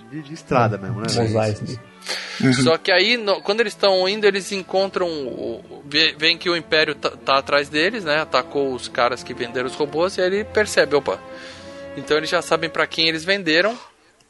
de, 0.09 0.21
de 0.21 0.33
estrada 0.33 0.77
mesmo, 0.77 1.01
né? 1.01 1.07
Mos 1.13 1.33
Eisley. 2.41 2.63
Só 2.63 2.77
que 2.77 2.91
aí, 2.91 3.17
no- 3.17 3.41
quando 3.41 3.61
eles 3.61 3.73
estão 3.73 4.07
indo, 4.07 4.25
eles 4.25 4.51
encontram. 4.51 5.07
o- 5.07 5.59
o- 5.69 5.83
vê- 5.85 6.13
Veem 6.17 6.37
que 6.37 6.49
o 6.49 6.55
Império 6.57 6.95
tá, 6.95 7.11
tá 7.11 7.37
atrás 7.37 7.69
deles, 7.69 8.03
né? 8.03 8.19
Atacou 8.21 8.73
os 8.73 8.87
caras 8.87 9.23
que 9.23 9.33
venderam 9.33 9.67
os 9.67 9.75
robôs 9.75 10.17
e 10.17 10.21
aí 10.21 10.27
ele 10.27 10.43
percebe: 10.43 10.95
opa. 10.95 11.19
Então 11.97 12.17
eles 12.17 12.29
já 12.29 12.41
sabem 12.41 12.69
pra 12.69 12.87
quem 12.87 13.07
eles 13.07 13.23
venderam. 13.23 13.77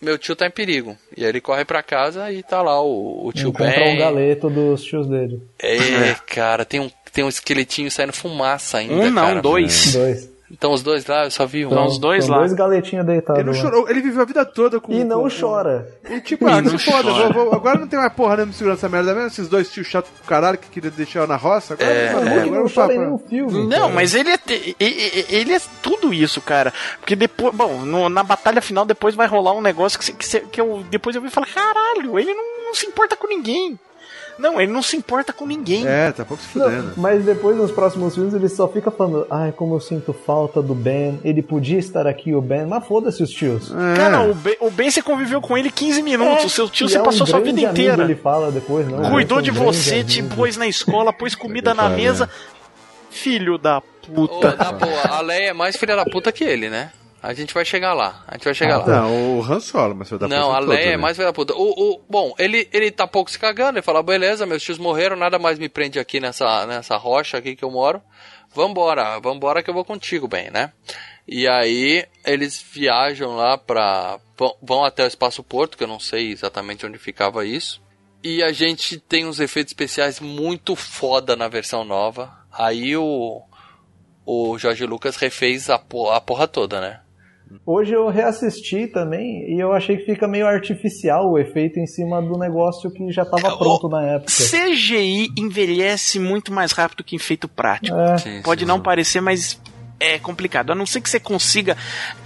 Meu 0.01 0.17
tio 0.17 0.35
tá 0.35 0.45
em 0.45 0.51
perigo. 0.51 0.97
E 1.15 1.23
aí 1.23 1.29
ele 1.29 1.39
corre 1.39 1.63
pra 1.63 1.81
casa 1.81 2.29
e 2.29 2.43
tá 2.43 2.61
lá 2.61 2.81
o, 2.81 3.25
o 3.27 3.31
tio 3.31 3.49
Encontra 3.49 3.71
Ben. 3.71 3.95
um 3.95 3.97
galeto 3.99 4.49
dos 4.49 4.83
tios 4.83 5.07
dele. 5.07 5.41
É, 5.57 6.13
cara, 6.27 6.65
tem 6.65 6.81
um, 6.81 6.91
tem 7.13 7.23
um 7.23 7.29
esqueletinho 7.29 7.89
saindo 7.89 8.11
fumaça 8.11 8.79
ainda. 8.79 8.93
Um 8.95 9.09
não, 9.09 9.21
cara. 9.27 9.41
dois. 9.41 9.93
Dois. 9.93 10.29
Então 10.53 10.71
os 10.71 10.83
dois 10.83 11.03
lá, 11.07 11.23
eu 11.25 11.31
só 11.31 11.47
vi 11.47 11.65
um. 11.65 11.69
Então, 11.71 11.87
os 11.87 11.97
dois 11.97 12.27
lá. 12.27 12.37
dois 12.37 12.53
galetinhos 12.53 13.03
deitados. 13.05 13.39
Ele 13.41 13.47
não 13.49 13.55
chorou, 13.55 13.89
ele 13.89 14.01
viveu 14.01 14.21
a 14.21 14.25
vida 14.25 14.45
toda 14.45 14.79
com. 14.79 14.93
E 14.93 15.03
não 15.03 15.23
com- 15.23 15.29
chora. 15.29 15.87
E 16.07 16.21
tipo, 16.21 16.47
ah, 16.47 16.61
não 16.61 16.77
se 16.77 16.85
foda, 16.91 17.11
vou- 17.11 17.33
vou- 17.33 17.53
agora 17.55 17.79
não 17.79 17.87
tem 17.87 17.97
mais 17.99 18.13
porra 18.13 18.35
nenhuma 18.35 18.51
me 18.51 18.53
segurando 18.53 18.77
essa 18.77 18.87
merda 18.87 19.13
mesmo. 19.15 19.27
Esses 19.29 19.47
dois 19.49 19.71
tios 19.71 19.87
chatos 19.87 20.11
do 20.11 20.27
caralho 20.27 20.59
que 20.59 20.69
queriam 20.69 20.93
deixar 20.95 21.21
eu 21.21 21.27
na 21.27 21.35
roça. 21.35 21.73
Agora, 21.73 21.89
É. 21.91 22.09
agora, 22.09 22.25
Ele 22.29 22.39
agora 22.41 22.61
não 22.61 22.69
chora 22.69 22.87
nenhum 22.97 23.17
filme. 23.17 23.63
Não, 23.67 23.69
cara. 23.81 23.93
mas 23.93 24.13
ele 24.13 24.29
é, 24.29 24.37
te- 24.37 24.75
ele 24.79 25.53
é 25.53 25.61
tudo 25.81 26.13
isso, 26.13 26.39
cara. 26.39 26.71
Porque 26.99 27.15
depois, 27.15 27.53
bom, 27.55 27.79
no- 27.79 28.07
na 28.09 28.21
batalha 28.23 28.61
final 28.61 28.85
depois 28.85 29.15
vai 29.15 29.25
rolar 29.27 29.53
um 29.53 29.61
negócio 29.61 29.99
que, 29.99 30.13
que, 30.13 30.39
que 30.39 30.61
eu 30.61 30.83
depois 30.89 31.15
eu 31.15 31.21
vi 31.21 31.29
e 31.29 31.31
falar, 31.31 31.47
caralho, 31.47 32.19
ele 32.19 32.33
não, 32.33 32.65
não 32.65 32.75
se 32.75 32.85
importa 32.85 33.15
com 33.15 33.27
ninguém. 33.27 33.79
Não, 34.37 34.59
ele 34.59 34.71
não 34.71 34.81
se 34.81 34.97
importa 34.97 35.31
com 35.31 35.45
ninguém. 35.45 35.85
É, 35.87 36.11
tá 36.11 36.25
pouco 36.25 36.41
se 36.43 36.57
Não, 36.57 36.65
fudendo. 36.65 36.93
mas 36.97 37.23
depois 37.23 37.55
nos 37.55 37.71
próximos 37.71 38.15
filmes 38.15 38.33
ele 38.33 38.49
só 38.49 38.67
fica 38.67 38.89
falando, 38.91 39.27
ai, 39.29 39.51
como 39.51 39.75
eu 39.75 39.79
sinto 39.79 40.11
falta 40.13 40.61
do 40.61 40.73
Ben, 40.73 41.19
ele 41.23 41.41
podia 41.41 41.77
estar 41.77 42.07
aqui, 42.07 42.33
o 42.33 42.41
Ben, 42.41 42.65
mas 42.65 42.85
foda-se 42.85 43.21
os 43.21 43.29
tios. 43.29 43.71
É. 43.71 43.97
Cara, 43.97 44.21
o 44.21 44.33
Ben, 44.33 44.55
o 44.59 44.69
Ben 44.71 44.89
você 44.89 45.01
conviveu 45.01 45.39
com 45.41 45.57
ele 45.57 45.69
15 45.69 46.01
minutos, 46.01 46.45
o 46.45 46.49
seu 46.49 46.69
tio 46.69 46.87
E 46.87 46.89
você 46.89 46.97
é 46.97 47.01
um 47.01 47.05
passou 47.05 47.25
sua 47.27 47.39
grande 47.39 47.55
vida 47.57 47.69
amigo, 47.69 47.81
inteira. 47.83 48.03
Ele 48.03 48.15
fala 48.15 48.51
depois, 48.51 48.87
não. 48.87 49.09
Cuidou 49.11 49.39
é 49.39 49.41
de 49.41 49.51
um 49.51 49.55
você, 49.55 50.03
te 50.03 50.19
amigo. 50.21 50.35
pôs 50.35 50.57
na 50.57 50.67
escola, 50.67 51.13
pôs 51.13 51.35
comida 51.35 51.73
na 51.73 51.83
fala, 51.83 51.95
mesa. 51.95 52.29
Filho 53.09 53.57
da 53.59 53.81
puta. 54.13 54.55
na 54.55 54.71
boa, 54.71 55.01
a 55.09 55.21
Leia 55.21 55.49
é 55.49 55.53
mais 55.53 55.75
filha 55.77 55.95
da 55.95 56.03
puta 56.05 56.31
que 56.31 56.43
ele, 56.43 56.69
né? 56.69 56.91
A 57.23 57.33
gente 57.33 57.53
vai 57.53 57.63
chegar 57.63 57.93
lá. 57.93 58.21
A 58.27 58.33
gente 58.35 58.43
vai 58.43 58.53
chegar 58.53 58.79
lá. 58.79 58.85
Não, 58.85 59.39
o 59.39 59.41
Han 59.41 59.61
Solo, 59.61 59.95
mas 59.95 60.09
você 60.09 60.17
dá 60.17 60.27
Não, 60.27 60.51
a 60.53 60.59
todo, 60.59 60.69
Leia 60.71 60.81
é 60.81 60.91
né? 60.91 60.97
mais 60.97 61.15
filha 61.15 61.27
da 61.27 61.33
puta. 61.33 61.53
O, 61.55 61.93
o, 61.93 62.01
bom, 62.09 62.35
ele, 62.37 62.67
ele 62.73 62.91
tá 62.91 63.07
pouco 63.07 63.31
se 63.31 63.39
cagando, 63.39 63.77
ele 63.77 63.81
fala, 63.81 64.03
beleza, 64.03 64.45
meus 64.45 64.61
tios 64.61 64.77
morreram, 64.77 65.15
nada 65.15 65.39
mais 65.39 65.57
me 65.57 65.69
prende 65.69 65.97
aqui 65.99 66.19
nessa, 66.19 66.67
nessa 66.67 66.97
rocha 66.97 67.37
aqui 67.37 67.55
que 67.55 67.63
eu 67.63 67.71
moro. 67.71 68.01
Vambora, 68.53 69.19
vambora 69.21 69.63
que 69.63 69.69
eu 69.69 69.73
vou 69.73 69.85
contigo, 69.85 70.27
bem, 70.27 70.51
né? 70.51 70.73
E 71.25 71.47
aí 71.47 72.05
eles 72.25 72.61
viajam 72.61 73.35
lá 73.37 73.57
pra. 73.57 74.19
vão- 74.37 74.57
vão 74.61 74.83
até 74.83 75.05
o 75.05 75.07
Espaço 75.07 75.41
Porto, 75.41 75.77
que 75.77 75.83
eu 75.85 75.87
não 75.87 75.99
sei 76.01 76.31
exatamente 76.31 76.85
onde 76.85 76.97
ficava 76.97 77.45
isso. 77.45 77.81
E 78.21 78.43
a 78.43 78.51
gente 78.51 78.99
tem 78.99 79.25
uns 79.25 79.39
efeitos 79.39 79.71
especiais 79.71 80.19
muito 80.19 80.75
foda 80.75 81.35
na 81.37 81.47
versão 81.47 81.85
nova. 81.85 82.31
Aí 82.51 82.97
o. 82.97 83.41
O 84.25 84.57
Jorge 84.57 84.85
Lucas 84.85 85.15
refez 85.17 85.69
a, 85.69 85.75
a 85.75 86.21
porra 86.21 86.47
toda, 86.47 86.79
né? 86.79 86.99
Hoje 87.65 87.93
eu 87.93 88.09
reassisti 88.09 88.87
também 88.87 89.53
e 89.55 89.59
eu 89.59 89.71
achei 89.73 89.97
que 89.97 90.05
fica 90.05 90.27
meio 90.27 90.45
artificial 90.47 91.31
o 91.31 91.37
efeito 91.37 91.79
em 91.79 91.85
cima 91.87 92.21
do 92.21 92.37
negócio 92.37 92.91
que 92.91 93.11
já 93.11 93.21
É, 93.21 93.25
estava 93.25 93.57
pronto 93.57 93.87
na 93.89 94.03
época. 94.03 94.31
CGI 94.31 95.29
envelhece 95.37 96.19
muito 96.19 96.51
mais 96.51 96.71
rápido 96.71 97.03
que 97.03 97.15
efeito 97.15 97.47
prático. 97.47 97.95
É. 97.97 98.17
Sim, 98.17 98.41
Pode 98.43 98.61
sim. 98.61 98.67
não 98.67 98.81
parecer, 98.81 99.21
mas 99.21 99.59
é 99.99 100.19
complicado. 100.19 100.71
A 100.71 100.75
não 100.75 100.85
ser 100.85 101.01
que 101.01 101.09
você 101.09 101.19
consiga 101.19 101.77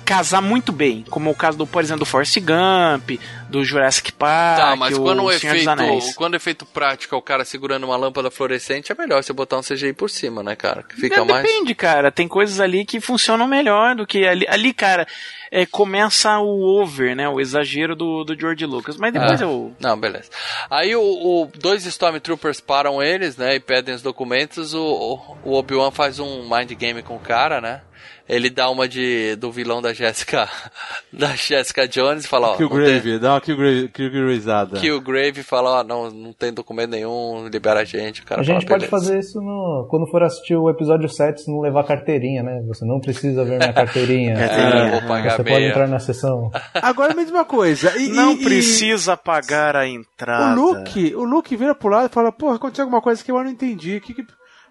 casar 0.07 0.41
muito 0.41 0.71
bem, 0.71 1.03
como 1.09 1.29
o 1.29 1.35
caso 1.35 1.57
do, 1.57 1.67
por 1.67 1.83
exemplo, 1.83 1.99
do 1.99 2.05
Forrest 2.05 2.37
Gump, 2.39 3.19
do 3.49 3.63
Jurassic 3.65 4.13
Park, 4.13 4.57
Tá, 4.59 4.75
mas 4.77 4.97
o 4.97 5.01
quando 5.01 5.19
o 5.21 5.25
dos 5.27 5.35
efeito, 5.43 6.15
quando 6.15 6.33
o 6.33 6.37
efeito 6.37 6.65
prático 6.65 7.13
é 7.13 7.17
o 7.17 7.21
cara 7.21 7.43
segurando 7.43 7.83
uma 7.83 7.97
lâmpada 7.97 8.31
fluorescente, 8.31 8.89
é 8.91 8.95
melhor 8.95 9.21
você 9.21 9.33
botar 9.33 9.57
um 9.57 9.61
CGI 9.61 9.91
por 9.91 10.09
cima, 10.09 10.41
né, 10.41 10.55
cara? 10.55 10.83
Que 10.83 10.95
fica 10.95 11.17
Não, 11.17 11.25
mais. 11.25 11.43
Depende, 11.45 11.75
cara. 11.75 12.09
Tem 12.09 12.25
coisas 12.27 12.61
ali 12.61 12.85
que 12.85 13.01
funcionam 13.01 13.47
melhor 13.47 13.95
do 13.95 14.07
que 14.07 14.25
ali. 14.25 14.45
Ali, 14.47 14.73
cara, 14.73 15.05
é, 15.51 15.65
começa 15.65 16.39
o 16.39 16.79
over, 16.81 17.13
né? 17.13 17.27
O 17.27 17.41
exagero 17.41 17.93
do, 17.95 18.23
do 18.23 18.39
George 18.39 18.65
Lucas. 18.65 18.95
Mas 18.95 19.11
depois 19.11 19.41
Ah, 19.41 19.45
eu. 19.45 19.75
Não, 19.79 19.99
beleza. 19.99 20.29
Aí 20.69 20.95
o, 20.95 21.01
o- 21.01 21.51
dois 21.59 21.85
Stormtroopers 21.85 22.61
param 22.61 23.03
eles, 23.03 23.35
né? 23.35 23.55
E 23.55 23.59
pedem 23.59 23.93
os 23.93 24.01
documentos. 24.01 24.73
O, 24.73 24.81
o- 24.81 25.37
o 25.51 25.53
Obi-Wan 25.53 25.91
faz 25.91 26.17
um 26.19 26.43
mind 26.49 26.71
game 26.73 27.03
com 27.03 27.15
o 27.17 27.19
cara, 27.19 27.59
né? 27.59 27.81
Ele 28.29 28.49
dá 28.49 28.69
uma 28.69 28.87
de 28.89 29.35
do 29.37 29.51
vilão 29.51 29.81
da 29.81 29.93
Jessica 29.93 30.49
da 31.13 31.27
Jessica 31.35 31.87
Jones 31.87 32.25
e 32.25 32.27
fala, 32.27 32.47
ó, 32.47 32.51
não 32.51 32.57
tem- 32.57 32.67
Killgrave, 32.67 33.19
dá 33.19 33.33
uma 33.33 33.41
Killgrave- 33.41 33.87
Killgraveizada. 33.87 34.79
que 34.79 34.91
o 34.91 34.99
Grave 34.99 35.43
fala, 35.43 35.79
ó, 35.79 35.83
não, 35.83 36.11
não 36.11 36.33
tem 36.33 36.51
documento 36.53 36.91
nenhum, 36.91 37.47
libera 37.47 37.79
a 37.79 37.83
gente. 37.85 38.21
O 38.21 38.25
cara 38.25 38.41
A 38.41 38.43
gente 38.43 38.65
fala, 38.65 38.79
pode 38.79 38.89
"Beleza." 38.91 38.91
fazer 39.07 39.19
isso 39.19 39.39
no, 39.39 39.87
quando 39.89 40.05
for 40.07 40.21
assistir 40.23 40.55
o 40.55 40.69
episódio 40.69 41.07
7 41.07 41.41
se 41.41 41.49
não 41.51 41.61
levar 41.61 41.85
carteirinha, 41.85 42.43
né? 42.43 42.61
Você 42.67 42.83
não 42.85 42.99
precisa 42.99 43.45
ver 43.45 43.57
minha 43.59 43.71
carteirinha. 43.73 44.35
Carteirinha, 44.35 44.91
vou 44.91 45.07
pagar 45.07 45.35
Você 45.37 45.43
meia. 45.43 45.55
pode 45.55 45.65
entrar 45.69 45.87
na 45.87 45.99
sessão. 45.99 46.51
Agora 46.73 47.11
é 47.11 47.13
a 47.13 47.15
mesma 47.17 47.45
coisa. 47.45 47.97
E, 47.97 48.09
Não 48.09 48.33
e- 48.33 48.41
e 48.41 48.43
precisa 48.43 49.15
pagar 49.15 49.75
a 49.75 49.87
entrada. 49.87 50.59
O 50.59 50.63
Luke, 50.73 51.15
o 51.15 51.23
Luke 51.23 51.55
vira 51.55 51.73
pro 51.73 51.89
lado 51.89 52.07
e 52.07 52.13
fala, 52.13 52.31
porra, 52.31 52.55
aconteceu 52.57 52.83
alguma 52.83 53.01
coisa 53.01 53.23
que 53.23 53.31
eu 53.31 53.35
não 53.41 53.49
entendi. 53.49 54.01
Que 54.01 54.13
que... 54.13 54.25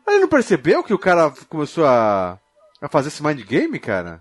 Mas 0.04 0.14
ele 0.16 0.22
não 0.22 0.28
percebeu 0.28 0.84
que 0.84 0.92
o 0.94 0.98
cara 0.98 1.32
começou 1.48 1.84
a, 1.86 2.38
a 2.80 2.88
fazer 2.88 3.08
esse 3.08 3.22
mind 3.22 3.40
game, 3.44 3.78
cara? 3.78 4.20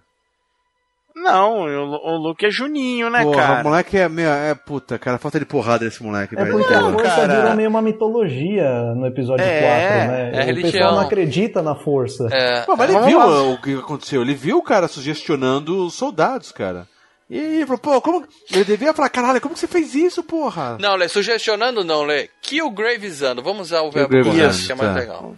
Não, 1.17 1.61
o, 1.61 1.91
o 2.13 2.17
Luke 2.17 2.45
é 2.45 2.49
Juninho, 2.51 3.09
né, 3.09 3.23
Porra, 3.23 3.35
cara? 3.37 3.61
o 3.61 3.63
moleque 3.63 3.97
é 3.97 4.09
meio. 4.09 4.27
É 4.27 4.53
puta, 4.53 4.99
cara, 4.99 5.17
falta 5.17 5.39
de 5.39 5.45
porrada 5.45 5.85
nesse 5.85 6.03
moleque, 6.03 6.35
É 6.37 6.43
velho. 6.43 6.57
porque 6.57 6.73
a 6.73 6.79
Porra. 6.81 6.91
força 6.91 7.15
cara. 7.15 7.35
virou 7.41 7.55
meio 7.55 7.69
uma 7.69 7.81
mitologia 7.81 8.69
no 8.93 9.07
episódio 9.07 9.45
É, 9.45 9.61
4, 9.61 10.11
né? 10.11 10.31
é 10.33 10.41
o 10.41 10.45
religião. 10.45 10.71
pessoal 10.73 10.91
não 10.95 10.99
acredita 10.99 11.61
na 11.61 11.73
força. 11.73 12.27
É, 12.33 12.61
Pô, 12.63 12.75
mas 12.75 12.89
ele 12.89 12.99
viu 13.05 13.19
lá. 13.19 13.43
o 13.43 13.61
que 13.61 13.75
aconteceu, 13.75 14.21
ele 14.21 14.33
viu 14.35 14.57
o 14.57 14.61
cara 14.63 14.89
sugestionando 14.89 15.85
os 15.85 15.93
soldados, 15.93 16.51
cara. 16.51 16.85
E 17.29 17.37
ele 17.39 17.65
falou, 17.65 17.79
pô, 17.79 18.01
como. 18.01 18.27
Ele 18.51 18.65
devia 18.65 18.93
falar, 18.93 19.09
caralho, 19.09 19.39
como 19.41 19.53
que 19.53 19.59
você 19.59 19.67
fez 19.67 19.95
isso, 19.95 20.21
porra? 20.21 20.77
Não, 20.81 20.95
Lê, 20.95 21.07
sugestionando 21.07 21.83
não, 21.83 22.03
Lê. 22.03 22.29
Killgraveizando. 22.41 23.41
Vamos 23.41 23.67
usar 23.67 23.81
o 23.81 23.89
verbo 23.89 24.11
correto, 24.21 24.57
que 24.65 24.71
é 24.71 24.75
mais 24.75 24.93
tá. 24.93 24.99
legal. 24.99 25.33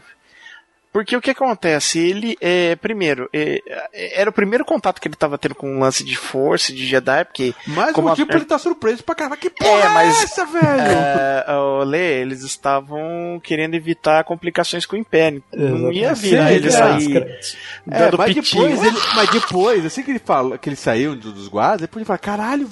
Porque 0.97 1.15
o 1.15 1.21
que 1.21 1.29
acontece? 1.29 1.99
Ele, 1.99 2.35
é, 2.41 2.75
primeiro, 2.75 3.29
é, 3.31 3.61
é, 3.93 4.19
era 4.19 4.31
o 4.31 4.33
primeiro 4.33 4.65
contato 4.65 4.99
que 4.99 5.07
ele 5.07 5.15
tava 5.15 5.37
tendo 5.37 5.53
com 5.53 5.69
um 5.75 5.79
lance 5.79 6.03
de 6.03 6.15
força, 6.15 6.73
de 6.73 6.87
Jedi, 6.87 7.23
porque. 7.23 7.53
Mas 7.67 7.91
o 7.91 7.93
como 7.93 8.07
a- 8.07 8.11
motivo 8.11 8.27
pra 8.27 8.37
ele 8.37 8.45
tá 8.45 8.57
surpreso 8.57 9.03
pra 9.03 9.13
caralho, 9.13 9.39
que 9.39 9.47
porra 9.51 9.69
é, 9.83 9.89
mas- 9.89 10.23
essa, 10.23 10.43
velho? 10.43 10.65
É, 10.65 11.45
ô, 11.53 11.83
Lê, 11.83 12.21
eles 12.21 12.41
estavam 12.41 13.39
querendo 13.43 13.75
evitar 13.75 14.23
complicações 14.23 14.87
com 14.87 14.95
o 14.95 14.99
Império. 14.99 15.43
Não 15.53 15.91
ia 15.91 16.15
vir, 16.15 16.29
Sim? 16.41 16.47
Ele 16.55 16.71
sair 16.71 17.17
É, 17.17 17.39
dando 17.85 18.17
mas 18.17 18.33
pitinho. 18.33 18.63
depois, 18.67 18.83
ele, 18.83 18.97
mas 19.15 19.29
depois, 19.29 19.85
assim 19.85 20.01
que 20.01 20.09
ele 20.09 20.19
fala, 20.19 20.57
que 20.57 20.67
ele 20.67 20.75
saiu 20.75 21.15
do- 21.15 21.31
dos 21.31 21.47
guardas, 21.47 21.81
depois 21.81 22.01
ele 22.01 22.07
fala, 22.07 22.17
caralho, 22.17 22.67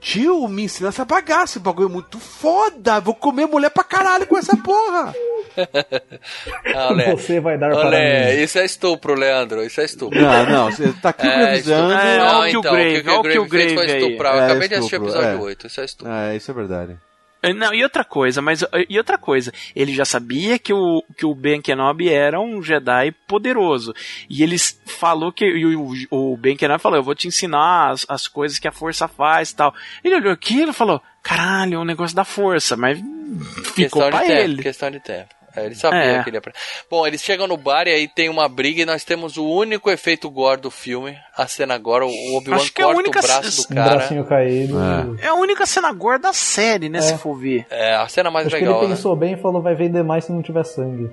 tio, 0.00 0.48
me 0.48 0.64
ensina 0.64 0.88
essa 0.88 1.04
bagaça, 1.04 1.52
esse 1.52 1.58
bagulho 1.58 1.88
é 1.88 1.92
muito 1.92 2.18
foda, 2.18 3.00
vou 3.00 3.14
comer 3.14 3.46
mulher 3.46 3.70
pra 3.70 3.84
caralho 3.84 4.26
com 4.26 4.36
essa 4.36 4.56
porra. 4.56 5.14
Ah, 6.74 6.92
Lê. 6.92 7.10
Você 7.10 7.40
vai 7.40 7.58
dar 7.58 7.70
para 7.70 7.90
mim. 7.90 8.42
isso 8.42 8.58
é 8.58 8.64
estupro, 8.64 9.14
Leandro. 9.14 9.64
Isso 9.64 9.80
é 9.80 9.84
estupro. 9.84 10.20
Não, 10.20 10.46
não, 10.46 10.70
você 10.70 10.92
tá 11.02 11.08
aqui 11.10 11.26
É, 11.26 11.56
estupro. 11.58 11.90
É, 11.92 12.18
não, 12.18 12.38
olha 12.40 12.56
o 12.56 12.60
então, 12.60 12.72
o 12.72 12.76
que 12.76 13.08
olha 13.10 13.40
o 13.40 13.44
o 13.44 13.48
Grave 13.48 13.48
fez 13.48 13.74
foi 13.74 13.86
estuprar. 13.98 14.34
Eu 14.36 14.40
É, 14.40 14.44
acabei 14.46 14.68
de 14.68 14.74
assistir 14.74 14.94
o 14.94 15.04
estupro, 15.06 15.20
episódio 15.20 15.38
é. 15.40 15.42
8. 15.48 15.66
Isso 15.66 15.80
é 15.80 15.84
estupro. 15.84 16.12
É, 16.12 16.36
isso 16.36 16.50
é 16.50 16.54
verdade. 16.54 16.96
Não, 17.56 17.72
e 17.72 17.82
outra 17.82 18.04
coisa, 18.04 18.42
mas 18.42 18.62
e 18.88 18.98
outra 18.98 19.16
coisa, 19.16 19.52
ele 19.74 19.94
já 19.94 20.04
sabia 20.04 20.58
que 20.58 20.72
o, 20.74 21.02
que 21.16 21.24
o 21.24 21.34
Ben 21.34 21.62
Kenobi 21.62 22.10
era 22.10 22.38
um 22.38 22.62
Jedi 22.62 23.12
poderoso. 23.26 23.94
E 24.28 24.42
ele 24.42 24.58
falou 24.58 25.32
que 25.32 25.46
e 25.46 25.74
o, 25.74 25.92
o 26.10 26.36
Ben 26.36 26.56
Kenobi 26.56 26.82
falou, 26.82 26.98
eu 26.98 27.02
vou 27.02 27.14
te 27.14 27.28
ensinar 27.28 27.90
as, 27.90 28.04
as 28.08 28.28
coisas 28.28 28.58
que 28.58 28.68
a 28.68 28.72
força 28.72 29.08
faz 29.08 29.50
e 29.50 29.56
tal. 29.56 29.74
Ele 30.04 30.16
olhou 30.16 30.32
aquilo 30.32 30.70
e 30.70 30.74
falou, 30.74 31.00
caralho, 31.22 31.76
é 31.76 31.78
um 31.78 31.84
negócio 31.84 32.14
da 32.14 32.24
força, 32.24 32.76
mas 32.76 32.98
ficou 33.74 34.04
de 34.04 34.10
pra 34.10 34.20
tempo. 34.20 34.32
ele. 34.32 34.62
Questão 34.62 34.90
de 34.90 35.00
tempo. 35.00 35.39
É, 35.56 35.66
ele 35.66 35.74
sabia 35.74 35.98
É. 35.98 36.22
que 36.22 36.30
ele 36.30 36.36
ia 36.36 36.40
pra... 36.40 36.52
Bom, 36.90 37.06
eles 37.06 37.20
chegam 37.22 37.46
no 37.46 37.56
bar 37.56 37.86
e 37.86 37.90
aí 37.92 38.06
tem 38.08 38.28
uma 38.28 38.48
briga 38.48 38.82
e 38.82 38.86
nós 38.86 39.02
temos 39.04 39.36
o 39.36 39.44
único 39.44 39.90
efeito 39.90 40.30
gore 40.30 40.60
do 40.60 40.70
filme. 40.70 41.16
A 41.36 41.46
cena 41.46 41.74
agora, 41.74 42.06
o 42.06 42.36
Obi-Wan 42.36 42.56
Acho 42.56 42.72
que 42.72 42.80
é 42.80 42.84
a 42.84 42.88
corta 42.88 43.00
única 43.00 43.18
o 43.18 43.22
braço 43.22 43.50
c- 43.62 43.68
do 43.68 43.72
Um 43.72 43.74
cara. 43.82 43.96
bracinho 43.96 44.24
caído. 44.24 44.76
É 45.20 45.26
a 45.28 45.34
única 45.34 45.66
cena 45.66 45.92
gore 45.92 46.20
da 46.20 46.32
série, 46.32 46.88
né, 46.88 47.00
se 47.00 47.18
for 47.18 47.34
ver. 47.36 47.66
É, 47.70 47.94
a 47.96 48.06
cena 48.08 48.30
mais 48.30 48.46
Acho 48.46 48.56
que 48.56 48.62
legal, 48.62 48.78
ele 48.80 48.88
né? 48.90 48.94
pensou 48.96 49.16
bem 49.16 49.32
e 49.34 49.36
falou, 49.36 49.60
vai 49.60 49.74
vender 49.74 50.02
mais 50.04 50.24
se 50.24 50.32
não 50.32 50.42
tiver 50.42 50.64
sangue. 50.64 51.10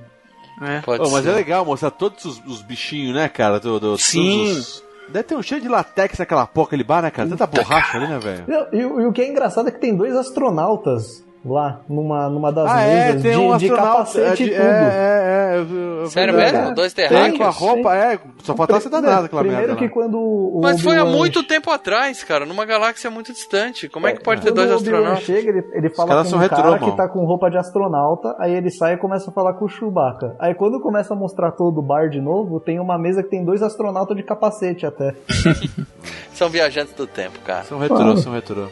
É. 0.61 0.81
Pode 0.81 1.03
Ô, 1.03 1.09
mas 1.11 1.23
ser. 1.23 1.29
é 1.31 1.33
legal 1.33 1.63
mostrar 1.65 1.91
todos 1.91 2.25
os, 2.25 2.41
os 2.45 2.61
bichinhos, 2.61 3.13
né, 3.15 3.29
cara? 3.29 3.59
Do, 3.59 3.79
do, 3.79 3.97
Sim. 3.97 4.45
todos 4.45 4.57
os- 4.57 4.87
Deve 5.09 5.23
ter 5.23 5.35
um 5.35 5.41
cheio 5.41 5.61
de 5.61 5.69
latex 5.69 6.19
naquela 6.19 6.45
porra, 6.45 6.67
aquele 6.67 6.83
bar, 6.83 7.01
né, 7.01 7.09
cara? 7.09 7.29
Tanta 7.29 7.47
borracha 7.47 7.97
ali, 7.97 8.07
né, 8.07 8.19
velho? 8.19 8.45
E, 8.73 8.83
o- 8.85 9.01
e 9.01 9.05
o 9.05 9.13
que 9.13 9.21
é 9.21 9.27
engraçado 9.29 9.69
é 9.69 9.71
que 9.71 9.79
tem 9.79 9.95
dois 9.95 10.13
astronautas 10.15 11.23
lá, 11.45 11.81
numa, 11.87 12.29
numa 12.29 12.51
das 12.51 12.69
Ah, 12.69 12.81
é, 12.81 13.05
mesas, 13.07 13.21
tem 13.21 13.31
de, 13.31 13.37
um 13.37 13.57
de 13.57 13.69
capacete 13.69 14.43
é, 14.43 14.45
e 14.45 14.49
de- 14.49 14.55
tudo. 14.55 14.61
É, 14.63 15.57
é, 16.01 16.03
é. 16.03 16.09
Sério 16.09 16.33
mesmo? 16.33 16.73
Dois 16.75 16.93
Tem 16.93 17.07
terráqueos? 17.07 17.37
com 17.37 17.43
a 17.43 17.49
roupa, 17.49 17.95
é. 17.95 18.19
Só 18.43 18.55
faltava 18.55 18.79
ser 18.81 18.89
danado 18.89 19.25
aquela 19.25 19.41
Primeiro 19.43 19.75
que 19.75 19.85
lá. 19.85 19.89
quando 19.91 20.17
o 20.19 20.59
Mas 20.61 20.81
foi 20.81 20.97
há 20.97 21.05
muito 21.05 21.43
tempo 21.43 21.69
atrás, 21.71 22.23
cara, 22.23 22.45
numa 22.45 22.65
galáxia 22.65 23.09
muito 23.09 23.31
distante. 23.33 23.87
Como 23.89 24.07
é 24.07 24.13
que 24.13 24.23
pode 24.23 24.41
ter 24.41 24.51
dois 24.51 24.71
astronautas? 24.71 25.23
chega, 25.23 25.49
ele, 25.49 25.63
ele 25.73 25.89
fala 25.89 26.09
caras 26.09 26.23
com 26.23 26.29
são 26.31 26.39
um 26.39 26.41
retrô, 26.41 26.57
cara 26.57 26.71
mano. 26.71 26.91
que 26.91 26.97
tá 26.97 27.07
com 27.07 27.25
roupa 27.25 27.49
de 27.49 27.57
astronauta, 27.57 28.35
aí 28.39 28.53
ele 28.53 28.69
sai 28.69 28.93
e 28.93 28.97
começa 28.97 29.29
a 29.29 29.33
falar 29.33 29.53
com 29.53 29.65
o 29.65 29.69
Chewbacca. 29.69 30.35
Aí 30.39 30.53
quando 30.53 30.79
começa 30.81 31.13
a 31.13 31.17
mostrar 31.17 31.51
todo 31.51 31.79
o 31.79 31.81
bar 31.81 32.09
de 32.09 32.21
novo, 32.21 32.59
tem 32.59 32.79
uma 32.79 32.97
mesa 32.97 33.23
que 33.23 33.29
tem 33.29 33.43
dois 33.43 33.61
astronautas 33.61 34.15
de 34.15 34.23
capacete 34.23 34.85
até. 34.85 35.13
São 36.33 36.49
viajantes 36.49 36.93
do 36.93 37.07
tempo, 37.07 37.39
cara. 37.45 37.63
São 37.63 37.79
retrô, 37.79 38.15
são 38.17 38.31
retrô. 38.31 38.67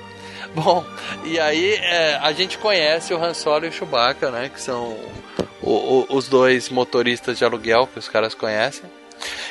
Bom, 0.63 0.85
e 1.25 1.39
aí 1.39 1.73
é, 1.75 2.15
a 2.21 2.31
gente 2.31 2.57
conhece 2.57 3.13
o 3.13 3.21
Han 3.23 3.33
Solo 3.33 3.65
e 3.65 3.69
o 3.69 3.71
Chewbacca, 3.71 4.31
né? 4.31 4.49
Que 4.53 4.61
são 4.61 4.97
o- 5.61 5.71
o- 5.71 6.05
os 6.09 6.27
dois 6.27 6.69
motoristas 6.69 7.37
de 7.37 7.43
aluguel 7.45 7.87
que 7.87 7.99
os 7.99 8.07
caras 8.07 8.33
conhecem. 8.33 8.89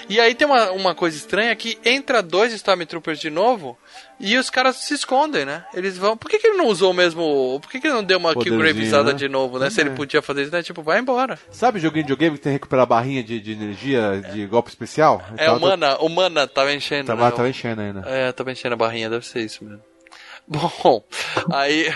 E 0.09 0.21
aí 0.21 0.35
tem 0.35 0.47
uma, 0.47 0.71
uma 0.73 0.95
coisa 0.95 1.17
estranha 1.17 1.57
que 1.57 1.79
entra 1.85 2.23
dois 2.23 2.53
Stormtroopers 2.53 3.19
de 3.19 3.31
novo 3.31 3.79
e 4.21 4.37
os 4.37 4.51
caras 4.51 4.77
se 4.77 4.93
escondem, 4.93 5.47
né? 5.47 5.65
Eles 5.73 5.97
vão. 5.97 6.17
Por 6.17 6.31
que, 6.31 6.39
que 6.39 6.47
ele 6.47 6.59
não 6.59 6.67
usou 6.67 6.93
mesmo. 6.93 7.59
Por 7.61 7.71
que, 7.71 7.81
que 7.81 7.87
ele 7.87 7.95
não 7.95 8.05
deu 8.05 8.19
uma 8.19 8.35
Poderzinho, 8.35 8.61
Killgraveizada 8.61 9.13
né? 9.13 9.19
de 9.19 9.29
novo, 9.29 9.59
né? 9.59 9.71
Se 9.71 9.81
ele 9.81 9.91
É. 9.91 9.95
podia 9.95 10.21
fazer 10.21 10.43
isso, 10.43 10.53
né? 10.53 10.63
Tipo, 10.63 10.83
vai 10.83 11.01
embora. 11.01 11.39
Sabe 11.51 11.81
joguinho 11.81 12.05
de 12.05 12.13
videogame 12.13 12.37
que 12.37 12.43
tem 12.45 12.51
que 12.53 12.57
recuperar 12.57 12.83
a 12.83 12.87
barrinha 12.87 13.23
de, 13.25 13.41
de 13.41 13.53
energia 13.53 14.23
de 14.33 14.47
golpe 14.47 14.69
especial? 14.69 15.23
É, 15.39 15.51
o 15.51 15.59
Mana, 15.59 15.97
o 15.99 16.09
Mana 16.11 16.47
tava 16.47 16.73
enchendo. 16.75 17.07
Tava, 17.07 17.25
né? 17.25 17.31
tava 17.31 17.49
enchendo 17.49 17.81
ainda. 17.81 18.03
É, 18.07 18.31
tava 18.33 18.53
enchendo 18.53 18.75
a 18.75 18.77
barrinha, 18.79 19.09
deve 19.09 19.27
ser 19.27 19.41
isso 19.41 19.65
mesmo. 19.65 19.83
Bom, 20.83 21.03
aí 21.53 21.87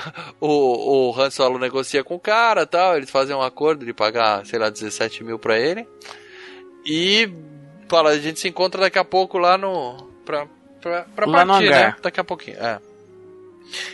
o, 0.41 1.11
o 1.11 1.21
Han 1.21 1.31
Solo 1.31 1.59
negocia 1.59 2.03
com 2.03 2.15
o 2.15 2.21
cara 2.21 2.67
tal, 2.67 2.97
eles 2.97 3.11
fazem 3.11 3.37
um 3.37 3.43
acordo 3.43 3.85
de 3.85 3.93
pagar, 3.93 4.45
sei 4.47 4.59
lá, 4.59 4.71
17 4.71 5.23
mil 5.23 5.39
pra 5.39 5.59
ele. 5.59 5.87
E 6.87 7.31
fala, 7.89 8.11
a 8.11 8.19
gente 8.19 8.41
se 8.41 8.49
encontra 8.49 8.81
daqui 8.81 8.99
a 8.99 9.05
pouco 9.05 9.37
lá 9.39 9.59
no. 9.59 9.97
pra, 10.25 10.47
pra, 10.81 11.03
pra 11.15 11.27
Lá 11.27 11.45
no 11.45 11.53
partir, 11.53 11.69
hangar. 11.69 11.89
né? 11.91 11.97
Daqui 12.03 12.21
a 12.21 12.25
pouquinho, 12.25 12.57
é. 12.59 12.79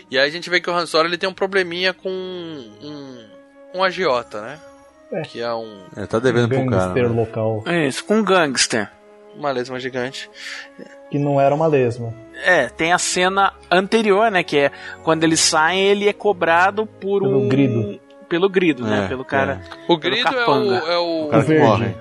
E 0.09 0.17
aí 0.17 0.29
a 0.29 0.31
gente 0.31 0.49
vê 0.49 0.61
que 0.61 0.71
o 0.71 0.73
Han 0.73 0.87
Solo 0.87 1.09
ele 1.09 1.19
tem 1.19 1.29
um 1.29 1.35
probleminha 1.35 1.93
com 1.93 2.09
um, 2.09 3.27
um 3.75 3.83
agiota, 3.83 4.41
né? 4.41 4.61
É. 5.13 5.23
Que 5.23 5.41
é 5.41 5.53
um. 5.53 5.85
É, 5.97 6.07
tá 6.07 6.19
devendo 6.21 6.49
pro 6.49 6.59
cara. 6.71 6.87
Gangster 6.87 7.09
né? 7.11 7.21
local. 7.21 7.63
É 7.67 7.87
isso, 7.89 8.05
com 8.05 8.19
um 8.19 8.25
gangster. 8.25 8.89
Uma 9.35 9.51
lesma 9.51 9.81
gigante. 9.81 10.31
Que 11.11 11.19
não 11.19 11.41
era 11.41 11.53
uma 11.55 11.67
lesma. 11.67 12.15
É, 12.43 12.69
tem 12.69 12.93
a 12.93 12.99
cena 12.99 13.53
anterior, 13.71 14.31
né? 14.31 14.43
Que 14.43 14.59
é 14.59 14.71
quando 15.03 15.25
eles 15.25 15.41
saem, 15.41 15.81
ele 15.83 16.09
é 16.09 16.13
cobrado 16.13 16.87
por 16.87 17.23
Pelo 17.23 17.43
um. 17.43 17.49
grido. 17.49 18.01
Pelo 18.29 18.49
grido, 18.49 18.83
né? 18.85 19.05
É, 19.05 19.09
Pelo 19.09 19.25
cara. 19.25 19.61
O 19.89 19.99
pelo 19.99 19.99
grido 19.99 20.29
é 20.37 20.47
o. 20.49 20.75
É 20.75 20.99
o... 20.99 21.25
O 21.27 21.29
cara 21.29 21.45
que 21.45 21.59
morre. 21.59 21.95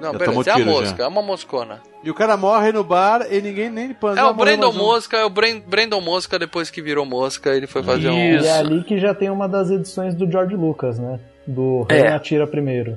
Não, 0.00 0.12
Já 0.12 0.18
beleza, 0.18 0.24
tomou 0.26 0.44
é 0.46 0.50
a 0.50 0.58
mosca, 0.64 0.96
já. 0.98 1.04
é 1.04 1.08
uma 1.08 1.22
moscona. 1.22 1.80
E 2.04 2.10
o 2.10 2.14
cara 2.14 2.36
morre 2.36 2.70
no 2.70 2.84
bar 2.84 3.26
e 3.32 3.40
ninguém 3.42 3.68
nem 3.68 3.96
É 4.16 4.24
o 4.24 4.32
Brandon 4.32 4.72
Mosca, 4.72 5.16
é 5.16 5.24
o 5.24 5.28
Bren- 5.28 5.60
Brandon 5.66 6.00
Mosca, 6.00 6.38
depois 6.38 6.70
que 6.70 6.80
virou 6.80 7.04
mosca, 7.04 7.50
ele 7.52 7.66
foi 7.66 7.82
fazer 7.82 8.08
um. 8.08 8.14
E 8.16 8.46
é 8.46 8.52
ali 8.58 8.84
que 8.84 8.96
já 9.00 9.12
tem 9.12 9.28
uma 9.28 9.48
das 9.48 9.70
edições 9.70 10.14
do 10.14 10.30
George 10.30 10.54
Lucas, 10.54 11.00
né? 11.00 11.18
Do 11.44 11.84
É. 11.88 11.94
Rei 11.94 12.06
Atira 12.08 12.46
Primeiro. 12.46 12.96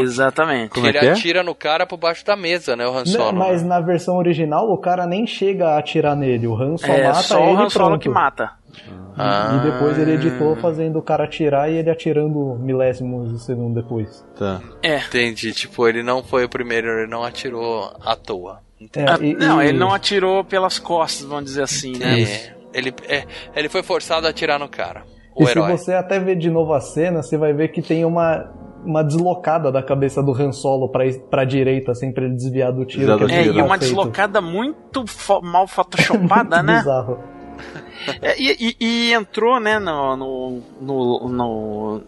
Exatamente. 0.00 0.70
Que 0.70 0.80
ele 0.86 0.98
atira 0.98 1.42
no 1.42 1.54
cara 1.54 1.86
por 1.86 1.96
baixo 1.96 2.24
da 2.24 2.36
mesa, 2.36 2.74
né? 2.76 2.86
O 2.86 2.90
Han 2.90 2.98
Não, 2.98 3.06
Solo. 3.06 3.38
mas 3.38 3.62
na 3.62 3.80
versão 3.80 4.16
original 4.16 4.70
o 4.70 4.78
cara 4.78 5.06
nem 5.06 5.26
chega 5.26 5.68
a 5.70 5.78
atirar 5.78 6.14
nele, 6.16 6.46
o 6.46 6.54
Han 6.54 6.76
só 6.76 6.86
É, 6.86 7.04
mata 7.04 7.22
só 7.22 7.38
ele 7.40 7.46
o 7.56 7.58
Han 7.60 7.66
e 7.66 7.70
Solo 7.70 7.84
pronto. 7.88 8.02
que 8.02 8.08
mata. 8.08 8.50
E 9.18 9.70
depois 9.70 9.98
ele 9.98 10.12
editou 10.12 10.54
fazendo 10.56 10.98
o 10.98 11.02
cara 11.02 11.24
atirar 11.24 11.70
e 11.70 11.76
ele 11.76 11.88
atirando 11.88 12.56
milésimos 12.60 13.32
de 13.32 13.42
segundo 13.42 13.80
depois. 13.80 14.22
Tá. 14.38 14.60
É. 14.82 14.98
Entendi, 14.98 15.52
tipo, 15.52 15.88
ele 15.88 16.02
não 16.02 16.22
foi 16.22 16.44
o 16.44 16.48
primeiro, 16.48 16.86
ele 16.88 17.06
não 17.10 17.24
atirou 17.24 17.90
à 18.04 18.14
toa. 18.14 18.60
Entendi. 18.78 19.08
Ah, 19.40 19.46
não, 19.46 19.62
ele 19.62 19.78
não 19.78 19.94
atirou 19.94 20.44
pelas 20.44 20.78
costas, 20.78 21.26
vamos 21.26 21.46
dizer 21.46 21.62
assim, 21.62 21.96
né? 21.96 22.20
É, 22.22 22.54
ele, 22.74 22.94
é, 23.08 23.24
ele 23.54 23.70
foi 23.70 23.82
forçado 23.82 24.26
a 24.26 24.30
atirar 24.30 24.58
no 24.58 24.68
cara. 24.68 25.02
O 25.34 25.44
E 25.44 25.50
herói. 25.50 25.78
se 25.78 25.84
você 25.84 25.94
até 25.94 26.18
ver 26.20 26.36
de 26.36 26.50
novo 26.50 26.74
a 26.74 26.80
cena, 26.82 27.22
você 27.22 27.38
vai 27.38 27.54
ver 27.54 27.68
que 27.68 27.80
tem 27.80 28.04
uma, 28.04 28.50
uma 28.86 29.02
deslocada 29.02 29.70
da 29.72 29.82
cabeça 29.82 30.22
do 30.22 30.32
Han 30.32 30.52
Solo 30.52 30.88
pra, 30.88 31.04
pra 31.30 31.44
direita, 31.44 31.92
assim, 31.92 32.12
pra 32.12 32.24
ele 32.24 32.34
desviar 32.34 32.72
do 32.72 32.84
tiro. 32.84 33.18
que 33.26 33.32
É, 33.32 33.44
e 33.46 33.50
uma 33.60 33.70
feito. 33.70 33.80
deslocada 33.80 34.40
muito 34.40 35.06
fo- 35.06 35.40
mal 35.42 35.66
photoshopada, 35.66 36.62
né? 36.64 36.78
Bizarro. 36.78 37.18
É, 38.22 38.40
e, 38.40 38.52
e- 38.60 38.76
e 38.80 39.12
entrou, 39.12 39.58
né, 39.58 39.78
no, 39.78 40.16
no, 40.16 40.62
no- 40.80 41.28
no- 41.28 42.00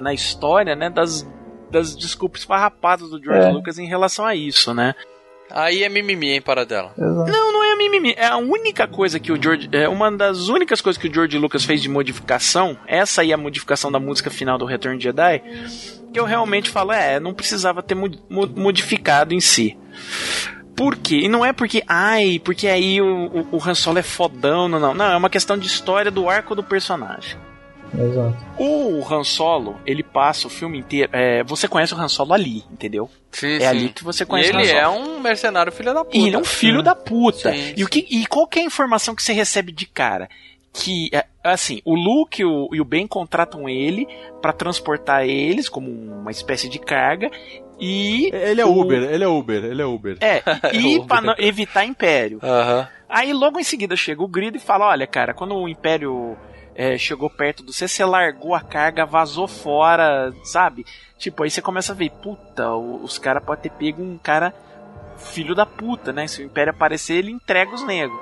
na 0.00 0.14
história, 0.14 0.74
né, 0.76 0.88
das, 0.88 1.26
das 1.70 1.94
desculpas 1.96 2.44
farrapadas 2.44 3.10
do 3.10 3.22
George 3.22 3.48
É. 3.48 3.50
Lucas 3.50 3.78
em 3.78 3.86
relação 3.86 4.24
a 4.24 4.34
isso, 4.34 4.72
né? 4.72 4.94
Aí 5.50 5.82
é 5.82 5.88
mimimi, 5.88 6.30
hein, 6.30 6.40
Paradela. 6.42 6.92
Não, 6.96 7.52
não 7.52 7.57
é 7.57 7.57
mimimi. 7.78 8.14
É 8.16 8.26
a 8.26 8.36
única 8.36 8.86
coisa 8.86 9.18
que 9.20 9.30
o 9.32 9.40
George. 9.42 9.68
É 9.72 9.88
uma 9.88 10.10
das 10.10 10.48
únicas 10.48 10.80
coisas 10.80 11.00
que 11.00 11.08
o 11.08 11.14
George 11.14 11.38
Lucas 11.38 11.64
fez 11.64 11.80
de 11.80 11.88
modificação. 11.88 12.76
Essa 12.86 13.22
aí 13.22 13.30
é 13.30 13.34
a 13.34 13.38
modificação 13.38 13.90
da 13.90 13.98
música 14.00 14.28
final 14.30 14.58
do 14.58 14.64
Return 14.66 15.00
Jedi. 15.00 15.42
Que 16.12 16.18
eu 16.18 16.24
realmente 16.24 16.70
falo, 16.70 16.90
é, 16.92 17.20
não 17.20 17.32
precisava 17.32 17.82
ter 17.82 17.94
mo- 17.94 18.10
mo- 18.28 18.46
modificado 18.56 19.32
em 19.34 19.40
si. 19.40 19.76
Por 20.74 20.96
quê? 20.96 21.16
E 21.24 21.28
não 21.28 21.44
é 21.44 21.52
porque, 21.52 21.82
ai, 21.88 22.40
porque 22.44 22.68
aí 22.68 23.00
o, 23.00 23.06
o, 23.52 23.56
o 23.56 23.62
Han 23.68 23.74
Solo 23.74 23.98
é 23.98 24.02
fodão, 24.02 24.68
não, 24.68 24.78
não. 24.78 24.94
Não, 24.94 25.12
é 25.12 25.16
uma 25.16 25.28
questão 25.30 25.58
de 25.58 25.66
história 25.66 26.10
do 26.10 26.28
arco 26.28 26.54
do 26.54 26.62
personagem. 26.62 27.36
Exato. 27.96 28.36
O 28.58 29.02
Han 29.10 29.24
Solo, 29.24 29.80
ele 29.86 30.02
passa 30.02 30.46
o 30.46 30.50
filme 30.50 30.78
inteiro. 30.78 31.10
é, 31.12 31.42
você 31.44 31.66
conhece 31.68 31.94
o 31.94 31.96
Han 31.98 32.08
Solo 32.08 32.32
ali, 32.34 32.64
entendeu? 32.70 33.10
Sim, 33.32 33.54
é 33.56 33.60
sim. 33.60 33.66
ali 33.66 33.88
que 33.90 34.04
você 34.04 34.24
conhece 34.26 34.50
e 34.50 34.52
o 34.52 34.56
Han 34.56 34.60
ele 34.60 34.68
Solo. 34.68 34.80
é 34.80 34.88
um 34.88 35.20
mercenário 35.20 35.72
filho 35.72 35.94
da 35.94 36.04
puta. 36.04 36.16
E 36.16 36.26
ele 36.26 36.36
é 36.36 36.38
um 36.38 36.44
filho 36.44 36.82
da 36.82 36.94
puta. 36.94 37.52
Sim, 37.52 37.74
e, 37.76 37.84
o 37.84 37.88
que, 37.88 38.06
e 38.10 38.26
qual 38.26 38.46
que 38.46 38.58
é 38.58 38.62
a 38.62 38.66
informação 38.66 39.14
que 39.14 39.22
você 39.22 39.32
recebe 39.32 39.72
de 39.72 39.86
cara? 39.86 40.28
Que, 40.72 41.08
é, 41.12 41.24
assim, 41.42 41.80
o 41.84 41.94
Luke 41.94 42.42
e 42.42 42.44
o, 42.44 42.68
e 42.72 42.80
o 42.80 42.84
Ben 42.84 43.06
contratam 43.06 43.68
ele 43.68 44.06
pra 44.42 44.52
transportar 44.52 45.24
eles 45.26 45.68
como 45.68 45.90
uma 45.90 46.30
espécie 46.30 46.68
de 46.68 46.78
carga. 46.78 47.30
E. 47.80 48.28
Ele 48.32 48.60
é 48.60 48.66
o- 48.66 48.78
Uber, 48.80 49.02
ele 49.04 49.24
é 49.24 49.28
Uber, 49.28 49.64
ele 49.64 49.80
é 49.82 49.86
Uber. 49.86 50.16
É, 50.20 50.42
e 50.76 51.00
pra 51.06 51.20
não- 51.20 51.34
evitar 51.38 51.84
Império. 51.84 52.38
Aí 53.08 53.32
logo 53.32 53.58
em 53.58 53.64
seguida 53.64 53.96
chega 53.96 54.22
o 54.22 54.28
Grido 54.28 54.56
e 54.56 54.60
fala: 54.60 54.88
Olha, 54.88 55.06
cara, 55.06 55.32
quando 55.32 55.54
o 55.56 55.68
Império 55.68 56.36
é, 56.78 56.96
chegou 56.96 57.28
perto 57.28 57.64
do 57.64 57.72
você, 57.72 57.88
você 57.88 58.04
largou 58.04 58.54
a 58.54 58.60
carga, 58.60 59.04
vazou 59.04 59.48
fora, 59.48 60.32
sabe? 60.44 60.86
Tipo, 61.18 61.42
aí 61.42 61.50
você 61.50 61.60
começa 61.60 61.92
a 61.92 61.96
ver: 61.96 62.10
Puta, 62.22 62.72
os 62.72 63.18
caras 63.18 63.42
podem 63.42 63.64
ter 63.64 63.70
pego 63.76 64.00
um 64.00 64.16
cara 64.16 64.54
filho 65.16 65.56
da 65.56 65.66
puta, 65.66 66.12
né? 66.12 66.28
Se 66.28 66.40
o 66.40 66.44
Império 66.44 66.70
aparecer, 66.70 67.14
ele 67.14 67.32
entrega 67.32 67.74
os 67.74 67.82
negros. 67.82 68.16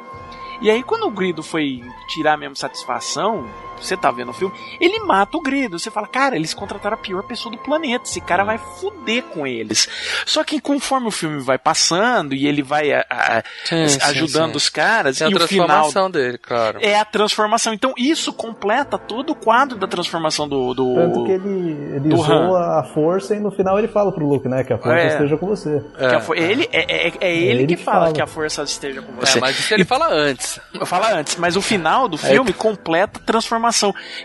E 0.62 0.70
aí, 0.70 0.82
quando 0.82 1.06
o 1.06 1.10
Grido 1.10 1.42
foi 1.42 1.84
tirar 2.08 2.38
mesmo 2.38 2.56
satisfação, 2.56 3.46
você 3.80 3.96
tá 3.96 4.10
vendo 4.10 4.30
o 4.30 4.34
filme, 4.34 4.54
ele 4.80 4.98
mata 5.00 5.36
o 5.36 5.40
Grido. 5.40 5.78
Você 5.78 5.90
fala, 5.90 6.06
cara, 6.06 6.36
eles 6.36 6.54
contrataram 6.54 6.94
a 6.96 7.00
pior 7.00 7.22
pessoa 7.22 7.50
do 7.54 7.58
planeta. 7.58 8.04
Esse 8.04 8.20
cara 8.20 8.44
vai 8.44 8.58
fuder 8.58 9.22
com 9.24 9.46
eles. 9.46 9.88
Só 10.24 10.42
que 10.44 10.60
conforme 10.60 11.08
o 11.08 11.10
filme 11.10 11.40
vai 11.40 11.58
passando 11.58 12.34
e 12.34 12.46
ele 12.46 12.62
vai 12.62 12.92
a- 12.92 13.04
a- 13.10 13.42
Sim, 13.64 13.88
sim, 13.88 13.98
ajudando 14.02 14.52
sim. 14.52 14.56
os 14.56 14.68
caras, 14.68 15.18
Tem 15.18 15.26
a 15.26 15.30
e 15.30 15.34
o 15.34 15.38
final 15.46 15.66
transformação 15.66 16.10
dele, 16.10 16.38
claro. 16.38 16.78
é 16.82 16.98
a 16.98 17.04
transformação. 17.04 17.72
Então 17.74 17.92
isso 17.96 18.32
completa 18.32 18.96
todo 18.98 19.30
o 19.30 19.34
quadro 19.34 19.76
da 19.78 19.86
transformação 19.86 20.48
do. 20.48 20.74
do 20.74 20.94
Tanto 20.94 21.24
que 21.24 21.32
ele, 21.32 21.50
ele 21.96 22.08
do 22.08 22.16
Han. 22.22 22.24
zoa 22.24 22.80
a 22.80 22.84
força 22.94 23.34
e 23.34 23.40
no 23.40 23.50
final 23.50 23.78
ele 23.78 23.88
fala 23.88 24.12
pro 24.12 24.26
Luke, 24.26 24.48
né? 24.48 24.64
Que 24.64 24.72
a 24.72 24.78
força 24.78 24.98
É. 24.98 25.06
esteja 25.08 25.36
com 25.36 25.46
você. 25.46 25.82
Que 25.98 26.04
a 26.04 26.20
for- 26.20 26.36
ele, 26.36 26.68
é, 26.72 27.08
é, 27.08 27.12
é 27.20 27.36
ele, 27.36 27.62
ele 27.64 27.76
que 27.76 27.82
fala, 27.82 28.00
fala. 28.06 28.12
que 28.12 28.20
a 28.22 28.26
força 28.26 28.62
esteja 28.62 29.02
com 29.02 29.12
você. 29.14 29.38
É, 29.38 29.40
mas 29.40 29.58
isso 29.58 29.74
ele 29.74 29.84
fala 29.84 30.08
antes. 30.12 30.60
Fala 30.84 31.12
antes, 31.14 31.36
mas 31.36 31.56
o 31.56 31.62
final 31.62 32.08
do 32.08 32.16
É. 32.16 32.18
filme 32.20 32.52
completa 32.52 33.18
a 33.18 33.22
transformação. 33.22 33.65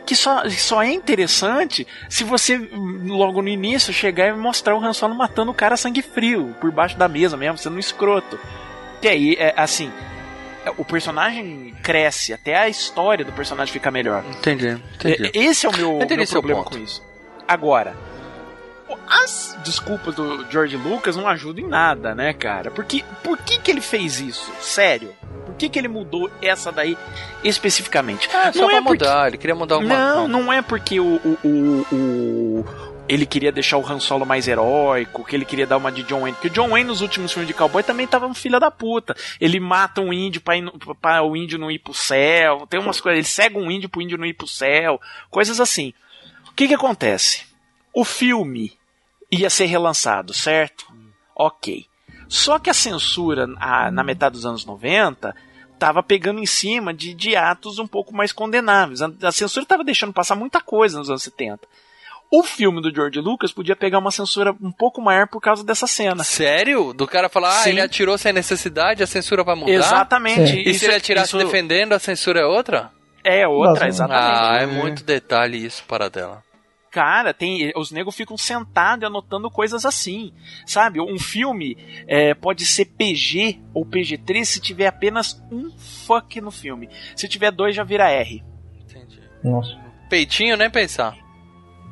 Que 0.05 0.15
só, 0.15 0.49
só 0.49 0.83
é 0.83 0.91
interessante 0.91 1.87
se 2.09 2.23
você, 2.23 2.57
logo 3.05 3.41
no 3.41 3.47
início, 3.47 3.93
chegar 3.93 4.27
e 4.27 4.33
mostrar 4.33 4.75
o 4.75 4.83
Han 4.83 4.93
Solo 4.93 5.15
matando 5.15 5.51
o 5.51 5.55
cara 5.55 5.77
sangue 5.77 6.01
frio, 6.01 6.55
por 6.59 6.71
baixo 6.71 6.97
da 6.97 7.07
mesa 7.07 7.37
mesmo, 7.37 7.57
sendo 7.57 7.75
um 7.75 7.79
escroto. 7.79 8.39
Que 9.01 9.07
aí, 9.07 9.35
é, 9.39 9.53
assim, 9.57 9.91
é, 10.65 10.71
o 10.77 10.85
personagem 10.85 11.75
cresce, 11.81 12.33
até 12.33 12.55
a 12.55 12.69
história 12.69 13.25
do 13.25 13.31
personagem 13.31 13.73
fica 13.73 13.89
melhor. 13.89 14.23
Entendi, 14.29 14.79
entendi. 14.95 15.31
É, 15.33 15.37
Esse 15.37 15.65
é 15.65 15.69
o 15.69 15.75
meu, 15.75 15.95
Entendi 16.01 16.17
meu 16.17 16.27
problema 16.27 16.63
com 16.63 16.77
isso. 16.77 17.03
Agora, 17.47 17.95
as 19.07 19.57
desculpas 19.63 20.15
do 20.15 20.49
George 20.49 20.77
Lucas 20.77 21.15
não 21.15 21.27
ajudam 21.27 21.65
em 21.65 21.67
nada, 21.67 22.13
né, 22.15 22.33
cara? 22.33 22.71
Porque, 22.71 23.03
por 23.23 23.37
que, 23.39 23.59
que 23.59 23.71
ele 23.71 23.81
fez 23.81 24.19
isso? 24.19 24.51
Sério? 24.61 25.13
Por 25.51 25.57
que, 25.57 25.69
que 25.69 25.77
ele 25.79 25.87
mudou 25.87 26.29
essa 26.41 26.71
daí 26.71 26.97
especificamente? 27.43 28.29
Ah, 28.33 28.51
só 28.51 28.61
não 28.61 28.67
pra 28.67 28.77
é 28.77 28.81
porque... 28.81 29.03
mudar, 29.05 29.27
ele 29.27 29.37
queria 29.37 29.55
mudar 29.55 29.75
alguma 29.75 29.95
Não, 29.95 30.27
não 30.27 30.53
é 30.53 30.61
porque 30.61 30.99
o, 30.99 31.15
o, 31.15 31.37
o, 31.43 31.85
o- 31.95 32.65
ele 33.09 33.25
queria 33.25 33.51
deixar 33.51 33.77
o 33.77 33.85
Han 33.85 33.99
Solo 33.99 34.25
mais 34.25 34.47
heróico, 34.47 35.25
que 35.25 35.35
ele 35.35 35.43
queria 35.43 35.67
dar 35.67 35.75
uma 35.77 35.91
de 35.91 36.03
John 36.03 36.21
Wayne. 36.21 36.33
Porque 36.35 36.47
o 36.47 36.51
John 36.51 36.69
Wayne 36.69 36.87
nos 36.87 37.01
últimos 37.01 37.31
filmes 37.33 37.47
de 37.47 37.53
cowboy 37.53 37.83
também 37.83 38.07
tava 38.07 38.25
um 38.25 38.33
filho 38.33 38.57
da 38.59 38.71
puta. 38.71 39.13
Ele 39.39 39.59
mata 39.59 39.99
um 39.99 40.13
índio 40.13 40.39
pra, 40.39 40.55
ir 40.55 40.71
pra 41.01 41.21
o 41.21 41.35
índio 41.35 41.59
não 41.59 41.69
ir 41.69 41.79
pro 41.79 41.93
céu. 41.93 42.65
Tem 42.69 42.79
umas 42.79 43.01
coisas. 43.01 43.17
Ele 43.19 43.27
cega 43.27 43.57
um 43.59 43.69
índio 43.69 43.89
pro 43.89 44.01
índio 44.01 44.17
não 44.17 44.25
ir 44.25 44.33
pro 44.33 44.47
céu. 44.47 44.99
Coisas 45.29 45.59
assim. 45.59 45.93
O 46.49 46.53
que 46.53 46.67
que 46.69 46.73
acontece? 46.73 47.43
O 47.93 48.05
filme 48.05 48.71
ia 49.29 49.49
ser 49.49 49.65
relançado, 49.65 50.33
certo? 50.33 50.85
Ok. 51.35 51.85
Só 52.33 52.57
que 52.57 52.69
a 52.69 52.73
censura 52.73 53.45
a- 53.59 53.91
na 53.91 54.03
metade 54.05 54.33
dos 54.35 54.45
anos 54.45 54.63
90 54.65 55.35
tava 55.77 56.01
pegando 56.01 56.39
em 56.39 56.45
cima 56.45 56.93
de, 56.93 57.13
de 57.13 57.35
atos 57.35 57.77
um 57.77 57.85
pouco 57.87 58.15
mais 58.15 58.31
condenáveis. 58.31 59.01
A, 59.01 59.11
a 59.23 59.31
censura 59.33 59.65
tava 59.65 59.83
deixando 59.83 60.13
passar 60.13 60.35
muita 60.35 60.61
coisa 60.61 60.97
nos 60.97 61.09
anos 61.09 61.23
70. 61.23 61.59
O 62.31 62.41
filme 62.41 62.81
do 62.81 62.89
George 62.95 63.19
Lucas 63.19 63.51
podia 63.51 63.75
pegar 63.75 63.99
uma 63.99 64.11
censura 64.11 64.55
um 64.61 64.71
pouco 64.71 65.01
maior 65.01 65.27
por 65.27 65.41
causa 65.41 65.65
dessa 65.65 65.85
cena. 65.87 66.23
Sério? 66.23 66.93
Do 66.93 67.05
cara 67.05 67.27
falar, 67.27 67.49
ah, 67.49 67.63
Sim. 67.63 67.71
ele 67.71 67.81
atirou 67.81 68.17
sem 68.17 68.31
necessidade, 68.31 69.03
a 69.03 69.07
censura 69.07 69.43
vai 69.43 69.53
mudar? 69.55 69.71
Exatamente. 69.73 70.55
E 70.55 70.69
Isso- 70.69 70.79
se 70.79 70.85
ele 70.85 70.95
atirasse 70.95 71.35
isso- 71.35 71.37
defendendo, 71.45 71.91
a 71.91 71.99
censura 71.99 72.39
é 72.39 72.45
outra? 72.45 72.89
É 73.21 73.45
outra, 73.45 73.89
exatamente. 73.89 74.23
Ah, 74.25 74.57
é 74.61 74.65
muito 74.65 75.03
detalhe 75.03 75.65
isso, 75.65 75.83
para 75.85 76.09
dela. 76.09 76.41
Cara, 76.91 77.33
tem 77.33 77.71
os 77.77 77.89
negros 77.89 78.17
ficam 78.17 78.37
sentados 78.37 79.03
e 79.03 79.05
anotando 79.05 79.49
coisas 79.49 79.85
assim, 79.85 80.33
sabe? 80.65 80.99
Um 80.99 81.17
filme 81.17 81.77
é, 82.05 82.33
pode 82.33 82.65
ser 82.65 82.83
PG 82.83 83.61
ou 83.73 83.85
PG-13 83.85 84.43
se 84.43 84.59
tiver 84.59 84.87
apenas 84.87 85.41
um 85.49 85.71
fuck 85.71 86.41
no 86.41 86.51
filme. 86.51 86.89
Se 87.15 87.29
tiver 87.29 87.49
dois 87.49 87.73
já 87.73 87.85
vira 87.85 88.11
R. 88.11 88.43
Nossa. 89.41 89.79
Peitinho, 90.09 90.57
nem 90.57 90.69
pensar. 90.69 91.17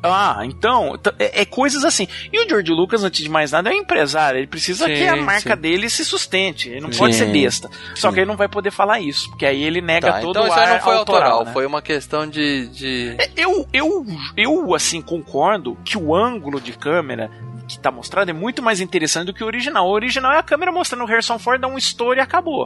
Ah, 0.02 0.40
então, 0.44 0.98
é, 1.18 1.42
é 1.42 1.46
coisas 1.46 1.84
assim. 1.84 2.08
E 2.32 2.40
o 2.40 2.48
George 2.48 2.72
Lucas, 2.72 3.04
antes 3.04 3.22
de 3.22 3.30
mais 3.30 3.52
nada, 3.52 3.70
é 3.70 3.74
um 3.74 3.78
empresário. 3.78 4.40
Ele 4.40 4.48
precisa 4.48 4.86
Sim, 4.86 4.94
que 4.94 5.08
a 5.08 5.16
marca 5.18 5.56
sim. 5.56 5.62
dele 5.62 5.90
se 5.90 6.06
sustente. 6.06 6.70
Ele 6.70 6.82
não 6.82 6.92
Sim. 6.92 7.00
pode 7.00 7.16
ser 7.16 7.32
besta. 7.32 7.70
Só 7.96 8.12
que 8.12 8.20
ele 8.20 8.26
não 8.26 8.38
vai 8.38 8.48
poder 8.48 8.72
falar 8.72 9.00
isso, 9.00 9.30
porque 9.30 9.46
aí 9.46 9.62
ele 9.62 9.82
nega 9.82 10.12
Tá, 10.14 10.20
todo 10.22 10.32
então 10.32 10.44
o 10.44 10.48
isso 10.48 10.58
aí 10.58 10.66
ar 10.66 10.74
não 10.76 10.80
foi 10.82 10.96
autoral, 10.96 11.46
né? 11.46 11.54
foi 11.54 11.66
uma 11.66 11.82
questão 11.82 12.28
de. 12.28 12.68
de... 12.68 13.18
Eu, 13.36 13.68
eu, 13.74 14.06
eu, 14.38 14.74
assim, 14.74 15.02
concordo 15.02 15.78
que 15.84 15.98
o 15.98 16.16
ângulo 16.16 16.62
de 16.62 16.74
câmera 16.74 17.30
que 17.68 17.78
tá 17.78 17.92
mostrado 17.92 18.32
é 18.32 18.34
muito 18.34 18.64
mais 18.64 18.80
interessante 18.82 19.28
do 19.28 19.34
que 19.34 19.44
o 19.44 19.48
original. 19.48 19.88
O 19.88 19.92
original 19.92 20.32
é 20.32 20.40
a 20.40 20.44
câmera 20.44 20.72
mostrando 20.72 21.04
o 21.04 21.08
Harrison 21.08 21.38
Ford 21.38 21.62
dar 21.62 21.68
um 21.68 21.78
estouro 21.78 22.18
e 22.18 22.22
acabou. 22.22 22.66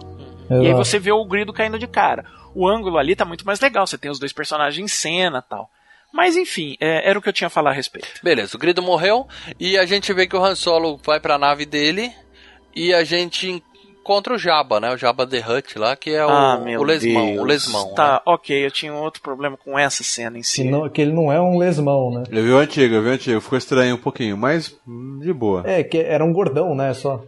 E 0.50 0.68
aí 0.68 0.74
você 0.74 1.00
vê 1.00 1.12
o 1.12 1.26
grido 1.26 1.52
caindo 1.52 1.80
de 1.80 1.88
cara. 1.88 2.26
O 2.56 2.68
ângulo 2.68 2.98
ali 2.98 3.16
tá 3.16 3.26
muito 3.26 3.46
mais 3.46 3.60
legal, 3.60 3.88
você 3.88 3.98
tem 3.98 4.12
os 4.12 4.20
dois 4.20 4.32
personagens 4.32 4.84
em 4.84 4.88
cena 4.88 5.42
tal. 5.42 5.70
Mas 6.14 6.38
enfim, 6.38 6.78
é, 6.80 7.10
era 7.10 7.18
o 7.18 7.22
que 7.22 7.28
eu 7.28 7.34
tinha 7.34 7.48
a 7.48 7.50
falar 7.50 7.72
a 7.72 7.74
respeito. 7.74 8.08
Beleza, 8.22 8.56
o 8.56 8.60
Grido 8.60 8.82
morreu 8.84 9.28
e 9.60 9.78
a 9.78 9.86
gente 9.86 10.14
vê 10.14 10.28
que 10.28 10.36
o 10.36 10.44
Han 10.46 10.54
Solo 10.56 11.00
vai 11.04 11.20
pra 11.20 11.40
nave 11.40 11.66
dele 11.66 12.14
e 12.76 12.94
a 12.94 13.04
gente 13.04 13.64
encontra 14.00 14.36
o 14.36 14.38
Jabba, 14.38 14.80
né? 14.80 14.94
O 14.94 14.98
Jabba 14.98 15.26
the 15.26 15.40
Hutt 15.40 15.80
lá, 15.80 15.96
que 15.96 16.12
é 16.12 16.24
o, 16.24 16.30
ah, 16.30 16.60
meu 16.60 16.82
o 16.82 16.84
lesmão, 16.84 17.26
Deus. 17.26 17.40
o 17.42 17.44
lesmão. 17.46 17.94
Tá, 17.96 18.14
né? 18.14 18.20
ok, 18.28 18.66
eu 18.66 18.70
tinha 18.70 18.94
um 18.94 19.02
outro 19.02 19.22
problema 19.24 19.58
com 19.58 19.78
essa 19.80 20.04
cena 20.04 20.38
em 20.38 20.44
si. 20.44 20.62
Que, 20.64 20.70
não- 20.70 20.88
que 20.88 21.02
ele 21.02 21.14
não 21.14 21.32
é 21.32 21.42
um 21.42 21.58
lesmão, 21.58 22.12
né? 22.12 22.24
Eu 22.30 22.44
vi 22.44 22.52
o 22.52 22.58
antigo, 22.58 22.94
eu 22.94 23.02
vi 23.02 23.10
o 23.10 23.14
antigo. 23.14 23.42
Ficou 23.42 23.58
estranho 23.58 23.96
um 23.96 24.00
pouquinho, 24.00 24.38
mas 24.38 24.76
de 25.20 25.34
boa. 25.34 25.64
É, 25.66 25.84
que 25.84 25.98
era 25.98 26.24
um 26.24 26.32
gordão, 26.32 26.76
né? 26.76 26.94
Só. 26.94 27.24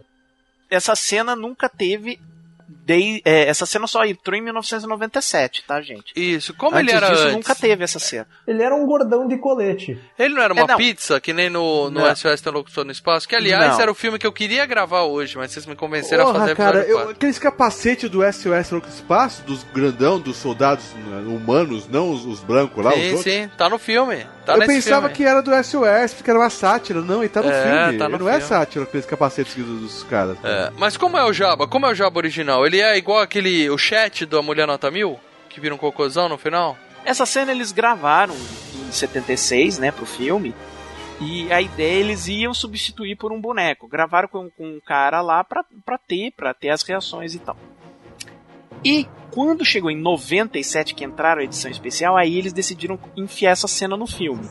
Essa 0.70 0.94
cena 0.94 1.34
nunca 1.34 1.68
teve. 1.68 2.20
De- 2.86 3.20
é, 3.24 3.48
essa 3.48 3.66
cena 3.66 3.86
só 3.86 4.04
entrou 4.04 4.36
em 4.38 4.40
1997, 4.42 5.64
tá, 5.66 5.80
gente? 5.82 6.12
Isso, 6.14 6.54
como 6.54 6.76
antes 6.76 6.88
ele 6.88 6.96
era 6.96 7.10
disso, 7.10 7.22
antes? 7.24 7.34
nunca 7.34 7.54
teve 7.54 7.84
essa 7.84 7.98
cena. 7.98 8.26
Ele 8.46 8.62
era 8.62 8.74
um 8.74 8.86
gordão 8.86 9.26
de 9.26 9.36
colete. 9.38 9.98
Ele 10.18 10.34
não 10.34 10.42
era 10.42 10.52
uma 10.52 10.62
É, 10.62 10.66
não. 10.68 10.76
pizza, 10.76 11.20
que 11.20 11.32
nem 11.32 11.50
no, 11.50 11.90
no 11.90 12.00
Não. 12.00 12.14
SOS 12.16 12.40
Interlocutor 12.40 12.84
no 12.84 12.92
Espaço? 12.92 13.28
Que, 13.28 13.34
aliás, 13.36 13.72
Não. 13.74 13.80
era 13.80 13.90
o 13.90 13.94
filme 13.94 14.18
que 14.18 14.26
eu 14.26 14.32
queria 14.32 14.64
gravar 14.66 15.02
hoje, 15.02 15.36
mas 15.36 15.50
vocês 15.52 15.66
me 15.66 15.74
convenceram 15.74 16.24
a 16.24 16.26
Porra, 16.26 16.38
fazer 16.40 16.56
cara, 16.56 16.78
eu, 16.84 16.94
4. 16.96 17.10
aqueles 17.12 17.38
capacetes 17.38 18.08
do 18.08 18.22
SOS 18.22 18.70
no 18.70 18.78
espaço, 18.88 19.42
dos 19.42 19.64
grandão, 19.64 20.18
dos 20.20 20.36
soldados 20.36 20.84
né, 20.94 21.18
humanos, 21.26 21.88
não 21.88 22.10
os, 22.10 22.24
os 22.24 22.40
brancos 22.40 22.84
lá, 22.84 22.90
os 22.92 22.96
Sim, 22.96 23.06
outros. 23.14 23.22
sim, 23.24 23.50
tá 23.56 23.68
no 23.68 23.78
filme. 23.78 24.26
Tá 24.46 24.54
eu 24.54 24.58
nesse 24.60 24.74
pensava 24.74 25.08
filme. 25.08 25.14
que 25.16 25.24
era 25.24 25.42
do 25.42 25.50
SOS, 25.52 26.14
porque 26.14 26.30
era 26.30 26.38
uma 26.38 26.50
sátira. 26.50 27.00
Não, 27.00 27.24
e 27.24 27.28
tá 27.28 27.42
no 27.42 27.50
É, 27.50 27.62
filme. 27.84 27.98
tá 27.98 28.08
no 28.08 28.14
Ele 28.14 28.22
não 28.22 28.28
é 28.30 28.34
filme. 28.34 28.46
sátira 28.48 28.84
aqueles 28.84 29.04
capacetes 29.06 29.56
dos, 29.56 29.80
dos 29.80 30.02
caras. 30.04 30.36
É, 30.44 30.70
mas 30.78 30.96
como 30.96 31.16
é 31.18 31.24
o 31.24 31.32
Jabba? 31.32 31.66
Como 31.66 31.84
é 31.84 31.90
o 31.90 31.94
Jabba 31.94 32.18
original? 32.18 32.64
Ele 32.64 32.75
é 32.80 32.96
igual 32.96 33.20
aquele, 33.20 33.68
o 33.70 33.78
chat 33.78 34.26
da 34.26 34.42
Mulher 34.42 34.66
Nota 34.66 34.90
Mil? 34.90 35.18
Que 35.48 35.60
vira 35.60 35.74
um 35.74 35.78
cocôzão 35.78 36.28
no 36.28 36.38
final? 36.38 36.76
Essa 37.04 37.24
cena 37.24 37.52
eles 37.52 37.72
gravaram 37.72 38.34
em 38.34 38.92
76, 38.92 39.78
né, 39.78 39.90
pro 39.90 40.06
filme. 40.06 40.54
E 41.20 41.50
a 41.52 41.62
ideia 41.62 42.00
eles 42.00 42.28
iam 42.28 42.52
substituir 42.52 43.16
por 43.16 43.32
um 43.32 43.40
boneco. 43.40 43.88
Gravaram 43.88 44.28
com, 44.28 44.50
com 44.50 44.66
um 44.66 44.80
cara 44.84 45.20
lá 45.22 45.42
pra, 45.42 45.64
pra 45.84 45.96
ter, 45.96 46.32
pra 46.32 46.52
ter 46.52 46.70
as 46.70 46.82
reações 46.82 47.34
e 47.34 47.38
tal. 47.38 47.56
E 48.84 49.06
quando 49.30 49.64
chegou 49.64 49.90
em 49.90 49.96
97 49.96 50.94
que 50.94 51.04
entraram 51.04 51.40
a 51.40 51.44
edição 51.44 51.70
especial, 51.70 52.16
aí 52.16 52.36
eles 52.36 52.52
decidiram 52.52 52.98
enfiar 53.16 53.52
essa 53.52 53.66
cena 53.66 53.96
no 53.96 54.06
filme. 54.06 54.48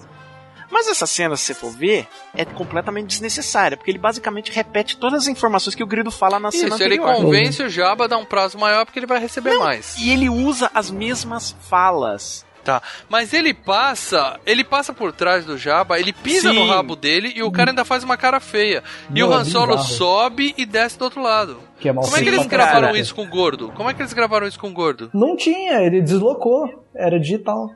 Mas 0.69 0.87
essa 0.87 1.05
cena, 1.05 1.35
se 1.35 1.45
você 1.45 1.53
for 1.53 1.71
ver, 1.71 2.07
é 2.35 2.45
completamente 2.45 3.07
desnecessária, 3.07 3.77
porque 3.77 3.91
ele 3.91 3.97
basicamente 3.97 4.51
repete 4.51 4.97
todas 4.97 5.23
as 5.23 5.27
informações 5.27 5.75
que 5.75 5.83
o 5.83 5.87
Grido 5.87 6.11
fala 6.11 6.39
na 6.39 6.51
cena 6.51 6.75
Isso, 6.75 6.83
ele 6.83 6.95
anterior. 6.95 7.15
convence 7.15 7.63
o 7.63 7.69
Jabba 7.69 8.05
a 8.05 8.07
dar 8.07 8.17
um 8.17 8.25
prazo 8.25 8.57
maior 8.57 8.85
porque 8.85 8.99
ele 8.99 9.05
vai 9.05 9.19
receber 9.19 9.57
mais. 9.57 9.95
E 9.97 10.09
ele 10.11 10.29
usa 10.29 10.69
as 10.73 10.89
mesmas 10.91 11.55
falas. 11.69 12.45
Tá, 12.63 12.81
mas 13.07 13.31
ele 13.31 13.53
passa, 13.53 14.39
ele 14.43 14.63
passa 14.63 14.91
por 14.91 15.13
trás 15.13 15.45
do 15.45 15.55
Jabba, 15.55 15.99
ele 15.99 16.11
pisa 16.11 16.49
Sim. 16.49 16.55
no 16.55 16.65
rabo 16.65 16.95
dele 16.95 17.31
e 17.35 17.43
o 17.43 17.51
cara 17.51 17.69
ainda 17.69 17.85
faz 17.85 18.03
uma 18.03 18.17
cara 18.17 18.39
feia. 18.39 18.83
e 19.13 19.19
Não, 19.19 19.29
o 19.29 19.33
é 19.33 19.35
Han 19.35 19.45
Solo 19.45 19.77
sobe 19.77 20.51
e 20.57 20.65
desce 20.65 20.97
do 20.97 21.03
outro 21.05 21.21
lado. 21.21 21.59
Que 21.79 21.89
é 21.89 21.93
mal 21.93 22.03
Como 22.03 22.17
é 22.17 22.23
que 22.23 22.27
eles 22.27 22.47
gravaram 22.47 22.81
caralho. 22.81 22.97
isso 22.97 23.13
com 23.13 23.21
o 23.21 23.27
gordo? 23.27 23.71
Como 23.75 23.87
é 23.87 23.93
que 23.93 24.01
eles 24.01 24.13
gravaram 24.13 24.47
isso 24.47 24.59
com 24.59 24.69
o 24.69 24.73
gordo? 24.73 25.11
Não 25.13 25.35
tinha, 25.37 25.73
ele 25.83 26.01
deslocou. 26.01 26.67
Era 26.95 27.19
digital. 27.19 27.69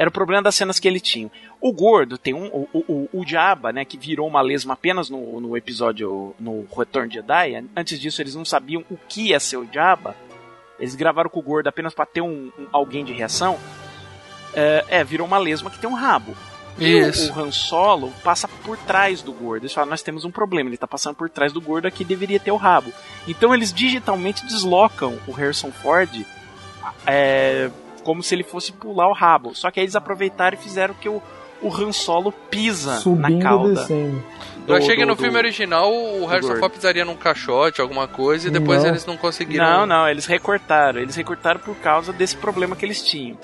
Era 0.00 0.08
o 0.08 0.12
problema 0.12 0.42
das 0.42 0.54
cenas 0.54 0.78
que 0.80 0.88
ele 0.88 0.98
tinha. 0.98 1.30
O 1.60 1.70
gordo 1.74 2.16
tem 2.16 2.32
um. 2.32 2.46
O, 2.46 2.68
o, 2.72 3.08
o 3.20 3.26
Jabba, 3.26 3.70
né, 3.70 3.84
que 3.84 3.98
virou 3.98 4.26
uma 4.26 4.40
lesma 4.40 4.72
apenas 4.72 5.10
no, 5.10 5.38
no 5.42 5.54
episódio. 5.58 6.34
no 6.40 6.66
Retorno 6.74 7.06
de 7.08 7.16
Jedi. 7.16 7.62
Antes 7.76 8.00
disso, 8.00 8.22
eles 8.22 8.34
não 8.34 8.44
sabiam 8.46 8.82
o 8.90 8.96
que 9.08 9.28
ia 9.28 9.38
ser 9.38 9.58
o 9.58 9.68
Jabba. 9.70 10.16
Eles 10.78 10.94
gravaram 10.94 11.28
com 11.28 11.38
o 11.38 11.42
gordo 11.42 11.66
apenas 11.68 11.92
pra 11.92 12.06
ter 12.06 12.22
um, 12.22 12.50
um- 12.58 12.66
alguém 12.72 13.04
de 13.04 13.12
reação. 13.12 13.58
É, 14.54 14.84
é, 14.88 15.04
virou 15.04 15.26
uma 15.26 15.36
lesma 15.36 15.70
que 15.70 15.78
tem 15.78 15.90
um 15.90 15.94
rabo. 15.94 16.34
E 16.78 16.94
o- 16.94 17.08
Isso. 17.10 17.30
o 17.30 17.38
Han 17.38 17.50
Solo 17.52 18.10
passa 18.24 18.48
por 18.48 18.78
trás 18.78 19.20
do 19.20 19.34
gordo. 19.34 19.64
Eles 19.64 19.74
falam, 19.74 19.90
nós 19.90 20.00
temos 20.02 20.24
um 20.24 20.30
problema, 20.30 20.70
ele 20.70 20.78
tá 20.78 20.86
passando 20.88 21.14
por 21.14 21.28
trás 21.28 21.52
do 21.52 21.60
gordo 21.60 21.86
aqui, 21.86 22.04
deveria 22.06 22.40
ter 22.40 22.52
o 22.52 22.56
rabo. 22.56 22.90
Então 23.28 23.54
eles 23.54 23.70
digitalmente 23.70 24.46
deslocam 24.46 25.18
o 25.26 25.32
Harrison 25.32 25.70
Ford 25.70 26.24
é, 27.06 27.70
como 28.04 28.22
se 28.22 28.34
ele 28.34 28.42
fosse 28.42 28.72
pular 28.72 29.08
o 29.08 29.12
rabo. 29.12 29.54
Só 29.54 29.70
que 29.70 29.80
aí 29.80 29.84
eles 29.84 29.96
aproveitaram 29.96 30.56
e 30.58 30.60
fizeram 30.62 30.94
que 30.94 31.08
o, 31.08 31.22
o 31.62 31.74
Han 31.74 31.92
Solo 31.92 32.32
pisa 32.32 32.92
na 32.92 32.96
Subindo 32.98 33.38
e 33.40 33.42
cauda. 33.42 33.74
descendo. 33.74 34.22
Eu 34.68 34.76
achei 34.76 34.94
do- 34.94 34.98
que 35.00 35.04
no 35.06 35.14
do- 35.16 35.22
filme 35.22 35.36
original 35.36 35.92
o 35.92 36.26
Harrison. 36.26 36.56
Ford 36.56 36.72
pisaria 36.72 37.04
num 37.04 37.16
caixote, 37.16 37.80
alguma 37.80 38.06
coisa, 38.06 38.48
e 38.48 38.50
depois 38.50 38.82
Não. 38.82 38.90
eles 38.90 39.04
não 39.06 39.16
conseguiram. 39.16 39.64
Não, 39.64 39.86
não, 39.86 40.08
eles 40.08 40.26
recortaram. 40.26 41.00
Eles 41.00 41.16
recortaram 41.16 41.58
por 41.60 41.74
causa 41.76 42.12
desse 42.12 42.36
problema 42.36 42.76
que 42.76 42.84
eles 42.84 43.02
tinham. 43.02 43.36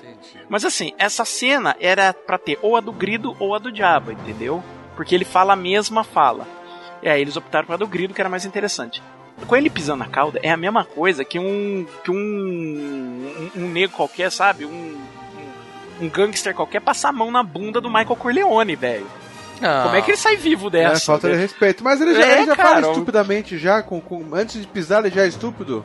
Mas 0.48 0.64
assim, 0.64 0.92
essa 0.98 1.24
cena 1.24 1.74
era 1.80 2.12
pra 2.14 2.38
ter 2.38 2.58
ou 2.62 2.76
a 2.76 2.80
do 2.80 2.92
Grido 2.92 3.34
ou 3.40 3.54
a 3.54 3.58
do 3.58 3.72
Diabo, 3.72 4.12
entendeu? 4.12 4.62
Porque 4.94 5.14
ele 5.14 5.24
fala 5.24 5.54
a 5.54 5.56
mesma 5.56 6.04
fala. 6.04 6.46
E 7.02 7.08
aí 7.08 7.20
eles 7.20 7.36
optaram 7.36 7.66
pela 7.66 7.78
do 7.78 7.86
Grido, 7.86 8.14
que 8.14 8.20
era 8.20 8.30
mais 8.30 8.44
interessante. 8.44 9.02
Com 9.46 9.54
ele 9.56 9.68
pisando 9.70 9.98
na 9.98 10.06
cauda, 10.06 10.40
é 10.42 10.50
a 10.50 10.56
mesma 10.56 10.84
coisa 10.84 11.24
que 11.24 11.38
um. 11.38 11.86
que 12.04 12.10
um. 12.10 12.14
um, 12.16 13.50
um 13.56 13.68
negro 13.68 13.94
qualquer, 13.96 14.30
sabe? 14.32 14.64
Um, 14.64 14.96
um. 16.00 16.08
gangster 16.08 16.54
qualquer 16.54 16.80
passar 16.80 17.10
a 17.10 17.12
mão 17.12 17.30
na 17.30 17.42
bunda 17.42 17.80
do 17.80 17.88
Michael 17.88 18.16
Corleone, 18.16 18.74
velho. 18.76 19.06
Ah. 19.62 19.82
Como 19.84 19.96
é 19.96 20.02
que 20.02 20.10
ele 20.10 20.18
sai 20.18 20.36
vivo 20.36 20.66
É, 20.68 20.70
dessa? 20.70 21.06
falta 21.06 21.30
de 21.30 21.36
respeito. 21.36 21.82
Mas 21.84 22.00
ele 22.00 22.14
já, 22.14 22.26
É, 22.26 22.36
ele 22.38 22.46
já 22.46 22.56
cara, 22.56 22.68
fala 22.82 22.92
estupidamente 22.92 23.56
já, 23.58 23.82
com, 23.82 24.00
com- 24.00 24.34
antes 24.34 24.60
de 24.60 24.66
pisar 24.66 25.04
ele 25.04 25.14
já 25.14 25.22
é 25.24 25.28
estúpido. 25.28 25.84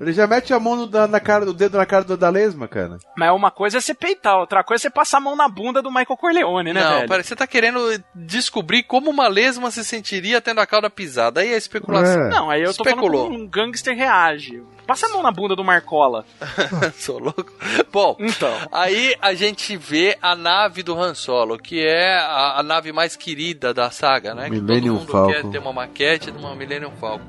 Ele 0.00 0.12
já 0.12 0.26
mete 0.26 0.52
a 0.52 0.58
mão 0.60 0.76
no- 0.76 1.06
na, 1.06 1.20
cara, 1.20 1.48
o 1.48 1.52
dedo 1.52 1.76
na 1.78 1.86
cara 1.86 2.04
do, 2.04 2.16
da 2.16 2.28
lesma, 2.28 2.66
cara. 2.68 2.98
Mas 3.16 3.30
uma 3.32 3.50
coisa 3.50 3.78
é 3.78 3.80
você 3.80 3.94
peitar, 3.94 4.38
outra 4.38 4.62
coisa 4.64 4.80
é 4.80 4.82
você 4.82 4.90
passar 4.90 5.18
a 5.18 5.20
mão 5.20 5.36
na 5.36 5.48
bunda 5.48 5.80
do 5.80 5.90
Michael 5.90 6.16
Corleone, 6.16 6.72
né, 6.72 6.82
não, 6.82 6.90
velho? 6.96 7.08
pera, 7.08 7.22
você 7.22 7.36
tá 7.36 7.46
querendo 7.46 7.78
descobrir 8.14 8.82
como 8.82 9.10
uma 9.10 9.28
lesma 9.28 9.70
se 9.70 9.84
sentiria 9.84 10.40
tendo 10.40 10.60
a 10.60 10.66
cauda 10.66 10.90
pisada. 10.90 11.40
Aí 11.40 11.52
é 11.52 11.56
especulação. 11.56 12.22
É. 12.22 12.28
Não, 12.30 12.50
aí 12.50 12.62
eu 12.62 12.74
tô 12.74 12.82
Especulou. 12.82 13.22
falando 13.24 13.30
como 13.32 13.44
um 13.44 13.48
gangster 13.48 13.96
reage. 13.96 14.62
Passa 14.86 15.06
a 15.06 15.08
mão 15.10 15.22
na 15.22 15.30
bunda 15.32 15.56
do 15.56 15.64
Marcola. 15.64 16.26
Sou 16.98 17.18
louco. 17.18 17.50
Bom, 17.90 18.16
Então. 18.20 18.52
aí 18.70 19.14
a 19.22 19.32
gente 19.32 19.76
vê 19.78 20.18
a 20.20 20.36
nave 20.36 20.82
do 20.82 20.98
Han 21.00 21.14
Solo, 21.14 21.56
que 21.58 21.80
é 21.82 22.16
a, 22.18 22.58
a 22.58 22.62
nave 22.62 22.92
mais 22.92 23.16
querida 23.16 23.72
da 23.72 23.90
saga, 23.90 24.34
né? 24.34 24.50
Millennium 24.50 24.98
que 24.98 25.06
todo 25.06 25.16
mundo 25.16 25.26
quer 25.28 25.34
Falcon. 25.36 25.50
ter 25.50 25.58
uma 25.58 25.72
maquete 25.72 26.30
de 26.30 26.36
uma 26.38 26.54
Millennium 26.54 26.90
Falcon. 27.00 27.24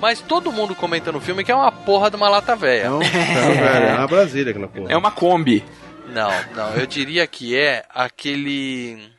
Mas 0.00 0.20
todo 0.20 0.50
mundo 0.52 0.74
comenta 0.74 1.12
no 1.12 1.20
filme 1.20 1.44
que 1.44 1.52
é 1.52 1.54
uma 1.54 1.70
porra 1.70 2.10
de 2.10 2.16
uma 2.16 2.28
lata 2.28 2.56
velha. 2.56 2.88
Não, 2.90 2.98
não, 3.00 3.04
velho, 3.04 3.86
é 3.86 3.94
uma 3.96 4.06
Brasília 4.06 4.50
aquela 4.50 4.68
porra. 4.68 4.90
É 4.92 4.96
uma 4.96 5.10
Kombi. 5.10 5.64
Não, 6.08 6.30
não, 6.56 6.74
eu 6.74 6.86
diria 6.86 7.26
que 7.26 7.56
é 7.56 7.84
aquele. 7.94 9.12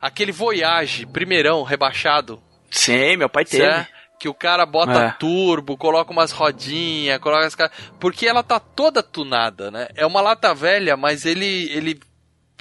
aquele 0.00 0.30
Voyage, 0.32 1.06
primeirão, 1.06 1.62
rebaixado. 1.62 2.40
Sim, 2.70 3.16
meu 3.16 3.28
pai 3.28 3.44
teve. 3.44 3.64
Certo? 3.64 3.98
Que 4.20 4.28
o 4.28 4.34
cara 4.34 4.66
bota 4.66 4.98
É. 5.00 5.10
turbo, 5.12 5.76
coloca 5.76 6.10
umas 6.12 6.32
rodinhas, 6.32 7.18
coloca 7.20 7.46
as 7.46 7.54
caras. 7.54 7.72
Porque 8.00 8.26
ela 8.26 8.42
tá 8.42 8.58
toda 8.58 9.02
tunada, 9.02 9.70
né? 9.70 9.88
É 9.94 10.04
uma 10.04 10.20
lata 10.20 10.52
velha, 10.54 10.96
mas 10.96 11.24
ele, 11.24 11.70
ele 11.72 12.00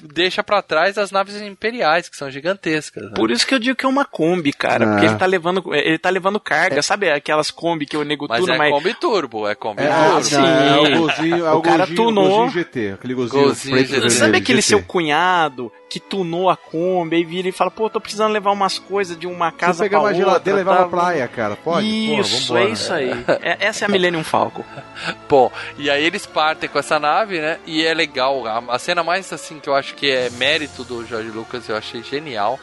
deixa 0.01 0.43
pra 0.43 0.61
trás 0.61 0.97
as 0.97 1.11
naves 1.11 1.35
imperiais, 1.41 2.07
que 2.09 2.15
são 2.17 2.29
gigantescas. 2.29 3.03
né? 3.03 3.11
Por 3.15 3.31
isso 3.31 3.45
que 3.45 3.53
eu 3.53 3.59
digo 3.59 3.75
que 3.75 3.85
é 3.85 3.89
uma 3.89 4.05
Kombi, 4.05 4.53
cara. 4.53 4.85
Ah. 4.85 4.91
Porque 4.91 5.05
ele 5.07 5.15
tá 5.15 5.25
levando, 5.25 5.75
ele 5.75 5.97
tá 5.97 6.09
levando 6.09 6.39
carga. 6.39 6.81
Sabe 6.81 7.09
aquelas 7.09 7.49
Kombi 7.51 7.85
que 7.85 7.97
o 7.97 8.03
nego 8.03 8.27
Mas 8.29 8.39
tuna, 8.41 8.55
é 8.55 8.57
mas... 8.57 8.71
Kombi 8.71 8.93
Turbo, 8.93 9.47
é 9.47 9.55
Kombi 9.55 9.81
É, 9.83 9.87
Turbo. 9.87 10.17
ah, 10.17 10.23
sim. 10.23 10.35
é 10.35 10.79
o 10.79 10.99
golzinho, 10.99 11.45
é 11.45 11.53
o, 11.53 11.57
O 11.57 11.61
cara 11.61 11.77
golzinho, 11.79 11.95
tunou. 11.95 12.29
golzinho 12.29 12.51
GT, 12.63 12.91
aquele 12.93 13.15
GT. 13.15 13.69
vermelho, 13.71 14.11
Sabe 14.11 14.37
aquele 14.37 14.61
GT. 14.61 14.67
seu 14.69 14.83
cunhado 14.83 15.71
que 15.89 15.99
tunou 15.99 16.49
a 16.49 16.57
Kombi 16.57 17.17
e 17.17 17.23
vira 17.23 17.47
e 17.47 17.51
fala, 17.51 17.71
pô, 17.71 17.89
tô 17.89 18.01
precisando 18.01 18.31
levar 18.33 18.51
umas 18.51 18.77
coisas 18.77 19.17
de 19.17 19.25
uma 19.25 19.51
casa 19.51 19.83
pegar 19.83 19.99
pra 19.99 20.07
uma 20.07 20.09
outra. 20.09 20.25
geladeira 20.25 20.59
e 20.59 20.63
levar 20.63 20.75
tá? 20.75 20.87
pra 20.87 20.89
praia, 21.01 21.27
cara, 21.27 21.55
pode? 21.55 21.87
Isso, 21.87 22.47
Porra, 22.47 22.59
é 22.59 22.63
vambora. 22.63 22.73
isso 22.73 22.93
aí. 22.93 23.11
É- 23.41 23.57
essa 23.67 23.85
é 23.85 23.87
a 23.87 23.89
Millennium 23.89 24.23
Falcon. 24.23 24.63
Bom, 25.29 25.51
e 25.77 25.89
aí 25.89 26.03
eles 26.03 26.25
partem 26.25 26.69
com 26.69 26.77
essa 26.77 26.99
nave, 26.99 27.39
né? 27.39 27.57
E 27.65 27.85
é 27.85 27.93
legal. 27.93 28.45
A, 28.45 28.75
a 28.75 28.79
cena 28.79 29.03
mais 29.03 29.31
assim 29.31 29.59
que 29.59 29.69
eu 29.69 29.75
acho 29.75 29.95
que 29.95 30.09
é 30.11 30.29
mérito 30.31 30.83
do 30.83 31.05
George 31.05 31.29
Lucas, 31.29 31.67
eu 31.69 31.75
achei 31.77 32.03
genial. 32.03 32.59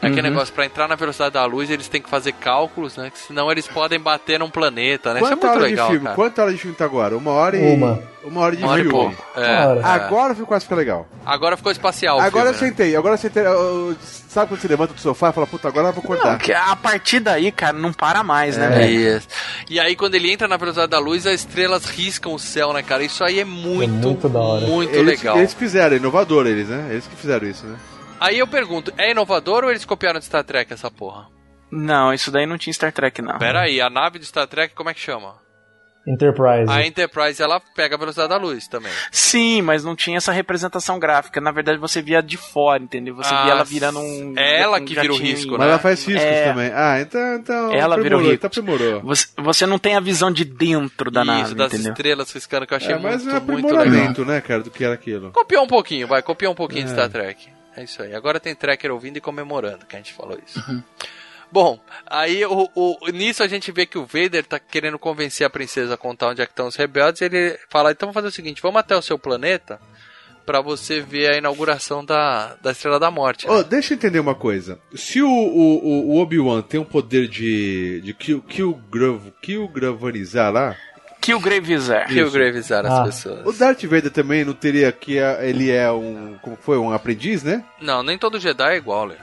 É 0.00 0.06
aquele 0.06 0.28
Uhum. 0.28 0.34
negócio, 0.34 0.54
pra 0.54 0.64
entrar 0.64 0.86
na 0.86 0.94
velocidade 0.94 1.32
da 1.34 1.44
luz, 1.44 1.68
eles 1.70 1.88
têm 1.88 2.00
que 2.00 2.08
fazer 2.08 2.32
cálculos, 2.32 2.96
né? 2.96 3.10
Que 3.10 3.18
senão 3.18 3.50
eles 3.50 3.66
podem 3.66 3.98
bater 3.98 4.38
num 4.38 4.48
planeta, 4.48 5.12
né? 5.12 5.20
Isso 5.20 5.26
é 5.32 5.34
muito 5.34 5.46
hora 5.48 5.58
legal, 5.58 5.86
de 5.86 5.92
filme? 5.92 6.04
cara. 6.04 6.14
Quanta 6.16 6.42
hora 6.42 6.52
de 6.52 6.58
filme 6.58 6.76
tá 6.76 6.84
agora? 6.84 7.16
Uma 7.16 7.32
hora 7.32 7.56
e... 7.56 7.74
Uma. 7.74 8.00
Uma 8.24 8.40
hora 8.42 8.56
de 8.56 8.62
Uma 8.62 8.72
hora 8.72 8.80
e 8.80 8.84
filme. 8.84 8.98
pouco. 8.98 9.24
É, 9.40 9.66
hora. 9.66 9.80
é. 9.80 9.84
Agora 9.84 10.34
ficou 10.34 10.46
quase 10.46 10.64
fica 10.66 10.76
legal. 10.76 11.08
Agora 11.24 11.56
ficou 11.56 11.72
espacial. 11.72 12.18
o 12.18 12.20
agora 12.20 12.50
eu 12.50 12.54
filme, 12.54 12.70
né? 12.70 12.76
sentei, 12.76 12.96
agora 12.96 13.14
eu 13.14 13.18
sentei. 13.18 13.42
eu- 13.46 13.50
eu- 13.90 13.96
sabe 14.00 14.48
quando 14.48 14.60
você 14.60 14.68
levanta 14.68 14.92
do 14.92 15.00
sofá 15.00 15.30
e 15.30 15.32
fala, 15.32 15.46
puta, 15.46 15.66
agora 15.66 15.88
eu 15.88 15.92
vou 15.92 16.04
Não, 16.04 16.12
acordar. 16.14 16.38
que 16.38 16.52
a 16.52 16.76
partir 16.76 17.20
daí, 17.20 17.50
cara, 17.50 17.72
não 17.72 17.92
para 17.92 18.22
mais, 18.22 18.56
né, 18.56 18.66
É. 18.66 18.68
velho? 18.70 19.16
Isso. 19.16 19.28
E 19.70 19.80
aí, 19.80 19.96
quando 19.96 20.14
ele 20.14 20.30
entra 20.30 20.46
na 20.46 20.56
velocidade 20.58 20.90
da 20.90 20.98
luz, 20.98 21.26
as 21.26 21.34
estrelas 21.40 21.86
riscam 21.86 22.34
o 22.34 22.38
céu, 22.38 22.72
né, 22.72 22.82
cara? 22.82 23.02
Isso 23.02 23.24
aí 23.24 23.40
é 23.40 23.44
muito, 23.44 23.92
muito 23.94 24.28
da 24.28 24.38
hora. 24.40 24.66
muito 24.66 24.94
eles, 24.94 25.18
legal. 25.20 25.38
eles 25.38 25.54
fizeram, 25.54 25.96
inovador 25.96 26.46
eles, 26.46 26.68
né? 26.68 26.86
Eles 26.90 27.06
que 27.06 27.16
fizeram 27.16 27.48
isso, 27.48 27.66
né? 27.66 27.76
Aí 28.20 28.38
eu 28.38 28.46
pergunto, 28.46 28.92
é 28.96 29.10
inovador 29.10 29.64
ou 29.64 29.70
eles 29.70 29.84
copiaram 29.84 30.18
de 30.18 30.24
Star 30.26 30.44
Trek 30.44 30.72
essa 30.72 30.90
porra? 30.90 31.26
Não, 31.70 32.12
isso 32.12 32.30
daí 32.30 32.46
não 32.46 32.56
tinha 32.58 32.72
Star 32.72 32.92
Trek, 32.92 33.20
não. 33.22 33.38
Pera 33.38 33.60
aí, 33.62 33.80
a 33.80 33.90
nave 33.90 34.18
de 34.18 34.24
Star 34.26 34.46
Trek, 34.46 34.74
como 34.74 34.88
é 34.90 34.94
que 34.94 35.00
chama? 35.00 35.34
Enterprise. 36.06 36.70
A 36.72 36.86
Enterprise 36.86 37.42
ela 37.42 37.60
pega 37.76 37.94
a 37.94 37.98
velocidade 37.98 38.30
da 38.30 38.38
luz 38.38 38.66
também. 38.66 38.90
Sim, 39.12 39.60
mas 39.60 39.84
não 39.84 39.94
tinha 39.94 40.16
essa 40.16 40.32
representação 40.32 40.98
gráfica. 40.98 41.38
Na 41.38 41.50
verdade, 41.52 41.76
você 41.78 42.00
via 42.00 42.22
de 42.22 42.38
fora, 42.38 42.82
entendeu? 42.82 43.14
Você 43.14 43.34
Ah, 43.34 43.42
via 43.42 43.52
ela 43.52 43.64
virando 43.64 43.98
um. 43.98 44.32
é 44.38 44.58
ela 44.62 44.78
um 44.80 44.84
que 44.86 44.94
vira 44.98 45.12
o 45.12 45.18
risco, 45.18 45.50
Mas 45.52 45.60
né? 45.60 45.68
ela 45.68 45.78
faz 45.78 46.02
riscos 46.06 46.24
É. 46.24 46.44
também. 46.48 46.70
Ah, 46.74 46.98
então, 47.02 47.34
então 47.34 47.72
Ela 47.74 47.96
aprimorou, 47.96 48.20
risco. 48.30 48.34
então 48.36 48.46
aprimorou. 48.48 49.00
Você, 49.02 49.26
você 49.36 49.66
não 49.66 49.78
tem 49.78 49.96
a 49.96 50.00
visão 50.00 50.30
de 50.32 50.46
dentro 50.46 51.10
da 51.10 51.20
Isso, 51.20 51.30
nave, 51.30 51.54
das 51.54 51.74
entendeu? 51.74 51.92
estrelas 51.92 52.32
riscando 52.32 52.66
que 52.66 52.72
eu 52.72 52.76
achei 52.78 52.94
É 52.94 52.98
mais 52.98 53.26
um 53.26 53.30
muito, 53.30 53.46
muito 53.52 53.66
aprimoramento, 53.66 54.20
legal. 54.22 54.34
né, 54.36 54.40
cara, 54.40 54.62
do 54.62 54.70
que 54.70 54.82
era 54.82 54.94
aquilo. 54.94 55.30
Copiou 55.32 55.64
um 55.64 55.68
pouquinho, 55.68 56.06
vai, 56.08 56.22
copiou 56.22 56.52
um 56.52 56.56
pouquinho 56.56 56.84
de 56.86 56.90
É. 56.90 56.94
Star 56.94 57.10
Trek. 57.10 57.48
É 57.78 57.84
isso 57.84 58.02
aí. 58.02 58.14
Agora 58.14 58.40
tem 58.40 58.54
tracker 58.54 58.90
ouvindo 58.92 59.16
e 59.18 59.20
comemorando 59.20 59.86
que 59.86 59.94
a 59.94 59.98
gente 59.98 60.12
falou 60.12 60.38
isso. 60.44 60.58
Uhum. 60.68 60.82
Bom, 61.50 61.80
aí 62.06 62.44
o, 62.44 62.68
o- 62.74 62.98
nisso 63.12 63.42
a 63.42 63.48
gente 63.48 63.70
vê 63.72 63.86
que 63.86 63.96
o 63.96 64.04
Vader 64.04 64.44
tá 64.44 64.58
querendo 64.58 64.98
convencer 64.98 65.46
a 65.46 65.50
princesa 65.50 65.94
a 65.94 65.96
contar 65.96 66.28
onde 66.28 66.42
é 66.42 66.46
que 66.46 66.52
estão 66.52 66.66
os 66.66 66.76
rebeldes. 66.76 67.20
E 67.22 67.24
ele 67.24 67.58
fala: 67.70 67.90
então 67.92 68.06
vamos 68.08 68.14
fazer 68.14 68.28
o 68.28 68.32
seguinte, 68.32 68.60
vamos 68.60 68.80
até 68.80 68.96
o 68.96 69.00
seu 69.02 69.18
planeta 69.18 69.80
pra 70.44 70.60
você 70.62 71.00
ver 71.00 71.30
a 71.34 71.36
inauguração 71.38 72.02
da, 72.04 72.54
da 72.62 72.70
Estrela 72.72 72.98
da 72.98 73.10
Morte. 73.10 73.46
né? 73.46 73.52
Ô, 73.52 73.62
deixa 73.62 73.92
eu 73.92 73.96
entender 73.96 74.18
uma 74.18 74.34
coisa. 74.34 74.78
Se 74.94 75.20
o, 75.22 75.28
o, 75.28 75.84
o- 75.86 76.08
o 76.10 76.20
Obi-Wan 76.20 76.62
tem 76.62 76.80
um 76.80 76.84
poder 76.86 77.28
de, 77.28 78.00
de 78.02 78.12
kill, 78.14 78.42
kill, 78.42 78.72
grav, 78.90 79.28
kill 79.42 79.68
gravanizar 79.68 80.50
lá, 80.52 80.74
Killgravizar. 81.20 82.06
Killgravizar 82.08 82.86
as 82.86 82.92
Ah. 82.92 83.04
pessoas. 83.04 83.46
o 83.46 83.52
Darth 83.52 83.82
Vader 83.84 84.10
também 84.10 84.44
não 84.44 84.52
teria 84.54 84.90
que 84.92 85.18
a- 85.18 85.38
ele 85.44 85.70
é 85.70 85.90
um, 85.90 86.36
como 86.42 86.56
foi, 86.56 86.78
um 86.78 86.92
aprendiz, 86.92 87.42
né? 87.42 87.64
Não, 87.80 88.02
nem 88.02 88.16
todo 88.18 88.38
Jedi 88.40 88.74
é 88.74 88.76
igual, 88.76 89.04
Léo. 89.06 89.18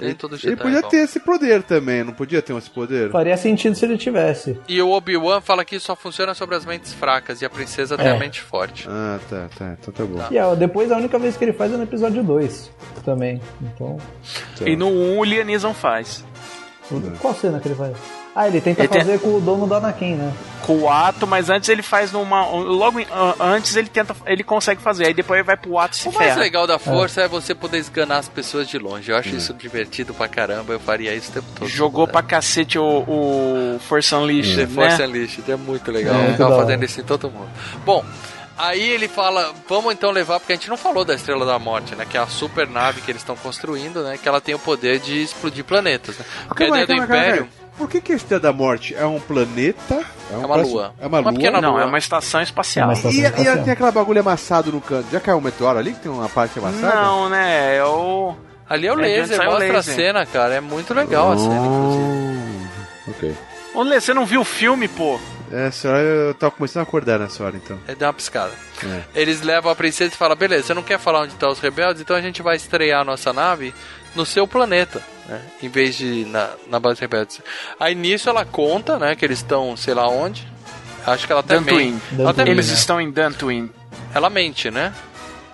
Nem 0.00 0.12
todo 0.12 0.36
Jedi 0.36 0.54
Ele 0.54 0.56
podia 0.56 0.76
é 0.76 0.78
igual. 0.78 0.90
ter 0.90 0.96
esse 0.98 1.20
poder 1.20 1.62
também, 1.62 2.02
não 2.02 2.12
podia 2.12 2.42
ter 2.42 2.52
esse 2.56 2.68
poder? 2.68 3.10
Faria 3.12 3.36
sentido 3.36 3.76
se 3.76 3.84
ele 3.84 3.96
tivesse. 3.96 4.58
E 4.68 4.82
o 4.82 4.90
Obi-Wan 4.90 5.40
fala 5.40 5.64
que 5.64 5.76
isso 5.76 5.86
só 5.86 5.94
funciona 5.94 6.34
sobre 6.34 6.56
as 6.56 6.64
mentes 6.64 6.92
fracas 6.92 7.40
e 7.40 7.44
a 7.44 7.50
princesa 7.50 7.96
tem 7.96 8.08
É. 8.08 8.10
a 8.10 8.18
mente 8.18 8.40
forte. 8.40 8.88
Ah, 8.90 9.20
tá, 9.30 9.48
tá, 9.56 9.76
então 9.80 9.94
tá 9.94 10.04
bom. 10.04 10.26
E 10.32 10.38
ó, 10.38 10.54
depois 10.56 10.90
a 10.90 10.96
única 10.96 11.16
vez 11.16 11.36
que 11.36 11.44
ele 11.44 11.52
faz 11.52 11.72
é 11.72 11.76
no 11.76 11.84
episódio 11.84 12.24
2 12.24 12.72
também. 13.04 13.40
Então. 13.62 13.96
E 14.66 14.74
no 14.74 14.88
1 14.88 15.18
o 15.18 15.24
Lianism 15.24 15.70
faz. 15.72 16.24
Qual 17.20 17.32
cena 17.34 17.60
que 17.60 17.68
ele 17.68 17.76
faz? 17.76 17.96
Ah, 18.36 18.48
ele 18.48 18.60
tenta 18.60 18.80
Ele 18.82 18.88
tem- 18.88 19.00
fazer 19.00 19.20
com 19.20 19.36
o 19.36 19.40
dono 19.40 19.64
do 19.66 19.74
Anakin, 19.74 20.14
né? 20.16 20.32
Com 20.62 20.78
o 20.80 20.90
ato, 20.90 21.24
mas 21.26 21.50
antes 21.50 21.68
ele 21.68 21.82
faz 21.82 22.10
numa. 22.10 22.44
Logo 22.48 22.98
em- 22.98 23.06
antes 23.38 23.76
ele 23.76 23.88
tenta. 23.88 24.16
Ele 24.26 24.42
consegue 24.42 24.80
fazer, 24.82 25.06
aí 25.06 25.14
depois 25.14 25.38
ele 25.38 25.46
vai 25.46 25.56
pro 25.56 25.78
ato 25.78 25.92
e 25.94 25.96
se 25.98 26.08
O 26.08 26.12
mais 26.12 26.28
ferra. 26.30 26.40
legal 26.40 26.66
da 26.66 26.78
força 26.78 27.20
é. 27.22 27.28
você 27.28 27.54
poder 27.54 27.78
esganar 27.78 28.18
as 28.18 28.28
pessoas 28.28 28.66
de 28.66 28.76
longe. 28.78 29.10
Eu 29.12 29.16
acho 29.16 29.28
isso 29.36 29.54
divertido 29.54 30.12
pra 30.14 30.26
caramba. 30.26 30.72
Eu 30.72 30.80
faria 30.80 31.14
isso 31.14 31.30
o 31.30 31.34
tempo 31.34 31.46
todo. 31.54 31.68
Jogou 31.68 32.08
pra 32.08 32.22
cacete 32.22 32.76
o, 32.78 32.84
o 33.06 33.78
Force 33.86 34.12
Unleashed, 34.14 34.56
The 34.56 34.62
né? 34.66 34.68
Force 34.88 35.02
Unleashed 35.02 35.50
é 35.52 35.56
muito 35.56 35.92
legal. 35.92 36.16
É, 36.16 36.32
tava 36.32 36.56
fazendo 36.56 36.84
isso 36.84 37.00
em 37.00 37.04
todo 37.04 37.30
mundo. 37.30 37.48
Bom, 37.84 38.02
aí 38.58 38.82
ele 38.88 39.06
fala: 39.06 39.52
vamos 39.68 39.92
então 39.92 40.10
levar, 40.10 40.40
porque 40.40 40.54
a 40.54 40.56
gente 40.56 40.68
não 40.70 40.76
falou 40.76 41.04
da 41.04 41.14
Estrela 41.14 41.44
da 41.46 41.58
Morte, 41.58 41.94
né? 41.94 42.04
Que 42.08 42.16
é 42.16 42.20
a 42.20 42.26
super 42.26 42.66
nave 42.68 43.00
que 43.02 43.10
eles 43.12 43.20
estão 43.22 43.36
construindo, 43.36 44.02
né? 44.02 44.18
Que 44.20 44.28
ela 44.28 44.40
tem 44.40 44.54
o 44.56 44.58
poder 44.58 44.98
de 44.98 45.22
explodir 45.22 45.62
planetas. 45.62 46.18
Né? 46.18 46.24
Porque 46.48 46.64
Calma 46.66 46.82
ideia 46.82 47.00
do 47.00 47.06
calma 47.06 47.14
aí, 47.14 47.20
calma. 47.20 47.36
Império. 47.36 47.63
Por 47.76 47.88
que, 47.88 48.00
que 48.00 48.12
a 48.12 48.16
Estrela 48.16 48.40
da 48.40 48.52
Morte 48.52 48.94
é 48.94 49.04
um 49.04 49.18
planeta? 49.18 50.04
um 50.32 50.38
uma 50.38 50.48
parece- 50.48 50.70
lua. 50.70 50.94
É 51.00 51.06
uma, 51.06 51.18
Uma 51.20 51.30
lua? 51.30 51.38
pequena 51.38 51.60
Não, 51.60 51.72
lua. 51.72 51.82
é 51.82 51.84
uma 51.84 51.98
estação 51.98 52.40
espacial. 52.40 52.92
E, 52.92 53.18
e 53.20 53.46
ela 53.46 53.58
tem 53.62 53.72
aquela 53.72 53.90
bagulho 53.90 54.20
amassado 54.20 54.70
no 54.72 54.80
canto. 54.80 55.06
Já 55.10 55.18
caiu 55.20 55.38
um 55.38 55.40
meteoro 55.40 55.78
ali 55.78 55.92
que 55.92 56.00
tem 56.00 56.10
uma 56.12 56.28
parte 56.28 56.58
amassada? 56.58 56.94
Não, 56.94 57.28
né? 57.28 57.76
É 57.76 57.84
o. 57.84 58.34
Ali 58.68 58.86
é 58.86 58.92
o 58.92 58.98
É 59.00 59.02
laser, 59.02 59.36
sai 59.36 59.46
o 59.48 59.50
mostra 59.52 59.78
a 59.78 59.82
cena, 59.82 60.24
cara. 60.26 60.54
É 60.54 60.60
muito 60.60 60.94
legal 60.94 61.32
a 61.32 61.36
cena, 61.38 61.54
inclusive. 61.66 62.68
Ok. 63.08 63.34
Ô, 63.74 63.82
Lê, 63.82 64.00
você 64.00 64.14
não 64.14 64.24
viu 64.24 64.40
o 64.40 64.44
filme, 64.44 64.86
pô? 64.88 65.18
É, 65.54 65.70
senhora, 65.70 66.00
eu 66.00 66.34
tava 66.34 66.50
começando 66.50 66.80
a 66.80 66.82
acordar 66.82 67.20
nessa 67.20 67.44
hora, 67.44 67.56
então. 67.56 67.78
É, 67.86 67.94
dá 67.94 68.08
uma 68.08 68.12
piscada. 68.12 68.50
É. 68.82 69.02
Eles 69.14 69.40
levam 69.40 69.70
a 69.70 69.76
princesa 69.76 70.12
e 70.12 70.16
falam: 70.16 70.36
beleza, 70.36 70.64
você 70.64 70.74
não 70.74 70.82
quer 70.82 70.98
falar 70.98 71.20
onde 71.20 71.32
estão 71.32 71.50
os 71.50 71.60
rebeldes, 71.60 72.02
então 72.02 72.16
a 72.16 72.20
gente 72.20 72.42
vai 72.42 72.56
estrear 72.56 73.02
a 73.02 73.04
nossa 73.04 73.32
nave 73.32 73.72
no 74.16 74.26
seu 74.26 74.48
planeta, 74.48 75.00
né? 75.28 75.40
Em 75.62 75.68
vez 75.68 75.96
de 75.96 76.24
na, 76.24 76.50
na 76.68 76.80
base 76.80 77.00
rebeldes. 77.00 77.40
Aí 77.78 77.94
nisso 77.94 78.28
ela 78.28 78.44
conta, 78.44 78.98
né, 78.98 79.14
que 79.14 79.24
eles 79.24 79.38
estão, 79.38 79.76
sei 79.76 79.94
lá 79.94 80.08
onde. 80.08 80.46
Acho 81.06 81.26
que 81.26 81.32
ela 81.32 81.40
até 81.40 81.54
Dantooine. 81.54 82.00
Ela 82.18 82.34
Eles 82.46 82.70
estão 82.70 83.00
em 83.00 83.10
Dantooine. 83.10 83.70
Ela 84.12 84.28
mente, 84.28 84.70
né? 84.70 84.92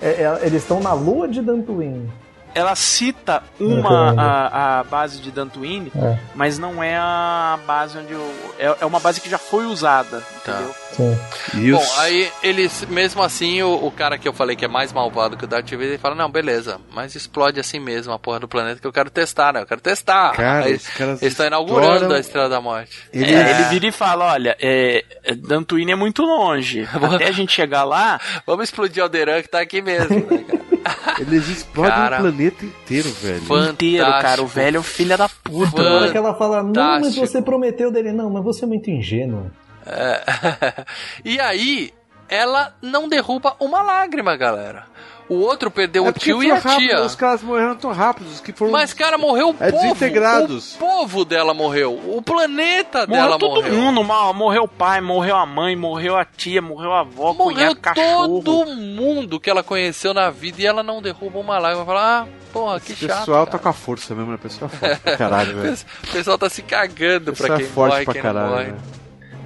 É, 0.00 0.22
é, 0.22 0.38
eles 0.42 0.62
estão 0.62 0.80
na 0.80 0.94
lua 0.94 1.28
de 1.28 1.42
Dantooine. 1.42 2.10
Ela 2.54 2.74
cita 2.74 3.42
uma 3.58 4.12
Uhum. 4.12 4.18
a, 4.20 4.80
a 4.80 4.84
base 4.84 5.18
de 5.20 5.30
Dantooine, 5.30 5.92
É. 5.94 6.18
mas 6.34 6.58
não 6.58 6.82
é 6.82 6.96
a 6.96 7.58
base 7.66 7.96
onde 7.98 8.14
o, 8.14 8.34
é, 8.58 8.76
é 8.80 8.86
uma 8.86 8.98
base 9.00 9.20
que 9.20 9.30
já 9.30 9.38
foi 9.38 9.66
usada, 9.66 10.22
Tá. 10.44 10.52
entendeu? 10.52 10.74
Sim. 10.90 11.70
Bom, 11.72 11.84
aí 11.98 12.30
eles, 12.42 12.84
mesmo 12.88 13.22
assim, 13.22 13.62
o, 13.62 13.86
o 13.86 13.90
cara 13.92 14.18
que 14.18 14.26
eu 14.28 14.32
falei 14.32 14.56
que 14.56 14.64
é 14.64 14.68
mais 14.68 14.92
malvado 14.92 15.36
que 15.36 15.44
o 15.44 15.46
Darth 15.46 15.70
Vader, 15.70 15.86
ele 15.88 15.98
fala, 15.98 16.14
não, 16.14 16.28
beleza, 16.30 16.80
mas 16.92 17.14
explode 17.14 17.60
assim 17.60 17.78
mesmo 17.78 18.12
a 18.12 18.18
porra 18.18 18.40
do 18.40 18.48
planeta 18.48 18.80
que 18.80 18.86
eu 18.86 18.92
quero 18.92 19.08
testar, 19.10 19.52
né? 19.52 19.60
Eu 19.62 19.66
quero 19.66 19.80
testar. 19.80 20.32
Cara, 20.32 20.64
Aí, 20.64 20.72
eles 20.72 21.22
estão 21.22 21.46
inaugurando 21.46 21.94
exploram- 21.94 22.16
a 22.16 22.20
Estrela 22.20 22.48
da 22.48 22.60
Morte. 22.60 22.98
É, 23.12 23.18
ele 23.18 23.64
vira 23.70 23.86
e 23.86 23.92
fala, 23.92 24.32
olha, 24.32 24.56
é, 24.60 25.04
é, 25.24 25.34
Dantooine 25.34 25.92
é 25.92 25.96
muito 25.96 26.22
longe. 26.22 26.88
Até 27.14 27.28
a 27.28 27.32
gente 27.32 27.52
chegar 27.52 27.84
lá, 27.84 28.20
Vamos 28.46 28.64
explodir 28.64 29.02
Alderan 29.02 29.40
que 29.42 29.48
tá 29.48 29.60
aqui 29.60 29.80
mesmo, 29.80 30.16
né, 30.30 30.44
cara? 30.48 30.60
Eles 31.20 31.48
explodem 31.48 31.92
Cara, 31.92 32.16
o 32.16 32.20
planeta 32.20 32.64
inteiro, 32.64 33.08
velho. 33.10 33.70
inteiro, 33.70 34.06
cara. 34.06 34.42
O 34.42 34.46
velho 34.46 34.76
é 34.76 34.80
o 34.80 34.82
filho 34.82 35.16
da 35.16 35.28
puta. 35.28 35.82
Na 35.82 35.90
hora 35.90 36.10
que 36.10 36.16
ela 36.16 36.34
fala, 36.34 36.62
não, 36.62 36.72
mas 36.72 37.14
Fantástico. 37.14 37.26
você 37.26 37.42
prometeu 37.42 37.90
dele. 37.90 38.12
Não, 38.12 38.30
mas 38.30 38.44
você 38.44 38.64
é 38.64 38.68
muito 38.68 38.90
ingênuo. 38.90 39.50
É. 39.86 40.84
e 41.24 41.40
aí, 41.40 41.92
ela 42.28 42.74
não 42.80 43.08
derruba 43.08 43.56
uma 43.60 43.82
lágrima, 43.82 44.36
galera. 44.36 44.86
O 45.30 45.36
outro 45.42 45.70
perdeu 45.70 46.04
É 46.06 46.08
o 46.10 46.12
tio 46.12 46.42
e 46.42 46.50
a 46.50 46.56
rápido, 46.56 46.76
tia. 46.78 47.02
Os 47.02 47.14
caras 47.14 47.40
morreram 47.40 47.76
tão 47.76 47.92
rápidos 47.92 48.40
que 48.40 48.52
foram. 48.52 48.72
Mas, 48.72 48.92
cara, 48.92 49.16
morreu 49.16 49.50
o 49.50 49.56
É 49.60 49.70
povo. 49.70 49.82
desintegrados. 49.84 50.74
O 50.74 50.78
povo 50.78 51.24
dela 51.24 51.54
morreu. 51.54 51.94
O 52.08 52.20
planeta 52.20 53.06
Morreu 53.06 53.22
dela 53.24 53.38
todo 53.38 53.62
morreu. 53.62 53.72
mundo, 53.74 54.02
mal. 54.02 54.34
Morreu 54.34 54.64
o 54.64 54.68
pai, 54.68 55.00
morreu 55.00 55.36
a 55.36 55.46
mãe, 55.46 55.76
morreu 55.76 56.16
a 56.16 56.24
tia, 56.24 56.60
morreu 56.60 56.92
a 56.92 57.00
avó, 57.02 57.32
Morreu 57.32 57.54
cunhado, 57.74 57.76
cachorro. 57.76 58.42
todo 58.42 58.74
mundo 58.74 59.38
que 59.38 59.48
ela 59.48 59.62
conheceu 59.62 60.12
na 60.12 60.30
vida 60.30 60.60
e 60.62 60.66
ela 60.66 60.82
não 60.82 61.00
derruba 61.00 61.38
uma 61.38 61.58
lágrima. 61.60 61.86
Fala, 61.86 62.22
ah, 62.22 62.26
porra, 62.52 62.80
que 62.80 62.92
O 62.92 62.96
chato. 62.96 63.18
pessoal 63.20 63.46
cara. 63.46 63.50
tá 63.56 63.58
com 63.62 63.68
a 63.68 63.72
força 63.72 64.12
mesmo, 64.16 64.30
né? 64.30 64.36
O 64.36 64.38
pessoal 64.40 64.68
é 64.74 64.76
forte 64.76 65.00
pra 65.00 65.16
caralho, 65.16 65.56
velho. 65.62 65.74
O 65.74 66.06
pessoal 66.12 66.38
tá 66.38 66.50
se 66.50 66.62
cagando 66.62 67.30
O 67.30 67.36
pra 67.36 67.42
pessoal 67.46 67.58
quem 67.58 67.66
é 67.66 67.70
forte 67.70 67.92
morre, 67.92 68.04
pra 68.04 68.12
quem 68.14 68.22
caralho, 68.22 68.46
não 68.46 68.52
morre. 68.56 68.72
né? 68.72 68.78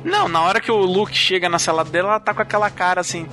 Não, 0.03 0.29
na 0.29 0.41
hora 0.41 0.61
que 0.63 0.73
o 0.73 0.77
Luke 0.77 1.15
chega 1.15 1.47
na 1.49 1.59
sala 1.59 1.85
dela, 1.85 2.09
ela 2.09 2.21
tá 2.21 2.33
com 2.33 2.41
aquela 2.43 2.71
cara 2.71 3.03
assim. 3.03 3.27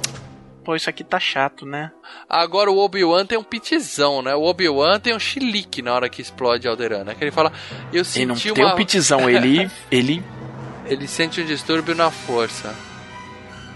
Pô, 0.63 0.75
isso 0.75 0.89
aqui 0.89 1.03
tá 1.03 1.19
chato, 1.19 1.65
né? 1.65 1.91
Agora 2.29 2.69
o 2.71 2.77
Obi-Wan 2.77 3.25
tem 3.25 3.38
um 3.38 3.43
pitizão, 3.43 4.21
né? 4.21 4.35
O 4.35 4.43
Obi-Wan 4.43 4.99
tem 4.99 5.15
um 5.15 5.19
chilique 5.19 5.81
na 5.81 5.93
hora 5.93 6.07
que 6.07 6.21
explode 6.21 6.67
Alderan, 6.67 7.03
né? 7.03 7.15
Que 7.15 7.23
ele 7.23 7.31
fala, 7.31 7.51
eu 7.91 8.05
senti 8.05 8.19
Ele 8.19 8.25
não 8.27 8.35
uma... 8.35 8.53
tem 8.53 8.65
um 8.65 8.75
pitizão, 8.75 9.29
ele. 9.29 9.69
ele. 9.91 10.23
Ele 10.85 11.07
sente 11.07 11.41
um 11.41 11.45
distúrbio 11.45 11.95
na 11.95 12.11
força. 12.11 12.75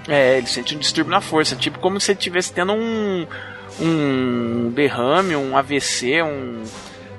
É, 0.08 0.38
ele 0.38 0.48
sente 0.48 0.76
um 0.76 0.80
distúrbio 0.80 1.12
na 1.12 1.22
força. 1.22 1.56
Tipo 1.56 1.80
como 1.80 2.00
se 2.00 2.12
ele 2.12 2.20
estivesse 2.20 2.54
tendo 2.54 2.74
um. 2.74 3.26
Um 3.80 4.70
derrame, 4.70 5.36
um 5.36 5.58
AVC, 5.58 6.22
um. 6.22 6.64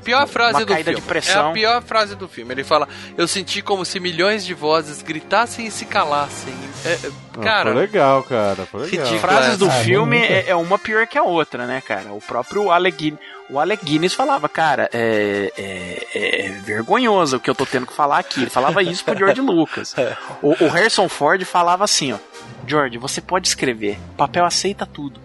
Pior 0.06 0.26
frase 0.28 0.60
Uma 0.60 0.64
do 0.64 0.72
caída 0.72 0.90
filme. 0.92 1.00
de 1.00 1.06
pressão. 1.08 1.46
É 1.48 1.50
a 1.50 1.52
pior 1.52 1.82
frase 1.82 2.14
do 2.14 2.28
filme. 2.28 2.54
Ele 2.54 2.62
fala, 2.62 2.88
eu 3.18 3.26
senti 3.26 3.60
como 3.60 3.84
se 3.84 3.98
milhões 3.98 4.44
de 4.46 4.54
vozes 4.54 5.02
gritassem 5.02 5.66
e 5.66 5.70
se 5.70 5.84
calassem. 5.84 6.54
É, 6.84 6.92
é, 6.92 7.10
Ah, 7.36 7.40
cara, 7.42 7.72
Foi 7.72 7.80
legal, 7.82 8.22
cara. 8.22 8.66
Foi 8.66 8.88
legal. 8.88 9.18
Frases 9.18 9.58
do 9.58 9.66
Ah, 9.66 9.70
filme 9.72 10.16
é, 10.18 10.50
é 10.50 10.54
uma 10.54 10.78
pior 10.78 11.04
que 11.08 11.18
a 11.18 11.24
outra, 11.24 11.66
né, 11.66 11.80
cara? 11.80 12.12
O 12.12 12.20
próprio 12.20 12.70
Alec 12.70 12.96
Guinness, 12.96 13.20
o 13.50 13.58
Alec 13.58 13.84
Guinness 13.84 14.14
falava, 14.14 14.48
cara, 14.48 14.88
é, 14.92 15.52
é- 15.58 16.46
é 16.46 16.48
vergonhoso 16.64 17.36
o 17.38 17.40
que 17.40 17.50
eu 17.50 17.54
tô 17.54 17.66
tendo 17.66 17.86
que 17.86 17.92
falar 17.92 18.18
aqui. 18.18 18.42
Ele 18.42 18.50
falava 18.50 18.82
isso 18.84 19.04
pro 19.04 19.18
George 19.18 19.40
Lucas. 19.42 19.92
O, 20.40 20.52
o 20.64 20.68
Harrison 20.68 21.08
Ford 21.08 21.42
falava 21.44 21.82
assim, 21.82 22.12
ó, 22.12 22.18
George, 22.66 22.96
você 22.96 23.20
pode 23.20 23.48
escrever, 23.48 23.98
papel 24.16 24.44
aceita 24.44 24.86
tudo, 24.86 25.20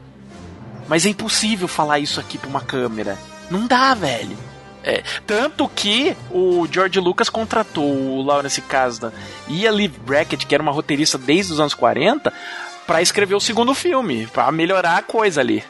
mas 0.88 1.06
é 1.06 1.10
impossível 1.10 1.68
falar 1.68 2.00
isso 2.00 2.20
aqui 2.20 2.40
pra 2.40 2.50
uma 2.50 2.62
câmera. 2.62 3.16
Não 3.50 3.68
dá, 3.68 3.94
velho. 3.94 4.36
É, 4.84 5.04
tanto 5.28 5.68
que 5.70 6.16
o 6.32 6.68
George 6.72 7.00
Lucas 7.00 7.30
contratou 7.30 7.86
o 7.86 8.22
Lawrence 8.24 8.62
Kasdan 8.62 9.12
e 9.48 9.68
a 9.68 9.72
Liv 9.72 9.96
Brackett, 10.00 10.46
que 10.46 10.56
era 10.56 10.62
uma 10.64 10.72
roteirista 10.72 11.18
desde 11.18 11.54
os 11.54 11.60
anos 11.60 11.74
40, 11.76 12.34
pra 12.88 13.02
escrever 13.02 13.36
o 13.36 13.40
segundo 13.40 13.74
filme, 13.76 14.26
pra 14.28 14.52
melhorar 14.52 14.98
a 14.98 15.02
coisa 15.04 15.40
ali. 15.42 15.64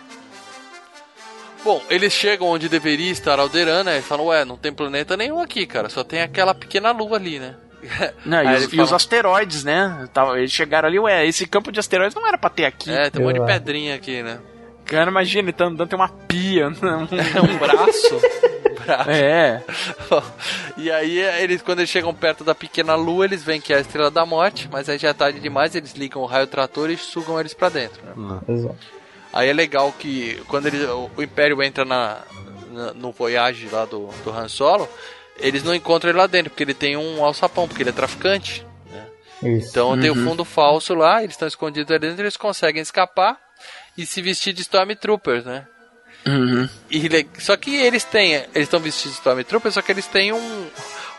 Bom, 1.64 1.82
eles 1.90 2.12
chegam 2.12 2.48
onde 2.48 2.68
deveria 2.68 3.12
estar 3.12 3.38
Alderan, 3.40 3.84
né? 3.84 4.00
E 4.00 4.02
falam, 4.02 4.26
ué, 4.28 4.44
não 4.44 4.58
tem 4.58 4.74
planeta 4.74 5.16
nenhum 5.16 5.40
aqui, 5.40 5.68
cara. 5.68 5.90
Só 5.90 6.04
tem 6.04 6.22
aquela 6.22 6.56
pequena 6.56 6.92
lua 6.92 7.18
ali, 7.18 7.38
né? 7.38 7.56
Não, 8.26 8.44
e, 8.44 8.48
os, 8.56 8.64
ele 8.64 8.76
e 8.78 8.82
os 8.82 8.90
fala, 8.90 8.96
asteroides, 8.96 9.64
né? 9.64 10.08
Tava- 10.14 10.38
Eles 10.40 10.52
chegaram 10.52 10.88
ali, 10.88 11.00
ué, 11.00 11.26
esse 11.26 11.46
campo 11.48 11.72
de 11.72 11.80
asteroides 11.80 12.16
não 12.16 12.28
era 12.28 12.38
pra 12.38 12.50
ter 12.50 12.66
aqui. 12.66 12.92
É, 12.92 13.10
tem 13.10 13.22
um 13.22 13.26
monte 13.28 13.40
de 13.40 13.46
pedrinha 13.46 13.96
aqui, 13.96 14.22
né? 14.24 14.40
Cara, 14.92 15.10
imagina, 15.10 15.44
ele 15.44 15.54
tá 15.54 15.66
andando, 15.66 15.88
tem 15.90 15.98
uma 15.98 16.10
pia. 16.10 16.70
né? 16.70 16.76
É 17.36 17.42
um 17.42 17.58
braço. 17.58 18.20
É. 19.08 19.62
e 20.78 20.92
aí, 20.92 21.18
eles, 21.42 21.62
quando 21.62 21.80
eles 21.80 21.90
chegam 21.90 22.14
perto 22.14 22.44
da 22.44 22.54
pequena 22.54 22.96
lua, 22.96 23.24
eles 23.26 23.42
veem 23.44 23.62
que 23.62 23.72
é 23.74 23.78
a 23.78 23.80
estrela 23.80 24.12
da 24.12 24.26
morte, 24.26 24.68
mas 24.72 24.90
aí 24.90 24.98
já 24.98 25.10
é 25.10 25.14
tarde 25.14 25.40
demais, 25.40 25.76
eles 25.76 25.94
ligam 25.94 26.22
o 26.22 26.26
raio 26.26 26.46
trator 26.48 26.90
e 26.90 26.98
sugam 26.98 27.40
eles 27.40 27.54
pra 27.54 27.70
dentro. 27.70 28.02
Né? 28.16 28.40
Exato. 28.50 28.76
Aí 29.32 29.48
é 29.48 29.54
legal 29.54 29.94
que 29.98 30.42
quando 30.48 30.66
ele, 30.66 30.84
o, 30.86 31.10
Império 31.24 31.64
entra 31.64 31.86
na, 31.86 32.18
na- 32.70 32.94
no 32.94 33.12
Voyage 33.14 33.70
lá 33.72 33.86
do, 33.86 34.08
do 34.26 34.30
Han 34.32 34.50
Solo, 34.50 34.90
eles 35.38 35.64
não 35.64 35.74
encontram 35.74 36.10
ele 36.10 36.18
lá 36.20 36.28
dentro, 36.28 36.50
porque 36.50 36.64
ele 36.64 36.74
tem 36.74 36.98
um 36.98 37.24
alçapão, 37.24 37.66
porque 37.68 37.82
ele 37.82 37.92
é 37.92 37.94
traficante. 37.94 38.66
né? 38.92 39.06
Isso. 39.58 39.70
Então 39.70 39.98
tem 39.98 40.10
o 40.10 40.16
Uhum. 40.16 40.26
fundo 40.26 40.44
falso 40.44 40.94
lá, 40.94 41.20
eles 41.24 41.34
estão 41.36 41.48
escondidos 41.48 41.90
ali 41.92 42.00
dentro, 42.08 42.24
eles 42.24 42.36
conseguem 42.36 42.82
escapar 42.82 43.38
e 43.98 44.06
se 44.06 44.22
vestir 44.22 44.54
de 44.54 44.62
Stormtroopers, 44.62 45.46
né? 45.46 45.66
E 46.90 47.08
le- 47.08 47.28
só 47.40 47.58
que 47.58 47.76
eles 47.76 48.04
têm, 48.04 48.34
eles 48.34 48.50
estão 48.68 48.80
vestidos 48.80 49.14
de 49.14 49.18
Stormtroopers, 49.20 49.74
só 49.74 49.82
que 49.82 49.92
eles 49.92 50.06
têm 50.06 50.32
um, 50.32 50.68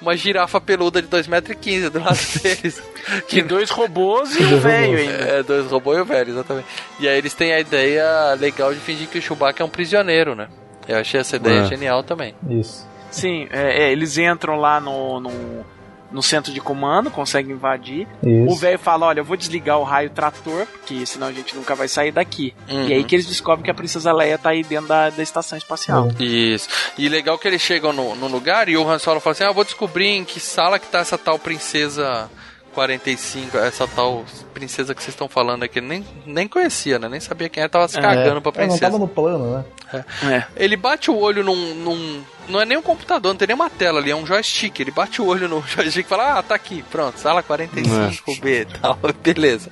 uma 0.01 0.16
girafa 0.16 0.61
peluda 0.61 1.03
de 1.03 1.09
2,15m 1.09 1.90
do 1.90 1.99
lado 1.99 2.19
deles. 2.40 2.81
Que 3.27 3.43
dois 3.43 3.69
robôs 3.70 4.35
e 4.39 4.43
um 4.44 4.61
velho 4.61 4.99
ainda. 4.99 5.12
É, 5.12 5.43
dois 5.43 5.66
robôs 5.70 5.99
e 5.99 6.01
o 6.01 6.05
velho, 6.05 6.31
exatamente. 6.31 6.66
E 7.01 7.09
aí 7.09 7.19
eles 7.19 7.35
têm 7.35 7.53
a 7.53 7.59
ideia 7.61 8.35
legal 8.39 8.73
de 8.73 8.78
fingir 8.78 9.09
que 9.09 9.19
o 9.19 9.23
Chewbacca 9.23 9.62
é 9.62 9.66
um 9.66 9.70
prisioneiro, 9.70 10.36
né? 10.36 10.49
Eu 10.86 10.99
achei 10.99 11.19
essa 11.20 11.35
ideia 11.36 11.62
É. 11.62 11.65
genial 11.66 12.03
também. 12.05 12.35
Isso. 12.49 12.86
Sim, 13.11 13.49
é, 13.51 13.85
é, 13.89 13.93
eles 13.93 14.16
entram 14.19 14.55
lá 14.57 14.81
no, 14.81 15.19
no, 15.20 15.66
no 16.13 16.23
centro 16.23 16.53
de 16.53 16.61
comando, 16.61 17.11
conseguem 17.11 17.53
invadir. 17.53 18.07
Isso. 18.23 18.53
O 18.53 18.57
velho 18.57 18.79
fala: 18.79 19.07
Olha, 19.07 19.21
eu 19.21 19.25
vou 19.25 19.37
desligar 19.37 19.79
o 19.79 19.85
raio 19.85 20.11
trator, 20.11 20.67
porque 20.67 21.05
senão 21.07 21.29
a 21.29 21.33
gente 21.33 21.57
nunca 21.57 21.75
vai 21.75 21.89
sair 21.89 22.13
daqui. 22.13 22.55
Uhum. 22.69 22.89
E 22.89 22.93
aí 22.93 23.05
que 23.05 23.15
eles 23.15 23.27
descobrem 23.27 23.65
que 23.65 23.71
a 23.71 23.75
Princesa 23.75 24.13
Leia 24.13 24.39
tá 24.39 24.51
aí 24.51 24.63
dentro 24.63 24.89
da, 24.89 25.11
da 25.11 25.23
estação 25.23 25.57
espacial. 25.57 26.09
Isso. 26.21 26.69
E 26.99 27.09
legal 27.09 27.39
que 27.39 27.49
eles 27.49 27.63
chegam 27.63 27.93
no, 27.93 28.15
no 28.15 28.29
lugar 28.29 28.69
e 28.69 28.77
o 28.77 28.89
Han 28.89 28.99
Solo 28.99 29.21
fala 29.21 29.33
assim: 29.33 29.45
Ah, 29.45 29.49
eu 29.49 29.55
vou 29.55 29.65
descobrir 29.65 30.09
em 30.09 30.25
que 30.25 30.39
sala 30.39 30.79
que 30.79 30.87
tá 30.87 30.99
essa 31.01 31.19
tal 31.19 31.39
princesa 31.39 32.31
45, 32.73 33.57
essa 33.59 33.86
tal 33.86 34.24
princesa 34.53 34.94
que 34.94 35.03
vocês 35.03 35.15
estão 35.15 35.28
falando 35.28 35.62
aqui. 35.62 35.81
Nem, 35.81 36.05
nem 36.27 36.49
conhecia, 36.49 36.99
né? 36.99 37.09
Nem 37.09 37.20
sabia 37.20 37.49
quem 37.49 37.61
era, 37.62 37.69
tava 37.70 37.86
se 37.89 38.01
cagando 38.01 38.40
pra 38.40 38.51
É, 38.51 38.53
não 38.53 38.69
princesa. 38.69 38.81
tava 38.81 38.99
no 38.99 39.07
plano, 39.09 39.59
né? 39.59 40.05
É. 40.24 40.44
Ele 40.57 40.77
bate 40.77 41.11
o 41.11 41.16
olho 41.19 41.44
num, 41.44 41.74
num- 41.74 42.23
Não 42.49 42.61
é 42.61 42.65
nem 42.65 42.78
um 42.78 42.82
computador, 42.82 43.31
não 43.32 43.36
tem 43.39 43.47
nem 43.49 43.55
uma 43.55 43.69
tela 43.69 44.01
ali, 44.01 44.11
é 44.11 44.16
um 44.16 44.24
joystick. 44.27 44.81
Ele 44.81 44.90
bate 44.90 45.20
o 45.20 45.27
olho 45.27 45.49
no 45.49 45.62
joystick 45.69 46.07
e 46.07 46.09
fala: 46.09 46.39
Ah, 46.39 46.43
tá 46.43 46.55
aqui, 46.55 46.82
pronto, 46.90 47.19
sala 47.19 47.43
45B 47.43 48.47
e 48.47 48.65
tal, 48.81 48.99
beleza. 49.23 49.70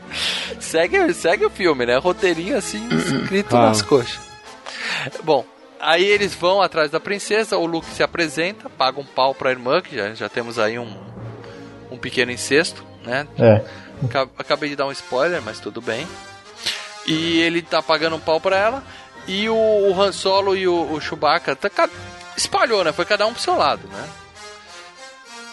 Segue, 0.60 1.12
segue 1.14 1.44
o 1.46 1.50
filme, 1.50 1.86
né? 1.86 1.96
Roteirinho 1.96 2.56
assim, 2.56 2.86
escrito 2.90 3.56
Ah. 3.56 3.66
nas 3.68 3.80
coxas. 3.82 4.18
Bom, 5.24 5.44
aí 5.80 6.04
eles 6.04 6.34
vão 6.34 6.60
atrás 6.60 6.90
da 6.90 7.00
princesa, 7.00 7.56
o 7.56 7.64
Luke 7.64 7.86
se 7.88 8.02
apresenta, 8.02 8.68
paga 8.68 9.00
um 9.00 9.04
pau 9.04 9.34
pra 9.34 9.50
irmã, 9.50 9.80
que 9.80 9.96
já, 9.96 10.12
já 10.14 10.28
temos 10.28 10.58
aí 10.58 10.78
um, 10.78 10.94
um 11.90 11.96
pequeno 11.96 12.30
incesto, 12.30 12.84
né? 13.04 13.26
É. 13.38 13.62
Aca- 14.04 14.28
Acabei 14.38 14.70
de 14.70 14.76
dar 14.76 14.86
um 14.86 14.92
spoiler, 14.92 15.40
mas 15.42 15.58
tudo 15.60 15.80
bem. 15.80 16.06
E 17.06 17.40
ele 17.40 17.62
tá 17.62 17.82
pagando 17.82 18.16
um 18.16 18.20
pau 18.20 18.40
pra 18.40 18.56
ela. 18.56 18.82
E 19.26 19.48
o, 19.48 19.54
o 19.54 20.00
Han 20.00 20.12
Solo 20.12 20.56
e 20.56 20.66
o, 20.66 20.92
o 20.92 21.00
Chewbacca 21.00 21.54
tá, 21.54 21.88
espalhou, 22.36 22.82
né? 22.84 22.92
Foi 22.92 23.04
cada 23.04 23.26
um 23.26 23.32
pro 23.32 23.42
seu 23.42 23.56
lado, 23.56 23.86
né? 23.88 24.04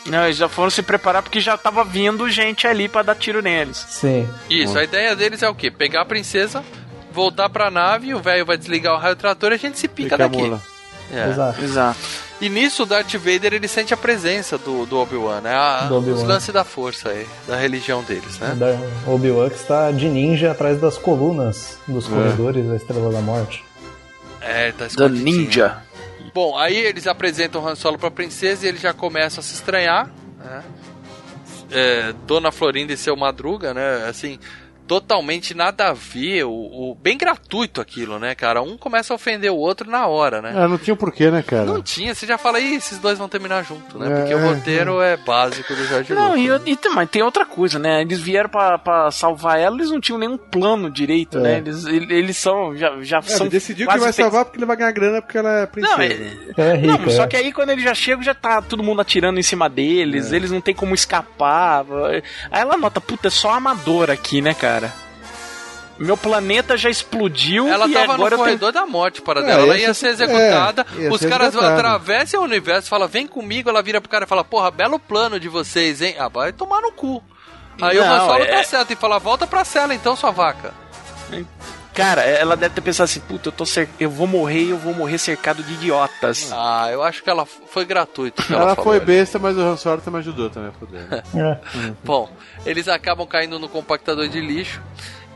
Não, 0.06 0.24
eles 0.24 0.38
já 0.38 0.48
foram 0.48 0.70
se 0.70 0.82
preparar 0.82 1.22
porque 1.22 1.42
já 1.42 1.58
tava 1.58 1.84
vindo 1.84 2.30
gente 2.30 2.66
ali 2.66 2.88
pra 2.88 3.02
dar 3.04 3.16
tiro 3.16 3.42
neles. 3.42 3.78
Sim. 3.90 4.28
Isso, 4.50 4.78
a 4.80 4.84
ideia 4.84 5.16
deles 5.16 5.44
é 5.44 5.50
o 5.50 5.56
quê? 5.56 5.70
Pegar 5.70 6.02
a 6.02 6.06
princesa, 6.06 6.64
voltar 7.12 7.50
pra 7.50 7.70
nave, 7.70 8.14
o 8.14 8.20
velho 8.22 8.46
vai 8.46 8.58
desligar 8.58 8.94
o 8.94 8.98
raio 8.98 9.18
trator 9.18 9.52
e 9.52 9.56
a 9.56 9.58
gente 9.58 9.78
se 9.78 9.88
pica 9.88 10.12
Pica 10.16 10.24
a 10.24 10.28
daqui. 10.30 10.42
mula. 10.42 10.62
É. 11.12 11.30
Exato. 11.30 11.62
Exato. 11.64 12.00
E 12.42 12.50
nisso 12.50 12.84
o 12.84 12.86
Darth 12.86 13.14
Vader 13.16 13.54
ele 13.54 13.68
sente 13.68 13.94
a 13.94 13.98
presença 13.98 14.58
do, 14.58 14.86
do 14.86 14.98
Obi-Wan, 15.00 15.42
né? 15.42 15.56
A- 15.56 15.86
Do 15.88 15.96
Obi-Wan. 15.98 16.16
os 16.18 16.24
lances 16.24 16.54
da 16.54 16.64
força 16.64 17.10
aí, 17.10 17.26
da 17.48 17.56
religião 17.56 18.04
deles, 18.04 18.38
né? 18.40 18.54
Da 18.56 19.12
Obi-Wan 19.12 19.50
que 19.50 19.56
está 19.56 19.92
de 19.92 20.08
ninja 20.10 20.52
atrás 20.52 20.80
das 20.80 20.98
colunas 20.98 21.78
dos 21.88 22.06
É. 22.06 22.10
corredores 22.10 22.68
da 22.68 22.76
Estrela 22.76 23.12
da 23.12 23.22
Morte. 23.22 23.64
É, 24.42 24.72
tá 24.74 24.86
Da. 24.98 25.10
Ninja. 25.10 25.82
Bom, 26.34 26.56
aí 26.58 26.78
eles 26.78 27.08
apresentam 27.08 27.64
o 27.64 27.68
Han 27.68 27.74
Solo 27.76 27.98
pra 27.98 28.12
princesa 28.12 28.66
e 28.66 28.70
ele 28.70 28.78
já 28.78 28.94
começa 28.94 29.40
a 29.40 29.44
se 29.44 29.56
estranhar, 29.56 30.10
né? 30.38 30.64
É, 31.72 32.14
Dona 32.26 32.52
Florinda 32.52 32.94
e 32.94 32.98
seu 32.98 33.16
Madruga, 33.16 33.74
né? 33.74 34.06
Assim, 34.08 34.40
totalmente 34.88 35.54
nada 35.54 35.90
a 35.90 35.94
ver, 35.94 36.46
o, 36.46 36.52
o- 36.52 36.96
bem 36.96 37.18
gratuito 37.18 37.82
aquilo, 37.82 38.18
né, 38.20 38.34
cara? 38.34 38.62
Um 38.62 38.78
começa 38.78 39.14
a 39.14 39.16
ofender 39.16 39.52
o 39.52 39.56
outro 39.58 39.90
na 39.90 40.08
hora, 40.08 40.42
né? 40.42 40.54
Ah, 40.56 40.68
não 40.68 40.78
tinha 40.78 40.96
porquê, 40.96 41.30
né, 41.30 41.44
cara? 41.44 41.66
Não 41.66 41.82
tinha, 41.82 42.16
você 42.16 42.26
já 42.26 42.38
fala, 42.38 42.60
Ih, 42.60 42.76
esses 42.76 42.98
dois 42.98 43.18
vão 43.18 43.28
terminar 43.30 43.64
junto, 43.64 44.00
né? 44.00 44.08
É, 44.12 44.20
Porque 44.22 44.34
o 44.36 44.40
é, 44.40 44.48
roteiro 44.54 45.02
é 45.02 45.18
básico 45.18 45.76
do 45.76 45.86
Jorge 45.86 46.14
Não, 46.14 46.38
e, 46.38 46.48
eu- 46.48 46.62
e 46.66 46.76
tem, 46.76 46.92
mas 46.94 47.10
tem 47.10 47.22
outra 47.22 47.46
coisa, 47.46 47.78
né? 47.78 48.02
Eles 48.02 48.20
vieram 48.20 48.50
pra, 48.50 48.78
pra 48.78 49.12
salvar 49.12 49.60
ela, 49.60 49.76
eles 49.76 49.92
não 49.92 50.00
tinham 50.00 50.18
nenhum 50.18 50.38
plano 50.38 50.90
direito, 50.90 51.38
É. 51.40 51.42
né? 51.42 51.58
Eles, 51.58 51.86
ele- 51.86 52.14
eles 52.14 52.38
são. 52.38 52.76
Já, 52.76 52.96
já 53.02 53.18
É, 53.18 53.22
são. 53.24 53.42
ele 53.46 53.50
decidiu 53.52 53.88
que 53.88 53.98
vai 53.98 54.14
salvar 54.14 54.46
porque 54.46 54.58
ele 54.58 54.66
vai 54.66 54.78
ganhar 54.78 54.92
grana 54.92 55.22
porque 55.22 55.38
ela 55.38 55.62
é 55.62 55.66
princesa. 55.66 55.96
Não, 55.98 56.04
é- 56.04 56.08
é 56.72 56.76
rica. 56.76 56.98
Não, 56.98 57.10
só 57.10 57.24
é. 57.24 57.28
que 57.28 57.36
aí 57.36 57.52
quando 57.52 57.72
eles 57.72 57.84
já 57.84 57.94
chegam, 57.94 58.24
já 58.24 58.34
tá 58.34 58.62
todo 58.62 58.82
mundo 58.84 59.02
atirando 59.02 59.40
em 59.40 59.44
cima 59.44 59.70
deles, 59.70 60.32
eles 60.32 60.52
não 60.52 60.62
tem 60.62 60.74
como 60.74 60.94
escapar. 60.96 61.84
Aí 62.52 62.62
ela 62.62 62.78
nota, 62.78 63.02
puta, 63.02 63.28
é 63.28 63.32
só 63.32 63.52
amador 63.52 64.10
aqui, 64.10 64.42
né, 64.42 64.54
cara? 64.54 64.77
Meu 66.00 66.16
planeta 66.16 66.78
já 66.78 66.92
explodiu 66.92 67.68
Ela 67.68 67.88
e 67.88 67.94
tava 67.94 68.14
agora 68.14 68.18
no 68.18 68.24
eu 68.26 68.30
tenho... 68.30 68.40
corredor 68.60 68.72
da 68.72 68.86
morte 68.86 69.20
para 69.22 69.40
É, 69.40 69.44
dela. 69.44 69.64
Ela 69.64 69.78
ia 69.78 69.88
ia 69.88 69.94
ser- 69.96 70.10
executada. 70.10 70.86
é, 70.96 71.02
ia 71.02 71.12
os 71.12 71.20
ser 71.20 71.28
caras 71.30 71.48
executada. 71.48 71.74
atravessam 71.76 72.42
o 72.42 72.44
universo, 72.44 72.88
fala, 72.88 73.08
vem 73.08 73.26
comigo. 73.26 73.68
Ela 73.70 73.82
vira 73.82 74.00
pro 74.00 74.08
cara 74.10 74.26
e 74.26 74.28
fala, 74.28 74.44
porra, 74.44 74.70
belo 74.70 75.00
plano 75.00 75.40
de 75.40 75.50
vocês, 75.50 76.02
hein? 76.04 76.16
Ah, 76.20 76.28
vai 76.28 76.54
tomar 76.54 76.82
no 76.82 76.92
cu. 76.92 77.24
Aí 77.82 77.98
o 77.98 78.06
Não, 78.06 78.14
Han 78.14 78.20
Solo 78.28 78.44
é- 78.44 78.58
tá 78.58 78.64
certo 78.64 78.94
e 78.94 78.96
fala, 78.96 79.18
volta 79.18 79.48
pra 79.48 79.66
cela 79.66 79.94
então, 79.96 80.16
sua 80.16 80.30
vaca. 80.30 80.72
Cara, 81.98 82.22
ela 82.22 82.56
deve 82.56 82.76
ter 82.76 82.82
pensado 82.82 83.06
assim, 83.06 83.20
puta, 83.20 83.50
eu, 83.50 83.52
tô 83.52 83.66
cer... 83.66 83.90
eu 84.00 84.10
vou 84.10 84.28
morrer 84.28 84.62
e 84.62 84.70
eu 84.70 84.78
vou 84.78 84.94
morrer 84.94 85.18
cercado 85.18 85.64
de 85.64 85.74
idiotas. 85.74 86.52
Ah, 86.54 86.88
eu 86.92 87.02
acho 87.02 87.24
que 87.24 87.30
ela 87.30 87.46
foi 87.46 87.86
gratuito. 87.86 88.44
que 88.44 88.54
Ela, 88.54 88.62
ela 88.62 88.76
falou 88.76 88.92
foi 88.94 89.00
besta, 89.00 89.40
mas 89.40 89.58
o 89.58 89.62
Han 89.62 89.76
Solo 89.78 90.00
também 90.02 90.20
ajudou 90.20 90.50
também 90.50 90.70
a 90.70 90.74
foder. 90.74 91.02
né? 91.10 91.24
É. 91.36 91.94
Bom, 92.06 92.30
eles 92.66 92.88
acabam 92.88 93.26
caindo 93.28 93.58
no 93.58 93.68
compactador 93.68 94.28
de 94.28 94.40
lixo. 94.40 94.82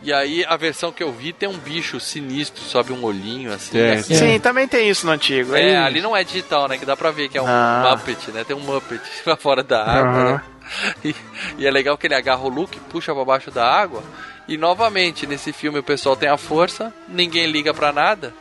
E 0.03 0.11
aí 0.11 0.43
a 0.47 0.57
versão 0.57 0.91
que 0.91 1.03
eu 1.03 1.11
vi 1.11 1.31
tem 1.31 1.47
um 1.47 1.57
bicho 1.57 1.99
sinistro, 1.99 2.63
sobe 2.63 2.91
um 2.91 3.03
olhinho 3.03 3.53
assim. 3.53 3.77
É, 3.77 3.93
aqui- 3.99 4.15
Sim, 4.15 4.39
também 4.39 4.67
tem 4.67 4.89
isso 4.89 5.05
no 5.05 5.11
antigo. 5.11 5.55
É, 5.55 5.77
ali 5.77 6.01
não 6.01 6.15
é 6.17 6.23
digital, 6.23 6.67
né? 6.67 6.77
Que 6.77 6.85
dá 6.87 6.97
pra 6.97 7.11
ver 7.11 7.29
que 7.29 7.37
é 7.37 7.41
um 7.41 7.45
Ah. 7.47 7.95
Muppet, 7.95 8.31
né? 8.31 8.43
Tem 8.43 8.55
um 8.55 8.59
Muppet 8.61 8.99
pra 9.23 9.35
fora 9.35 9.63
da 9.63 9.83
água, 9.83 10.11
Aham. 10.11 10.31
né? 10.33 10.41
E, 11.05 11.15
e 11.59 11.67
é 11.67 11.71
legal 11.71 11.97
que 11.97 12.07
ele 12.07 12.15
agarra 12.15 12.41
o 12.41 12.49
Luke, 12.49 12.79
puxa 12.89 13.13
pra 13.13 13.23
baixo 13.25 13.51
da 13.51 13.63
água. 13.67 14.01
E 14.51 14.57
novamente, 14.57 15.25
nesse 15.25 15.53
filme 15.53 15.79
o 15.79 15.83
pessoal 15.83 16.13
tem 16.15 16.27
a 16.27 16.35
força, 16.35 16.91
ninguém 17.07 17.45
liga 17.49 17.73
pra 17.73 17.93
nada. 17.93 18.33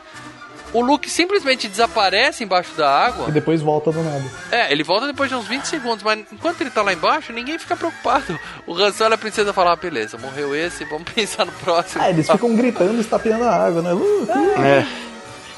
O 0.73 0.81
Luke 0.81 1.09
simplesmente 1.09 1.67
desaparece 1.69 2.43
embaixo 2.43 2.73
da 2.75 2.89
água. 2.89 3.29
E 3.29 3.31
depois 3.31 3.61
volta 3.61 3.91
do 3.93 4.03
nada. 4.03 4.23
É, 4.51 4.71
ele 4.71 4.83
volta 4.83 5.07
depois 5.07 5.29
de 5.29 5.35
uns 5.35 5.45
20 5.47 5.63
segundos, 5.65 6.03
mas 6.03 6.19
enquanto 6.31 6.59
ele 6.59 6.69
tá 6.69 6.81
lá 6.81 6.91
embaixo, 6.91 7.31
ninguém 7.31 7.57
fica 7.57 7.77
preocupado. 7.77 8.37
O 8.67 8.73
Han 8.73 8.91
Solo 8.91 9.13
e 9.13 9.15
a 9.15 9.17
princesa 9.17 9.53
falam, 9.53 9.71
ah, 9.71 9.75
beleza, 9.77 10.17
morreu 10.17 10.53
esse, 10.53 10.83
vamos 10.85 11.03
pensar 11.15 11.45
no 11.45 11.51
próximo. 11.53 12.01
Ah, 12.03 12.09
eles 12.09 12.29
ficam 12.29 12.53
gritando, 12.57 12.99
estapeando 12.99 13.45
a 13.45 13.55
água, 13.55 13.81
né? 13.81 13.91
Luke, 13.93 14.31
Luke. 14.33 14.61
É. 14.61 14.85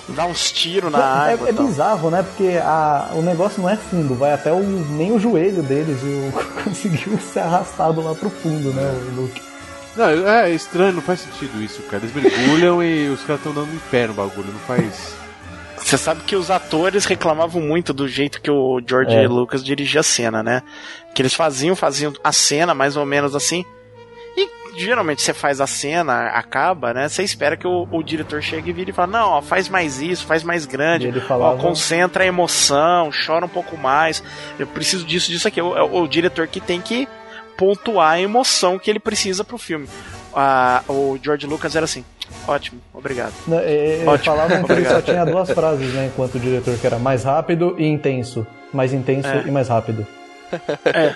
Dá 0.10 0.26
uns 0.26 0.52
tiros 0.52 0.92
na 0.92 1.00
É, 1.30 1.34
água. 1.34 1.50
é 1.50 1.54
tal. 1.54 1.66
bizarro, 1.66 2.10
né? 2.12 2.22
Porque 2.24 2.60
a, 2.62 3.10
o 3.14 3.22
negócio 3.24 3.60
não 3.62 3.70
é 3.70 3.76
fundo, 3.78 4.14
vai 4.16 4.34
até 4.34 4.52
o, 4.52 4.60
nem 4.62 5.12
o 5.12 5.20
joelho 5.20 5.64
deles 5.64 5.98
e 6.04 6.06
o 6.06 6.32
conseguiu 6.64 7.18
ser 7.20 7.40
arrastado 7.40 8.04
lá 8.04 8.14
pro 8.14 8.30
fundo, 8.30 8.72
né? 8.74 8.84
O 9.12 9.22
Luke. 9.22 9.42
Não, 9.96 10.06
é 10.28 10.50
estranho, 10.52 10.94
não 10.94 11.02
faz 11.02 11.20
sentido 11.22 11.62
isso, 11.62 11.82
cara. 11.84 12.04
Eles 12.04 12.16
mergulham 12.16 12.82
e 12.84 13.10
os 13.10 13.22
caras 13.22 13.38
estão 13.46 13.54
dando 13.54 13.74
em 13.74 13.80
pé 13.92 14.08
no 14.08 14.14
bagulho, 14.14 14.52
não 14.52 14.60
faz. 14.62 15.16
Você 15.78 15.98
sabe 15.98 16.22
que 16.24 16.36
os 16.36 16.50
atores 16.50 17.06
reclamavam 17.06 17.62
muito 17.62 17.94
do 17.94 18.08
jeito 18.08 18.42
que 18.42 18.50
o 18.50 18.82
George 18.88 19.14
É. 19.16 19.28
Lucas 19.28 19.64
dirigia 19.64 20.00
a 20.00 20.04
cena, 20.04 20.42
né? 20.42 20.64
Que 21.14 21.22
eles 21.22 21.34
faziam, 21.34 21.76
faziam 21.76 22.14
a 22.24 22.32
cena 22.32 22.74
mais 22.74 22.96
ou 22.96 23.06
menos 23.06 23.36
assim. 23.36 23.66
E 24.36 24.50
geralmente 24.80 25.22
você 25.22 25.34
faz 25.34 25.62
a 25.62 25.68
cena, 25.68 26.28
acaba, 26.30 26.94
né? 26.94 27.08
Você 27.10 27.22
espera 27.22 27.56
que 27.58 27.68
o, 27.68 27.88
o 27.92 28.02
diretor 28.02 28.42
chegue 28.42 28.70
e 28.72 28.74
vire 28.74 28.90
e 28.92 28.94
fale, 28.94 29.12
não, 29.12 29.30
ó, 29.30 29.42
faz 29.42 29.70
mais 29.70 30.02
isso, 30.02 30.26
faz 30.26 30.42
mais 30.42 30.66
grande, 30.66 31.06
E 31.06 31.10
ele 31.10 31.20
ó, 31.20 31.28
falava- 31.28 31.62
concentra 31.62 32.24
a 32.24 32.28
emoção, 32.28 33.12
chora 33.26 33.46
um 33.46 33.50
pouco 33.50 33.78
mais. 33.78 34.24
Eu 34.58 34.66
preciso 34.66 35.06
disso, 35.06 35.30
disso 35.30 35.48
aqui. 35.48 35.60
É 35.60 35.64
o, 35.64 35.78
é 35.78 35.84
o 35.84 36.08
diretor 36.08 36.48
que 36.48 36.60
tem 36.62 36.82
que 36.82 37.08
pontuar 37.58 38.14
a 38.14 38.22
emoção 38.22 38.78
que 38.80 38.90
ele 38.90 39.00
precisa 39.00 39.44
pro 39.44 39.58
filme. 39.58 39.88
Ah, 40.36 40.82
o 40.90 41.18
George 41.22 41.46
Lucas 41.46 41.76
era 41.76 41.86
assim, 41.86 42.04
ótimo, 42.48 42.82
obrigado. 42.94 43.34
Né, 43.48 43.58
é, 43.64 44.04
Ótimo. 44.06 44.36
falavam 44.36 44.64
que 44.64 44.72
ele 44.72 44.86
só 44.90 45.02
tinha 45.02 45.24
duas 45.26 45.50
frases, 45.52 45.94
né? 45.94 46.08
Enquanto 46.08 46.36
o 46.36 46.40
diretor, 46.40 46.76
que 46.78 46.88
era 46.88 46.98
mais 46.98 47.24
rápido 47.24 47.76
e 47.78 47.86
intenso. 47.86 48.46
Mais 48.74 48.94
intenso 48.94 49.28
É. 49.28 49.44
e 49.46 49.52
mais 49.52 49.68
rápido. 49.68 50.06
É. 50.86 51.16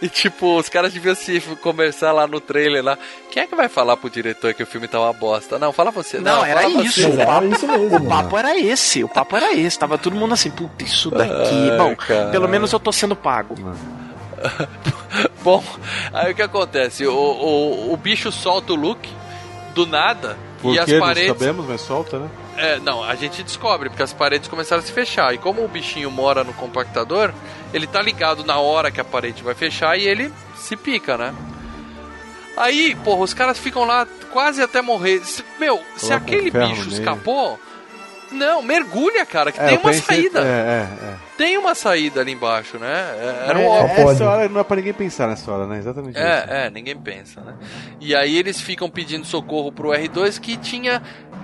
e 0.00 0.08
tipo, 0.08 0.56
os 0.58 0.70
caras 0.70 0.90
deviam 0.94 1.14
se 1.14 1.38
conversar 1.62 2.12
lá 2.12 2.26
no 2.26 2.40
trailer 2.40 2.82
lá. 2.82 2.96
Quem 3.30 3.42
é 3.42 3.46
que 3.46 3.54
vai 3.54 3.68
falar 3.68 3.94
pro 3.98 4.08
diretor 4.08 4.54
que 4.54 4.62
o 4.62 4.66
filme 4.66 4.88
tá 4.88 4.98
uma 4.98 5.12
bosta? 5.12 5.58
Não, 5.58 5.70
fala 5.70 5.90
você. 5.90 6.16
Não, 6.18 6.36
Não, 6.36 6.44
era 6.46 6.62
fala 6.62 6.82
isso. 6.82 7.02
você. 7.02 7.06
O 7.08 7.16
papo, 7.26 7.96
o 7.96 8.08
papo 8.08 8.38
era 8.38 8.58
esse. 8.58 9.04
O 9.04 9.08
papo 9.08 9.36
era 9.36 9.52
esse. 9.54 9.78
Tava 9.78 9.98
todo 9.98 10.16
mundo 10.16 10.32
assim, 10.32 10.50
puta, 10.50 10.82
isso 10.82 11.10
daqui. 11.10 11.70
Ai, 11.70 11.76
Bom, 11.76 11.94
cara. 11.94 12.30
pelo 12.30 12.48
menos 12.48 12.72
eu 12.72 12.80
tô 12.80 12.90
sendo 12.90 13.14
pago. 13.14 13.54
Bom, 15.42 15.62
aí 16.12 16.32
o 16.32 16.34
que 16.34 16.42
acontece? 16.42 17.06
O, 17.06 17.12
o, 17.14 17.92
o 17.92 17.96
bicho 17.96 18.30
solta 18.30 18.72
o 18.72 18.76
Luke 18.76 19.08
do 19.74 19.86
nada 19.86 20.36
Por 20.60 20.74
e 20.74 20.78
as 20.78 20.88
não 20.88 21.00
paredes. 21.00 21.28
sabemos, 21.38 21.66
mas 21.66 21.80
solta, 21.80 22.18
né? 22.18 22.28
É, 22.56 22.78
não, 22.80 23.02
a 23.02 23.14
gente 23.14 23.42
descobre, 23.42 23.88
porque 23.88 24.02
as 24.02 24.12
paredes 24.12 24.48
começaram 24.48 24.82
a 24.82 24.84
se 24.84 24.92
fechar. 24.92 25.32
E 25.34 25.38
como 25.38 25.64
o 25.64 25.68
bichinho 25.68 26.10
mora 26.10 26.44
no 26.44 26.52
compactador, 26.52 27.32
ele 27.72 27.86
tá 27.86 28.02
ligado 28.02 28.44
na 28.44 28.58
hora 28.58 28.90
que 28.90 29.00
a 29.00 29.04
parede 29.04 29.42
vai 29.42 29.54
fechar 29.54 29.96
e 29.98 30.06
ele 30.06 30.30
se 30.56 30.76
pica, 30.76 31.16
né? 31.16 31.34
Aí, 32.56 32.94
porra, 32.96 33.22
os 33.22 33.32
caras 33.32 33.58
ficam 33.58 33.84
lá 33.84 34.06
quase 34.32 34.60
até 34.62 34.82
morrer. 34.82 35.24
Se- 35.24 35.44
Meu, 35.58 35.80
se 35.96 36.06
Coloca 36.08 36.14
um 36.14 36.16
aquele 36.18 36.50
no 36.50 36.68
bicho 36.68 36.80
meio. 36.88 36.92
escapou. 36.92 37.58
Não, 38.30 38.62
mergulha, 38.62 39.24
cara, 39.24 39.50
que 39.50 39.60
É, 39.60 39.68
tem 39.68 39.78
uma 39.78 39.90
pensei- 39.90 40.02
saída. 40.16 40.40
É, 40.40 40.44
é, 40.44 41.04
é. 41.06 41.14
Tem 41.40 41.56
uma 41.56 41.74
saída 41.74 42.20
ali 42.20 42.32
embaixo, 42.32 42.76
né? 42.78 42.86
É, 43.18 43.44
Era 43.48 43.58
um 43.58 43.62
é, 43.62 43.66
óbvio. 43.66 44.10
essa 44.10 44.28
hora 44.28 44.46
não 44.46 44.60
é 44.60 44.64
pra 44.64 44.76
ninguém 44.76 44.92
pensar 44.92 45.26
nessa 45.26 45.50
hora, 45.50 45.66
né? 45.66 45.78
Exatamente 45.78 46.10
isso. 46.18 46.26
É, 46.26 46.66
é, 46.66 46.70
ninguém 46.70 46.94
pensa, 46.94 47.40
né? 47.40 47.54
E 47.98 48.14
aí 48.14 48.36
eles 48.36 48.60
ficam 48.60 48.90
pedindo 48.90 49.24
socorro 49.24 49.72
pro 49.72 49.88
R2 49.88 50.38
que 50.38 50.58
tinha 50.58 51.00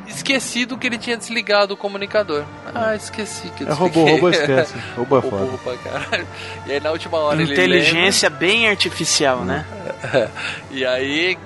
esquecido 0.07 0.77
que 0.77 0.87
ele 0.87 0.99
tinha 0.99 1.17
desligado 1.17 1.73
o 1.73 1.77
comunicador. 1.79 2.45
Ah, 2.75 2.95
esqueci 2.95 3.49
que 3.57 3.63
eu 3.65 3.69
É, 3.69 3.73
robô, 3.73 3.89
desliguei. 4.05 4.15
robô 4.17 4.29
esquece. 4.29 4.75
Robô 4.99 5.17
é 5.17 5.21
Robô 5.21 5.39
foda. 5.39 5.59
pra 5.65 5.77
caralho. 5.93 6.29
E 6.67 6.73
aí 6.73 6.81
na 6.81 6.91
última 6.91 7.17
hora 7.17 7.41
ele 7.41 7.53
Inteligência 7.53 8.29
bem 8.29 8.69
artificial, 8.69 9.45
né? 9.47 9.65
lembra. 10.05 10.31
E 10.73 10.85
aí, 10.85 11.39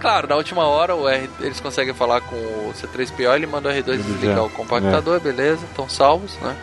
claro, 0.00 0.28
na 0.28 0.36
última 0.36 0.68
hora 0.68 0.94
o 0.94 1.08
R, 1.08 1.28
eles 1.40 1.58
conseguem 1.58 1.92
falar 1.94 2.20
com 2.20 2.36
o 2.36 2.72
C3PO, 2.80 3.34
ele 3.34 3.46
manda 3.48 3.68
o 3.68 3.72
R2 3.72 3.96
desligar 3.96 4.44
o 4.44 4.50
compactador, 4.50 5.18
beleza, 5.18 5.64
estão 5.66 5.88
salvos, 5.88 6.36
né? 6.40 6.56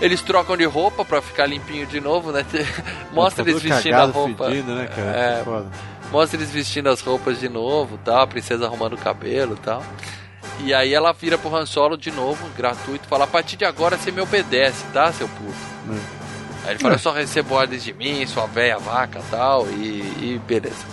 Eles 0.00 0.22
trocam 0.22 0.56
de 0.56 0.64
roupa 0.64 1.04
pra 1.04 1.20
ficar 1.22 1.46
limpinho 1.46 1.86
de 1.86 2.00
novo, 2.00 2.32
né? 2.32 2.44
Mostra 3.12 3.44
Tá 3.44 3.50
eles 3.50 3.62
vestindo 3.62 3.92
cagado, 3.92 4.10
a 4.10 4.14
roupa. 4.14 4.44
fedido, 4.46 4.74
né, 4.74 4.86
cara? 4.86 5.10
É, 5.10 5.42
foda. 5.44 5.66
Mostra 6.10 6.38
eles 6.38 6.50
vestindo 6.50 6.88
as 6.88 7.00
roupas 7.00 7.40
de 7.40 7.48
novo, 7.48 7.98
tal, 8.04 8.20
a 8.20 8.26
princesa 8.26 8.66
arrumando 8.66 8.92
o 8.94 8.98
cabelo 8.98 9.54
e 9.54 9.64
tal. 9.64 9.82
E 10.60 10.72
aí 10.72 10.94
ela 10.94 11.12
vira 11.12 11.36
pro 11.36 11.54
Han 11.54 11.66
Solo 11.66 11.96
de 11.96 12.10
novo, 12.10 12.46
gratuito, 12.56 13.06
fala, 13.08 13.24
a 13.24 13.26
partir 13.26 13.56
de 13.56 13.64
agora 13.64 13.96
você 13.98 14.10
me 14.10 14.20
obedece, 14.20 14.84
tá, 14.92 15.12
seu 15.12 15.28
puto? 15.28 15.52
Aí 16.64 16.70
ele 16.72 16.78
fala, 16.78 16.94
eu 16.94 16.98
só 16.98 17.12
recebo 17.12 17.54
ordens 17.54 17.84
de 17.84 17.92
mim, 17.92 18.24
sua 18.26 18.46
velha 18.46 18.78
vaca 18.78 19.20
tal, 19.30 19.66
e, 19.68 20.00
e 20.34 20.40
beleza. 20.46 20.84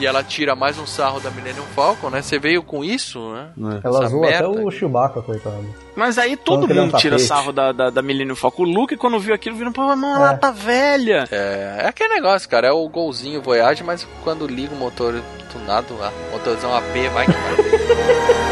E 0.00 0.06
ela 0.06 0.24
tira 0.24 0.56
mais 0.56 0.78
um 0.78 0.86
sarro 0.86 1.20
da 1.20 1.30
Millennium 1.30 1.62
Falcon, 1.74 2.08
né? 2.08 2.22
Você 2.22 2.38
veio 2.38 2.62
com 2.62 2.82
isso, 2.82 3.20
né? 3.32 3.50
Ela 3.84 3.98
Essa 3.98 4.08
zoa 4.08 4.28
até 4.28 4.48
o 4.48 4.70
Chewbacca, 4.70 5.20
coitado. 5.20 5.62
Mas 5.94 6.16
aí 6.16 6.38
todo 6.38 6.64
ele 6.64 6.78
é 6.78 6.82
mundo 6.82 6.96
tira 6.96 7.16
tapete. 7.16 7.28
sarro 7.28 7.52
da, 7.52 7.70
da, 7.70 7.90
da 7.90 8.00
Millennium 8.00 8.34
Falcon. 8.34 8.62
O 8.62 8.66
Luke, 8.66 8.96
quando 8.96 9.18
viu 9.20 9.34
aquilo, 9.34 9.56
virou, 9.56 9.72
pô, 9.74 9.82
mano, 9.82 10.06
ela 10.06 10.34
tá 10.38 10.50
velha. 10.50 11.28
É, 11.30 11.82
é 11.82 11.88
aquele 11.88 12.14
negócio, 12.14 12.48
cara, 12.48 12.68
é 12.68 12.72
o 12.72 12.88
golzinho 12.88 13.42
Voyage, 13.42 13.84
mas 13.84 14.08
quando 14.24 14.46
liga 14.46 14.74
o 14.74 14.78
motor 14.78 15.20
tunado, 15.52 15.94
ah, 16.00 16.10
motorzão 16.32 16.74
AP, 16.74 16.94
vai 17.12 17.26
que 17.26 17.32
vai. 17.36 18.49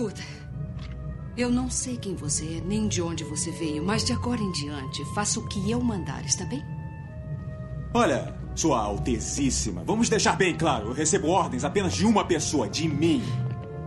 Escuta. 0.00 0.22
Eu 1.36 1.50
não 1.50 1.68
sei 1.68 1.98
quem 1.98 2.14
você 2.14 2.56
é, 2.56 2.66
nem 2.66 2.88
de 2.88 3.02
onde 3.02 3.22
você 3.22 3.50
veio, 3.50 3.84
mas 3.84 4.02
de 4.02 4.14
agora 4.14 4.40
em 4.40 4.50
diante, 4.50 5.04
faça 5.14 5.38
o 5.38 5.46
que 5.46 5.70
eu 5.70 5.78
mandar, 5.78 6.24
está 6.24 6.42
bem? 6.46 6.64
Olha, 7.92 8.34
Sua 8.54 8.80
Altezíssima, 8.80 9.84
vamos 9.84 10.08
deixar 10.08 10.36
bem 10.38 10.56
claro: 10.56 10.88
eu 10.88 10.94
recebo 10.94 11.28
ordens 11.28 11.64
apenas 11.64 11.92
de 11.92 12.06
uma 12.06 12.24
pessoa, 12.24 12.66
de 12.66 12.88
mim. 12.88 13.22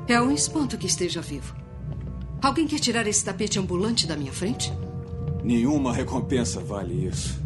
É 0.08 0.22
um 0.22 0.30
espanto 0.30 0.78
que 0.78 0.86
esteja 0.86 1.20
vivo. 1.20 1.56
Alguém 2.44 2.68
quer 2.68 2.80
tirar 2.80 3.08
esse 3.08 3.26
tapete 3.26 3.58
ambulante 3.58 4.06
da 4.06 4.16
minha 4.16 4.32
frente? 4.32 4.72
Nenhuma 5.44 5.92
recompensa 5.92 6.60
vale 6.60 7.08
isso. 7.08 7.42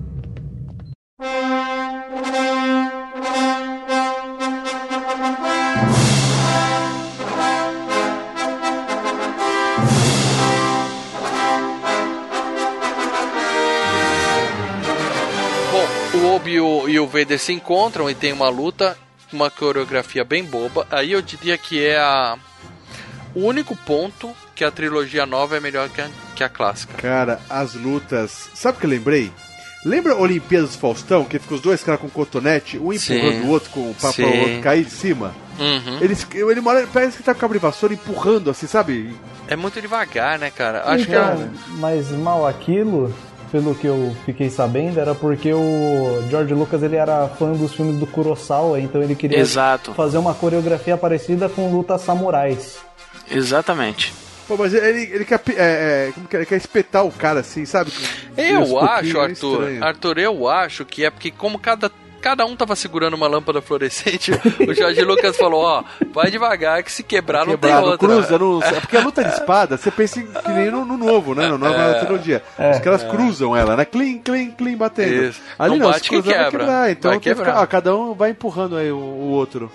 E 16.48 16.60
o- 16.60 16.88
e 16.90 17.00
o 17.00 17.08
Vader 17.08 17.40
se 17.40 17.52
encontram 17.54 18.10
e 18.10 18.16
tem 18.16 18.32
uma 18.34 18.50
luta, 18.50 18.98
uma 19.32 19.50
coreografia 19.50 20.24
bem 20.24 20.44
boba. 20.44 20.88
Aí 20.92 21.12
eu 21.12 21.22
diria 21.22 21.58
que 21.58 21.84
é 21.86 21.98
a 21.98 22.38
o 23.36 23.42
único 23.46 23.76
ponto 23.76 24.34
que 24.56 24.64
a 24.64 24.72
trilogia 24.72 25.26
nova 25.26 25.58
é 25.58 25.60
melhor 25.60 25.90
que 25.90 26.02
a, 26.02 26.10
que 26.36 26.44
a 26.44 26.50
clássica. 26.50 26.94
Cara, 26.98 27.40
as 27.50 27.76
lutas. 27.76 28.50
Sabe 28.56 28.78
o 28.78 28.80
que 28.82 28.86
eu 28.88 28.90
lembrei? 28.90 29.32
Lembra 29.86 30.14
a 30.14 30.18
Olimpíadas 30.18 30.72
do 30.72 30.78
Faustão, 30.80 31.24
que 31.24 31.38
fica 31.38 31.54
os 31.54 31.62
dois 31.62 31.84
caras 31.84 32.02
com 32.02 32.10
cotonete, 32.10 32.78
um 32.80 32.92
Sim. 32.98 33.16
empurrando 33.18 33.46
o 33.46 33.50
outro 33.50 33.70
com 33.70 33.92
o 33.92 33.94
papo 33.94 34.22
o 34.24 34.40
outro 34.40 34.62
cair 34.62 34.84
de 34.84 34.92
cima? 34.92 35.36
Uhum. 35.60 36.00
Eles, 36.02 36.28
ele 36.34 36.62
mora, 36.62 36.88
parece 36.92 37.18
que 37.18 37.24
tá 37.24 37.34
com 37.36 37.46
a 37.46 37.50
vassoura 37.60 37.94
empurrando, 37.94 38.50
assim, 38.50 38.66
sabe? 38.68 39.16
É 39.48 39.56
muito 39.56 39.80
devagar, 39.80 40.40
né, 40.40 40.50
cara? 40.50 40.84
Acho 40.86 41.06
que 41.06 41.12
então, 41.12 41.44
é... 41.44 41.50
mas 41.80 42.10
mal 42.12 42.46
aquilo, 42.48 43.14
pelo 43.52 43.76
que 43.76 43.88
eu 43.88 44.16
fiquei 44.26 44.50
sabendo, 44.50 45.00
era 45.00 45.16
porque 45.16 45.54
o 45.54 46.24
George 46.30 46.54
Lucas 46.54 46.84
ele 46.84 46.96
era 46.96 47.28
fã 47.28 47.52
dos 47.52 47.74
filmes 47.74 47.98
do 47.98 48.08
Kurosawa, 48.08 48.80
então 48.80 49.02
ele 49.02 49.16
queria 49.16 49.40
Exato. 49.40 49.94
fazer 49.94 50.18
uma 50.18 50.34
coreografia 50.34 50.98
parecida 50.98 51.50
com 51.50 51.72
lutas 51.72 52.02
samurais. 52.02 52.78
Exatamente. 53.30 54.14
Pô, 54.48 54.56
mas 54.56 54.74
ele, 54.74 55.04
ele 55.14 55.26
quer, 55.26 55.42
é, 55.50 56.08
é, 56.08 56.12
como 56.14 56.28
que 56.28 56.36
é? 56.36 56.40
ele 56.40 56.46
quer 56.46 56.56
espetar 56.56 57.06
o 57.06 57.12
cara, 57.12 57.42
assim, 57.42 57.66
sabe? 57.66 57.92
Eu 58.38 58.80
acho, 58.80 59.18
é 59.18 59.22
Arthur, 59.22 59.32
estranho. 59.32 59.84
Arthur, 59.84 60.18
eu 60.20 60.48
acho 60.48 60.86
que 60.86 61.04
é 61.04 61.10
porque 61.10 61.32
como 61.32 61.60
cada 61.60 61.92
cada 62.22 62.46
um 62.46 62.56
tava 62.56 62.76
segurando 62.76 63.14
uma 63.16 63.28
lâmpada 63.28 63.62
fluorescente, 63.62 64.32
o 64.68 64.74
Jorge 64.74 65.02
Lucas 65.04 65.38
falou, 65.38 65.62
ó, 65.64 65.84
vai 66.14 66.30
devagar 66.32 66.82
que 66.84 66.92
se 66.92 67.04
quebrar 67.04 67.40
não 67.46 67.58
tem 67.58 67.58
Quebrar, 67.58 67.82
não 67.82 67.90
outra. 67.90 68.08
cruza, 68.08 68.38
não, 68.40 68.62
é 68.64 68.80
porque 68.80 68.98
a 68.98 69.02
luta 69.02 69.24
de 69.24 69.30
espada, 69.34 69.78
você 69.78 69.92
pensa 69.92 70.20
em- 70.20 70.28
que 70.28 70.52
nem 70.52 70.70
no, 70.72 70.86
no 70.86 70.98
novo, 70.98 71.34
né? 71.36 71.48
No 71.48 71.58
nova 71.58 71.76
É. 71.82 72.00
trilogia. 72.00 72.44
É. 72.58 72.72
Os 72.72 72.80
caras 72.80 73.04
É. 73.04 73.08
cruzam 73.10 73.56
ela, 73.56 73.76
né? 73.76 73.86
Clim, 73.86 74.18
clim, 74.20 74.52
clim, 74.52 74.76
batendo. 74.76 75.14
Isso. 75.26 75.42
Ali 75.58 75.72
Não 75.72 75.78
não, 75.86 75.92
bate 75.92 76.04
se 76.06 76.10
que 76.10 76.22
vai 76.22 76.34
quebra. 76.34 76.52
quebrar. 76.52 76.92
Então 76.92 77.12
Vai 77.12 77.20
tem 77.20 77.20
que 77.20 77.30
quebrar. 77.30 77.46
ficar- 77.54 77.62
ó, 77.64 77.66
cada 77.68 77.96
um 77.96 78.14
vai 78.14 78.32
empurrando 78.32 78.76
aí 78.78 78.92
o, 78.92 78.98
o 78.98 79.30
outro. 79.30 79.72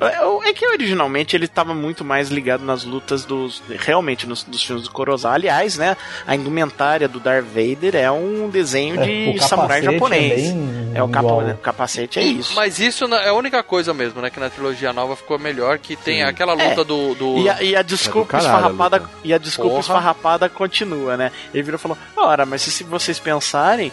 É 0.00 0.48
é 0.50 0.52
que 0.52 0.66
originalmente 0.66 1.34
ele 1.34 1.46
estava 1.46 1.74
muito 1.74 2.04
mais 2.04 2.28
ligado 2.28 2.62
nas 2.64 2.84
lutas 2.84 3.24
dos. 3.24 3.62
Realmente, 3.68 4.26
nos, 4.26 4.44
dos 4.44 4.62
filmes 4.62 4.84
do 4.84 4.90
Kurosawa. 4.90 5.34
Aliás, 5.34 5.76
né? 5.78 5.96
A 6.26 6.36
indumentária 6.36 7.08
do 7.08 7.18
Darth 7.18 7.46
Vader 7.46 7.96
é 7.96 8.10
um 8.10 8.48
desenho 8.50 9.00
É, 9.00 9.04
de 9.32 9.38
o 9.38 9.42
samurai 9.42 9.80
capacete 9.80 9.92
japonês. 9.94 10.32
é 10.32 10.52
bem 10.52 10.90
É, 10.94 11.02
o, 11.02 11.08
capa- 11.08 11.28
igual. 11.28 11.48
o 11.50 11.56
capacete, 11.58 12.18
é 12.18 12.22
isso. 12.22 12.54
Mas 12.54 12.78
isso 12.78 13.04
é 13.06 13.28
a 13.28 13.32
única 13.32 13.62
coisa 13.62 13.92
mesmo, 13.94 14.20
né? 14.20 14.28
Que 14.30 14.38
na 14.38 14.50
trilogia 14.50 14.92
nova 14.92 15.16
ficou 15.16 15.38
melhor, 15.38 15.78
que 15.78 15.96
tem 15.96 16.16
Sim. 16.18 16.22
aquela 16.24 16.52
luta 16.52 16.82
É. 16.82 16.84
do, 16.84 17.14
do- 17.14 17.38
E 17.38 17.48
a, 17.48 17.62
e 17.62 17.74
a 17.76 17.82
desculpa 17.82 18.36
É 18.36 18.40
esfarrapada 18.40 19.02
e 19.24 19.32
a 19.32 19.38
desculpa 19.38 19.70
Porra. 19.70 19.80
esfarrapada 19.80 20.48
continua, 20.48 21.16
né? 21.16 21.32
Ele 21.54 21.62
virou 21.62 21.78
e 21.78 21.82
falou: 21.82 21.96
"Ora, 22.16 22.44
mas 22.44 22.60
se, 22.62 22.70
se 22.70 22.84
vocês 22.84 23.18
pensarem, 23.18 23.90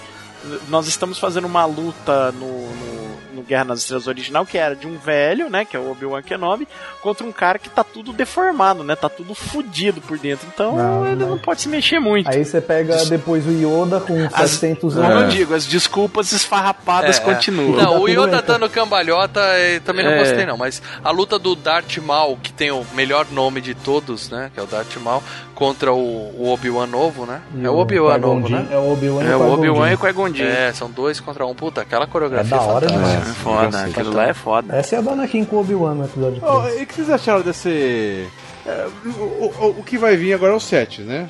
nós 0.68 0.88
estamos 0.88 1.18
fazendo 1.18 1.46
uma 1.46 1.66
luta 1.66 2.32
no, 2.34 2.68
no 2.70 3.03
Guerra 3.44 3.66
nas 3.66 3.80
Estrelas 3.80 4.08
original 4.08 4.46
que 4.46 4.58
era 4.58 4.76
de 4.76 4.88
um 4.88 4.98
velho, 4.98 5.50
né, 5.50 5.66
que 5.66 5.76
é 5.76 5.80
o 5.80 5.92
Obi-Wan 5.92 6.22
Kenobi, 6.24 6.68
contra 7.02 7.26
um 7.26 7.32
cara 7.32 7.60
que 7.60 7.70
tá 7.70 7.84
tudo 7.84 8.12
deformado, 8.14 8.84
né? 8.84 8.96
Tá 8.96 9.10
tudo 9.10 9.36
fudido 9.36 10.02
por 10.02 10.18
dentro. 10.18 10.48
Então, 10.54 10.76
Não, 10.78 11.06
ele 11.08 11.26
não 11.26 11.38
pode 11.38 11.62
se 11.62 11.70
mexer 11.70 12.00
muito. 12.00 12.30
Aí 12.30 12.44
você 12.46 12.62
pega 12.62 13.04
depois 13.06 13.46
o 13.46 13.52
Yoda 13.52 14.00
com 14.00 14.26
As, 14.34 14.52
700 14.52 14.94
como 14.96 15.06
eu 15.06 15.18
anos. 15.18 15.34
digo, 15.34 15.54
as 15.54 15.66
desculpas 15.66 16.32
esfarrapadas 16.32 17.18
É, 17.20 17.22
é. 17.22 17.24
continuam. 17.24 17.76
Não, 17.76 18.02
o 18.02 18.08
Yoda 18.08 18.42
dando 18.42 18.70
cambalhota 18.70 19.40
eh, 19.58 19.80
também 19.82 20.06
não 20.06 20.12
É. 20.14 20.20
gostei 20.20 20.46
não, 20.46 20.58
mas 20.58 20.82
a 21.04 21.12
luta 21.12 21.38
do 21.38 21.56
Darth 21.56 21.98
Maul, 21.98 22.38
que 22.42 22.52
tem 22.54 22.72
o 22.72 22.86
melhor 22.94 23.26
nome 23.32 23.60
de 23.62 23.74
todos, 23.76 24.30
né, 24.30 24.50
que 24.54 24.60
é 24.60 24.64
o 24.64 24.68
Darth 24.68 24.96
Maul, 24.98 25.22
contra 25.64 25.94
o, 25.94 25.98
o 25.98 26.50
Obi-Wan 26.52 26.88
novo, 26.88 27.26
né? 27.26 27.42
E 27.56 27.66
É 27.66 27.70
o 27.70 27.76
Obi-Wan 27.78 28.18
novo, 28.18 28.50
né? 28.50 28.68
É 28.70 28.78
o 28.78 28.92
Obi-Wan 28.92 29.24
e 29.24 29.28
É 29.30 29.36
o 29.36 29.94
e 29.94 29.98
Qui-Gon 29.98 30.30
Jinn. 30.34 30.46
É, 30.46 30.74
são 30.74 30.92
dois 30.92 31.22
contra 31.22 31.46
um. 31.46 31.56
Puta, 31.56 31.80
aquela 31.82 32.06
coreografia 32.06 32.56
É 32.56 32.60
da 32.60 32.66
hora 32.66 32.90
fantástica. 32.90 33.10
demais. 33.14 33.30
É 33.30 33.34
foda, 33.34 33.78
Sim. 33.78 33.90
aquilo 33.92 34.14
lá 34.14 34.28
é 34.28 34.34
foda. 34.34 34.76
Essa 34.76 34.96
é 34.96 35.00
a 35.00 35.02
da 35.02 35.12
Anakin 35.12 35.46
com 35.46 35.56
o 35.56 35.60
Obi-Wan 35.60 35.94
no 35.94 36.04
episódio 36.06 36.42
3. 36.42 36.54
Ó, 36.54 36.68
e 36.70 36.84
o 36.84 36.88
que 36.88 36.94
vocês 36.96 37.10
acharam 37.10 37.42
desse. 37.42 38.28
é, 38.66 38.88
o, 39.06 39.10
o- 39.46 39.76
o- 39.80 39.84
que 39.84 39.98
vai 39.98 40.18
vir 40.18 40.34
agora 40.34 40.52
é 40.52 40.56
o 40.56 40.60
7, 40.60 41.02
né? 41.02 41.30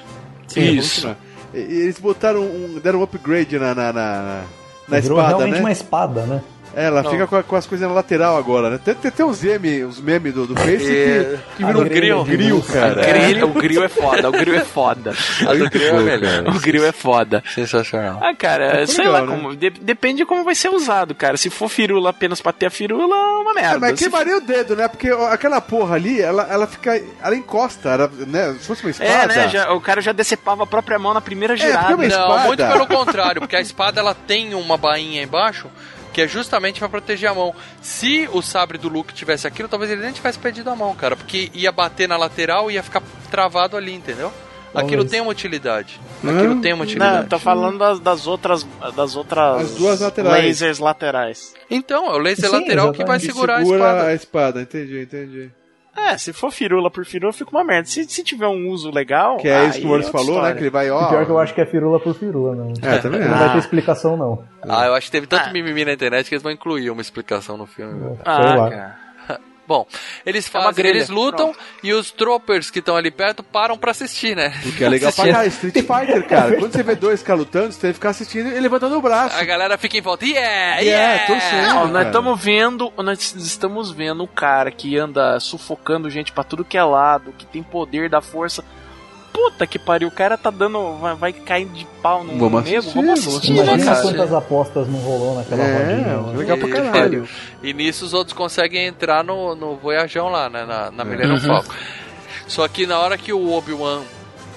Isso. 0.55 1.15
E- 1.53 1.59
e 1.59 1.81
Eles 1.83 1.99
botaram 1.99 2.41
um. 2.41 2.79
deram 2.83 2.99
um 2.99 3.03
upgrade 3.03 3.59
na, 3.59 3.75
na, 3.75 3.93
na, 3.93 4.41
na 4.87 4.97
espada, 4.99 5.27
realmente 5.27 5.53
né? 5.53 5.59
uma 5.59 5.71
espada, 5.71 6.21
né? 6.23 6.41
É, 6.75 6.85
ela 6.85 7.03
Não. 7.03 7.11
fica 7.11 7.27
com, 7.27 7.43
com 7.43 7.55
as 7.55 7.65
coisas 7.67 7.87
na 7.87 7.93
lateral 7.93 8.35
agora, 8.37 8.69
né? 8.69 8.79
Tem, 8.83 8.95
tem, 8.95 9.11
tem 9.11 9.25
uns 9.25 9.41
memes, 9.43 9.83
uns 9.85 10.01
memes 10.01 10.33
do, 10.33 10.47
do 10.47 10.55
Face 10.55 10.85
É. 10.91 11.37
que, 11.51 11.57
que 11.57 11.65
viram 11.65 11.83
do 11.83 11.89
grill. 11.89 12.23
grill, 12.23 12.61
cara. 12.63 12.93
O 13.01 13.05
grill, 13.05 13.47
o 13.47 13.53
grill 13.53 13.83
é 13.83 13.89
foda, 13.89 14.29
o 14.29 14.31
grill 14.31 14.55
é 14.55 14.65
foda. 14.65 15.13
A 15.47 15.53
do 15.53 15.69
grill 15.69 15.95
é 15.97 16.01
melhor. 16.17 16.47
O 16.55 16.59
grill 16.59 16.85
é 16.85 16.91
foda. 16.91 17.43
Sensacional. 17.53 18.19
Ah, 18.23 18.33
cara, 18.35 18.71
Ficou 18.71 18.87
sei 18.87 19.05
legal, 19.05 19.13
lá 19.13 19.21
né? 19.21 19.27
como. 19.37 19.55
de- 19.55 19.69
depende 19.69 20.17
de 20.17 20.25
como 20.25 20.43
vai 20.43 20.55
ser 20.55 20.69
usado, 20.69 21.13
cara. 21.13 21.37
Se 21.37 21.49
for 21.49 21.69
firula 21.69 22.09
apenas 22.09 22.41
pra 22.41 22.51
ter 22.51 22.65
a 22.67 22.69
firula, 22.71 23.15
é 23.15 23.19
uma 23.41 23.53
merda. 23.53 23.75
É, 23.75 23.79
mas 23.79 23.99
Se 23.99 24.09
queimaria 24.09 24.37
o 24.37 24.41
dedo, 24.41 24.75
né? 24.75 24.87
Porque 24.87 25.09
aquela 25.29 25.61
porra 25.61 25.95
ali, 25.95 26.21
ela, 26.21 26.47
ela 26.49 26.65
fica. 26.65 26.99
Ela 27.23 27.35
encosta, 27.35 27.89
ela, 27.89 28.11
né? 28.27 28.55
Se 28.59 28.65
fosse 28.67 28.83
uma 28.83 28.89
espada. 28.91 29.09
É, 29.11 29.27
né? 29.27 29.47
já- 29.49 29.71
o 29.73 29.79
cara 29.81 30.01
já 30.01 30.11
decepava 30.11 30.63
a 30.63 30.67
própria 30.67 30.97
mão 30.97 31.13
na 31.13 31.21
primeira 31.21 31.55
girada. 31.55 31.95
Não, 31.95 32.43
muito 32.47 32.65
pelo 32.65 32.87
contrário, 32.87 33.41
porque 33.41 33.55
a 33.55 33.61
espada 33.61 33.99
ela 33.99 34.13
tem 34.15 34.55
uma 34.55 34.75
bainha 34.77 35.21
embaixo 35.21 35.67
que 36.13 36.21
é 36.21 36.27
justamente 36.27 36.79
pra 36.79 36.87
proteger 36.87 37.29
a 37.29 37.33
mão. 37.33 37.53
Se 37.81 38.29
o 38.31 38.41
sabre 38.41 38.77
do 38.77 38.87
Luke 38.87 39.13
tivesse 39.13 39.47
aquilo, 39.47 39.67
talvez 39.67 39.91
ele 39.91 40.01
nem 40.01 40.11
tivesse 40.13 40.39
perdido 40.39 40.69
a 40.69 40.75
mão, 40.75 40.95
cara, 40.95 41.15
porque 41.17 41.49
ia 41.53 41.71
bater 41.71 42.07
na 42.07 42.15
lateral 42.15 42.69
e 42.71 42.75
ia 42.75 42.83
ficar 42.83 43.01
travado 43.29 43.75
ali, 43.75 43.93
entendeu? 43.93 44.31
Aquilo 44.73 45.05
tem 45.05 45.21
uma 45.21 45.29
utilidade. 45.29 45.99
Aquilo 46.23 46.59
tem 46.59 46.73
uma 46.73 46.77
Não, 46.77 46.83
utilidade. 46.85 47.27
tô 47.29 47.37
falando 47.37 47.77
das, 47.77 47.99
das 47.99 48.25
outras. 48.25 48.65
Das 48.95 49.15
outras. 49.15 49.61
As 49.61 49.75
duas 49.75 49.99
laterais. 49.99 50.45
Lasers 50.45 50.79
laterais. 50.79 51.53
Então, 51.69 52.07
é 52.07 52.15
o 52.15 52.17
laser 52.17 52.49
Sim, 52.49 52.55
lateral 52.55 52.91
que 52.91 53.05
vai 53.05 53.17
exatamente. 53.17 53.33
segurar 53.33 53.59
Que 53.59 53.65
segura 53.65 53.83
a 53.83 53.91
espada. 53.91 54.07
a 54.09 54.13
espada, 54.15 54.61
entendi, 54.61 54.99
entendi. 55.01 55.51
É, 55.95 56.17
se 56.17 56.33
for 56.33 56.51
firula 56.51 56.89
por 56.89 57.05
firula, 57.05 57.31
fica 57.31 57.51
uma 57.51 57.63
merda. 57.63 57.87
Se, 57.87 58.03
se 58.05 58.23
tiver 58.23 58.47
um 58.47 58.67
uso 58.69 58.89
legal. 58.91 59.37
Que 59.37 59.47
é 59.47 59.65
isso 59.65 59.79
que 59.79 59.85
o 59.85 59.89
Maurício 59.89 60.11
outra 60.11 60.25
falou, 60.25 60.41
né? 60.41 60.49
história. 60.49 60.55
Que 60.55 60.63
ele 60.63 60.69
vai, 60.71 60.89
ó. 60.89 61.05
E 61.05 61.09
pior 61.09 61.25
que 61.25 61.31
eu 61.31 61.37
acho 61.39 61.53
que 61.53 61.61
é 61.61 61.65
firula 61.65 61.99
por 61.99 62.15
firula, 62.15 62.55
não. 62.55 62.73
É, 62.81 62.97
também 62.97 63.19
Não 63.19 63.27
é. 63.27 63.29
vai 63.29 63.47
Ah. 63.47 63.51
ter 63.53 63.57
explicação, 63.59 64.17
não. 64.17 64.43
Ah, 64.67 64.85
eu 64.87 64.95
acho 64.95 65.05
que 65.05 65.11
teve 65.11 65.27
tanto 65.27 65.51
mimimi 65.51 65.85
na 65.85 65.93
internet 65.93 66.27
que 66.27 66.33
eles 66.35 66.41
vão 66.43 66.51
incluir 66.51 66.89
uma 66.89 67.01
explicação 67.01 67.57
no 67.57 67.67
filme. 67.67 67.93
viu? 67.99 68.17
Ah, 68.25 68.55
lá. 68.55 68.69
cara. 68.69 69.02
Bom, 69.67 69.87
eles 70.25 70.45
É 70.47 70.49
fazem, 70.49 70.73
grelha. 70.73 70.97
eles 70.97 71.09
lutam 71.09 71.55
e 71.81 71.93
os 71.93 72.11
troopers 72.11 72.69
que 72.69 72.79
estão 72.79 72.95
ali 72.97 73.09
perto 73.09 73.41
param 73.41 73.77
pra 73.77 73.91
assistir, 73.91 74.35
né? 74.35 74.49
Porque 74.61 74.83
é 74.83 74.89
legal 74.89 75.11
pra 75.13 75.25
caralho. 75.25 75.47
Street 75.49 75.75
Fighter, 75.75 76.27
cara. 76.27 76.57
Quando 76.57 76.71
você 76.73 76.83
vê 76.83 76.95
dois 76.95 77.23
caras 77.23 77.39
lutando, 77.39 77.71
você 77.71 77.79
tem 77.79 77.89
que 77.91 77.95
ficar 77.95 78.09
assistindo 78.09 78.49
e 78.49 78.59
levantando 78.59 78.97
o 78.97 79.01
braço. 79.01 79.37
A 79.37 79.43
galera 79.43 79.77
fica 79.77 79.97
em 79.97 80.01
volta. 80.01 80.25
Yeah, 80.25 80.81
Yeah, 80.81 81.13
yeah! 81.13 81.27
torcendo. 81.27 81.77
Ó, 81.79 81.87
nós 81.87 82.05
estamos 82.07 82.41
vendo, 82.43 82.93
nós 82.97 83.35
estamos 83.35 83.91
vendo 83.91 84.23
o 84.23 84.27
cara 84.27 84.69
que 84.71 84.97
anda 84.97 85.39
sufocando 85.39 86.09
gente 86.09 86.31
pra 86.31 86.43
tudo 86.43 86.65
que 86.65 86.77
é 86.77 86.83
lado, 86.83 87.33
que 87.37 87.45
tem 87.45 87.63
poder 87.63 88.09
da 88.09 88.21
força. 88.21 88.63
Puta 89.33 89.65
que 89.65 89.79
pariu, 89.79 90.07
o 90.07 90.11
cara 90.11 90.37
tá 90.37 90.49
dando. 90.51 90.97
Vai, 90.99 91.15
vai 91.15 91.33
cair 91.33 91.65
de 91.65 91.85
pau 92.01 92.23
no 92.23 92.37
Vamos 92.37 92.63
nego. 92.63 92.77
assistir, 92.79 92.95
Vamos 92.95 93.19
assistir, 93.19 93.51
né, 93.53 93.63
Imagina 93.63 93.91
cara? 93.91 94.01
quantas 94.03 94.33
apostas 94.33 94.87
não 94.87 94.99
rolou 94.99 95.35
naquela 95.35 95.63
É, 95.63 95.77
rodinha. 95.77 96.17
né? 96.17 96.37
legal 96.37 96.57
pra 96.57 96.67
E- 96.69 96.71
caralho. 96.71 97.27
E 97.63 97.73
nisso 97.73 98.05
os 98.05 98.13
outros 98.13 98.37
conseguem 98.37 98.85
entrar 98.85 99.23
no, 99.23 99.55
no 99.55 99.75
Voyajão 99.75 100.29
lá, 100.29 100.49
né? 100.49 100.65
Na, 100.65 100.91
na 100.91 101.03
Millennium 101.03 101.33
Uhum. 101.35 101.39
Falcon. 101.41 101.73
Só 102.47 102.67
que 102.67 102.85
na 102.85 102.99
hora 102.99 103.17
que 103.17 103.33
o 103.33 103.51
Obi-Wan. 103.53 104.01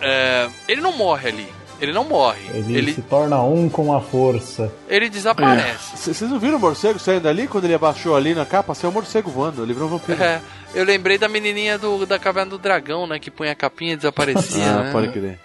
é, 0.01 0.49
ele 0.69 0.81
não 0.83 0.93
morre 0.93 1.29
ali. 1.31 1.49
Ele 1.81 1.93
não 1.93 2.05
morre. 2.05 2.41
Ele, 2.55 2.75
Ele, 2.79 2.93
se 2.95 3.03
torna 3.03 3.43
um 3.43 3.69
com 3.69 3.95
a 3.95 4.01
força. 4.01 4.73
ele 4.89 5.11
desaparece. 5.11 5.95
Vocês 5.97 6.31
não 6.31 6.39
viram 6.39 6.57
o 6.57 6.61
morcego 6.61 6.99
saindo 6.99 7.29
ali? 7.29 7.47
Quando 7.47 7.65
ele 7.65 7.75
abaixou 7.75 8.17
ali 8.17 8.35
na 8.35 8.47
capa, 8.47 8.75
saiu 8.75 8.91
o 8.91 8.95
morcego 8.95 9.31
voando. 9.31 9.63
Ele 9.63 9.75
virou 9.75 9.89
um 9.89 9.93
vampiro. 9.93 10.23
É, 10.23 10.41
eu 10.77 10.85
lembrei 10.85 11.19
da 11.19 11.29
menininha 11.29 11.79
do, 11.79 12.05
da 12.07 12.19
Caverna 12.19 12.51
do 12.51 12.59
Dragão, 12.59 13.07
né? 13.07 13.19
Que 13.19 13.31
punha 13.31 13.53
a 13.53 13.55
capinha 13.55 13.95
e 13.95 13.97
desaparecia. 13.97 14.65
Ah, 14.71 14.83
né? 14.85 14.93
pode 14.93 15.09
crer. 15.09 15.39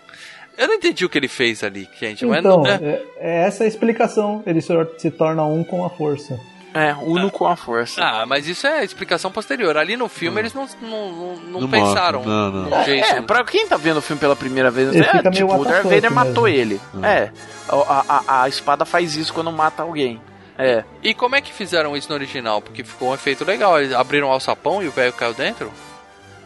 Eu 0.58 0.68
não 0.68 0.76
entendi 0.76 1.06
o 1.06 1.10
que 1.10 1.18
ele 1.18 1.28
fez 1.28 1.64
ali, 1.64 1.88
gente. 2.00 2.26
Mas 2.26 2.40
Então, 2.40 2.62
não, 2.62 2.68
é, 2.68 2.76
é, 2.76 3.04
é 3.18 3.48
essa 3.48 3.64
a 3.64 3.68
explicação. 3.68 4.44
Ele 4.46 4.62
se, 4.62 4.74
se 4.98 5.10
torna 5.10 5.44
um 5.44 5.64
com 5.64 5.84
a 5.86 5.90
força. 5.90 6.40
É, 6.74 6.94
uno 7.02 7.30
com 7.30 7.48
a 7.48 7.56
força. 7.56 8.02
Ah, 8.02 8.26
mas 8.26 8.48
isso 8.48 8.66
é 8.66 8.84
explicação 8.84 9.30
posterior. 9.32 9.76
Ali 9.76 9.98
no 9.98 10.08
filme 10.08 10.40
eles 10.40 10.54
não, 10.54 10.66
não, 10.82 11.12
não, 11.12 11.36
não 11.36 11.62
Não 11.62 11.70
pensaram 11.70 12.24
não, 12.24 12.52
não. 12.52 12.70
no 12.70 12.84
jeito. 12.86 13.06
É, 13.08 13.22
pra 13.22 13.44
quem 13.44 13.68
tá 13.68 13.76
vendo 13.76 13.98
o 13.98 14.02
filme 14.02 14.20
pela 14.20 14.36
primeira 14.38 14.72
vez, 14.72 14.96
Ele 14.96 15.04
é, 15.06 15.32
tipo, 15.32 15.54
o 15.54 15.66
Darth 15.66 15.84
Vader 15.84 16.12
matou 16.12 16.44
mesmo. 16.46 16.62
ele. 16.62 16.82
É, 17.04 17.30
a, 17.68 18.06
a, 18.08 18.44
a 18.44 18.50
espada 18.50 18.86
faz 18.86 19.18
isso 19.18 19.34
quando 19.34 19.52
mata 19.52 19.84
alguém. 19.84 20.22
É. 20.64 20.84
E 21.02 21.14
como 21.14 21.36
é 21.36 21.42
que 21.42 21.52
fizeram 21.52 21.96
isso 21.98 22.10
no 22.10 22.16
original? 22.16 22.62
Porque 22.62 22.84
ficou 22.84 23.10
um 23.10 23.14
efeito 23.14 23.44
legal. 23.44 23.80
Eles 23.80 23.94
abriram 23.94 24.28
o 24.28 24.32
alçapão 24.32 24.82
e 24.84 24.88
o 24.88 24.92
velho 24.92 25.14
caiu 25.14 25.34
dentro? 25.34 25.72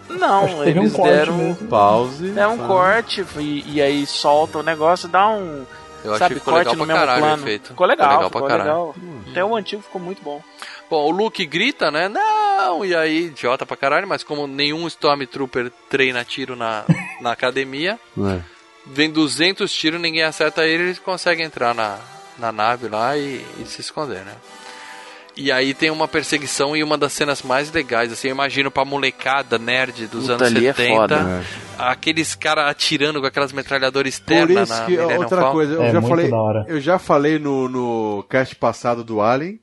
Não, 0.09 0.45
um 0.45 0.63
eles 0.63 0.93
corte 0.93 1.11
deram. 1.11 1.55
Pause. 1.69 2.33
É 2.37 2.47
um 2.47 2.57
corte 2.67 3.25
e, 3.37 3.63
e 3.75 3.81
aí 3.81 4.05
solta 4.05 4.59
o 4.59 4.63
negócio, 4.63 5.07
dá 5.09 5.27
um. 5.27 5.65
Eu 6.03 6.11
achei 6.11 6.19
sabe, 6.19 6.33
que 6.35 6.39
ficou 6.39 6.53
corte 6.53 6.67
legal 6.69 6.75
no 6.75 6.85
pra 6.85 6.93
mesmo 6.93 6.99
caralho 7.07 7.23
o 7.23 7.27
plano. 7.27 7.43
efeito. 7.43 7.67
Ficou 7.69 7.87
legal, 7.87 8.07
Ficou 8.29 8.41
legal 8.41 8.47
ficou 8.47 8.57
legal. 8.57 8.95
Até 9.31 9.43
o 9.43 9.55
antigo 9.55 9.81
ficou 9.81 9.99
muito 9.99 10.21
bom. 10.21 10.39
Bom, 10.87 11.03
o 11.07 11.09
Luke 11.09 11.43
grita, 11.47 11.89
né? 11.89 12.07
Não! 12.07 12.85
E 12.85 12.95
aí, 12.95 13.25
idiota 13.25 13.65
pra 13.65 13.75
caralho, 13.75 14.07
mas 14.07 14.23
como 14.23 14.45
nenhum 14.45 14.85
Stormtrooper 14.85 15.71
treina 15.89 16.23
tiro 16.23 16.55
na, 16.55 16.83
na 17.19 17.31
academia, 17.31 17.99
É. 18.15 18.39
vem 18.85 19.09
200 19.09 19.73
tiros, 19.73 19.99
ninguém 19.99 20.21
acerta 20.21 20.63
ele, 20.63 20.83
ele 20.83 20.95
consegue 21.03 21.41
entrar 21.41 21.73
na, 21.73 21.97
na 22.37 22.51
nave 22.51 22.87
lá 22.87 23.17
e, 23.17 23.45
e 23.59 23.65
se 23.65 23.81
esconder, 23.81 24.23
né? 24.25 24.33
E 25.37 25.51
aí 25.51 25.73
tem 25.73 25.91
uma 25.91 26.07
perseguição 26.07 26.77
e 26.77 26.81
uma 26.83 26.97
das 26.97 27.11
cenas 27.11 27.41
mais 27.41 27.69
legais, 27.69 28.09
assim, 28.11 28.29
eu 28.29 28.33
imagino 28.33 28.71
pra 28.71 28.85
molecada 28.85 29.57
nerd 29.57 30.07
dos 30.07 30.21
Puta, 30.21 30.33
anos 30.35 30.47
ali 30.47 30.65
é 30.67 30.73
70, 30.73 30.95
foda. 30.95 31.43
aqueles 31.77 32.33
caras 32.35 32.69
atirando 32.69 33.19
com 33.19 33.27
aquelas 33.27 33.51
metralhadoras 33.51 34.17
Por 34.17 34.31
externas 34.31 34.69
isso 34.69 34.79
na 34.79 34.85
que, 34.85 34.91
Millennium 34.95 35.19
outra 35.21 35.51
coisa, 35.51 35.73
eu 35.73 35.83
É 35.83 35.91
já 35.91 35.99
muito 35.99 36.09
falei, 36.09 36.31
eu 36.67 36.79
já 36.79 36.97
falei 36.97 37.37
no, 37.37 37.67
no 37.67 38.23
cast 38.29 38.55
passado 38.55 39.03
do 39.03 39.19
Alien 39.21 39.59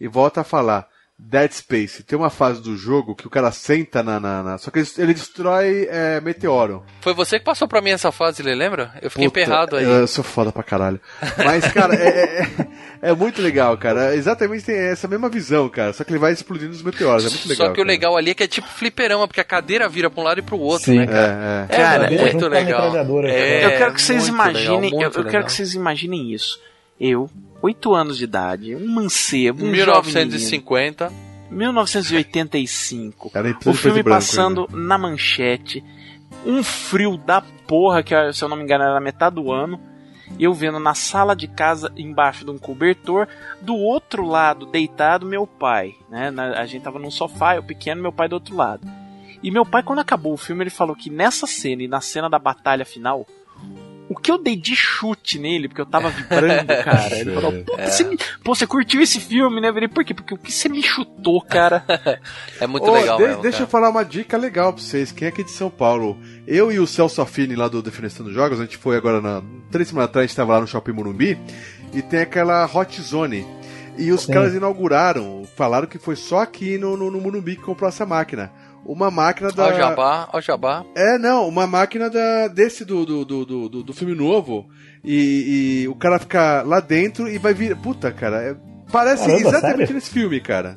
e 0.00 0.08
volto 0.08 0.38
a 0.38 0.44
falar. 0.44 0.88
Dead 1.24 1.50
Space, 1.52 2.02
tem 2.02 2.18
uma 2.18 2.28
fase 2.30 2.60
do 2.60 2.76
jogo 2.76 3.14
que 3.14 3.26
o 3.26 3.30
cara 3.30 3.50
senta 3.52 4.02
na. 4.02 4.18
na- 4.20 4.42
na- 4.42 4.58
só 4.58 4.70
que 4.70 4.80
ele, 4.80 4.88
ele 4.98 5.14
destrói 5.14 5.86
é, 5.90 6.20
meteoro. 6.20 6.82
Foi 7.00 7.14
você 7.14 7.38
que 7.38 7.44
passou 7.44 7.66
pra 7.68 7.80
mim 7.80 7.90
essa 7.90 8.12
fase, 8.12 8.42
Lê, 8.42 8.54
lembra? 8.54 8.92
Eu 9.00 9.10
fiquei 9.10 9.28
Puta, 9.28 9.40
emperrado 9.40 9.76
aí. 9.76 9.84
Eu 9.84 10.06
sou 10.06 10.22
foda 10.24 10.52
pra 10.52 10.62
caralho. 10.62 11.00
Mas, 11.38 11.66
cara, 11.72 11.94
é, 11.94 12.08
é- 12.42 12.66
é 13.10 13.14
muito 13.14 13.40
legal, 13.40 13.76
cara. 13.78 14.14
Exatamente 14.14 14.64
tem 14.64 14.76
essa 14.76 15.08
mesma 15.08 15.28
visão, 15.28 15.68
cara. 15.68 15.92
Só 15.92 16.04
que 16.04 16.10
ele 16.12 16.18
vai 16.18 16.32
explodindo 16.32 16.72
os 16.72 16.82
meteoros. 16.82 17.24
É 17.24 17.30
muito 17.30 17.48
legal. 17.48 17.66
Só 17.68 17.72
que 17.72 17.80
o 17.80 17.84
cara. 17.84 17.88
legal 17.88 18.16
ali 18.16 18.30
é 18.32 18.34
que 18.34 18.42
é 18.42 18.48
tipo 18.48 18.68
fliperama, 18.68 19.26
porque 19.26 19.40
a 19.40 19.44
cadeira 19.44 19.88
vira 19.88 20.10
pra 20.10 20.20
um 20.20 20.24
lado 20.24 20.38
e 20.40 20.42
pro 20.42 20.58
outro, 20.58 20.86
Sim. 20.86 20.98
né, 20.98 21.06
cara? 21.06 21.66
É, 21.70 21.74
é. 21.74 21.80
É, 21.80 21.82
Cara, 21.82 22.10
muito 22.10 22.38
com 22.38 22.44
a 22.44 22.48
legal. 22.48 22.96
É, 23.26 23.64
eu 23.64 23.70
quero 23.78 23.94
que 23.94 24.02
vocês 24.02 24.22
muito 24.28 24.34
imaginem. 24.34 24.80
legal, 24.80 25.00
eu 25.00 25.00
muito 25.06 25.18
eu 25.20 25.24
quero 25.26 25.44
que 25.46 25.52
vocês 25.52 25.74
imaginem 25.74 26.32
isso. 26.32 26.58
Eu, 27.04 27.28
8 27.60 27.94
anos 27.96 28.16
de 28.16 28.22
idade, 28.22 28.76
um 28.76 28.86
mancebo, 28.86 29.64
um 29.64 29.74
jovem 29.74 30.14
menino, 30.14 30.30
1950. 30.30 31.12
1985. 31.50 33.32
Era 33.34 33.50
em 33.50 33.56
O 33.66 33.74
filme 33.74 34.04
branco 34.04 34.20
passando 34.20 34.68
na 34.70 34.96
manchete. 34.96 35.82
Um 36.46 36.62
frio 36.62 37.16
da 37.16 37.42
porra, 37.66 38.04
que 38.04 38.14
se 38.32 38.44
eu 38.44 38.48
não 38.48 38.56
me 38.56 38.62
engano 38.62 38.84
era 38.84 39.00
metade 39.00 39.34
do 39.34 39.50
ano. 39.50 39.80
Eu 40.38 40.54
vendo 40.54 40.78
na 40.78 40.94
sala 40.94 41.34
de 41.34 41.48
casa, 41.48 41.92
embaixo 41.96 42.44
de 42.44 42.52
um 42.52 42.58
cobertor. 42.58 43.26
Do 43.60 43.74
outro 43.74 44.24
lado, 44.24 44.64
deitado, 44.64 45.26
meu 45.26 45.44
pai. 45.44 45.96
Né? 46.08 46.32
A 46.56 46.64
gente 46.66 46.82
tava 46.82 47.00
num 47.00 47.10
sofá, 47.10 47.56
eu 47.56 47.64
pequeno, 47.64 48.00
meu 48.00 48.12
pai 48.12 48.28
do 48.28 48.34
outro 48.34 48.56
lado. 48.56 48.86
E 49.42 49.50
meu 49.50 49.66
pai, 49.66 49.82
quando 49.82 49.98
acabou 49.98 50.32
o 50.34 50.38
filme, 50.38 50.62
ele 50.62 50.70
falou 50.70 50.94
que 50.94 51.10
nessa 51.10 51.48
cena 51.48 51.82
e 51.82 51.88
na 51.88 52.00
cena 52.00 52.30
da 52.30 52.38
batalha 52.38 52.84
final, 52.84 53.26
o 54.12 54.16
que 54.16 54.30
eu 54.30 54.38
dei 54.38 54.56
de 54.56 54.74
chute 54.76 55.38
nele, 55.38 55.68
porque 55.68 55.80
eu 55.80 55.86
tava 55.86 56.10
vibrando, 56.10 56.66
cara. 56.84 57.18
Ele 57.18 57.34
falou, 57.34 57.52
pô, 57.64 57.76
você, 57.76 58.04
me- 58.04 58.16
pô, 58.44 58.54
você 58.54 58.66
curtiu 58.66 59.00
esse 59.02 59.18
filme, 59.20 59.60
né? 59.60 59.68
Eu 59.68 59.74
falei, 59.74 59.88
por 59.88 60.04
quê? 60.04 60.14
Porque 60.14 60.34
o 60.34 60.38
que 60.38 60.52
você 60.52 60.68
me 60.68 60.82
chutou, 60.82 61.40
cara. 61.42 61.84
É 62.60 62.66
muito 62.66 62.88
Ô, 62.88 62.92
legal 62.94 63.16
de- 63.16 63.24
mesmo, 63.24 63.42
Deixa 63.42 63.58
cara. 63.58 63.66
eu 63.66 63.70
falar 63.70 63.90
uma 63.90 64.04
dica 64.04 64.36
legal 64.36 64.72
pra 64.72 64.82
vocês. 64.82 65.10
Quem 65.10 65.26
é 65.26 65.28
aqui 65.30 65.42
de 65.42 65.50
São 65.50 65.68
Paulo? 65.70 66.16
Eu 66.46 66.70
e 66.70 66.78
o 66.78 66.86
Celso 66.86 67.20
Affini 67.20 67.56
lá 67.56 67.66
do 67.68 67.82
Defenestrando 67.82 68.32
Jogos, 68.32 68.60
a 68.60 68.62
gente 68.64 68.76
foi 68.76 68.96
agora 68.96 69.20
na. 69.20 69.42
Três 69.70 69.88
semanas 69.88 70.10
atrás, 70.10 70.24
a 70.24 70.26
gente 70.28 70.36
tava 70.36 70.52
lá 70.54 70.60
no 70.60 70.66
Shopping 70.66 70.92
Morumbi 70.92 71.38
e 71.92 72.02
tem 72.02 72.20
aquela 72.20 72.64
Hot 72.72 73.00
Zone. 73.02 73.46
E 73.98 74.10
os 74.12 74.22
Sim. 74.22 74.32
caras 74.32 74.54
inauguraram, 74.54 75.46
falaram 75.56 75.86
que 75.86 75.98
foi 75.98 76.16
só 76.16 76.40
aqui 76.40 76.78
no, 76.78 76.96
no, 76.96 77.10
no 77.10 77.20
Morumbi 77.20 77.56
que 77.56 77.62
comprou 77.62 77.88
essa 77.88 78.06
máquina. 78.06 78.50
Uma 78.84 79.10
máquina 79.10 79.50
da. 79.52 79.66
Ó 79.66 79.70
o 79.70 79.74
jabá, 79.76 80.28
jabá. 80.40 80.84
É, 80.96 81.16
não, 81.18 81.46
uma 81.48 81.66
máquina 81.66 82.10
da, 82.10 82.48
desse 82.48 82.84
do, 82.84 83.04
do, 83.06 83.24
do, 83.24 83.44
do, 83.68 83.82
do- 83.84 83.92
filme 83.92 84.14
novo. 84.14 84.66
E, 85.04 85.82
e 85.84 85.88
o 85.88 85.94
cara 85.94 86.18
fica 86.18 86.62
lá 86.62 86.80
dentro 86.80 87.28
e 87.28 87.38
vai 87.38 87.54
vir. 87.54 87.76
Puta, 87.76 88.10
cara, 88.10 88.42
é- 88.42 88.56
parece 88.90 89.26
Caramba, 89.26 89.48
exatamente 89.48 89.78
sério? 89.78 89.94
nesse 89.94 90.10
filme, 90.10 90.40
cara. 90.40 90.76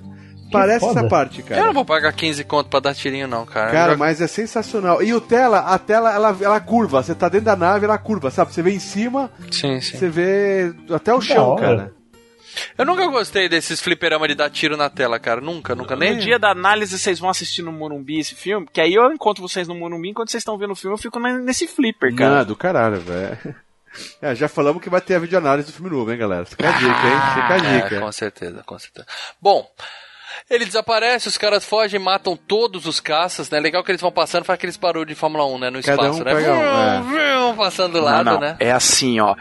Parece 0.52 0.82
foda. 0.82 1.00
essa 1.00 1.10
parte, 1.10 1.42
cara. 1.42 1.60
Eu 1.60 1.66
não 1.66 1.74
vou 1.74 1.84
pagar 1.84 2.14
15 2.14 2.44
conto 2.44 2.70
pra 2.70 2.80
dar 2.80 2.94
tirinho, 2.94 3.28
não, 3.28 3.46
cara. 3.46 3.72
Cara, 3.72 3.94
Eu- 3.94 3.98
mas 3.98 4.22
é 4.22 4.28
sensacional. 4.28 5.02
E 5.02 5.12
o 5.12 5.20
tela, 5.20 5.60
a 5.60 5.78
tela, 5.80 6.14
ela, 6.14 6.38
ela 6.40 6.60
curva. 6.60 7.02
Você 7.02 7.16
tá 7.16 7.28
dentro 7.28 7.46
da 7.48 7.56
nave, 7.56 7.86
ela 7.86 7.98
curva, 7.98 8.30
sabe? 8.30 8.54
Você 8.54 8.62
vê 8.62 8.72
em 8.72 8.80
cima, 8.80 9.32
Sim, 9.52 9.82
sim. 9.82 9.98
você 9.98 10.08
vê 10.08 10.72
até 10.94 11.12
o 11.14 11.20
Que 11.20 11.26
chão, 11.26 11.56
cara. 11.56 11.92
Eu 12.78 12.86
nunca 12.86 13.06
gostei 13.08 13.48
desses 13.50 13.82
fliperama 13.82 14.28
de 14.28 14.36
dar 14.36 14.50
tiro 14.50 14.76
na 14.78 14.90
tela, 14.90 15.20
cara. 15.20 15.42
Nunca, 15.42 15.76
nunca 15.76 15.96
nem. 15.96 16.16
No 16.16 16.20
dia 16.22 16.38
da 16.40 16.50
análise, 16.52 16.98
vocês 16.98 17.20
vão 17.20 17.30
assistir 17.30 17.62
no 17.62 17.72
Morumbi 17.72 18.20
esse 18.20 18.36
filme, 18.36 18.68
que 18.72 18.80
aí 18.82 18.94
eu 18.94 19.12
encontro 19.12 19.42
vocês 19.42 19.68
no 19.68 19.76
Morumbi, 19.76 20.10
enquanto 20.10 20.32
vocês 20.32 20.42
estão 20.42 20.58
vendo 20.58 20.72
o 20.72 20.76
filme, 20.76 20.94
eu 20.94 20.98
fico 21.02 21.20
nesse 21.20 21.68
flipper, 21.68 22.16
cara. 22.16 22.36
Não, 22.40 22.46
do 22.46 22.56
caralho, 22.56 23.00
velho. 23.00 23.38
É, 24.22 24.36
já 24.36 24.50
falamos 24.50 24.84
que 24.84 24.90
vai 24.90 25.00
ter 25.00 25.16
a 25.16 25.20
videoanálise 25.20 25.68
do 25.72 25.74
filme 25.74 25.90
novo, 25.90 26.12
hein, 26.12 26.18
galera? 26.18 26.46
Fica 26.46 26.68
a 26.68 26.72
dica, 26.74 26.86
hein? 26.90 27.22
Fica 27.34 27.54
a 27.54 27.58
É, 27.58 27.82
dica. 27.82 28.00
com 28.02 28.12
certeza, 28.12 28.64
com 28.66 28.78
certeza. 28.78 29.08
Bom, 29.42 29.66
ele 30.50 30.66
desaparece, 30.66 31.30
os 31.30 31.38
caras 31.38 31.64
fogem, 31.64 31.98
matam 31.98 32.36
todos 32.36 32.86
os 32.86 33.00
caças, 33.00 33.50
né? 33.50 33.58
Legal 33.58 33.84
que 33.86 33.92
eles 33.92 34.02
vão 34.02 34.12
passando, 34.12 34.44
faz 34.44 34.56
aqueles 34.58 34.76
barulhos 34.76 35.08
de 35.08 35.16
Fórmula 35.16 35.46
1, 35.48 35.60
né? 35.60 35.70
No 35.70 35.82
Cada 35.82 36.02
espaço, 36.04 36.22
um 36.22 36.26
né? 36.26 36.36
pega 36.36 36.52
um, 36.52 36.62
é. 36.62 37.02
Vrum, 37.02 37.56
Passando 37.56 37.94
do 37.94 37.98
Não, 38.00 38.06
lado, 38.06 38.26
não, 38.26 38.40
né? 38.42 38.58
É 38.60 38.72
assim, 38.74 39.18
ó. 39.22 39.34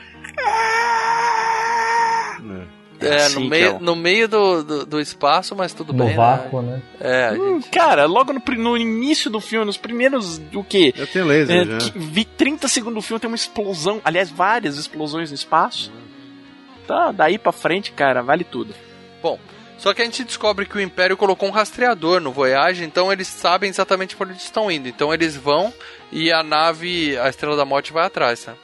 É, 3.07 3.17
assim 3.27 3.35
no 3.35 3.49
meio, 3.49 3.67
é 3.67 3.79
no 3.79 3.97
meio 3.97 4.29
do, 4.29 4.63
do, 4.65 4.87
do 4.87 5.01
espaço, 5.01 5.55
mas 5.57 5.73
tudo 5.73 5.93
No 5.93 6.05
bem. 6.07 6.17
vácuo, 6.17 6.63
né? 6.63 6.83
É, 7.01 7.29
a 7.29 7.33
Hum, 7.33 7.61
gente... 7.61 7.71
Cara, 7.71 8.07
logo 8.07 8.33
no, 8.33 8.41
no 8.59 8.77
início 8.77 9.31
do 9.31 9.41
filme, 9.41 9.65
nos 9.67 9.77
primeiros. 9.77 10.41
O 10.55 10.63
quê? 10.65 10.93
Eu 10.97 11.07
tenho 11.07 11.27
laser 11.27 11.57
É, 11.63 11.65
já. 11.65 11.79
que- 11.91 11.99
vi 11.99 12.25
30 12.25 12.67
segundos 12.69 12.97
do 13.03 13.07
filme, 13.07 13.21
tem 13.21 13.29
uma 13.31 13.37
explosão. 13.37 14.01
Aliás, 14.05 14.31
várias 14.31 14.77
explosões 14.79 15.31
no 15.31 15.35
espaço. 15.35 15.93
Tá, 16.87 17.13
daí 17.13 17.39
pra 17.39 17.53
frente, 17.53 17.93
cara, 17.93 18.23
vale 18.23 18.45
tudo. 18.45 18.75
Bom, 19.23 19.39
só 19.79 19.95
que 19.95 20.03
a 20.03 20.05
gente 20.05 20.23
descobre 20.23 20.67
que 20.67 20.77
o 20.77 20.81
Império 20.81 21.17
colocou 21.17 21.49
um 21.49 21.53
rastreador 21.53 22.21
no 22.21 22.31
Voyage, 22.31 22.85
então 22.85 23.11
eles 23.13 23.27
sabem 23.27 23.71
exatamente 23.71 24.15
por 24.15 24.27
onde 24.29 24.37
estão 24.39 24.71
indo. 24.71 24.87
Então 24.89 25.13
eles 25.13 25.35
vão 25.37 25.73
e 26.13 26.31
a 26.31 26.43
nave, 26.43 27.17
a 27.19 27.29
Estrela 27.29 27.57
da 27.57 27.65
Morte, 27.65 27.93
vai 27.93 28.05
atrás, 28.07 28.47
né? 28.47 28.55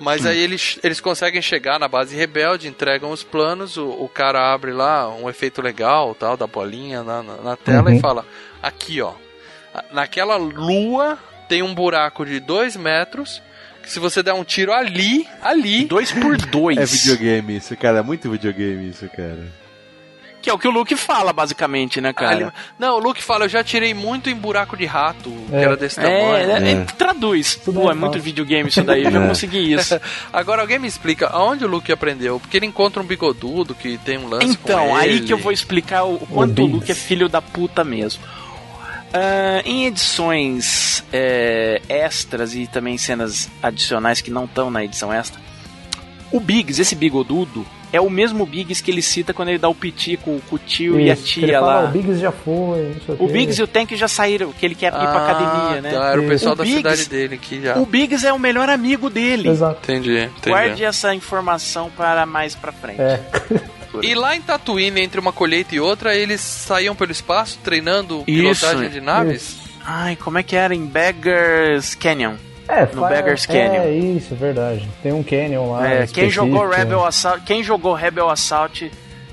Mas 0.00 0.24
aí 0.24 0.38
eles, 0.38 0.78
eles 0.84 1.00
conseguem 1.00 1.42
chegar 1.42 1.78
na 1.78 1.88
base 1.88 2.14
rebelde, 2.14 2.68
entregam 2.68 3.10
os 3.10 3.22
planos, 3.24 3.76
o, 3.76 3.88
o 3.88 4.08
cara 4.08 4.52
abre 4.54 4.72
lá 4.72 5.08
um 5.08 5.28
efeito 5.28 5.60
legal, 5.60 6.14
tal, 6.14 6.36
da 6.36 6.46
bolinha 6.46 7.02
na, 7.02 7.22
na, 7.22 7.36
na 7.38 7.56
tela 7.56 7.90
Uhum. 7.90 7.96
e 7.96 8.00
fala: 8.00 8.24
aqui 8.62 9.02
ó, 9.02 9.14
naquela 9.92 10.36
lua 10.36 11.18
tem 11.48 11.62
um 11.62 11.74
buraco 11.74 12.24
de 12.24 12.38
2 12.40 12.76
metros. 12.76 13.42
Que 13.82 13.90
se 13.92 13.98
você 13.98 14.22
der 14.22 14.34
um 14.34 14.44
tiro 14.44 14.72
ali, 14.72 15.26
ali. 15.40 15.86
2 15.86 16.12
por 16.12 16.36
2 16.46 16.76
É 16.78 16.84
videogame 16.84 17.56
isso, 17.56 17.74
cara. 17.76 17.98
É 18.00 18.02
muito 18.02 18.30
videogame 18.30 18.88
isso, 18.90 19.08
cara. 19.08 19.46
Que 20.40 20.48
é 20.48 20.52
o 20.52 20.58
que 20.58 20.68
o 20.68 20.70
Luke 20.70 20.94
fala, 20.94 21.32
basicamente, 21.32 22.00
né, 22.00 22.12
cara? 22.12 22.30
Ali- 22.46 22.52
Não, 22.78 22.96
o 22.96 22.98
Luke 23.00 23.20
fala, 23.22 23.46
eu 23.46 23.48
já 23.48 23.64
tirei 23.64 23.92
muito 23.92 24.30
em 24.30 24.36
buraco 24.36 24.76
de 24.76 24.86
rato, 24.86 25.30
que 25.48 25.54
É. 25.56 25.62
era 25.62 25.76
desse 25.76 25.98
É, 25.98 26.02
tamanho. 26.02 26.50
é, 26.66 26.70
é, 26.72 26.84
traduz. 26.96 27.56
Tudo 27.56 27.80
Pô, 27.80 27.88
é 27.88 27.92
é 27.92 27.94
muito 27.94 28.20
videogame 28.20 28.68
isso 28.68 28.82
daí, 28.84 29.02
eu 29.02 29.10
já 29.10 29.18
É. 29.24 29.26
consegui 29.26 29.72
isso. 29.72 30.00
Agora 30.32 30.62
alguém 30.62 30.78
me 30.78 30.86
explica 30.86 31.26
aonde 31.28 31.64
o 31.64 31.68
Luke 31.68 31.90
aprendeu? 31.90 32.38
Porque 32.38 32.56
ele 32.56 32.66
encontra 32.66 33.02
um 33.02 33.06
bigodudo 33.06 33.74
que 33.74 33.98
tem 33.98 34.16
um 34.16 34.28
lance 34.28 34.46
Então, 34.46 34.86
com 34.88 34.96
aí 34.96 35.10
ele. 35.16 35.26
que 35.26 35.32
eu 35.32 35.38
vou 35.38 35.50
explicar 35.50 36.04
o, 36.04 36.14
o 36.14 36.26
quanto 36.26 36.50
o 36.50 36.54
Biggs. 36.54 36.72
Luke 36.72 36.92
é 36.92 36.94
filho 36.94 37.28
da 37.28 37.42
puta 37.42 37.82
mesmo. 37.82 38.22
Ah, 39.12 39.60
em 39.64 39.86
edições 39.86 41.02
é, 41.12 41.80
extras 41.88 42.54
e 42.54 42.66
também 42.66 42.96
cenas 42.96 43.48
adicionais 43.62 44.20
que 44.20 44.30
não 44.30 44.44
estão 44.44 44.70
na 44.70 44.84
edição 44.84 45.12
extra, 45.12 45.40
o 46.30 46.38
Biggs, 46.38 46.80
esse 46.80 46.94
bigodudo, 46.94 47.66
é 47.92 48.00
o 48.00 48.10
mesmo 48.10 48.44
Biggs 48.44 48.82
que 48.82 48.90
ele 48.90 49.00
cita 49.02 49.32
quando 49.32 49.48
ele 49.48 49.58
dá 49.58 49.68
o 49.68 49.74
piti 49.74 50.16
com, 50.16 50.38
com 50.40 50.56
o 50.56 50.58
tio 50.58 50.98
e 51.00 51.10
a 51.10 51.14
Isso, 51.14 51.22
que 51.34 51.40
ele 51.40 51.46
tia 51.48 51.60
fala, 51.60 51.74
lá. 51.74 51.80
"Ah, 51.80 51.84
O 51.84 51.88
Biggs 51.88 52.20
já 52.20 52.32
foi, 52.32 52.82
não 52.94 53.00
sei 53.06 53.14
o 53.14 53.24
O 53.24 53.26
quê." 53.26 53.32
Biggs 53.32 53.60
e 53.60 53.64
o 53.64 53.66
Tank 53.66 53.92
já 53.96 54.08
saíram, 54.08 54.52
que 54.52 54.64
ele 54.66 54.74
quer 54.74 54.88
ir 54.88 54.90
pra 54.90 55.00
Ah, 55.00 55.30
academia, 55.30 55.80
né? 55.82 55.90
tá, 55.92 56.10
era 56.10 56.20
o 56.20 56.26
pessoal 56.28 56.54
da 56.54 56.64
Biggs- 56.64 56.78
cidade 56.96 57.08
dele 57.08 57.34
aqui 57.36 57.60
já. 57.62 57.76
O 57.78 57.86
Biggs 57.86 58.26
é 58.26 58.32
o 58.32 58.38
melhor 58.38 58.68
amigo 58.68 59.08
dele. 59.08 59.48
Exato. 59.48 59.80
Entendi, 59.82 60.18
entendi. 60.18 60.48
Guarde 60.50 60.84
essa 60.84 61.14
informação 61.14 61.90
para 61.96 62.24
mais 62.26 62.54
pra 62.54 62.72
frente. 62.72 63.00
É. 63.00 63.20
E 64.02 64.14
lá 64.14 64.36
em 64.36 64.40
Tatooine, 64.42 65.00
entre 65.00 65.18
uma 65.18 65.32
colheita 65.32 65.74
e 65.74 65.80
outra, 65.80 66.14
eles 66.14 66.40
saíam 66.40 66.94
pelo 66.94 67.10
espaço 67.10 67.58
treinando 67.64 68.22
Isso, 68.26 68.60
pilotagem 68.66 68.90
de 68.90 69.00
naves? 69.00 69.56
Ai, 69.84 70.14
como 70.16 70.36
é 70.38 70.42
que 70.42 70.54
era? 70.54 70.74
Em 70.74 70.84
Beggars 70.84 71.94
Canyon. 71.94 72.34
É, 72.68 72.82
no 72.82 73.00
fa- 73.02 73.08
Beggars 73.08 73.46
Canyon. 73.46 73.82
É 73.82 73.90
isso, 73.92 74.34
verdade. 74.34 74.86
Tem 75.02 75.12
um 75.12 75.22
Canyon 75.22 75.72
lá. 75.72 75.88
É, 75.88 76.06
quem 76.06 76.28
jogou 76.30 76.68
Rebel 76.68 77.04
Assault, 77.04 77.42
quem 77.44 77.62
jogou 77.62 77.94
Rebel 77.94 78.28
Assault 78.28 78.90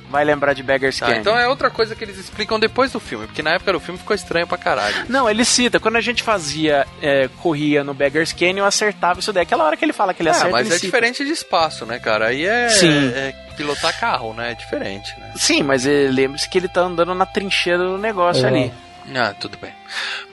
vai 0.10 0.24
lembrar 0.24 0.54
de 0.54 0.64
Beggars 0.64 0.98
Tá, 0.98 1.08
Canyon. 1.08 1.20
então 1.22 1.38
é 1.38 1.48
outra 1.48 1.70
coisa 1.70 1.96
que 1.96 2.04
eles 2.04 2.18
explicam 2.18 2.58
depois 2.60 2.92
do 2.92 3.00
filme, 3.00 3.26
porque 3.26 3.42
na 3.42 3.56
época 3.56 3.74
do 3.74 3.80
filme 3.80 3.98
ficou 4.00 4.16
estranho 4.16 4.48
pra 4.48 4.58
caralho. 4.58 4.96
Não, 5.10 5.30
ele 5.30 5.44
cita, 5.44 5.80
quando 5.80 5.98
a 5.98 6.02
gente 6.02 6.24
fazia, 6.24 6.86
é, 7.02 7.28
corria 7.42 7.84
no 7.84 7.94
Beggars 7.94 8.32
Canyon, 8.32 8.60
eu 8.60 8.66
acertava 8.66 9.20
isso 9.20 9.34
daí. 9.34 9.44
Aquela 9.44 9.66
hora 9.66 9.76
que 9.76 9.84
ele 9.84 9.92
fala 9.94 10.14
que 10.14 10.22
ele 10.22 10.30
Ah, 10.30 10.34
acerta, 10.34 10.52
mas 10.52 10.68
ele 10.68 10.76
é 10.76 10.78
cita. 10.78 10.88
diferente 10.88 11.26
de 11.26 11.32
espaço, 11.32 11.86
né, 11.86 12.00
cara? 12.00 12.28
Aí 12.28 12.46
é, 12.46 12.70
Sim. 12.70 13.10
é 13.14 13.34
pilotar 13.58 14.00
carro, 14.00 14.34
né? 14.34 14.52
É 14.52 14.54
diferente, 14.56 15.10
né? 15.20 15.34
Sim, 15.36 15.64
mas 15.64 15.86
ele- 15.86 16.12
lembre-se 16.14 16.48
que 16.48 16.58
ele 16.58 16.68
tá 16.70 16.82
andando 16.82 17.14
na 17.14 17.26
trincheira 17.26 17.80
do 17.84 17.98
negócio 17.98 18.46
É. 18.46 18.48
ali. 18.48 18.74
Ah, 19.14 19.34
tudo 19.34 19.58
bem. 19.58 19.72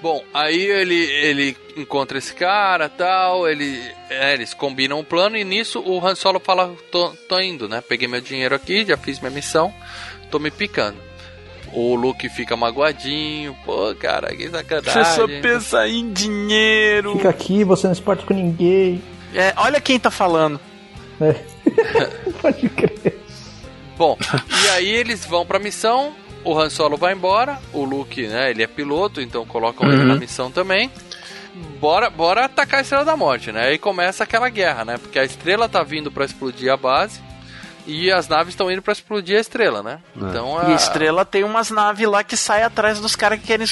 Bom, 0.00 0.22
aí 0.32 0.60
ele, 0.60 0.94
ele 0.94 1.56
encontra 1.76 2.16
esse 2.16 2.32
cara 2.34 2.88
tal, 2.88 3.48
ele, 3.48 3.78
é, 4.08 4.32
eles 4.32 4.54
combinam 4.54 5.00
um 5.00 5.04
plano 5.04 5.36
e 5.36 5.44
nisso 5.44 5.80
o 5.80 6.04
Han 6.04 6.14
Solo 6.14 6.40
fala, 6.40 6.74
tô, 6.90 7.10
tô 7.28 7.38
indo, 7.40 7.68
né? 7.68 7.82
Peguei 7.86 8.08
meu 8.08 8.20
dinheiro 8.20 8.54
aqui, 8.54 8.84
já 8.84 8.96
fiz 8.96 9.20
minha 9.20 9.30
missão, 9.30 9.72
tô 10.30 10.38
me 10.38 10.50
picando. 10.50 10.96
O 11.74 11.94
Luke 11.94 12.28
fica 12.28 12.56
magoadinho, 12.56 13.56
pô, 13.64 13.94
cara, 13.94 14.34
que 14.34 14.48
sacanagem. 14.48 15.04
Você 15.04 15.04
só 15.04 15.26
pensa 15.26 15.88
em 15.88 16.12
dinheiro. 16.12 17.12
Fica 17.16 17.30
aqui, 17.30 17.64
você 17.64 17.86
não 17.86 17.94
se 17.94 18.00
importa 18.00 18.24
com 18.26 18.34
ninguém. 18.34 19.02
É, 19.34 19.54
olha 19.56 19.80
quem 19.80 19.98
tá 19.98 20.10
falando. 20.10 20.60
É. 21.20 21.34
Pode 22.42 22.68
crer. 22.68 23.18
Bom, 23.96 24.18
e 24.64 24.68
aí 24.70 24.88
eles 24.88 25.24
vão 25.24 25.46
pra 25.46 25.58
missão, 25.58 26.14
o 26.44 26.58
Han 26.58 26.70
Solo 26.70 26.96
vai 26.96 27.12
embora, 27.12 27.58
o 27.72 27.84
Luke, 27.84 28.26
né, 28.26 28.50
ele 28.50 28.62
é 28.62 28.66
piloto, 28.66 29.20
então 29.20 29.44
colocam 29.46 29.86
ele 29.90 30.02
Uhum. 30.02 30.08
na 30.08 30.14
missão 30.16 30.50
também. 30.50 30.90
Bora, 31.80 32.08
bora 32.08 32.44
atacar 32.46 32.78
a 32.78 32.82
Estrela 32.82 33.04
da 33.04 33.16
Morte, 33.16 33.52
né? 33.52 33.66
Aí 33.68 33.78
começa 33.78 34.24
aquela 34.24 34.48
guerra, 34.48 34.84
né? 34.84 34.96
Porque 34.98 35.18
a 35.18 35.24
estrela 35.24 35.68
tá 35.68 35.82
vindo 35.82 36.10
pra 36.10 36.24
explodir 36.24 36.72
a 36.72 36.76
base 36.76 37.20
e 37.86 38.10
as 38.10 38.26
naves 38.26 38.54
estão 38.54 38.70
indo 38.70 38.80
pra 38.80 38.92
explodir 38.92 39.36
a 39.36 39.40
estrela, 39.40 39.82
né? 39.82 39.98
Então 40.16 40.58
E 40.68 40.72
a 40.72 40.74
estrela 40.74 41.24
tem 41.24 41.44
umas 41.44 41.70
naves 41.70 42.08
lá 42.08 42.24
que 42.24 42.36
saem 42.36 42.64
atrás 42.64 43.00
dos 43.00 43.14
caras 43.14 43.38
que 43.40 43.46
querem. 43.46 43.66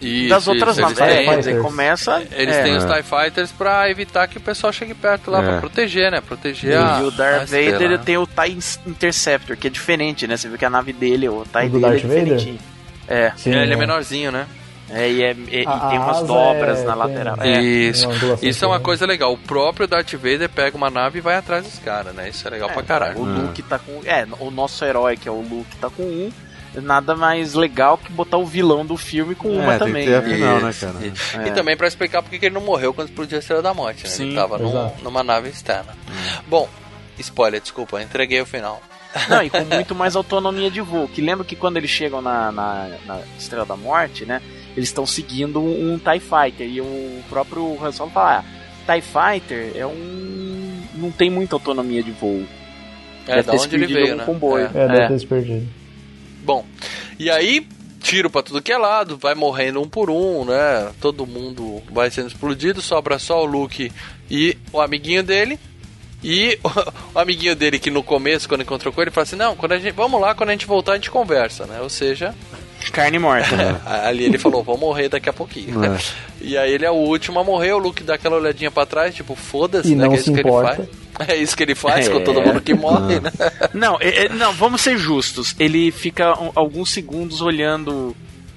Isso, 0.00 0.28
das 0.28 0.46
outras 0.46 0.76
isso, 0.76 0.80
naves. 0.82 0.98
eles 1.46 1.46
É, 1.46 1.60
começa. 1.60 2.22
Eles 2.32 2.54
é. 2.54 2.62
têm 2.62 2.76
os 2.76 2.84
TIE 2.84 3.02
Fighters 3.02 3.50
pra 3.52 3.90
evitar 3.90 4.26
que 4.28 4.36
o 4.38 4.40
pessoal 4.40 4.72
chegue 4.72 4.92
perto 4.94 5.30
lá, 5.30 5.40
É. 5.42 5.46
pra 5.46 5.60
proteger, 5.60 6.10
né? 6.10 6.20
Proteger 6.20 6.72
E 6.72 6.74
a. 6.74 7.00
o 7.02 7.08
a 7.08 7.10
Darth 7.10 7.42
estrela, 7.44 7.72
Vader 7.72 7.90
né? 7.90 7.98
tem 8.04 8.16
o 8.18 8.26
TIE 8.26 8.58
Interceptor, 8.86 9.56
que 9.56 9.66
é 9.66 9.70
diferente, 9.70 10.26
né? 10.26 10.36
Você 10.36 10.48
viu 10.48 10.58
que 10.58 10.64
a 10.64 10.70
nave 10.70 10.92
dele, 10.92 11.28
o 11.28 11.44
TIE 11.44 11.66
O 11.66 11.70
do 11.70 11.80
dele 11.80 11.84
é 11.86 11.88
Darth 11.88 12.02
Vader? 12.02 12.22
diferentinho. 12.24 12.58
É. 13.08 13.32
Sim, 13.36 13.54
É, 13.54 13.62
ele 13.62 13.72
é 13.72 13.74
é. 13.74 13.78
menorzinho, 13.78 14.32
né? 14.32 14.46
É, 14.88 15.10
e, 15.10 15.20
é, 15.22 15.32
e- 15.32 15.62
e 15.62 15.66
A- 15.66 15.88
tem 15.90 15.98
umas 15.98 16.22
dobras 16.22 16.78
é- 16.80 16.84
na 16.84 16.92
tem- 16.92 16.98
lateral. 16.98 17.36
É. 17.40 17.60
Isso. 17.60 18.04
Isso 18.04 18.04
é 18.04 18.08
uma 18.08 18.44
diferente. 18.44 18.82
coisa 18.82 19.06
legal. 19.06 19.32
O 19.32 19.38
próprio 19.38 19.88
Darth 19.88 20.12
Vader 20.12 20.48
pega 20.48 20.76
uma 20.76 20.88
nave 20.90 21.18
e 21.18 21.20
vai 21.20 21.34
atrás 21.36 21.64
dos 21.64 21.78
caras, 21.80 22.14
né? 22.14 22.28
Isso 22.28 22.46
é 22.46 22.50
legal 22.52 22.68
pra 22.70 22.82
caralho. 22.84 23.18
O 23.18 23.24
Luke 23.24 23.62
tá 23.62 23.78
com. 23.80 24.00
É, 24.04 24.24
o 24.38 24.48
nosso 24.50 24.84
herói, 24.84 25.16
que 25.16 25.28
é 25.28 25.32
o 25.32 25.40
Luke, 25.40 25.74
tá 25.80 25.90
com 25.90 26.02
um. 26.04 26.30
Nada 26.82 27.14
mais 27.16 27.54
legal 27.54 27.96
que 27.96 28.12
botar 28.12 28.36
o 28.36 28.44
vilão 28.44 28.84
do 28.84 28.96
filme 28.96 29.34
com 29.34 29.48
uma 29.48 29.74
É, 29.74 29.78
tem 29.78 29.78
que 29.78 29.84
também. 29.86 30.06
ter 30.06 30.14
a 30.14 30.20
né? 30.20 30.60
né, 30.60 30.72
cara? 30.78 31.44
É. 31.44 31.48
E 31.48 31.50
também 31.52 31.76
pra 31.76 31.88
explicar 31.88 32.22
porque 32.22 32.38
que 32.38 32.46
ele 32.46 32.54
não 32.54 32.60
morreu 32.60 32.92
quando 32.92 33.08
explodiu 33.08 33.36
a 33.36 33.40
Estrela 33.40 33.62
da 33.62 33.72
Morte, 33.72 34.04
né? 34.04 34.10
Sim, 34.10 34.26
ele 34.26 34.34
tava 34.34 34.58
num- 34.58 34.90
numa 35.02 35.22
nave 35.22 35.48
externa. 35.48 35.94
Bom, 36.46 36.68
spoiler, 37.18 37.60
desculpa, 37.60 38.02
entreguei 38.02 38.40
o 38.40 38.46
final. 38.46 38.80
Não, 39.28 39.42
e 39.42 39.48
com 39.48 39.64
muito 39.74 39.94
mais 39.94 40.14
autonomia 40.16 40.70
de 40.70 40.80
voo. 40.82 41.08
Que 41.08 41.22
lembra 41.22 41.44
que 41.46 41.56
quando 41.56 41.78
eles 41.78 41.88
chegam 41.90 42.20
na, 42.20 42.52
na, 42.52 42.88
na 43.06 43.20
Estrela 43.38 43.64
da 43.64 43.76
Morte, 43.76 44.26
né? 44.26 44.42
Eles 44.76 44.90
estão 44.90 45.06
seguindo 45.06 45.58
um, 45.58 45.94
um 45.94 45.98
TIE 45.98 46.20
Fighter. 46.20 46.68
E 46.68 46.82
o 46.82 47.22
próprio 47.30 47.82
Han 47.82 47.92
Solo 47.92 48.10
fala: 48.10 48.44
ah, 48.86 48.92
TIE 48.92 49.00
Fighter 49.00 49.72
é 49.74 49.86
um. 49.86 50.82
não 50.94 51.10
tem 51.10 51.30
muita 51.30 51.56
autonomia 51.56 52.02
de 52.02 52.10
voo. 52.10 52.44
É, 53.26 53.36
Deve 53.36 53.42
da 53.44 53.52
ter 53.54 53.58
onde 53.58 53.74
ele 53.76 53.86
veio, 53.86 54.14
um 54.14 54.18
né? 54.18 54.24
comboio. 54.26 54.64
É. 54.74 54.78
É, 54.84 54.88
deve 54.88 55.00
É. 55.04 55.08
ter 55.08 55.18
se 55.18 55.26
perdido. 55.26 55.66
Bom, 56.46 56.64
e 57.18 57.28
aí, 57.28 57.66
tiro 58.00 58.30
pra 58.30 58.40
tudo 58.40 58.62
que 58.62 58.70
é 58.70 58.78
lado, 58.78 59.18
vai 59.18 59.34
morrendo 59.34 59.82
um 59.82 59.88
por 59.88 60.08
um, 60.08 60.44
né? 60.44 60.92
Todo 61.00 61.26
mundo 61.26 61.82
vai 61.90 62.08
sendo 62.08 62.28
explodido, 62.28 62.80
sobra 62.80 63.18
só 63.18 63.42
o 63.42 63.44
Luke 63.44 63.90
e 64.30 64.56
o 64.72 64.80
amiguinho 64.80 65.24
dele. 65.24 65.58
E 66.22 66.56
o, 67.12 67.18
amiguinho 67.18 67.56
dele 67.56 67.80
que 67.80 67.90
no 67.90 68.00
começo, 68.00 68.48
quando 68.48 68.60
encontrou 68.60 68.94
com 68.94 69.02
ele, 69.02 69.10
fala 69.10 69.24
assim: 69.24 69.34
Não, 69.34 69.56
quando 69.56 69.72
a 69.72 69.78
gente, 69.78 69.92
vamos 69.92 70.20
lá, 70.20 70.36
quando 70.36 70.50
a 70.50 70.52
gente 70.52 70.66
voltar, 70.66 70.92
a 70.92 70.94
gente 70.94 71.10
conversa, 71.10 71.66
né? 71.66 71.80
Ou 71.80 71.90
seja, 71.90 72.32
Carne 72.92 73.18
morta. 73.18 73.80
ali 73.84 74.24
ele 74.24 74.38
falou: 74.38 74.62
Vou 74.62 74.76
morrer 74.78 75.08
daqui 75.08 75.28
a 75.28 75.32
pouquinho. 75.32 75.84
É. 75.84 75.98
E 76.40 76.56
aí 76.56 76.72
ele 76.72 76.84
é 76.84 76.90
o 76.90 76.94
último 76.94 77.38
a 77.40 77.44
morrer, 77.44 77.72
o 77.72 77.78
Luke 77.78 78.02
dá 78.02 78.14
aquela 78.14 78.36
olhadinha 78.36 78.70
pra 78.70 78.86
trás, 78.86 79.14
tipo, 79.14 79.34
foda-se, 79.34 79.94
né? 79.94 80.04
não 80.04 80.10
que 80.10 80.16
é 80.16 80.20
isso 80.20 80.32
que 80.32 80.40
importa. 80.40 80.82
ele 80.82 80.86
faz. 80.86 81.06
É 81.28 81.34
isso 81.34 81.56
que 81.56 81.62
ele 81.62 81.74
faz 81.74 82.06
com 82.10 82.18
É. 82.18 82.20
todo 82.20 82.42
mundo 82.42 82.60
que 82.60 82.74
morre, 82.74 83.18
né? 83.20 83.32
Não, 83.72 83.96
é- 84.00 84.26
é- 84.26 84.28
não, 84.28 84.52
vamos 84.52 84.82
ser 84.82 84.98
justos. 84.98 85.56
Ele 85.58 85.90
fica 85.90 86.38
um- 86.38 86.52
alguns 86.54 86.90
segundos 86.90 87.40
olhando 87.40 88.14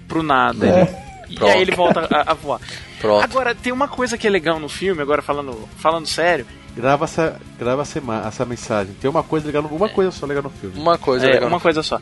pro 0.10 0.22
nada. 0.22 0.68
É. 0.68 0.81
ele- 0.81 0.89
e 1.30 1.35
Pronto. 1.35 1.51
aí 1.53 1.61
ele 1.61 1.72
volta 1.73 2.06
a, 2.14 2.31
a 2.31 2.34
voar. 2.34 2.60
Pronto. 2.99 3.23
Agora, 3.23 3.56
tem 3.56 3.72
uma 3.72 3.88
coisa 3.88 4.18
que 4.18 4.27
é 4.27 4.30
legal 4.30 4.60
no 4.60 4.68
filme, 4.68 5.01
agora 5.01 5.22
falando, 5.22 5.69
falando 5.77 6.06
sério. 6.06 6.45
grava 6.76 7.06
essa, 7.06 7.39
grava 7.57 7.84
essa, 7.84 8.01
essa 8.27 8.45
mensagem. 8.45 8.93
Tem 8.99 9.10
uma 9.10 9.23
coisa 9.23 9.45
legal, 9.47 9.64
uma 9.64 9.88
coisa 9.88 10.11
só 10.11 10.26
legal 10.26 10.43
no 10.43 10.49
filme. 10.49 10.77
Uma 10.77 10.97
coisa 10.97 11.27
É, 11.27 11.34
legal. 11.35 11.47
uma 11.47 11.61
coisa 11.61 11.81
só. 11.81 11.97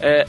É, 0.00 0.28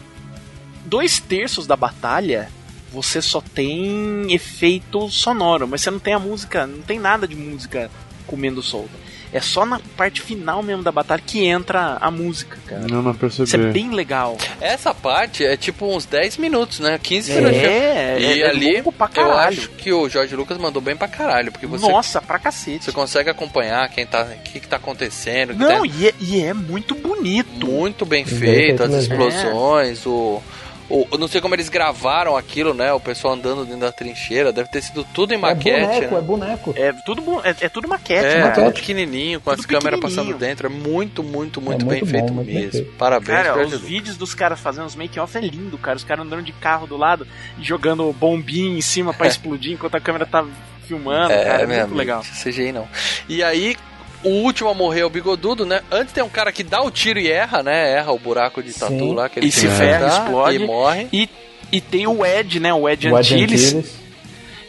dois 0.90 1.20
terços 1.20 1.66
da 1.68 1.76
batalha 1.76 2.50
você 2.92 3.22
só 3.22 3.40
tem 3.40 4.34
efeito 4.34 5.10
sonoro, 5.10 5.68
mas 5.68 5.82
você 5.82 5.92
não 5.92 6.00
tem 6.00 6.14
a 6.16 6.20
música, 6.20 6.66
não 6.66 6.82
tem 6.82 6.98
nada 6.98 7.28
de 7.28 7.36
música 7.36 7.90
comendo 8.26 8.64
solta. 8.64 8.90
É 9.32 9.40
só 9.40 9.64
na 9.64 9.80
parte 9.96 10.22
final 10.24 10.64
mesmo 10.64 10.82
da 10.82 10.92
batalha 10.92 11.22
que 11.24 11.46
entra 11.46 12.00
a 12.02 12.10
música, 12.10 12.58
cara. 12.66 12.88
Não, 12.90 13.04
não 13.04 13.14
percebi. 13.14 13.44
Isso 13.44 13.56
é 13.58 13.60
bem 13.72 13.92
legal. 13.92 14.36
Essa 14.60 14.92
parte 14.92 15.46
é 15.46 15.56
tipo 15.56 15.86
uns 15.86 16.04
10 16.08 16.38
minutos, 16.38 16.80
né? 16.80 16.98
15 16.98 17.32
É, 17.32 17.36
minutos. 17.36 17.60
filme. 17.60 17.76
é, 17.76 18.18
e 18.20 18.42
é 18.42 18.50
ali 18.50 18.78
longo 18.78 18.92
pra 18.92 19.06
eu 19.06 19.12
caralho. 19.12 19.50
acho 19.60 19.70
que 19.70 19.94
o 19.94 20.10
Jorge 20.10 20.36
Lucas 20.36 20.58
mandou 20.58 20.82
bem 20.82 20.96
pra 20.96 21.08
caralho, 21.08 21.52
porque 21.52 21.68
você 21.68 21.88
Nossa, 21.88 22.20
pra 22.20 22.40
cacete. 22.40 22.86
você 22.86 22.92
consegue 22.92 23.30
acompanhar 23.30 23.88
quem 23.90 24.04
tá, 24.04 24.24
o 24.24 24.44
que, 24.52 24.60
que 24.60 24.68
tá 24.68 24.78
acontecendo. 24.78 25.54
que 25.54 25.60
Não, 25.60 25.82
tá- 25.88 25.94
e 25.96 26.08
é, 26.08 26.14
e 26.20 26.42
é 26.42 26.52
muito 26.56 26.96
bonito. 26.96 27.68
muito 27.68 28.08
bem 28.08 28.26
Bem 28.26 28.34
feito, 28.36 28.78
feito 28.80 28.84
as 28.84 28.94
explosões, 29.04 30.08
o, 30.08 30.42
o 30.90 31.18
não 31.18 31.28
sei 31.28 31.40
como 31.40 31.54
eles 31.56 31.70
gravaram 31.70 32.36
aquilo, 32.36 32.74
né? 32.74 32.92
O 32.94 33.00
pessoal 33.00 33.34
andando 33.36 33.64
dentro 33.64 33.82
da 33.82 33.92
trincheira, 33.92 34.52
deve 34.52 34.70
ter 34.70 34.82
sido 34.82 35.04
tudo 35.14 35.34
em 35.34 35.38
maquete, 35.38 35.86
boneco, 35.86 36.14
né? 36.16 36.18
é 36.18 36.22
boneco. 36.22 36.74
É 36.76 36.94
tudo, 37.06 37.24
é, 37.44 37.56
é 37.62 37.70
tudo 37.70 37.88
maquete, 37.88 38.26
É, 38.26 38.44
né? 38.46 38.50
tudo 38.52 38.72
pequenininho, 38.72 39.40
com 39.40 39.52
Tudo 39.52 39.60
as 39.60 39.66
câmeras 39.66 40.00
passando 40.00 40.34
dentro. 40.38 40.68
É 40.68 40.70
muito, 40.70 41.22
muito, 41.24 41.62
muito, 41.62 41.86
É 41.86 41.90
bem 41.90 42.00
bom, 42.02 42.06
feito 42.08 42.34
muito 42.34 42.46
bem 42.48 42.56
mesmo. 42.56 42.72
feito. 42.72 42.92
Parabéns, 42.98 43.44
Cara, 43.44 43.66
os 43.66 43.80
vídeos 43.80 44.18
dos 44.18 44.34
caras 44.34 44.60
fazendo 44.60 44.86
os 44.86 44.96
make-off 44.96 45.38
é 45.38 45.42
lindo, 45.42 45.78
cara. 45.78 45.98
Os 45.98 46.04
caras 46.04 46.26
andando 46.26 46.42
de 46.44 46.54
carro 46.54 46.88
do 46.88 46.98
lado 46.98 47.28
e 47.58 47.64
jogando 47.64 48.12
bombinha 48.14 48.78
em 48.78 48.82
cima 48.82 49.14
pra 49.14 49.28
explodir 49.28 49.74
enquanto 49.74 49.96
a 49.96 50.00
câmera 50.02 50.26
tá 50.26 50.46
filmando, 50.88 51.30
cara. 51.30 51.40
É 51.44 51.58
meu 51.60 51.68
muito 51.68 51.82
amigo, 51.82 51.96
legal. 51.98 52.22
CGI 52.44 52.72
não. 52.72 52.88
E 53.28 53.44
aí, 53.44 53.76
o 54.24 54.30
último 54.44 54.70
a 54.70 54.74
morrer 54.74 55.02
é 55.02 55.06
o 55.06 55.10
bigodudo, 55.10 55.66
né? 55.66 55.82
Antes 55.92 56.14
tem 56.14 56.24
um 56.24 56.30
cara 56.30 56.52
que 56.52 56.64
dá 56.64 56.82
o 56.82 56.92
tiro 56.92 57.20
e 57.20 57.30
erra, 57.32 57.64
né? 57.64 57.94
Erra 57.98 58.12
o 58.12 58.20
buraco 58.20 58.62
de 58.62 58.74
tatu 58.74 58.94
Sim. 58.98 59.14
lá. 59.16 59.30
Que 59.30 59.40
ele 59.40 59.48
e 59.48 59.52
se 59.52 59.68
ferra, 59.68 60.08
explode. 60.08 60.56
E 60.56 60.66
morre. 60.66 61.08
E, 61.14 61.30
e 61.72 61.80
tem 61.82 62.06
o 62.08 62.26
Ed, 62.26 62.60
né? 62.60 62.74
O 62.74 62.88
Ed 62.90 63.08
O 63.08 63.18
Ed 63.18 63.34
Antilles. 63.34 63.68
Antilles. 63.74 64.00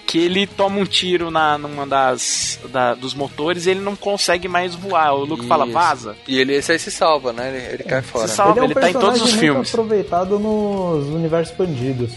Que 0.06 0.18
ele 0.18 0.44
toma 0.44 0.78
um 0.80 0.84
tiro 0.84 1.30
na, 1.30 1.56
numa 1.56 1.86
das 1.86 2.58
da- 2.72 2.94
dos 2.94 3.14
motores 3.14 3.66
e 3.66 3.70
ele 3.70 3.80
não 3.80 3.94
consegue 3.94 4.48
mais 4.48 4.74
voar. 4.74 5.14
O 5.14 5.24
Luke 5.24 5.46
fala, 5.46 5.64
Isso. 5.64 5.72
vaza. 5.72 6.16
E 6.26 6.36
ele 6.38 6.52
esse 6.54 6.72
aí 6.72 6.78
se 6.80 6.90
salva, 6.90 7.32
né? 7.32 7.48
Ele, 7.48 7.74
ele 7.74 7.84
cai 7.84 8.02
fora. 8.02 8.26
Se 8.26 8.34
salva, 8.34 8.52
ele 8.52 8.58
é 8.58 8.62
um 8.62 8.64
ele 8.66 8.74
tá 8.74 8.90
em 8.90 8.92
todos 8.92 9.22
os 9.22 9.32
filmes. 9.34 9.68
aproveitado 9.68 10.36
nos 10.40 11.06
universos 11.08 11.50
expandidos. 11.52 12.10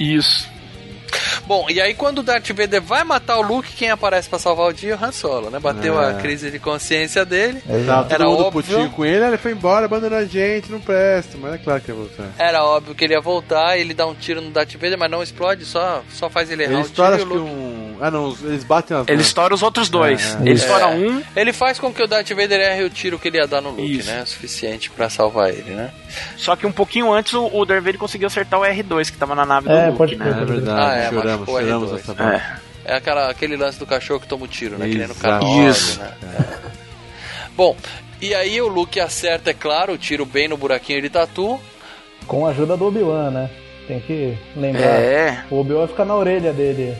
Isso. 0.00 0.48
Bom, 1.46 1.66
e 1.68 1.80
aí 1.80 1.94
quando 1.94 2.18
o 2.18 2.22
Darth 2.22 2.48
Vader 2.50 2.82
vai 2.82 3.04
matar 3.04 3.38
o 3.38 3.42
Luke, 3.42 3.72
quem 3.74 3.90
aparece 3.90 4.28
pra 4.28 4.38
salvar 4.38 4.68
o 4.68 4.72
dia 4.72 4.92
é 4.94 4.96
o 4.96 5.04
Han 5.04 5.12
Solo, 5.12 5.50
né? 5.50 5.58
Bateu 5.58 6.00
É. 6.00 6.10
a 6.10 6.14
crise 6.14 6.50
de 6.50 6.58
consciência 6.58 7.24
dele. 7.24 7.62
Tava 7.86 8.12
Era 8.12 8.24
todo 8.24 8.50
putinho 8.52 8.90
com 8.90 9.04
ele, 9.04 9.24
ele 9.24 9.36
foi 9.38 9.52
embora, 9.52 9.86
abandonou 9.86 10.18
a 10.18 10.24
gente, 10.24 10.70
não 10.70 10.80
presta, 10.80 11.36
mas 11.40 11.54
é 11.54 11.58
claro 11.58 11.80
que 11.80 11.90
ia 11.90 11.94
voltar. 11.94 12.28
Era 12.38 12.64
óbvio 12.64 12.94
que 12.94 13.04
ele 13.04 13.14
ia 13.14 13.20
voltar, 13.20 13.78
ele 13.78 13.94
dá 13.94 14.06
um 14.06 14.14
tiro 14.14 14.40
no 14.40 14.50
Darth 14.50 14.72
Vader, 14.74 14.98
mas 14.98 15.10
não 15.10 15.22
explode, 15.22 15.64
só, 15.64 16.02
só 16.12 16.28
faz 16.28 16.50
ele 16.50 16.64
errar 16.64 16.72
Ele 16.74 16.82
o 16.82 16.88
tiro 16.88 17.02
e 17.06 17.10
o 17.10 17.14
acho 17.14 17.26
que 17.26 17.32
um. 17.38 17.85
Ah 18.00 18.10
não, 18.10 18.36
eles 18.42 18.64
batem 18.64 18.96
as 18.96 19.06
Ele 19.08 19.16
mãos. 19.16 19.26
estoura 19.26 19.54
os 19.54 19.62
outros 19.62 19.88
dois. 19.88 20.34
É, 20.36 20.40
ele 20.40 20.50
é. 20.50 20.52
estoura 20.54 20.84
É. 20.84 20.94
um. 20.94 21.22
Ele 21.34 21.52
faz 21.52 21.78
com 21.78 21.92
que 21.92 22.02
o 22.02 22.06
Darth 22.06 22.28
Vader 22.30 22.60
erre 22.60 22.84
o 22.84 22.90
tiro 22.90 23.18
que 23.18 23.28
ele 23.28 23.38
ia 23.38 23.46
dar 23.46 23.60
no 23.60 23.70
Luke, 23.70 23.98
Isso. 23.98 24.10
né? 24.10 24.22
O 24.22 24.26
suficiente 24.26 24.90
pra 24.90 25.08
salvar 25.10 25.50
ele, 25.50 25.70
né? 25.74 25.90
Só 26.36 26.54
que 26.56 26.66
um 26.66 26.72
pouquinho 26.72 27.12
antes 27.12 27.32
o, 27.34 27.46
o 27.52 27.64
Darth 27.64 27.82
Vader 27.82 27.98
conseguiu 27.98 28.26
acertar 28.26 28.60
o 28.60 28.62
R2 28.64 29.10
que 29.10 29.16
tava 29.18 29.34
na 29.34 29.44
nave 29.46 29.68
É, 29.70 29.80
do 29.82 29.86
Luke, 29.86 29.98
pode 29.98 30.16
né? 30.16 30.24
crer, 30.24 30.42
É 30.42 30.44
verdade, 30.44 30.80
Ah, 30.80 30.94
é, 30.96 31.08
choramos, 31.10 31.30
machucou 31.40 31.54
o 31.54 31.60
choramos 31.60 31.90
R2. 31.90 31.98
essa 31.98 32.14
parte. 32.14 32.44
É 32.84 32.94
aquela, 32.96 33.30
aquele 33.30 33.56
lance 33.56 33.78
do 33.78 33.86
cachorro 33.86 34.20
que 34.20 34.28
toma 34.28 34.44
o 34.44 34.48
tiro, 34.48 34.78
né? 34.78 34.86
Que 34.88 34.96
nem 34.96 35.06
no 35.08 35.12
Exato. 35.14 35.20
canal. 35.20 35.68
Isso. 35.68 35.98
Né? 36.00 36.12
É. 36.38 36.56
Bom, 37.56 37.76
e 38.20 38.34
aí 38.34 38.60
o 38.60 38.68
Luke 38.68 39.00
acerta, 39.00 39.50
é 39.50 39.54
claro, 39.54 39.94
o 39.94 39.98
tiro 39.98 40.24
bem 40.24 40.46
no 40.48 40.56
buraquinho 40.56 41.02
de 41.02 41.08
tatu. 41.10 41.60
Com 42.26 42.46
a 42.46 42.50
ajuda 42.50 42.76
do 42.76 42.86
Obi-Wan, 42.86 43.30
né? 43.30 43.50
Tem 43.88 44.00
que 44.00 44.36
lembrar. 44.56 44.82
É. 44.84 45.44
O 45.50 45.60
Obi-Wan 45.60 45.86
fica 45.86 46.04
na 46.04 46.14
orelha 46.16 46.52
dele. 46.52 46.96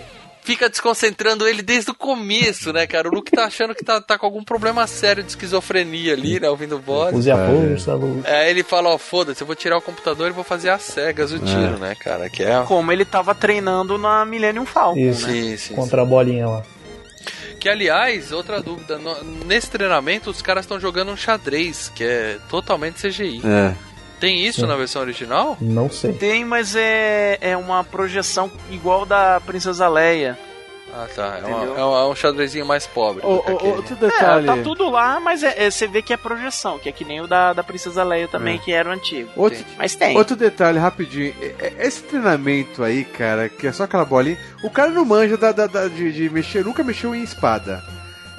Fica 0.47 0.69
desconcentrando 0.69 1.47
ele 1.49 1.61
desde 1.61 1.91
o 1.91 1.95
começo, 1.95 2.73
né, 2.73 2.87
cara? 2.87 3.09
O 3.09 3.13
Luke 3.13 3.33
tá 3.33 3.47
achando 3.47 3.75
que 3.75 3.85
tá, 3.85 4.01
tá 4.01 4.17
com 4.17 4.27
algum 4.27 4.45
problema 4.45 4.87
sério 4.87 5.21
de 5.25 5.31
esquizofrenia 5.31 6.13
ali, 6.13 6.39
né? 6.39 6.49
Ouvindo 6.49 6.79
voz. 6.79 7.13
Use 7.15 7.29
a 7.31 7.37
força, 7.37 7.95
Luke. 7.95 8.25
Aí 8.25 8.51
ele 8.51 8.63
fala, 8.63 8.91
ó, 8.91 8.97
foda-se, 8.97 9.43
eu 9.43 9.47
vou 9.47 9.57
tirar 9.57 9.77
o 9.77 9.83
computador 9.83 10.29
e 10.29 10.33
vou 10.33 10.45
fazer 10.45 10.71
às 10.71 10.83
cegas 10.83 11.33
o 11.33 11.41
tiro, 11.41 11.79
né, 11.81 11.97
cara? 11.97 12.31
Que 12.31 12.45
é... 12.45 12.63
Como 12.63 12.93
ele 12.93 13.05
tava 13.05 13.35
treinando 13.35 13.99
na 13.99 14.25
Millennium 14.25 14.65
Falcon, 14.65 15.01
Isso. 15.01 15.27
né? 15.27 15.33
Sim, 15.33 15.57
sim, 15.57 15.75
Contra 15.75 16.03
a 16.03 16.05
bolinha 16.05 16.47
lá. 16.47 16.63
Que, 17.59 17.69
aliás, 17.69 18.31
outra 18.31 18.63
dúvida, 18.63 18.99
no- 18.99 19.25
nesse 19.45 19.69
treinamento 19.69 20.31
os 20.31 20.41
caras 20.41 20.65
estão 20.65 20.79
jogando 20.79 21.11
um 21.11 21.17
xadrez, 21.17 21.91
que 21.93 22.05
é 22.05 22.39
totalmente 22.49 23.01
CGI. 23.03 23.43
É. 23.45 23.75
Tem 24.21 24.45
isso 24.47 24.61
Sim. 24.63 24.67
na 24.67 24.77
versão 24.77 25.03
original? 25.03 25.57
Não 25.61 25.91
sei. 25.91 26.13
Tem, 26.15 26.45
mas 26.45 26.75
é, 26.75 27.37
é 27.41 27.57
uma 27.57 27.85
projeção 27.85 28.51
igual 28.71 29.05
da 29.05 29.41
Princesa 29.45 29.89
Leia. 29.89 30.39
Ah, 30.99 31.07
tá. 31.15 31.41
É, 31.43 31.47
uma- 31.47 31.65
é 31.79 31.85
um- 31.85 31.97
é 31.99 32.07
um 32.09 32.15
xadrezinho 32.15 32.65
mais 32.65 32.87
pobre. 32.87 33.21
Ô, 33.27 33.37
do 33.37 33.43
que 33.43 33.51
ô, 33.53 33.57
aquele. 33.57 33.73
outro 33.73 33.95
É, 33.95 33.99
detalhe. 34.09 34.47
tá 34.47 34.57
tudo 34.63 34.89
lá, 34.89 35.21
mas 35.21 35.43
é- 35.43 35.67
é- 35.67 35.71
você 35.71 35.87
vê 35.87 36.01
que 36.01 36.15
é 36.15 36.17
projeção, 36.17 36.79
que 36.79 36.89
é 36.89 36.93
que 36.93 37.05
nem 37.05 37.21
o 37.21 37.27
da, 37.27 37.53
da 37.53 37.63
Princesa 37.63 38.03
Leia 38.03 38.27
também, 38.29 38.55
É. 38.55 38.59
que 38.59 38.73
era 38.73 38.89
o 38.89 38.93
antigo. 38.93 39.29
Outro, 39.37 39.63
Mas 39.77 39.95
tem. 39.95 40.17
outro 40.17 40.35
detalhe, 40.35 40.79
rapidinho. 40.79 41.35
É- 41.43 41.55
é- 41.77 41.87
Esse 41.87 42.03
treinamento 42.05 42.83
aí, 42.83 43.05
cara, 43.05 43.51
que 43.51 43.67
é 43.67 43.73
só 43.73 43.83
aquela 43.85 44.07
bolinha. 44.07 44.39
O 44.63 44.71
cara 44.71 44.91
não 44.91 45.05
manja 45.05 45.37
da, 45.37 45.53
da- 45.53 45.67
da- 45.67 45.89
de, 45.89 46.11
de 46.11 46.31
mexer, 46.31 46.65
nunca 46.65 46.83
mexeu 46.83 47.15
em 47.15 47.23
espada. 47.23 47.83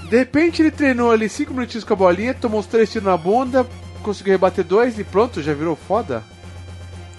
De 0.10 0.18
repente 0.18 0.62
ele 0.62 0.72
treinou 0.72 1.12
ali 1.12 1.30
5 1.30 1.54
minutinhos 1.54 1.84
com 1.84 1.94
a 1.94 1.98
bolinha, 1.98 2.34
tomou 2.34 2.60
uns 2.62 2.66
3 2.66 2.90
tiros 2.92 3.08
na 3.08 3.18
bunda, 3.18 3.68
conseguiu 4.04 4.34
rebater 4.34 4.64
dois 4.64 4.98
e 5.00 5.04
pronto, 5.04 5.42
já 5.42 5.54
virou 5.54 5.76
foda? 5.76 6.24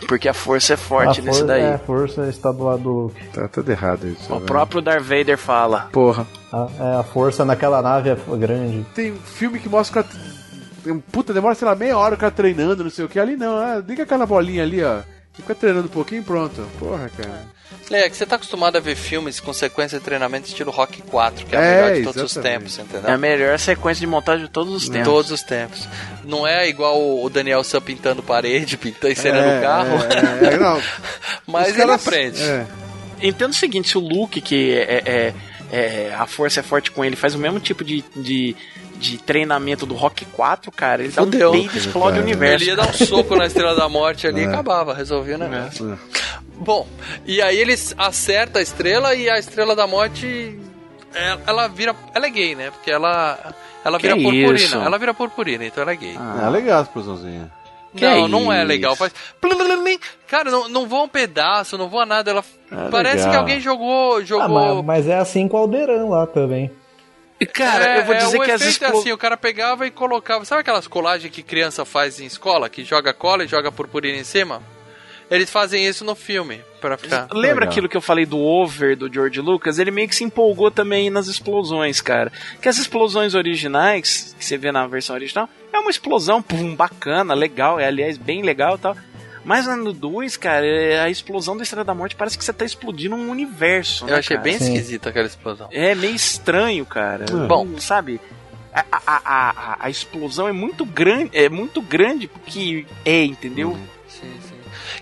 Porque 0.06 0.28
a 0.28 0.34
força 0.34 0.74
é 0.74 0.76
forte 0.76 1.20
a 1.20 1.24
nesse 1.24 1.40
força, 1.40 1.44
daí. 1.44 1.62
É, 1.62 1.74
a 1.74 1.78
força 1.78 2.28
está 2.28 2.52
do 2.52 2.64
lado 2.64 2.82
do 2.82 2.90
Luke. 2.90 3.28
Tá 3.28 3.48
tudo 3.48 3.70
errado 3.70 4.06
isso. 4.06 4.32
O 4.32 4.36
velho. 4.36 4.46
próprio 4.46 4.80
Darth 4.80 5.02
Vader 5.02 5.36
fala. 5.36 5.88
Porra. 5.92 6.26
A, 6.52 6.68
é, 6.78 6.96
a 7.00 7.02
força 7.02 7.44
naquela 7.44 7.82
nave 7.82 8.10
é 8.10 8.16
grande. 8.36 8.86
Tem 8.94 9.14
filme 9.14 9.58
que 9.58 9.68
mostra 9.68 10.00
o 10.00 10.04
cara. 10.04 10.16
um 10.86 11.00
Puta, 11.00 11.34
demora, 11.34 11.54
sei 11.54 11.66
lá, 11.66 11.74
meia 11.74 11.98
hora 11.98 12.14
o 12.14 12.18
cara 12.18 12.30
treinando, 12.30 12.84
não 12.84 12.90
sei 12.90 13.04
o 13.04 13.08
que. 13.08 13.18
Ali 13.18 13.36
não, 13.36 13.56
ah, 13.56 13.82
liga 13.86 14.04
aquela 14.04 14.24
bolinha 14.24 14.62
ali, 14.62 14.82
ó. 14.82 15.00
Fica 15.38 15.54
treinando 15.54 15.86
um 15.86 15.90
pouquinho 15.90 16.20
e 16.20 16.24
pronto. 16.24 16.66
Porra, 16.78 17.10
cara. 17.16 17.46
Leia, 17.90 18.10
que 18.10 18.16
você 18.16 18.26
tá 18.26 18.36
acostumado 18.36 18.76
a 18.76 18.80
ver 18.80 18.94
filmes 18.96 19.40
com 19.40 19.52
sequência 19.52 19.98
de 19.98 20.04
treinamento 20.04 20.46
estilo 20.48 20.70
Rock 20.70 21.00
4, 21.02 21.46
que 21.46 21.54
é 21.54 21.58
a 21.58 21.62
É, 21.62 21.74
melhor 21.82 21.96
de 21.96 22.02
todos 22.02 22.22
os 22.22 22.32
exatamente. 22.32 22.58
tempos, 22.60 22.78
É 22.78 22.82
entendeu? 22.82 23.14
a 23.14 23.18
melhor 23.18 23.58
sequência 23.58 24.00
de 24.00 24.06
montagem 24.06 24.44
de 24.46 24.50
todos 24.50 24.74
os 24.74 24.88
tempos. 24.88 25.04
todos 25.08 25.30
os 25.30 25.42
tempos. 25.42 25.88
Não 26.24 26.46
é 26.46 26.68
igual 26.68 27.00
o 27.22 27.30
Daniel 27.30 27.62
Sam 27.64 27.80
pintando 27.80 28.22
parede, 28.22 28.76
pintando, 28.78 29.12
encenando 29.12 29.48
É, 29.48 29.58
o 29.58 29.62
carro. 29.62 29.96
é, 30.42 30.54
é, 30.54 30.56
não. 30.58 30.82
Mas 31.46 31.68
Os 31.68 31.68
ele 31.74 31.78
caras- 31.78 32.06
aprende. 32.06 32.42
É. 32.42 32.66
Entendo 33.22 33.50
o 33.52 33.56
seguinte, 33.56 33.88
se 33.88 33.96
o 33.96 34.00
Luke, 34.00 34.40
que 34.40 34.72
é, 34.74 35.02
é- 35.04 35.34
é- 35.72 36.14
a 36.14 36.26
força 36.26 36.60
é 36.60 36.62
forte 36.62 36.90
com 36.90 37.04
ele, 37.04 37.16
faz 37.16 37.34
o 37.34 37.38
mesmo 37.38 37.58
tipo 37.60 37.84
de, 37.84 38.04
de, 38.14 38.54
de 38.98 39.18
treinamento 39.18 39.86
do 39.86 39.94
Rock 39.94 40.24
4, 40.26 40.70
cara, 40.72 41.02
ele 41.02 41.12
Fudeu. 41.12 41.52
dá 41.52 41.56
um 41.58 41.60
e 41.60 41.66
explode 41.66 42.18
o 42.18 42.22
universo. 42.22 42.64
Ele 42.64 42.70
ia 42.72 42.76
dar 42.76 42.88
um 42.88 42.92
soco 42.92 43.36
na 43.36 43.46
Estrela 43.46 43.74
da 43.74 43.88
Morte 43.88 44.26
ali 44.26 44.40
e 44.42 44.44
É. 44.46 44.48
acabava, 44.48 44.92
resolvia 44.92 45.36
o 45.36 45.38
negócio. 45.38 45.92
É. 45.92 45.96
Bom, 46.56 46.86
e 47.24 47.40
aí 47.40 47.56
eles 47.56 47.94
acerta 47.96 48.58
a 48.58 48.62
estrela 48.62 49.14
e 49.14 49.30
a 49.30 49.38
Estrela 49.38 49.76
da 49.76 49.86
Morte 49.86 50.58
ela, 51.14 51.40
ela 51.46 51.68
vira. 51.68 51.94
Ela 52.14 52.26
é 52.26 52.30
gay, 52.30 52.54
né? 52.54 52.70
Porque 52.70 52.90
ela. 52.90 53.54
Ela 53.84 53.98
Que 53.98 54.08
vira 54.08 54.16
purpurina. 54.16 54.54
isso? 54.54 54.76
Ela 54.76 54.98
vira 54.98 55.14
purpurina, 55.14 55.64
então 55.64 55.82
ela 55.82 55.92
é 55.92 55.96
gay. 55.96 56.16
É 56.44 56.48
legal 56.50 56.80
a 56.80 56.82
explosãozinha. 56.82 57.50
Que 57.96 58.04
não, 58.04 58.24
é 58.26 58.28
não 58.28 58.52
é 58.52 58.64
legal. 58.64 58.94
Faz. 58.94 59.12
Cara, 60.26 60.50
não, 60.50 60.68
não 60.68 60.86
voa 60.86 61.04
um 61.04 61.08
pedaço, 61.08 61.78
não 61.78 61.88
voa 61.88 62.04
nada. 62.04 62.30
Ela. 62.30 62.44
É 62.70 62.88
Parece 62.90 63.16
legal. 63.18 63.30
que 63.30 63.36
alguém 63.38 63.60
jogou. 63.60 64.16
Ah, 64.16 64.24
jogou 64.24 64.82
mas, 64.82 64.84
mas 64.84 65.08
é 65.08 65.16
assim 65.18 65.48
com 65.48 65.56
o 65.56 65.60
Alderan 65.60 66.06
lá 66.06 66.26
também. 66.26 66.70
Cara, 67.46 67.84
É, 67.84 67.98
eu 68.00 68.04
vou 68.04 68.14
é, 68.14 68.18
dizer 68.18 68.38
o 68.38 68.42
que 68.42 68.50
as 68.50 68.60
efeito 68.60 68.84
é 68.84 68.88
assim, 68.88 69.12
o 69.12 69.18
cara 69.18 69.36
pegava 69.36 69.86
e 69.86 69.90
colocava. 69.90 70.44
Sabe 70.44 70.60
aquelas 70.60 70.88
colagens 70.88 71.32
que 71.32 71.42
criança 71.42 71.84
faz 71.84 72.20
em 72.20 72.26
escola, 72.26 72.68
que 72.68 72.84
joga 72.84 73.12
cola 73.12 73.44
e 73.44 73.48
joga 73.48 73.70
purpurina 73.70 74.18
em 74.18 74.24
cima? 74.24 74.62
Eles 75.30 75.50
fazem 75.50 75.86
isso 75.86 76.04
no 76.04 76.14
filme, 76.14 76.62
pra 76.80 76.96
ficar. 76.96 77.28
Lembra 77.32 77.60
Legal. 77.60 77.68
aquilo 77.68 77.88
que 77.88 77.96
eu 77.96 78.00
falei 78.00 78.24
do 78.24 78.38
over 78.38 78.96
do 78.96 79.12
George 79.12 79.40
Lucas? 79.40 79.78
Ele 79.78 79.90
meio 79.90 80.08
que 80.08 80.14
se 80.14 80.24
empolgou 80.24 80.70
também 80.70 81.10
nas 81.10 81.26
explosões, 81.26 82.00
cara. 82.00 82.32
Que 82.62 82.68
as 82.68 82.78
explosões 82.78 83.34
originais, 83.34 84.34
que 84.38 84.44
você 84.44 84.56
vê 84.56 84.72
na 84.72 84.86
versão 84.86 85.14
original, 85.14 85.48
é 85.70 85.78
uma 85.78 85.90
explosão, 85.90 86.40
pum, 86.40 86.74
bacana, 86.74 87.34
legal, 87.34 87.78
é 87.78 87.86
aliás 87.86 88.16
bem 88.16 88.42
legal 88.42 88.76
e 88.76 88.78
tal. 88.78 88.96
Mas 89.44 89.66
no 89.66 89.92
2, 89.92 90.36
cara, 90.36 90.66
é- 90.66 91.00
a 91.00 91.08
explosão 91.10 91.56
da 91.56 91.62
Estrela 91.62 91.84
da 91.84 91.94
Morte 91.94 92.16
parece 92.16 92.36
que 92.36 92.44
você 92.44 92.52
tá 92.52 92.64
explodindo 92.64 93.14
um 93.16 93.30
universo, 93.30 94.04
né, 94.06 94.12
Eu 94.12 94.16
achei 94.16 94.36
cara? 94.36 94.44
bem 94.48 94.58
Sim. 94.58 94.74
esquisita 94.74 95.08
aquela 95.10 95.26
explosão. 95.26 95.68
É 95.72 95.94
meio 95.94 96.14
estranho, 96.14 96.84
cara. 96.86 97.24
É. 97.24 97.46
Bom, 97.46 97.66
sabe? 97.78 98.20
A, 98.72 98.84
a, 98.92 99.00
a, 99.06 99.20
a- 99.26 99.76
a 99.80 99.90
explosão 99.90 100.46
é 100.48 100.52
muito 100.52 100.84
grande, 100.84 101.30
é 101.32 101.48
muito 101.48 101.80
grande 101.80 102.28
porque 102.28 102.86
é, 103.04 103.24
entendeu? 103.24 103.76
Sim, 104.08 104.30
sim. 104.48 104.54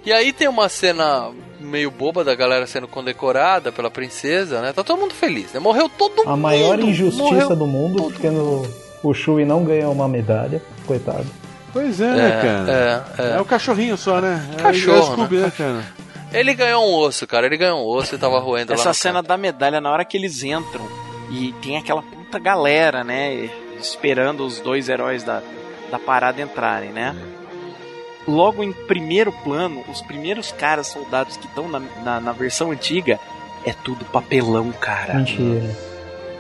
E 0.05 0.13
aí 0.13 0.33
tem 0.33 0.47
uma 0.49 0.69
cena 0.69 1.31
meio 1.61 1.91
boba 1.91 2.23
da 2.23 2.35
galera 2.35 2.67
sendo 2.67 2.87
condecorada 2.87 3.73
pela 3.73 3.91
princesa, 3.91 4.61
né? 4.61 4.73
Tá 4.73 4.85
todo 4.85 4.99
mundo 5.01 5.13
feliz, 5.15 5.53
né? 5.53 5.59
Morreu 5.59 5.89
todo 5.89 6.19
mundo. 6.19 6.31
A 6.31 6.37
maior 6.37 6.79
injustiça 6.79 7.57
do 7.57 7.67
mundo, 7.67 8.05
porque 8.05 8.31
no, 8.31 8.67
O 9.03 9.13
Shui 9.13 9.45
não 9.45 9.65
ganhou 9.65 9.93
uma 9.93 10.07
medalha, 10.09 10.63
coitado. 10.87 11.27
Pois 11.77 12.01
é, 12.01 12.11
né, 12.11 12.29
É, 12.29 12.41
cara? 12.41 13.05
é, 13.19 13.37
é. 13.37 13.41
o 13.41 13.45
cachorrinho 13.45 13.99
só, 13.99 14.19
né? 14.19 14.43
É, 14.57 14.63
Cachorro, 14.63 14.97
é 14.97 15.01
o 15.01 15.05
Scooby, 15.05 15.37
né? 15.37 15.43
né, 15.43 15.53
cara? 15.55 15.85
Ele 16.33 16.55
ganhou 16.55 16.83
um 16.83 16.95
osso, 16.95 17.27
cara. 17.27 17.45
Ele 17.45 17.59
ganhou 17.59 17.81
um 17.81 17.87
osso 17.87 18.15
e 18.15 18.19
tava 18.19 18.39
roendo 18.41 18.73
lá 18.73 18.79
Essa 18.79 18.95
cena 18.95 19.23
da 19.23 19.37
medalha, 19.37 19.79
na 19.79 19.93
hora 19.93 20.03
que 20.03 20.17
eles 20.17 20.43
entram 20.43 20.89
e 21.31 21.53
tem 21.61 21.77
aquela 21.77 22.01
puta 22.01 22.39
galera, 22.39 23.05
né? 23.05 23.51
Esperando 23.79 24.47
os 24.47 24.59
dois 24.59 24.89
heróis 24.89 25.23
da, 25.23 25.43
da 25.91 25.99
parada 25.99 26.41
entrarem, 26.41 26.93
né? 26.93 27.15
Logo 28.27 28.65
em 28.65 28.73
primeiro 28.73 29.31
plano, 29.31 29.85
os 29.87 30.01
primeiros 30.01 30.51
caras 30.53 30.87
soldados 30.87 31.37
que 31.37 31.47
estão 31.47 31.69
na, 31.69 31.83
na, 32.03 32.21
na 32.21 32.33
versão 32.33 32.71
antiga 32.71 33.21
é 33.67 33.75
tudo 33.75 34.03
papelão, 34.07 34.73
cara. 34.73 35.17
Mentira. 35.17 35.77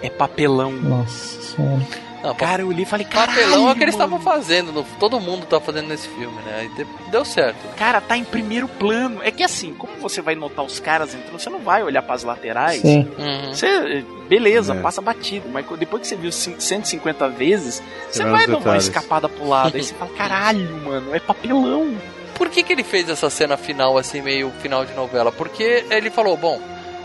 É 0.00 0.08
papelão. 0.08 0.72
Nossa 0.72 1.42
senhora. 1.42 2.05
Não, 2.27 2.35
Cara, 2.35 2.62
eu 2.62 2.70
li 2.73 2.82
e 2.82 2.86
falei, 2.86 3.07
caralho, 3.07 3.32
Papelão 3.39 3.69
é 3.69 3.73
o 3.73 3.74
que 3.77 3.82
eles 3.85 3.94
estavam 3.94 4.19
fazendo. 4.20 4.73
no- 4.73 4.82
todo 4.98 5.20
mundo 5.20 5.47
tá 5.47 5.61
fazendo 5.61 5.89
nesse 5.89 6.09
filme, 6.09 6.36
né? 6.43 6.65
E 6.66 6.69
de- 6.77 6.86
deu 7.11 7.24
certo. 7.24 7.57
Cara, 7.77 8.01
tá 8.01 8.16
em 8.16 8.24
primeiro 8.24 8.66
plano. 8.66 9.20
É 9.23 9.31
que 9.31 9.43
assim, 9.43 9.73
como 9.74 9.93
você 10.01 10.20
vai 10.20 10.35
notar 10.35 10.65
os 10.65 10.81
caras 10.81 11.15
entrando, 11.15 11.39
você 11.39 11.48
não 11.51 11.61
vai 11.61 11.82
olhar 11.82 12.03
pras 12.03 12.23
laterais. 12.24 12.81
Sim. 12.81 13.09
Uhum. 13.19 13.53
Você, 13.55 14.05
beleza, 14.28 14.74
É. 14.74 14.81
passa 14.81 15.01
batido, 15.01 15.48
mas 15.48 15.65
depois 15.78 16.03
que 16.03 16.09
você 16.09 16.16
viu 16.16 16.32
cin- 16.32 16.57
150 16.59 17.28
vezes, 17.28 17.82
você 18.11 18.23
vai 18.24 18.32
vai 18.32 18.47
dar 18.48 18.59
uma 18.59 18.77
escapada 18.77 19.28
pro 19.28 19.48
lado. 19.48 19.77
Aí 19.77 19.82
você 19.85 19.94
fala, 19.94 20.11
caralho, 20.12 20.69
mano, 20.85 21.15
é 21.15 21.20
papelão. 21.20 21.97
Por 22.35 22.48
que, 22.51 22.62
que 22.62 22.73
ele 22.73 22.82
fez 22.85 23.09
essa 23.09 23.31
cena 23.31 23.57
final, 23.57 23.97
assim, 23.97 24.20
meio 24.20 24.51
final 24.61 24.85
de 24.85 24.93
novela? 24.94 25.32
Porque 25.32 25.85
ele 25.90 26.11
falou, 26.11 26.36
bom, 26.36 26.61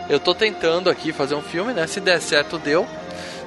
eu 0.10 0.20
tô 0.20 0.34
tentando 0.36 0.90
aqui 0.90 1.14
fazer 1.14 1.36
um 1.36 1.42
filme, 1.42 1.72
né? 1.74 1.88
Se 1.88 2.02
der 2.02 2.20
certo, 2.20 2.58
deu. 2.58 2.86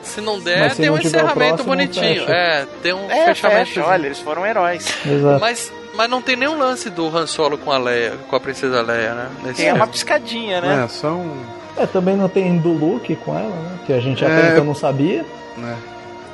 Se 0.04 0.20
não 0.20 0.38
der, 0.38 0.60
Mas 0.60 0.76
tem 0.76 0.90
um 0.90 0.98
encerramento 0.98 1.34
próximo, 1.64 1.64
bonitinho. 1.64 2.24
É, 2.30 2.66
tem 2.82 2.92
um 2.92 3.10
É, 3.10 3.26
fechamento. 3.26 3.66
fecha, 3.66 3.84
olha, 3.86 4.06
eles 4.06 4.20
foram 4.20 4.46
heróis. 4.46 4.86
Exato. 5.06 5.40
Mas, 5.40 5.72
mas 5.94 6.10
não 6.10 6.20
tem 6.22 6.36
nenhum 6.36 6.58
lance 6.58 6.90
do 6.90 7.08
Han 7.16 7.26
Solo 7.26 7.56
com 7.58 7.72
a 7.72 7.78
Leia, 7.78 8.12
com 8.28 8.36
a 8.36 8.40
princesa 8.40 8.80
Leia, 8.82 9.14
né? 9.14 9.28
Nesse 9.42 9.62
Tem 9.62 9.72
uma 9.72 9.86
piscadinha, 9.86 10.60
né? 10.60 10.84
É, 10.84 10.88
só 10.88 11.08
um. 11.08 11.42
É, 11.76 11.86
também 11.86 12.16
não 12.16 12.28
tem 12.28 12.56
do 12.58 12.72
Luke 12.72 13.16
com 13.16 13.36
ela, 13.36 13.48
né? 13.48 13.78
Que 13.86 13.92
a 13.92 14.00
gente 14.00 14.24
É, 14.24 14.26
até 14.28 14.52
então 14.52 14.64
não 14.64 14.74
sabia. 14.74 15.24
Né? 15.56 15.76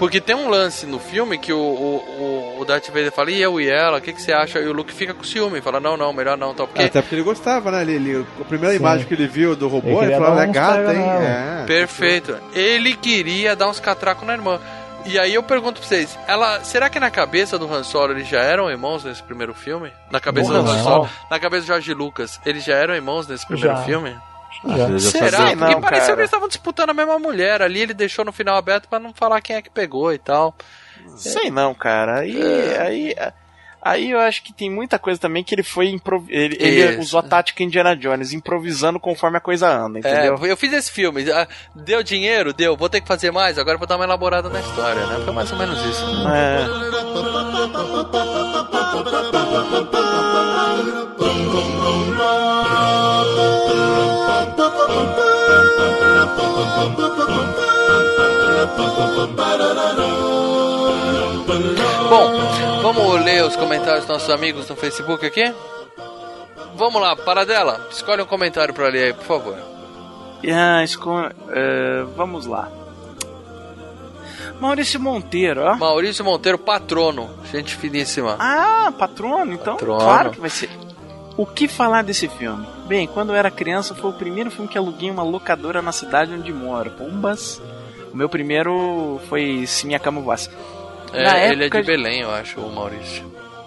Porque 0.01 0.19
tem 0.21 0.35
um 0.35 0.49
lance 0.49 0.87
no 0.87 0.99
filme 0.99 1.37
que 1.39 1.53
o, 1.53 1.59
o, 1.59 2.57
o, 2.59 2.65
Darth 2.65 2.89
Vader 2.89 3.13
fala, 3.13 3.31
e 3.31 3.41
eu 3.41 3.61
e 3.61 3.69
ela, 3.69 3.99
o 3.99 4.01
que, 4.01 4.15
que 4.15 4.21
você 4.23 4.33
acha? 4.33 4.59
E 4.59 4.67
o 4.67 4.73
Luke 4.73 4.93
fica 4.95 5.13
com 5.15 5.23
ciúme, 5.23 5.61
fala, 5.61 5.79
não, 5.79 5.95
não, 5.95 6.11
melhor 6.11 6.39
não, 6.39 6.55
tal. 6.55 6.67
Porque 6.67 6.81
É, 6.83 6.87
até 6.87 7.03
porque 7.03 7.15
ele 7.17 7.23
gostava, 7.23 7.71
né? 7.71 7.83
Ele, 7.83 7.93
ele- 7.95 8.27
a 8.41 8.45
primeira 8.45 8.75
Sim. 8.75 8.81
imagem 8.81 9.07
que 9.07 9.13
ele 9.13 9.27
viu 9.29 9.55
do 9.55 9.69
robô, 9.69 10.03
Ele 10.03 10.13
ele, 10.13 10.19
falou, 10.21 10.37
pega 10.39 10.75
tem. 10.75 10.99
nela. 10.99 11.23
É. 11.23 11.65
Perfeito. 11.67 12.35
Ele 12.55 12.95
queria 12.97 13.55
dar 13.55 13.69
uns 13.69 13.79
catracos 13.79 14.27
na 14.27 14.33
irmã. 14.33 14.59
E 15.05 15.19
aí 15.19 15.35
eu 15.35 15.43
pergunto 15.43 15.81
pra 15.81 15.89
vocês, 15.89 16.19
ela, 16.27 16.65
será 16.65 16.89
que 16.91 16.99
na 16.99 17.11
cabeça 17.11 17.59
do 17.59 17.71
Han 17.73 17.83
Solo 17.85 18.13
eles 18.13 18.27
já 18.29 18.41
eram 18.41 18.71
irmãos 18.71 19.05
nesse 19.05 19.23
primeiro 19.23 19.53
filme? 19.55 19.93
Na 20.11 20.19
cabeça 20.21 20.51
do 20.51 20.57
Han 20.59 20.63
não. 20.63 20.83
Solo, 20.83 21.09
na 21.31 21.39
cabeça 21.39 21.63
do 21.65 21.69
Jorge 21.69 21.93
Lucas, 21.95 22.41
eles 22.45 22.65
já 22.65 22.75
eram 22.75 22.95
irmãos 22.95 23.27
nesse 23.29 23.47
primeiro 23.47 23.77
Já. 23.77 23.83
filme? 23.83 24.17
Já. 24.67 24.99
Já 24.99 25.11
Será? 25.11 25.39
Porque 25.39 25.55
Não, 25.57 25.81
cara. 25.81 26.01
que 26.01 26.11
eles 26.13 26.25
estavam 26.25 26.49
disputando 26.49 26.91
a 26.91 26.95
mesma 26.95 27.19
mulher. 27.19 27.63
Ali 27.63 27.81
ele 27.81 27.95
deixou 27.95 28.25
no 28.25 28.33
final 28.33 28.57
aberto 28.57 28.89
pra 28.89 28.99
não 28.99 29.13
falar 29.15 29.41
quem 29.41 29.57
é 29.57 29.63
que 29.63 29.71
pegou 29.71 30.13
e 30.13 30.19
tal. 30.19 30.55
Sei 31.17 31.51
não, 31.51 31.73
cara. 31.75 32.21
Aí, 32.21 32.39
aí, 32.79 33.15
aí 33.81 34.11
eu 34.11 34.21
acho 34.21 34.43
que 34.43 34.53
tem 34.53 34.71
muita 34.71 34.99
coisa 34.99 35.19
também 35.19 35.43
que 35.43 35.55
ele 35.55 35.63
foi 35.63 35.89
improv... 35.89 36.27
ele, 36.29 36.57
ele 36.61 36.99
usou 36.99 37.21
a 37.21 37.23
tática 37.23 37.63
Indiana 37.63 37.97
Jones, 37.97 38.33
improvisando 38.35 39.01
conforme 39.01 39.39
a 39.39 39.41
coisa 39.41 39.67
anda, 39.69 39.99
É, 39.99 40.01
entendeu? 40.13 40.47
eu 40.47 40.57
fiz 40.57 40.73
esse 40.75 40.93
filme. 40.93 41.31
ah, 41.33 41.49
Deu 41.75 42.03
dinheiro? 42.03 42.53
Deu. 42.53 42.77
Vou 42.77 42.89
ter 42.91 43.01
que 43.01 43.09
fazer 43.09 43.31
mais. 43.31 43.59
Agora 43.59 43.79
vou 43.79 43.87
dar 43.87 43.97
uma 43.97 44.05
elaborada 44.05 44.49
na 44.51 44.61
história, 44.61 45.07
né? 45.07 45.21
Foi 45.25 45.33
mais 45.33 45.51
ou 45.51 45.59
menos 45.59 45.79
isso. 45.87 46.05
É. 46.29 46.61
Bom, 62.09 62.83
vamos 62.83 63.25
ler 63.25 63.45
os 63.45 63.57
comentários 63.57 64.01
dos 64.05 64.09
nossos 64.09 64.31
amigos 64.31 64.69
no 64.69 64.77
Facebook 64.77 65.25
aqui? 65.25 65.53
Vamos 66.75 67.01
lá, 67.01 67.15
Paradela, 67.17 67.87
escolhe 67.91 68.23
um 68.23 68.27
comentário 68.27 68.73
pra 68.75 68.89
ler 68.89 69.05
aí, 69.05 69.13
por 69.13 69.25
favor. 69.25 69.57
Ah, 70.53 70.83
esco- 70.83 71.31
é, 71.51 72.05
vamos 72.17 72.47
lá. 72.47 72.69
Maurício 74.61 75.01
Monteiro, 75.01 75.63
ó. 75.63 75.77
Maurício 75.77 76.25
Monteiro, 76.25 76.59
patrono, 76.59 77.31
gente 77.51 77.75
finíssima. 77.77 78.37
Ah, 78.39 78.93
patrono, 78.99 79.53
então 79.55 79.75
Patrono. 79.75 79.99
claro 80.01 80.31
que 80.31 80.41
vai 80.41 80.51
ser. 80.51 80.71
O 81.41 81.47
que 81.47 81.67
falar 81.67 82.03
desse 82.03 82.29
filme? 82.29 82.67
Bem, 82.87 83.07
quando 83.07 83.31
eu 83.31 83.35
era 83.35 83.51
criança 83.51 83.95
foi 83.95 84.11
o 84.11 84.13
primeiro 84.13 84.51
filme 84.51 84.69
que 84.69 84.77
aluguei 84.77 85.09
em 85.09 85.11
uma 85.11 85.23
locadora 85.23 85.81
na 85.81 85.91
cidade 85.91 86.35
onde 86.35 86.53
moro. 86.53 86.91
Pumbas. 86.91 87.63
O 88.13 88.15
meu 88.15 88.29
primeiro 88.29 89.19
foi 89.27 89.67
Se 89.67 89.87
Minha 89.87 89.99
Cama 89.99 90.21
Voasse. 90.21 90.51
É, 91.15 91.25
Na 91.25 91.39
ele 91.39 91.65
é 91.65 91.71
de 91.71 91.83
Belém, 91.83 92.21
eu 92.21 92.31
acho, 92.31 92.61
o 92.61 92.71
Maurício. 92.71 93.25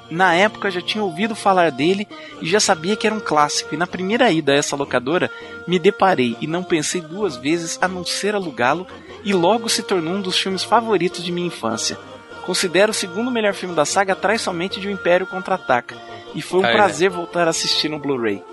Na 0.07 0.35
época 0.35 0.69
já 0.69 0.81
tinha 0.81 1.03
ouvido 1.03 1.33
falar 1.33 1.71
dele 1.71 2.07
e 2.39 2.47
já 2.47 2.59
sabia 2.59 2.95
que 2.95 3.07
era 3.07 3.15
um 3.15 3.19
clássico. 3.19 3.73
E 3.73 3.77
na 3.77 3.87
primeira 3.87 4.31
ida 4.31 4.51
a 4.51 4.57
essa 4.57 4.75
locadora, 4.75 5.31
me 5.67 5.79
deparei 5.79 6.37
e 6.39 6.45
não 6.45 6.63
pensei 6.63 7.01
duas 7.01 7.37
vezes 7.37 7.79
a 7.81 7.87
não 7.87 8.05
ser 8.05 8.35
alugá-lo 8.35 8.85
e 9.23 9.33
logo 9.33 9.67
se 9.67 9.81
tornou 9.81 10.13
um 10.13 10.21
dos 10.21 10.37
filmes 10.37 10.63
favoritos 10.63 11.23
de 11.23 11.31
minha 11.31 11.47
infância. 11.47 11.97
Considero 12.45 12.91
o 12.91 12.93
segundo 12.93 13.31
melhor 13.31 13.53
filme 13.53 13.75
da 13.75 13.85
saga 13.85 14.13
atrás 14.13 14.41
somente 14.41 14.79
de 14.79 14.87
O 14.87 14.91
Império 14.91 15.25
Contra-Ataca. 15.25 15.95
E 16.35 16.41
foi 16.41 16.59
um 16.61 16.65
Aí, 16.65 16.73
prazer 16.73 17.09
voltar 17.09 17.47
a 17.47 17.51
assistir 17.51 17.89
no 17.89 17.99
Blu-ray. 17.99 18.43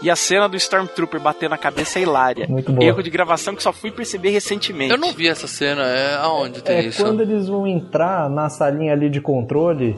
E 0.00 0.10
a 0.10 0.14
cena 0.16 0.48
do 0.48 0.56
Stormtrooper 0.56 1.18
batendo 1.20 1.54
a 1.54 1.58
cabeça 1.58 1.98
é 1.98 2.02
hilária. 2.02 2.46
Muito 2.48 2.70
boa. 2.72 2.84
Erro 2.86 3.02
de 3.02 3.10
gravação 3.10 3.56
que 3.56 3.62
só 3.62 3.72
fui 3.72 3.90
perceber 3.90 4.30
recentemente. 4.30 4.92
Eu 4.92 4.98
não 4.98 5.12
vi 5.12 5.26
essa 5.28 5.48
cena, 5.48 5.82
é 5.86 6.14
aonde 6.16 6.62
tem 6.62 6.76
É 6.76 6.84
isso? 6.84 7.02
quando 7.02 7.20
eles 7.20 7.48
vão 7.48 7.66
entrar 7.66 8.30
na 8.30 8.48
salinha 8.48 8.92
ali 8.92 9.10
de 9.10 9.20
controle. 9.20 9.96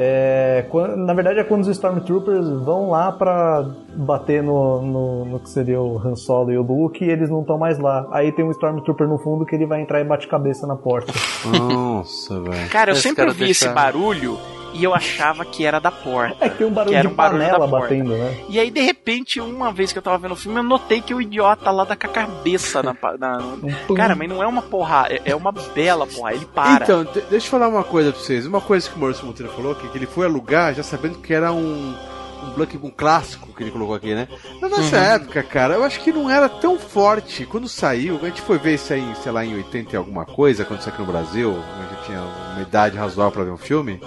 É, 0.00 0.64
quando- 0.70 0.96
na 0.96 1.12
verdade 1.12 1.40
é 1.40 1.44
quando 1.44 1.62
os 1.62 1.68
Stormtroopers 1.68 2.48
vão 2.64 2.90
lá 2.90 3.10
pra 3.10 3.68
bater 3.96 4.44
no, 4.44 4.80
no, 4.80 5.24
no 5.24 5.40
que 5.40 5.50
seria 5.50 5.80
o 5.80 5.98
Han 5.98 6.14
Solo 6.14 6.52
e 6.52 6.56
o 6.56 6.62
Luke 6.62 7.04
e 7.04 7.10
eles 7.10 7.28
não 7.28 7.40
estão 7.40 7.58
mais 7.58 7.80
lá. 7.80 8.06
Aí 8.12 8.30
tem 8.30 8.44
um 8.44 8.50
Stormtrooper 8.52 9.08
no 9.08 9.18
fundo 9.18 9.44
que 9.44 9.56
ele 9.56 9.66
vai 9.66 9.80
entrar 9.82 10.00
e 10.00 10.04
bate 10.04 10.28
cabeça 10.28 10.68
na 10.68 10.76
porta. 10.76 11.12
Nossa, 11.44 12.40
velho. 12.40 12.68
Cara, 12.70 12.90
eu 12.90 12.92
Esse 12.92 13.02
sempre 13.02 13.16
cara 13.16 13.28
ouvi 13.30 13.44
deixa- 13.46 13.66
esse 13.66 13.74
barulho 13.74 14.38
e 14.74 14.84
eu 14.84 14.94
achava 14.94 15.44
que 15.44 15.64
era 15.64 15.78
da 15.78 15.90
porta. 15.90 16.36
É 16.44 16.48
que 16.48 16.58
tem 16.58 16.66
um 16.66 16.70
barulho 16.72 16.90
Que 16.92 16.96
era 16.96 17.08
de 17.08 17.12
um 17.12 17.16
barulho 17.16 17.40
panela 17.40 17.58
da 17.58 17.68
porta. 17.68 17.88
batendo, 17.88 18.16
né? 18.16 18.38
E 18.48 18.58
aí, 18.60 18.70
de 18.70 18.80
repente, 18.80 19.40
uma 19.40 19.72
vez 19.72 19.92
que 19.92 19.98
eu 19.98 20.02
tava 20.02 20.18
vendo 20.18 20.32
o 20.32 20.36
filme, 20.36 20.58
eu 20.58 20.62
notei 20.62 21.00
que 21.00 21.14
o 21.14 21.20
idiota 21.20 21.70
lá 21.70 21.84
dá 21.84 21.96
com 21.96 22.06
a 22.06 22.10
cabeça 22.10 22.82
na. 22.82 22.94
na- 23.18 23.40
Cara, 23.96 24.14
mas 24.14 24.28
não 24.28 24.42
é 24.42 24.46
uma 24.46 24.62
porra, 24.62 25.06
é- 25.10 25.22
é 25.26 25.34
uma 25.34 25.52
bela 25.52 26.06
porra. 26.06 26.32
Ele 26.34 26.46
para. 26.46 26.84
Então, 26.84 27.04
de- 27.04 27.20
deixa 27.22 27.46
eu 27.46 27.50
falar 27.50 27.68
uma 27.68 27.84
coisa 27.84 28.12
pra 28.12 28.20
vocês. 28.20 28.46
Uma 28.46 28.60
coisa 28.60 28.88
que 28.88 28.96
o 28.96 28.98
Maurício 28.98 29.26
Monteiro 29.26 29.52
falou, 29.52 29.74
que, 29.74 29.88
que 29.88 29.98
ele 29.98 30.06
foi 30.06 30.26
alugar 30.26 30.74
já 30.74 30.82
sabendo 30.82 31.18
que 31.18 31.32
era 31.34 31.50
um, 31.52 31.94
um, 32.44 32.50
Blank, 32.54 32.78
um 32.82 32.90
clássico 32.90 33.52
que 33.54 33.62
ele 33.62 33.70
colocou 33.70 33.94
aqui, 33.96 34.14
né? 34.14 34.28
Na 34.60 34.68
nossa 34.68 34.96
Uhum. 34.96 35.02
época, 35.02 35.42
cara, 35.42 35.74
eu 35.74 35.82
acho 35.84 36.00
que 36.00 36.12
não 36.12 36.30
era 36.30 36.48
tão 36.48 36.78
forte. 36.78 37.44
Quando 37.46 37.68
saiu, 37.68 38.18
a 38.22 38.26
gente 38.26 38.40
foi 38.42 38.58
ver 38.58 38.74
isso 38.74 38.92
aí, 38.92 39.04
sei 39.22 39.32
lá, 39.32 39.44
em 39.44 39.54
80 39.56 39.94
e 39.94 39.96
alguma 39.96 40.24
coisa, 40.24 40.64
quando 40.64 40.80
saiu 40.80 40.92
aqui 40.94 41.02
no 41.02 41.10
Brasil, 41.12 41.50
a 41.56 41.94
gente 41.94 42.04
tinha 42.06 42.20
uma 42.52 42.62
idade 42.62 42.96
razoável 42.96 43.32
pra 43.32 43.44
ver 43.44 43.50
um 43.50 43.56
filme. 43.58 44.00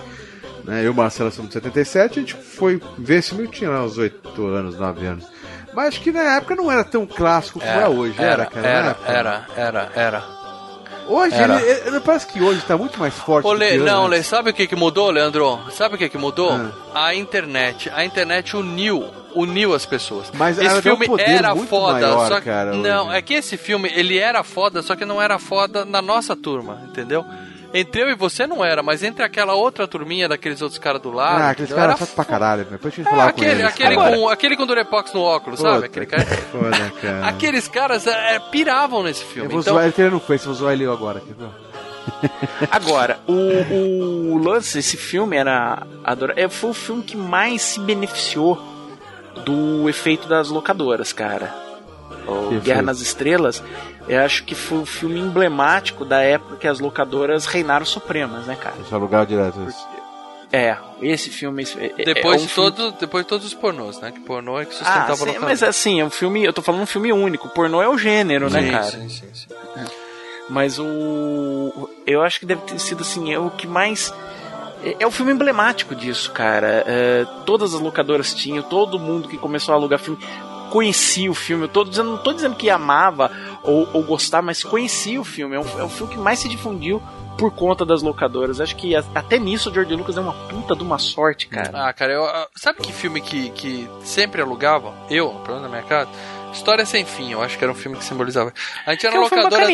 Né? 0.63 0.81
Eu 0.81 0.85
e 0.85 0.89
o 0.89 0.93
Marcelo 0.93 1.31
somos 1.31 1.49
de 1.49 1.53
77, 1.55 2.19
a 2.19 2.21
gente 2.21 2.35
foi 2.35 2.81
ver 2.97 3.17
esse 3.19 3.29
filme, 3.29 3.45
eu 3.45 3.51
tinha 3.51 3.69
lá 3.69 3.83
uns 3.83 3.97
8 3.97 4.45
anos, 4.47 4.77
9 4.77 5.05
anos. 5.05 5.25
Mas 5.73 5.87
acho 5.89 6.01
que 6.01 6.11
na 6.11 6.35
época 6.35 6.55
não 6.55 6.71
era 6.71 6.83
tão 6.83 7.05
clássico 7.05 7.59
como 7.59 7.71
é, 7.71 7.87
hoje, 7.87 8.15
era, 8.21 8.45
cara? 8.45 8.61
na 8.61 8.69
Era, 8.69 8.97
era, 9.05 9.45
era, 9.55 9.91
era. 9.95 10.41
Hoje, 11.07 11.35
Era. 11.35 11.59
ele, 11.61 11.87
ele- 11.89 11.99
parece 11.99 12.27
que 12.27 12.41
hoje 12.41 12.61
tá 12.61 12.77
muito 12.77 12.99
mais 12.99 13.13
forte. 13.17 13.45
Ô, 13.45 13.53
do 13.53 13.59
que 13.59 13.65
Lê, 13.65 13.77
não, 13.77 14.05
antes. 14.05 14.09
Lê, 14.11 14.23
sabe 14.23 14.51
o 14.51 14.53
que, 14.53 14.67
que 14.67 14.75
mudou, 14.75 15.09
Leandro? 15.09 15.59
Sabe 15.71 15.95
o 15.95 15.97
que, 15.97 16.07
que 16.07 16.17
mudou? 16.17 16.51
Ah. 16.93 17.07
A 17.07 17.15
internet. 17.15 17.91
A 17.93 18.05
internet 18.05 18.55
uniu, 18.55 19.05
uniu 19.35 19.73
as 19.73 19.85
pessoas. 19.85 20.31
Mas 20.33 20.57
esse 20.57 20.77
um 20.77 20.81
filme 20.81 21.05
poder 21.07 21.29
era 21.29 21.55
foda, 21.55 21.93
maior, 21.93 22.27
só 22.29 22.39
que. 22.39 22.45
cara, 22.45 22.73
não, 22.73 23.07
hoje. 23.07 23.17
é 23.17 23.21
que 23.21 23.33
esse 23.33 23.57
filme, 23.57 23.91
ele 23.93 24.17
era 24.17 24.43
foda, 24.43 24.81
só 24.81 24.95
que 24.95 25.03
não 25.03 25.21
era 25.21 25.37
foda 25.39 25.83
na 25.83 26.01
nossa 26.01 26.35
turma, 26.35 26.81
entendeu? 26.87 27.25
Entre 27.73 28.01
eu 28.01 28.09
e 28.09 28.15
você 28.15 28.45
não 28.45 28.63
era, 28.65 28.83
mas 28.83 29.01
entre 29.03 29.23
aquela 29.23 29.53
outra 29.53 29.87
turminha 29.87 30.27
daqueles 30.27 30.61
outros 30.61 30.77
caras 30.79 31.01
do 31.01 31.09
lado. 31.11 31.41
Ah, 31.41 31.49
aqueles 31.51 31.71
caras 31.71 31.97
chato 31.99 32.13
pra 32.15 32.25
caralho, 32.25 32.61
meu. 32.63 32.71
Depois 32.71 32.93
a 32.93 32.97
gente 32.97 33.07
É, 33.07 33.09
falar 33.09 33.23
com 33.31 33.39
aquele, 33.41 33.51
eles. 33.61 33.65
aquele, 33.65 33.95
cara. 33.95 34.17
com, 34.17 34.29
aquele 34.29 34.57
com 34.57 34.65
Durepox 34.65 35.13
no 35.13 35.21
óculos, 35.21 35.59
sabe? 35.59 35.75
Puta 35.75 35.85
Aquele 35.87 36.05
cara. 36.05 36.25
Foda, 36.25 36.91
cara. 37.01 37.27
Aqueles 37.27 37.67
caras 37.67 38.05
é, 38.07 38.39
piravam 38.51 39.03
nesse 39.03 39.21
Eu 39.23 39.27
filme. 39.29 39.49
vou 39.49 39.61
Então, 39.61 39.73
zoar 39.73 39.85
ele, 39.85 39.93
ele 39.97 40.09
não 40.09 40.19
fez, 40.19 40.43
vou 40.43 40.53
zoar 40.53 40.73
ele 40.73 40.85
agora? 40.85 41.21
Agora, 42.71 43.19
o, 43.27 44.33
o 44.33 44.37
lance 44.37 44.75
desse 44.75 44.97
filme 44.97 45.37
era. 45.37 45.85
Adora, 46.03 46.33
é, 46.35 46.49
foi 46.49 46.71
o 46.71 46.73
filme 46.73 47.03
que 47.03 47.15
mais 47.15 47.61
se 47.61 47.79
beneficiou 47.79 48.59
do 49.45 49.87
efeito 49.87 50.27
das 50.27 50.49
locadoras, 50.49 51.13
cara. 51.13 51.53
O 52.27 52.59
Guerra 52.59 52.81
nas 52.81 53.01
Estrelas. 53.01 53.63
Eu 54.07 54.21
acho 54.21 54.43
que 54.43 54.55
foi 54.55 54.79
o 54.79 54.85
filme 54.85 55.19
emblemático 55.19 56.03
da 56.05 56.21
época 56.21 56.55
que 56.57 56.67
as 56.67 56.79
locadoras 56.79 57.45
reinaram 57.45 57.85
supremas, 57.85 58.45
né, 58.45 58.55
cara? 58.55 58.75
Esse 58.81 58.93
é 58.93 58.97
o 58.97 58.99
lugar 58.99 59.25
direto. 59.25 59.57
esse. 59.67 60.01
É, 60.53 60.75
esse 61.01 61.29
filme. 61.29 61.63
é- 61.77 61.93
é- 62.01 62.05
Depois, 62.05 62.41
é 62.41 62.43
um 62.43 62.47
de 62.47 62.53
filme- 62.53 62.71
todo, 62.71 62.91
depois 62.99 63.23
de 63.23 63.29
todos 63.29 63.45
os 63.47 63.53
pornôs, 63.53 63.99
né? 64.01 64.11
Que 64.11 64.19
pornô 64.19 64.59
é 64.59 64.65
que 64.65 64.73
sustentava 64.75 65.11
Ah, 65.11 65.13
o 65.13 65.17
sim, 65.17 65.39
mas 65.39 65.63
assim, 65.63 66.01
é 66.01 66.05
um 66.05 66.09
filme. 66.09 66.43
Eu 66.43 66.51
tô 66.51 66.61
falando 66.61 66.81
um 66.81 66.85
filme 66.85 67.13
único. 67.13 67.47
Pornô 67.49 67.81
é 67.81 67.87
o 67.87 67.97
gênero, 67.97 68.49
né, 68.49 68.61
Sim, 68.63 68.71
cara? 68.71 68.83
sim, 68.83 69.07
sim, 69.09 69.27
sim. 69.33 69.47
Mas 70.49 70.77
o. 70.77 71.89
Eu 72.05 72.21
acho 72.21 72.39
que 72.41 72.45
deve 72.45 72.61
ter 72.63 72.79
sido 72.79 73.01
assim, 73.01 73.31
é 73.33 73.39
o 73.39 73.49
que 73.49 73.65
mais. 73.65 74.13
é- 74.83 74.97
É 74.99 75.07
o 75.07 75.11
filme 75.11 75.31
emblemático 75.31 75.95
disso, 75.95 76.31
cara. 76.31 76.83
É, 76.85 77.25
todas 77.45 77.73
as 77.73 77.79
locadoras 77.79 78.33
tinham, 78.33 78.61
todo 78.63 78.99
mundo 78.99 79.29
que 79.29 79.37
começou 79.37 79.73
a 79.73 79.77
alugar 79.77 79.99
filme 79.99 80.19
conhecia 80.71 81.29
o 81.29 81.35
filme. 81.35 81.65
Eu 81.65 81.69
tô 81.69 81.83
dizendo, 81.83 82.11
não 82.11 82.17
tô 82.17 82.33
dizendo 82.33 82.55
que 82.55 82.69
amava 82.69 83.29
ou, 83.61 83.87
ou 83.93 84.01
gostava, 84.03 84.47
mas 84.47 84.63
conhecia 84.63 85.19
o 85.19 85.23
filme. 85.23 85.55
É 85.55 85.59
um, 85.59 85.85
é 85.85 85.89
filme 85.89 86.13
que 86.13 86.19
mais 86.19 86.39
se 86.39 86.49
difundiu 86.49 87.01
por 87.37 87.51
conta 87.51 87.85
das 87.85 88.01
locadoras. 88.01 88.61
Acho 88.61 88.75
que 88.75 88.95
até 88.95 89.37
nisso 89.37 89.69
o 89.69 89.73
George 89.73 89.93
Lucas 89.93 90.17
é 90.17 90.21
uma 90.21 90.33
puta 90.33 90.75
de 90.75 90.81
uma 90.81 90.97
sorte, 90.97 91.47
cara. 91.47 91.71
Ah, 91.73 91.93
cara, 91.93 92.13
eu, 92.13 92.25
ah, 92.25 92.47
sabe 92.55 92.79
que 92.81 92.93
filme 92.93 93.21
que, 93.21 93.49
que 93.51 93.89
sempre 94.03 94.41
alugavam? 94.41 94.93
Eu, 95.09 95.29
pelo 95.43 95.57
menos 95.57 95.63
na 95.63 95.69
minha 95.69 95.83
casa? 95.83 96.09
História 96.53 96.85
Sem 96.85 97.05
Fim, 97.05 97.31
eu 97.31 97.41
acho 97.41 97.57
que 97.57 97.63
era 97.63 97.71
um 97.71 97.75
filme 97.75 97.97
que 97.97 98.03
simbolizava. 98.03 98.53
A 98.85 98.91
gente 98.91 99.03
ia 99.03 99.09
Que 99.09 99.15
na 99.15 99.21
é 99.21 99.25
um 99.25 99.29
locadora. 99.29 99.65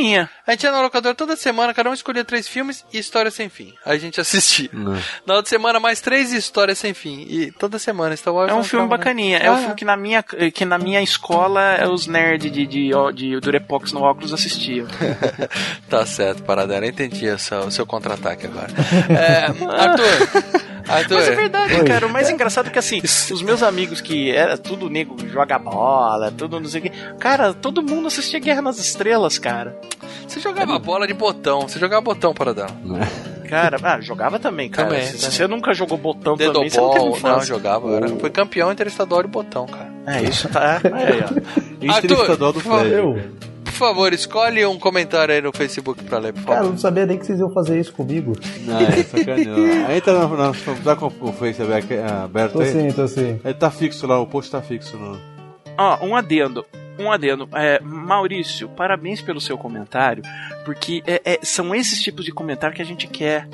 A 0.45 0.51
gente 0.51 0.63
ia 0.63 0.71
na 0.71 0.81
locadora 0.81 1.15
toda 1.15 1.35
semana, 1.35 1.73
cada 1.73 1.89
um 1.89 1.93
escolhia 1.93 2.23
três 2.23 2.47
filmes 2.47 2.85
e 2.93 2.99
História 2.99 3.29
Sem 3.31 3.49
Fim. 3.49 3.73
Aí 3.85 3.97
a 3.97 3.99
gente 3.99 4.21
assistia. 4.21 4.69
Na 5.25 5.35
outra 5.35 5.49
semana, 5.49 5.79
mais 5.79 5.99
três 6.01 6.31
Histórias 6.31 6.77
Sem 6.77 6.93
Fim. 6.93 7.25
E 7.27 7.51
toda 7.51 7.79
semana 7.79 8.15
Star 8.15 8.33
Wars 8.33 8.49
É 8.49 8.53
um 8.53 8.57
não 8.57 8.63
filme 8.63 8.85
entrava, 8.85 9.03
né? 9.03 9.05
bacaninha. 9.05 9.37
É 9.39 9.51
um 9.51 9.55
Ah, 9.55 9.57
filme 9.59 9.75
que 9.75 9.85
na 9.85 9.97
minha, 9.97 10.23
que 10.23 10.65
na 10.65 10.77
minha 10.77 11.01
escola 11.01 11.61
é 11.75 11.87
os 11.87 12.07
nerds 12.07 12.51
de, 12.51 12.65
de, 12.65 12.91
de, 13.13 13.39
Durepox 13.39 13.91
no 13.91 14.01
óculos 14.03 14.33
assistiam. 14.33 14.87
Tá 15.89 16.05
certo, 16.05 16.43
Paradela. 16.43 16.85
Entendi 16.85 17.27
o 17.29 17.39
seu, 17.39 17.69
seu 17.71 17.85
contra-ataque 17.85 18.45
agora. 18.45 18.67
É, 19.09 19.45
Arthur. 19.45 20.76
Arthur. 20.87 21.15
Mas 21.15 21.27
é 21.27 21.35
verdade, 21.35 21.83
cara. 21.83 22.07
O 22.07 22.09
mais 22.09 22.29
engraçado 22.29 22.67
é 22.67 22.69
que 22.69 22.79
assim, 22.79 23.01
os 23.03 23.41
meus 23.41 23.61
amigos 23.61 24.01
que 24.01 24.31
era 24.31 24.57
tudo 24.57 24.89
nego 24.89 25.15
joga 25.27 25.59
bola, 25.59 26.31
tudo 26.31 26.59
não 26.59 26.67
sei 26.67 26.79
o 26.79 26.83
que. 26.83 26.89
Cara, 27.19 27.53
todo 27.53 27.81
mundo 27.81 28.07
assistia 28.07 28.39
Guerra 28.39 28.61
nas 28.61 28.77
Estrelas, 28.77 29.37
cara. 29.37 29.77
Você 30.27 30.39
jogava 30.39 30.77
bola 30.79 31.07
de 31.07 31.13
botão. 31.13 31.61
Você 31.61 31.79
jogava 31.79 32.01
botão, 32.01 32.33
Paradela. 32.33 32.69
Cara, 33.47 33.77
ah, 33.81 34.01
jogava 34.01 34.37
também, 34.39 34.69
cara. 34.69 34.89
Também, 34.89 35.05
Se 35.05 35.17
também. 35.17 35.31
você 35.31 35.47
nunca 35.47 35.73
jogou 35.73 35.97
botão 35.97 36.35
também, 36.35 36.69
você 36.69 36.79
não 36.79 36.91
teve 36.91 37.23
não, 37.23 37.41
jogava. 37.41 37.95
Era, 37.95 38.09
foi 38.09 38.29
campeão 38.29 38.71
interestadual 38.71 39.23
de 39.23 39.29
botão, 39.29 39.65
cara. 39.65 39.89
É, 40.05 40.23
isso 40.23 40.49
tá. 40.49 40.81
Aí, 40.83 41.23
ó. 41.23 41.97
Interestadual 41.97 42.53
do 42.53 42.61
por 42.61 42.83
favor, 43.77 43.95
favor, 43.95 44.13
escolhe 44.13 44.65
um 44.65 44.77
comentário 44.79 45.33
aí 45.33 45.41
no 45.41 45.51
Facebook 45.55 46.03
pra 46.03 46.17
ler, 46.19 46.33
por 46.33 46.43
Cara, 46.43 46.51
eu 46.51 46.57
favor. 46.57 46.71
não 46.71 46.77
sabia 46.77 47.05
nem 47.05 47.17
que 47.17 47.25
vocês 47.25 47.39
iam 47.39 47.49
fazer 47.53 47.79
isso 47.79 47.93
comigo. 47.93 48.33
Não, 48.65 48.79
é 48.79 49.03
sacaneou. 49.03 49.57
Entra 49.95 50.13
na, 50.13 50.27
na, 50.27 50.51
tá 50.83 50.95
com 50.95 51.07
o 51.21 51.33
Face 51.33 51.61
aberto- 51.61 51.93
aberto 52.23 52.53
Tô 52.53 52.59
aí? 52.61 52.71
sim, 52.71 52.91
tô 52.91 53.07
sim. 53.07 53.39
Ele 53.43 53.53
tá 53.53 53.71
fixo 53.71 54.05
lá, 54.07 54.19
o 54.19 54.27
post 54.27 54.51
tá 54.51 54.61
fixo 54.61 54.97
no. 54.97 55.19
Ó, 55.77 56.05
um 56.05 56.15
adendo. 56.15 56.65
Um 56.99 57.11
adendo. 57.11 57.47
É, 57.53 57.79
Maurício, 57.81 58.67
parabéns 58.69 59.21
pelo 59.21 59.39
seu 59.39 59.57
comentário, 59.57 60.23
porque 60.65 61.03
é- 61.05 61.21
é- 61.23 61.39
são 61.43 61.73
esses 61.75 62.01
tipos 62.01 62.25
de 62.25 62.31
comentário 62.31 62.75
que 62.75 62.81
a 62.81 62.85
gente 62.85 63.05
quer 63.07 63.47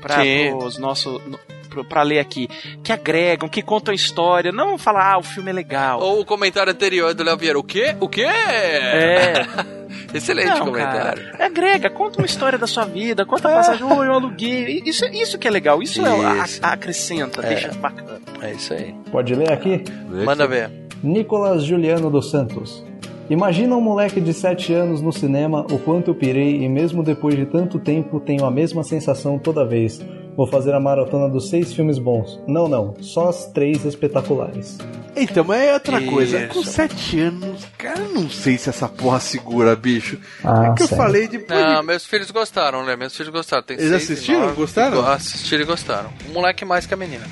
para 0.00 0.22
os 0.56 0.76
nossos. 0.78 1.20
pro- 1.22 1.40
Pra 1.88 2.02
ler 2.02 2.18
aqui, 2.18 2.48
que 2.82 2.92
agregam, 2.92 3.48
que 3.48 3.62
contam 3.62 3.92
história, 3.94 4.52
não 4.52 4.76
falar, 4.78 5.14
ah, 5.14 5.18
o 5.18 5.22
filme 5.22 5.50
é 5.50 5.52
legal. 5.52 6.00
Ou 6.00 6.20
o 6.20 6.24
comentário 6.24 6.72
anterior 6.72 7.14
do 7.14 7.22
Léo 7.24 7.36
Vieira. 7.36 7.58
O 7.58 7.62
quê? 7.62 7.94
O 8.00 8.08
quê? 8.08 8.22
É. 8.24 9.46
Excelente 10.14 10.48
Não, 10.58 10.66
comentário. 10.66 11.22
cara, 11.32 11.46
agrega, 11.46 11.88
conta 11.90 12.18
uma 12.18 12.26
história 12.26 12.58
da 12.58 12.66
sua 12.66 12.84
vida, 12.84 13.24
conta 13.24 13.48
a 13.48 13.54
passagem, 13.56 13.82
oh, 13.84 14.04
eu 14.04 14.12
aluguei. 14.12 14.82
Isso, 14.84 15.04
isso 15.06 15.38
que 15.38 15.48
é 15.48 15.50
legal, 15.50 15.82
isso, 15.82 16.00
é 16.04 16.42
Isso. 16.44 16.60
a- 16.62 16.68
a- 16.68 16.72
acrescenta, 16.74 17.40
É. 17.44 17.48
deixa 17.48 17.72
bacana. 17.72 18.20
É 18.42 18.52
isso 18.52 18.74
aí. 18.74 18.94
Pode 19.10 19.34
ler 19.34 19.50
aqui? 19.50 19.82
Manda 20.24 20.46
ver. 20.46 20.70
Nicolas 21.02 21.64
Juliano 21.64 22.10
dos 22.10 22.30
Santos. 22.30 22.84
Imagina 23.30 23.74
um 23.76 23.80
moleque 23.80 24.20
de 24.20 24.34
7 24.34 24.74
anos 24.74 25.00
no 25.00 25.12
cinema, 25.12 25.64
o 25.70 25.78
quanto 25.78 26.10
eu 26.10 26.14
pirei 26.14 26.62
e 26.62 26.68
mesmo 26.68 27.02
depois 27.02 27.34
de 27.34 27.46
tanto 27.46 27.78
tempo 27.78 28.20
tenho 28.20 28.44
a 28.44 28.50
mesma 28.50 28.82
sensação 28.82 29.38
toda 29.38 29.64
vez. 29.64 30.00
Vou 30.36 30.46
fazer 30.46 30.72
a 30.74 30.80
maratona 30.80 31.28
dos 31.28 31.50
seis 31.50 31.72
filmes 31.72 31.98
bons. 31.98 32.40
Não, 32.46 32.66
não, 32.68 32.94
só 33.00 33.28
as 33.28 33.46
três 33.52 33.84
espetaculares. 33.84 34.78
Então, 35.14 35.44
mas 35.44 35.60
é 35.60 35.74
outra 35.74 36.00
coisa. 36.00 36.38
Isso. 36.38 36.54
Com 36.54 36.62
7 36.64 37.20
anos, 37.20 37.66
cara, 37.76 38.00
eu 38.00 38.14
não 38.14 38.30
sei 38.30 38.56
se 38.56 38.70
essa 38.70 38.88
porra 38.88 39.20
segura, 39.20 39.76
bicho. 39.76 40.18
Ah, 40.42 40.68
é 40.68 40.74
que 40.74 40.84
eu 40.84 40.88
sério? 40.88 41.04
falei 41.04 41.28
depois. 41.28 41.60
Não, 41.60 41.80
de- 41.80 41.86
meus 41.86 42.06
filhos 42.06 42.30
gostaram, 42.30 42.82
né? 42.86 42.96
Meus 42.96 43.14
filhos 43.14 43.30
gostaram. 43.30 43.62
Tem 43.62 43.76
Eles 43.76 43.90
seis 43.90 44.08
e 44.08 44.12
assistiram? 44.14 44.40
nove. 44.40 44.54
Gostaram? 44.54 45.06
Assistiram 45.06 45.62
e 45.64 45.66
gostaram. 45.66 46.10
O 46.30 46.32
moleque 46.32 46.64
mais 46.64 46.86
que 46.86 46.94
a 46.94 46.96
menina. 46.96 47.26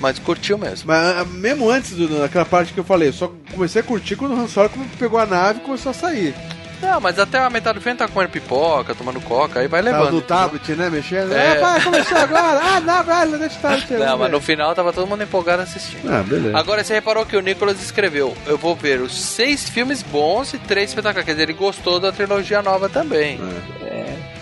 Mas 0.00 0.18
curtiu 0.18 0.56
mesmo. 0.56 0.86
Mas 0.86 1.18
ah, 1.18 1.24
mesmo 1.26 1.68
antes 1.68 1.90
do- 1.90 2.08
daquela 2.20 2.46
parte 2.46 2.72
que 2.72 2.80
eu 2.80 2.84
falei, 2.84 3.08
eu 3.08 3.12
só 3.12 3.30
comecei 3.52 3.82
a 3.82 3.84
curtir 3.84 4.16
quando 4.16 4.32
o 4.34 4.40
Han 4.40 4.48
Solo 4.48 4.70
pegou 4.98 5.18
a 5.18 5.26
nave 5.26 5.58
e 5.58 5.62
começou 5.64 5.90
a 5.90 5.92
sair. 5.92 6.34
Não, 6.80 7.00
mas 7.00 7.18
até 7.18 7.38
a 7.38 7.50
metade 7.50 7.78
do 7.78 7.82
filme 7.82 7.98
tá 7.98 8.06
comendo 8.06 8.30
pipoca, 8.30 8.94
tomando 8.94 9.20
coca, 9.20 9.58
aí 9.60 9.66
vai 9.66 9.82
Tava 9.82 9.96
levando. 9.98 10.14
no 10.14 10.20
tablet, 10.20 10.72
né, 10.76 10.88
mexendo. 10.88 11.32
É. 11.32 11.60
É, 11.60 11.80
começou 11.82 12.16
agora. 12.18 12.60
Ah, 12.62 12.80
não, 12.80 13.02
vai, 13.04 13.26
deixa 13.28 13.58
o 13.58 13.60
tablet. 13.62 13.90
Não, 13.94 14.16
mas 14.18 14.30
no 14.30 14.40
final 14.40 14.74
tava 14.74 14.92
todo 14.92 15.06
mundo 15.06 15.22
empolgado 15.22 15.62
assistindo. 15.62 16.08
Ah, 16.12 16.22
beleza. 16.22 16.56
Agora 16.56 16.84
você 16.84 16.94
reparou 16.94 17.26
que 17.26 17.36
o 17.36 17.40
Nicolas 17.40 17.82
escreveu: 17.82 18.36
Eu 18.46 18.56
vou 18.56 18.76
ver 18.76 19.00
os 19.00 19.12
seis 19.20 19.68
filmes 19.68 20.02
bons 20.02 20.54
e 20.54 20.58
três 20.58 20.90
espetaculares. 20.90 21.24
Quer 21.26 21.32
dizer, 21.32 21.42
ele 21.44 21.52
gostou 21.58 21.98
da 21.98 22.12
trilogia 22.12 22.62
nova 22.62 22.88
também. 22.88 23.40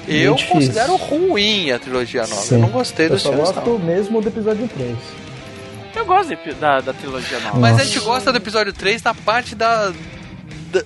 Eu 0.07 0.13
meio 0.15 0.35
difícil. 0.37 0.53
considero 0.55 0.97
ruim 0.97 1.73
a 1.73 1.79
trilogia 1.79 2.23
nova. 2.27 2.43
Sim. 2.43 2.55
Eu 2.57 2.61
não 2.61 2.69
gostei 2.69 3.07
Eu 3.07 3.11
dos 3.11 3.23
só 3.23 3.31
filmes, 3.31 3.51
gosto 3.51 3.71
não. 3.71 3.79
mesmo 3.79 4.21
do 4.21 4.29
episódio 4.29 4.69
3. 4.69 4.97
Eu 5.97 6.05
gosto 6.05 6.37
de- 6.37 6.53
da, 6.55 6.81
da 6.81 6.93
trilogia 6.93 7.41
nova. 7.41 7.59
Mas 7.59 7.81
a 7.81 7.85
gente 7.85 7.99
gosta 8.01 8.31
do 8.31 8.37
episódio 8.37 8.73
3 8.73 9.03
na 9.03 9.15
parte 9.15 9.55
da- 9.55 9.93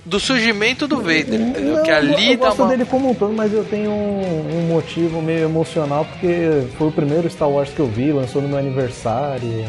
do 0.05 0.19
surgimento 0.19 0.87
do 0.87 0.97
Vader, 0.97 1.39
entendeu? 1.41 1.75
Não, 1.77 1.83
que 1.83 1.91
eu- 1.91 1.95
ali 1.95 2.31
eu 2.33 2.37
dá 2.37 2.45
gosto 2.47 2.59
uma... 2.61 2.69
dele 2.69 2.85
como 2.85 3.09
um 3.09 3.13
todo, 3.13 3.33
mas 3.33 3.51
eu 3.53 3.63
tenho 3.65 3.89
um, 3.91 4.57
um 4.57 4.67
motivo 4.67 5.21
meio 5.21 5.45
emocional, 5.45 6.05
porque 6.05 6.63
foi 6.77 6.87
o 6.87 6.91
primeiro 6.91 7.29
Star 7.29 7.49
Wars 7.49 7.69
que 7.69 7.79
eu 7.79 7.87
vi, 7.87 8.11
lançou 8.11 8.41
no 8.41 8.47
meu 8.47 8.57
aniversário. 8.57 9.65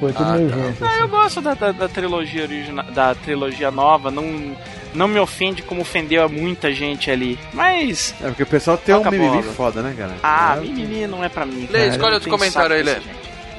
Foi 0.00 0.12
tudo 0.12 0.28
Ah, 0.30 0.36
meio 0.36 0.48
tá. 0.50 0.56
junto. 0.56 0.84
Ah, 0.84 0.88
assim. 0.88 1.00
eu 1.00 1.08
gosto 1.08 1.40
da, 1.40 1.54
da, 1.54 1.72
da 1.72 1.88
trilogia 1.88 2.42
original, 2.42 2.84
da 2.92 3.14
trilogia 3.16 3.70
nova, 3.70 4.10
não, 4.12 4.56
não 4.94 5.08
me 5.08 5.18
ofende 5.18 5.60
como 5.62 5.80
ofendeu 5.80 6.22
a 6.22 6.28
muita 6.28 6.72
gente 6.72 7.10
ali. 7.10 7.36
Mas. 7.52 8.14
É 8.22 8.28
porque 8.28 8.44
o 8.44 8.46
pessoal 8.46 8.76
tem 8.78 8.94
Toca 8.94 9.08
um 9.08 9.12
mimimi 9.12 9.30
bola. 9.30 9.42
foda, 9.42 9.82
né, 9.82 9.94
cara? 9.98 10.12
Ah, 10.22 10.54
É. 10.56 10.60
mimimi 10.60 11.06
não 11.08 11.24
é 11.24 11.28
pra 11.28 11.44
mim. 11.44 11.68
Lê, 11.70 11.88
escolhe 11.88 12.10
Eu 12.10 12.14
outro 12.14 12.30
comentário 12.30 12.76
aí, 12.76 12.82
Lê. 12.82 12.96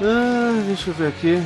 Ah, 0.02 0.62
deixa 0.66 0.88
eu 0.90 0.94
ver 0.94 1.08
aqui. 1.08 1.42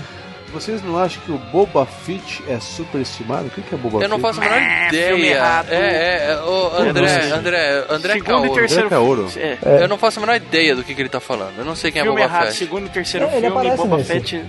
Vocês 0.55 0.83
não 0.85 0.97
acham 0.97 1.21
que 1.25 1.33
o 1.33 1.37
Boba 1.37 1.85
Fett 1.85 2.43
é 2.49 2.59
superestimado? 2.61 3.49
O 3.49 3.51
que 3.51 3.61
que 3.61 3.75
é 3.75 3.77
Boba 3.79 4.01
Eu 4.03 4.09
não 4.09 4.19
Fett? 4.21 4.23
faço 4.37 4.41
a 4.41 4.45
menor 4.45 4.59
É, 4.59 4.89
ideia. 4.89 5.65
É, 5.69 5.75
é, 5.75 6.31
é, 6.33 6.41
ô, 6.43 6.69
André. 6.81 7.33
André, 7.33 7.85
André 7.91 8.13
Segundo 8.15 8.27
Caouro. 8.29 8.53
e 8.53 8.55
terceiro 8.55 8.89
Caouro. 8.89 9.29
filme. 9.29 9.59
É. 9.65 9.83
Eu 9.83 9.89
não 9.89 9.99
faço 9.99 10.19
a 10.19 10.23
menor 10.23 10.37
ideia 10.37 10.77
do 10.77 10.85
que, 10.85 10.95
que 10.95 11.03
ele 11.03 11.09
tá 11.09 11.19
falando. 11.21 11.59
Eu 11.59 11.65
não 11.65 11.75
sei 11.75 11.91
quem 11.91 12.03
filme 12.03 12.21
é 12.21 12.25
Boba 12.25 12.33
errado, 12.35 12.47
Fett. 12.47 12.57
segundo 12.59 12.87
e 12.87 12.89
terceiro 12.89 13.27
É, 13.27 13.37
ele 13.37 13.51
filme, 13.51 13.77
Boba 13.77 13.97
nesse. 13.99 14.09
Fett. 14.13 14.45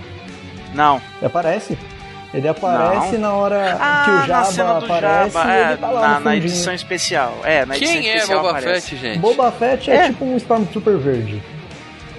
Não. 0.72 0.96
Ele 1.18 1.26
aparece? 1.26 1.78
Ele 2.34 2.48
aparece 2.48 3.12
Não. 3.14 3.20
na 3.20 3.32
hora 3.34 3.76
Ah, 3.80 4.02
que 4.04 4.10
o 4.10 4.14
na 4.14 4.26
Jabba 4.26 4.44
cena 4.44 4.72
do 4.74 4.84
aparece 4.84 5.30
Jabba, 5.34 5.48
e 5.48 5.56
é, 5.56 5.66
ele 5.68 5.76
tá 5.78 5.88
lá 5.90 6.00
na, 6.08 6.18
no 6.20 6.24
na 6.26 6.36
edição 6.36 6.72
especial. 6.74 7.38
É, 7.44 7.64
na 7.66 7.76
edição 7.76 7.94
Quem 7.94 8.10
é 8.10 8.14
especial 8.16 8.38
Boba 8.42 8.50
aparece. 8.58 8.90
Fett, 8.90 8.96
gente? 9.02 9.18
Boba 9.18 9.52
Fett 9.52 9.90
é, 9.90 9.94
É. 9.96 10.06
tipo 10.08 10.24
um 10.24 10.36
Stormtrooper 10.36 10.98
verde. 10.98 11.42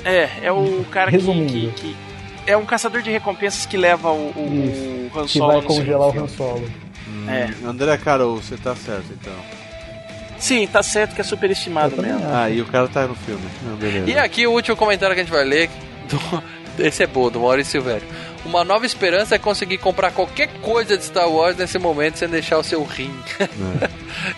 É, 0.04 0.30
é 0.44 0.52
o 0.52 0.86
cara 0.92 1.12
que, 1.12 1.18
Resumindo. 1.18 1.52
que, 1.54 1.72
que- 1.72 2.07
É 2.48 2.58
um 2.58 2.66
caçador 2.66 3.02
de 3.02 3.12
recompensas 3.12 3.66
que 3.66 3.78
leva 3.78 4.10
o, 4.12 4.32
o, 4.36 5.10
o 5.14 5.20
Han 5.20 5.26
Que 5.26 5.34
Solo 5.38 5.48
vai 5.52 5.62
no 5.62 5.68
congelar 5.68 6.08
o 6.10 6.20
Han 6.24 6.28
Solo. 6.28 6.72
Hum, 7.08 7.30
É. 7.30 7.50
André 7.68 7.98
Caouro, 7.98 8.36
você 8.38 8.56
tá 8.58 8.76
certo, 8.76 9.06
então. 9.12 9.34
Sim, 10.40 10.66
tá 10.68 10.82
certo 10.84 11.14
que 11.16 11.22
é 11.22 11.24
superestimado 11.24 12.02
mesmo. 12.02 12.22
Ah, 12.32 12.50
e 12.50 12.62
o 12.62 12.66
cara 12.66 12.88
tá 12.88 13.06
no 13.08 13.16
filme. 13.16 13.42
Não, 13.64 13.76
beleza. 13.76 14.10
E 14.10 14.18
aqui 14.18 14.46
o 14.48 14.52
último 14.52 14.78
comentário 14.78 15.14
que 15.16 15.22
a 15.22 15.24
gente 15.24 15.34
vai 15.34 15.44
ler. 15.44 15.70
do- 16.10 16.44
esse 16.84 17.02
é 17.04 17.08
bom, 17.08 17.30
do 17.30 17.40
Maurício 17.40 17.72
Silvério. 17.72 18.08
Uma 18.46 18.64
nova 18.64 18.86
esperança 18.86 19.34
é 19.36 19.40
conseguir 19.40 19.80
comprar 19.80 20.12
qualquer 20.12 20.48
coisa 20.62 20.96
de 20.96 21.04
Star 21.04 21.28
Wars 21.28 21.58
nesse 21.58 21.80
momento 21.80 22.18
sem 22.20 22.30
deixar 22.30 22.60
o 22.60 22.64
seu 22.64 22.84
rim. 22.84 23.12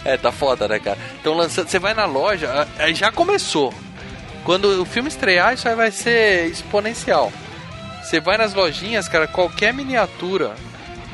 é, 0.05 0.15
tá 0.17 0.31
foda, 0.31 0.67
né, 0.67 0.79
cara? 0.79 0.97
Então 1.19 1.33
lançando. 1.35 1.67
Você 1.67 1.77
vai 1.77 1.93
na 1.93 2.05
loja, 2.05 2.65
aí 2.79 2.95
já 2.95 3.11
começou. 3.11 3.73
Quando 4.45 4.81
o 4.81 4.85
filme 4.85 5.09
estrear, 5.09 5.53
isso 5.53 5.67
aí 5.67 5.75
vai 5.75 5.91
ser 5.91 6.45
exponencial. 6.47 7.31
Você 8.03 8.19
vai 8.19 8.37
nas 8.37 8.53
lojinhas, 8.53 9.07
cara, 9.07 9.27
qualquer 9.27 9.73
miniatura 9.73 10.55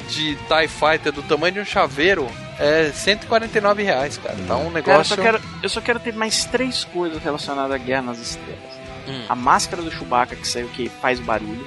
de 0.10 0.36
TIE 0.36 0.68
Fighter 0.68 1.12
do 1.12 1.24
tamanho 1.24 1.54
de 1.56 1.60
um 1.62 1.66
chaveiro 1.66 2.28
é 2.60 2.92
149 2.94 3.84
reais, 3.84 4.18
cara. 4.18 4.36
Tá 4.48 4.56
um 4.56 4.58
Cara, 4.58 4.68
eu 4.68 4.72
negócio. 4.72 5.16
só, 5.16 5.22
quero, 5.22 5.42
eu 5.64 5.70
só 5.70 5.82
quero 5.82 6.00
ter 6.00 6.14
mais 6.14 6.46
três 6.46 6.84
coisas 6.86 7.22
relacionadas 7.22 7.72
à 7.72 7.78
Guerra 7.78 8.04
nas 8.04 8.20
Estrelas. 8.20 8.60
Hum. 9.08 9.22
A 9.28 9.36
máscara 9.36 9.82
do 9.82 9.92
Chewbacca, 9.92 10.36
que 10.36 10.48
saiu 10.48 10.68
que 10.70 10.88
faz 10.90 11.20
barulho. 11.20 11.66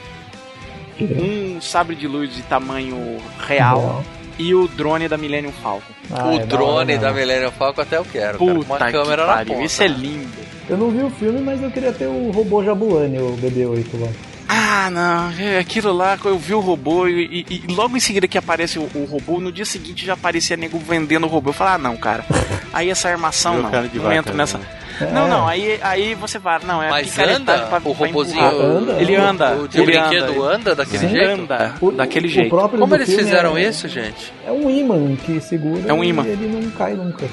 Um 1.00 1.60
sabre 1.60 1.94
de 1.94 2.08
luz 2.08 2.34
de 2.34 2.42
tamanho 2.42 3.18
real. 3.47 4.02
e 4.38 4.52
o 4.55 4.66
drone 4.66 5.08
da 5.08 5.16
Millennium 5.16 5.52
Falcon. 5.52 5.92
Ah, 6.10 6.26
o 6.26 6.32
é 6.34 6.38
da 6.40 6.44
drone 6.47 6.92
hora, 6.94 6.98
da, 6.98 7.12
né? 7.12 7.20
Millennium 7.20 7.52
Falcon 7.52 7.80
até 7.82 7.97
eu 7.98 8.05
quero. 8.05 8.38
cara, 8.38 8.55
Puta 8.55 8.66
uma 8.66 8.78
que 8.86 8.92
câmera 8.92 9.26
na 9.26 9.32
pariu, 9.34 9.52
ponta. 9.55 9.64
isso 9.66 9.82
é 9.82 9.86
lindo. 9.88 10.48
Eu 10.68 10.76
não 10.76 10.90
vi 10.90 11.02
o 11.02 11.10
filme, 11.10 11.40
mas 11.40 11.62
eu 11.62 11.70
queria 11.70 11.92
ter 11.92 12.06
o 12.06 12.30
robô 12.30 12.62
Jabulani, 12.64 13.18
o 13.18 13.36
BB-8 13.36 13.86
lá. 14.00 14.08
Ah, 14.51 14.89
não, 14.91 15.31
é 15.39 15.59
aquilo 15.59 15.93
lá, 15.93 16.18
eu 16.25 16.39
vi 16.39 16.55
o 16.55 16.60
robô 16.60 17.07
e, 17.07 17.44
e- 17.49 17.62
e 17.68 17.73
logo 17.75 17.97
em 17.97 18.01
seguida 18.01 18.27
que 18.27 18.39
aparece 18.39 18.78
o, 18.78 18.89
o 18.94 19.05
robô, 19.05 19.39
no 19.41 19.52
dia 19.52 19.65
seguinte 19.67 20.07
já 20.07 20.15
aparecia 20.15 20.57
nego 20.57 20.78
vendendo 20.78 21.25
o 21.25 21.28
robô. 21.28 21.51
Eu 21.51 21.55
falei, 21.55 21.75
ah, 21.75 21.78
não, 21.78 21.97
cara. 21.99 22.25
Aí 22.73 22.89
essa 22.89 23.09
armação 23.10 23.60
não, 23.62 23.70
cara 23.70 23.86
de 23.89 23.97
não 23.99 24.05
vaca, 24.05 24.17
entra 24.17 24.35
nessa. 24.35 24.57
né? 24.59 24.65
Não, 25.12 25.27
É. 25.27 25.28
não, 25.28 25.47
aí, 25.47 25.78
aí 25.83 26.15
você 26.15 26.39
vai, 26.39 26.59
não, 26.65 26.83
é 26.83 26.89
Mas 26.91 27.17
anda? 27.18 27.59
pra- 27.67 27.81
O 27.85 28.07
empurrar. 28.07 28.52
anda? 28.55 28.93
Ele 28.94 29.15
anda, 29.15 29.55
O, 29.55 29.62
o 29.62 29.68
ele 29.73 29.85
brinquedo 29.85 30.43
anda, 30.43 30.75
daquele 30.75 30.99
Sim, 30.99 31.09
jeito? 31.10 31.31
anda, 31.43 31.75
O- 31.81 31.93
daquele 31.93 32.27
o 32.27 32.31
jeito. 32.31 32.51
Como 32.57 32.94
eles 32.94 33.15
fizeram 33.15 33.57
é, 33.57 33.68
isso, 33.68 33.86
gente? 33.86 34.33
É 34.47 34.51
um 34.51 34.68
imã 34.70 35.15
que 35.17 35.41
segura 35.41 35.83
É 35.86 35.93
um 35.93 36.02
imã. 36.02 36.25
e 36.27 36.31
ele 36.31 36.49
não 36.49 36.70
cai 36.70 36.94
nunca. 36.94 37.27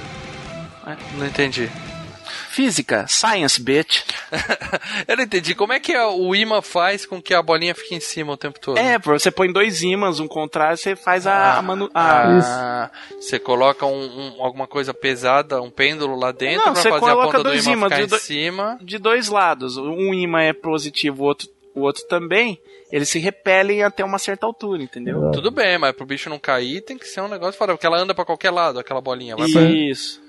Não 1.17 1.25
entendi. 1.25 1.69
Física, 2.55 3.05
science, 3.07 3.61
bitch. 3.61 4.01
eu 5.07 5.17
não 5.17 5.23
entendi. 5.25 5.53
Como 5.53 5.73
é 5.73 5.79
que 5.79 5.93
a- 5.93 6.07
o 6.07 6.33
imã 6.33 6.61
faz 6.61 7.05
com 7.05 7.21
que 7.21 7.33
a 7.33 7.41
bolinha 7.41 7.75
fique 7.75 7.93
em 7.93 7.99
cima 7.99 8.31
o 8.31 8.37
tempo 8.37 8.57
todo? 8.61 8.77
É, 8.77 8.97
você 8.97 9.29
põe 9.29 9.51
dois 9.51 9.83
ímãs, 9.83 10.21
um 10.21 10.27
contrário, 10.27 10.77
você 10.77 10.95
faz 10.95 11.27
a, 11.27 11.57
a, 11.57 11.61
manu- 11.61 11.89
a- 11.93 12.39
Ah, 12.39 12.91
você 13.19 13.37
coloca 13.37 13.85
um- 13.85 14.37
um- 14.37 14.41
alguma 14.41 14.67
coisa 14.67 14.93
pesada, 14.93 15.61
um 15.61 15.69
pêndulo 15.69 16.15
lá 16.17 16.31
dentro 16.31 16.65
Não, 16.65 16.71
pra 16.73 16.81
você 16.81 16.89
fazer 16.89 17.11
a 17.11 17.15
ponta 17.15 17.43
do 17.43 17.53
imã 17.53 17.71
ímãs 17.73 17.83
ficar 17.91 17.95
de 17.97 18.03
em 18.03 18.07
do- 18.07 18.19
cima. 18.19 18.79
de 18.81 18.97
dois 18.97 19.27
lados. 19.27 19.75
Um 19.75 20.13
imã 20.13 20.41
é 20.43 20.53
positivo, 20.53 21.23
o 21.23 21.25
outro, 21.27 21.49
o 21.75 21.81
outro 21.81 22.03
também. 22.07 22.57
Eles 22.91 23.09
se 23.09 23.19
repelem 23.19 23.83
até 23.83 24.05
uma 24.05 24.17
certa 24.19 24.45
altura, 24.45 24.81
entendeu? 24.81 25.31
Tudo 25.33 25.51
bem, 25.51 25.77
mas 25.77 25.91
pro 25.93 26.05
bicho 26.05 26.29
não 26.29 26.39
cair 26.39 26.79
tem 26.81 26.97
que 26.97 27.05
ser 27.07 27.19
um 27.19 27.27
negócio 27.27 27.57
fora, 27.57 27.73
porque 27.73 27.85
ela 27.85 27.97
anda 27.99 28.13
pra 28.15 28.23
qualquer 28.23 28.51
lado, 28.51 28.79
aquela 28.79 29.01
bolinha. 29.01 29.35
Vai 29.35 29.49
pra- 29.51 29.61
Isso. 29.63 30.23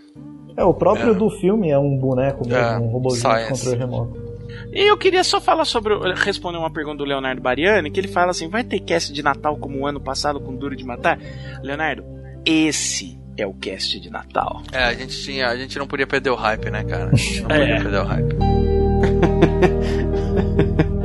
É, 0.57 0.65
o 0.65 0.73
próprio 0.73 1.11
É. 1.11 1.15
do 1.15 1.29
filme 1.31 1.71
é 1.71 1.79
um 1.79 1.97
boneco 1.99 2.47
mesmo, 2.47 2.59
É, 2.63 2.79
um 2.79 2.87
robôzinho 2.89 3.31
de 3.35 3.41
science. 3.45 3.53
controle 3.65 3.77
remoto. 3.79 4.27
E 4.73 4.91
eu 4.91 4.97
queria 4.97 5.23
só 5.25 5.41
falar 5.41 5.65
sobre. 5.65 5.95
responder 6.15 6.59
uma 6.59 6.71
pergunta 6.71 6.99
do 6.99 7.05
Leonardo 7.05 7.41
Bariani, 7.43 7.91
que 7.91 8.01
ele 8.01 8.09
fala 8.09 8.31
assim: 8.31 8.49
vai 8.49 8.65
ter 8.65 8.81
cast 8.81 9.13
de 9.13 9.23
Natal 9.23 9.57
como 9.57 9.81
o 9.81 9.87
ano 9.87 10.01
passado 10.01 10.41
com 10.41 10.55
Duro 10.55 10.75
de 10.77 10.85
Matar? 10.85 11.19
Leonardo, 11.63 12.03
esse 12.45 13.19
é 13.37 13.47
o 13.47 13.53
cast 13.55 14.01
de 14.01 14.09
Natal. 14.11 14.63
É, 14.73 14.85
a 14.85 14.95
gente 14.95 15.21
tinha, 15.23 15.47
a 15.49 15.57
gente 15.57 15.79
não 15.79 15.87
podia 15.87 16.07
perder 16.07 16.31
o 16.31 16.35
hype, 16.35 16.71
né, 16.71 16.85
cara? 16.85 17.11
A 17.13 17.17
gente 17.17 17.43
não 17.43 17.51
É. 17.55 17.59
podia 17.61 17.77
perder 17.83 17.99
o 18.01 18.05
hype. 18.05 18.37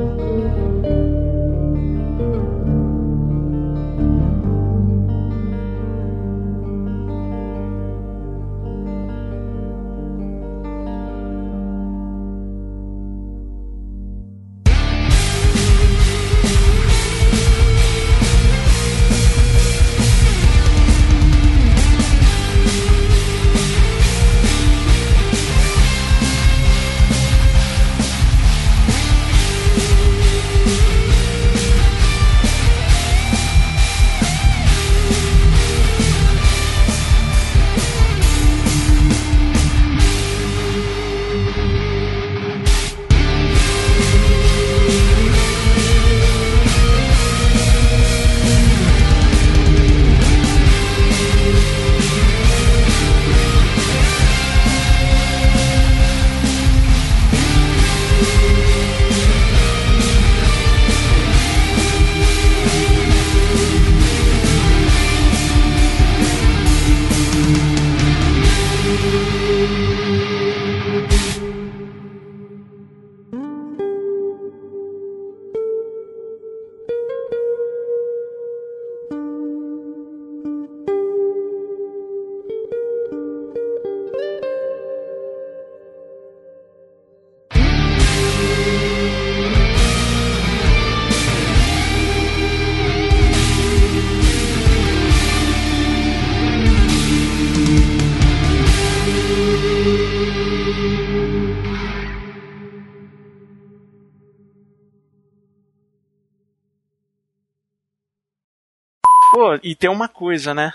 Pô, 109.32 109.58
e 109.64 109.74
tem 109.76 109.90
uma 109.90 110.08
coisa, 110.08 110.54
né? 110.54 110.74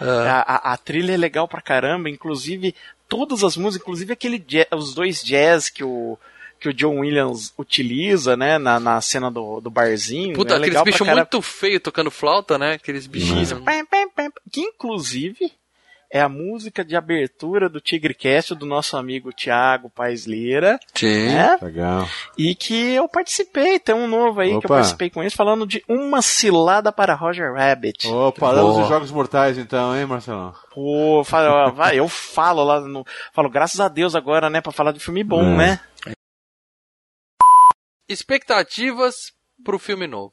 Ah. 0.00 0.44
A, 0.46 0.54
a- 0.70 0.72
a 0.74 0.76
trilha 0.76 1.12
é 1.14 1.16
legal 1.16 1.48
pra 1.48 1.60
caramba, 1.62 2.08
inclusive 2.10 2.74
todas 3.08 3.42
as 3.44 3.56
músicas, 3.56 3.82
inclusive 3.82 4.12
aquele 4.12 4.38
jazz- 4.38 4.66
os 4.72 4.94
dois 4.94 5.22
jazz 5.22 5.68
que 5.68 5.82
o 5.84 6.18
que 6.60 6.68
o 6.68 6.72
John 6.72 7.00
Williams 7.00 7.52
utiliza, 7.58 8.38
né, 8.38 8.56
na, 8.56 8.80
na 8.80 8.98
cena 9.00 9.30
do, 9.30 9.60
do 9.60 9.68
barzinho. 9.68 10.34
Puta, 10.34 10.54
é 10.54 10.56
aqueles 10.56 10.82
bichos 10.82 11.00
caramba. 11.00 11.16
muito 11.16 11.42
feios 11.42 11.82
tocando 11.82 12.10
flauta, 12.10 12.56
né? 12.56 12.74
Aqueles 12.74 13.06
bichinhos. 13.06 13.52
Que 14.50 14.60
inclusive 14.62 15.52
é 16.16 16.20
a 16.20 16.28
música 16.28 16.84
de 16.84 16.94
abertura 16.94 17.68
do 17.68 17.80
Tigrecast 17.80 18.54
do 18.54 18.64
nosso 18.64 18.96
amigo 18.96 19.32
Thiago 19.32 19.90
Paes 19.90 20.26
Lira. 20.26 20.78
Sim. 20.94 21.26
né? 21.26 21.58
Legal. 21.60 22.08
E 22.38 22.54
que 22.54 22.92
eu 22.92 23.08
participei, 23.08 23.80
tem 23.80 23.96
um 23.96 24.06
novo 24.06 24.40
aí 24.40 24.50
que 24.50 24.54
eu 24.54 24.58
Opa. 24.58 24.68
participei 24.68 25.10
com 25.10 25.20
eles, 25.22 25.34
falando 25.34 25.66
de 25.66 25.82
Uma 25.88 26.22
Cilada 26.22 26.92
para 26.92 27.14
Roger 27.16 27.52
Rabbit. 27.52 28.06
Ô, 28.06 28.30
paramos 28.30 28.74
Boa. 28.74 28.82
os 28.84 28.88
Jogos 28.88 29.10
Mortais 29.10 29.58
então, 29.58 29.96
hein, 29.96 30.06
Marcelão? 30.06 30.54
Pô, 30.72 31.24
fala- 31.24 31.70
vai, 31.72 31.98
eu 31.98 32.06
falo 32.08 32.62
lá 32.62 32.80
no. 32.80 33.04
Falo, 33.32 33.50
graças 33.50 33.80
a 33.80 33.88
Deus 33.88 34.14
agora, 34.14 34.48
né, 34.48 34.60
pra 34.60 34.70
falar 34.70 34.92
de 34.92 35.00
filme 35.00 35.24
bom, 35.24 35.42
É. 35.42 35.56
né? 35.56 35.80
Expectativas 38.08 39.32
pro 39.64 39.78
filme 39.78 40.06
novo. 40.06 40.32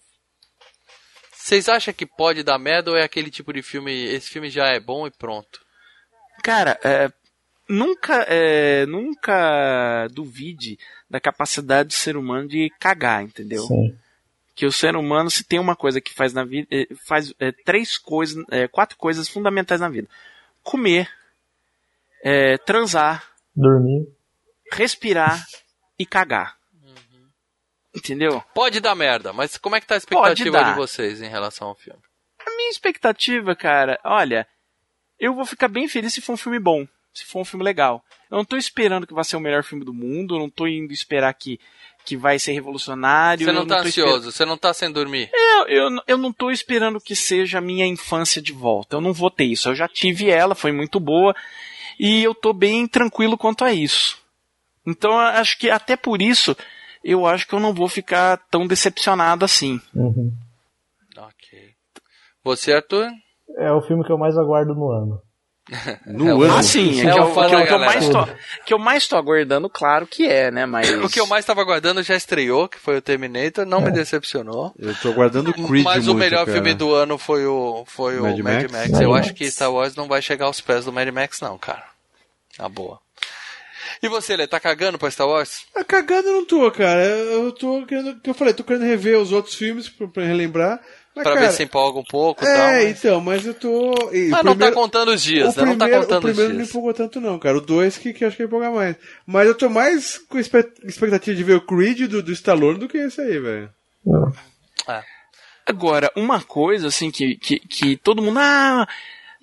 Vocês 1.33 1.67
acham 1.67 1.91
que 1.93 2.05
pode 2.05 2.43
dar 2.43 2.59
merda 2.59 2.91
ou 2.91 2.97
é 2.97 3.03
aquele 3.03 3.31
tipo 3.31 3.51
de 3.51 3.63
filme, 3.63 3.91
esse 3.91 4.29
filme 4.29 4.49
já 4.49 4.67
é 4.67 4.79
bom 4.79 5.07
e 5.07 5.11
pronto? 5.11 5.59
Cara, 6.43 6.79
é, 6.83 7.11
nunca, 7.69 8.25
é, 8.27 8.85
nunca 8.85 10.07
duvide 10.11 10.77
da 11.09 11.19
capacidade 11.19 11.89
do 11.89 11.93
ser 11.93 12.17
humano 12.17 12.47
de 12.47 12.69
cagar, 12.79 13.23
entendeu? 13.23 13.63
Sim. 13.63 13.97
Que 14.53 14.65
o 14.65 14.71
ser 14.71 14.95
humano, 14.95 15.31
se 15.31 15.43
tem 15.43 15.59
uma 15.59 15.75
coisa 15.75 16.01
que 16.01 16.13
faz 16.13 16.33
na 16.33 16.43
vida, 16.43 16.67
é, 16.71 16.87
faz 17.07 17.33
é, 17.39 17.51
três 17.51 17.97
coisas, 17.97 18.43
é, 18.51 18.67
quatro 18.67 18.97
coisas 18.97 19.27
fundamentais 19.27 19.79
na 19.79 19.89
vida: 19.89 20.07
comer, 20.61 21.09
é, 22.23 22.57
transar, 22.57 23.23
Dormir. 23.55 24.07
respirar 24.71 25.45
e 25.97 26.05
cagar. 26.05 26.59
Entendeu? 27.93 28.41
Pode 28.53 28.79
dar 28.79 28.95
merda, 28.95 29.33
mas 29.33 29.57
como 29.57 29.75
é 29.75 29.81
que 29.81 29.87
tá 29.87 29.95
a 29.95 29.97
expectativa 29.97 30.63
de 30.63 30.75
vocês 30.75 31.21
em 31.21 31.27
relação 31.27 31.67
ao 31.67 31.75
filme? 31.75 31.99
A 32.39 32.49
minha 32.55 32.69
expectativa, 32.69 33.53
cara, 33.53 33.99
olha, 34.03 34.47
eu 35.21 35.35
vou 35.35 35.45
ficar 35.45 35.67
bem 35.67 35.87
feliz 35.87 36.15
se 36.15 36.19
for 36.19 36.33
um 36.33 36.37
filme 36.37 36.59
bom, 36.59 36.87
se 37.13 37.23
for 37.25 37.41
um 37.41 37.45
filme 37.45 37.63
legal. 37.63 38.03
Eu 38.29 38.37
não 38.37 38.45
tô 38.45 38.57
esperando 38.57 39.05
que 39.05 39.13
vai 39.13 39.23
ser 39.23 39.37
o 39.37 39.39
melhor 39.39 39.63
filme 39.63 39.85
do 39.85 39.93
mundo, 39.93 40.35
eu 40.35 40.39
não 40.39 40.49
tô 40.49 40.65
indo 40.65 40.91
esperar 40.91 41.31
que, 41.35 41.59
que 42.03 42.17
vai 42.17 42.39
ser 42.39 42.53
revolucionário. 42.53 43.45
Você 43.45 43.51
não 43.51 43.67
tá 43.67 43.81
ansioso, 43.81 44.31
você 44.31 44.45
não 44.45 44.57
tá 44.57 44.73
sem 44.73 44.91
dormir. 44.91 45.29
Eu, 45.31 45.67
eu, 45.67 45.89
eu 46.07 46.17
não 46.17 46.33
tô 46.33 46.49
esperando 46.49 46.99
que 46.99 47.15
seja 47.15 47.59
a 47.59 47.61
minha 47.61 47.85
infância 47.85 48.41
de 48.41 48.51
volta. 48.51 48.95
Eu 48.95 49.01
não 49.01 49.13
vou 49.13 49.29
ter 49.29 49.43
isso. 49.43 49.69
Eu 49.69 49.75
já 49.75 49.87
tive 49.87 50.31
ela, 50.31 50.55
foi 50.55 50.71
muito 50.71 50.99
boa. 50.99 51.35
E 51.99 52.23
eu 52.23 52.33
tô 52.33 52.51
bem 52.51 52.87
tranquilo 52.87 53.37
quanto 53.37 53.63
a 53.63 53.71
isso. 53.71 54.17
Então 54.87 55.11
eu 55.11 55.19
acho 55.19 55.59
que 55.59 55.69
até 55.69 55.95
por 55.95 56.19
isso 56.19 56.57
eu 57.03 57.27
acho 57.27 57.47
que 57.47 57.53
eu 57.53 57.59
não 57.59 57.73
vou 57.73 57.87
ficar 57.87 58.37
tão 58.49 58.65
decepcionado 58.65 59.45
assim. 59.45 59.79
Uhum. 59.93 60.33
Ok. 61.15 61.75
Você, 62.43 62.73
Arthur? 62.73 63.11
É 63.57 63.71
o 63.71 63.81
filme 63.81 64.03
que 64.03 64.11
eu 64.11 64.17
mais 64.17 64.37
aguardo 64.37 64.73
no 64.73 64.89
ano. 64.91 65.21
No 66.07 66.43
Ah, 66.51 66.63
sim, 66.63 66.99
é, 67.01 67.05
É 67.05 67.13
que, 67.13 67.19
o 67.19 67.33
que, 67.33 67.55
eu, 67.55 67.65
que 67.67 67.73
eu 67.73 67.79
mais 67.79 68.09
tô, 68.09 68.27
que 68.65 68.73
eu 68.73 68.79
mais 68.79 69.07
tô 69.07 69.15
aguardando, 69.15 69.69
claro 69.69 70.07
que 70.07 70.27
é, 70.27 70.49
né? 70.49 70.65
Mas. 70.65 70.89
O 71.03 71.07
que 71.07 71.19
eu 71.19 71.27
mais 71.27 71.45
tava 71.45 71.61
aguardando 71.61 72.01
já 72.01 72.15
estreou, 72.15 72.67
que 72.67 72.79
foi 72.79 72.97
o 72.97 73.01
Terminator, 73.01 73.65
não 73.65 73.79
me 73.79 73.91
decepcionou. 73.91 74.73
Eu 74.77 74.95
tô 74.95 75.09
aguardando 75.09 75.51
o 75.51 75.53
Creed 75.53 75.83
Mas 75.83 76.07
o 76.07 76.13
muito, 76.13 76.19
melhor 76.19 76.45
cara. 76.45 76.53
filme 76.53 76.73
do 76.73 76.93
ano 76.93 77.17
foi 77.17 77.45
o, 77.45 77.83
foi 77.85 78.19
o 78.19 78.23
Mad 78.23 78.39
Mad, 78.39 78.61
Max? 78.63 78.71
Max. 78.71 78.91
Mad 78.91 79.01
Eu 79.01 79.11
Max. 79.11 79.25
acho 79.27 79.35
que 79.35 79.49
Star 79.51 79.71
Wars 79.71 79.95
não 79.95 80.07
vai 80.07 80.21
chegar 80.21 80.45
aos 80.47 80.59
pés 80.59 80.85
do 80.85 80.91
Mad 80.91 81.07
Max, 81.09 81.39
não, 81.39 81.57
cara. 81.57 81.83
Na 82.57 82.67
boa. 82.67 82.99
E 84.01 84.07
você, 84.09 84.35
Lê, 84.35 84.47
tá 84.47 84.59
cagando 84.59 84.97
pra 84.97 85.11
Star 85.11 85.27
Wars? 85.27 85.65
Ah, 85.75 85.83
Cagando 85.83 86.27
eu 86.27 86.33
não 86.33 86.45
tô, 86.45 86.71
cara. 86.71 87.03
Eu 87.05 87.43
eu 87.45 87.51
tô 87.51 87.85
querendo. 87.85 88.19
que 88.19 88.29
Eu 88.29 88.33
falei, 88.33 88.53
tô 88.53 88.63
querendo 88.63 88.83
rever 88.85 89.17
os 89.19 89.31
outros 89.31 89.53
filmes 89.53 89.87
pra, 89.89 90.07
pra 90.07 90.23
relembrar. 90.23 90.79
Mas, 91.13 91.23
pra 91.23 91.33
cara, 91.33 91.47
ver 91.47 91.51
se 91.53 91.63
empolga 91.63 91.99
um 91.99 92.03
pouco 92.05 92.43
e 92.43 92.47
É, 92.47 92.53
tal. 92.55 92.67
Mas, 92.67 92.99
então, 92.99 93.21
mas 93.21 93.45
eu 93.45 93.53
tô. 93.53 93.91
e 94.13 94.29
mas 94.29 94.41
o 94.41 94.45
não 94.45 94.51
primeiro- 94.53 94.59
tá 94.59 94.71
contando 94.71 95.09
os 95.11 95.21
dias, 95.21 95.55
o 95.55 95.59
né? 95.59 95.65
Não 95.65 95.77
tá 95.77 95.85
primeiro- 95.85 96.01
contando 96.03 96.17
O 96.19 96.21
primeiro 96.27 96.41
os 96.41 96.47
não 96.47 96.49
me 96.51 96.55
dias. 96.63 96.69
empolgou 96.69 96.93
tanto, 96.93 97.19
não, 97.21 97.37
cara. 97.37 97.57
O 97.57 97.61
2 97.61 97.97
que, 97.97 98.13
que 98.13 98.23
eu 98.23 98.27
acho 98.29 98.37
que 98.37 98.43
ia 98.43 98.47
empolgar 98.47 98.71
mais. 98.71 98.95
Mas 99.25 99.47
eu 99.47 99.55
tô 99.55 99.69
mais 99.69 100.17
com 100.17 100.39
expectativa 100.39 101.35
de 101.35 101.43
ver 101.43 101.55
o 101.55 101.61
Creed 101.65 102.01
do, 102.09 102.23
do 102.23 102.31
Stallone 102.31 102.79
do 102.79 102.87
que 102.87 102.97
esse 102.97 103.19
aí, 103.19 103.37
velho. 103.39 103.69
Agora, 105.65 106.11
uma 106.15 106.41
coisa 106.41 106.87
assim 106.87 107.11
que, 107.11 107.35
que, 107.35 107.59
que 107.59 107.97
todo 107.97 108.21
mundo. 108.21 108.39
Ah, 108.39 108.87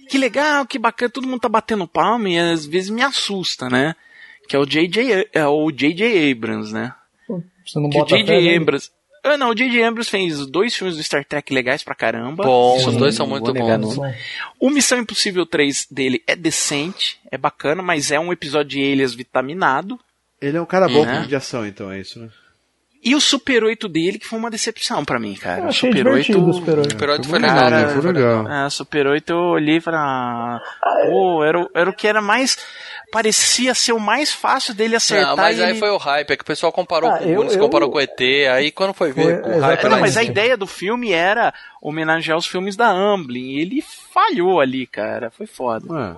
que 0.09 0.19
legal, 0.19 0.67
que 0.67 0.79
bacana, 0.79 1.11
todo 1.11 1.27
mundo 1.29 1.41
tá 1.41 1.49
batendo 1.49 1.87
palma 1.87 2.29
e 2.29 2.39
às 2.39 2.67
vezes 2.67 2.91
me 2.91 3.03
assusta, 3.03 3.69
né? 3.69 3.95
Que 4.49 4.57
é 4.57 4.59
o 4.59 4.67
J.J. 4.67 5.29
É 5.33 5.47
o 5.47 5.71
J.J. 5.71 6.33
Abrams, 6.33 6.73
né? 6.73 6.93
Você 7.65 7.79
não 7.79 7.89
Que 7.91 7.99
o 7.99 8.01
bota 8.01 8.17
J.J. 8.17 8.33
nele? 8.41 8.57
Abrams. 8.57 8.91
Ah, 9.25 9.37
não, 9.37 9.51
o 9.51 9.55
J.J. 9.55 9.83
Abrams 9.85 10.11
fez 10.11 10.47
dois 10.47 10.75
filmes 10.75 10.97
do 10.97 11.03
Star 11.03 11.25
Trek 11.25 11.53
legais 11.53 11.83
pra 11.83 11.95
caramba. 11.95 12.45
Bom, 12.45 12.77
os 12.77 12.97
dois 12.97 13.15
são 13.15 13.27
muito 13.27 13.53
bons. 13.53 13.97
não. 13.97 14.15
O 14.61 14.71
Missão 14.71 14.99
Impossível 14.99 15.45
3 15.45 15.87
dele 15.91 16.23
é 16.27 16.35
decente, 16.37 17.19
é 17.31 17.37
bacana, 17.37 17.83
mas 17.83 18.11
é 18.11 18.19
um 18.19 18.33
episódio 18.33 18.71
de 18.71 18.81
Elias 18.81 19.15
vitaminado. 19.15 19.99
Ele 20.41 20.57
é 20.57 20.61
um 20.61 20.67
cara 20.67 20.89
bom 20.89 21.05
Né? 21.05 21.27
de 21.29 21.35
ação, 21.37 21.67
então, 21.67 21.91
é 21.91 22.01
isso, 22.01 22.19
né? 22.21 22.29
E 23.03 23.15
o 23.15 23.21
Super 23.21 23.63
8 23.63 23.89
dele, 23.89 24.19
que 24.19 24.27
foi 24.27 24.39
uma 24.39 24.51
decepção 24.51 25.05
pra 25.05 25.21
mim, 25.21 25.35
cara. 25.35 25.61
Eu 25.61 25.67
o 25.67 25.69
achei 25.69 25.89
Super 25.91 26.05
divertido 26.05 26.39
8. 26.45 26.51
o 26.51 26.53
Super 26.53 26.79
8. 26.81 26.91
Super 26.93 27.09
8 27.11 27.29
Foi 27.29 27.39
legal, 27.39 27.71
né? 27.71 27.87
né? 27.87 27.89
Foi 28.03 28.13
legal. 28.13 28.49
É, 28.67 28.71
Super 28.71 29.07
8 29.07 29.31
eu 29.31 29.37
olhei 29.39 29.77
e 29.77 29.81
falei, 29.81 30.01
ah, 30.03 30.61
pô, 31.09 31.45
era, 31.45 31.61
o- 31.61 31.71
era 31.75 31.89
o 31.89 31.93
que 31.93 32.09
era 32.09 32.21
mais. 32.21 32.59
Parecia 33.11 33.75
ser 33.75 33.93
o 33.93 33.99
mais 34.01 34.31
fácil 34.33 34.75
dele 34.75 34.95
acertar. 34.97 35.29
Não, 35.31 35.37
mas 35.37 35.59
e 35.59 35.63
aí 35.63 35.71
ele- 35.71 35.79
foi 35.79 35.89
o 35.91 35.97
hype, 35.97 36.31
é 36.31 36.37
que 36.37 36.43
o 36.43 36.47
pessoal 36.47 36.71
comparou 36.71 37.09
Ah, 37.11 37.19
com 37.19 37.25
o 37.25 37.29
eu- 37.29 37.37
Goonies, 37.37 37.55
eu- 37.55 37.61
comparou 37.61 37.91
com 37.91 37.97
o 37.97 38.01
ET, 38.01 38.21
aí 38.53 38.71
quando 38.71 38.93
foi 38.93 39.13
ver, 39.13 39.43
Foi, 39.43 39.53
o 39.57 39.61
hype 39.61 39.85
É, 39.85 39.89
não, 39.89 39.99
mas 40.01 40.17
a 40.17 40.23
ideia 40.23 40.57
do 40.57 40.67
filme 40.67 41.11
era 41.13 41.55
homenagear 41.81 42.37
os 42.37 42.47
filmes 42.47 42.77
da 42.77 42.89
Amblin. 42.91 43.53
E 43.57 43.61
ele 43.61 43.83
falhou 44.13 44.61
ali, 44.61 44.87
cara. 44.87 45.31
Foi 45.31 45.47
foda. 45.47 45.87
Ah, 45.91 46.17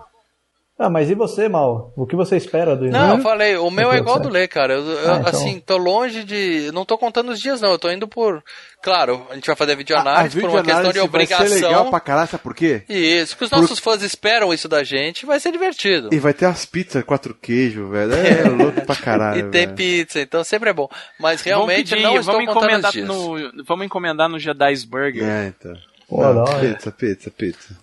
Ah, 0.82 0.88
mas 0.88 1.10
e 1.10 1.14
você, 1.14 1.46
Mal? 1.46 1.92
O 1.94 2.06
que 2.06 2.16
você 2.16 2.38
espera 2.38 2.74
do 2.74 2.86
Não, 2.88 3.16
eu 3.16 3.22
falei, 3.22 3.54
o 3.58 3.70
meu 3.70 3.92
é 3.92 3.98
igual 3.98 4.18
do 4.18 4.30
Lê, 4.30 4.48
cara. 4.48 4.72
Eu, 4.72 4.80
eu, 4.88 5.12
Ah, 5.12 5.16
então. 5.18 5.28
Assim, 5.28 5.60
tô 5.60 5.76
longe 5.76 6.24
de. 6.24 6.70
Não 6.72 6.86
tô 6.86 6.96
contando 6.96 7.30
os 7.32 7.38
dias, 7.38 7.60
não. 7.60 7.70
Eu 7.72 7.78
tô 7.78 7.90
indo 7.90 8.08
por. 8.08 8.42
Claro, 8.82 9.26
a 9.28 9.34
gente 9.34 9.46
vai 9.46 9.54
fazer 9.56 9.76
videoanálise 9.76 10.40
por 10.40 10.48
uma 10.48 10.62
questão 10.62 10.90
de 10.90 10.98
vai 11.06 11.26
ser 11.26 11.34
legal 11.34 11.50
obrigação. 11.50 11.90
pra 11.90 12.00
caralho, 12.00 12.28
sabe 12.30 12.42
por 12.42 12.54
quê? 12.54 12.82
Isso, 12.88 13.36
que 13.36 13.44
os 13.44 13.50
Por- 13.50 13.60
nossos 13.60 13.78
fãs 13.78 14.02
esperam 14.02 14.54
isso 14.54 14.68
da 14.70 14.82
gente, 14.82 15.26
vai 15.26 15.38
ser 15.38 15.52
divertido. 15.52 16.08
E 16.12 16.18
vai 16.18 16.32
ter 16.32 16.46
as 16.46 16.64
pizzas 16.64 17.04
quatro 17.04 17.34
queijos, 17.34 17.90
velho. 17.90 18.14
É 18.14 18.48
louco 18.48 18.80
pra 18.86 18.96
caralho. 18.96 19.40
E 19.48 19.50
tem 19.50 19.66
velho. 19.66 19.76
pizza, 19.76 20.18
então 20.22 20.42
sempre 20.42 20.70
é 20.70 20.72
bom. 20.72 20.88
Mas 21.18 21.42
realmente 21.42 21.90
vamos 21.90 21.90
pedir, 21.90 22.02
não 22.02 22.16
estou 22.20 22.34
vamos 22.34 22.54
contando 22.54 22.62
os 22.70 22.78
encomendar 22.78 22.92
dias. 22.92 23.06
no, 23.06 23.64
Vamos 23.64 23.84
encomendar 23.84 24.28
no 24.30 24.38
Jedi's 24.38 24.84
Burger. 24.86 25.24
É, 25.24 25.48
então. 25.48 25.74
Pô, 26.08 26.22
Não, 26.22 26.34
da 26.36 26.40
hora. 26.42 26.58
pizza, 26.58 26.90
pizza, 26.90 27.30
pizza. 27.30 27.76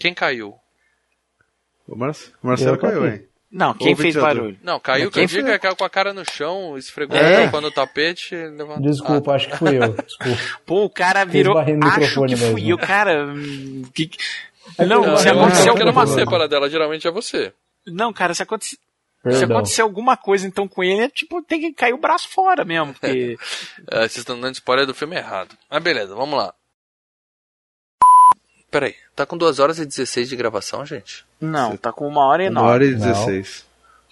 Quem 0.00 0.12
caiu? 0.14 0.54
O 1.86 1.94
o 1.94 1.98
Marcelo 2.46 2.74
Eu 2.76 2.78
caiu, 2.78 3.06
hein? 3.06 3.24
Não, 3.52 3.74
quem 3.74 3.96
fez 3.96 4.14
barulho? 4.14 4.56
Não, 4.62 4.78
caiu 4.78 5.06
Mas 5.06 5.12
que 5.12 5.18
eu 5.20 5.26
quem 5.26 5.36
digo 5.36 5.48
é 5.48 5.58
caiu 5.58 5.74
com 5.76 5.84
a 5.84 5.90
cara 5.90 6.14
no 6.14 6.24
chão, 6.24 6.78
esfregou 6.78 7.16
É? 7.16 7.44
a 7.46 7.60
no 7.60 7.70
tapete 7.70 8.34
levantou. 8.34 8.80
Desculpa, 8.82 9.32
acho 9.34 9.48
que 9.48 9.56
fui 9.56 9.76
eu. 9.76 9.92
Desculpa. 10.02 10.40
Pô, 10.64 10.84
o 10.84 10.90
cara 10.90 11.24
virou. 11.24 11.58
Acho 11.58 11.68
que 11.98 12.06
fui 12.06 12.28
mesmo. 12.28 12.58
eu, 12.60 12.78
cara. 12.78 13.26
hum, 13.26 13.82
que- 13.92 14.10
É 14.78 14.86
Não, 14.86 15.00
verdade. 15.02 15.22
se 15.22 15.28
eu 15.28 15.32
aconteceu 15.34 15.72
alguma 15.72 16.06
coisa. 16.06 16.24
para 16.26 16.46
dela, 16.46 16.70
geralmente 16.70 17.06
é 17.08 17.10
você. 17.10 17.52
Não, 17.86 18.12
cara, 18.12 18.32
se 18.34 18.42
acontecer. 18.42 18.78
Se 19.32 19.44
acontecer 19.44 19.82
alguma 19.82 20.16
coisa 20.16 20.46
então 20.46 20.66
com 20.68 20.82
ele, 20.82 21.02
é 21.02 21.08
tipo, 21.10 21.42
tem 21.42 21.60
que 21.60 21.72
cair 21.74 21.92
o 21.92 21.98
braço 21.98 22.28
fora 22.28 22.64
mesmo. 22.64 22.94
Porque. 22.94 23.36
É, 23.90 23.98
vocês 24.02 24.18
estão 24.18 24.40
dando 24.40 24.54
spoiler 24.54 24.86
do 24.86 24.94
filme 24.94 25.16
errado. 25.16 25.56
Mas 25.68 25.82
beleza, 25.82 26.14
vamos 26.14 26.38
lá. 26.38 26.54
Peraí, 28.70 28.94
tá 29.16 29.26
com 29.26 29.36
2 29.36 29.58
horas 29.58 29.78
e 29.78 29.84
16 29.86 30.28
de 30.28 30.36
gravação, 30.36 30.86
gente? 30.86 31.24
Não, 31.40 31.76
tá 31.76 31.92
com 31.92 32.06
uma 32.06 32.24
hora 32.26 32.44
e 32.44 32.48
Uma 32.48 32.60
nove. 32.60 32.72
hora 32.72 32.84
e 32.84 32.90
Não. 32.94 33.06
16. 33.06 33.64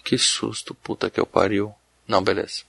Que 0.03 0.17
susto, 0.17 0.73
puta 0.75 1.09
que 1.09 1.19
eu 1.19 1.25
pariu. 1.25 1.73
Não, 2.07 2.21
beleza. 2.23 2.63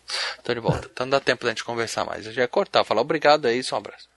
Tô 0.45 0.53
de 0.53 0.61
volta. 0.61 0.89
Então 0.93 1.07
não 1.07 1.11
dá 1.13 1.21
tempo 1.21 1.45
da 1.45 1.51
gente 1.51 1.65
conversar 1.65 2.05
mais. 2.05 2.27
Eu 2.27 2.33
já 2.33 2.43
ia 2.43 2.49
cortar, 2.49 2.85
falar 2.85 3.01
obrigado, 3.01 3.49
é 3.49 3.55
isso, 3.55 3.75
um 3.75 3.79
abraço. 3.79 4.09